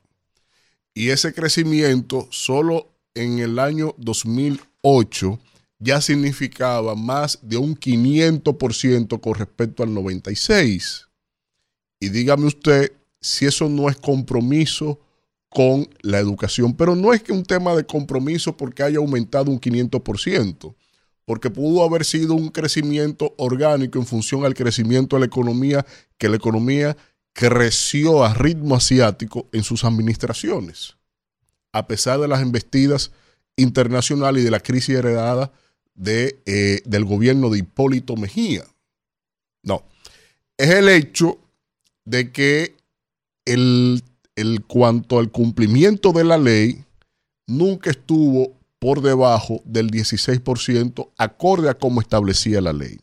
Y 0.93 1.09
ese 1.09 1.33
crecimiento 1.33 2.27
solo 2.31 2.89
en 3.13 3.39
el 3.39 3.59
año 3.59 3.93
2008 3.97 5.39
ya 5.79 6.01
significaba 6.01 6.95
más 6.95 7.39
de 7.41 7.57
un 7.57 7.75
500% 7.75 9.19
con 9.19 9.33
respecto 9.35 9.83
al 9.83 9.93
96. 9.93 11.07
Y 11.99 12.09
dígame 12.09 12.45
usted 12.45 12.93
si 13.19 13.45
eso 13.45 13.67
no 13.69 13.89
es 13.89 13.97
compromiso 13.97 14.99
con 15.49 15.87
la 16.01 16.19
educación. 16.19 16.73
Pero 16.75 16.95
no 16.95 17.13
es 17.13 17.23
que 17.23 17.31
un 17.31 17.43
tema 17.43 17.75
de 17.75 17.85
compromiso 17.85 18.55
porque 18.55 18.83
haya 18.83 18.97
aumentado 18.97 19.51
un 19.51 19.59
500%, 19.59 20.75
porque 21.25 21.49
pudo 21.49 21.83
haber 21.83 22.05
sido 22.05 22.35
un 22.35 22.49
crecimiento 22.49 23.33
orgánico 23.37 23.99
en 23.99 24.05
función 24.05 24.45
al 24.45 24.53
crecimiento 24.53 25.15
de 25.15 25.21
la 25.21 25.25
economía, 25.25 25.85
que 26.17 26.29
la 26.29 26.37
economía 26.37 26.95
creció 27.33 28.23
a 28.23 28.33
ritmo 28.33 28.75
asiático 28.75 29.47
en 29.51 29.63
sus 29.63 29.83
administraciones, 29.83 30.95
a 31.73 31.87
pesar 31.87 32.19
de 32.19 32.27
las 32.27 32.41
embestidas 32.41 33.11
internacionales 33.57 34.41
y 34.41 34.45
de 34.45 34.51
la 34.51 34.59
crisis 34.59 34.95
heredada 34.95 35.51
de, 35.95 36.39
eh, 36.45 36.81
del 36.85 37.05
gobierno 37.05 37.49
de 37.49 37.59
Hipólito 37.59 38.15
Mejía. 38.15 38.63
No, 39.63 39.83
es 40.57 40.69
el 40.69 40.87
hecho 40.89 41.39
de 42.05 42.31
que 42.31 42.75
el, 43.45 44.03
el 44.35 44.63
cuanto 44.63 45.19
al 45.19 45.31
cumplimiento 45.31 46.11
de 46.11 46.23
la 46.23 46.37
ley 46.37 46.83
nunca 47.47 47.89
estuvo 47.89 48.53
por 48.85 49.01
debajo 49.01 49.63
del 49.65 49.89
16% 49.89 51.09
acorde 51.17 51.71
a 51.71 51.73
como 51.73 52.01
establecía 52.01 52.61
la 52.61 52.71
ley. 52.71 52.99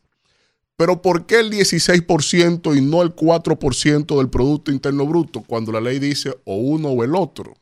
Pero 0.77 1.03
¿por 1.03 1.27
qué 1.27 1.41
el 1.41 1.51
16% 1.51 2.79
y 2.79 2.81
no 2.81 3.03
el 3.03 3.17
4% 3.17 4.17
del 4.17 4.31
Producto 4.31 4.71
Interno 4.71 5.05
Bruto 5.07 5.43
cuando 5.45 5.73
la 5.73 5.81
ley 5.81 5.99
dice 5.99 6.39
o 6.45 6.55
uno 6.55 6.91
o 6.91 7.03
el 7.03 7.17
otro? 7.17 7.55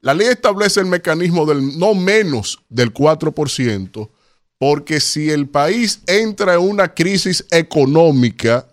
La 0.00 0.12
ley 0.12 0.26
establece 0.26 0.80
el 0.80 0.86
mecanismo 0.86 1.46
del 1.46 1.78
no 1.78 1.94
menos 1.94 2.58
del 2.68 2.92
4%, 2.92 4.10
porque 4.58 4.98
si 4.98 5.30
el 5.30 5.46
país 5.46 6.00
entra 6.08 6.54
en 6.54 6.62
una 6.62 6.94
crisis 6.94 7.46
económica, 7.52 8.66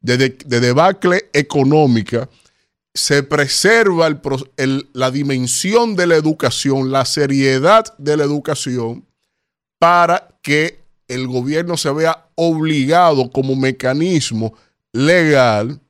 de, 0.00 0.28
debacle 0.46 1.28
económica, 1.32 2.28
se 2.98 3.22
preserva 3.22 4.08
la 4.92 5.10
dimensión 5.12 5.94
de 5.94 6.08
la 6.08 6.16
educación, 6.16 6.90
la 6.90 7.04
seriedad 7.04 7.96
de 7.96 8.16
la 8.16 8.24
educación, 8.24 9.06
para 9.78 10.36
que 10.42 10.80
el 11.06 11.28
gobierno 11.28 11.76
se 11.76 11.92
vea 11.92 12.26
obligado 12.34 13.30
como 13.30 13.54
mecanismo 13.54 14.52
legal 14.92 15.80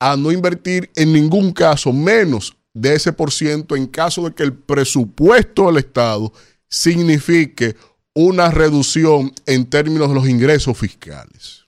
a 0.00 0.16
no 0.16 0.32
invertir 0.32 0.90
en 0.96 1.12
ningún 1.12 1.52
caso 1.52 1.92
menos 1.92 2.56
de 2.74 2.96
ese 2.96 3.12
por 3.12 3.30
ciento 3.30 3.76
en 3.76 3.86
caso 3.86 4.24
de 4.24 4.34
que 4.34 4.42
el 4.42 4.54
presupuesto 4.54 5.66
del 5.66 5.76
Estado 5.76 6.32
signifique 6.68 7.76
una 8.12 8.50
reducción 8.50 9.32
en 9.46 9.70
términos 9.70 10.08
de 10.08 10.14
los 10.16 10.28
ingresos 10.28 10.76
fiscales. 10.76 11.64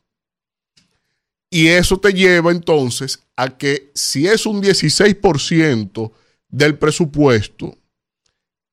Y 1.48 1.68
eso 1.68 2.00
te 2.00 2.12
lleva 2.12 2.50
entonces 2.50 3.22
a 3.40 3.56
que 3.56 3.90
si 3.94 4.26
es 4.26 4.44
un 4.44 4.62
16% 4.62 6.12
del 6.50 6.76
presupuesto, 6.76 7.74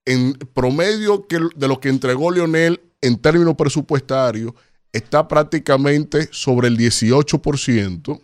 en 0.06 0.34
promedio 0.34 1.26
de 1.56 1.68
lo 1.70 1.80
que 1.80 1.88
entregó 1.88 2.32
Leonel 2.32 2.82
en 3.00 3.18
términos 3.18 3.56
presupuestarios, 3.56 4.54
está 4.92 5.26
prácticamente 5.26 6.28
sobre 6.34 6.68
el 6.68 6.78
18% 6.78 8.22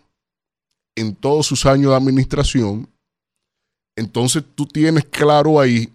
en 0.98 1.16
todos 1.16 1.48
sus 1.48 1.66
años 1.66 1.92
de 1.92 1.98
administración. 1.98 2.90
entonces 3.96 4.44
tú 4.54 4.66
tienes 4.66 5.06
claro 5.06 5.62
ahí 5.62 5.94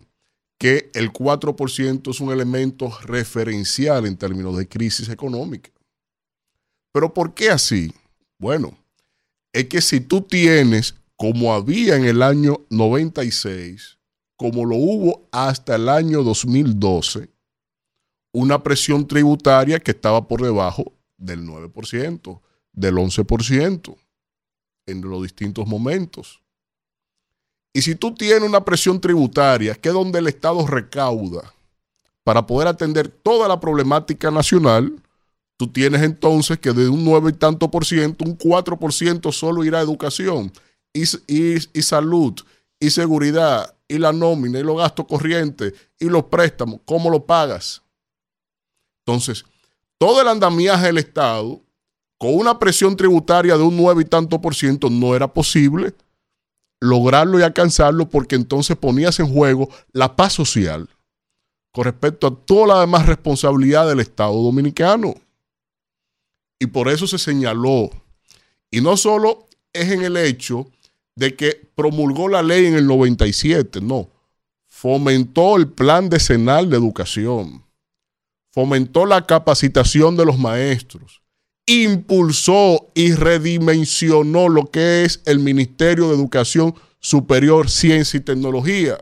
que 0.59 0.91
el 0.95 1.13
4% 1.13 2.11
es 2.11 2.21
un 2.21 2.33
elemento 2.33 2.91
referencial 3.03 4.07
en 4.07 4.17
términos 4.17 4.57
de 4.57 4.67
crisis 4.67 5.11
económica. 5.11 5.71
Pero 6.91 7.13
¿por 7.13 7.35
qué 7.35 7.51
así? 7.51 7.93
Bueno, 8.39 8.77
es 9.53 9.67
que 9.67 9.81
si 9.81 10.01
tú 10.01 10.23
tienes, 10.23 10.95
como 11.17 11.53
había 11.53 11.97
en 11.97 12.05
el 12.05 12.23
año 12.23 12.65
96, 12.71 13.99
como 14.37 14.65
lo 14.65 14.77
hubo 14.77 15.29
hasta 15.33 15.77
el 15.77 15.89
año 15.89 16.23
2012, 16.23 17.29
una 18.33 18.63
presión 18.63 19.07
tributaria 19.07 19.81
que 19.81 19.91
estaba 19.91 20.29
por 20.29 20.43
debajo 20.43 20.93
del 21.17 21.45
9%, 21.45 22.41
del 22.73 22.95
11% 22.95 23.97
en 24.87 25.01
los 25.03 25.23
distintos 25.23 25.67
momentos. 25.67 26.41
Y 27.73 27.83
si 27.83 27.95
tú 27.95 28.15
tienes 28.15 28.49
una 28.49 28.65
presión 28.65 29.01
tributaria, 29.01 29.75
que 29.75 29.89
es 29.89 29.95
donde 29.95 30.19
el 30.19 30.29
Estado 30.29 30.67
recauda 30.67 31.53
para 32.23 32.47
poder 32.47 32.69
atender 32.69 33.09
toda 33.09 33.49
la 33.49 33.59
problemática 33.59 34.31
nacional, 34.31 35.03
tú 35.59 35.67
tienes 35.71 36.03
entonces 36.03 36.59
que 36.59 36.73
de 36.73 36.89
un 36.89 37.05
9 37.05 37.31
y 37.31 37.33
tanto 37.35 37.71
por 37.71 37.85
ciento, 37.85 38.25
un 38.25 38.37
4 38.37 38.79
por 38.79 38.93
ciento 38.95 39.33
solo 39.33 39.65
irá 39.65 39.81
a 39.81 39.83
educación 39.83 40.51
y, 40.95 41.03
y, 41.27 41.57
y 41.75 41.83
salud 41.83 42.35
y 42.81 42.91
seguridad 42.91 43.75
y 43.89 43.99
la 43.99 44.13
nómina 44.13 44.59
y 44.59 44.63
los 44.63 44.79
gastos 44.79 45.07
corrientes 45.07 45.75
y 45.99 46.07
los 46.07 46.25
préstamos. 46.25 46.81
¿Cómo 46.85 47.11
lo 47.11 47.27
pagas? 47.27 47.83
Entonces, 49.05 49.45
todo 49.99 50.23
el 50.23 50.29
andamiaje 50.29 50.87
del 50.87 50.99
Estado, 50.99 51.61
con 52.19 52.35
una 52.35 52.59
presión 52.59 52.97
tributaria 52.97 53.57
de 53.57 53.63
un 53.63 53.77
9 53.77 54.03
y 54.03 54.05
tanto 54.05 54.41
por 54.41 54.55
ciento, 54.55 54.89
no 54.89 55.15
era 55.17 55.33
posible 55.33 55.95
lograrlo 56.81 57.39
y 57.39 57.43
alcanzarlo 57.43 58.09
porque 58.09 58.37
entonces 58.37 58.77
ponías 58.77 59.19
en 59.19 59.33
juego 59.33 59.69
la 59.93 60.15
paz 60.15 60.35
social 60.35 60.89
con 61.73 61.85
respecto 61.85 62.27
a 62.27 62.35
toda 62.35 62.67
la 62.69 62.81
demás 62.81 63.07
responsabilidad 63.07 63.89
del 63.89 64.01
Estado 64.01 64.35
dominicano. 64.43 65.15
Y 66.59 66.67
por 66.67 66.89
eso 66.89 67.07
se 67.07 67.19
señaló. 67.19 67.91
Y 68.71 68.81
no 68.81 68.97
solo 68.97 69.49
es 69.73 69.91
en 69.91 70.03
el 70.03 70.17
hecho 70.17 70.71
de 71.15 71.35
que 71.35 71.69
promulgó 71.75 72.29
la 72.29 72.43
ley 72.43 72.67
en 72.67 72.75
el 72.75 72.87
97, 72.87 73.81
no. 73.81 74.09
Fomentó 74.67 75.57
el 75.57 75.69
plan 75.69 76.09
decenal 76.09 76.71
de 76.71 76.77
educación. 76.77 77.65
Fomentó 78.53 79.07
la 79.07 79.27
capacitación 79.27 80.17
de 80.17 80.25
los 80.25 80.39
maestros. 80.39 81.23
Impulsó 81.67 82.89
y 82.95 83.13
redimensionó 83.13 84.49
lo 84.49 84.71
que 84.71 85.05
es 85.05 85.21
el 85.27 85.39
Ministerio 85.39 86.09
de 86.09 86.15
Educación 86.15 86.75
Superior, 87.01 87.69
Ciencia 87.69 88.19
y 88.19 88.21
Tecnología. 88.21 88.99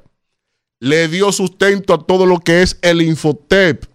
Le 0.81 1.09
dio 1.09 1.33
sustento 1.33 1.95
a 1.95 2.05
todo 2.05 2.27
lo 2.27 2.41
que 2.41 2.63
es 2.63 2.79
el 2.83 3.03
Infotep 3.03 3.87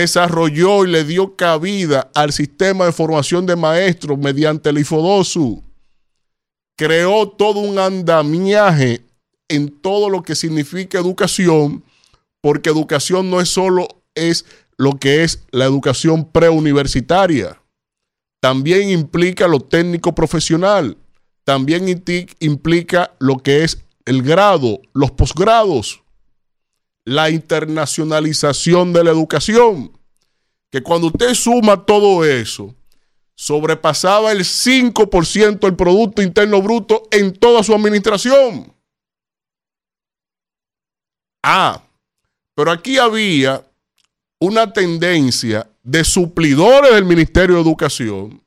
desarrolló 0.00 0.84
y 0.84 0.90
le 0.90 1.04
dio 1.04 1.36
cabida 1.36 2.10
al 2.14 2.32
sistema 2.32 2.84
de 2.84 2.92
formación 2.92 3.46
de 3.46 3.56
maestros 3.56 4.18
mediante 4.18 4.68
el 4.68 4.78
IFODOSU. 4.78 5.62
Creó 6.76 7.28
todo 7.30 7.60
un 7.60 7.78
andamiaje 7.78 9.02
en 9.48 9.70
todo 9.70 10.10
lo 10.10 10.22
que 10.22 10.34
significa 10.34 10.98
educación, 10.98 11.82
porque 12.42 12.68
educación 12.68 13.30
no 13.30 13.40
es 13.40 13.48
solo 13.48 13.88
es 14.14 14.44
lo 14.76 14.98
que 14.98 15.24
es 15.24 15.44
la 15.50 15.64
educación 15.64 16.30
preuniversitaria. 16.30 17.58
También 18.40 18.90
implica 18.90 19.48
lo 19.48 19.60
técnico 19.60 20.14
profesional. 20.14 20.98
También 21.44 21.88
implica 22.40 23.14
lo 23.18 23.38
que 23.38 23.64
es 23.64 23.78
el 24.04 24.22
grado, 24.22 24.80
los 24.92 25.12
posgrados 25.12 26.02
la 27.06 27.30
internacionalización 27.30 28.92
de 28.92 29.04
la 29.04 29.12
educación, 29.12 29.96
que 30.70 30.82
cuando 30.82 31.06
usted 31.06 31.34
suma 31.34 31.86
todo 31.86 32.24
eso, 32.24 32.74
sobrepasaba 33.36 34.32
el 34.32 34.40
5% 34.40 35.60
del 35.60 35.76
Producto 35.76 36.20
Interno 36.20 36.60
Bruto 36.60 37.06
en 37.12 37.32
toda 37.32 37.62
su 37.62 37.72
administración. 37.72 38.74
Ah, 41.44 41.80
pero 42.56 42.72
aquí 42.72 42.98
había 42.98 43.64
una 44.40 44.72
tendencia 44.72 45.70
de 45.84 46.02
suplidores 46.02 46.92
del 46.92 47.04
Ministerio 47.04 47.54
de 47.54 47.62
Educación 47.62 48.42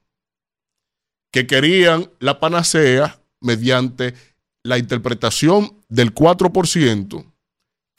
que 1.32 1.48
querían 1.48 2.12
la 2.20 2.42
panacea 2.42 3.22
mediante 3.40 4.16
la 4.64 4.78
interpretación 4.78 5.82
del 5.88 6.14
4% 6.14 7.29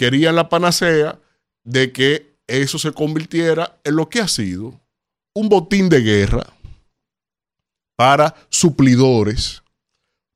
querían 0.01 0.35
la 0.35 0.49
panacea 0.49 1.19
de 1.63 1.93
que 1.93 2.35
eso 2.47 2.79
se 2.79 2.91
convirtiera 2.91 3.79
en 3.85 3.97
lo 3.97 4.09
que 4.09 4.21
ha 4.21 4.29
sido 4.29 4.81
un 5.35 5.51
botín 5.51 5.91
de 5.91 6.01
guerra 6.01 6.47
para 7.99 8.35
suplidores, 8.49 9.63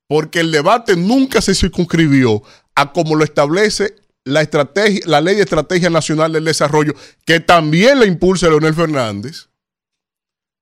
porque 0.07 0.41
el 0.41 0.51
debate 0.51 0.95
nunca 0.95 1.41
se 1.41 1.55
circunscribió 1.55 2.43
a 2.75 2.93
como 2.93 3.15
lo 3.15 3.23
establece 3.23 3.95
la, 4.23 4.43
estrategia, 4.43 5.01
la 5.07 5.19
Ley 5.19 5.33
de 5.33 5.41
Estrategia 5.41 5.89
Nacional 5.89 6.31
del 6.31 6.45
Desarrollo, 6.45 6.93
que 7.25 7.39
también 7.39 7.97
la 7.97 8.05
impulsa 8.05 8.49
Leonel 8.49 8.75
Fernández, 8.75 9.47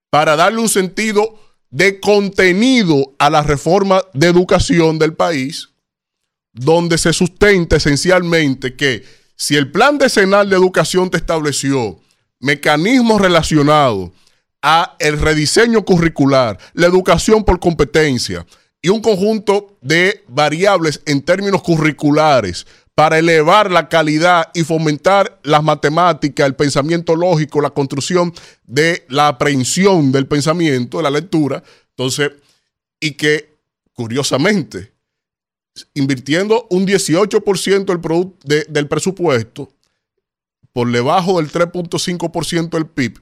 para 0.10 0.38
darle 0.38 0.62
un 0.62 0.70
sentido 0.70 1.38
de 1.72 2.00
contenido 2.00 3.14
a 3.20 3.30
la 3.30 3.44
reforma 3.44 4.02
de 4.14 4.28
educación 4.28 4.98
del 4.98 5.14
país, 5.14 5.73
donde 6.54 6.98
se 6.98 7.12
sustenta 7.12 7.78
esencialmente 7.78 8.76
que 8.76 9.04
si 9.36 9.56
el 9.56 9.72
plan 9.72 9.98
decenal 9.98 10.50
de 10.50 10.56
educación 10.56 11.10
te 11.10 11.18
estableció 11.18 12.00
mecanismos 12.40 13.20
relacionados 13.20 14.12
a 14.62 14.96
el 15.00 15.20
rediseño 15.20 15.84
curricular, 15.84 16.58
la 16.74 16.88
educación 16.88 17.44
por 17.44 17.60
competencia 17.60 18.46
y 18.82 18.90
un 18.90 19.02
conjunto 19.02 19.78
de 19.82 20.24
variables 20.28 21.02
en 21.06 21.22
términos 21.22 21.64
curriculares 21.64 22.66
para 22.96 23.18
elevar 23.18 23.72
la 23.72 23.90
calidad 23.90 24.50
y 24.54 24.64
fomentar 24.64 25.40
las 25.44 25.64
matemáticas, 25.64 26.46
el 26.46 26.56
pensamiento 26.56 27.16
lógico, 27.16 27.60
la 27.60 27.72
construcción 27.72 28.34
de 28.66 29.06
la 29.10 29.30
aprehensión 29.30 30.12
del 30.12 30.28
pensamiento, 30.28 30.98
de 30.98 31.04
la 31.04 31.10
lectura. 31.10 31.64
Entonces, 31.90 32.32
y 33.00 33.12
que 33.12 33.58
curiosamente, 33.94 34.93
invirtiendo 35.94 36.68
un 36.70 36.86
18% 36.86 37.86
del, 38.44 38.66
del 38.70 38.88
presupuesto 38.88 39.72
por 40.72 40.92
debajo 40.92 41.38
del 41.38 41.52
3.5% 41.52 42.70
del 42.70 42.88
PIB, 42.88 43.20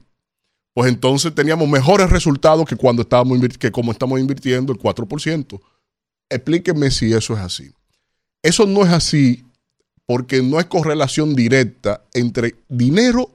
pues 0.74 0.90
entonces 0.90 1.34
teníamos 1.34 1.68
mejores 1.68 2.10
resultados 2.10 2.66
que 2.66 2.76
cuando 2.76 3.02
estábamos 3.02 3.38
que 3.58 3.70
como 3.70 3.92
estamos 3.92 4.18
invirtiendo 4.18 4.72
el 4.72 4.78
4%. 4.78 5.60
Explíquenme 6.30 6.90
si 6.90 7.12
eso 7.12 7.34
es 7.34 7.40
así. 7.40 7.72
Eso 8.42 8.66
no 8.66 8.82
es 8.84 8.90
así 8.90 9.44
porque 10.06 10.42
no 10.42 10.58
es 10.58 10.66
correlación 10.66 11.34
directa 11.34 12.04
entre 12.14 12.56
dinero 12.68 13.30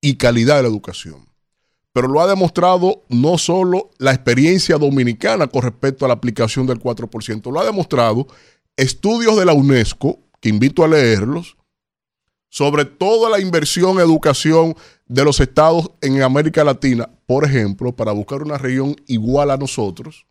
y 0.00 0.16
calidad 0.16 0.56
de 0.56 0.62
la 0.62 0.68
educación 0.68 1.25
pero 1.96 2.08
lo 2.08 2.20
ha 2.20 2.26
demostrado 2.26 3.04
no 3.08 3.38
solo 3.38 3.88
la 3.96 4.12
experiencia 4.12 4.76
dominicana 4.76 5.46
con 5.46 5.62
respecto 5.62 6.04
a 6.04 6.08
la 6.08 6.12
aplicación 6.12 6.66
del 6.66 6.78
4%, 6.78 7.50
lo 7.50 7.58
ha 7.58 7.64
demostrado 7.64 8.26
estudios 8.76 9.34
de 9.38 9.46
la 9.46 9.54
UNESCO, 9.54 10.18
que 10.38 10.50
invito 10.50 10.84
a 10.84 10.88
leerlos, 10.88 11.56
sobre 12.50 12.84
toda 12.84 13.30
la 13.30 13.40
inversión 13.40 13.92
en 13.92 14.00
educación 14.00 14.76
de 15.06 15.24
los 15.24 15.40
estados 15.40 15.90
en 16.02 16.22
América 16.22 16.64
Latina, 16.64 17.08
por 17.24 17.46
ejemplo, 17.46 17.96
para 17.96 18.12
buscar 18.12 18.42
una 18.42 18.58
región 18.58 18.94
igual 19.06 19.50
a 19.50 19.56
nosotros, 19.56 20.26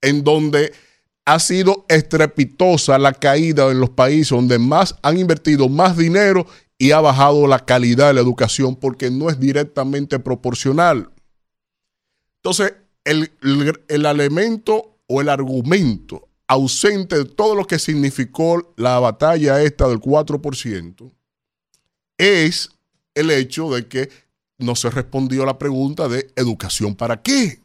en 0.00 0.24
donde 0.24 0.72
ha 1.26 1.38
sido 1.38 1.84
estrepitosa 1.86 2.98
la 2.98 3.12
caída 3.12 3.70
en 3.70 3.78
los 3.78 3.90
países 3.90 4.30
donde 4.30 4.58
más 4.58 4.96
han 5.02 5.18
invertido 5.18 5.68
más 5.68 5.98
dinero 5.98 6.46
y 6.82 6.90
ha 6.90 7.00
bajado 7.00 7.46
la 7.46 7.64
calidad 7.64 8.08
de 8.08 8.14
la 8.14 8.22
educación 8.22 8.74
porque 8.74 9.08
no 9.08 9.30
es 9.30 9.38
directamente 9.38 10.18
proporcional. 10.18 11.12
Entonces, 12.38 12.74
el, 13.04 13.30
elemento 13.86 14.98
o 15.06 15.20
el 15.20 15.28
argumento 15.28 16.28
ausente 16.48 17.18
de 17.18 17.24
todo 17.24 17.54
lo 17.54 17.68
que 17.68 17.78
significó 17.78 18.74
la 18.76 18.98
batalla 18.98 19.62
esta 19.62 19.86
del 19.86 20.00
4% 20.00 21.12
es 22.18 22.70
el 23.14 23.30
hecho 23.30 23.72
de 23.72 23.86
que 23.86 24.10
no 24.58 24.74
se 24.74 24.90
respondió 24.90 25.44
a 25.44 25.46
la 25.46 25.58
pregunta 25.60 26.08
de 26.08 26.32
educación 26.34 26.96
para 26.96 27.22
qué, 27.22 27.62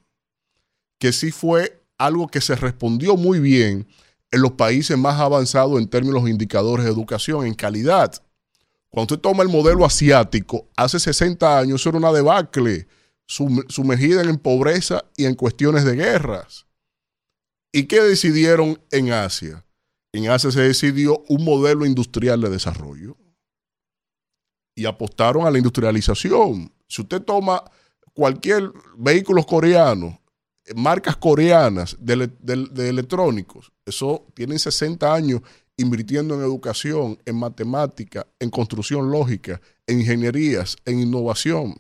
que 0.99 1.11
sí 1.11 1.31
fue 1.31 1.81
algo 1.97 2.27
que 2.27 2.39
se 2.39 2.55
respondió 2.55 3.17
muy 3.17 3.39
bien 3.39 3.87
en 4.29 4.41
los 4.41 4.51
países 4.51 4.95
más 4.95 5.19
avanzados 5.19 5.79
en 5.79 5.87
términos 5.87 6.23
de 6.23 6.29
indicadores 6.29 6.85
de 6.85 6.91
educación 6.91 7.47
en 7.47 7.55
calidad. 7.55 8.21
Cuando 8.97 9.13
usted 9.13 9.21
toma 9.21 9.43
el 9.43 9.49
modelo 9.49 9.85
asiático, 9.85 10.69
hace 10.75 10.99
60 10.99 11.59
años 11.59 11.85
era 11.85 11.99
una 11.99 12.11
debacle, 12.11 12.87
sumergida 13.27 14.23
en 14.23 14.39
pobreza 14.39 15.05
y 15.15 15.25
en 15.25 15.35
cuestiones 15.35 15.83
de 15.83 15.93
guerras. 15.95 16.65
¿Y 17.71 17.83
qué 17.83 18.01
decidieron 18.01 18.81
en 18.89 19.11
Asia? 19.11 19.63
en 20.13 20.31
ACE 20.31 20.51
se 20.51 20.61
decidió 20.61 21.23
un 21.29 21.45
modelo 21.45 21.85
industrial 21.85 22.41
de 22.41 22.49
desarrollo 22.49 23.15
y 24.75 24.87
apostaron 24.87 25.45
a 25.45 25.51
la 25.51 25.59
industrialización. 25.59 26.73
Si 26.87 27.03
usted 27.03 27.21
toma 27.21 27.63
cualquier 28.15 28.71
vehículo 28.97 29.43
coreano, 29.45 30.19
marcas 30.75 31.17
coreanas 31.17 31.95
de- 31.99 32.31
de 32.41 32.89
electrónicos, 32.89 33.71
eso 33.85 34.25
tienen 34.33 34.57
60 34.57 35.13
años 35.13 35.41
invirtiendo 35.77 36.35
en 36.35 36.41
educación, 36.41 37.19
en 37.25 37.37
matemática, 37.37 38.27
en 38.39 38.49
construcción 38.49 39.11
lógica, 39.11 39.61
en 39.85 40.01
ingenierías, 40.01 40.75
en 40.85 40.99
innovación. 40.99 41.75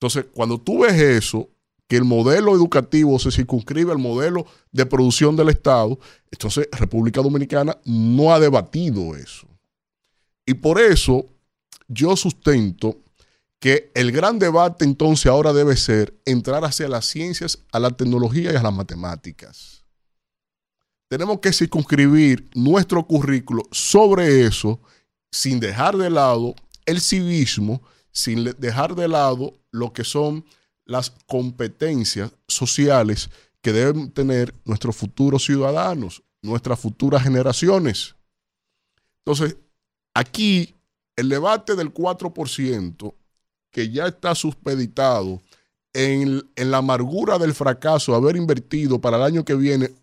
Entonces, 0.00 0.26
cuando 0.34 0.58
tú 0.58 0.80
ves 0.80 0.94
eso, 0.94 1.50
que 1.86 1.96
el 1.96 2.04
modelo 2.04 2.54
educativo 2.54 3.18
se 3.18 3.30
circunscribe 3.30 3.92
al 3.92 3.98
modelo 3.98 4.46
de 4.72 4.86
producción 4.86 5.36
del 5.36 5.50
Estado, 5.50 5.98
entonces 6.30 6.68
República 6.72 7.20
Dominicana 7.20 7.76
no 7.84 8.32
ha 8.32 8.40
debatido 8.40 9.14
eso. 9.14 9.46
Y 10.46 10.54
por 10.54 10.80
eso 10.80 11.26
yo 11.88 12.16
sustento 12.16 12.98
que 13.58 13.90
el 13.94 14.12
gran 14.12 14.38
debate 14.38 14.84
entonces 14.84 15.26
ahora 15.26 15.52
debe 15.52 15.76
ser 15.76 16.14
entrar 16.24 16.64
hacia 16.64 16.88
las 16.88 17.06
ciencias, 17.06 17.60
a 17.72 17.78
la 17.78 17.90
tecnología 17.90 18.52
y 18.52 18.56
a 18.56 18.62
las 18.62 18.74
matemáticas. 18.74 19.83
Tenemos 21.08 21.40
que 21.40 21.52
circunscribir 21.52 22.48
nuestro 22.54 23.06
currículo 23.06 23.62
sobre 23.70 24.46
eso 24.46 24.80
sin 25.30 25.60
dejar 25.60 25.96
de 25.96 26.10
lado 26.10 26.54
el 26.86 27.00
civismo, 27.00 27.82
sin 28.10 28.44
dejar 28.58 28.94
de 28.94 29.08
lado 29.08 29.54
lo 29.70 29.92
que 29.92 30.04
son 30.04 30.44
las 30.86 31.10
competencias 31.26 32.32
sociales 32.46 33.30
que 33.60 33.72
deben 33.72 34.10
tener 34.10 34.54
nuestros 34.64 34.96
futuros 34.96 35.44
ciudadanos, 35.44 36.22
nuestras 36.42 36.78
futuras 36.78 37.22
generaciones. 37.22 38.14
Entonces, 39.24 39.56
aquí 40.12 40.74
el 41.16 41.28
debate 41.28 41.74
del 41.74 41.92
4%, 41.92 43.14
que 43.70 43.90
ya 43.90 44.06
está 44.06 44.34
suspeditado 44.34 45.42
en, 45.92 46.42
en 46.56 46.70
la 46.70 46.78
amargura 46.78 47.38
del 47.38 47.54
fracaso 47.54 48.14
haber 48.14 48.36
invertido 48.36 49.00
para 49.00 49.16
el 49.16 49.22
año 49.22 49.44
que 49.44 49.54
viene 49.54 49.94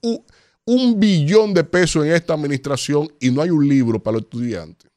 un 0.71 1.01
billón 1.01 1.53
de 1.53 1.65
pesos 1.65 2.05
en 2.05 2.13
esta 2.13 2.33
administración 2.33 3.11
y 3.19 3.29
no 3.29 3.41
hay 3.41 3.49
un 3.49 3.67
libro 3.67 4.01
para 4.01 4.15
los 4.15 4.23
estudiantes. 4.23 4.89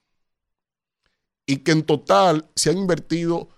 Y 1.47 1.57
que 1.57 1.73
en 1.73 1.83
total 1.83 2.49
se 2.55 2.71
han 2.71 2.79
invertido 2.79 3.49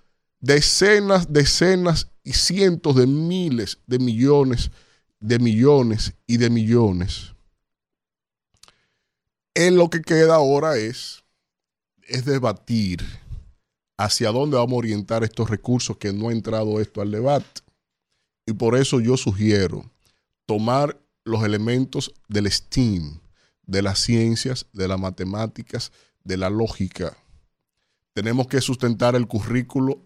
decenas, 0.41 1.31
decenas 1.31 2.11
y 2.25 2.33
cientos 2.33 2.97
de 2.97 3.07
miles 3.07 3.81
de 3.87 3.99
millones, 3.99 4.71
de 5.21 5.39
millones 5.39 6.15
y 6.27 6.39
de 6.39 6.49
millones. 6.49 7.35
En 9.55 9.77
lo 9.77 9.91
que 9.91 10.01
queda 10.01 10.37
ahora 10.37 10.79
es, 10.79 11.23
es 12.09 12.25
debatir 12.25 13.05
hacia 13.99 14.31
dónde 14.31 14.57
vamos 14.57 14.73
a 14.73 14.79
orientar 14.79 15.23
estos 15.23 15.51
recursos 15.51 15.99
que 15.99 16.15
no 16.15 16.31
ha 16.31 16.33
entrado 16.33 16.81
esto 16.81 17.03
al 17.03 17.11
debate. 17.11 17.61
Y 18.47 18.55
por 18.55 18.75
eso 18.75 19.01
yo 19.01 19.19
sugiero 19.19 19.85
tomar 20.47 20.99
los 21.27 21.45
elementos 21.45 22.15
del 22.29 22.51
STEAM, 22.51 23.21
de 23.67 23.83
las 23.83 23.99
ciencias, 23.99 24.67
de 24.73 24.89
las 24.89 24.99
matemáticas, 24.99 25.93
de 26.25 26.37
la 26.37 26.49
lógica. 26.49 27.17
Tenemos 28.15 28.47
que 28.47 28.61
sustentar 28.61 29.17
el 29.17 29.27
currículo 29.27 30.01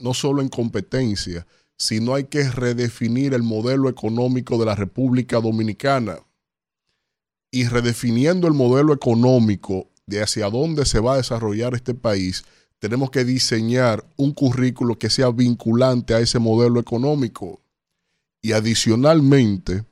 no 0.00 0.14
solo 0.14 0.40
en 0.40 0.48
competencia, 0.48 1.46
sino 1.76 2.14
hay 2.14 2.24
que 2.24 2.48
redefinir 2.48 3.34
el 3.34 3.42
modelo 3.42 3.88
económico 3.88 4.56
de 4.58 4.66
la 4.66 4.76
República 4.76 5.40
Dominicana. 5.40 6.20
Y 7.50 7.64
redefiniendo 7.66 8.46
el 8.46 8.54
modelo 8.54 8.94
económico 8.94 9.90
de 10.06 10.22
hacia 10.22 10.48
dónde 10.48 10.86
se 10.86 11.00
va 11.00 11.14
a 11.14 11.18
desarrollar 11.18 11.74
este 11.74 11.94
país, 11.94 12.44
tenemos 12.78 13.10
que 13.10 13.24
diseñar 13.24 14.04
un 14.16 14.32
currículo 14.32 14.98
que 14.98 15.10
sea 15.10 15.30
vinculante 15.30 16.14
a 16.14 16.20
ese 16.20 16.38
modelo 16.38 16.80
económico. 16.80 17.60
Y 18.40 18.52
adicionalmente, 18.52 19.84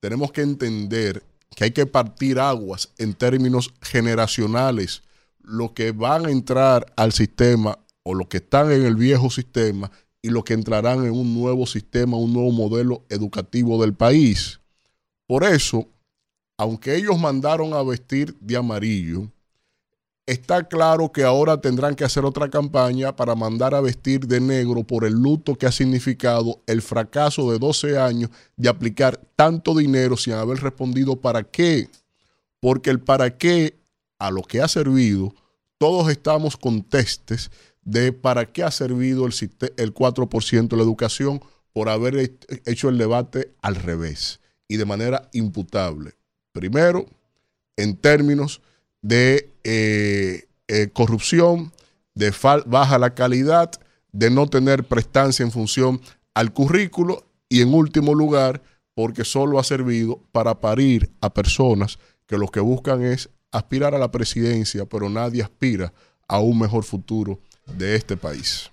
tenemos 0.00 0.32
que 0.32 0.42
entender 0.42 1.22
que 1.54 1.64
hay 1.64 1.70
que 1.70 1.86
partir 1.86 2.38
aguas 2.38 2.90
en 2.98 3.14
términos 3.14 3.74
generacionales. 3.82 5.02
Lo 5.40 5.74
que 5.74 5.92
van 5.92 6.26
a 6.26 6.30
entrar 6.30 6.92
al 6.96 7.12
sistema 7.12 7.78
o 8.02 8.14
los 8.14 8.28
que 8.28 8.38
están 8.38 8.70
en 8.70 8.84
el 8.84 8.96
viejo 8.96 9.30
sistema 9.30 9.90
y 10.22 10.30
los 10.30 10.44
que 10.44 10.54
entrarán 10.54 11.04
en 11.04 11.12
un 11.12 11.34
nuevo 11.34 11.66
sistema, 11.66 12.16
un 12.16 12.32
nuevo 12.32 12.52
modelo 12.52 13.04
educativo 13.08 13.80
del 13.80 13.94
país. 13.94 14.60
Por 15.26 15.44
eso, 15.44 15.86
aunque 16.56 16.96
ellos 16.96 17.18
mandaron 17.18 17.72
a 17.74 17.82
vestir 17.82 18.36
de 18.40 18.56
amarillo, 18.56 19.30
está 20.30 20.64
claro 20.68 21.10
que 21.10 21.24
ahora 21.24 21.60
tendrán 21.60 21.94
que 21.94 22.04
hacer 22.04 22.24
otra 22.24 22.48
campaña 22.50 23.16
para 23.16 23.34
mandar 23.34 23.74
a 23.74 23.80
vestir 23.80 24.26
de 24.26 24.40
negro 24.40 24.84
por 24.84 25.04
el 25.04 25.14
luto 25.14 25.54
que 25.54 25.66
ha 25.66 25.72
significado 25.72 26.60
el 26.66 26.82
fracaso 26.82 27.50
de 27.50 27.58
12 27.58 27.98
años 27.98 28.30
de 28.56 28.68
aplicar 28.68 29.16
tanto 29.36 29.74
dinero 29.74 30.16
sin 30.16 30.34
haber 30.34 30.58
respondido 30.58 31.16
para 31.16 31.42
qué. 31.44 31.88
Porque 32.60 32.90
el 32.90 33.00
para 33.00 33.36
qué 33.38 33.78
a 34.18 34.30
lo 34.30 34.42
que 34.42 34.60
ha 34.60 34.68
servido, 34.68 35.34
todos 35.78 36.10
estamos 36.10 36.56
con 36.56 36.82
testes 36.82 37.50
de 37.82 38.12
para 38.12 38.44
qué 38.52 38.62
ha 38.64 38.70
servido 38.70 39.24
el, 39.26 39.32
el 39.76 39.94
4% 39.94 40.68
de 40.68 40.76
la 40.76 40.82
educación 40.82 41.40
por 41.72 41.88
haber 41.88 42.16
he- 42.16 42.36
hecho 42.66 42.88
el 42.90 42.98
debate 42.98 43.54
al 43.62 43.76
revés 43.76 44.40
y 44.66 44.76
de 44.76 44.84
manera 44.84 45.28
imputable. 45.32 46.12
Primero, 46.52 47.06
en 47.76 47.96
términos 47.96 48.60
de 49.02 49.52
eh, 49.64 50.48
eh, 50.68 50.88
corrupción, 50.92 51.72
de 52.14 52.32
baja 52.66 52.98
la 52.98 53.14
calidad, 53.14 53.70
de 54.12 54.30
no 54.30 54.48
tener 54.48 54.84
prestancia 54.84 55.44
en 55.44 55.52
función 55.52 56.00
al 56.34 56.52
currículo 56.52 57.26
y 57.48 57.62
en 57.62 57.74
último 57.74 58.14
lugar, 58.14 58.62
porque 58.94 59.24
solo 59.24 59.58
ha 59.58 59.64
servido 59.64 60.20
para 60.32 60.60
parir 60.60 61.10
a 61.20 61.32
personas 61.32 61.98
que 62.26 62.36
lo 62.36 62.48
que 62.48 62.60
buscan 62.60 63.02
es 63.04 63.30
aspirar 63.52 63.94
a 63.94 63.98
la 63.98 64.10
presidencia, 64.10 64.84
pero 64.86 65.08
nadie 65.08 65.42
aspira 65.42 65.92
a 66.26 66.40
un 66.40 66.58
mejor 66.58 66.84
futuro 66.84 67.40
de 67.66 67.96
este 67.96 68.16
país. 68.16 68.70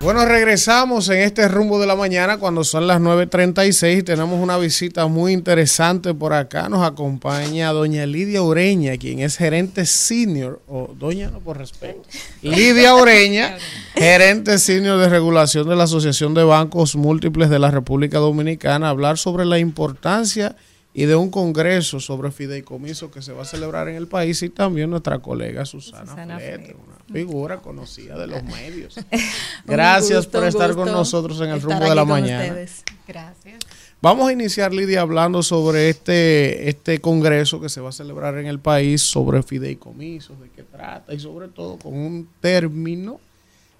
Bueno, 0.00 0.24
regresamos 0.24 1.08
en 1.08 1.18
este 1.18 1.48
rumbo 1.48 1.80
de 1.80 1.86
la 1.88 1.96
mañana 1.96 2.38
cuando 2.38 2.62
son 2.62 2.86
las 2.86 3.00
9.36 3.00 3.98
y 3.98 4.02
tenemos 4.04 4.40
una 4.40 4.56
visita 4.56 5.08
muy 5.08 5.32
interesante 5.32 6.14
por 6.14 6.32
acá. 6.32 6.68
Nos 6.68 6.86
acompaña 6.86 7.72
doña 7.72 8.06
Lidia 8.06 8.40
Ureña, 8.40 8.96
quien 8.96 9.18
es 9.18 9.36
gerente 9.36 9.86
senior, 9.86 10.62
o 10.68 10.94
doña 10.96 11.30
no 11.32 11.40
por 11.40 11.58
respeto, 11.58 12.02
Lidia 12.42 12.94
Ureña, 12.94 13.58
gerente 13.94 14.60
senior 14.60 15.00
de 15.00 15.08
regulación 15.08 15.68
de 15.68 15.74
la 15.74 15.84
Asociación 15.84 16.32
de 16.32 16.44
Bancos 16.44 16.94
Múltiples 16.94 17.50
de 17.50 17.58
la 17.58 17.72
República 17.72 18.18
Dominicana, 18.18 18.86
a 18.86 18.90
hablar 18.90 19.18
sobre 19.18 19.46
la 19.46 19.58
importancia 19.58 20.54
y 20.94 21.06
de 21.06 21.16
un 21.16 21.28
congreso 21.28 21.98
sobre 21.98 22.30
fideicomiso 22.30 23.10
que 23.10 23.20
se 23.20 23.32
va 23.32 23.42
a 23.42 23.46
celebrar 23.46 23.88
en 23.88 23.96
el 23.96 24.06
país 24.06 24.42
y 24.44 24.48
también 24.48 24.90
nuestra 24.90 25.18
colega 25.18 25.64
Susana, 25.64 26.06
Susana 26.06 26.36
una 26.36 26.97
figura 27.12 27.58
conocida 27.58 28.18
de 28.18 28.26
los 28.26 28.42
medios. 28.44 28.96
Gracias 29.66 30.26
gusto, 30.26 30.38
por 30.38 30.48
estar 30.48 30.74
con 30.74 30.90
nosotros 30.90 31.40
en 31.40 31.50
el 31.50 31.60
rumbo 31.60 31.84
de 31.84 31.94
la 31.94 32.04
mañana. 32.04 32.44
ustedes. 32.44 32.84
Gracias. 33.06 33.58
Vamos 34.00 34.28
a 34.28 34.32
iniciar, 34.32 34.72
Lidia, 34.72 35.00
hablando 35.00 35.42
sobre 35.42 35.88
este, 35.88 36.68
este 36.68 37.00
congreso 37.00 37.60
que 37.60 37.68
se 37.68 37.80
va 37.80 37.88
a 37.88 37.92
celebrar 37.92 38.38
en 38.38 38.46
el 38.46 38.60
país, 38.60 39.02
sobre 39.02 39.42
fideicomisos, 39.42 40.38
de 40.40 40.50
qué 40.50 40.62
trata 40.62 41.12
y 41.12 41.18
sobre 41.18 41.48
todo 41.48 41.78
con 41.78 41.94
un 41.94 42.28
término 42.40 43.18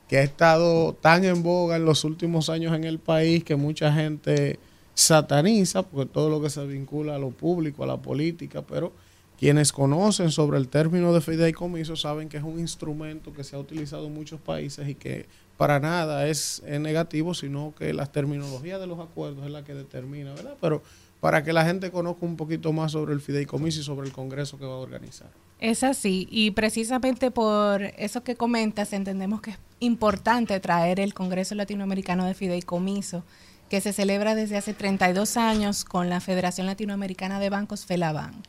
que 0.08 0.18
ha 0.18 0.22
estado 0.22 0.94
tan 0.94 1.24
en 1.24 1.42
boga 1.42 1.76
en 1.76 1.84
los 1.84 2.02
últimos 2.02 2.48
años 2.48 2.74
en 2.74 2.82
el 2.82 2.98
país 2.98 3.44
que 3.44 3.54
mucha 3.54 3.92
gente 3.92 4.58
sataniza, 4.94 5.84
porque 5.84 6.10
todo 6.10 6.30
lo 6.30 6.42
que 6.42 6.50
se 6.50 6.66
vincula 6.66 7.14
a 7.14 7.18
lo 7.18 7.30
público, 7.30 7.84
a 7.84 7.86
la 7.86 7.98
política, 7.98 8.62
pero 8.62 8.92
quienes 9.38 9.72
conocen 9.72 10.30
sobre 10.30 10.58
el 10.58 10.68
término 10.68 11.12
de 11.12 11.20
fideicomiso 11.20 11.94
saben 11.94 12.28
que 12.28 12.38
es 12.38 12.42
un 12.42 12.58
instrumento 12.58 13.32
que 13.32 13.44
se 13.44 13.54
ha 13.54 13.58
utilizado 13.58 14.06
en 14.06 14.14
muchos 14.14 14.40
países 14.40 14.88
y 14.88 14.96
que 14.96 15.26
para 15.56 15.78
nada 15.78 16.26
es, 16.26 16.62
negativo, 16.66 17.34
sino 17.34 17.72
que 17.76 17.92
la 17.92 18.06
terminología 18.06 18.78
de 18.78 18.86
los 18.86 18.98
acuerdos 18.98 19.44
es 19.44 19.50
la 19.50 19.64
que 19.64 19.74
determina, 19.74 20.32
¿verdad? 20.34 20.56
Pero 20.60 20.82
para 21.20 21.42
que 21.44 21.52
la 21.52 21.64
gente 21.64 21.90
conozca 21.90 22.26
un 22.26 22.36
poquito 22.36 22.72
más 22.72 22.92
sobre 22.92 23.12
el 23.12 23.20
fideicomiso 23.20 23.80
y 23.80 23.82
sobre 23.84 24.06
el 24.08 24.12
congreso 24.12 24.58
que 24.58 24.64
va 24.64 24.74
a 24.74 24.78
organizar. 24.78 25.30
Es 25.60 25.82
así, 25.82 26.28
y 26.30 26.52
precisamente 26.52 27.30
por 27.30 27.82
eso 27.82 28.22
que 28.22 28.36
comentas, 28.36 28.92
entendemos 28.92 29.40
que 29.40 29.50
es 29.50 29.58
importante 29.80 30.58
traer 30.60 31.00
el 31.00 31.14
Congreso 31.14 31.54
Latinoamericano 31.54 32.24
de 32.24 32.34
Fideicomiso, 32.34 33.24
que 33.68 33.80
se 33.80 33.92
celebra 33.92 34.34
desde 34.34 34.56
hace 34.56 34.74
32 34.74 35.36
años 35.36 35.84
con 35.84 36.08
la 36.08 36.20
Federación 36.20 36.66
Latinoamericana 36.66 37.40
de 37.40 37.50
Bancos, 37.50 37.86
FELABAN. 37.86 38.42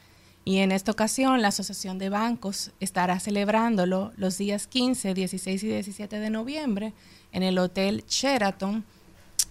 Y 0.49 0.57
en 0.61 0.71
esta 0.71 0.91
ocasión, 0.91 1.43
la 1.43 1.49
Asociación 1.49 1.99
de 1.99 2.09
Bancos 2.09 2.71
estará 2.79 3.19
celebrándolo 3.19 4.11
los 4.17 4.39
días 4.39 4.65
15, 4.65 5.13
16 5.13 5.63
y 5.63 5.67
17 5.67 6.19
de 6.19 6.31
noviembre 6.31 6.93
en 7.31 7.43
el 7.43 7.59
Hotel 7.59 8.03
Sheraton 8.07 8.83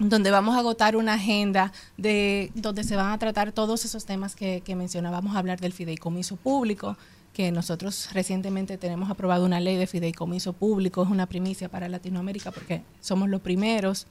donde 0.01 0.33
vamos 0.33 0.57
a 0.57 0.59
agotar 0.59 0.97
una 0.97 1.15
agenda 1.15 1.73
de 1.97 2.51
donde 2.57 2.83
se 2.83 2.97
van 2.97 3.13
a 3.13 3.19
tratar 3.21 3.53
todos 3.53 3.85
esos 3.85 4.07
temas 4.07 4.35
que, 4.35 4.61
que 4.63 4.75
mencionábamos, 4.75 5.37
hablar 5.37 5.61
del 5.61 5.73
fideicomiso 5.73 6.35
público, 6.35 6.97
que 7.33 7.53
nosotros 7.53 8.09
recientemente 8.13 8.77
tenemos 8.77 9.09
aprobado 9.09 9.45
una 9.45 9.61
ley 9.61 9.77
de 9.77 9.87
fideicomiso 9.87 10.53
público, 10.53 11.05
es 11.05 11.11
una 11.11 11.27
primicia 11.27 11.69
para 11.69 11.89
Latinoamérica 11.89 12.51
porque 12.51 12.83
somos 13.01 13.29
los 13.29 13.41
primeros. 13.41 14.09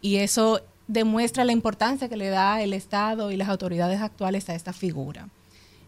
Y 0.00 0.16
eso 0.16 0.60
demuestra 0.88 1.44
la 1.44 1.52
importancia 1.52 2.08
que 2.08 2.16
le 2.16 2.28
da 2.28 2.60
el 2.60 2.72
Estado 2.72 3.30
y 3.30 3.36
las 3.36 3.48
autoridades 3.48 4.00
actuales 4.00 4.48
a 4.48 4.56
esta 4.56 4.72
figura. 4.72 5.28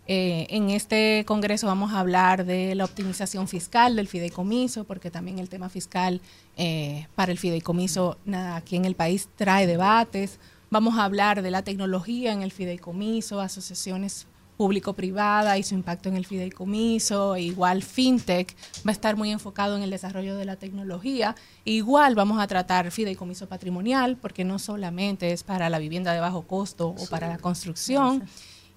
Eh, 0.08 0.46
en 0.50 0.70
este 0.70 1.24
congreso 1.26 1.66
vamos 1.66 1.92
a 1.92 2.00
hablar 2.00 2.44
de 2.44 2.74
la 2.74 2.84
optimización 2.84 3.48
fiscal 3.48 3.96
del 3.96 4.06
fideicomiso, 4.06 4.84
porque 4.84 5.10
también 5.10 5.38
el 5.38 5.48
tema 5.48 5.68
fiscal 5.68 6.20
eh, 6.56 7.08
para 7.14 7.32
el 7.32 7.38
fideicomiso 7.38 8.16
nada, 8.24 8.56
aquí 8.56 8.76
en 8.76 8.84
el 8.84 8.94
país 8.94 9.28
trae 9.36 9.66
debates. 9.66 10.38
Vamos 10.70 10.98
a 10.98 11.04
hablar 11.04 11.42
de 11.42 11.50
la 11.50 11.62
tecnología 11.62 12.32
en 12.32 12.42
el 12.42 12.52
fideicomiso, 12.52 13.40
asociaciones 13.40 14.26
público-privada 14.56 15.58
y 15.58 15.62
su 15.62 15.74
impacto 15.74 16.08
en 16.08 16.16
el 16.16 16.24
fideicomiso, 16.24 17.36
e 17.36 17.42
igual 17.42 17.82
fintech 17.82 18.56
va 18.86 18.90
a 18.90 18.92
estar 18.92 19.16
muy 19.16 19.30
enfocado 19.30 19.76
en 19.76 19.82
el 19.82 19.90
desarrollo 19.90 20.36
de 20.36 20.44
la 20.44 20.56
tecnología, 20.56 21.36
e 21.64 21.72
igual 21.72 22.14
vamos 22.14 22.40
a 22.40 22.46
tratar 22.46 22.90
fideicomiso 22.90 23.48
patrimonial, 23.48 24.16
porque 24.16 24.44
no 24.44 24.58
solamente 24.58 25.32
es 25.32 25.42
para 25.42 25.68
la 25.68 25.78
vivienda 25.78 26.12
de 26.12 26.20
bajo 26.20 26.46
costo 26.46 26.88
o 26.88 27.06
para 27.10 27.28
la 27.28 27.38
construcción, 27.38 28.26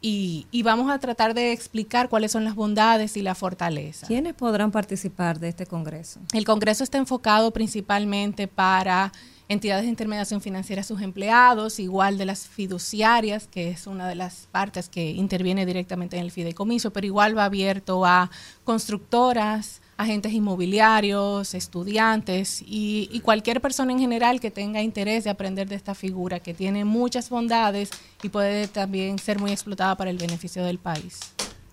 y, 0.01 0.47
y 0.51 0.63
vamos 0.63 0.91
a 0.91 0.99
tratar 0.99 1.33
de 1.33 1.51
explicar 1.51 2.09
cuáles 2.09 2.31
son 2.31 2.43
las 2.43 2.55
bondades 2.55 3.17
y 3.17 3.21
la 3.21 3.35
fortaleza. 3.35 4.07
¿Quiénes 4.07 4.33
podrán 4.33 4.71
participar 4.71 5.39
de 5.39 5.49
este 5.49 5.65
Congreso? 5.65 6.19
El 6.33 6.45
Congreso 6.45 6.83
está 6.83 6.97
enfocado 6.97 7.51
principalmente 7.51 8.47
para 8.47 9.11
entidades 9.49 9.83
de 9.83 9.89
intermediación 9.89 10.41
financiera, 10.41 10.83
sus 10.83 11.01
empleados, 11.01 11.79
igual 11.79 12.17
de 12.17 12.25
las 12.25 12.47
fiduciarias, 12.47 13.47
que 13.47 13.69
es 13.69 13.87
una 13.87 14.07
de 14.07 14.15
las 14.15 14.47
partes 14.51 14.89
que 14.89 15.09
interviene 15.09 15.65
directamente 15.65 16.17
en 16.17 16.23
el 16.23 16.31
fideicomiso, 16.31 16.93
pero 16.93 17.07
igual 17.07 17.35
va 17.35 17.45
abierto 17.45 18.05
a 18.05 18.29
constructoras, 18.63 19.81
agentes 19.99 20.31
inmobiliarios, 20.31 21.53
estudiantes 21.53 22.61
y, 22.61 23.09
y, 23.11 23.19
cualquier 23.19 23.59
persona 23.59 23.91
en 23.91 23.99
general 23.99 24.39
que 24.39 24.49
tenga 24.49 24.81
interés 24.81 25.25
de 25.25 25.29
aprender 25.29 25.67
de 25.67 25.75
esta 25.75 25.93
figura, 25.93 26.39
que 26.39 26.53
tiene 26.53 26.85
muchas 26.85 27.29
bondades 27.29 27.89
y 28.23 28.29
puede 28.29 28.69
también 28.69 29.19
ser 29.19 29.39
muy 29.39 29.51
explotada 29.51 29.97
para 29.97 30.09
el 30.09 30.17
beneficio 30.17 30.63
del 30.63 30.79
país. 30.79 31.19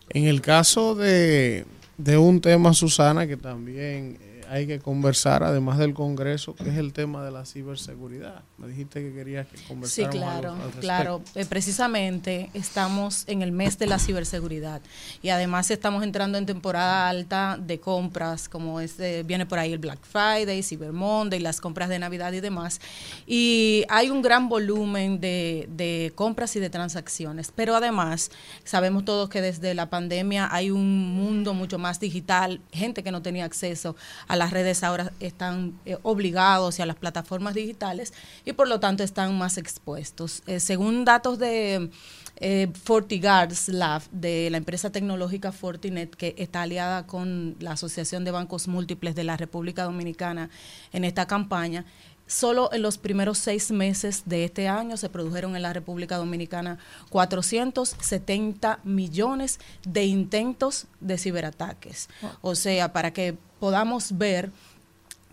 En 0.09 0.25
el 0.25 0.41
caso 0.41 0.97
de, 0.97 1.67
de 1.99 2.19
un 2.19 2.41
tema, 2.41 2.75
Susana, 2.75 3.29
que 3.29 3.37
también 3.37 4.19
hay 4.49 4.67
que 4.67 4.79
conversar, 4.79 5.43
además 5.43 5.79
del 5.79 5.95
Congreso, 5.95 6.55
que 6.55 6.69
es 6.69 6.77
el 6.77 6.93
tema 6.93 7.25
de 7.25 7.31
la 7.31 7.45
ciberseguridad. 7.45 8.43
Me 8.59 8.69
dijiste 8.69 9.03
que 9.03 9.13
querías 9.13 9.47
que 9.47 9.57
conversáramos. 9.69 10.15
Sí, 10.15 10.19
claro, 10.19 10.57
claro. 10.81 11.23
Eh, 11.35 11.45
precisamente 11.45 12.51
estamos 12.55 13.25
en 13.27 13.43
el 13.43 13.53
mes 13.53 13.79
de 13.79 13.87
la 13.87 13.99
ciberseguridad 13.99 14.81
y 15.23 15.31
además 15.31 15.71
estamos 15.71 16.05
entrando 16.05 16.39
en 16.39 16.47
temporada 16.47 17.09
alta 17.09 17.59
de 17.61 17.81
compras, 17.81 18.49
como 18.49 18.81
es 18.81 18.97
viene 19.25 19.47
por 19.47 19.59
ahí 19.59 19.73
el 19.73 19.79
Black 19.79 20.01
Friday, 20.03 20.63
Cyber 20.63 20.93
Monday, 20.93 21.41
las 21.41 21.61
compras 21.61 21.89
de 21.89 21.99
Navidad 21.99 22.33
y 22.33 22.41
demás. 22.41 22.81
Y 23.27 23.85
hay 23.89 24.11
un 24.11 24.23
gran 24.23 24.49
volumen 24.49 25.21
de, 25.21 25.69
de 25.71 26.13
compras 26.15 26.55
y 26.57 26.61
de 26.61 26.71
transacciones, 26.71 27.53
pero 27.55 27.75
además 27.75 28.31
sabemos 28.65 29.05
todos 29.05 29.29
que 29.29 29.43
desde 29.43 29.75
la 29.75 29.91
pandemia 29.91 30.49
hay 30.51 30.71
un 30.71 31.15
mundo 31.15 31.55
mucho 31.55 31.79
más 31.79 32.01
digital, 32.01 32.61
gente 32.73 33.03
que 33.03 33.11
no 33.11 33.23
tenía 33.23 33.45
acceso 33.45 33.97
a 34.29 34.36
las 34.37 34.51
redes 34.53 34.83
ahora 34.83 35.13
están 35.21 35.79
eh, 35.85 35.99
obligados 36.03 36.79
y 36.79 36.83
a 36.83 36.87
las 36.87 36.97
plataformas 36.97 37.55
digitales 37.55 38.13
y 38.45 38.53
por 38.53 38.69
lo 38.69 38.81
tanto 38.81 39.03
están 39.03 39.37
más 39.37 39.59
expuestos. 39.59 40.43
Eh, 40.47 40.61
según 40.61 41.05
datos 41.05 41.39
de 41.39 41.91
eh, 42.39 42.69
FortiGuards 42.85 43.69
Lab, 43.69 44.03
de 44.11 44.51
la 44.51 44.59
empresa 44.59 44.91
tecnológica 44.91 45.53
Fortinet, 45.53 46.15
que 46.15 46.35
está 46.39 46.63
aliada 46.63 47.07
con 47.07 47.57
la 47.61 47.73
Asociación 47.73 48.25
de 48.25 48.31
Bancos 48.31 48.69
Múltiples 48.69 49.15
de 49.15 49.25
la 49.25 49.37
República 49.37 49.85
Dominicana 49.85 50.51
en 50.93 51.05
esta 51.05 51.27
campaña, 51.27 51.85
Solo 52.27 52.73
en 52.73 52.83
los 52.83 52.99
primeros 52.99 53.39
seis 53.39 53.71
meses 53.71 54.23
de 54.27 54.45
este 54.45 54.69
año 54.69 54.97
se 54.97 55.09
produjeron 55.09 55.55
en 55.55 55.63
la 55.63 55.73
República 55.73 56.17
Dominicana 56.17 56.79
470 57.11 58.81
millones 58.83 59.61
de 59.87 60.05
intentos 60.05 60.87
de 61.01 61.19
ciberataques. 61.19 62.09
O 62.41 62.55
sea, 62.55 62.93
para 62.93 63.13
que 63.13 63.37
podamos 63.61 64.19
ver 64.19 64.51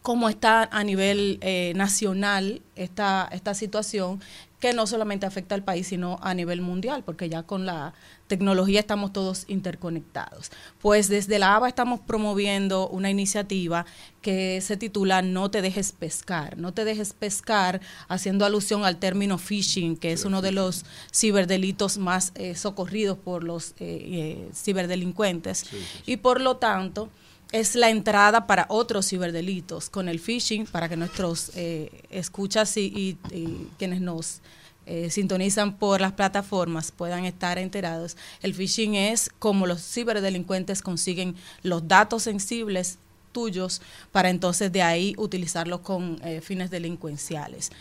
cómo 0.03 0.29
está 0.29 0.69
a 0.71 0.83
nivel 0.83 1.39
eh, 1.41 1.73
nacional 1.75 2.61
esta, 2.75 3.27
esta 3.31 3.55
situación 3.55 4.21
que 4.59 4.73
no 4.73 4.87
solamente 4.87 5.25
afecta 5.25 5.55
al 5.55 5.63
país, 5.63 5.87
sino 5.87 6.19
a 6.21 6.33
nivel 6.33 6.61
mundial, 6.61 7.03
porque 7.03 7.27
ya 7.27 7.43
con 7.43 7.65
la 7.65 7.93
tecnología 8.27 8.79
estamos 8.79 9.11
todos 9.11 9.43
interconectados. 9.47 10.51
Pues 10.79 11.09
desde 11.09 11.37
la 11.37 11.55
ABA 11.55 11.67
estamos 11.67 11.99
promoviendo 11.99 12.87
una 12.87 13.09
iniciativa 13.09 13.85
que 14.21 14.61
se 14.61 14.77
titula 14.77 15.21
No 15.21 15.51
te 15.51 15.61
dejes 15.61 15.91
pescar. 15.91 16.57
No 16.57 16.73
te 16.73 16.85
dejes 16.85 17.11
pescar, 17.11 17.81
haciendo 18.07 18.45
alusión 18.45 18.85
al 18.85 18.97
término 18.97 19.37
phishing, 19.37 19.97
que 19.97 20.13
es 20.13 20.23
uno 20.23 20.41
de 20.41 20.53
los 20.53 20.85
ciberdelitos 21.13 21.97
más 21.97 22.31
eh, 22.35 22.55
socorridos 22.55 23.17
por 23.17 23.43
los 23.43 23.73
eh, 23.79 24.49
ciberdelincuentes. 24.53 25.65
Y 26.05 26.17
por 26.17 26.39
lo 26.39 26.55
tanto, 26.55 27.09
es 27.53 27.75
la 27.75 27.91
entrada 27.91 28.47
para 28.47 28.65
otros 28.67 29.07
ciberdelitos 29.07 29.89
con 29.91 30.09
el 30.09 30.19
phishing, 30.19 30.65
para 30.65 30.89
que 30.89 30.97
nuestros 30.97 31.51
eh, 31.55 32.03
escuchas 32.09 32.75
y, 32.77 33.17
y, 33.31 33.67
quienes 33.77 34.01
nos 34.01 34.41
eh, 34.87 35.11
sintonizan 35.11 35.77
por 35.77 36.01
las 36.01 36.13
plataformas 36.13 36.91
puedan 36.91 37.25
estar 37.25 37.59
enterados. 37.59 38.17
El 38.41 38.55
phishing 38.55 38.95
es 38.95 39.29
como 39.37 39.67
los 39.67 39.81
ciberdelincuentes 39.83 40.81
consiguen 40.81 41.35
los 41.61 41.87
datos 41.87 42.23
sensibles 42.23 42.97
tuyos 43.31 43.83
para 44.11 44.31
entonces 44.31 44.71
de 44.71 44.81
ahí 44.81 45.13
utilizarlos 45.19 45.81
con 45.81 46.19
eh, 46.23 46.41
fines 46.41 46.71
delincuenciales 46.71 47.71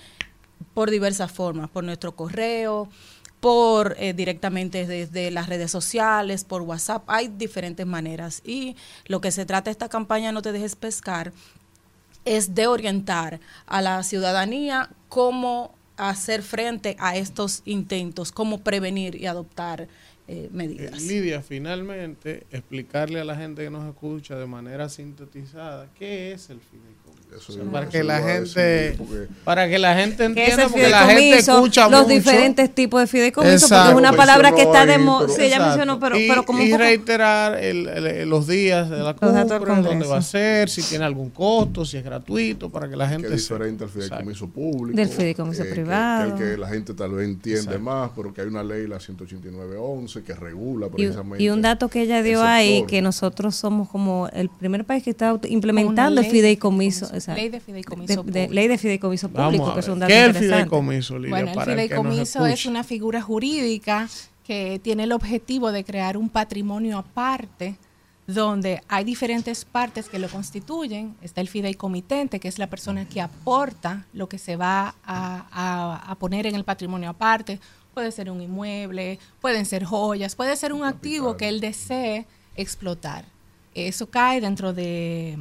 por 0.75 0.91
diversas 0.91 1.33
formas, 1.33 1.71
por 1.71 1.83
nuestro 1.83 2.15
correo, 2.15 2.89
por 3.43 3.97
eh, 3.99 4.13
directamente 4.13 4.87
desde 4.87 5.33
las 5.33 5.49
redes 5.49 5.69
sociales, 5.69 6.45
por 6.45 6.63
WhatsApp, 6.63 7.03
hay 7.09 7.27
diferentes 7.27 7.85
maneras. 7.85 8.41
Y 8.45 8.77
lo 9.07 9.21
que 9.21 9.33
se 9.33 9.45
trata 9.45 9.65
de 9.65 9.73
esta 9.73 9.89
campaña 9.89 10.31
No 10.31 10.43
te 10.43 10.53
dejes 10.53 10.77
pescar 10.77 11.33
es 12.25 12.55
de 12.55 12.69
orientar 12.69 13.41
a 13.67 13.83
la 13.83 14.01
ciudadanía 14.05 14.91
cómo 15.09 15.75
hacer 15.97 16.43
frente 16.43 16.95
a 17.01 17.17
estos 17.17 17.63
intentos, 17.65 18.31
cómo 18.31 18.63
prevenir 18.63 19.17
y 19.17 19.27
adoptar 19.27 19.89
eh, 20.29 20.49
medidas. 20.53 21.03
Lidia, 21.03 21.43
finalmente, 21.43 22.47
explicarle 22.53 23.19
a 23.19 23.25
la 23.25 23.35
gente 23.35 23.65
que 23.65 23.71
nos 23.71 23.89
escucha 23.89 24.39
de 24.39 24.47
manera 24.47 24.89
sintetizada 24.89 25.91
qué 25.99 26.31
es 26.31 26.49
el 26.49 26.61
fideicomiso. 26.61 27.02
O 27.37 27.41
sea, 27.53 27.63
para 27.65 27.89
que 27.89 28.05
la 28.05 28.21
gente 28.21 28.97
para 29.45 29.69
que 29.69 29.79
la 29.79 29.95
gente 29.97 30.25
entienda 30.25 30.69
porque 30.69 30.89
la 30.89 31.07
gente 31.07 31.39
escucha 31.39 31.89
los 31.89 32.03
mucho. 32.03 32.15
diferentes 32.15 32.75
tipos 32.75 33.01
de 33.01 33.07
fideicomiso 33.07 33.69
porque 33.69 33.89
es 33.91 33.95
una 33.97 34.13
palabra 34.13 34.53
que 34.55 34.63
está 34.63 34.87
de 34.87 34.99
moda 34.99 35.29
sí, 35.29 35.35
ella 35.43 35.47
Exacto. 35.57 35.67
mencionó 35.69 35.99
pero, 36.01 36.19
y, 36.19 36.29
pero 36.29 36.45
como 36.45 36.61
un 36.61 36.67
y 36.67 36.71
poco 36.71 36.83
reiterar 36.83 37.59
el- 37.63 37.89
el- 37.89 38.29
los 38.29 38.47
días 38.47 38.89
de 38.91 38.99
la 38.99 39.15
Congreso. 39.15 39.59
dónde 39.83 40.07
va 40.07 40.19
a 40.19 40.23
ser, 40.23 40.69
si 40.69 40.83
tiene 40.83 41.05
algún 41.05 41.31
costo, 41.31 41.85
si 41.85 41.97
es 41.97 42.05
gratuito, 42.05 42.71
para 42.71 42.89
que 42.89 42.97
la 42.97 43.09
gente 43.09 43.29
que 43.29 43.35
es 43.35 43.49
diferente 43.49 43.85
al 43.85 43.91
fideicomiso 43.91 44.49
público. 44.49 44.97
Del 44.97 45.09
fideicomiso 45.09 45.63
eh, 45.63 45.67
que- 45.67 45.73
privado. 45.73 46.37
Que, 46.37 46.43
el 46.45 46.51
que 46.53 46.57
la 46.59 46.69
gente 46.69 46.95
tal 46.95 47.13
vez 47.13 47.27
entiende 47.27 47.61
Exacto. 47.63 47.81
más, 47.81 48.11
pero 48.15 48.33
que 48.33 48.41
hay 48.43 48.47
una 48.49 48.63
ley, 48.63 48.87
la 48.87 48.99
189.11, 49.01 50.23
que 50.23 50.35
regula 50.35 50.87
y, 50.87 50.91
precisamente. 50.91 51.43
y 51.45 51.49
un 51.51 51.63
dato 51.63 51.89
que 51.89 52.03
ella 52.03 52.23
dio 52.23 52.41
el 52.43 52.47
ahí 52.47 52.85
que 52.87 53.03
nosotros 53.03 53.55
somos 53.57 53.89
como 53.89 54.29
el 54.33 54.49
primer 54.49 54.85
país 54.85 55.03
que 55.03 55.11
está 55.11 55.39
implementando 55.49 56.21
el 56.21 56.27
fideicomiso, 56.27 57.11
exacto. 57.23 57.41
Ley 57.41 57.49
de 57.51 57.61
fideicomiso 57.61 58.23
De- 58.23 58.49
ley 58.49 58.69
de 58.69 58.79
fideicomiso 58.79 59.29
público 59.29 59.75
que 59.75 59.81
es 59.81 59.89
un 59.89 59.99
dato 60.01 60.09
¿Qué 60.09 60.15
es 60.19 60.23
el 60.23 60.29
interesante. 60.29 60.57
fideicomiso, 60.57 61.19
Lidia? 61.19 61.31
Bueno, 61.45 61.53
el 61.61 61.65
fideicomiso 61.71 62.47
es 62.47 62.67
una 62.67 62.85
figura 62.85 63.23
jurídica 63.23 64.09
que 64.47 64.81
tiene 64.83 65.05
el 65.05 65.13
objetivo 65.13 65.71
de 65.73 65.85
crear 65.85 66.17
un 66.17 66.29
patrimonio 66.29 66.99
aparte 66.99 67.77
donde 68.27 68.81
hay 68.89 69.05
diferentes 69.05 69.65
partes 69.65 70.09
que 70.09 70.19
lo 70.19 70.29
constituyen. 70.29 71.17
Está 71.23 71.41
el 71.41 71.49
fideicomitente, 71.49 72.39
que 72.41 72.49
es 72.49 72.59
la 72.59 72.69
persona 72.69 73.05
que 73.09 73.21
aporta 73.21 74.07
lo 74.13 74.29
que 74.29 74.39
se 74.39 74.57
va 74.57 74.95
a, 75.05 75.47
a- 75.51 76.11
a 76.11 76.15
poner 76.17 76.47
en 76.47 76.55
el 76.55 76.65
patrimonio 76.65 77.11
aparte. 77.11 77.59
Puede 77.95 78.11
ser 78.13 78.31
un 78.31 78.41
inmueble, 78.41 79.19
pueden 79.41 79.67
ser 79.67 79.85
joyas, 79.85 80.35
puede 80.35 80.57
ser 80.57 80.73
un 80.73 80.85
activo 80.85 81.37
que 81.37 81.49
él 81.49 81.61
desee 81.61 82.27
explotar. 82.57 83.25
Eso 83.75 84.09
cae 84.09 84.41
dentro 84.41 84.73
de 84.73 85.37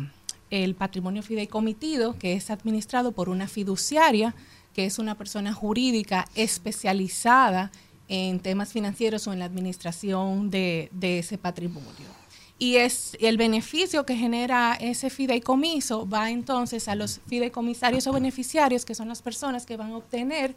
el 0.51 0.75
patrimonio 0.75 1.23
fideicomitido, 1.23 2.17
que 2.19 2.33
es 2.33 2.51
administrado 2.51 3.13
por 3.13 3.29
una 3.29 3.47
fiduciaria, 3.47 4.35
que 4.73 4.85
es 4.85 4.99
una 4.99 5.17
persona 5.17 5.53
jurídica 5.53 6.27
especializada 6.35 7.71
en 8.07 8.39
temas 8.39 8.73
financieros 8.73 9.25
o 9.27 9.33
en 9.33 9.39
la 9.39 9.45
administración 9.45 10.51
de, 10.51 10.89
ese 11.01 11.37
patrimonio. 11.37 12.21
y 12.59 12.75
es 12.75 13.17
el 13.19 13.37
beneficio 13.37 14.05
que 14.05 14.15
genera 14.15 14.77
ese 14.79 15.09
fideicomiso 15.09 16.07
va 16.07 16.29
entonces 16.29 16.87
a 16.87 16.95
los 16.95 17.21
fideicomisarios 17.27 18.05
o 18.07 18.13
beneficiarios, 18.13 18.85
que 18.85 18.93
son 18.93 19.07
las 19.07 19.21
personas 19.21 19.65
que 19.65 19.77
van 19.77 19.93
a 19.93 19.97
obtener 19.97 20.55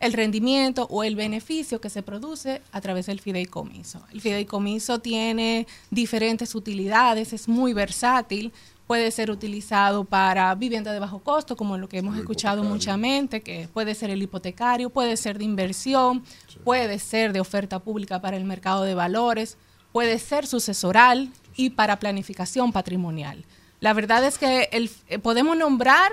el 0.00 0.12
rendimiento 0.12 0.86
o 0.90 1.04
el 1.04 1.16
beneficio 1.16 1.80
que 1.80 1.90
se 1.90 2.02
produce 2.02 2.60
a 2.72 2.80
través 2.80 3.06
del 3.06 3.20
fideicomiso. 3.20 4.02
El 4.12 4.20
fideicomiso 4.20 4.98
tiene 4.98 5.66
diferentes 5.90 6.54
utilidades, 6.54 7.32
es 7.32 7.48
muy 7.48 7.72
versátil, 7.72 8.52
puede 8.86 9.10
ser 9.10 9.30
utilizado 9.30 10.04
para 10.04 10.54
vivienda 10.54 10.92
de 10.92 11.00
bajo 11.00 11.18
costo, 11.18 11.56
como 11.56 11.76
lo 11.76 11.88
que 11.88 11.98
hemos 11.98 12.16
escuchado 12.16 12.62
muchamente, 12.62 13.42
que 13.42 13.68
puede 13.72 13.94
ser 13.94 14.10
el 14.10 14.22
hipotecario, 14.22 14.90
puede 14.90 15.16
ser 15.16 15.38
de 15.38 15.44
inversión, 15.44 16.22
puede 16.64 16.98
ser 16.98 17.32
de 17.32 17.40
oferta 17.40 17.80
pública 17.80 18.20
para 18.20 18.36
el 18.36 18.44
mercado 18.44 18.84
de 18.84 18.94
valores, 18.94 19.58
puede 19.92 20.18
ser 20.18 20.46
sucesoral 20.46 21.30
y 21.56 21.70
para 21.70 21.98
planificación 21.98 22.72
patrimonial. 22.72 23.44
La 23.80 23.92
verdad 23.92 24.24
es 24.24 24.38
que 24.38 24.68
el, 24.72 24.90
eh, 25.08 25.18
podemos 25.18 25.56
nombrar 25.56 26.12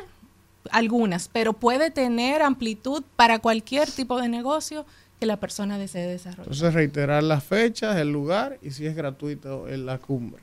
algunas, 0.72 1.28
pero 1.28 1.54
puede 1.54 1.92
tener 1.92 2.42
amplitud 2.42 3.04
para 3.16 3.40
cualquier 3.40 3.90
tipo 3.92 4.20
de 4.20 4.30
negocio 4.30 4.86
que 5.20 5.26
la 5.26 5.38
persona 5.38 5.78
desee 5.78 6.08
desarrollar. 6.08 6.48
Entonces 6.48 6.74
reiterar 6.74 7.24
las 7.24 7.44
fechas, 7.44 7.98
el 7.98 8.12
lugar 8.12 8.58
y 8.62 8.72
si 8.72 8.86
es 8.86 8.96
gratuito 8.96 9.68
en 9.68 9.86
la 9.86 10.00
cumbre. 10.00 10.42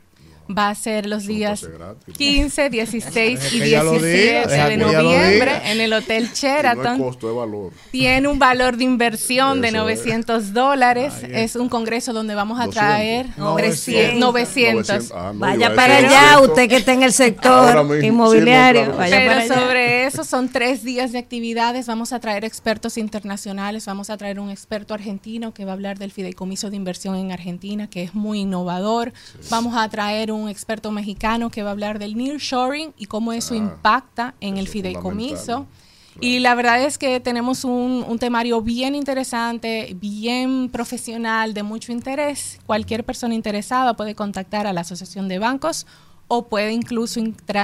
Va 0.56 0.70
a 0.70 0.74
ser 0.74 1.06
los 1.06 1.26
días 1.26 1.60
pase 1.60 1.72
gratis. 1.72 2.16
15, 2.16 2.70
16 2.70 3.40
y 3.52 3.58
que 3.58 3.64
ella 3.66 3.82
lo 3.82 3.92
diga, 3.92 4.00
17 4.08 4.48
deja 4.48 4.68
de 4.68 4.76
noviembre 4.76 5.52
en 5.64 5.80
el 5.80 5.92
Hotel 5.92 6.24
no 6.24 6.34
Sheraton. 6.34 6.98
costo, 6.98 7.34
valor. 7.36 7.72
Tiene 7.90 8.28
un 8.28 8.38
valor 8.38 8.76
de 8.76 8.84
inversión 8.84 9.60
de 9.60 9.68
Eso 9.68 9.88
es. 9.88 10.00
900 10.00 10.52
dólares. 10.52 11.14
Es 11.28 11.56
un 11.56 11.68
congreso 11.68 12.12
donde 12.12 12.34
vamos 12.34 12.58
a 12.58 12.66
200. 12.66 12.74
traer 12.74 13.26
300, 13.56 14.18
900. 14.20 15.12
Ah, 15.12 15.30
no, 15.32 15.40
Vaya 15.40 15.74
para 15.74 15.96
allá, 15.98 16.32
200. 16.38 16.48
usted 16.48 16.68
que 16.68 16.76
está 16.76 16.92
en 16.92 17.02
el 17.02 17.12
sector 17.12 18.02
inmobiliario. 18.02 18.82
sí, 18.82 18.88
no, 18.88 18.96
claro. 18.96 18.98
vaya 18.98 19.46
Pero 19.46 19.54
sobre 19.60 20.06
eso 20.06 20.24
son 20.24 20.48
tres 20.48 20.82
días 20.82 21.12
de 21.12 21.18
actividades. 21.18 21.86
Vamos 21.86 22.12
a 22.12 22.20
traer 22.20 22.44
expertos 22.44 22.96
internacionales. 22.98 23.86
Vamos 23.86 24.10
a 24.10 24.16
traer 24.16 24.40
un 24.40 24.50
experto 24.50 24.94
argentino 24.94 25.52
que 25.52 25.64
va 25.64 25.72
a 25.72 25.74
hablar 25.74 25.98
del 25.98 26.10
fideicomiso 26.10 26.70
de 26.70 26.76
inversión 26.76 27.16
en 27.16 27.32
Argentina, 27.32 27.88
que 27.88 28.02
es 28.02 28.14
muy 28.14 28.40
innovador. 28.40 29.12
Vamos 29.50 29.74
a 29.76 29.88
traer 29.88 30.32
un 30.32 30.39
experto 30.48 30.90
mexicano 30.90 31.50
que 31.50 31.62
va 31.62 31.70
a 31.70 31.72
hablar 31.72 31.98
del 31.98 32.16
nearshoring 32.16 32.94
y 32.96 33.06
cómo 33.06 33.32
eso 33.32 33.54
impacta 33.54 34.34
en 34.40 34.56
el 34.56 34.68
fideicomiso. 34.68 35.66
Y 36.20 36.40
la 36.40 36.54
verdad 36.54 36.82
es 36.82 36.98
que 36.98 37.20
tenemos 37.20 37.64
un, 37.64 38.04
un 38.06 38.18
temario 38.18 38.60
bien 38.60 38.94
interesante, 38.94 39.96
bien 39.98 40.68
profesional, 40.68 41.54
de 41.54 41.62
mucho 41.62 41.92
interés. 41.92 42.58
Cualquier 42.66 43.04
persona 43.04 43.34
interesada 43.34 43.94
puede 43.94 44.14
contactar 44.14 44.66
a 44.66 44.72
la 44.72 44.82
Asociación 44.82 45.28
de 45.28 45.38
Bancos 45.38 45.86
o 46.32 46.46
puede 46.46 46.70
incluso 46.72 47.20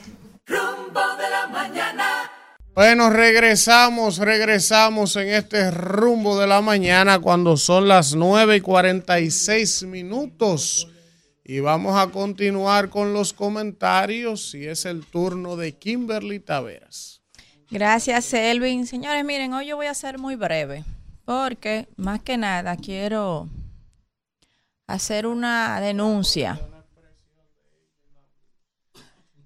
Rumbo 0.46 1.00
de 1.16 1.30
la 1.30 1.46
mañana. 1.48 2.30
Bueno, 2.74 3.10
regresamos, 3.10 4.18
regresamos 4.18 5.16
en 5.16 5.28
este 5.28 5.70
rumbo 5.70 6.38
de 6.38 6.46
la 6.46 6.62
mañana 6.62 7.18
cuando 7.18 7.56
son 7.56 7.86
las 7.86 8.14
9 8.14 8.56
y 8.56 8.60
46 8.60 9.82
minutos. 9.84 10.88
Y 11.44 11.60
vamos 11.60 11.98
a 11.98 12.06
continuar 12.10 12.88
con 12.88 13.12
los 13.12 13.32
comentarios 13.32 14.54
y 14.54 14.66
es 14.66 14.86
el 14.86 15.04
turno 15.04 15.56
de 15.56 15.72
Kimberly 15.72 16.40
Taveras. 16.40 17.20
Gracias, 17.70 18.32
Elvin. 18.32 18.86
Señores, 18.86 19.24
miren, 19.24 19.52
hoy 19.52 19.66
yo 19.66 19.76
voy 19.76 19.86
a 19.86 19.94
ser 19.94 20.18
muy 20.18 20.36
breve 20.36 20.84
porque 21.24 21.88
más 21.96 22.20
que 22.20 22.36
nada 22.36 22.76
quiero 22.76 23.48
hacer 24.86 25.26
una 25.26 25.80
denuncia. 25.80 26.60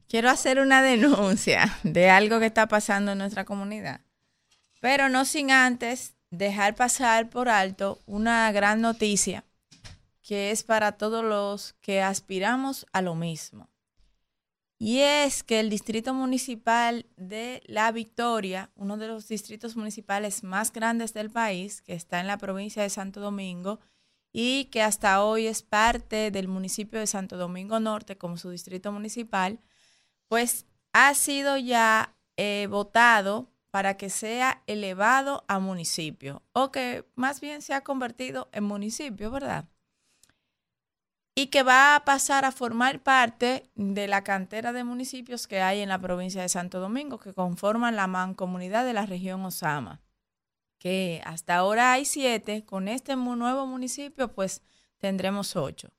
Quiero 0.08 0.30
hacer 0.30 0.60
una 0.60 0.82
denuncia 0.82 1.78
de 1.82 2.10
algo 2.10 2.38
que 2.38 2.46
está 2.46 2.68
pasando 2.68 3.12
en 3.12 3.18
nuestra 3.18 3.44
comunidad, 3.44 4.00
pero 4.80 5.08
no 5.08 5.24
sin 5.24 5.50
antes 5.50 6.14
dejar 6.30 6.74
pasar 6.74 7.28
por 7.28 7.48
alto 7.48 8.00
una 8.06 8.50
gran 8.52 8.80
noticia 8.80 9.44
que 10.22 10.50
es 10.50 10.64
para 10.64 10.92
todos 10.92 11.24
los 11.24 11.74
que 11.74 12.02
aspiramos 12.02 12.84
a 12.92 13.00
lo 13.00 13.14
mismo. 13.14 13.70
Y 14.78 14.98
es 14.98 15.42
que 15.42 15.60
el 15.60 15.70
Distrito 15.70 16.12
Municipal 16.12 17.06
de 17.16 17.62
La 17.66 17.92
Victoria, 17.92 18.70
uno 18.74 18.96
de 18.96 19.06
los 19.06 19.28
distritos 19.28 19.76
municipales 19.76 20.42
más 20.42 20.72
grandes 20.72 21.14
del 21.14 21.30
país, 21.30 21.80
que 21.80 21.94
está 21.94 22.20
en 22.20 22.26
la 22.26 22.38
provincia 22.38 22.82
de 22.82 22.90
Santo 22.90 23.20
Domingo 23.20 23.78
y 24.32 24.66
que 24.66 24.82
hasta 24.82 25.22
hoy 25.22 25.46
es 25.46 25.62
parte 25.62 26.30
del 26.30 26.48
municipio 26.48 26.98
de 26.98 27.06
Santo 27.06 27.38
Domingo 27.38 27.80
Norte 27.80 28.18
como 28.18 28.36
su 28.36 28.50
distrito 28.50 28.92
municipal, 28.92 29.60
pues 30.28 30.66
ha 30.92 31.14
sido 31.14 31.56
ya 31.56 32.16
eh, 32.36 32.66
votado 32.70 33.50
para 33.70 33.96
que 33.96 34.10
sea 34.10 34.62
elevado 34.66 35.44
a 35.48 35.58
municipio 35.58 36.42
o 36.52 36.72
que 36.72 37.04
más 37.14 37.40
bien 37.40 37.62
se 37.62 37.74
ha 37.74 37.82
convertido 37.82 38.48
en 38.52 38.64
municipio, 38.64 39.30
¿verdad? 39.30 39.68
y 41.38 41.48
que 41.48 41.62
va 41.62 41.94
a 41.94 42.04
pasar 42.06 42.46
a 42.46 42.50
formar 42.50 43.02
parte 43.02 43.70
de 43.74 44.08
la 44.08 44.24
cantera 44.24 44.72
de 44.72 44.84
municipios 44.84 45.46
que 45.46 45.60
hay 45.60 45.80
en 45.80 45.90
la 45.90 46.00
provincia 46.00 46.40
de 46.40 46.48
Santo 46.48 46.80
Domingo, 46.80 47.18
que 47.18 47.34
conforman 47.34 47.94
la 47.94 48.06
mancomunidad 48.06 48.86
de 48.86 48.94
la 48.94 49.04
región 49.04 49.44
Osama, 49.44 50.00
que 50.78 51.20
hasta 51.26 51.56
ahora 51.56 51.92
hay 51.92 52.06
siete, 52.06 52.64
con 52.64 52.88
este 52.88 53.16
nuevo 53.16 53.66
municipio 53.66 54.32
pues 54.32 54.62
tendremos 54.96 55.56
ocho. 55.56 55.92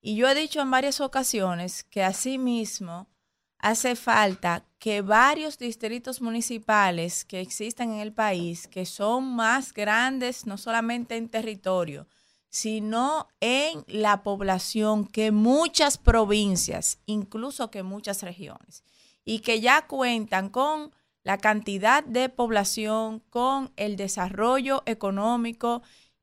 Y 0.00 0.16
yo 0.16 0.26
he 0.26 0.34
dicho 0.34 0.62
en 0.62 0.70
varias 0.70 1.02
ocasiones 1.02 1.84
que 1.84 2.02
asimismo 2.02 3.10
hace 3.58 3.96
falta 3.96 4.64
que 4.78 5.02
varios 5.02 5.58
distritos 5.58 6.20
municipales 6.20 7.24
que 7.24 7.40
existen 7.40 7.92
en 7.92 8.00
el 8.00 8.12
país, 8.12 8.68
que 8.68 8.86
son 8.86 9.34
más 9.34 9.72
grandes 9.72 10.46
no 10.46 10.56
solamente 10.56 11.16
en 11.16 11.28
territorio, 11.28 12.06
sino 12.48 13.28
en 13.40 13.84
la 13.88 14.22
población 14.22 15.06
que 15.06 15.32
muchas 15.32 15.98
provincias, 15.98 16.98
incluso 17.06 17.70
que 17.70 17.82
muchas 17.82 18.22
regiones, 18.22 18.84
y 19.24 19.40
que 19.40 19.60
ya 19.60 19.86
cuentan 19.86 20.48
con 20.48 20.92
la 21.24 21.38
cantidad 21.38 22.04
de 22.04 22.28
población, 22.28 23.20
con 23.28 23.72
el 23.76 23.96
desarrollo 23.96 24.82
económico 24.86 25.82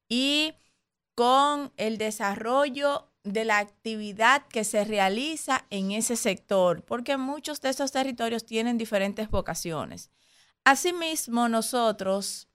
y 0.10 0.54
con 1.14 1.72
el 1.78 1.98
desarrollo 1.98 3.12
de 3.26 3.44
la 3.44 3.58
actividad 3.58 4.48
que 4.48 4.64
se 4.64 4.86
realiza 4.86 5.66
en 5.72 5.92
ese 5.92 6.16
sector, 6.16 6.84
porque 6.86 7.18
muchos 7.18 7.60
de 7.60 7.70
esos 7.70 7.92
territorios 7.92 8.46
tienen 8.46 8.78
diferentes 8.78 9.30
vocaciones. 9.30 10.12
Asimismo, 10.64 11.50
nosotros 11.50 12.48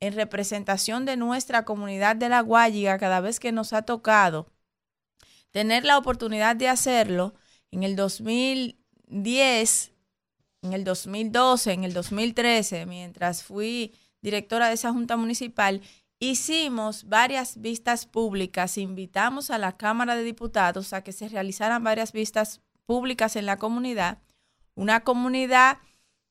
en 0.00 0.14
representación 0.14 1.04
de 1.04 1.16
nuestra 1.16 1.64
comunidad 1.64 2.16
de 2.16 2.28
la 2.28 2.40
Guayiga, 2.40 2.98
cada 2.98 3.20
vez 3.20 3.38
que 3.38 3.52
nos 3.52 3.72
ha 3.72 3.82
tocado 3.82 4.48
tener 5.50 5.84
la 5.84 5.98
oportunidad 5.98 6.56
de 6.56 6.68
hacerlo, 6.68 7.34
en 7.70 7.82
el 7.82 7.96
2010, 7.96 9.92
en 10.62 10.72
el 10.72 10.84
2012, 10.84 11.72
en 11.72 11.84
el 11.84 11.92
2013, 11.92 12.86
mientras 12.86 13.42
fui 13.42 13.94
directora 14.20 14.68
de 14.68 14.74
esa 14.74 14.92
junta 14.92 15.16
municipal, 15.16 15.82
hicimos 16.22 17.08
varias 17.08 17.60
vistas 17.60 18.06
públicas, 18.06 18.78
invitamos 18.78 19.50
a 19.50 19.58
la 19.58 19.76
Cámara 19.76 20.14
de 20.14 20.22
Diputados 20.22 20.92
a 20.92 21.02
que 21.02 21.10
se 21.10 21.28
realizaran 21.28 21.82
varias 21.82 22.12
vistas 22.12 22.60
públicas 22.86 23.34
en 23.34 23.44
la 23.44 23.56
comunidad, 23.56 24.18
una 24.76 25.00
comunidad 25.00 25.78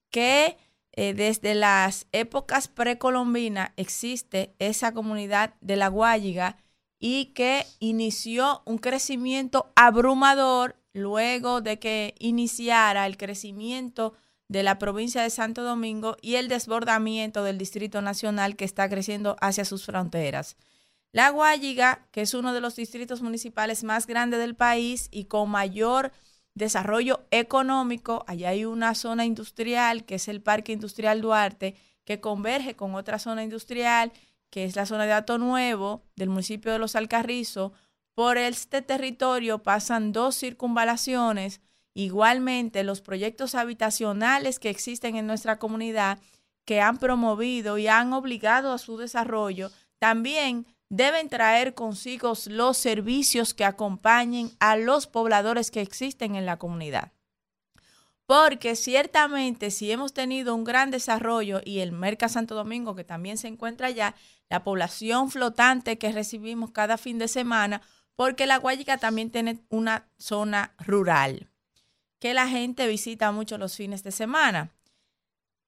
que 0.09 0.57
eh, 0.93 1.13
desde 1.13 1.55
las 1.55 2.07
épocas 2.13 2.69
precolombinas 2.69 3.71
existe 3.75 4.55
esa 4.59 4.93
comunidad 4.93 5.55
de 5.59 5.75
la 5.75 5.89
Guayiga 5.89 6.55
y 6.97 7.33
que 7.33 7.65
inició 7.79 8.61
un 8.65 8.77
crecimiento 8.77 9.73
abrumador 9.75 10.77
luego 10.93 11.59
de 11.59 11.79
que 11.79 12.15
iniciara 12.17 13.07
el 13.07 13.17
crecimiento 13.17 14.13
de 14.51 14.63
la 14.63 14.77
provincia 14.77 15.23
de 15.23 15.29
Santo 15.29 15.63
Domingo 15.63 16.17
y 16.21 16.35
el 16.35 16.49
desbordamiento 16.49 17.41
del 17.45 17.57
Distrito 17.57 18.01
Nacional 18.01 18.57
que 18.57 18.65
está 18.65 18.89
creciendo 18.89 19.37
hacia 19.39 19.63
sus 19.63 19.85
fronteras. 19.85 20.57
La 21.13 21.29
Guayiga, 21.29 22.05
que 22.11 22.19
es 22.19 22.33
uno 22.33 22.51
de 22.51 22.59
los 22.59 22.75
distritos 22.75 23.21
municipales 23.21 23.85
más 23.85 24.07
grandes 24.07 24.41
del 24.41 24.55
país 24.55 25.07
y 25.09 25.25
con 25.25 25.49
mayor 25.49 26.11
desarrollo 26.53 27.21
económico. 27.31 28.25
Allá 28.27 28.49
hay 28.49 28.65
una 28.65 28.93
zona 28.93 29.23
industrial, 29.23 30.03
que 30.03 30.15
es 30.15 30.27
el 30.27 30.41
Parque 30.41 30.73
Industrial 30.73 31.21
Duarte, 31.21 31.77
que 32.03 32.19
converge 32.19 32.75
con 32.75 32.93
otra 32.95 33.19
zona 33.19 33.43
industrial, 33.43 34.11
que 34.49 34.65
es 34.65 34.75
la 34.75 34.85
zona 34.85 35.05
de 35.05 35.13
Ato 35.13 35.37
Nuevo, 35.37 36.03
del 36.17 36.27
municipio 36.27 36.73
de 36.73 36.79
Los 36.79 36.97
Alcarrizos. 36.97 37.71
Por 38.15 38.37
este 38.37 38.81
territorio 38.81 39.63
pasan 39.63 40.11
dos 40.11 40.35
circunvalaciones. 40.35 41.61
Igualmente, 41.93 42.83
los 42.83 43.01
proyectos 43.01 43.53
habitacionales 43.55 44.59
que 44.59 44.69
existen 44.69 45.15
en 45.15 45.27
nuestra 45.27 45.59
comunidad, 45.59 46.19
que 46.65 46.79
han 46.79 46.97
promovido 46.97 47.77
y 47.77 47.87
han 47.87 48.13
obligado 48.13 48.71
a 48.71 48.77
su 48.77 48.97
desarrollo, 48.97 49.71
también 49.99 50.65
deben 50.89 51.29
traer 51.29 51.73
consigo 51.73 52.33
los 52.47 52.77
servicios 52.77 53.53
que 53.53 53.65
acompañen 53.65 54.51
a 54.59 54.77
los 54.77 55.07
pobladores 55.07 55.69
que 55.69 55.81
existen 55.81 56.35
en 56.35 56.45
la 56.45 56.57
comunidad. 56.57 57.11
Porque 58.25 58.77
ciertamente 58.77 59.71
si 59.71 59.91
hemos 59.91 60.13
tenido 60.13 60.55
un 60.55 60.63
gran 60.63 60.91
desarrollo 60.91 61.59
y 61.65 61.79
el 61.79 61.91
Merca 61.91 62.29
Santo 62.29 62.55
Domingo, 62.55 62.95
que 62.95 63.03
también 63.03 63.37
se 63.37 63.49
encuentra 63.49 63.87
allá, 63.87 64.15
la 64.49 64.63
población 64.63 65.29
flotante 65.29 65.97
que 65.97 66.13
recibimos 66.13 66.71
cada 66.71 66.97
fin 66.97 67.19
de 67.19 67.27
semana, 67.27 67.81
porque 68.15 68.45
la 68.45 68.57
Guayica 68.57 68.97
también 68.97 69.31
tiene 69.31 69.59
una 69.69 70.07
zona 70.17 70.73
rural 70.77 71.50
que 72.21 72.35
la 72.35 72.47
gente 72.47 72.87
visita 72.87 73.31
mucho 73.31 73.57
los 73.57 73.75
fines 73.75 74.03
de 74.03 74.11
semana. 74.11 74.71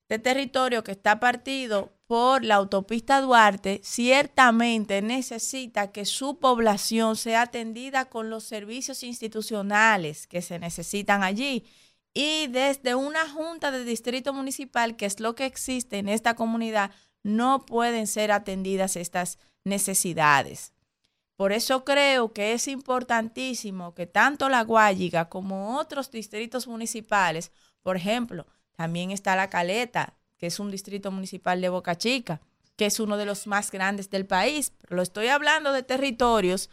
Este 0.07 0.19
territorio 0.19 0.83
que 0.83 0.91
está 0.91 1.19
partido 1.19 1.97
por 2.05 2.45
la 2.45 2.55
autopista 2.55 3.19
Duarte 3.21 3.81
ciertamente 3.83 5.01
necesita 5.01 5.91
que 5.91 6.05
su 6.05 6.37
población 6.37 7.15
sea 7.15 7.41
atendida 7.41 8.05
con 8.05 8.29
los 8.29 8.43
servicios 8.43 9.01
institucionales 9.03 10.27
que 10.27 10.43
se 10.43 10.59
necesitan 10.59 11.23
allí. 11.23 11.65
Y 12.13 12.45
desde 12.47 12.93
una 12.93 13.27
junta 13.27 13.71
de 13.71 13.83
distrito 13.83 14.31
municipal, 14.31 14.95
que 14.95 15.07
es 15.07 15.19
lo 15.19 15.33
que 15.33 15.47
existe 15.47 15.97
en 15.97 16.07
esta 16.07 16.35
comunidad, 16.35 16.91
no 17.23 17.65
pueden 17.65 18.05
ser 18.05 18.31
atendidas 18.31 18.95
estas 18.95 19.39
necesidades. 19.63 20.71
Por 21.35 21.51
eso 21.51 21.83
creo 21.83 22.31
que 22.31 22.53
es 22.53 22.67
importantísimo 22.67 23.95
que 23.95 24.05
tanto 24.05 24.49
La 24.49 24.63
Guayiga 24.63 25.29
como 25.29 25.77
otros 25.77 26.11
distritos 26.11 26.67
municipales, 26.67 27.51
por 27.81 27.97
ejemplo, 27.97 28.45
también 28.75 29.11
está 29.11 29.35
La 29.35 29.49
Caleta, 29.49 30.15
que 30.37 30.47
es 30.47 30.59
un 30.59 30.69
distrito 30.69 31.11
municipal 31.11 31.59
de 31.61 31.69
Boca 31.69 31.97
Chica, 31.97 32.41
que 32.75 32.85
es 32.85 32.99
uno 32.99 33.17
de 33.17 33.25
los 33.25 33.47
más 33.47 33.71
grandes 33.71 34.09
del 34.09 34.25
país. 34.25 34.73
Pero 34.81 34.97
lo 34.97 35.01
estoy 35.01 35.27
hablando 35.27 35.71
de 35.71 35.83
territorios 35.83 36.69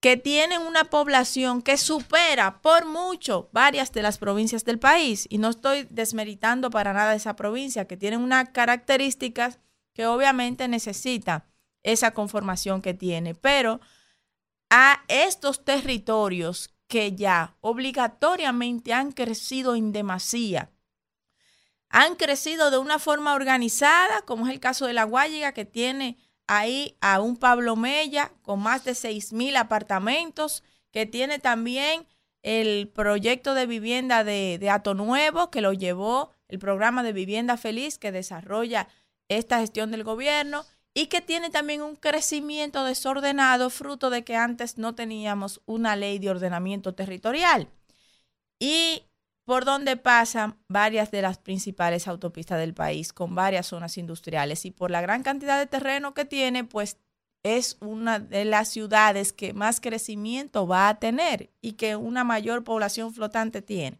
que 0.00 0.16
tienen 0.16 0.62
una 0.62 0.84
población 0.84 1.60
que 1.60 1.76
supera 1.76 2.62
por 2.62 2.86
mucho 2.86 3.50
varias 3.52 3.92
de 3.92 4.02
las 4.02 4.18
provincias 4.18 4.64
del 4.64 4.78
país. 4.78 5.26
Y 5.28 5.38
no 5.38 5.50
estoy 5.50 5.86
desmeritando 5.90 6.70
para 6.70 6.92
nada 6.92 7.14
esa 7.14 7.36
provincia, 7.36 7.86
que 7.86 7.96
tiene 7.96 8.16
unas 8.16 8.48
características 8.50 9.58
que 9.92 10.06
obviamente 10.06 10.68
necesita 10.68 11.49
esa 11.82 12.12
conformación 12.12 12.82
que 12.82 12.94
tiene. 12.94 13.34
Pero 13.34 13.80
a 14.70 15.04
estos 15.08 15.64
territorios 15.64 16.70
que 16.86 17.14
ya 17.14 17.56
obligatoriamente 17.60 18.92
han 18.92 19.12
crecido 19.12 19.74
en 19.74 19.92
demasía, 19.92 20.70
han 21.88 22.14
crecido 22.14 22.70
de 22.70 22.78
una 22.78 22.98
forma 22.98 23.34
organizada, 23.34 24.22
como 24.22 24.46
es 24.46 24.52
el 24.52 24.60
caso 24.60 24.86
de 24.86 24.92
La 24.92 25.04
Guayiga, 25.04 25.52
que 25.52 25.64
tiene 25.64 26.18
ahí 26.46 26.96
a 27.00 27.20
un 27.20 27.36
Pablo 27.36 27.76
Mella 27.76 28.32
con 28.42 28.60
más 28.60 28.84
de 28.84 28.94
6 28.94 29.32
mil 29.32 29.56
apartamentos, 29.56 30.62
que 30.92 31.06
tiene 31.06 31.38
también 31.38 32.06
el 32.42 32.88
proyecto 32.88 33.54
de 33.54 33.66
vivienda 33.66 34.24
de, 34.24 34.58
de 34.58 34.70
Ato 34.70 34.94
Nuevo, 34.94 35.50
que 35.50 35.60
lo 35.60 35.72
llevó 35.72 36.32
el 36.48 36.58
programa 36.58 37.02
de 37.02 37.12
vivienda 37.12 37.56
feliz 37.56 37.98
que 37.98 38.12
desarrolla 38.12 38.88
esta 39.28 39.60
gestión 39.60 39.90
del 39.90 40.04
gobierno 40.04 40.64
y 40.94 41.06
que 41.06 41.20
tiene 41.20 41.50
también 41.50 41.82
un 41.82 41.96
crecimiento 41.96 42.84
desordenado 42.84 43.70
fruto 43.70 44.10
de 44.10 44.24
que 44.24 44.36
antes 44.36 44.78
no 44.78 44.94
teníamos 44.94 45.60
una 45.66 45.96
ley 45.96 46.18
de 46.18 46.30
ordenamiento 46.30 46.94
territorial. 46.94 47.68
Y 48.58 49.04
por 49.44 49.64
donde 49.64 49.96
pasan 49.96 50.58
varias 50.68 51.10
de 51.10 51.22
las 51.22 51.38
principales 51.38 52.06
autopistas 52.06 52.58
del 52.58 52.74
país, 52.74 53.12
con 53.12 53.34
varias 53.34 53.66
zonas 53.66 53.98
industriales. 53.98 54.64
Y 54.64 54.70
por 54.70 54.92
la 54.92 55.00
gran 55.00 55.22
cantidad 55.24 55.58
de 55.58 55.66
terreno 55.66 56.14
que 56.14 56.24
tiene, 56.24 56.62
pues 56.62 56.98
es 57.42 57.76
una 57.80 58.18
de 58.18 58.44
las 58.44 58.68
ciudades 58.68 59.32
que 59.32 59.52
más 59.52 59.80
crecimiento 59.80 60.66
va 60.66 60.88
a 60.88 60.98
tener 60.98 61.50
y 61.60 61.72
que 61.72 61.96
una 61.96 62.22
mayor 62.22 62.62
población 62.64 63.12
flotante 63.12 63.62
tiene. 63.62 63.98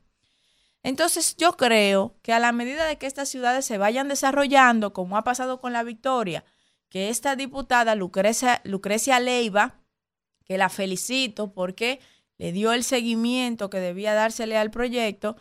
Entonces 0.82 1.36
yo 1.36 1.56
creo 1.56 2.14
que 2.22 2.32
a 2.32 2.38
la 2.38 2.52
medida 2.52 2.86
de 2.86 2.96
que 2.96 3.06
estas 3.06 3.28
ciudades 3.28 3.64
se 3.64 3.76
vayan 3.78 4.08
desarrollando, 4.08 4.92
como 4.92 5.16
ha 5.16 5.24
pasado 5.24 5.60
con 5.60 5.72
la 5.72 5.82
Victoria, 5.82 6.44
que 6.90 7.08
esta 7.08 7.36
diputada 7.36 7.94
Lucrecia, 7.94 9.20
Leiva, 9.20 9.80
que 10.44 10.58
la 10.58 10.68
felicito 10.68 11.52
porque 11.52 12.00
le 12.36 12.52
dio 12.52 12.72
el 12.72 12.84
seguimiento 12.84 13.70
que 13.70 13.78
debía 13.78 14.12
dársele 14.12 14.58
al 14.58 14.70
proyecto 14.70 15.36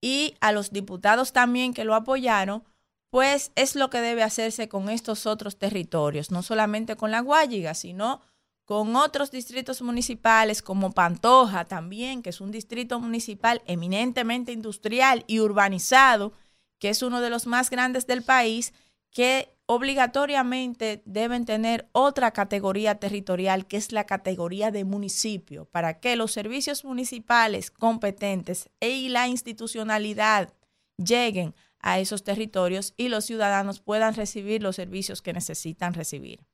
y 0.00 0.34
a 0.40 0.52
los 0.52 0.72
diputados 0.72 1.32
también 1.32 1.74
que 1.74 1.84
lo 1.84 1.94
apoyaron, 1.94 2.64
pues 3.10 3.52
es 3.54 3.76
lo 3.76 3.90
que 3.90 4.00
debe 4.00 4.22
hacerse 4.22 4.68
con 4.68 4.88
estos 4.88 5.26
otros 5.26 5.58
territorios, 5.58 6.30
no 6.30 6.42
solamente 6.42 6.96
con 6.96 7.10
la 7.10 7.20
Guayiga, 7.20 7.74
sino 7.74 8.22
con 8.64 8.96
otros 8.96 9.30
distritos 9.30 9.82
municipales 9.82 10.62
como 10.62 10.92
Pantoja 10.92 11.66
también, 11.66 12.22
que 12.22 12.30
es 12.30 12.40
un 12.40 12.50
distrito 12.50 12.98
municipal 13.00 13.62
eminentemente 13.66 14.52
industrial 14.52 15.24
y 15.26 15.40
urbanizado, 15.40 16.32
que 16.78 16.88
es 16.88 17.02
uno 17.02 17.20
de 17.20 17.30
los 17.30 17.46
más 17.46 17.70
grandes 17.70 18.06
del 18.06 18.22
país, 18.22 18.72
que 19.10 19.55
obligatoriamente 19.66 21.02
deben 21.04 21.44
tener 21.44 21.88
otra 21.92 22.30
categoría 22.30 23.00
territorial, 23.00 23.66
que 23.66 23.76
es 23.76 23.92
la 23.92 24.06
categoría 24.06 24.70
de 24.70 24.84
municipio, 24.84 25.64
para 25.66 25.98
que 25.98 26.16
los 26.16 26.32
servicios 26.32 26.84
municipales 26.84 27.70
competentes 27.70 28.70
y 28.80 29.08
la 29.08 29.26
institucionalidad 29.26 30.54
lleguen 30.96 31.54
a 31.80 31.98
esos 31.98 32.22
territorios 32.22 32.94
y 32.96 33.08
los 33.08 33.24
ciudadanos 33.24 33.80
puedan 33.80 34.14
recibir 34.14 34.62
los 34.62 34.76
servicios 34.76 35.20
que 35.20 35.32
necesitan 35.32 35.94
recibir. 35.94 36.44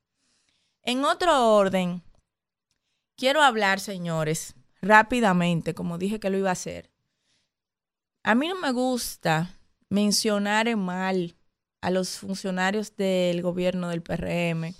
En 0.82 1.04
otro 1.04 1.54
orden, 1.54 2.02
quiero 3.16 3.42
hablar, 3.42 3.78
señores, 3.78 4.54
rápidamente, 4.80 5.74
como 5.74 5.98
dije 5.98 6.18
que 6.18 6.30
lo 6.30 6.38
iba 6.38 6.48
a 6.48 6.52
hacer. 6.52 6.90
A 8.24 8.34
mí 8.34 8.48
no 8.48 8.58
me 8.58 8.72
gusta 8.72 9.58
mencionar 9.88 10.66
en 10.66 10.78
mal 10.78 11.36
a 11.82 11.90
los 11.90 12.18
funcionarios 12.18 12.96
del 12.96 13.42
gobierno 13.42 13.90
del 13.90 14.02
PRM. 14.02 14.74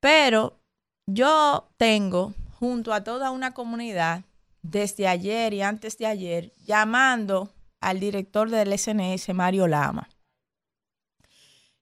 Pero 0.00 0.58
yo 1.06 1.70
tengo 1.76 2.34
junto 2.58 2.92
a 2.92 3.04
toda 3.04 3.30
una 3.30 3.54
comunidad 3.54 4.24
desde 4.62 5.06
ayer 5.06 5.54
y 5.54 5.62
antes 5.62 5.96
de 5.98 6.06
ayer 6.06 6.52
llamando 6.56 7.52
al 7.80 8.00
director 8.00 8.50
del 8.50 8.76
SNS, 8.76 9.32
Mario 9.34 9.68
Lama. 9.68 10.08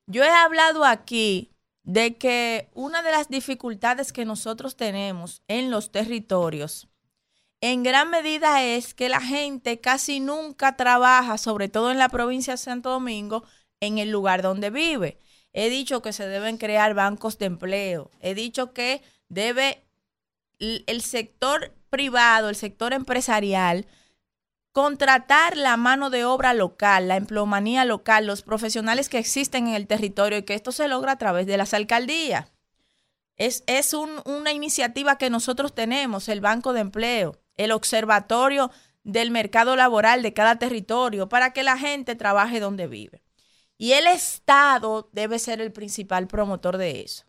Yo 0.06 0.24
he 0.24 0.30
hablado 0.30 0.84
aquí 0.84 1.52
de 1.84 2.16
que 2.16 2.68
una 2.74 3.02
de 3.02 3.12
las 3.12 3.28
dificultades 3.28 4.12
que 4.12 4.24
nosotros 4.24 4.76
tenemos 4.76 5.42
en 5.46 5.70
los 5.70 5.90
territorios 5.90 6.88
en 7.62 7.84
gran 7.84 8.10
medida 8.10 8.64
es 8.64 8.92
que 8.92 9.08
la 9.08 9.20
gente 9.20 9.80
casi 9.80 10.18
nunca 10.18 10.76
trabaja, 10.76 11.38
sobre 11.38 11.68
todo 11.68 11.92
en 11.92 11.98
la 11.98 12.08
provincia 12.08 12.54
de 12.54 12.58
Santo 12.58 12.90
Domingo, 12.90 13.44
en 13.82 13.98
el 13.98 14.10
lugar 14.10 14.42
donde 14.42 14.70
vive. 14.70 15.18
He 15.52 15.68
dicho 15.68 16.02
que 16.02 16.12
se 16.12 16.26
deben 16.26 16.56
crear 16.56 16.94
bancos 16.94 17.36
de 17.38 17.46
empleo. 17.46 18.10
He 18.20 18.34
dicho 18.34 18.72
que 18.72 19.02
debe 19.28 19.84
el 20.60 21.02
sector 21.02 21.74
privado, 21.90 22.48
el 22.48 22.54
sector 22.54 22.92
empresarial, 22.92 23.86
contratar 24.70 25.56
la 25.56 25.76
mano 25.76 26.10
de 26.10 26.24
obra 26.24 26.54
local, 26.54 27.08
la 27.08 27.16
empleomanía 27.16 27.84
local, 27.84 28.24
los 28.24 28.42
profesionales 28.42 29.08
que 29.08 29.18
existen 29.18 29.66
en 29.66 29.74
el 29.74 29.88
territorio 29.88 30.38
y 30.38 30.44
que 30.44 30.54
esto 30.54 30.70
se 30.70 30.86
logra 30.86 31.12
a 31.12 31.18
través 31.18 31.46
de 31.46 31.56
las 31.56 31.74
alcaldías. 31.74 32.52
Es, 33.36 33.64
es 33.66 33.94
una 33.94 34.52
iniciativa 34.52 35.18
que 35.18 35.28
nosotros 35.28 35.74
tenemos, 35.74 36.28
el 36.28 36.40
Banco 36.40 36.72
de 36.72 36.82
Empleo, 36.82 37.36
el 37.56 37.72
Observatorio 37.72 38.70
del 39.02 39.32
Mercado 39.32 39.74
Laboral 39.74 40.22
de 40.22 40.32
cada 40.32 40.56
territorio, 40.56 41.28
para 41.28 41.52
que 41.52 41.64
la 41.64 41.76
gente 41.76 42.14
trabaje 42.14 42.60
donde 42.60 42.86
vive. 42.86 43.21
Y 43.82 43.94
el 43.94 44.06
Estado 44.06 45.08
debe 45.10 45.40
ser 45.40 45.60
el 45.60 45.72
principal 45.72 46.28
promotor 46.28 46.76
de 46.76 47.00
eso. 47.00 47.24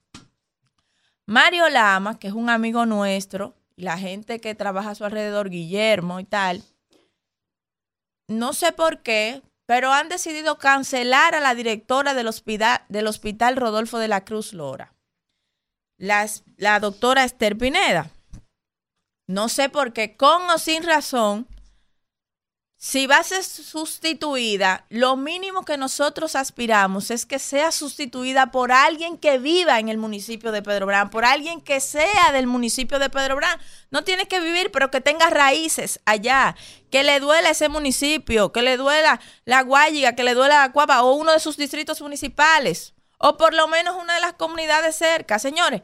Mario 1.26 1.68
Lama, 1.68 2.20
que 2.20 2.28
es 2.28 2.34
un 2.36 2.48
amigo 2.48 2.86
nuestro, 2.86 3.56
y 3.76 3.82
la 3.82 3.98
gente 3.98 4.40
que 4.40 4.54
trabaja 4.54 4.92
a 4.92 4.96
su 4.96 5.04
alrededor, 5.04 5.50
Guillermo 5.50 6.20
y 6.20 6.26
tal, 6.26 6.64
no 8.28 8.54
sé 8.54 8.72
por 8.72 9.02
qué, 9.02 9.42
pero 9.66 9.92
han 9.92 10.10
decidido 10.10 10.60
cancelar 10.60 11.34
a 11.34 11.40
la 11.40 11.56
directora 11.56 12.14
del 12.14 12.28
hospital, 12.28 12.84
del 12.88 13.08
hospital 13.08 13.56
Rodolfo 13.56 13.98
de 13.98 14.10
la 14.10 14.24
Cruz 14.24 14.54
Lora, 14.54 14.94
la, 15.98 16.30
la 16.58 16.80
doctora 16.80 17.24
Esther 17.24 17.58
Pineda. 17.58 18.12
No 19.26 19.50
sé 19.50 19.70
por 19.70 19.92
qué, 19.92 20.16
con 20.16 20.48
o 20.52 20.60
sin 20.60 20.84
razón, 20.84 21.48
si 22.86 23.08
va 23.08 23.20
a 23.20 23.24
ser 23.24 23.46
sustituida, 23.46 24.86
lo 24.90 25.16
mínimo 25.16 25.64
que 25.64 25.78
nosotros 25.78 26.36
aspiramos 26.36 27.12
es 27.12 27.26
que 27.26 27.40
sea 27.40 27.72
sustituida 27.72 28.52
por 28.52 28.74
alguien 28.74 29.18
que 29.18 29.38
viva 29.38 29.80
en 29.80 29.88
el 29.88 29.98
municipio 29.98 30.52
de 30.52 30.62
Pedro 30.62 30.88
Brán, 30.88 31.10
por 31.10 31.24
alguien 31.24 31.62
que 31.62 31.80
sea 31.80 32.34
del 32.34 32.46
municipio 32.46 33.00
de 33.00 33.10
Pedro 33.10 33.38
Brán. 33.38 33.58
No 33.90 34.04
tiene 34.04 34.28
que 34.28 34.42
vivir, 34.42 34.70
pero 34.70 34.92
que 34.92 35.00
tenga 35.00 35.30
raíces 35.30 36.02
allá, 36.04 36.58
que 36.92 37.06
le 37.06 37.22
duela 37.22 37.52
ese 37.52 37.70
municipio, 37.70 38.52
que 38.52 38.62
le 38.62 38.76
duela 38.76 39.22
la 39.46 39.64
Guayiga, 39.64 40.14
que 40.16 40.26
le 40.26 40.34
duela 40.34 40.60
la 40.60 40.74
Cuapa 40.74 41.04
o 41.04 41.14
uno 41.14 41.32
de 41.32 41.40
sus 41.40 41.56
distritos 41.56 42.02
municipales, 42.02 42.96
o 43.18 43.38
por 43.38 43.54
lo 43.54 43.70
menos 43.70 43.96
una 43.96 44.16
de 44.16 44.20
las 44.20 44.34
comunidades 44.34 44.98
cerca. 44.98 45.40
Señores, 45.40 45.84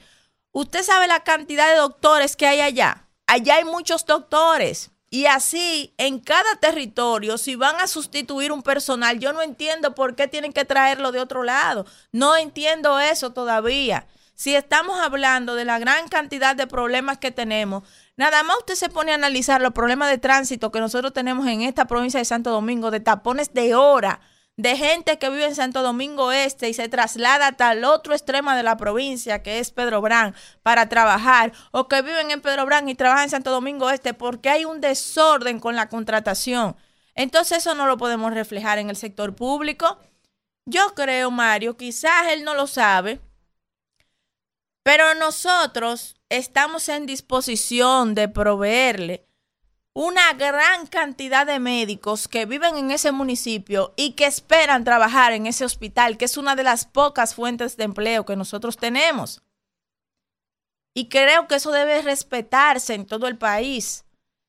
usted 0.51 0.83
sabe 0.83 1.07
la 1.07 1.23
cantidad 1.23 1.69
de 1.69 1.77
doctores 1.77 2.35
que 2.35 2.45
hay 2.45 2.59
allá. 2.59 3.07
Allá 3.25 3.55
hay 3.55 3.63
muchos 3.63 4.05
doctores. 4.05 4.91
Y 5.11 5.25
así, 5.25 5.93
en 5.97 6.19
cada 6.19 6.55
territorio, 6.55 7.37
si 7.39 7.55
van 7.55 7.77
a 7.77 7.87
sustituir 7.87 8.51
un 8.51 8.61
personal, 8.61 9.19
yo 9.19 9.33
no 9.33 9.41
entiendo 9.41 9.95
por 9.95 10.15
qué 10.15 10.27
tienen 10.27 10.53
que 10.53 10.65
traerlo 10.65 11.11
de 11.11 11.19
otro 11.19 11.43
lado. 11.43 11.85
No 12.11 12.37
entiendo 12.37 12.99
eso 12.99 13.31
todavía. 13.31 14.05
Si 14.35 14.55
estamos 14.55 14.99
hablando 14.99 15.55
de 15.55 15.65
la 15.65 15.79
gran 15.79 16.07
cantidad 16.07 16.55
de 16.55 16.67
problemas 16.67 17.17
que 17.17 17.31
tenemos, 17.31 17.83
nada 18.15 18.43
más 18.43 18.57
usted 18.59 18.75
se 18.75 18.89
pone 18.89 19.11
a 19.11 19.15
analizar 19.15 19.61
los 19.61 19.73
problemas 19.73 20.09
de 20.09 20.17
tránsito 20.17 20.71
que 20.71 20.79
nosotros 20.79 21.11
tenemos 21.11 21.47
en 21.47 21.61
esta 21.61 21.85
provincia 21.85 22.19
de 22.19 22.25
Santo 22.25 22.51
Domingo, 22.51 22.91
de 22.91 22.99
tapones 22.99 23.53
de 23.53 23.75
hora, 23.75 24.21
de 24.59 24.75
gente 24.75 25.17
que 25.19 25.29
vive 25.29 25.45
en 25.45 25.55
Santo 25.55 25.81
Domingo 25.81 26.33
Este 26.33 26.67
y 26.67 26.73
se 26.73 26.89
traslada 26.89 27.47
hasta 27.47 27.71
el 27.71 27.85
otro 27.85 28.13
extremo 28.13 28.51
de 28.51 28.61
la 28.61 28.75
provincia, 28.75 29.41
que 29.41 29.59
es 29.59 29.71
Pedro 29.71 30.01
Brán, 30.01 30.35
para 30.63 30.89
trabajar, 30.89 31.53
o 31.71 31.87
que 31.87 32.01
viven 32.01 32.29
en 32.29 32.41
Pedro 32.41 32.65
Brán 32.65 32.89
y 32.89 32.95
trabajan 32.95 33.23
en 33.23 33.29
Santo 33.29 33.51
Domingo 33.51 33.89
Este, 33.89 34.13
porque 34.13 34.49
hay 34.49 34.65
un 34.65 34.81
desorden 34.81 35.61
con 35.61 35.77
la 35.77 35.87
contratación. 35.87 36.75
Entonces 37.15 37.59
eso 37.59 37.73
no 37.73 37.87
lo 37.87 37.97
podemos 37.97 38.33
reflejar 38.33 38.79
en 38.79 38.89
el 38.89 38.97
sector 38.97 39.33
público. 39.33 39.97
Yo 40.65 40.93
creo, 40.93 41.31
Mario, 41.31 41.77
quizás 41.77 42.27
él 42.29 42.43
no 42.43 42.53
lo 42.53 42.67
sabe, 42.67 43.21
pero 44.83 45.15
nosotros 45.15 46.17
estamos 46.27 46.89
en 46.89 47.05
disposición 47.05 48.13
de 48.13 48.27
proveerle 48.27 49.28
una 50.01 50.31
gran 50.31 50.87
cantidad 50.87 51.45
de 51.45 51.59
médicos 51.59 52.29
que 52.29 52.45
viven 52.45 52.77
en 52.77 52.89
ese 52.89 53.11
municipio 53.11 53.93
y 53.97 54.13
que 54.13 54.27
esperan 54.27 54.85
trabajar 54.85 55.33
en 55.33 55.45
ese 55.45 55.65
hospital, 55.65 56.15
que 56.15 56.23
es 56.23 56.37
una 56.37 56.55
de 56.55 56.63
las 56.63 56.85
pocas 56.85 57.35
fuentes 57.35 57.75
de 57.75 57.83
empleo 57.83 58.25
que 58.25 58.37
nosotros 58.37 58.77
tenemos. 58.77 59.41
Y 60.93 61.09
creo 61.09 61.49
que 61.49 61.55
eso 61.55 61.71
debe 61.71 62.01
respetarse 62.01 62.93
en 62.93 63.07
todo 63.07 63.27
el 63.27 63.37
país. 63.37 64.05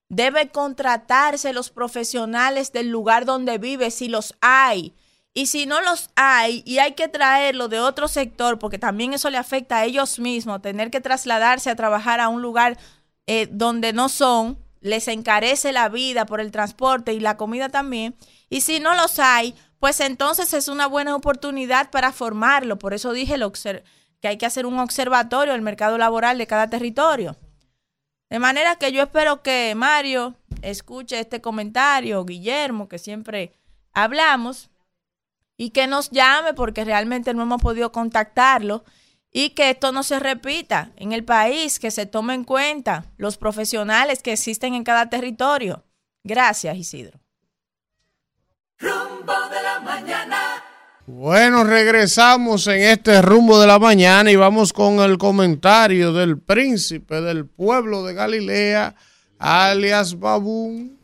Debe 0.08 0.50
contratarse 0.50 1.52
los 1.52 1.70
profesionales 1.70 2.70
del 2.70 2.88
lugar 2.88 3.24
donde 3.24 3.58
vive, 3.58 3.90
si 3.90 4.06
los 4.06 4.36
hay. 4.40 4.94
Y 5.34 5.46
si 5.46 5.66
no 5.66 5.80
los 5.80 6.10
hay 6.14 6.62
y 6.64 6.78
hay 6.78 6.92
que 6.92 7.08
traerlo 7.08 7.66
de 7.66 7.80
otro 7.80 8.06
sector, 8.06 8.60
porque 8.60 8.78
también 8.78 9.14
eso 9.14 9.30
le 9.30 9.36
afecta 9.36 9.78
a 9.78 9.84
ellos 9.84 10.20
mismos, 10.20 10.62
tener 10.62 10.92
que 10.92 11.00
trasladarse 11.00 11.70
a 11.70 11.74
trabajar 11.74 12.20
a 12.20 12.28
un 12.28 12.40
lugar 12.40 12.78
eh, 13.26 13.48
donde 13.50 13.92
no 13.92 14.08
son, 14.08 14.56
les 14.80 15.08
encarece 15.08 15.72
la 15.72 15.88
vida 15.88 16.26
por 16.26 16.40
el 16.40 16.50
transporte 16.50 17.12
y 17.12 17.20
la 17.20 17.36
comida 17.36 17.68
también. 17.68 18.16
Y 18.48 18.62
si 18.62 18.80
no 18.80 18.94
los 18.94 19.18
hay, 19.18 19.54
pues 19.78 20.00
entonces 20.00 20.52
es 20.54 20.68
una 20.68 20.86
buena 20.86 21.14
oportunidad 21.14 21.90
para 21.90 22.12
formarlo. 22.12 22.78
Por 22.78 22.94
eso 22.94 23.12
dije 23.12 23.36
que 24.20 24.28
hay 24.28 24.38
que 24.38 24.46
hacer 24.46 24.66
un 24.66 24.78
observatorio 24.78 25.52
del 25.52 25.62
mercado 25.62 25.98
laboral 25.98 26.38
de 26.38 26.46
cada 26.46 26.68
territorio. 26.68 27.36
De 28.28 28.38
manera 28.38 28.76
que 28.76 28.92
yo 28.92 29.02
espero 29.02 29.42
que 29.42 29.74
Mario 29.74 30.34
escuche 30.62 31.18
este 31.18 31.40
comentario, 31.40 32.24
Guillermo, 32.24 32.88
que 32.88 32.98
siempre 32.98 33.52
hablamos, 33.92 34.70
y 35.60 35.70
que 35.72 35.86
nos 35.86 36.10
llame 36.10 36.54
porque 36.54 36.86
realmente 36.86 37.34
no 37.34 37.42
hemos 37.42 37.60
podido 37.60 37.92
contactarlo 37.92 38.82
y 39.32 39.50
que 39.50 39.70
esto 39.70 39.92
no 39.92 40.02
se 40.02 40.18
repita 40.18 40.92
en 40.96 41.12
el 41.12 41.24
país, 41.24 41.78
que 41.78 41.90
se 41.90 42.06
tome 42.06 42.34
en 42.34 42.44
cuenta 42.44 43.06
los 43.16 43.36
profesionales 43.36 44.22
que 44.22 44.32
existen 44.32 44.74
en 44.74 44.84
cada 44.84 45.08
territorio. 45.08 45.84
Gracias, 46.24 46.76
Isidro. 46.76 47.20
Rumbo 48.78 49.32
de 49.50 49.62
la 49.62 49.80
mañana. 49.80 50.64
Bueno, 51.06 51.64
regresamos 51.64 52.66
en 52.66 52.82
este 52.82 53.20
rumbo 53.20 53.60
de 53.60 53.66
la 53.66 53.78
mañana 53.78 54.30
y 54.30 54.36
vamos 54.36 54.72
con 54.72 55.00
el 55.00 55.18
comentario 55.18 56.12
del 56.12 56.38
príncipe 56.38 57.20
del 57.20 57.46
pueblo 57.46 58.04
de 58.04 58.14
Galilea, 58.14 58.94
alias 59.38 60.18
Babún, 60.18 61.00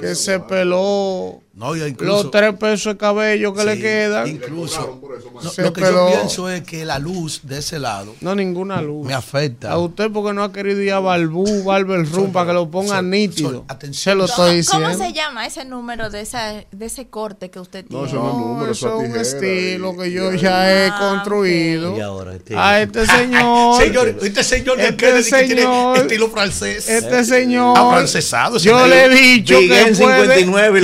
que 0.00 0.14
se 0.14 0.38
peló 0.40 1.42
No, 1.60 1.76
incluso- 1.76 2.22
los 2.22 2.30
tres 2.30 2.54
pesos 2.54 2.94
de 2.94 2.96
cabello 2.98 3.52
que 3.54 3.64
le 3.64 3.78
quedan. 3.78 4.26
Incluso, 4.28 4.98
no, 5.34 5.42
lo 5.62 5.72
que 5.72 5.80
peló. 5.82 6.08
yo 6.10 6.16
pienso 6.16 6.48
es 6.48 6.62
que 6.62 6.84
la 6.86 6.98
luz 6.98 7.40
de 7.42 7.58
ese 7.58 7.78
lado 7.78 8.14
No, 8.22 8.34
ninguna 8.34 8.80
luz. 8.80 9.06
me 9.06 9.12
afecta. 9.14 9.70
A 9.70 9.78
usted 9.78 10.10
porque 10.10 10.32
no 10.32 10.42
ha 10.42 10.52
querido 10.52 10.80
ir 10.80 10.92
a 10.92 11.00
Balbú, 11.00 11.64
Barber 11.64 12.10
Room 12.10 12.32
para 12.32 12.46
que 12.46 12.52
lo 12.54 12.70
ponga 12.70 12.96
Sol, 12.96 13.10
nítido. 13.10 13.64
Sol, 13.68 13.94
Se 13.94 14.14
lo 14.14 14.24
estoy 14.24 14.56
diciendo. 14.56 14.88
¿Cómo 14.90 15.04
se 15.04 15.12
llama 15.12 15.46
ese 15.46 15.64
número 15.66 16.08
de, 16.08 16.22
esa, 16.22 16.64
de 16.72 16.86
ese 16.86 17.08
corte 17.08 17.50
que 17.50 17.60
usted 17.60 17.84
tiene? 17.84 18.10
No, 18.10 18.66
eso 18.66 19.02
es 19.02 19.08
un 19.10 19.16
estilo 19.16 19.96
que 19.98 20.10
yo 20.10 20.32
ya 20.32 20.86
he 20.86 20.90
construido. 20.98 21.96
Y 21.96 22.00
ahora 22.00 22.34
este- 22.36 22.56
A 22.56 22.80
este 22.80 23.06
señor. 23.06 23.82
Señor, 23.82 24.08
este 24.22 24.42
señor 24.44 24.76
de 24.78 24.84
Este 24.88 24.96
que 24.96 25.22
tiene 25.22 25.62
señor- 25.62 25.98
estilo 25.98 26.30
francés. 26.30 26.88
Este 26.88 27.22
señor. 27.24 27.76
Afrancesado. 27.78 28.56
Yo 28.58 28.86
le 28.86 29.04
he 29.04 29.08
dicho 29.10 29.58
que 29.58 29.80
en 29.82 29.94
puede. 29.96 30.38
59 30.38 30.80
y 30.80 30.82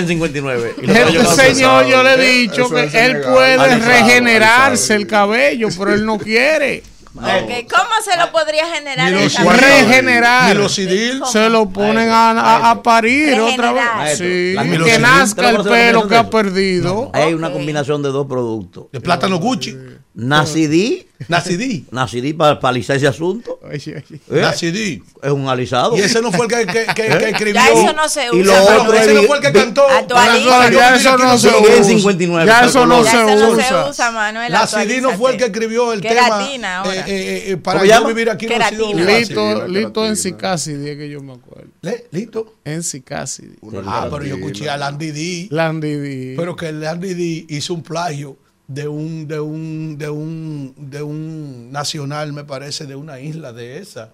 Los 0.01 0.07
Big 0.07 0.17
en 0.19 0.21
59. 0.21 0.75
Y 0.81 0.87
los 0.87 0.97
Este 0.97 1.03
caballos 1.13 1.35
señor, 1.35 1.85
yo 1.85 2.03
le 2.03 2.13
he 2.13 2.17
dicho 2.39 2.61
Eso 2.65 2.75
que 2.75 2.83
es 2.83 2.93
él 2.93 3.21
puede 3.21 3.53
Alisado, 3.55 3.85
regenerarse 3.91 4.95
el 4.95 5.07
cabello, 5.07 5.67
pero 5.77 5.93
él 5.93 6.05
no 6.05 6.17
quiere. 6.17 6.83
¿Cómo 7.13 7.89
se 8.09 8.17
lo 8.17 8.31
podría 8.31 8.65
generar? 8.73 9.11
Ni 9.11 9.23
el 9.23 9.33
cabello? 9.33 9.51
regenerar. 9.53 10.55
Milosidil. 10.55 11.21
Se 11.29 11.49
lo 11.49 11.69
ponen 11.69 12.09
a, 12.09 12.31
a- 12.31 12.69
a 12.71 12.83
parir 12.83 13.37
otra 13.39 13.73
vez. 13.73 13.83
Maestro, 13.97 14.25
Sí, 14.27 14.53
la 14.53 14.63
que 14.63 14.99
nazca 14.99 15.41
¿te 15.41 15.49
el 15.49 15.55
lo 15.55 15.63
pelo 15.63 16.07
que 16.07 16.15
ha 16.15 16.29
perdido. 16.29 17.11
Hay 17.13 17.33
una 17.33 17.51
combinación 17.51 18.01
de 18.01 18.09
dos 18.09 18.27
productos. 18.27 18.85
De 18.93 19.01
plátano 19.01 19.37
Gucci. 19.39 19.77
Nacidí. 20.13 21.07
Nacidí. 21.29 21.85
Nacidí 21.91 22.33
para 22.33 22.59
alisar 22.63 22.97
ese 22.97 23.07
asunto. 23.07 23.59
¿Eh? 23.71 24.03
Nacidí. 24.29 25.01
Es 25.21 25.31
un 25.31 25.47
alisado. 25.47 25.95
Y 25.95 26.01
ese 26.01 26.21
no 26.21 26.31
fue 26.31 26.47
el 26.47 26.51
que, 26.51 26.65
que, 26.65 26.85
que- 26.93 27.05
¿Eh? 27.13 27.17
que 27.19 27.29
escribió. 27.29 27.53
Ya 27.61 27.69
eso 27.69 27.93
no 27.93 28.09
se 28.09 28.25
Y 28.33 28.43
lo 28.43 28.51
usa. 28.53 28.81
otro 28.81 28.93
ese 28.93 29.09
es 29.13 29.21
no 29.21 29.27
fue 29.27 29.37
el 29.37 29.43
que 29.43 29.51
cantó. 29.53 29.87
Actualiza. 29.87 30.59
Pero 30.65 30.79
ya 30.79 30.95
eso 30.95 31.17
no 31.17 31.37
se 31.37 31.47
usa. 31.49 31.83
59. 31.83 32.45
Ya 32.51 32.65
eso 32.65 32.85
no 32.85 33.03
Ya 33.03 33.11
se 33.11 33.17
eso 33.17 33.25
no 33.27 33.55
se 33.55 33.61
usa. 33.61 33.89
usa, 33.89 34.11
Manuel. 34.11 34.51
Nacidí 34.51 34.99
no 34.99 35.11
fue 35.11 35.31
el 35.31 35.37
que 35.37 35.45
escribió 35.45 35.93
el 35.93 36.01
Queratina 36.01 36.49
tema. 36.51 36.77
ahora. 36.79 36.93
eh, 36.95 37.03
eh, 37.07 37.43
eh, 37.51 37.57
para 37.57 37.79
¿Cómo 37.79 37.89
yo 37.89 37.95
llama? 37.95 38.07
vivir 38.09 38.29
aquí 38.29 38.47
no 38.47 38.55
ha 38.65 38.69
sido. 38.69 38.93
Lito, 38.93 39.67
Lito 39.67 40.05
en 40.07 40.15
Sicasidi, 40.17 40.89
es 40.89 40.97
que 40.97 41.09
yo 41.09 41.21
me 41.21 41.33
acuerdo. 41.33 41.69
¿Le? 41.81 42.07
¿Listo? 42.11 42.55
En 42.65 42.83
Sicasidi. 42.83 43.55
Ah, 43.85 44.07
pero 44.11 44.25
yo 44.25 44.35
escuché 44.35 44.69
a 44.69 44.75
Landy 44.77 45.11
D. 45.11 45.47
Landy 45.51 45.93
D. 45.95 46.33
Pero 46.35 46.55
que 46.55 46.71
Landy 46.71 47.13
D 47.13 47.45
hizo 47.49 47.73
un 47.75 47.83
plagio 47.83 48.35
de 48.67 48.87
un, 48.87 49.27
de 49.27 49.39
un, 49.39 49.97
de 49.97 50.09
un, 50.09 50.73
de 50.77 51.01
un 51.03 51.71
nacional, 51.71 52.31
me 52.33 52.43
parece, 52.43 52.85
de 52.85 52.95
una 52.95 53.19
isla 53.19 53.51
de 53.53 53.79
esa. 53.79 54.13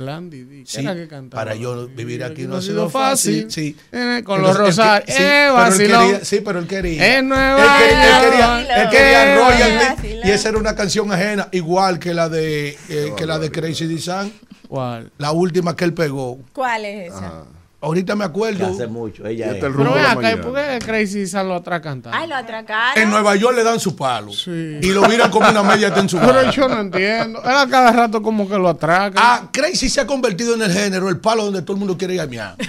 Landy 0.00 0.42
D. 0.44 0.58
¿Qué 0.62 0.66
Sí, 0.66 0.86
que 0.86 1.08
cantaba? 1.08 1.42
para 1.42 1.56
yo 1.56 1.88
vivir 1.88 2.22
aquí 2.22 2.42
no 2.42 2.50
no 2.50 2.56
ha 2.58 2.62
sido 2.62 2.88
fácil. 2.88 3.50
Sí. 3.50 3.74
Eh, 3.90 4.22
con 4.24 4.38
Entonces, 4.38 4.42
los 4.42 4.56
rosarios. 4.56 5.16
sí, 5.16 5.22
eh, 5.24 5.26
pero 5.26 5.48
él 5.48 5.54
vacilón. 5.70 6.06
quería- 6.06 6.24
sí, 6.24 6.40
pero 6.44 6.58
él 6.60 6.66
quería. 6.68 7.18
En 7.18 7.28
Nueva 7.28 7.78
él 7.82 7.88
quería, 7.88 8.20
él 8.20 8.30
quería, 8.30 8.60
York. 8.60 8.70
él 8.76 8.88
quería 8.90 9.24
Eh, 9.24 9.36
royalty 9.38 9.86
vacilón. 9.96 10.28
y 10.28 10.30
esa 10.30 10.48
era 10.50 10.58
una 10.58 10.74
canción 10.76 11.10
ajena, 11.12 11.48
igual 11.50 11.98
que 11.98 12.14
la 12.14 12.28
de 12.28 12.78
eh, 12.88 13.12
que 13.16 13.26
la 13.26 13.40
de 13.40 13.50
Crazy 13.50 13.86
Design, 13.88 14.32
¿Cuál? 14.68 15.10
la 15.18 15.32
última 15.32 15.74
que 15.74 15.84
él 15.84 15.94
pegó. 15.94 16.38
¿Cuál 16.52 16.84
es 16.84 17.08
esa? 17.12 17.44
Ahorita 17.80 18.16
me 18.16 18.24
Que 18.24 18.30
acuerdo. 18.30 18.66
hace 18.66 18.88
mucho. 18.88 19.24
Ella 19.24 19.46
es. 19.52 19.62
el 19.62 19.72
Pero 19.72 19.94
de 19.94 20.00
acá, 20.00 20.12
¿y 20.12 20.16
mañana. 20.16 20.42
por 20.42 20.54
qué 20.56 20.78
Crazy 20.84 21.28
San 21.28 21.46
lo 21.46 21.54
atrás 21.54 21.80
cantando? 21.80 22.18
Ay, 22.18 22.26
lo 22.26 22.34
atracaron. 22.34 23.00
En 23.00 23.08
Nueva 23.08 23.36
York 23.36 23.54
le 23.56 23.62
dan 23.62 23.78
su 23.78 23.94
palo 23.94 24.32
Sí. 24.32 24.50
y 24.82 24.88
lo 24.88 25.02
miran 25.02 25.30
como 25.30 25.48
una 25.48 25.62
media 25.62 25.92
en 25.96 26.08
su 26.08 26.18
Pero 26.18 26.50
yo 26.50 26.66
no 26.68 26.80
entiendo. 26.80 27.40
Él 27.40 27.50
a 27.56 27.68
cada 27.68 27.92
rato 27.92 28.20
como 28.20 28.48
que 28.48 28.56
lo 28.58 28.68
atraca. 28.68 29.12
Ah, 29.16 29.48
Crazy 29.52 29.88
se 29.88 30.00
ha 30.00 30.06
convertido 30.08 30.54
en 30.56 30.62
el 30.62 30.72
género, 30.72 31.08
el 31.08 31.18
palo 31.18 31.44
donde 31.44 31.62
todo 31.62 31.74
el 31.74 31.78
mundo 31.78 31.96
quiere 31.96 32.14
ir 32.14 32.20
a 32.20 32.26
miar. 32.26 32.56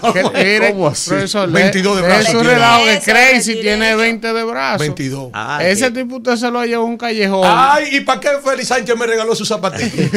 ¿Cómo 0.00 0.88
así? 0.88 1.10
profesor, 1.10 1.50
22 1.50 1.96
de 1.96 2.02
de- 2.02 2.08
brazos 2.08 2.28
Es 2.28 2.34
un 2.34 2.44
relajo 2.44 2.84
que 2.84 2.92
Eso, 2.94 3.04
Crazy 3.10 3.54
tiene 3.60 3.88
eso. 3.90 3.98
20 3.98 4.32
de 4.32 4.44
brazos. 4.44 4.80
22. 4.80 5.30
Ah, 5.32 5.58
Ese 5.62 5.90
tipo 5.90 6.16
usted 6.16 6.36
se 6.36 6.50
lo 6.50 6.64
lleva 6.64 6.82
a 6.82 6.86
un 6.86 6.96
callejón. 6.98 7.42
Ay, 7.50 7.96
¿y 7.96 8.00
para 8.00 8.20
qué 8.20 8.28
Félix 8.44 8.68
Sánchez 8.68 8.96
me 8.98 9.06
regaló 9.06 9.34
sus 9.34 9.48
zapatillas? 9.48 9.92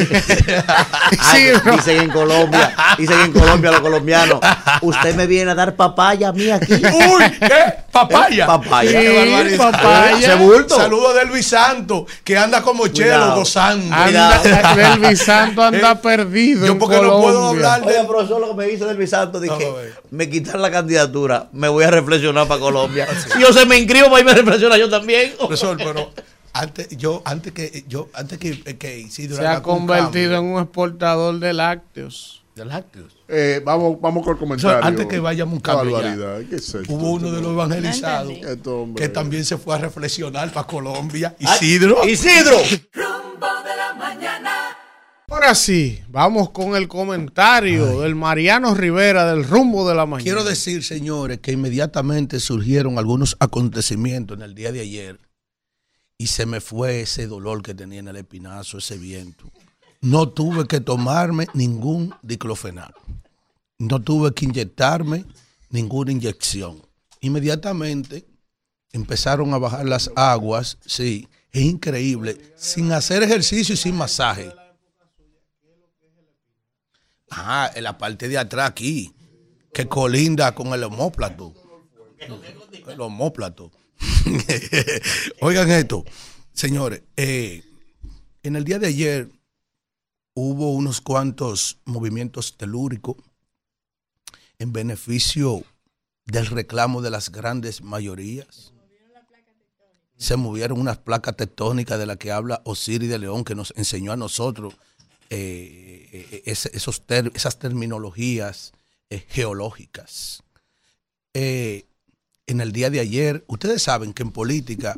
Ay, 1.20 1.52
Sí, 1.54 1.70
dicen 1.70 1.98
en 2.02 2.10
Colombia 2.10 2.74
Dicen 2.98 3.20
en 3.20 3.32
Colombia 3.32 3.70
los 3.70 3.80
colombianos, 3.80 4.40
usted 4.82 5.14
me 5.14 5.26
viene 5.26 5.52
a 5.52 5.54
dar 5.54 5.76
papaya 5.76 6.28
a 6.28 6.32
mí 6.32 6.50
aquí. 6.50 6.74
Uy, 6.74 7.30
¿qué? 7.40 7.74
Papaya. 7.92 8.44
Eh, 8.44 8.46
papaya. 8.46 9.00
Qué 9.00 9.16
barbaridad. 9.16 9.70
papaya. 9.72 10.18
Ese 10.18 10.34
bulto. 10.34 10.76
Saludo 10.76 11.08
a 11.10 11.14
Delvis 11.14 11.46
Santo, 11.46 12.06
que 12.24 12.36
anda 12.36 12.60
como 12.62 12.88
chelo 12.88 13.34
gozando. 13.36 13.94
Anda, 13.94 14.42
Delvis 14.74 15.18
Santo 15.24 15.62
anda 15.62 16.00
perdido. 16.00 16.66
Yo 16.66 16.72
en 16.72 16.78
porque 16.78 17.00
no 17.00 17.20
puedo 17.20 17.48
hablar 17.48 17.84
de 17.84 17.98
Oye, 17.98 18.04
profesor, 18.08 18.40
lo 18.40 18.48
que 18.48 18.54
me 18.54 18.66
dice 18.66 18.84
del 18.84 18.96
Bisanto, 18.96 19.40
dije, 19.40 19.72
me 20.10 20.28
quitan 20.28 20.60
la 20.60 20.70
candidatura, 20.70 21.48
me 21.52 21.68
voy 21.68 21.84
a 21.84 21.90
reflexionar 21.90 22.46
para 22.48 22.60
Colombia. 22.60 23.06
Si 23.32 23.40
yo 23.40 23.52
se 23.52 23.64
me 23.66 23.76
inscribo 23.78 24.06
para 24.08 24.20
irme 24.20 24.32
a 24.32 24.34
reflexionar 24.34 24.78
yo 24.78 24.88
también. 24.88 25.32
Profesor, 25.38 25.76
pero 25.76 26.10
antes, 26.52 26.88
yo, 26.96 27.22
antes 27.24 27.52
que 27.52 27.84
yo, 27.88 28.08
antes 28.14 28.38
que, 28.38 28.62
que 28.76 28.98
Isidro 28.98 29.36
Se 29.36 29.46
ha 29.46 29.62
convertido 29.62 30.32
cambio- 30.34 30.38
en 30.38 30.44
un 30.56 30.62
exportador 30.62 31.38
de 31.38 31.52
lácteos. 31.52 32.37
De 32.58 32.64
lácteos. 32.66 33.16
Eh, 33.28 33.62
vamos, 33.64 34.00
vamos 34.00 34.24
con 34.24 34.34
el 34.34 34.38
comentario. 34.38 34.84
antes 34.84 35.06
que 35.06 35.18
vayamos 35.18 35.52
a 35.52 35.56
un 35.56 35.60
cambio 35.60 36.00
ya. 36.00 36.08
barbaridad. 36.08 36.48
¿Qué 36.50 36.56
es 36.56 36.74
esto? 36.74 36.92
Hubo 36.92 37.12
uno 37.12 37.30
de 37.32 37.40
los 37.40 37.52
evangelizados 37.52 38.32
Esto, 38.32 38.82
hombre. 38.82 39.02
que 39.02 39.08
también 39.08 39.44
se 39.44 39.56
fue 39.56 39.74
a 39.74 39.78
reflexionar 39.78 40.52
para 40.52 40.66
Colombia. 40.66 41.34
Isidro. 41.38 42.06
Isidro. 42.06 42.56
Ahora 45.30 45.54
sí, 45.54 46.00
vamos 46.08 46.50
con 46.50 46.74
el 46.74 46.88
comentario 46.88 48.00
del 48.00 48.14
Mariano 48.14 48.74
Rivera 48.74 49.30
del 49.30 49.44
rumbo 49.44 49.86
de 49.86 49.94
la 49.94 50.06
mañana. 50.06 50.24
Quiero 50.24 50.42
decir, 50.42 50.82
señores, 50.82 51.40
que 51.40 51.52
inmediatamente 51.52 52.40
surgieron 52.40 52.98
algunos 52.98 53.36
acontecimientos 53.38 54.38
en 54.38 54.42
el 54.42 54.54
día 54.54 54.72
de 54.72 54.80
ayer 54.80 55.20
y 56.16 56.28
se 56.28 56.46
me 56.46 56.60
fue 56.60 57.02
ese 57.02 57.26
dolor 57.26 57.62
que 57.62 57.74
tenía 57.74 58.00
en 58.00 58.08
el 58.08 58.16
espinazo, 58.16 58.78
ese 58.78 58.96
viento. 58.96 59.44
No 60.00 60.28
tuve 60.28 60.66
que 60.66 60.80
tomarme 60.80 61.46
ningún 61.54 62.14
diclofenac. 62.22 62.94
No 63.78 64.00
tuve 64.00 64.32
que 64.32 64.44
inyectarme 64.44 65.24
ninguna 65.70 66.12
inyección. 66.12 66.82
Inmediatamente 67.20 68.26
empezaron 68.92 69.52
a 69.54 69.58
bajar 69.58 69.86
las 69.86 70.10
aguas, 70.14 70.78
sí, 70.86 71.28
es 71.52 71.62
increíble, 71.62 72.38
sin 72.56 72.92
hacer 72.92 73.22
ejercicio 73.22 73.74
y 73.74 73.76
sin 73.76 73.96
masaje. 73.96 74.52
Ah, 77.30 77.70
en 77.74 77.84
la 77.84 77.98
parte 77.98 78.28
de 78.28 78.38
atrás 78.38 78.70
aquí, 78.70 79.14
que 79.72 79.86
colinda 79.86 80.54
con 80.54 80.68
el 80.68 80.84
homóplato. 80.84 81.54
El 82.86 83.00
homóplato. 83.00 83.70
Oigan 85.40 85.70
esto, 85.70 86.04
señores, 86.52 87.02
eh, 87.16 87.62
en 88.42 88.56
el 88.56 88.64
día 88.64 88.78
de 88.78 88.86
ayer 88.86 89.37
hubo 90.38 90.72
unos 90.72 91.00
cuantos 91.00 91.78
movimientos 91.84 92.56
telúricos 92.56 93.16
en 94.60 94.72
beneficio 94.72 95.64
del 96.26 96.46
reclamo 96.46 97.02
de 97.02 97.10
las 97.10 97.32
grandes 97.32 97.82
mayorías. 97.82 98.72
Se 100.16 100.36
movieron 100.36 100.80
unas 100.80 100.98
placas 100.98 101.36
tectónicas 101.36 101.98
de 101.98 102.06
las 102.06 102.18
que 102.18 102.30
habla 102.30 102.62
Osiris 102.64 103.08
de 103.08 103.18
León, 103.18 103.44
que 103.44 103.56
nos 103.56 103.72
enseñó 103.76 104.12
a 104.12 104.16
nosotros 104.16 104.74
eh, 105.30 106.42
esas 106.44 107.58
terminologías 107.58 108.72
eh, 109.10 109.24
geológicas. 109.28 110.44
Eh, 111.34 111.84
en 112.46 112.60
el 112.60 112.70
día 112.70 112.90
de 112.90 113.00
ayer, 113.00 113.44
ustedes 113.48 113.82
saben 113.82 114.12
que 114.12 114.22
en 114.22 114.30
política 114.30 114.96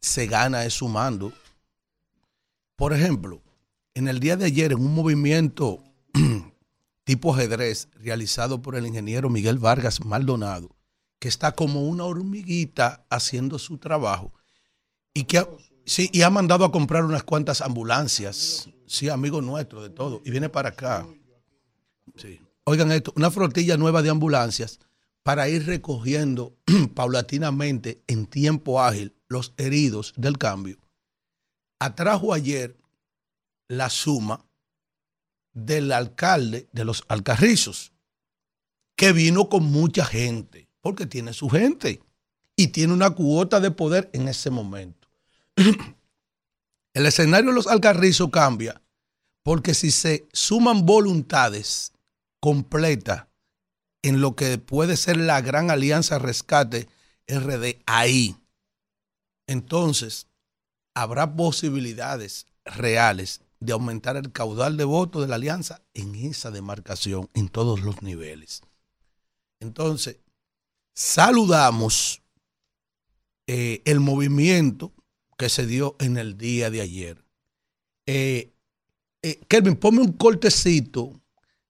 se 0.00 0.26
gana 0.26 0.64
es 0.64 0.74
sumando. 0.74 1.32
Por 2.76 2.92
ejemplo, 2.92 3.42
en 3.94 4.08
el 4.08 4.20
día 4.20 4.36
de 4.36 4.46
ayer, 4.46 4.72
en 4.72 4.80
un 4.80 4.94
movimiento 4.94 5.82
tipo 7.04 7.34
ajedrez 7.34 7.88
realizado 7.94 8.62
por 8.62 8.76
el 8.76 8.86
ingeniero 8.86 9.28
Miguel 9.28 9.58
Vargas 9.58 10.04
Maldonado, 10.04 10.74
que 11.18 11.28
está 11.28 11.52
como 11.52 11.86
una 11.86 12.04
hormiguita 12.04 13.04
haciendo 13.10 13.58
su 13.58 13.78
trabajo 13.78 14.32
y 15.14 15.24
que 15.24 15.38
ha, 15.38 15.48
sí, 15.84 16.08
y 16.12 16.22
ha 16.22 16.30
mandado 16.30 16.64
a 16.64 16.72
comprar 16.72 17.04
unas 17.04 17.22
cuantas 17.22 17.60
ambulancias, 17.60 18.68
sí, 18.86 19.08
amigo 19.08 19.42
nuestro 19.42 19.82
de 19.82 19.90
todo, 19.90 20.22
y 20.24 20.30
viene 20.30 20.48
para 20.48 20.70
acá. 20.70 21.06
Sí. 22.16 22.40
Oigan 22.64 22.92
esto, 22.92 23.12
una 23.16 23.30
flotilla 23.30 23.76
nueva 23.76 24.02
de 24.02 24.10
ambulancias 24.10 24.78
para 25.22 25.48
ir 25.48 25.66
recogiendo 25.66 26.56
paulatinamente 26.94 28.02
en 28.06 28.26
tiempo 28.26 28.80
ágil 28.80 29.14
los 29.28 29.52
heridos 29.56 30.14
del 30.16 30.38
cambio. 30.38 30.78
Atrajo 31.78 32.32
ayer 32.32 32.76
la 33.72 33.88
suma 33.88 34.44
del 35.54 35.92
alcalde 35.92 36.68
de 36.72 36.84
los 36.84 37.04
Alcarrizos, 37.08 37.92
que 38.96 39.12
vino 39.12 39.48
con 39.48 39.64
mucha 39.64 40.04
gente, 40.04 40.68
porque 40.82 41.06
tiene 41.06 41.32
su 41.32 41.48
gente 41.48 42.02
y 42.54 42.68
tiene 42.68 42.92
una 42.92 43.10
cuota 43.10 43.60
de 43.60 43.70
poder 43.70 44.10
en 44.12 44.28
ese 44.28 44.50
momento. 44.50 45.08
El 46.94 47.06
escenario 47.06 47.48
de 47.48 47.54
los 47.54 47.66
Alcarrizos 47.66 48.28
cambia 48.30 48.82
porque 49.42 49.72
si 49.72 49.90
se 49.90 50.28
suman 50.34 50.84
voluntades 50.84 51.92
completas 52.40 53.26
en 54.02 54.20
lo 54.20 54.36
que 54.36 54.58
puede 54.58 54.98
ser 54.98 55.16
la 55.16 55.40
gran 55.40 55.70
alianza 55.70 56.18
rescate 56.18 56.88
RD 57.26 57.82
ahí, 57.86 58.36
entonces 59.46 60.26
habrá 60.94 61.34
posibilidades 61.34 62.46
reales 62.66 63.40
de 63.62 63.72
aumentar 63.72 64.16
el 64.16 64.32
caudal 64.32 64.76
de 64.76 64.84
votos 64.84 65.22
de 65.22 65.28
la 65.28 65.36
alianza 65.36 65.82
en 65.94 66.16
esa 66.16 66.50
demarcación, 66.50 67.30
en 67.34 67.48
todos 67.48 67.80
los 67.82 68.02
niveles. 68.02 68.62
Entonces, 69.60 70.16
saludamos 70.94 72.22
eh, 73.46 73.80
el 73.84 74.00
movimiento 74.00 74.92
que 75.38 75.48
se 75.48 75.66
dio 75.66 75.94
en 76.00 76.16
el 76.16 76.36
día 76.36 76.70
de 76.70 76.80
ayer. 76.80 77.24
Eh, 78.06 78.52
eh, 79.22 79.40
Kelvin, 79.46 79.76
ponme 79.76 80.00
un 80.00 80.12
cortecito 80.12 81.20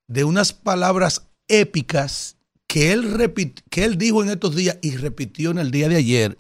de 0.07 0.25
unas 0.25 0.55
palabras 0.55 1.29
épicas 1.47 2.39
que 2.67 2.93
él, 2.93 3.13
repit- 3.13 3.63
que 3.69 3.85
él 3.85 3.99
dijo 3.99 4.23
en 4.23 4.31
estos 4.31 4.57
días 4.57 4.79
y 4.81 4.97
repitió 4.97 5.51
en 5.51 5.59
el 5.59 5.71
día 5.71 5.91
de 5.91 5.97
ayer 5.97 6.39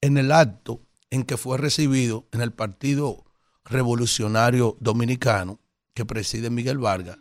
en 0.00 0.16
el 0.16 0.32
acto 0.32 0.80
en 1.10 1.24
que 1.24 1.36
fue 1.36 1.58
recibido 1.58 2.26
en 2.32 2.40
el 2.40 2.52
Partido 2.52 3.25
Revolucionario 3.66 4.76
Dominicano 4.80 5.60
que 5.94 6.04
preside 6.04 6.50
Miguel 6.50 6.78
Vargas, 6.78 7.18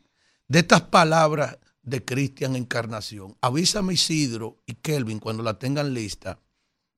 de 0.47 0.59
estas 0.59 0.81
palabras 0.81 1.57
de 1.81 2.03
Cristian 2.03 2.55
Encarnación. 2.55 3.37
Avísame 3.41 3.93
Isidro 3.93 4.61
y 4.65 4.73
Kelvin 4.75 5.19
cuando 5.19 5.43
la 5.43 5.57
tengan 5.57 5.93
lista, 5.93 6.39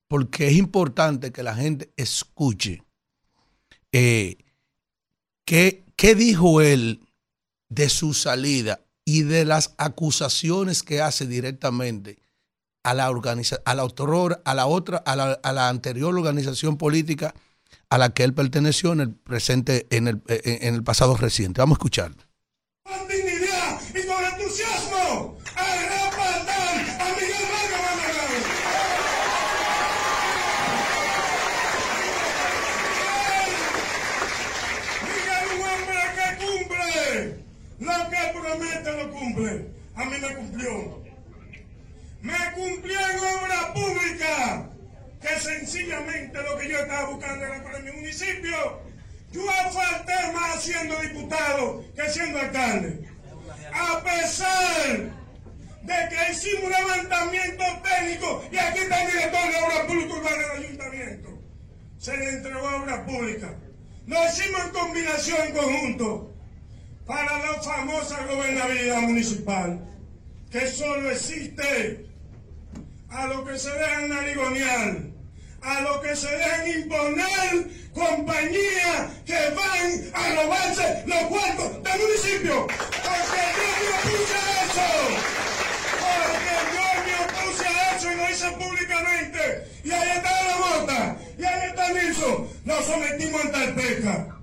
porque 0.08 0.48
es 0.48 0.54
importante 0.54 1.30
que 1.30 1.42
la 1.42 1.54
gente 1.54 1.92
escuche 1.96 2.82
eh, 3.92 4.38
qué, 5.44 5.84
qué 5.96 6.14
dijo 6.14 6.60
él 6.60 7.06
de 7.68 7.88
su 7.88 8.14
salida 8.14 8.80
y 9.04 9.22
de 9.22 9.44
las 9.44 9.74
acusaciones 9.78 10.82
que 10.82 11.00
hace 11.00 11.26
directamente 11.26 12.18
a 12.82 12.94
la 12.94 13.06
a 13.06 13.74
la 13.74 13.84
otra, 13.84 14.40
a 14.44 14.54
la 14.54 14.66
otra, 14.66 14.98
a 14.98 15.16
la, 15.16 15.32
a 15.32 15.52
la 15.52 15.68
anterior 15.68 16.14
organización 16.14 16.76
política 16.76 17.34
a 17.90 17.98
la 17.98 18.10
que 18.10 18.24
él 18.24 18.34
perteneció 18.34 18.92
en 18.92 19.00
el 19.00 19.14
presente, 19.14 19.86
en 19.90 20.08
el, 20.08 20.82
pasado 20.84 21.16
reciente. 21.16 21.60
Vamos 21.60 21.76
a 21.76 21.78
escucharlo. 21.78 22.22
con 22.84 23.08
dignidad 23.08 23.80
y 23.90 24.06
con 24.06 24.24
entusiasmo 24.24 25.38
a 25.56 25.64
respaldar 25.76 26.76
a 27.00 27.12
Miguel 27.14 27.46
Vargas 27.52 27.82
Maldonado. 27.96 28.38
Miguel 35.08 35.46
un 35.56 35.62
hombre 35.68 36.00
que 36.16 36.28
cumple. 36.44 37.44
Lo 37.80 38.10
que 38.10 38.38
promete 38.38 38.90
lo 38.96 39.12
cumple. 39.12 39.70
A 39.94 40.04
mí 40.04 40.16
me 40.20 40.34
cumplió. 40.36 40.72
Me 42.20 42.52
cumplió 42.54 42.98
en 42.98 43.18
obra 43.18 43.72
pública. 43.72 44.77
Que 45.20 45.40
sencillamente 45.40 46.42
lo 46.42 46.58
que 46.58 46.68
yo 46.68 46.78
estaba 46.78 47.10
buscando 47.10 47.44
era 47.44 47.62
para 47.62 47.80
mi 47.80 47.90
municipio. 47.92 48.82
Yo 49.32 49.42
falté 49.70 50.14
más 50.32 50.62
siendo 50.62 50.96
diputado 51.00 51.84
que 51.94 52.08
siendo 52.08 52.38
alcalde. 52.38 53.08
A 53.72 54.02
pesar 54.02 55.18
de 55.82 55.94
que 56.08 56.32
hicimos 56.32 56.64
un 56.64 56.70
levantamiento 56.70 57.64
técnico 57.82 58.44
y 58.50 58.58
aquí 58.58 58.78
está 58.80 59.02
el 59.02 59.10
director 59.12 59.52
de 59.52 59.58
obra 59.58 59.86
pública 59.86 60.14
urbana 60.14 60.36
del 60.36 60.64
ayuntamiento. 60.64 61.38
Se 61.98 62.16
le 62.16 62.28
entregó 62.28 62.68
a 62.68 62.82
obra 62.82 63.06
pública. 63.06 63.54
Lo 64.06 64.16
hicimos 64.26 64.64
en 64.64 64.70
combinación, 64.70 65.48
en 65.48 65.54
conjunto, 65.54 66.34
para 67.06 67.38
la 67.38 67.54
famosa 67.62 68.24
gobernabilidad 68.26 69.00
municipal, 69.00 69.80
que 70.50 70.66
solo 70.66 71.10
existe 71.10 72.07
a 73.10 73.26
lo 73.26 73.44
que 73.44 73.58
se 73.58 73.70
dejan 73.70 74.08
narigonear, 74.08 74.98
a 75.62 75.80
lo 75.80 76.00
que 76.00 76.14
se 76.14 76.30
dejan 76.30 76.68
imponer 76.68 77.68
compañías 77.94 79.12
que 79.24 79.38
van 79.54 80.12
a 80.14 80.42
robarse 80.42 81.04
los 81.06 81.22
cuartos 81.24 81.82
del 81.82 82.00
municipio. 82.00 82.66
Porque 82.66 83.42
yo 83.56 83.68
digo 83.80 83.96
opuse 83.98 84.34
a 84.34 84.64
eso. 84.64 84.88
Porque 85.98 86.54
yo 86.74 86.86
me 87.06 87.14
opuse 87.24 87.66
a 87.66 87.96
eso 87.96 88.12
y 88.12 88.16
lo 88.16 88.30
hice 88.30 88.50
públicamente. 88.52 89.68
Y 89.84 89.90
ahí 89.90 90.10
está 90.16 90.42
la 90.44 90.56
bota. 90.56 91.16
Y 91.38 91.44
ahí 91.44 91.68
está 91.68 91.92
Nilson. 91.92 92.48
Lo 92.64 92.82
sometimos 92.82 93.44
en 93.44 93.52
Talpeca. 93.52 94.36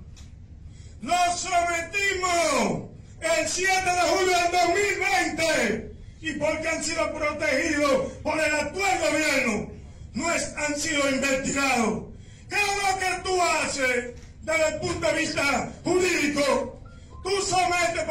Lo 1.02 1.36
sometimos 1.36 2.90
el 3.20 3.48
7 3.48 3.70
de 3.70 4.00
julio 4.00 4.36
del 4.38 4.52
2020. 4.52 5.95
Y 6.28 6.32
porque 6.40 6.68
han 6.68 6.82
sido 6.82 7.12
protegidos 7.14 8.12
por 8.22 8.36
el 8.40 8.52
actual 8.52 8.98
gobierno, 8.98 9.70
no 10.14 10.32
es- 10.32 10.52
han 10.56 10.74
sido 10.78 11.08
investigados. 11.08 12.04
¿Qué 12.48 12.56
es 12.56 12.82
lo 12.82 12.98
que 12.98 13.22
tú 13.28 13.42
haces 13.42 14.14
desde 14.42 14.68
el 14.74 14.80
punto 14.80 15.06
de 15.06 15.14
vista 15.20 15.72
jurídico? 15.84 16.80
Tú 17.22 17.30
sometes 17.42 18.10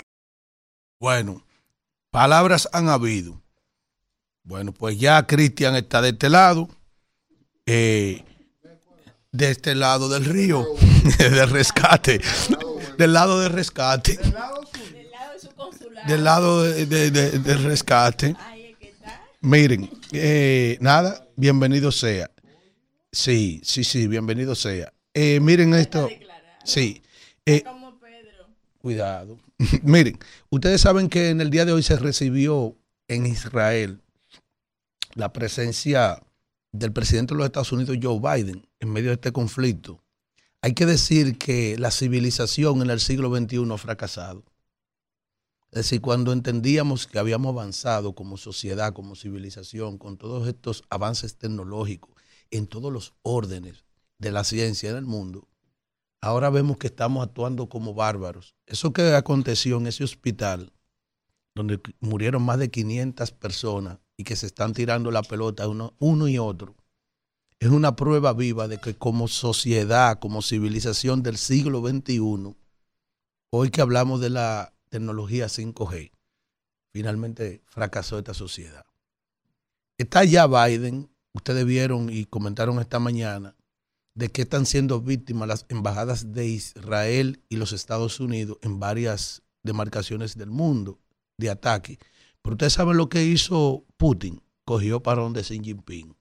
Bueno, 0.99 1.45
palabras 2.09 2.69
han 2.71 2.87
habido. 2.87 3.41
Bueno, 4.43 4.71
pues 4.71 4.97
ya 4.97 5.25
Cristian 5.27 5.75
está 5.75 6.01
de 6.01 6.09
este 6.09 6.29
lado. 6.29 6.69
eh, 7.65 8.23
de 9.31 9.51
este 9.51 9.75
lado 9.75 10.07
del 10.07 10.23
río, 10.23 10.65
del 11.19 11.49
rescate. 11.49 12.21
Del 12.97 13.11
lado 13.11 13.41
del 13.41 13.51
rescate. 13.51 14.17
Del 16.07 16.23
lado 16.23 16.63
de- 16.63 16.85
de- 16.85 17.11
de- 17.11 17.39
del 17.39 17.63
rescate. 17.63 18.35
Miren, 19.41 19.89
eh, 20.11 20.77
nada, 20.81 21.27
bienvenido 21.35 21.91
sea. 21.91 22.29
Sí, 23.11 23.61
sí, 23.63 23.83
sí, 23.83 24.07
bienvenido 24.07 24.55
sea. 24.55 24.91
Eh, 25.13 25.39
miren 25.39 25.73
esto. 25.73 26.09
Sí. 26.63 27.01
eh, 27.45 27.63
Cuidado. 28.79 29.39
Miren, 29.83 30.17
ustedes 30.49 30.81
saben 30.81 31.09
que 31.09 31.29
en 31.29 31.41
el 31.41 31.49
día 31.49 31.65
de 31.65 31.71
hoy 31.71 31.81
se 31.83 31.95
recibió 31.97 32.75
en 33.07 33.25
Israel 33.25 34.01
la 35.13 35.31
presencia 35.31 36.21
del 36.71 36.91
presidente 36.91 37.33
de 37.33 37.37
los 37.37 37.45
Estados 37.45 37.71
Unidos, 37.71 37.97
Joe 38.01 38.19
Biden, 38.19 38.67
en 38.79 38.91
medio 38.91 39.09
de 39.09 39.13
este 39.15 39.31
conflicto. 39.31 40.03
Hay 40.61 40.73
que 40.73 40.85
decir 40.85 41.37
que 41.37 41.77
la 41.79 41.89
civilización 41.91 42.81
en 42.81 42.89
el 42.89 42.99
siglo 42.99 43.33
XXI 43.33 43.71
ha 43.71 43.77
fracasado. 43.77 44.43
Es 45.75 45.81
decir, 45.89 45.99
cuando 45.99 46.31
entendíamos 46.31 47.05
que 47.05 47.19
habíamos 47.19 47.49
avanzado 47.49 48.15
como 48.15 48.37
sociedad, 48.37 48.93
como 48.93 49.13
civilización, 49.13 49.97
con 49.97 50.15
todos 50.15 50.47
estos 50.47 50.85
avances 50.89 51.37
tecnológicos, 51.37 52.15
en 52.49 52.65
todos 52.65 52.93
los 52.93 53.13
órdenes 53.23 53.83
de 54.17 54.31
la 54.31 54.45
ciencia 54.45 54.89
en 54.89 54.95
el 54.95 55.05
mundo, 55.05 55.49
ahora 56.21 56.49
vemos 56.49 56.77
que 56.77 56.87
estamos 56.87 57.27
actuando 57.27 57.67
como 57.67 57.93
bárbaros. 57.93 58.55
Eso 58.65 58.93
que 58.93 59.15
aconteció 59.15 59.75
en 59.75 59.87
ese 59.87 60.05
hospital, 60.05 60.71
donde 61.55 61.81
murieron 61.99 62.43
más 62.43 62.57
de 62.57 62.71
500 62.71 63.31
personas 63.31 63.99
y 64.15 64.23
que 64.23 64.37
se 64.37 64.45
están 64.45 64.71
tirando 64.71 65.11
la 65.11 65.23
pelota 65.23 65.67
uno, 65.67 65.93
uno 65.99 66.29
y 66.29 66.37
otro, 66.37 66.77
es 67.59 67.67
una 67.67 67.97
prueba 67.97 68.31
viva 68.31 68.69
de 68.69 68.77
que 68.77 68.95
como 68.95 69.27
sociedad, 69.27 70.19
como 70.19 70.41
civilización 70.41 71.21
del 71.21 71.35
siglo 71.35 71.85
XXI, 71.85 72.55
hoy 73.49 73.71
que 73.71 73.81
hablamos 73.81 74.21
de 74.21 74.29
la 74.29 74.74
tecnología 74.89 75.47
5G, 75.47 76.11
finalmente 76.91 77.61
fracasó 77.65 78.17
esta 78.17 78.33
sociedad. 78.33 78.85
Está 79.97 80.23
ya 80.23 80.47
Biden, 80.47 81.09
ustedes 81.33 81.65
vieron 81.65 82.09
y 82.09 82.25
comentaron 82.25 82.79
esta 82.79 82.99
mañana, 82.99 83.55
de 84.13 84.29
que 84.29 84.43
están 84.43 84.65
siendo 84.65 85.01
víctimas 85.01 85.47
las 85.47 85.65
embajadas 85.69 86.31
de 86.31 86.47
Israel 86.47 87.43
y 87.49 87.57
los 87.57 87.73
Estados 87.73 88.19
Unidos 88.19 88.57
en 88.61 88.79
varias 88.79 89.43
demarcaciones 89.61 90.37
del 90.37 90.49
mundo 90.49 90.99
de 91.37 91.49
ataque. 91.49 91.99
Pero 92.41 92.53
ustedes 92.53 92.73
saben 92.73 92.97
lo 92.97 93.09
que 93.09 93.25
hizo 93.25 93.85
Putin, 93.97 94.41
cogió 94.63 95.03
parón 95.03 95.33
de 95.33 95.43
Xi 95.43 95.59
Jinping. 95.61 96.15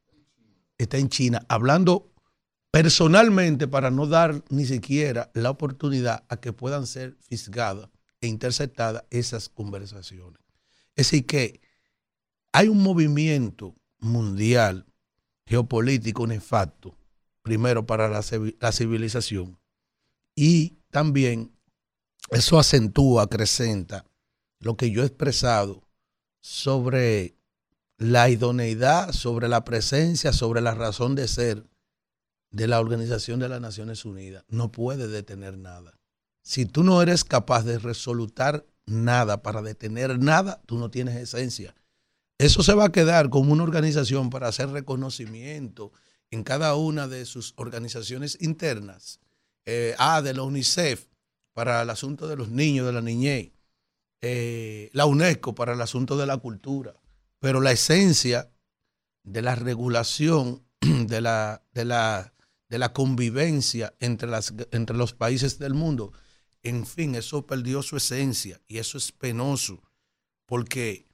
Está 0.77 0.99
en 0.99 1.09
China 1.09 1.47
hablando 1.49 2.11
personalmente 2.73 3.69
para 3.69 3.93
no 3.93 4.09
dar 4.09 4.43
ni 4.49 4.67
siquiera 4.67 5.31
la 5.35 5.51
oportunidad 5.51 6.25
a 6.29 6.37
que 6.39 6.53
puedan 6.53 6.89
ser 6.89 7.17
fisgadas 7.21 7.89
e 8.25 8.27
interceptadas 8.27 9.05
esas 9.11 9.49
conversaciones. 9.49 10.41
Es 10.97 11.11
decir, 11.11 11.27
que 11.27 11.61
hay 12.53 12.69
un 12.69 12.83
movimiento 12.83 13.75
mundial 13.99 14.87
geopolítico 15.47 16.27
nefasto, 16.27 16.97
primero 17.43 17.85
para 17.85 18.09
la, 18.09 18.25
la 18.61 18.73
civilización, 18.73 19.59
y 20.35 20.79
también 20.91 21.53
eso 22.31 22.59
acentúa, 22.59 23.25
acrecenta 23.25 24.07
lo 24.59 24.77
que 24.77 24.91
yo 24.91 25.03
he 25.03 25.07
expresado 25.07 25.83
sobre 26.41 27.37
la 27.99 28.31
idoneidad, 28.31 29.13
sobre 29.13 29.49
la 29.49 29.65
presencia, 29.65 30.33
sobre 30.33 30.61
la 30.61 30.75
razón 30.75 31.15
de 31.15 31.29
ser 31.29 31.67
de 32.51 32.69
la 32.69 32.81
Organización 32.81 33.41
de 33.41 33.49
las 33.49 33.61
Naciones 33.61 34.05
Unidas. 34.05 34.45
No 34.49 34.73
puede 34.73 35.09
detener 35.09 35.59
nada. 35.59 35.99
Si 36.45 36.67
tú 36.67 36.85
no 36.85 37.01
eres 37.01 37.25
capaz 37.25 37.65
de 37.65 37.79
resolutar 37.79 38.67
nada 38.85 39.43
para 39.43 39.63
detener 39.63 40.19
nada, 40.19 40.61
tú 40.67 40.79
no 40.79 40.91
tienes 40.91 41.17
esencia. 41.17 41.75
Eso 42.37 42.63
se 42.63 42.75
va 42.75 42.85
a 42.85 42.93
quedar 42.93 43.31
como 43.31 43.55
una 43.55 43.63
organización 43.63 44.29
para 44.29 44.49
hacer 44.49 44.69
reconocimiento 44.69 45.91
en 46.31 46.45
cada 46.45 46.75
una 46.75 47.09
de 47.09 47.25
sus 47.25 47.55
organizaciones 47.57 48.37
internas. 48.43 49.21
Eh, 49.65 49.95
ah, 49.99 50.21
de 50.21 50.35
la 50.35 50.43
UNICEF 50.43 51.07
para 51.55 51.81
el 51.81 51.89
asunto 51.89 52.29
de 52.29 52.37
los 52.37 52.51
niños, 52.51 52.85
de 52.85 52.93
la 52.93 53.01
niñez. 53.01 53.53
Eh, 54.21 54.91
la 54.93 55.07
UNESCO 55.07 55.55
para 55.55 55.73
el 55.73 55.81
asunto 55.81 56.19
de 56.19 56.27
la 56.27 56.37
cultura. 56.37 56.95
Pero 57.39 57.63
la 57.63 57.73
esencia 57.73 58.51
de 59.23 59.41
la 59.41 59.55
regulación, 59.55 60.63
de 60.81 61.23
la, 61.23 61.63
de 61.73 61.87
la, 61.87 62.35
de 62.69 62.79
la 62.79 62.93
convivencia 62.93 63.95
entre, 63.99 64.29
las, 64.29 64.53
entre 64.73 64.95
los 64.95 65.15
países 65.15 65.59
del 65.59 65.73
mundo, 65.73 66.13
en 66.65 66.87
fin, 66.87 67.15
eso 67.15 67.47
perdió 67.47 67.83
su 67.83 67.97
esencia 67.97 68.61
y 68.67 68.79
eso 68.79 68.99
es 68.99 69.13
penoso, 69.13 69.83
porque 70.47 71.07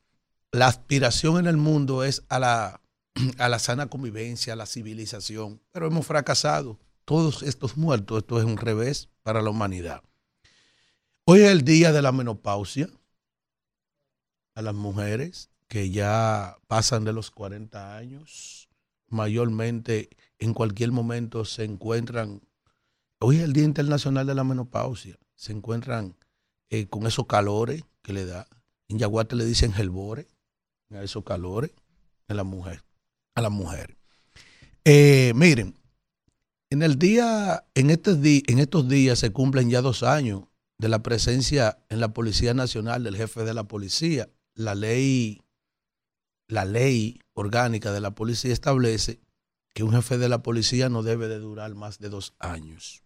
la 0.52 0.68
aspiración 0.68 1.38
en 1.38 1.46
el 1.46 1.56
mundo 1.56 2.04
es 2.04 2.22
a 2.28 2.38
la, 2.38 2.80
a 3.38 3.48
la 3.48 3.58
sana 3.58 3.88
convivencia, 3.88 4.52
a 4.54 4.56
la 4.56 4.66
civilización, 4.66 5.60
pero 5.72 5.86
hemos 5.86 6.06
fracasado. 6.06 6.78
Todos 7.04 7.42
estos 7.42 7.76
muertos, 7.76 8.18
esto 8.18 8.38
es 8.38 8.44
un 8.44 8.56
revés 8.56 9.08
para 9.22 9.42
la 9.42 9.50
humanidad. 9.50 10.02
Hoy 11.24 11.40
es 11.40 11.50
el 11.50 11.64
día 11.64 11.92
de 11.92 12.02
la 12.02 12.12
menopausia 12.12 12.88
a 14.54 14.62
las 14.62 14.74
mujeres 14.74 15.50
que 15.66 15.90
ya 15.90 16.56
pasan 16.66 17.04
de 17.04 17.12
los 17.12 17.30
40 17.30 17.96
años, 17.96 18.68
mayormente 19.08 20.10
en 20.38 20.54
cualquier 20.54 20.90
momento 20.90 21.44
se 21.44 21.64
encuentran, 21.64 22.42
hoy 23.20 23.36
es 23.36 23.42
el 23.42 23.52
Día 23.52 23.64
Internacional 23.64 24.26
de 24.26 24.34
la 24.34 24.42
Menopausia, 24.42 25.18
se 25.40 25.52
encuentran 25.52 26.16
eh, 26.68 26.86
con 26.86 27.06
esos 27.06 27.26
calores 27.26 27.82
que 28.02 28.12
le 28.12 28.26
da. 28.26 28.46
En 28.88 28.98
Yaguate 28.98 29.36
le 29.36 29.46
dicen 29.46 29.72
gelbore, 29.72 30.28
a 30.90 31.02
esos 31.02 31.24
calores 31.24 31.70
en 32.28 32.36
la 32.36 32.44
mujer, 32.44 32.84
a 33.34 33.40
la 33.40 33.48
mujer. 33.48 33.96
Eh, 34.84 35.32
miren, 35.34 35.78
en 36.68 36.82
el 36.82 36.98
día, 36.98 37.64
en 37.74 37.88
di- 38.20 38.42
en 38.48 38.58
estos 38.58 38.86
días 38.86 39.18
se 39.18 39.32
cumplen 39.32 39.70
ya 39.70 39.80
dos 39.80 40.02
años 40.02 40.42
de 40.76 40.90
la 40.90 41.02
presencia 41.02 41.78
en 41.88 42.00
la 42.00 42.12
Policía 42.12 42.52
Nacional 42.52 43.02
del 43.02 43.16
jefe 43.16 43.42
de 43.42 43.54
la 43.54 43.64
policía. 43.64 44.28
La 44.54 44.74
ley, 44.74 45.40
la 46.48 46.66
ley 46.66 47.18
orgánica 47.32 47.92
de 47.92 48.00
la 48.00 48.10
policía 48.10 48.52
establece 48.52 49.20
que 49.72 49.84
un 49.84 49.92
jefe 49.92 50.18
de 50.18 50.28
la 50.28 50.42
policía 50.42 50.90
no 50.90 51.02
debe 51.02 51.28
de 51.28 51.38
durar 51.38 51.74
más 51.74 51.98
de 51.98 52.10
dos 52.10 52.34
años. 52.38 53.02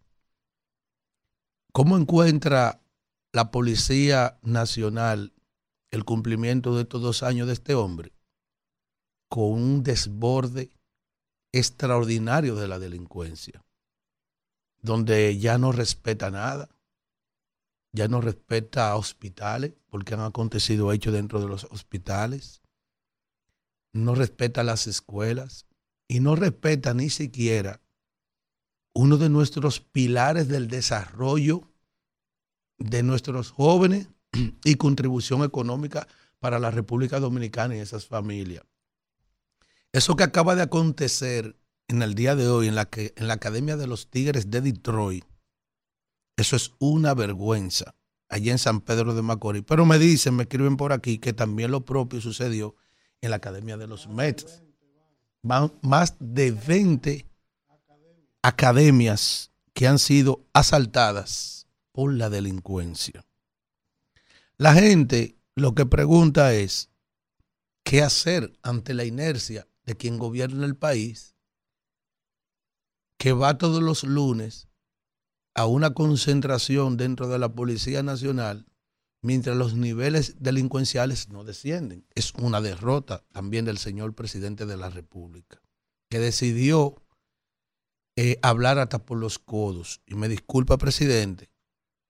¿Cómo 1.77 1.99
encuentra 1.99 2.81
la 3.33 3.51
Policía 3.51 4.39
Nacional 4.43 5.33
el 5.91 6.05
cumplimiento 6.05 6.77
de 6.77 6.83
estos 6.83 7.03
dos 7.03 7.25
años 7.25 7.49
de 7.49 7.55
este 7.55 7.75
hombre? 7.75 8.13
Con 9.29 9.55
un 9.55 9.83
desborde 9.83 10.71
extraordinario 11.53 12.55
de 12.55 12.69
la 12.69 12.79
delincuencia, 12.79 13.65
donde 14.83 15.37
ya 15.37 15.59
no 15.59 15.73
respeta 15.73 16.31
nada, 16.31 16.69
ya 17.93 18.07
no 18.07 18.21
respeta 18.21 18.95
hospitales, 18.95 19.75
porque 19.91 20.15
han 20.15 20.21
acontecido 20.21 20.93
hechos 20.93 21.13
dentro 21.13 21.41
de 21.41 21.49
los 21.49 21.65
hospitales, 21.65 22.63
no 23.93 24.15
respeta 24.15 24.63
las 24.63 24.87
escuelas 24.87 25.67
y 26.07 26.21
no 26.21 26.37
respeta 26.37 26.95
ni 26.95 27.11
siquiera 27.11 27.81
uno 28.95 29.17
de 29.19 29.29
nuestros 29.29 29.81
pilares 29.81 30.49
del 30.49 30.69
desarrollo 30.69 31.69
de 32.79 33.03
nuestros 33.03 33.51
jóvenes 33.51 34.09
y 34.65 34.77
contribución 34.77 35.43
económica 35.43 36.07
para 36.39 36.59
la 36.59 36.71
República 36.71 37.21
Dominicana 37.21 37.77
y 37.77 37.81
esas 37.81 38.07
familias. 38.07 38.65
Eso 39.93 40.17
que 40.17 40.25
acaba 40.25 40.55
de 40.55 40.63
acontecer 40.63 41.57
en 41.89 42.03
el 42.03 42.15
día 42.15 42.35
de 42.35 42.49
hoy 42.49 42.69
en 42.69 42.75
la, 42.75 42.87
que, 42.87 43.13
en 43.17 43.29
la 43.29 43.35
Academia 43.35 43.77
de 43.77 43.87
los 43.87 44.11
Tigres 44.11 44.51
de 44.51 44.61
Detroit, 44.61 45.25
eso 46.37 46.57
es 46.57 46.73
una 46.79 47.15
vergüenza 47.15 47.95
allá 48.29 48.53
en 48.53 48.59
San 48.59 48.81
Pedro 48.81 49.15
de 49.15 49.23
Macorís. 49.23 49.63
Pero 49.67 49.87
me 49.87 49.99
dicen, 49.99 50.35
me 50.35 50.45
escriben 50.45 50.77
por 50.77 50.93
aquí, 50.93 51.19
que 51.19 51.33
también 51.33 51.71
lo 51.71 51.85
propio 51.85 52.21
sucedió 52.21 52.75
en 53.21 53.31
la 53.31 53.37
Academia 53.37 53.77
de 53.77 53.87
los 53.87 54.09
Mets. 54.09 54.63
Van 55.43 55.73
más 55.83 56.17
de 56.19 56.51
20 56.51 57.27
academias 58.45 59.53
que 59.73 59.87
han 59.87 59.99
sido 59.99 60.45
asaltadas 60.53 61.67
por 61.93 62.13
la 62.13 62.29
delincuencia. 62.29 63.25
La 64.59 64.75
gente 64.75 65.39
lo 65.55 65.75
que 65.75 65.87
pregunta 65.87 66.53
es, 66.53 66.91
¿qué 67.85 68.03
hacer 68.03 68.53
ante 68.63 68.93
la 68.93 69.07
inercia 69.07 69.67
de 69.87 69.97
quien 69.97 70.19
gobierna 70.19 70.67
el 70.67 70.77
país, 70.77 71.35
que 73.17 73.33
va 73.33 73.57
todos 73.57 73.83
los 73.83 74.05
lunes 74.05 74.69
a 75.55 75.65
una 75.65 75.95
concentración 75.95 76.99
dentro 76.99 77.29
de 77.29 77.39
la 77.39 77.49
Policía 77.55 78.03
Nacional 78.03 78.67
mientras 79.23 79.57
los 79.57 79.73
niveles 79.73 80.37
delincuenciales 80.39 81.31
no 81.31 81.45
descienden? 81.45 82.07
Es 82.15 82.35
una 82.35 82.61
derrota 82.61 83.25
también 83.33 83.65
del 83.65 83.79
señor 83.79 84.15
presidente 84.15 84.67
de 84.67 84.77
la 84.77 84.91
República, 84.91 85.63
que 86.11 86.19
decidió 86.19 87.04
eh, 88.17 88.39
hablar 88.43 88.79
hasta 88.79 89.05
por 89.05 89.19
los 89.19 89.39
codos. 89.39 90.01
Y 90.07 90.15
me 90.15 90.29
disculpa, 90.29 90.79
presidente, 90.79 91.51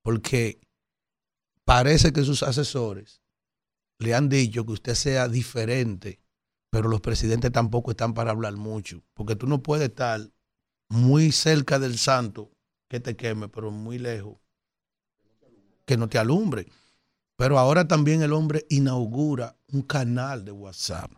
porque 0.02 0.60
parece 1.64 2.12
que 2.12 2.22
sus 2.22 2.42
asesores 2.42 3.22
le 3.98 4.14
han 4.14 4.28
dicho 4.28 4.66
que 4.66 4.72
usted 4.72 4.94
sea 4.94 5.28
diferente, 5.28 6.20
pero 6.70 6.88
los 6.88 7.00
presidentes 7.00 7.52
tampoco 7.52 7.92
están 7.92 8.14
para 8.14 8.32
hablar 8.32 8.56
mucho, 8.56 9.02
porque 9.14 9.36
tú 9.36 9.46
no 9.46 9.62
puedes 9.62 9.88
estar 9.88 10.20
muy 10.88 11.32
cerca 11.32 11.78
del 11.78 11.98
santo 11.98 12.50
que 12.88 13.00
te 13.00 13.16
queme, 13.16 13.48
pero 13.48 13.70
muy 13.70 13.98
lejos 13.98 14.36
que 15.86 15.96
no 15.96 16.08
te 16.08 16.18
alumbre. 16.18 16.66
Pero 17.36 17.58
ahora 17.58 17.88
también 17.88 18.22
el 18.22 18.32
hombre 18.32 18.64
inaugura 18.68 19.56
un 19.72 19.82
canal 19.82 20.44
de 20.44 20.52
WhatsApp. 20.52 21.10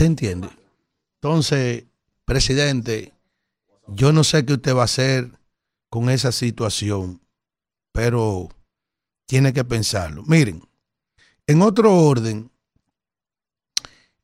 ¿Te 0.00 0.06
entiende? 0.06 0.48
Entonces, 1.16 1.84
presidente, 2.24 3.12
yo 3.86 4.14
no 4.14 4.24
sé 4.24 4.46
qué 4.46 4.54
usted 4.54 4.74
va 4.74 4.80
a 4.80 4.84
hacer 4.86 5.38
con 5.90 6.08
esa 6.08 6.32
situación, 6.32 7.20
pero 7.92 8.48
tiene 9.26 9.52
que 9.52 9.62
pensarlo. 9.62 10.22
Miren, 10.24 10.66
en 11.46 11.60
otro 11.60 11.94
orden, 11.94 12.50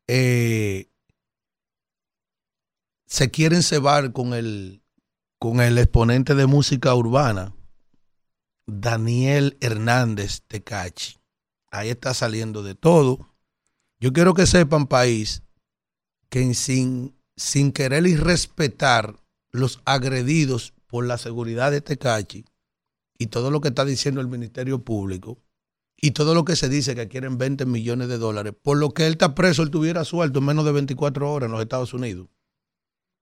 eh, 0.07 0.89
se 3.05 3.31
quieren 3.31 3.63
cebar 3.63 4.15
con 4.15 4.33
el, 4.33 4.81
con 5.39 5.61
el 5.61 5.77
exponente 5.77 6.35
de 6.35 6.47
música 6.47 6.95
urbana, 6.95 7.55
Daniel 8.65 9.59
Hernández 9.61 10.41
Tecachi. 10.49 11.19
Ahí 11.71 11.91
está 11.91 12.15
saliendo 12.15 12.63
de 12.63 12.75
todo. 12.75 13.35
Yo 14.01 14.15
quiero 14.15 14.33
que 14.33 14.47
sepan, 14.47 14.87
país, 14.87 15.43
que 16.29 16.55
sin, 16.55 17.15
sin 17.37 17.73
querer 17.73 18.07
y 18.07 18.17
respetar 18.17 19.17
los 19.51 19.81
agredidos 19.85 20.75
por 20.87 21.07
la 21.07 21.19
seguridad 21.19 21.71
de 21.71 21.81
Tecachi 21.81 22.45
y 23.19 23.27
todo 23.27 23.51
lo 23.51 23.61
que 23.61 23.69
está 23.69 23.85
diciendo 23.85 24.21
el 24.21 24.29
Ministerio 24.29 24.83
Público 24.85 25.39
y 25.97 26.11
todo 26.11 26.35
lo 26.35 26.45
que 26.45 26.57
se 26.57 26.69
dice 26.69 26.95
que 26.95 27.09
quieren 27.09 27.39
20 27.39 27.65
millones 27.67 28.09
de 28.09 28.19
dólares, 28.19 28.53
por 28.61 28.77
lo 28.77 28.91
que 28.91 29.07
él 29.07 29.13
está 29.13 29.35
preso, 29.35 29.63
él 29.63 29.71
tuviera 29.71 30.05
suelto 30.05 30.41
en 30.41 30.47
menos 30.47 30.65
de 30.65 30.73
24 30.73 31.33
horas 31.33 31.47
en 31.47 31.53
los 31.53 31.63
Estados 31.63 31.95
Unidos, 31.95 32.29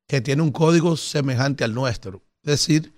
que 0.08 0.20
tiene 0.20 0.42
un 0.42 0.50
código 0.50 0.96
semejante 0.96 1.64
al 1.64 1.72
nuestro. 1.72 2.22
Es 2.42 2.50
decir, 2.50 2.92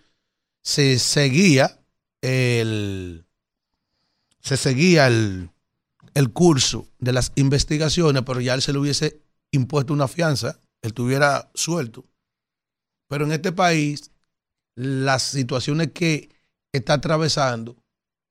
se 0.62 0.98
seguía 0.98 1.78
el, 2.22 3.26
se 4.40 4.56
seguía 4.56 5.06
el, 5.06 5.50
el 6.14 6.32
curso 6.32 6.88
de 6.98 7.12
las 7.12 7.32
investigaciones, 7.36 8.22
pero 8.24 8.40
ya 8.40 8.54
él 8.54 8.62
se 8.62 8.72
le 8.72 8.78
hubiese 8.78 9.20
impuesto 9.52 9.92
una 9.92 10.08
fianza, 10.08 10.60
él 10.82 10.92
tuviera 10.92 11.50
suelto. 11.54 12.04
Pero 13.08 13.24
en 13.24 13.32
este 13.32 13.52
país, 13.52 14.10
las 14.74 15.22
situaciones 15.22 15.92
que 15.92 16.30
está 16.72 16.94
atravesando 16.94 17.76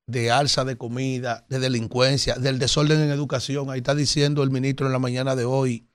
de 0.07 0.31
alza 0.31 0.65
de 0.65 0.77
comida, 0.77 1.45
de 1.49 1.59
delincuencia, 1.59 2.35
del 2.35 2.59
desorden 2.59 3.01
en 3.01 3.09
educación, 3.09 3.69
ahí 3.69 3.79
está 3.79 3.95
diciendo 3.95 4.43
el 4.43 4.51
ministro 4.51 4.85
en 4.85 4.93
la 4.93 4.99
mañana 4.99 5.35
de 5.35 5.45
hoy 5.45 5.87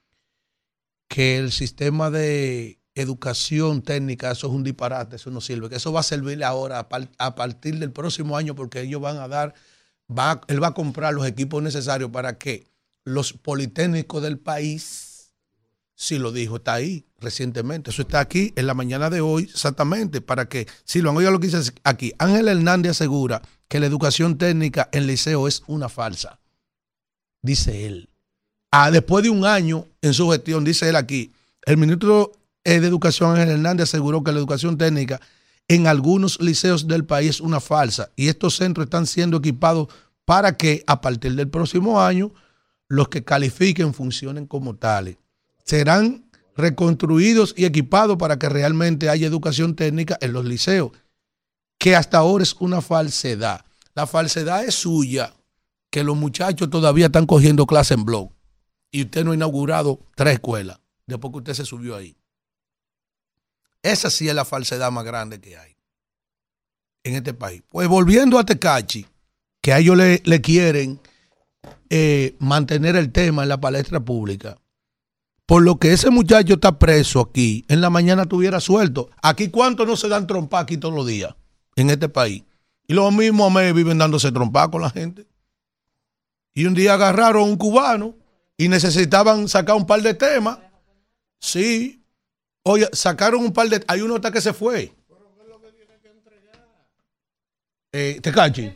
que 1.09 1.39
el 1.39 1.53
sistema 1.53 2.11
de 2.11 2.81
educación 2.95 3.83
técnica, 3.83 4.31
eso 4.31 4.49
es 4.49 4.53
un 4.53 4.65
disparate, 4.65 5.17
eso 5.17 5.31
no 5.31 5.41
sirve, 5.41 5.69
que 5.69 5.77
eso 5.77 5.93
va 5.93 6.01
a 6.01 6.05
servir 6.05 6.43
ahora 6.45 6.89
a 7.19 7.35
partir 7.35 7.79
del 7.79 7.93
próximo 7.93 8.37
año 8.37 8.55
porque 8.55 8.81
ellos 8.81 9.01
van 9.01 9.19
a 9.19 9.29
dar, 9.29 9.55
va, 10.11 10.41
él 10.49 10.63
va 10.63 10.69
a 10.69 10.75
comprar 10.75 11.15
los 11.15 11.27
equipos 11.27 11.63
necesarios 11.63 12.11
para 12.11 12.39
que 12.39 12.69
los 13.05 13.33
politécnicos 13.33 14.23
del 14.23 14.39
país 14.39 15.10
Sí 16.01 16.19
lo 16.19 16.33
dijo, 16.33 16.57
está 16.57 16.73
ahí 16.73 17.05
recientemente. 17.19 17.91
Eso 17.91 18.01
está 18.01 18.21
aquí 18.21 18.55
en 18.57 18.67
la 18.67 18.73
mañana 18.73 19.11
de 19.11 19.21
hoy, 19.21 19.43
exactamente, 19.43 20.23
para 20.23 20.49
que, 20.49 20.67
si 20.83 21.03
lo 21.03 21.11
han 21.11 21.19
oído 21.19 21.31
lo 21.31 21.39
que 21.39 21.49
dice 21.49 21.75
aquí, 21.85 22.15
Ángel 22.19 22.49
Hernández 22.49 22.93
asegura 22.93 23.43
que 23.69 23.81
la 23.81 23.85
educación 23.85 24.39
técnica 24.39 24.89
en 24.93 25.07
liceo 25.07 25.47
es 25.47 25.63
una 25.67 25.91
falsa. 25.91 26.41
Dice 27.43 27.87
él. 27.87 28.09
Ah, 28.71 28.91
después 28.91 29.25
de 29.25 29.29
un 29.29 29.45
año 29.45 29.89
en 30.01 30.15
su 30.15 30.31
gestión, 30.31 30.65
dice 30.65 30.89
él 30.89 30.97
aquí, 30.97 31.35
el 31.67 31.77
ministro 31.77 32.33
de 32.65 32.77
Educación 32.77 33.33
Ángel 33.33 33.51
Hernández 33.51 33.91
aseguró 33.91 34.25
que 34.25 34.33
la 34.33 34.39
educación 34.39 34.79
técnica 34.79 35.21
en 35.69 35.87
algunos 35.87 36.41
liceos 36.41 36.89
del 36.89 37.05
país 37.05 37.29
es 37.29 37.41
una 37.43 37.61
falsa 37.61 38.11
y 38.17 38.29
estos 38.29 38.57
centros 38.57 38.87
están 38.87 39.07
siendo 39.07 39.37
equipados 39.37 39.89
para 40.25 40.57
que 40.57 40.83
a 40.87 41.03
partir 41.03 41.35
del 41.35 41.49
próximo 41.49 42.01
año 42.01 42.33
los 42.89 43.09
que 43.11 43.23
califiquen 43.23 43.93
funcionen 43.93 44.47
como 44.47 44.77
tales 44.77 45.19
serán 45.71 46.29
reconstruidos 46.57 47.55
y 47.57 47.65
equipados 47.65 48.17
para 48.17 48.41
que 48.41 48.49
realmente 48.49 49.09
haya 49.09 49.29
educación 49.29 49.77
técnica 49.77 50.19
en 50.21 50.33
los 50.33 50.45
liceos, 50.45 50.91
que 51.79 51.95
hasta 51.95 52.19
ahora 52.19 52.43
es 52.43 52.55
una 52.55 52.81
falsedad. 52.81 53.65
La 53.95 54.09
falsedad 54.09 54.65
es 54.65 54.75
suya, 54.75 55.33
que 55.89 56.03
los 56.03 56.17
muchachos 56.17 56.71
todavía 56.71 57.07
están 57.07 57.25
cogiendo 57.25 57.67
clase 57.67 57.95
en 57.95 58.05
blog 58.05 58.33
y 58.91 59.03
usted 59.05 59.25
no 59.25 59.31
ha 59.31 59.35
inaugurado 59.35 60.01
tres 60.17 60.35
escuelas 60.35 60.81
después 61.07 61.31
que 61.31 61.39
usted 61.39 61.55
se 61.55 61.65
subió 61.65 61.95
ahí. 61.95 62.17
Esa 63.85 64.11
sí 64.11 64.29
es 64.29 64.35
la 64.35 64.45
falsedad 64.45 64.91
más 64.91 65.05
grande 65.05 65.41
que 65.41 65.57
hay 65.57 65.77
en 67.05 67.15
este 67.15 67.33
país. 67.33 67.63
Pues 67.69 67.87
volviendo 67.87 68.41
a 68.41 68.45
Tecachi, 68.45 69.07
que 69.63 69.73
a 69.73 69.79
ellos 69.79 69.97
le, 69.97 70.41
quieren 70.41 71.01
eh, 71.91 72.35
mantener 72.41 72.97
el 72.97 73.13
tema 73.13 73.45
en 73.45 73.49
la 73.49 73.61
palestra 73.61 74.01
pública, 74.01 74.60
por 75.51 75.65
lo 75.65 75.81
que 75.81 75.93
ese 75.93 76.11
muchacho 76.11 76.55
está 76.55 76.79
preso 76.79 77.19
aquí, 77.19 77.65
en 77.67 77.81
la 77.81 77.91
mañana 77.91 78.23
estuviera 78.23 78.61
suelto. 78.61 79.11
Aquí 79.21 79.49
cuántos 79.51 79.85
no 79.85 79.97
se 79.97 80.09
dan 80.09 80.29
trompa 80.29 80.61
aquí 80.61 80.77
todos 80.77 80.95
los 80.95 81.05
días 81.05 81.35
en 81.75 81.91
este 81.91 82.09
país. 82.09 82.45
Y 82.87 82.95
los 82.95 83.13
mismos 83.13 83.51
me 83.51 83.73
viven 83.73 83.99
dándose 83.99 84.31
trompa 84.31 84.71
con 84.71 84.81
la 84.81 84.91
gente. 84.91 85.27
Y 86.55 86.67
un 86.67 86.75
día 86.75 86.95
agarraron 86.95 87.43
a 87.43 87.47
un 87.47 87.57
cubano 87.57 88.15
y 88.57 88.69
necesitaban 88.69 89.49
sacar 89.49 89.75
un 89.75 89.87
par 89.89 90.03
de 90.03 90.15
temas. 90.15 90.61
Sí. 91.41 92.01
Oye, 92.63 92.89
sacaron 92.93 93.43
un 93.43 93.53
par 93.53 93.69
de... 93.71 93.83
Hay 93.89 94.03
uno 94.03 94.15
hasta 94.15 94.31
que 94.31 94.41
se 94.41 94.53
fue. 94.53 94.95
Eh, 97.91 98.21
te 98.23 98.31
cachi. 98.31 98.73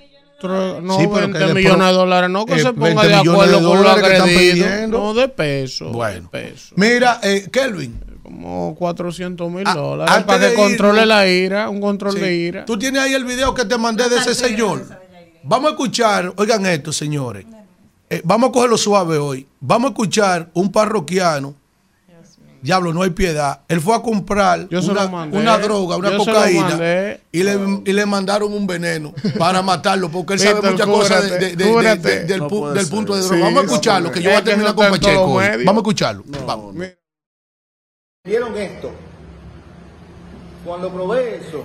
No, 0.48 0.98
sí, 0.98 1.06
20 1.06 1.55
millones 1.55 1.86
de 1.86 1.92
dólares, 1.92 2.31
no 2.31 2.47
que 2.47 2.55
eh, 2.55 2.60
se 2.60 2.73
ponga 2.73 3.06
de 3.06 3.14
acuerdo 3.14 3.62
con 3.66 3.82
lo 3.82 3.89
agredido. 3.89 4.66
No, 4.89 5.14
de 5.14 5.28
peso. 5.28 5.90
Bueno, 5.90 6.23
de 6.23 6.28
peso. 6.28 6.74
Mira, 6.76 7.20
eh, 7.23 7.48
Kelvin. 7.50 8.00
Como 8.23 8.74
400 8.74 9.50
mil 9.50 9.64
dólares 9.64 10.24
para 10.24 10.48
que 10.48 10.55
controle 10.55 11.05
la 11.05 11.26
ira, 11.28 11.68
un 11.68 11.78
control 11.78 12.14
sí. 12.14 12.20
de 12.20 12.34
ira. 12.34 12.64
Tú 12.64 12.78
tienes 12.78 13.02
ahí 13.02 13.12
el 13.12 13.24
video 13.24 13.52
que 13.52 13.66
te 13.66 13.76
mandé 13.76 14.08
de 14.08 14.16
ese 14.16 14.34
señor. 14.34 14.82
Vamos 15.42 15.68
a 15.68 15.70
escuchar, 15.73 16.32
oigan 16.36 16.64
esto, 16.64 16.90
señores. 16.90 17.44
Eh, 18.08 18.23
vamos 18.24 18.48
a 18.48 18.52
cogerlo 18.52 18.78
suave 18.78 19.18
hoy. 19.18 19.47
Vamos 19.60 19.89
a 19.89 19.92
escuchar 19.92 20.48
un 20.55 20.73
parroquiano 20.73 21.55
Diablo, 22.65 22.94
no 22.94 23.02
hay 23.02 23.10
piedad. 23.10 23.60
Él 23.68 23.78
fue 23.83 23.94
a 23.94 24.01
comprar 24.01 24.67
una, 24.70 25.05
una, 25.31 25.59
droga, 25.59 25.99
una 25.99 26.12
Yo 26.12 26.17
cocaína 26.17 27.18
y 27.31 27.43
le, 27.43 27.59
y 27.84 27.93
le, 27.93 28.07
mandaron 28.07 28.55
un 28.55 28.67
veneno 28.67 29.12
para 29.39 29.60
matarlo 29.60 30.09
porque 30.09 30.33
él 30.33 30.39
sabe 30.39 30.70
muchas 30.70 30.86
cosas 30.86 31.31
de, 31.31 31.57
de, 31.57 31.57
de, 31.57 32.25
del, 32.25 32.39
no 32.39 32.49
pu 32.49 32.68
del 32.68 32.89
punto 32.89 33.15
de 33.15 33.20
droga. 33.20 33.36
Sí, 33.36 33.43
Vamos 33.43 33.60
a 33.60 33.67
escucharlo, 33.67 34.10
que 34.10 34.23
yo 34.23 34.31
voy 34.31 34.39
a 34.39 34.44
terminar 34.44 34.75
con 34.75 34.91
Pacheco. 34.93 35.34
Vamos 35.34 35.67
a 35.67 35.73
escucharlo. 35.73 36.25
No, 36.26 36.47
Vamos. 36.47 36.75
¿Vieron 38.25 38.57
esto? 38.57 38.93
Cuando 40.65 40.91
probé 40.91 41.36
eso, 41.47 41.65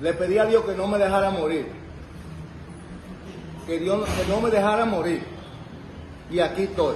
le 0.00 0.12
pedí 0.12 0.38
a 0.38 0.44
Dios 0.44 0.64
que 0.66 0.76
no 0.76 0.86
me 0.86 0.98
dejara 0.98 1.30
morir. 1.30 1.66
Que 3.66 3.80
Dios 3.80 4.08
que 4.08 4.32
no 4.32 4.40
me 4.40 4.50
dejara 4.50 4.84
morir. 4.84 5.24
Y 6.30 6.38
aquí 6.38 6.62
estoy. 6.62 6.94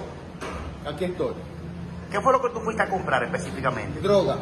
Aquí 0.87 1.07
estoy. 1.07 1.54
¿Qué 2.15 2.21
fue 2.21 2.33
lo 2.33 2.41
que 2.41 2.51
tú 2.51 2.61
fuiste 2.61 2.81
a 2.81 2.89
comprar 2.89 3.25
específicamente? 3.25 3.99
Droga. 4.01 4.37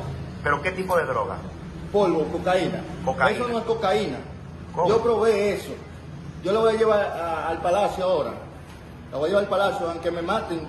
¿Pero 0.44 0.60
qué 0.60 0.72
tipo 0.72 0.94
de 0.94 1.04
droga? 1.06 1.36
polvo, 1.90 2.24
cocaína. 2.24 2.82
Cocaína. 3.02 3.30
Eso 3.38 3.48
no 3.48 3.58
es 3.60 3.64
cocaína. 3.64 4.18
¿Cómo? 4.74 4.88
Yo 4.90 5.02
probé 5.02 5.54
eso. 5.54 5.72
Yo 6.44 6.52
lo 6.52 6.60
voy 6.60 6.74
a 6.74 6.78
llevar 6.78 7.00
a- 7.00 7.48
al 7.48 7.62
palacio 7.62 8.04
ahora. 8.04 8.32
Lo 9.10 9.20
voy 9.20 9.26
a 9.26 9.28
llevar 9.30 9.44
al 9.44 9.48
palacio, 9.48 9.90
aunque 9.90 10.10
me 10.10 10.20
maten. 10.20 10.60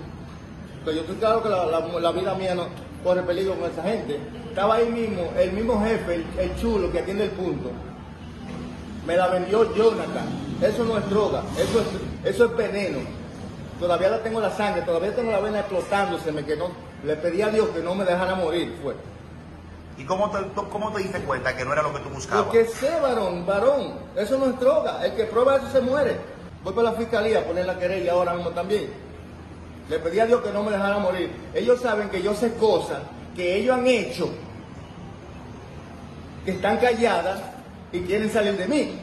Pero 0.82 0.96
yo 0.96 1.00
estoy 1.02 1.16
claro 1.16 1.42
que 1.42 1.50
la, 1.50 1.66
la- 1.66 1.80
la 2.00 2.10
vida 2.12 2.34
mía 2.36 2.54
no 2.54 2.68
corre 3.04 3.22
peligro 3.22 3.54
con 3.54 3.70
esa 3.70 3.82
gente. 3.82 4.18
Estaba 4.48 4.76
ahí 4.76 4.88
mismo, 4.90 5.30
el 5.36 5.52
mismo 5.52 5.78
jefe, 5.84 6.14
el, 6.14 6.24
el 6.38 6.56
chulo 6.56 6.90
que 6.90 7.00
atiende 7.00 7.24
el 7.24 7.30
punto. 7.32 7.70
Me 9.06 9.14
la 9.16 9.26
vendió 9.28 9.74
Jonathan. 9.74 10.24
Eso 10.62 10.84
no 10.84 10.96
es 10.96 11.10
droga, 11.10 11.42
eso 11.58 11.80
es, 11.80 12.32
eso 12.34 12.44
es 12.46 12.56
veneno. 12.56 13.00
Todavía 13.78 14.08
la 14.08 14.22
tengo 14.22 14.38
en 14.38 14.44
la 14.44 14.56
sangre, 14.56 14.80
todavía 14.82 15.14
tengo 15.14 15.32
la 15.32 15.40
vena 15.40 15.58
explotándoseme, 15.60 16.44
que 16.46 16.56
no, 16.56 16.68
le 17.04 17.16
pedí 17.16 17.42
a 17.42 17.48
Dios 17.48 17.68
que 17.68 17.80
no 17.80 17.94
me 17.94 18.04
dejara 18.04 18.34
morir, 18.34 18.76
fue. 18.82 18.94
¿Y 19.96 20.04
cómo 20.04 20.30
te, 20.30 20.38
cómo 20.70 20.92
te 20.92 21.02
diste 21.02 21.20
cuenta 21.20 21.56
que 21.56 21.64
no 21.64 21.72
era 21.72 21.82
lo 21.82 21.92
que 21.92 22.00
tú 22.00 22.08
buscabas? 22.08 22.44
Porque 22.46 22.64
sé, 22.64 22.98
varón, 23.00 23.46
varón, 23.46 23.94
eso 24.16 24.38
no 24.38 24.46
es 24.46 24.58
droga. 24.58 25.04
El 25.04 25.14
que 25.14 25.24
prueba 25.24 25.56
eso 25.56 25.70
se 25.70 25.80
muere. 25.80 26.16
Voy 26.64 26.72
para 26.72 26.90
la 26.90 26.96
fiscalía 26.96 27.40
a 27.40 27.42
poner 27.42 27.66
la 27.66 27.78
querella 27.78 28.12
ahora 28.12 28.34
mismo 28.34 28.50
también. 28.50 28.88
Le 29.88 29.98
pedí 29.98 30.18
a 30.18 30.26
Dios 30.26 30.40
que 30.42 30.50
no 30.50 30.62
me 30.62 30.70
dejara 30.70 30.98
morir. 30.98 31.30
Ellos 31.52 31.80
saben 31.80 32.08
que 32.08 32.22
yo 32.22 32.34
sé 32.34 32.54
cosas 32.54 33.00
que 33.36 33.56
ellos 33.56 33.76
han 33.76 33.86
hecho, 33.86 34.30
que 36.44 36.52
están 36.52 36.78
calladas 36.78 37.40
y 37.92 38.00
quieren 38.00 38.30
salir 38.30 38.56
de 38.56 38.66
mí. 38.66 38.98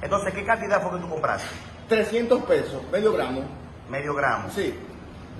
Entonces, 0.00 0.32
¿qué 0.32 0.44
cantidad 0.44 0.80
fue 0.80 0.92
que 0.92 1.04
tú 1.04 1.10
compraste? 1.10 1.48
300 1.88 2.42
pesos, 2.44 2.82
medio 2.92 3.12
gramo. 3.12 3.42
Medio 3.90 4.14
gramo. 4.14 4.48
Sí. 4.54 4.72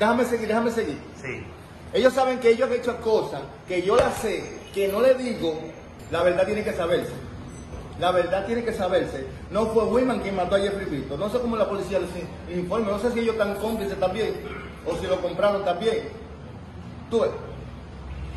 Déjame 0.01 0.25
seguir, 0.25 0.49
déjame 0.49 0.71
seguir. 0.73 0.99
Sí. 1.23 1.45
Ellos 1.93 2.13
saben 2.15 2.41
que 2.41 2.51
ellos 2.51 2.69
han 2.69 2.75
hecho 2.77 2.97
cosas 3.01 3.43
que 3.69 3.83
yo 3.83 3.95
las 3.97 4.15
sé, 4.17 4.43
que 4.75 4.89
no 4.89 5.01
le 5.01 5.15
digo, 5.15 5.61
la 6.11 6.23
verdad 6.23 6.47
tiene 6.47 6.65
que 6.65 6.73
saberse. 6.73 7.13
La 8.01 8.11
verdad 8.13 8.47
tiene 8.47 8.65
que 8.65 8.73
saberse. 8.73 9.27
No 9.51 9.67
fue 9.67 9.85
Wiman 9.85 10.21
quien 10.21 10.35
mató 10.37 10.57
a 10.57 10.61
Jeffrey 10.61 10.87
Brito. 10.87 11.19
No 11.19 11.29
sé 11.29 11.39
cómo 11.39 11.57
la 11.57 11.69
policía 11.69 11.99
les 11.99 12.09
in- 12.17 12.61
informa. 12.61 12.93
No 12.93 12.99
sé 12.99 13.13
si 13.13 13.21
ellos 13.21 13.35
están 13.35 13.57
cómplices 13.57 14.01
también 14.01 14.33
o 14.87 14.97
si 14.97 15.07
lo 15.07 15.21
compraron 15.21 15.65
también. 15.67 16.09
Tú 17.11 17.23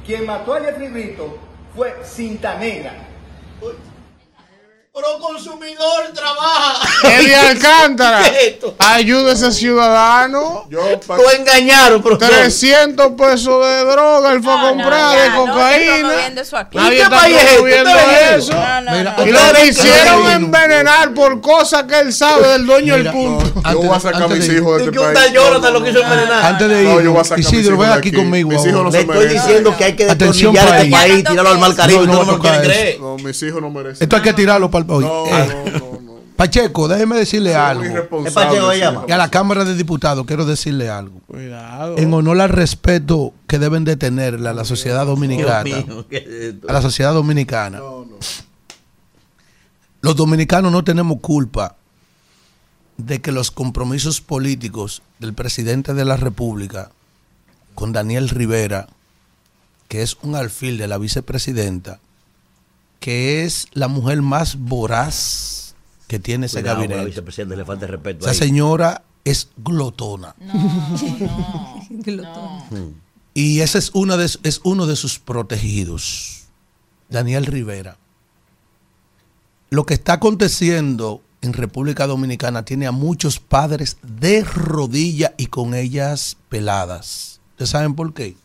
quien 0.06 0.26
mató 0.26 0.54
a 0.56 0.60
Jeffrey 0.60 0.90
Brito 0.90 1.38
fue 1.74 1.96
Cinta 2.04 2.58
Negra. 2.58 2.94
Pero 3.62 3.74
consumidor 5.02 6.12
trabaja. 6.14 6.88
Eddie 7.18 7.36
Alcántara, 7.50 8.22
ayuda 8.78 9.32
a 9.32 9.34
ese 9.34 9.52
ciudadano. 9.52 10.68
Lo 10.70 11.32
engañaron, 11.32 12.04
pero 12.04 12.18
300 12.18 13.14
pesos 13.14 13.66
de 13.66 13.86
droga, 13.86 14.34
él 14.34 14.44
fue 14.44 14.54
a 14.54 14.70
comprar 14.70 15.20
de 15.20 15.36
cocaína. 15.36 16.14
Nadie 16.74 16.94
¿Y 16.94 16.98
qué 16.98 17.02
está 17.02 17.10
país 17.10 17.36
es 17.36 17.42
este? 17.42 17.54
promoviendo 17.56 17.90
¿Ustedes 17.90 18.38
eso. 18.38 18.54
y 19.26 19.32
lo 19.32 19.40
quisieron 19.66 20.32
envenenar 20.32 21.14
por 21.14 21.42
cosas 21.42 21.84
que 21.84 22.00
él 22.00 22.14
sabe 22.14 22.48
del 22.50 22.66
dueño 22.66 22.96
del 22.96 23.12
punto. 23.12 23.52
Yo 23.72 23.78
voy 23.80 23.96
a 23.96 24.00
sacar 24.00 24.24
a 24.24 24.28
mis 24.28 24.48
hijos 24.48 24.78
de 24.78 24.86
este 24.86 25.00
país. 25.00 25.34
Jonathan 25.34 25.74
lo 25.74 25.84
quiso 25.84 26.02
envenenar. 26.02 26.46
Antes 26.46 26.70
de 26.70 26.84
ir, 26.84 27.14
Isidro, 27.38 27.78
ven 27.78 27.90
de 27.90 27.96
aquí 27.96 28.12
conmigo. 28.12 28.52
Le 28.52 29.00
estoy 29.00 29.28
diciendo 29.28 29.76
que 29.76 29.84
hay 29.86 29.96
que 29.96 30.06
destornillar 30.06 30.78
este 30.78 30.92
país. 30.92 31.24
tirarlo 31.24 31.50
al 31.50 31.58
mar 31.58 31.76
Caribe. 31.76 32.06
No, 33.00 33.18
mis 33.18 33.42
hijos 33.42 33.62
no 33.62 33.72
merecen. 33.72 34.04
Esto 34.04 34.16
hay 34.16 34.22
que 34.22 34.34
tirarlo 34.34 34.70
para 34.70 34.83
hoy. 34.88 35.06
Eh, 35.06 35.82
Pacheco, 36.36 36.88
déjeme 36.88 37.16
decirle 37.18 37.56
algo. 37.56 37.86
Y 39.08 39.12
a 39.12 39.18
la 39.18 39.30
Cámara 39.30 39.64
de 39.66 39.76
Diputados 39.76 40.26
quiero 40.26 40.46
decirle 40.46 40.90
algo. 40.90 41.20
Cuidado. 41.28 41.98
En 41.98 42.14
honor 42.14 42.42
al 42.42 42.50
respeto 42.50 43.34
que 43.48 43.60
deben 43.60 43.86
de 43.86 43.96
tenerle 43.96 44.50
a 44.50 44.54
la 44.54 44.66
sociedad 44.66 45.06
dominicana. 45.06 45.86
A 46.68 46.74
la 46.74 46.82
sociedad 46.82 47.14
dominicana. 47.14 47.80
Los 50.02 50.16
dominicanos 50.16 50.72
no 50.72 50.84
tenemos 50.84 51.20
culpa 51.22 51.78
de 52.98 53.22
que 53.22 53.32
los 53.32 53.52
compromisos 53.52 54.22
políticos 54.22 55.02
del 55.20 55.34
presidente 55.34 55.94
de 55.94 56.06
la 56.06 56.18
República 56.18 56.92
con 57.74 57.92
Daniel 57.92 58.30
Rivera, 58.30 58.88
que 59.88 60.02
es 60.02 60.18
un 60.22 60.36
alfil 60.36 60.78
de 60.78 60.88
la 60.88 60.98
vicepresidenta, 60.98 62.00
que 63.04 63.44
es 63.44 63.68
la 63.74 63.90
mujer 63.90 64.22
más 64.22 64.58
voraz 64.58 65.76
que 66.08 66.20
tiene 66.20 66.46
ese 66.46 66.62
Cuidado 66.62 66.78
gabinete. 66.78 67.04
vicepresidenta, 67.06 67.58
le 67.58 67.66
falta 67.66 67.84
el 67.86 67.92
respeto. 67.92 68.20
Esa 68.22 68.32
ahí. 68.32 68.48
señora 68.50 69.04
es 69.26 69.50
glotona. 69.58 70.36
Hmm. 72.72 72.94
Y 73.36 73.60
ese 73.62 73.80
es, 73.80 73.90
una 73.94 74.16
de, 74.16 74.26
es 74.26 74.62
uno 74.64 74.86
de 74.86 74.96
sus 74.96 75.18
protegidos, 75.18 76.44
Daniel 77.10 77.48
Rivera. 77.48 77.98
Lo 79.72 79.88
que 79.88 79.96
está 79.96 80.14
aconteciendo 80.14 81.22
en 81.42 81.54
República 81.54 82.06
Dominicana 82.06 82.64
tiene 82.64 82.86
a 82.86 82.92
muchos 82.92 83.40
padres 83.40 83.98
de 84.04 84.44
rodilla 84.44 85.34
y 85.36 85.48
con 85.48 85.74
ellas 85.74 86.38
peladas. 86.48 87.42
¿Ustedes 87.54 87.72
saben 87.72 87.96
por 87.96 88.14
qué? 88.14 88.38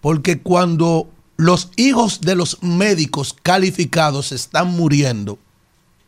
Porque 0.00 0.42
cuando 0.42 1.08
los 1.38 1.70
hijos 1.76 2.20
de 2.20 2.34
los 2.34 2.62
médicos 2.62 3.34
calificados 3.42 4.32
están 4.32 4.68
muriendo, 4.68 5.38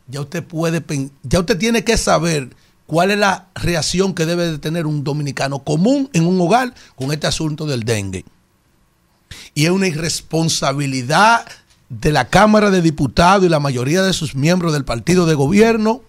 ya 0.08 0.20
usted 0.20 0.44
puede, 0.44 0.84
ya 1.22 1.40
usted 1.40 1.56
tiene 1.56 1.84
que 1.84 1.96
saber 1.96 2.50
cuál 2.86 3.12
es 3.12 3.18
la 3.18 3.46
reacción 3.54 4.12
que 4.12 4.26
debe 4.26 4.50
de 4.50 4.58
tener 4.58 4.86
un 4.86 5.04
dominicano 5.04 5.60
común 5.60 6.10
en 6.12 6.26
un 6.26 6.38
hogar 6.40 6.74
con 6.96 7.12
este 7.12 7.26
asunto 7.26 7.64
del 7.64 7.84
dengue. 7.84 8.26
Y 9.54 9.64
es 9.64 9.70
una 9.70 9.86
irresponsabilidad 9.86 11.46
de 11.88 12.12
la 12.12 12.28
Cámara 12.28 12.70
de 12.70 12.82
Diputados 12.82 13.46
y 13.46 13.48
la 13.48 13.60
mayoría 13.60 14.02
de 14.02 14.12
sus 14.12 14.34
miembros 14.34 14.72
del 14.72 14.84
partido 14.84 15.24
de 15.26 15.34
gobierno 15.34 16.02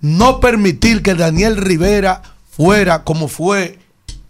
no 0.00 0.40
permitir 0.40 1.02
que 1.02 1.14
Daniel 1.14 1.56
Rivera 1.56 2.22
fuera 2.50 3.04
como 3.04 3.28
fue 3.28 3.78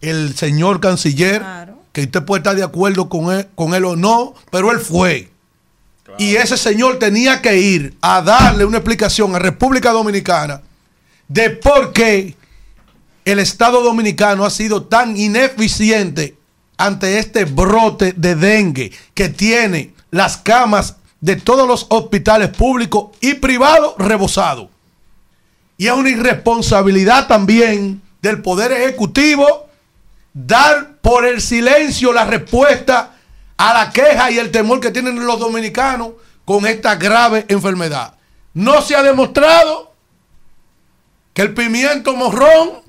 el 0.01 0.35
señor 0.35 0.81
canciller, 0.81 1.43
que 2.03 2.19
usted 2.19 2.25
puede 2.25 2.41
estar 2.41 2.57
de 2.57 2.63
acuerdo 2.63 3.09
con 3.09 3.33
él, 3.33 3.49
con 3.55 3.75
él 3.75 3.85
o 3.85 3.97
no, 3.97 4.35
pero 4.51 4.71
él 4.71 4.79
fue. 4.79 5.31
Y 6.19 6.37
ese 6.37 6.57
señor 6.57 6.99
tenía 6.99 7.43
que 7.43 7.59
ir 7.59 7.97
a 8.01 8.23
darle 8.23 8.65
una 8.65 8.79
explicación 8.79 9.35
a 9.35 9.39
República 9.39 9.91
Dominicana 9.93 10.63
de 11.29 11.51
por 11.51 11.93
qué 11.93 12.35
el 13.25 13.39
Estado 13.39 13.83
Dominicano 13.83 14.45
ha 14.45 14.51
sido 14.51 14.85
tan 14.85 15.17
ineficiente 15.17 16.37
ante 16.77 17.19
este 17.19 17.45
brote 17.45 18.15
de 18.17 18.35
dengue 18.35 18.93
que 19.13 19.29
tiene 19.29 19.93
las 20.11 20.39
camas 20.39 20.97
de 21.21 21.37
todos 21.37 21.69
los 21.69 21.87
hospitales 21.91 22.49
públicos 22.51 23.17
y 23.21 23.35
privados 23.35 23.95
rebosados. 23.99 24.69
Y 25.77 25.87
es 25.87 25.93
una 25.93 26.11
irresponsabilidad 26.11 27.29
también 27.29 28.01
del 28.23 28.41
Poder 28.41 28.73
Ejecutivo 28.73 29.68
dar 30.47 30.99
por 31.01 31.27
el 31.27 31.41
silencio 31.41 32.13
la 32.13 32.25
respuesta 32.25 33.15
a 33.57 33.75
la 33.75 33.91
queja 33.91 34.31
y 34.31 34.39
el 34.39 34.53
temor 34.53 34.79
que 34.81 34.91
tienen 34.91 35.27
los 35.27 35.41
dominicanos 35.41 36.13
con 36.45 36.67
esta 36.67 36.95
grave 36.95 37.45
enfermedad. 37.49 38.15
No 38.55 38.81
se 38.81 38.95
ha 38.95 39.03
demostrado 39.03 39.93
que 41.35 41.43
el 41.43 41.55
pimiento 41.55 42.15
morrón 42.15 42.83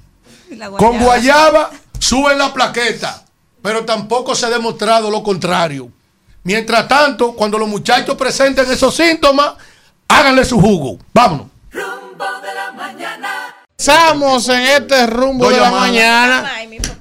con 0.78 0.98
guayaba 0.98 1.70
suben 1.98 2.38
la 2.38 2.54
plaqueta, 2.54 3.24
pero 3.60 3.84
tampoco 3.84 4.34
se 4.34 4.46
ha 4.46 4.50
demostrado 4.50 5.10
lo 5.10 5.22
contrario. 5.22 5.90
Mientras 6.42 6.88
tanto, 6.88 7.34
cuando 7.34 7.58
los 7.58 7.68
muchachos 7.68 8.16
presenten 8.16 8.70
esos 8.70 8.94
síntomas, 8.94 9.54
háganle 10.08 10.44
su 10.44 10.60
jugo. 10.60 10.98
Vámonos. 11.12 11.46
Rumbo 11.70 12.24
de 12.42 12.54
la 12.54 12.72
mañana. 12.72 13.54
Estamos 13.76 14.48
en 14.48 14.60
este 14.60 15.06
rumbo 15.06 15.50
de 15.50 15.58
la 15.58 15.70
mañana. 15.70 16.50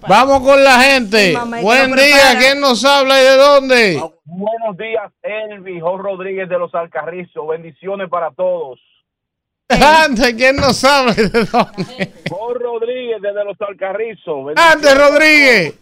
Vamos 0.08 0.40
con 0.42 0.64
la 0.64 0.80
gente. 0.82 1.34
mamá, 1.34 1.60
¿y 1.60 1.64
Buen 1.64 1.96
día. 1.96 2.38
¿Quién 2.40 2.60
nos 2.60 2.84
habla 2.86 3.20
y 3.20 3.24
de 3.24 3.38
dónde? 3.38 4.02
Buenos 4.26 4.78
días, 4.78 5.12
Elvi, 5.22 5.80
Jo 5.80 5.98
Rodríguez 5.98 6.50
de 6.50 6.58
los 6.60 6.74
Alcarrizos. 6.74 7.48
Bendiciones 7.48 8.10
para 8.10 8.32
todos. 8.32 8.80
Antes, 9.70 10.34
¿quién 10.36 10.58
nos 10.58 10.84
habla 10.84 11.14
y 11.14 11.30
de 11.30 11.46
dónde? 11.46 12.14
Jo 12.30 12.54
Rodríguez 12.54 13.22
desde 13.22 13.44
los 13.46 13.60
Alcarrizos. 13.62 14.54
Antes, 14.56 14.98
Rodríguez. 14.98 15.80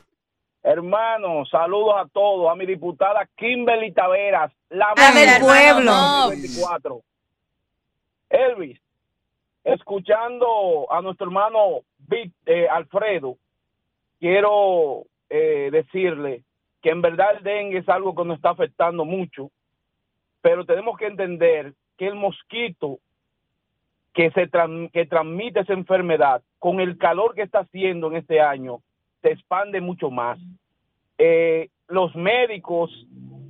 Hermanos, 0.64 1.50
saludos 1.50 1.96
a 1.98 2.08
todos. 2.14 2.52
A 2.52 2.56
mi 2.56 2.66
diputada 2.66 3.28
Kimberly 3.36 3.92
Taveras, 3.94 4.52
la 4.70 4.94
La 4.96 5.12
del 5.12 5.40
pueblo. 5.42 5.92
2024. 5.92 7.02
Elvis, 8.30 8.80
escuchando 9.64 10.88
a 10.92 11.02
nuestro 11.02 11.26
hermano 11.28 11.82
Vic- 12.08 12.32
eh, 12.46 12.68
Alfredo, 12.70 13.36
quiero 14.22 15.08
eh, 15.30 15.70
decirle 15.72 16.44
que 16.82 16.92
en 16.92 17.02
verdad 17.02 17.38
el 17.38 17.44
dengue 17.44 17.80
es 17.80 17.90
algo 17.90 18.16
que 18.16 18.24
nos 18.24 18.38
está 18.38 18.52
afectando 18.52 19.04
mucho, 19.04 19.50
pero 20.42 20.64
tenemos 20.64 20.98
que 20.98 21.08
entender 21.08 21.74
que 21.98 22.08
el 22.08 22.16
mosquito 22.16 23.00
que 24.14 24.30
se 24.32 24.50
que 24.94 25.06
transmite 25.06 25.62
esa 25.62 25.74
enfermedad 25.74 26.42
con 26.60 26.80
el 26.80 26.98
calor 26.98 27.34
que 27.34 27.42
está 27.42 27.60
haciendo 27.60 28.08
en 28.08 28.18
este 28.18 28.40
año 28.40 28.82
se 29.22 29.32
expande 29.32 29.82
mucho 29.82 30.12
más. 30.12 30.38
Eh, 31.18 31.70
los 31.88 32.16
médicos 32.16 32.92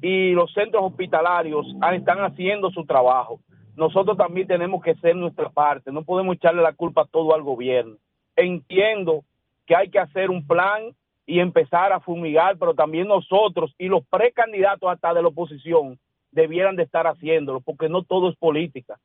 y 0.01 0.32
los 0.32 0.53
centros 0.53 0.83
hospitalarios 0.83 1.66
están 1.93 2.19
haciendo 2.19 2.72
su 2.72 2.85
trabajo. 2.85 3.40
Nosotros 3.75 4.17
también 4.17 4.48
tenemos 4.48 4.82
que 4.82 4.91
hacer 4.91 5.16
nuestra 5.16 5.50
parte, 5.50 5.91
no 5.91 6.03
podemos 6.03 6.35
echarle 6.35 6.61
la 6.61 6.74
culpa 6.74 7.06
todo 7.06 7.33
al 7.33 7.41
gobierno. 7.41 7.98
Entiendo 8.35 9.24
que 9.72 9.75
hay 9.77 9.90
que 9.90 10.00
hacer 10.00 10.30
un 10.30 10.45
plan 10.45 10.93
y 11.25 11.40
empezar 11.40 11.93
a 11.93 12.01
fumigar, 12.01 12.58
pero 12.58 12.74
también 12.74 13.08
nosotros 13.08 13.74
y 13.77 13.88
los 13.88 14.06
precandidatos 14.08 14.91
hasta 14.91 15.14
de 15.14 15.22
la 15.22 15.30
oposición 15.30 15.98
debieran 16.30 16.75
de 16.75 16.83
estar 16.83 17.08
haciéndolo, 17.08 17.61
porque 17.61 17.88
no 17.88 18.03
todo 18.03 18.30
es 18.30 18.35
política. 18.35 19.00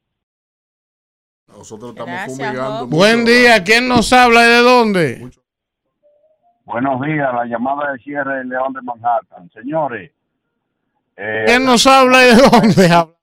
Nosotros 1.47 1.91
estamos 1.91 2.12
Gracias, 2.12 2.36
fumigando. 2.36 2.86
Buen 2.89 3.25
día, 3.25 3.62
¿quién 3.62 3.86
nos 3.86 4.12
habla 4.12 4.45
y 4.45 4.51
de 4.51 4.62
dónde? 4.62 5.31
Buenos 6.65 7.01
días, 7.01 7.33
la 7.33 7.45
llamada 7.45 7.93
de 7.93 7.99
cierre 8.01 8.39
del 8.39 8.49
León 8.49 8.73
de 8.73 8.83
Manhattan. 8.83 9.49
Señores, 9.51 10.11
eh, 11.17 11.45
¿Quién 11.47 11.65
nos 11.65 11.86
habla 11.86 12.25
y 12.25 12.35
de 12.35 12.43
dónde 12.43 12.93
habla? 12.93 13.12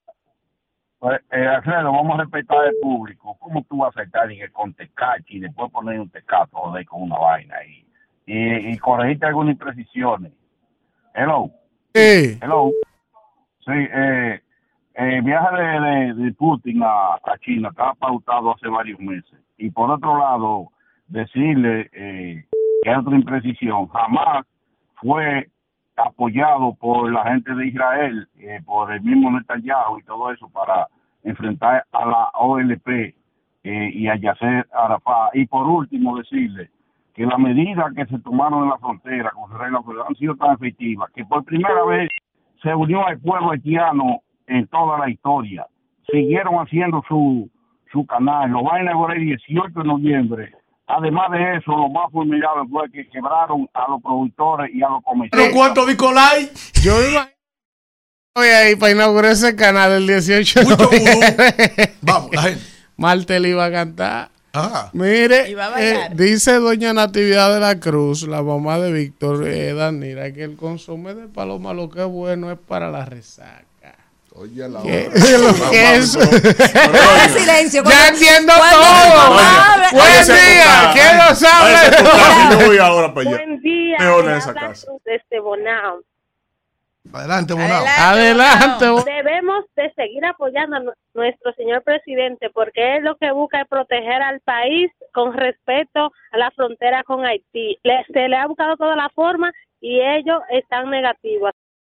pues, 1.04 1.20
eh, 1.32 1.46
Alfredo, 1.46 1.92
vamos 1.92 2.18
a 2.18 2.22
respetar 2.22 2.56
al 2.64 2.74
público. 2.80 3.36
¿Cómo 3.38 3.62
tú 3.68 3.76
vas 3.76 3.94
a 3.94 4.00
aceptar 4.00 4.32
y 4.32 4.38
que 4.38 4.48
con 4.48 4.72
tecachi 4.72 5.36
y 5.36 5.40
después 5.40 5.70
poner 5.70 6.00
un 6.00 6.08
tecato 6.08 6.56
joder, 6.56 6.86
con 6.86 7.02
una 7.02 7.18
vaina 7.18 7.56
ahí? 7.56 7.84
Y, 8.24 8.70
y 8.70 8.78
corregirte 8.78 9.26
algunas 9.26 9.52
imprecisiones. 9.52 10.32
Hello. 11.14 11.50
Sí. 11.94 12.38
Hello. 12.40 12.70
Sí, 13.66 13.72
eh, 13.72 14.40
el 14.94 15.20
viaje 15.22 15.56
de, 15.56 15.80
de- 15.80 16.14
de 16.14 16.32
Putin 16.32 16.82
a, 16.82 17.16
a 17.16 17.38
China 17.40 17.68
estaba 17.68 17.92
pautado 17.96 18.54
hace 18.54 18.68
varios 18.68 18.98
meses. 18.98 19.38
Y 19.58 19.70
por 19.70 19.90
otro 19.90 20.18
lado, 20.18 20.68
decirle 21.08 21.90
eh, 21.92 22.44
que 22.82 22.90
hay 22.90 22.96
otra 22.96 23.14
imprecisión. 23.14 23.88
Jamás 23.88 24.46
fue 24.94 25.50
apoyado 25.96 26.74
por 26.74 27.10
la 27.12 27.24
gente 27.24 27.54
de 27.54 27.68
Israel, 27.68 28.28
eh, 28.38 28.60
por 28.64 28.92
el 28.92 29.00
mismo 29.02 29.30
Netanyahu 29.30 29.98
y 29.98 30.02
todo 30.02 30.30
eso 30.32 30.48
para 30.48 30.88
enfrentar 31.22 31.84
a 31.92 32.06
la 32.06 32.30
OLP 32.34 33.14
eh, 33.64 33.90
y 33.92 34.08
a 34.08 34.16
Yasser 34.16 34.66
Arafat. 34.72 35.34
Y 35.34 35.46
por 35.46 35.66
último, 35.66 36.18
decirle 36.18 36.70
que 37.14 37.24
las 37.26 37.38
medidas 37.38 37.92
que 37.94 38.06
se 38.06 38.18
tomaron 38.18 38.64
en 38.64 38.70
la 38.70 38.78
frontera 38.78 39.30
con 39.30 39.50
Israel 39.50 39.76
han 40.06 40.14
sido 40.16 40.34
tan 40.36 40.54
efectivas 40.54 41.10
que 41.12 41.24
por 41.24 41.44
primera 41.44 41.84
vez 41.84 42.08
se 42.62 42.74
unió 42.74 43.06
al 43.06 43.18
pueblo 43.20 43.52
haitiano 43.52 44.20
en 44.46 44.66
toda 44.66 44.98
la 44.98 45.08
historia. 45.08 45.66
Siguieron 46.10 46.56
haciendo 46.56 47.02
su, 47.08 47.48
su 47.92 48.04
canal, 48.06 48.50
lo 48.50 48.62
van 48.64 48.80
a 48.80 48.82
inaugurar 48.82 49.16
el 49.16 49.24
18 49.24 49.80
de 49.80 49.84
noviembre. 49.84 50.52
Además 50.86 51.30
de 51.30 51.56
eso, 51.56 51.70
lo 51.70 51.88
más 51.88 52.10
formidable 52.12 52.68
fue 52.70 52.90
que 52.90 53.08
quebraron 53.08 53.68
a 53.72 53.90
los 53.90 54.02
productores 54.02 54.74
y 54.74 54.82
a 54.82 54.88
los 54.88 55.02
comerciantes. 55.02 55.48
¿Pero 55.48 55.54
cuánto 55.54 55.86
Nicolai? 55.86 56.50
Yo 56.82 57.02
iba 57.02 57.28
Voy 58.36 58.48
ahí 58.48 58.74
para 58.74 58.90
inaugurar 58.90 59.30
ese 59.30 59.54
canal 59.54 59.92
el 59.92 60.08
18 60.08 60.60
de 60.60 60.76
noviembre. 60.76 61.94
Vamos, 62.02 62.30
la 62.32 62.42
gente. 62.42 62.64
Martel 62.96 63.46
iba 63.46 63.64
a 63.64 63.70
cantar. 63.70 64.30
Ah. 64.52 64.90
Mire, 64.92 65.50
Iba 65.50 65.72
a 65.72 65.80
eh, 65.80 66.08
dice 66.14 66.54
doña 66.54 66.92
Natividad 66.92 67.54
de 67.54 67.60
la 67.60 67.78
Cruz, 67.78 68.26
la 68.26 68.42
mamá 68.42 68.80
de 68.80 68.92
Víctor 68.92 69.46
eh, 69.46 69.72
Danira, 69.72 70.32
que 70.32 70.42
el 70.42 70.56
consumo 70.56 71.14
de 71.14 71.28
paloma 71.28 71.74
lo 71.74 71.88
que 71.88 72.00
es 72.00 72.06
bueno 72.06 72.50
es 72.50 72.58
para 72.58 72.90
la 72.90 73.04
resaca. 73.04 73.66
Oye, 74.36 74.68
la 74.68 74.82
¿Qué? 74.82 75.08
hora. 75.08 75.38
Lo 75.38 75.70
que 75.70 75.94
es- 75.96 76.10
silencio. 77.32 77.82
Ya 77.84 78.08
entiendo 78.08 78.52
todo. 78.52 79.36
Buen 79.92 80.26
día, 80.26 80.92
y 82.48 82.50
yo 82.50 82.66
voy 82.66 82.78
ahora 82.78 83.14
para 83.14 83.28
allá. 83.28 83.36
Buen 83.36 83.60
día. 83.60 83.96
Mejor 84.00 84.24
en 84.24 84.30
esa 84.36 84.54
casa. 84.54 84.88
Desde 85.04 85.38
Bonao. 85.40 86.00
Adelante, 87.12 87.52
Bonao. 87.54 87.84
Adelante. 87.98 88.86
Debemos 89.04 89.64
de 89.76 89.92
seguir 89.94 90.24
apoyando 90.24 90.76
a 90.76 90.80
nu- 90.80 90.92
nuestro 91.14 91.52
señor 91.52 91.82
presidente 91.84 92.50
porque 92.50 92.96
él 92.96 93.04
lo 93.04 93.16
que 93.16 93.30
busca 93.30 93.60
es 93.60 93.68
proteger 93.68 94.20
al 94.22 94.40
país 94.40 94.90
con 95.12 95.32
respeto 95.32 96.10
a 96.32 96.38
la 96.38 96.50
frontera 96.50 97.04
con 97.04 97.24
Haití. 97.24 97.78
Le- 97.84 98.04
se 98.12 98.28
le 98.28 98.36
ha 98.36 98.46
buscado 98.48 98.76
toda 98.76 98.96
la 98.96 99.10
forma 99.14 99.52
y 99.80 100.00
ellos 100.00 100.40
están 100.50 100.90
negativos. 100.90 101.52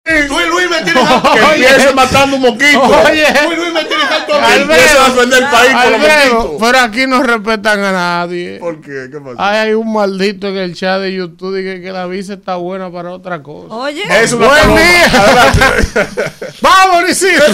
Luis, 0.07 0.47
Luis 0.47 0.69
me 0.69 0.81
tiene 0.83 1.01
Que 1.33 1.39
empiece 1.39 1.93
matando 1.93 2.35
un 2.37 2.41
moquito. 2.41 2.81
Oye. 2.81 3.25
Luis, 3.45 3.57
Luis 3.57 3.73
me 3.73 3.83
tiene 3.85 4.03
harto. 4.03 4.33
Que 4.39 4.61
empiece 4.61 4.97
a 4.97 5.09
defender 5.09 5.43
el 5.43 5.49
país 5.49 5.71
con 5.73 5.91
los 5.91 6.01
moquitos. 6.01 6.57
pero 6.61 6.79
aquí 6.79 7.07
no 7.07 7.23
respetan 7.23 7.83
a 7.83 7.91
nadie. 7.91 8.57
¿Por 8.59 8.79
qué? 8.81 9.09
¿Qué 9.11 9.19
pasa? 9.19 9.35
Ay, 9.37 9.57
hay 9.57 9.73
un 9.73 9.91
maldito 9.91 10.47
en 10.47 10.57
el 10.57 10.75
chat 10.75 11.01
de 11.01 11.13
YouTube 11.13 11.55
que, 11.55 11.81
que 11.81 11.91
la 11.91 12.07
visa 12.07 12.33
está 12.33 12.55
buena 12.55 12.91
para 12.91 13.11
otra 13.11 13.43
cosa. 13.43 13.73
Oye. 13.75 14.03
Es 14.09 14.31
una 14.33 14.47
Buen 14.47 14.75
día. 14.75 15.11
Vamos, 16.61 17.09
Isidro. 17.09 17.45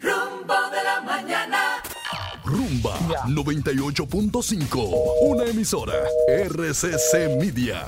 Rumbo 0.00 0.54
de 0.70 0.84
la 0.84 1.00
mañana. 1.04 1.82
Rumba 2.44 2.98
98.5, 3.28 4.90
una 5.22 5.44
emisora 5.44 5.94
RCC 6.28 7.38
Media. 7.38 7.86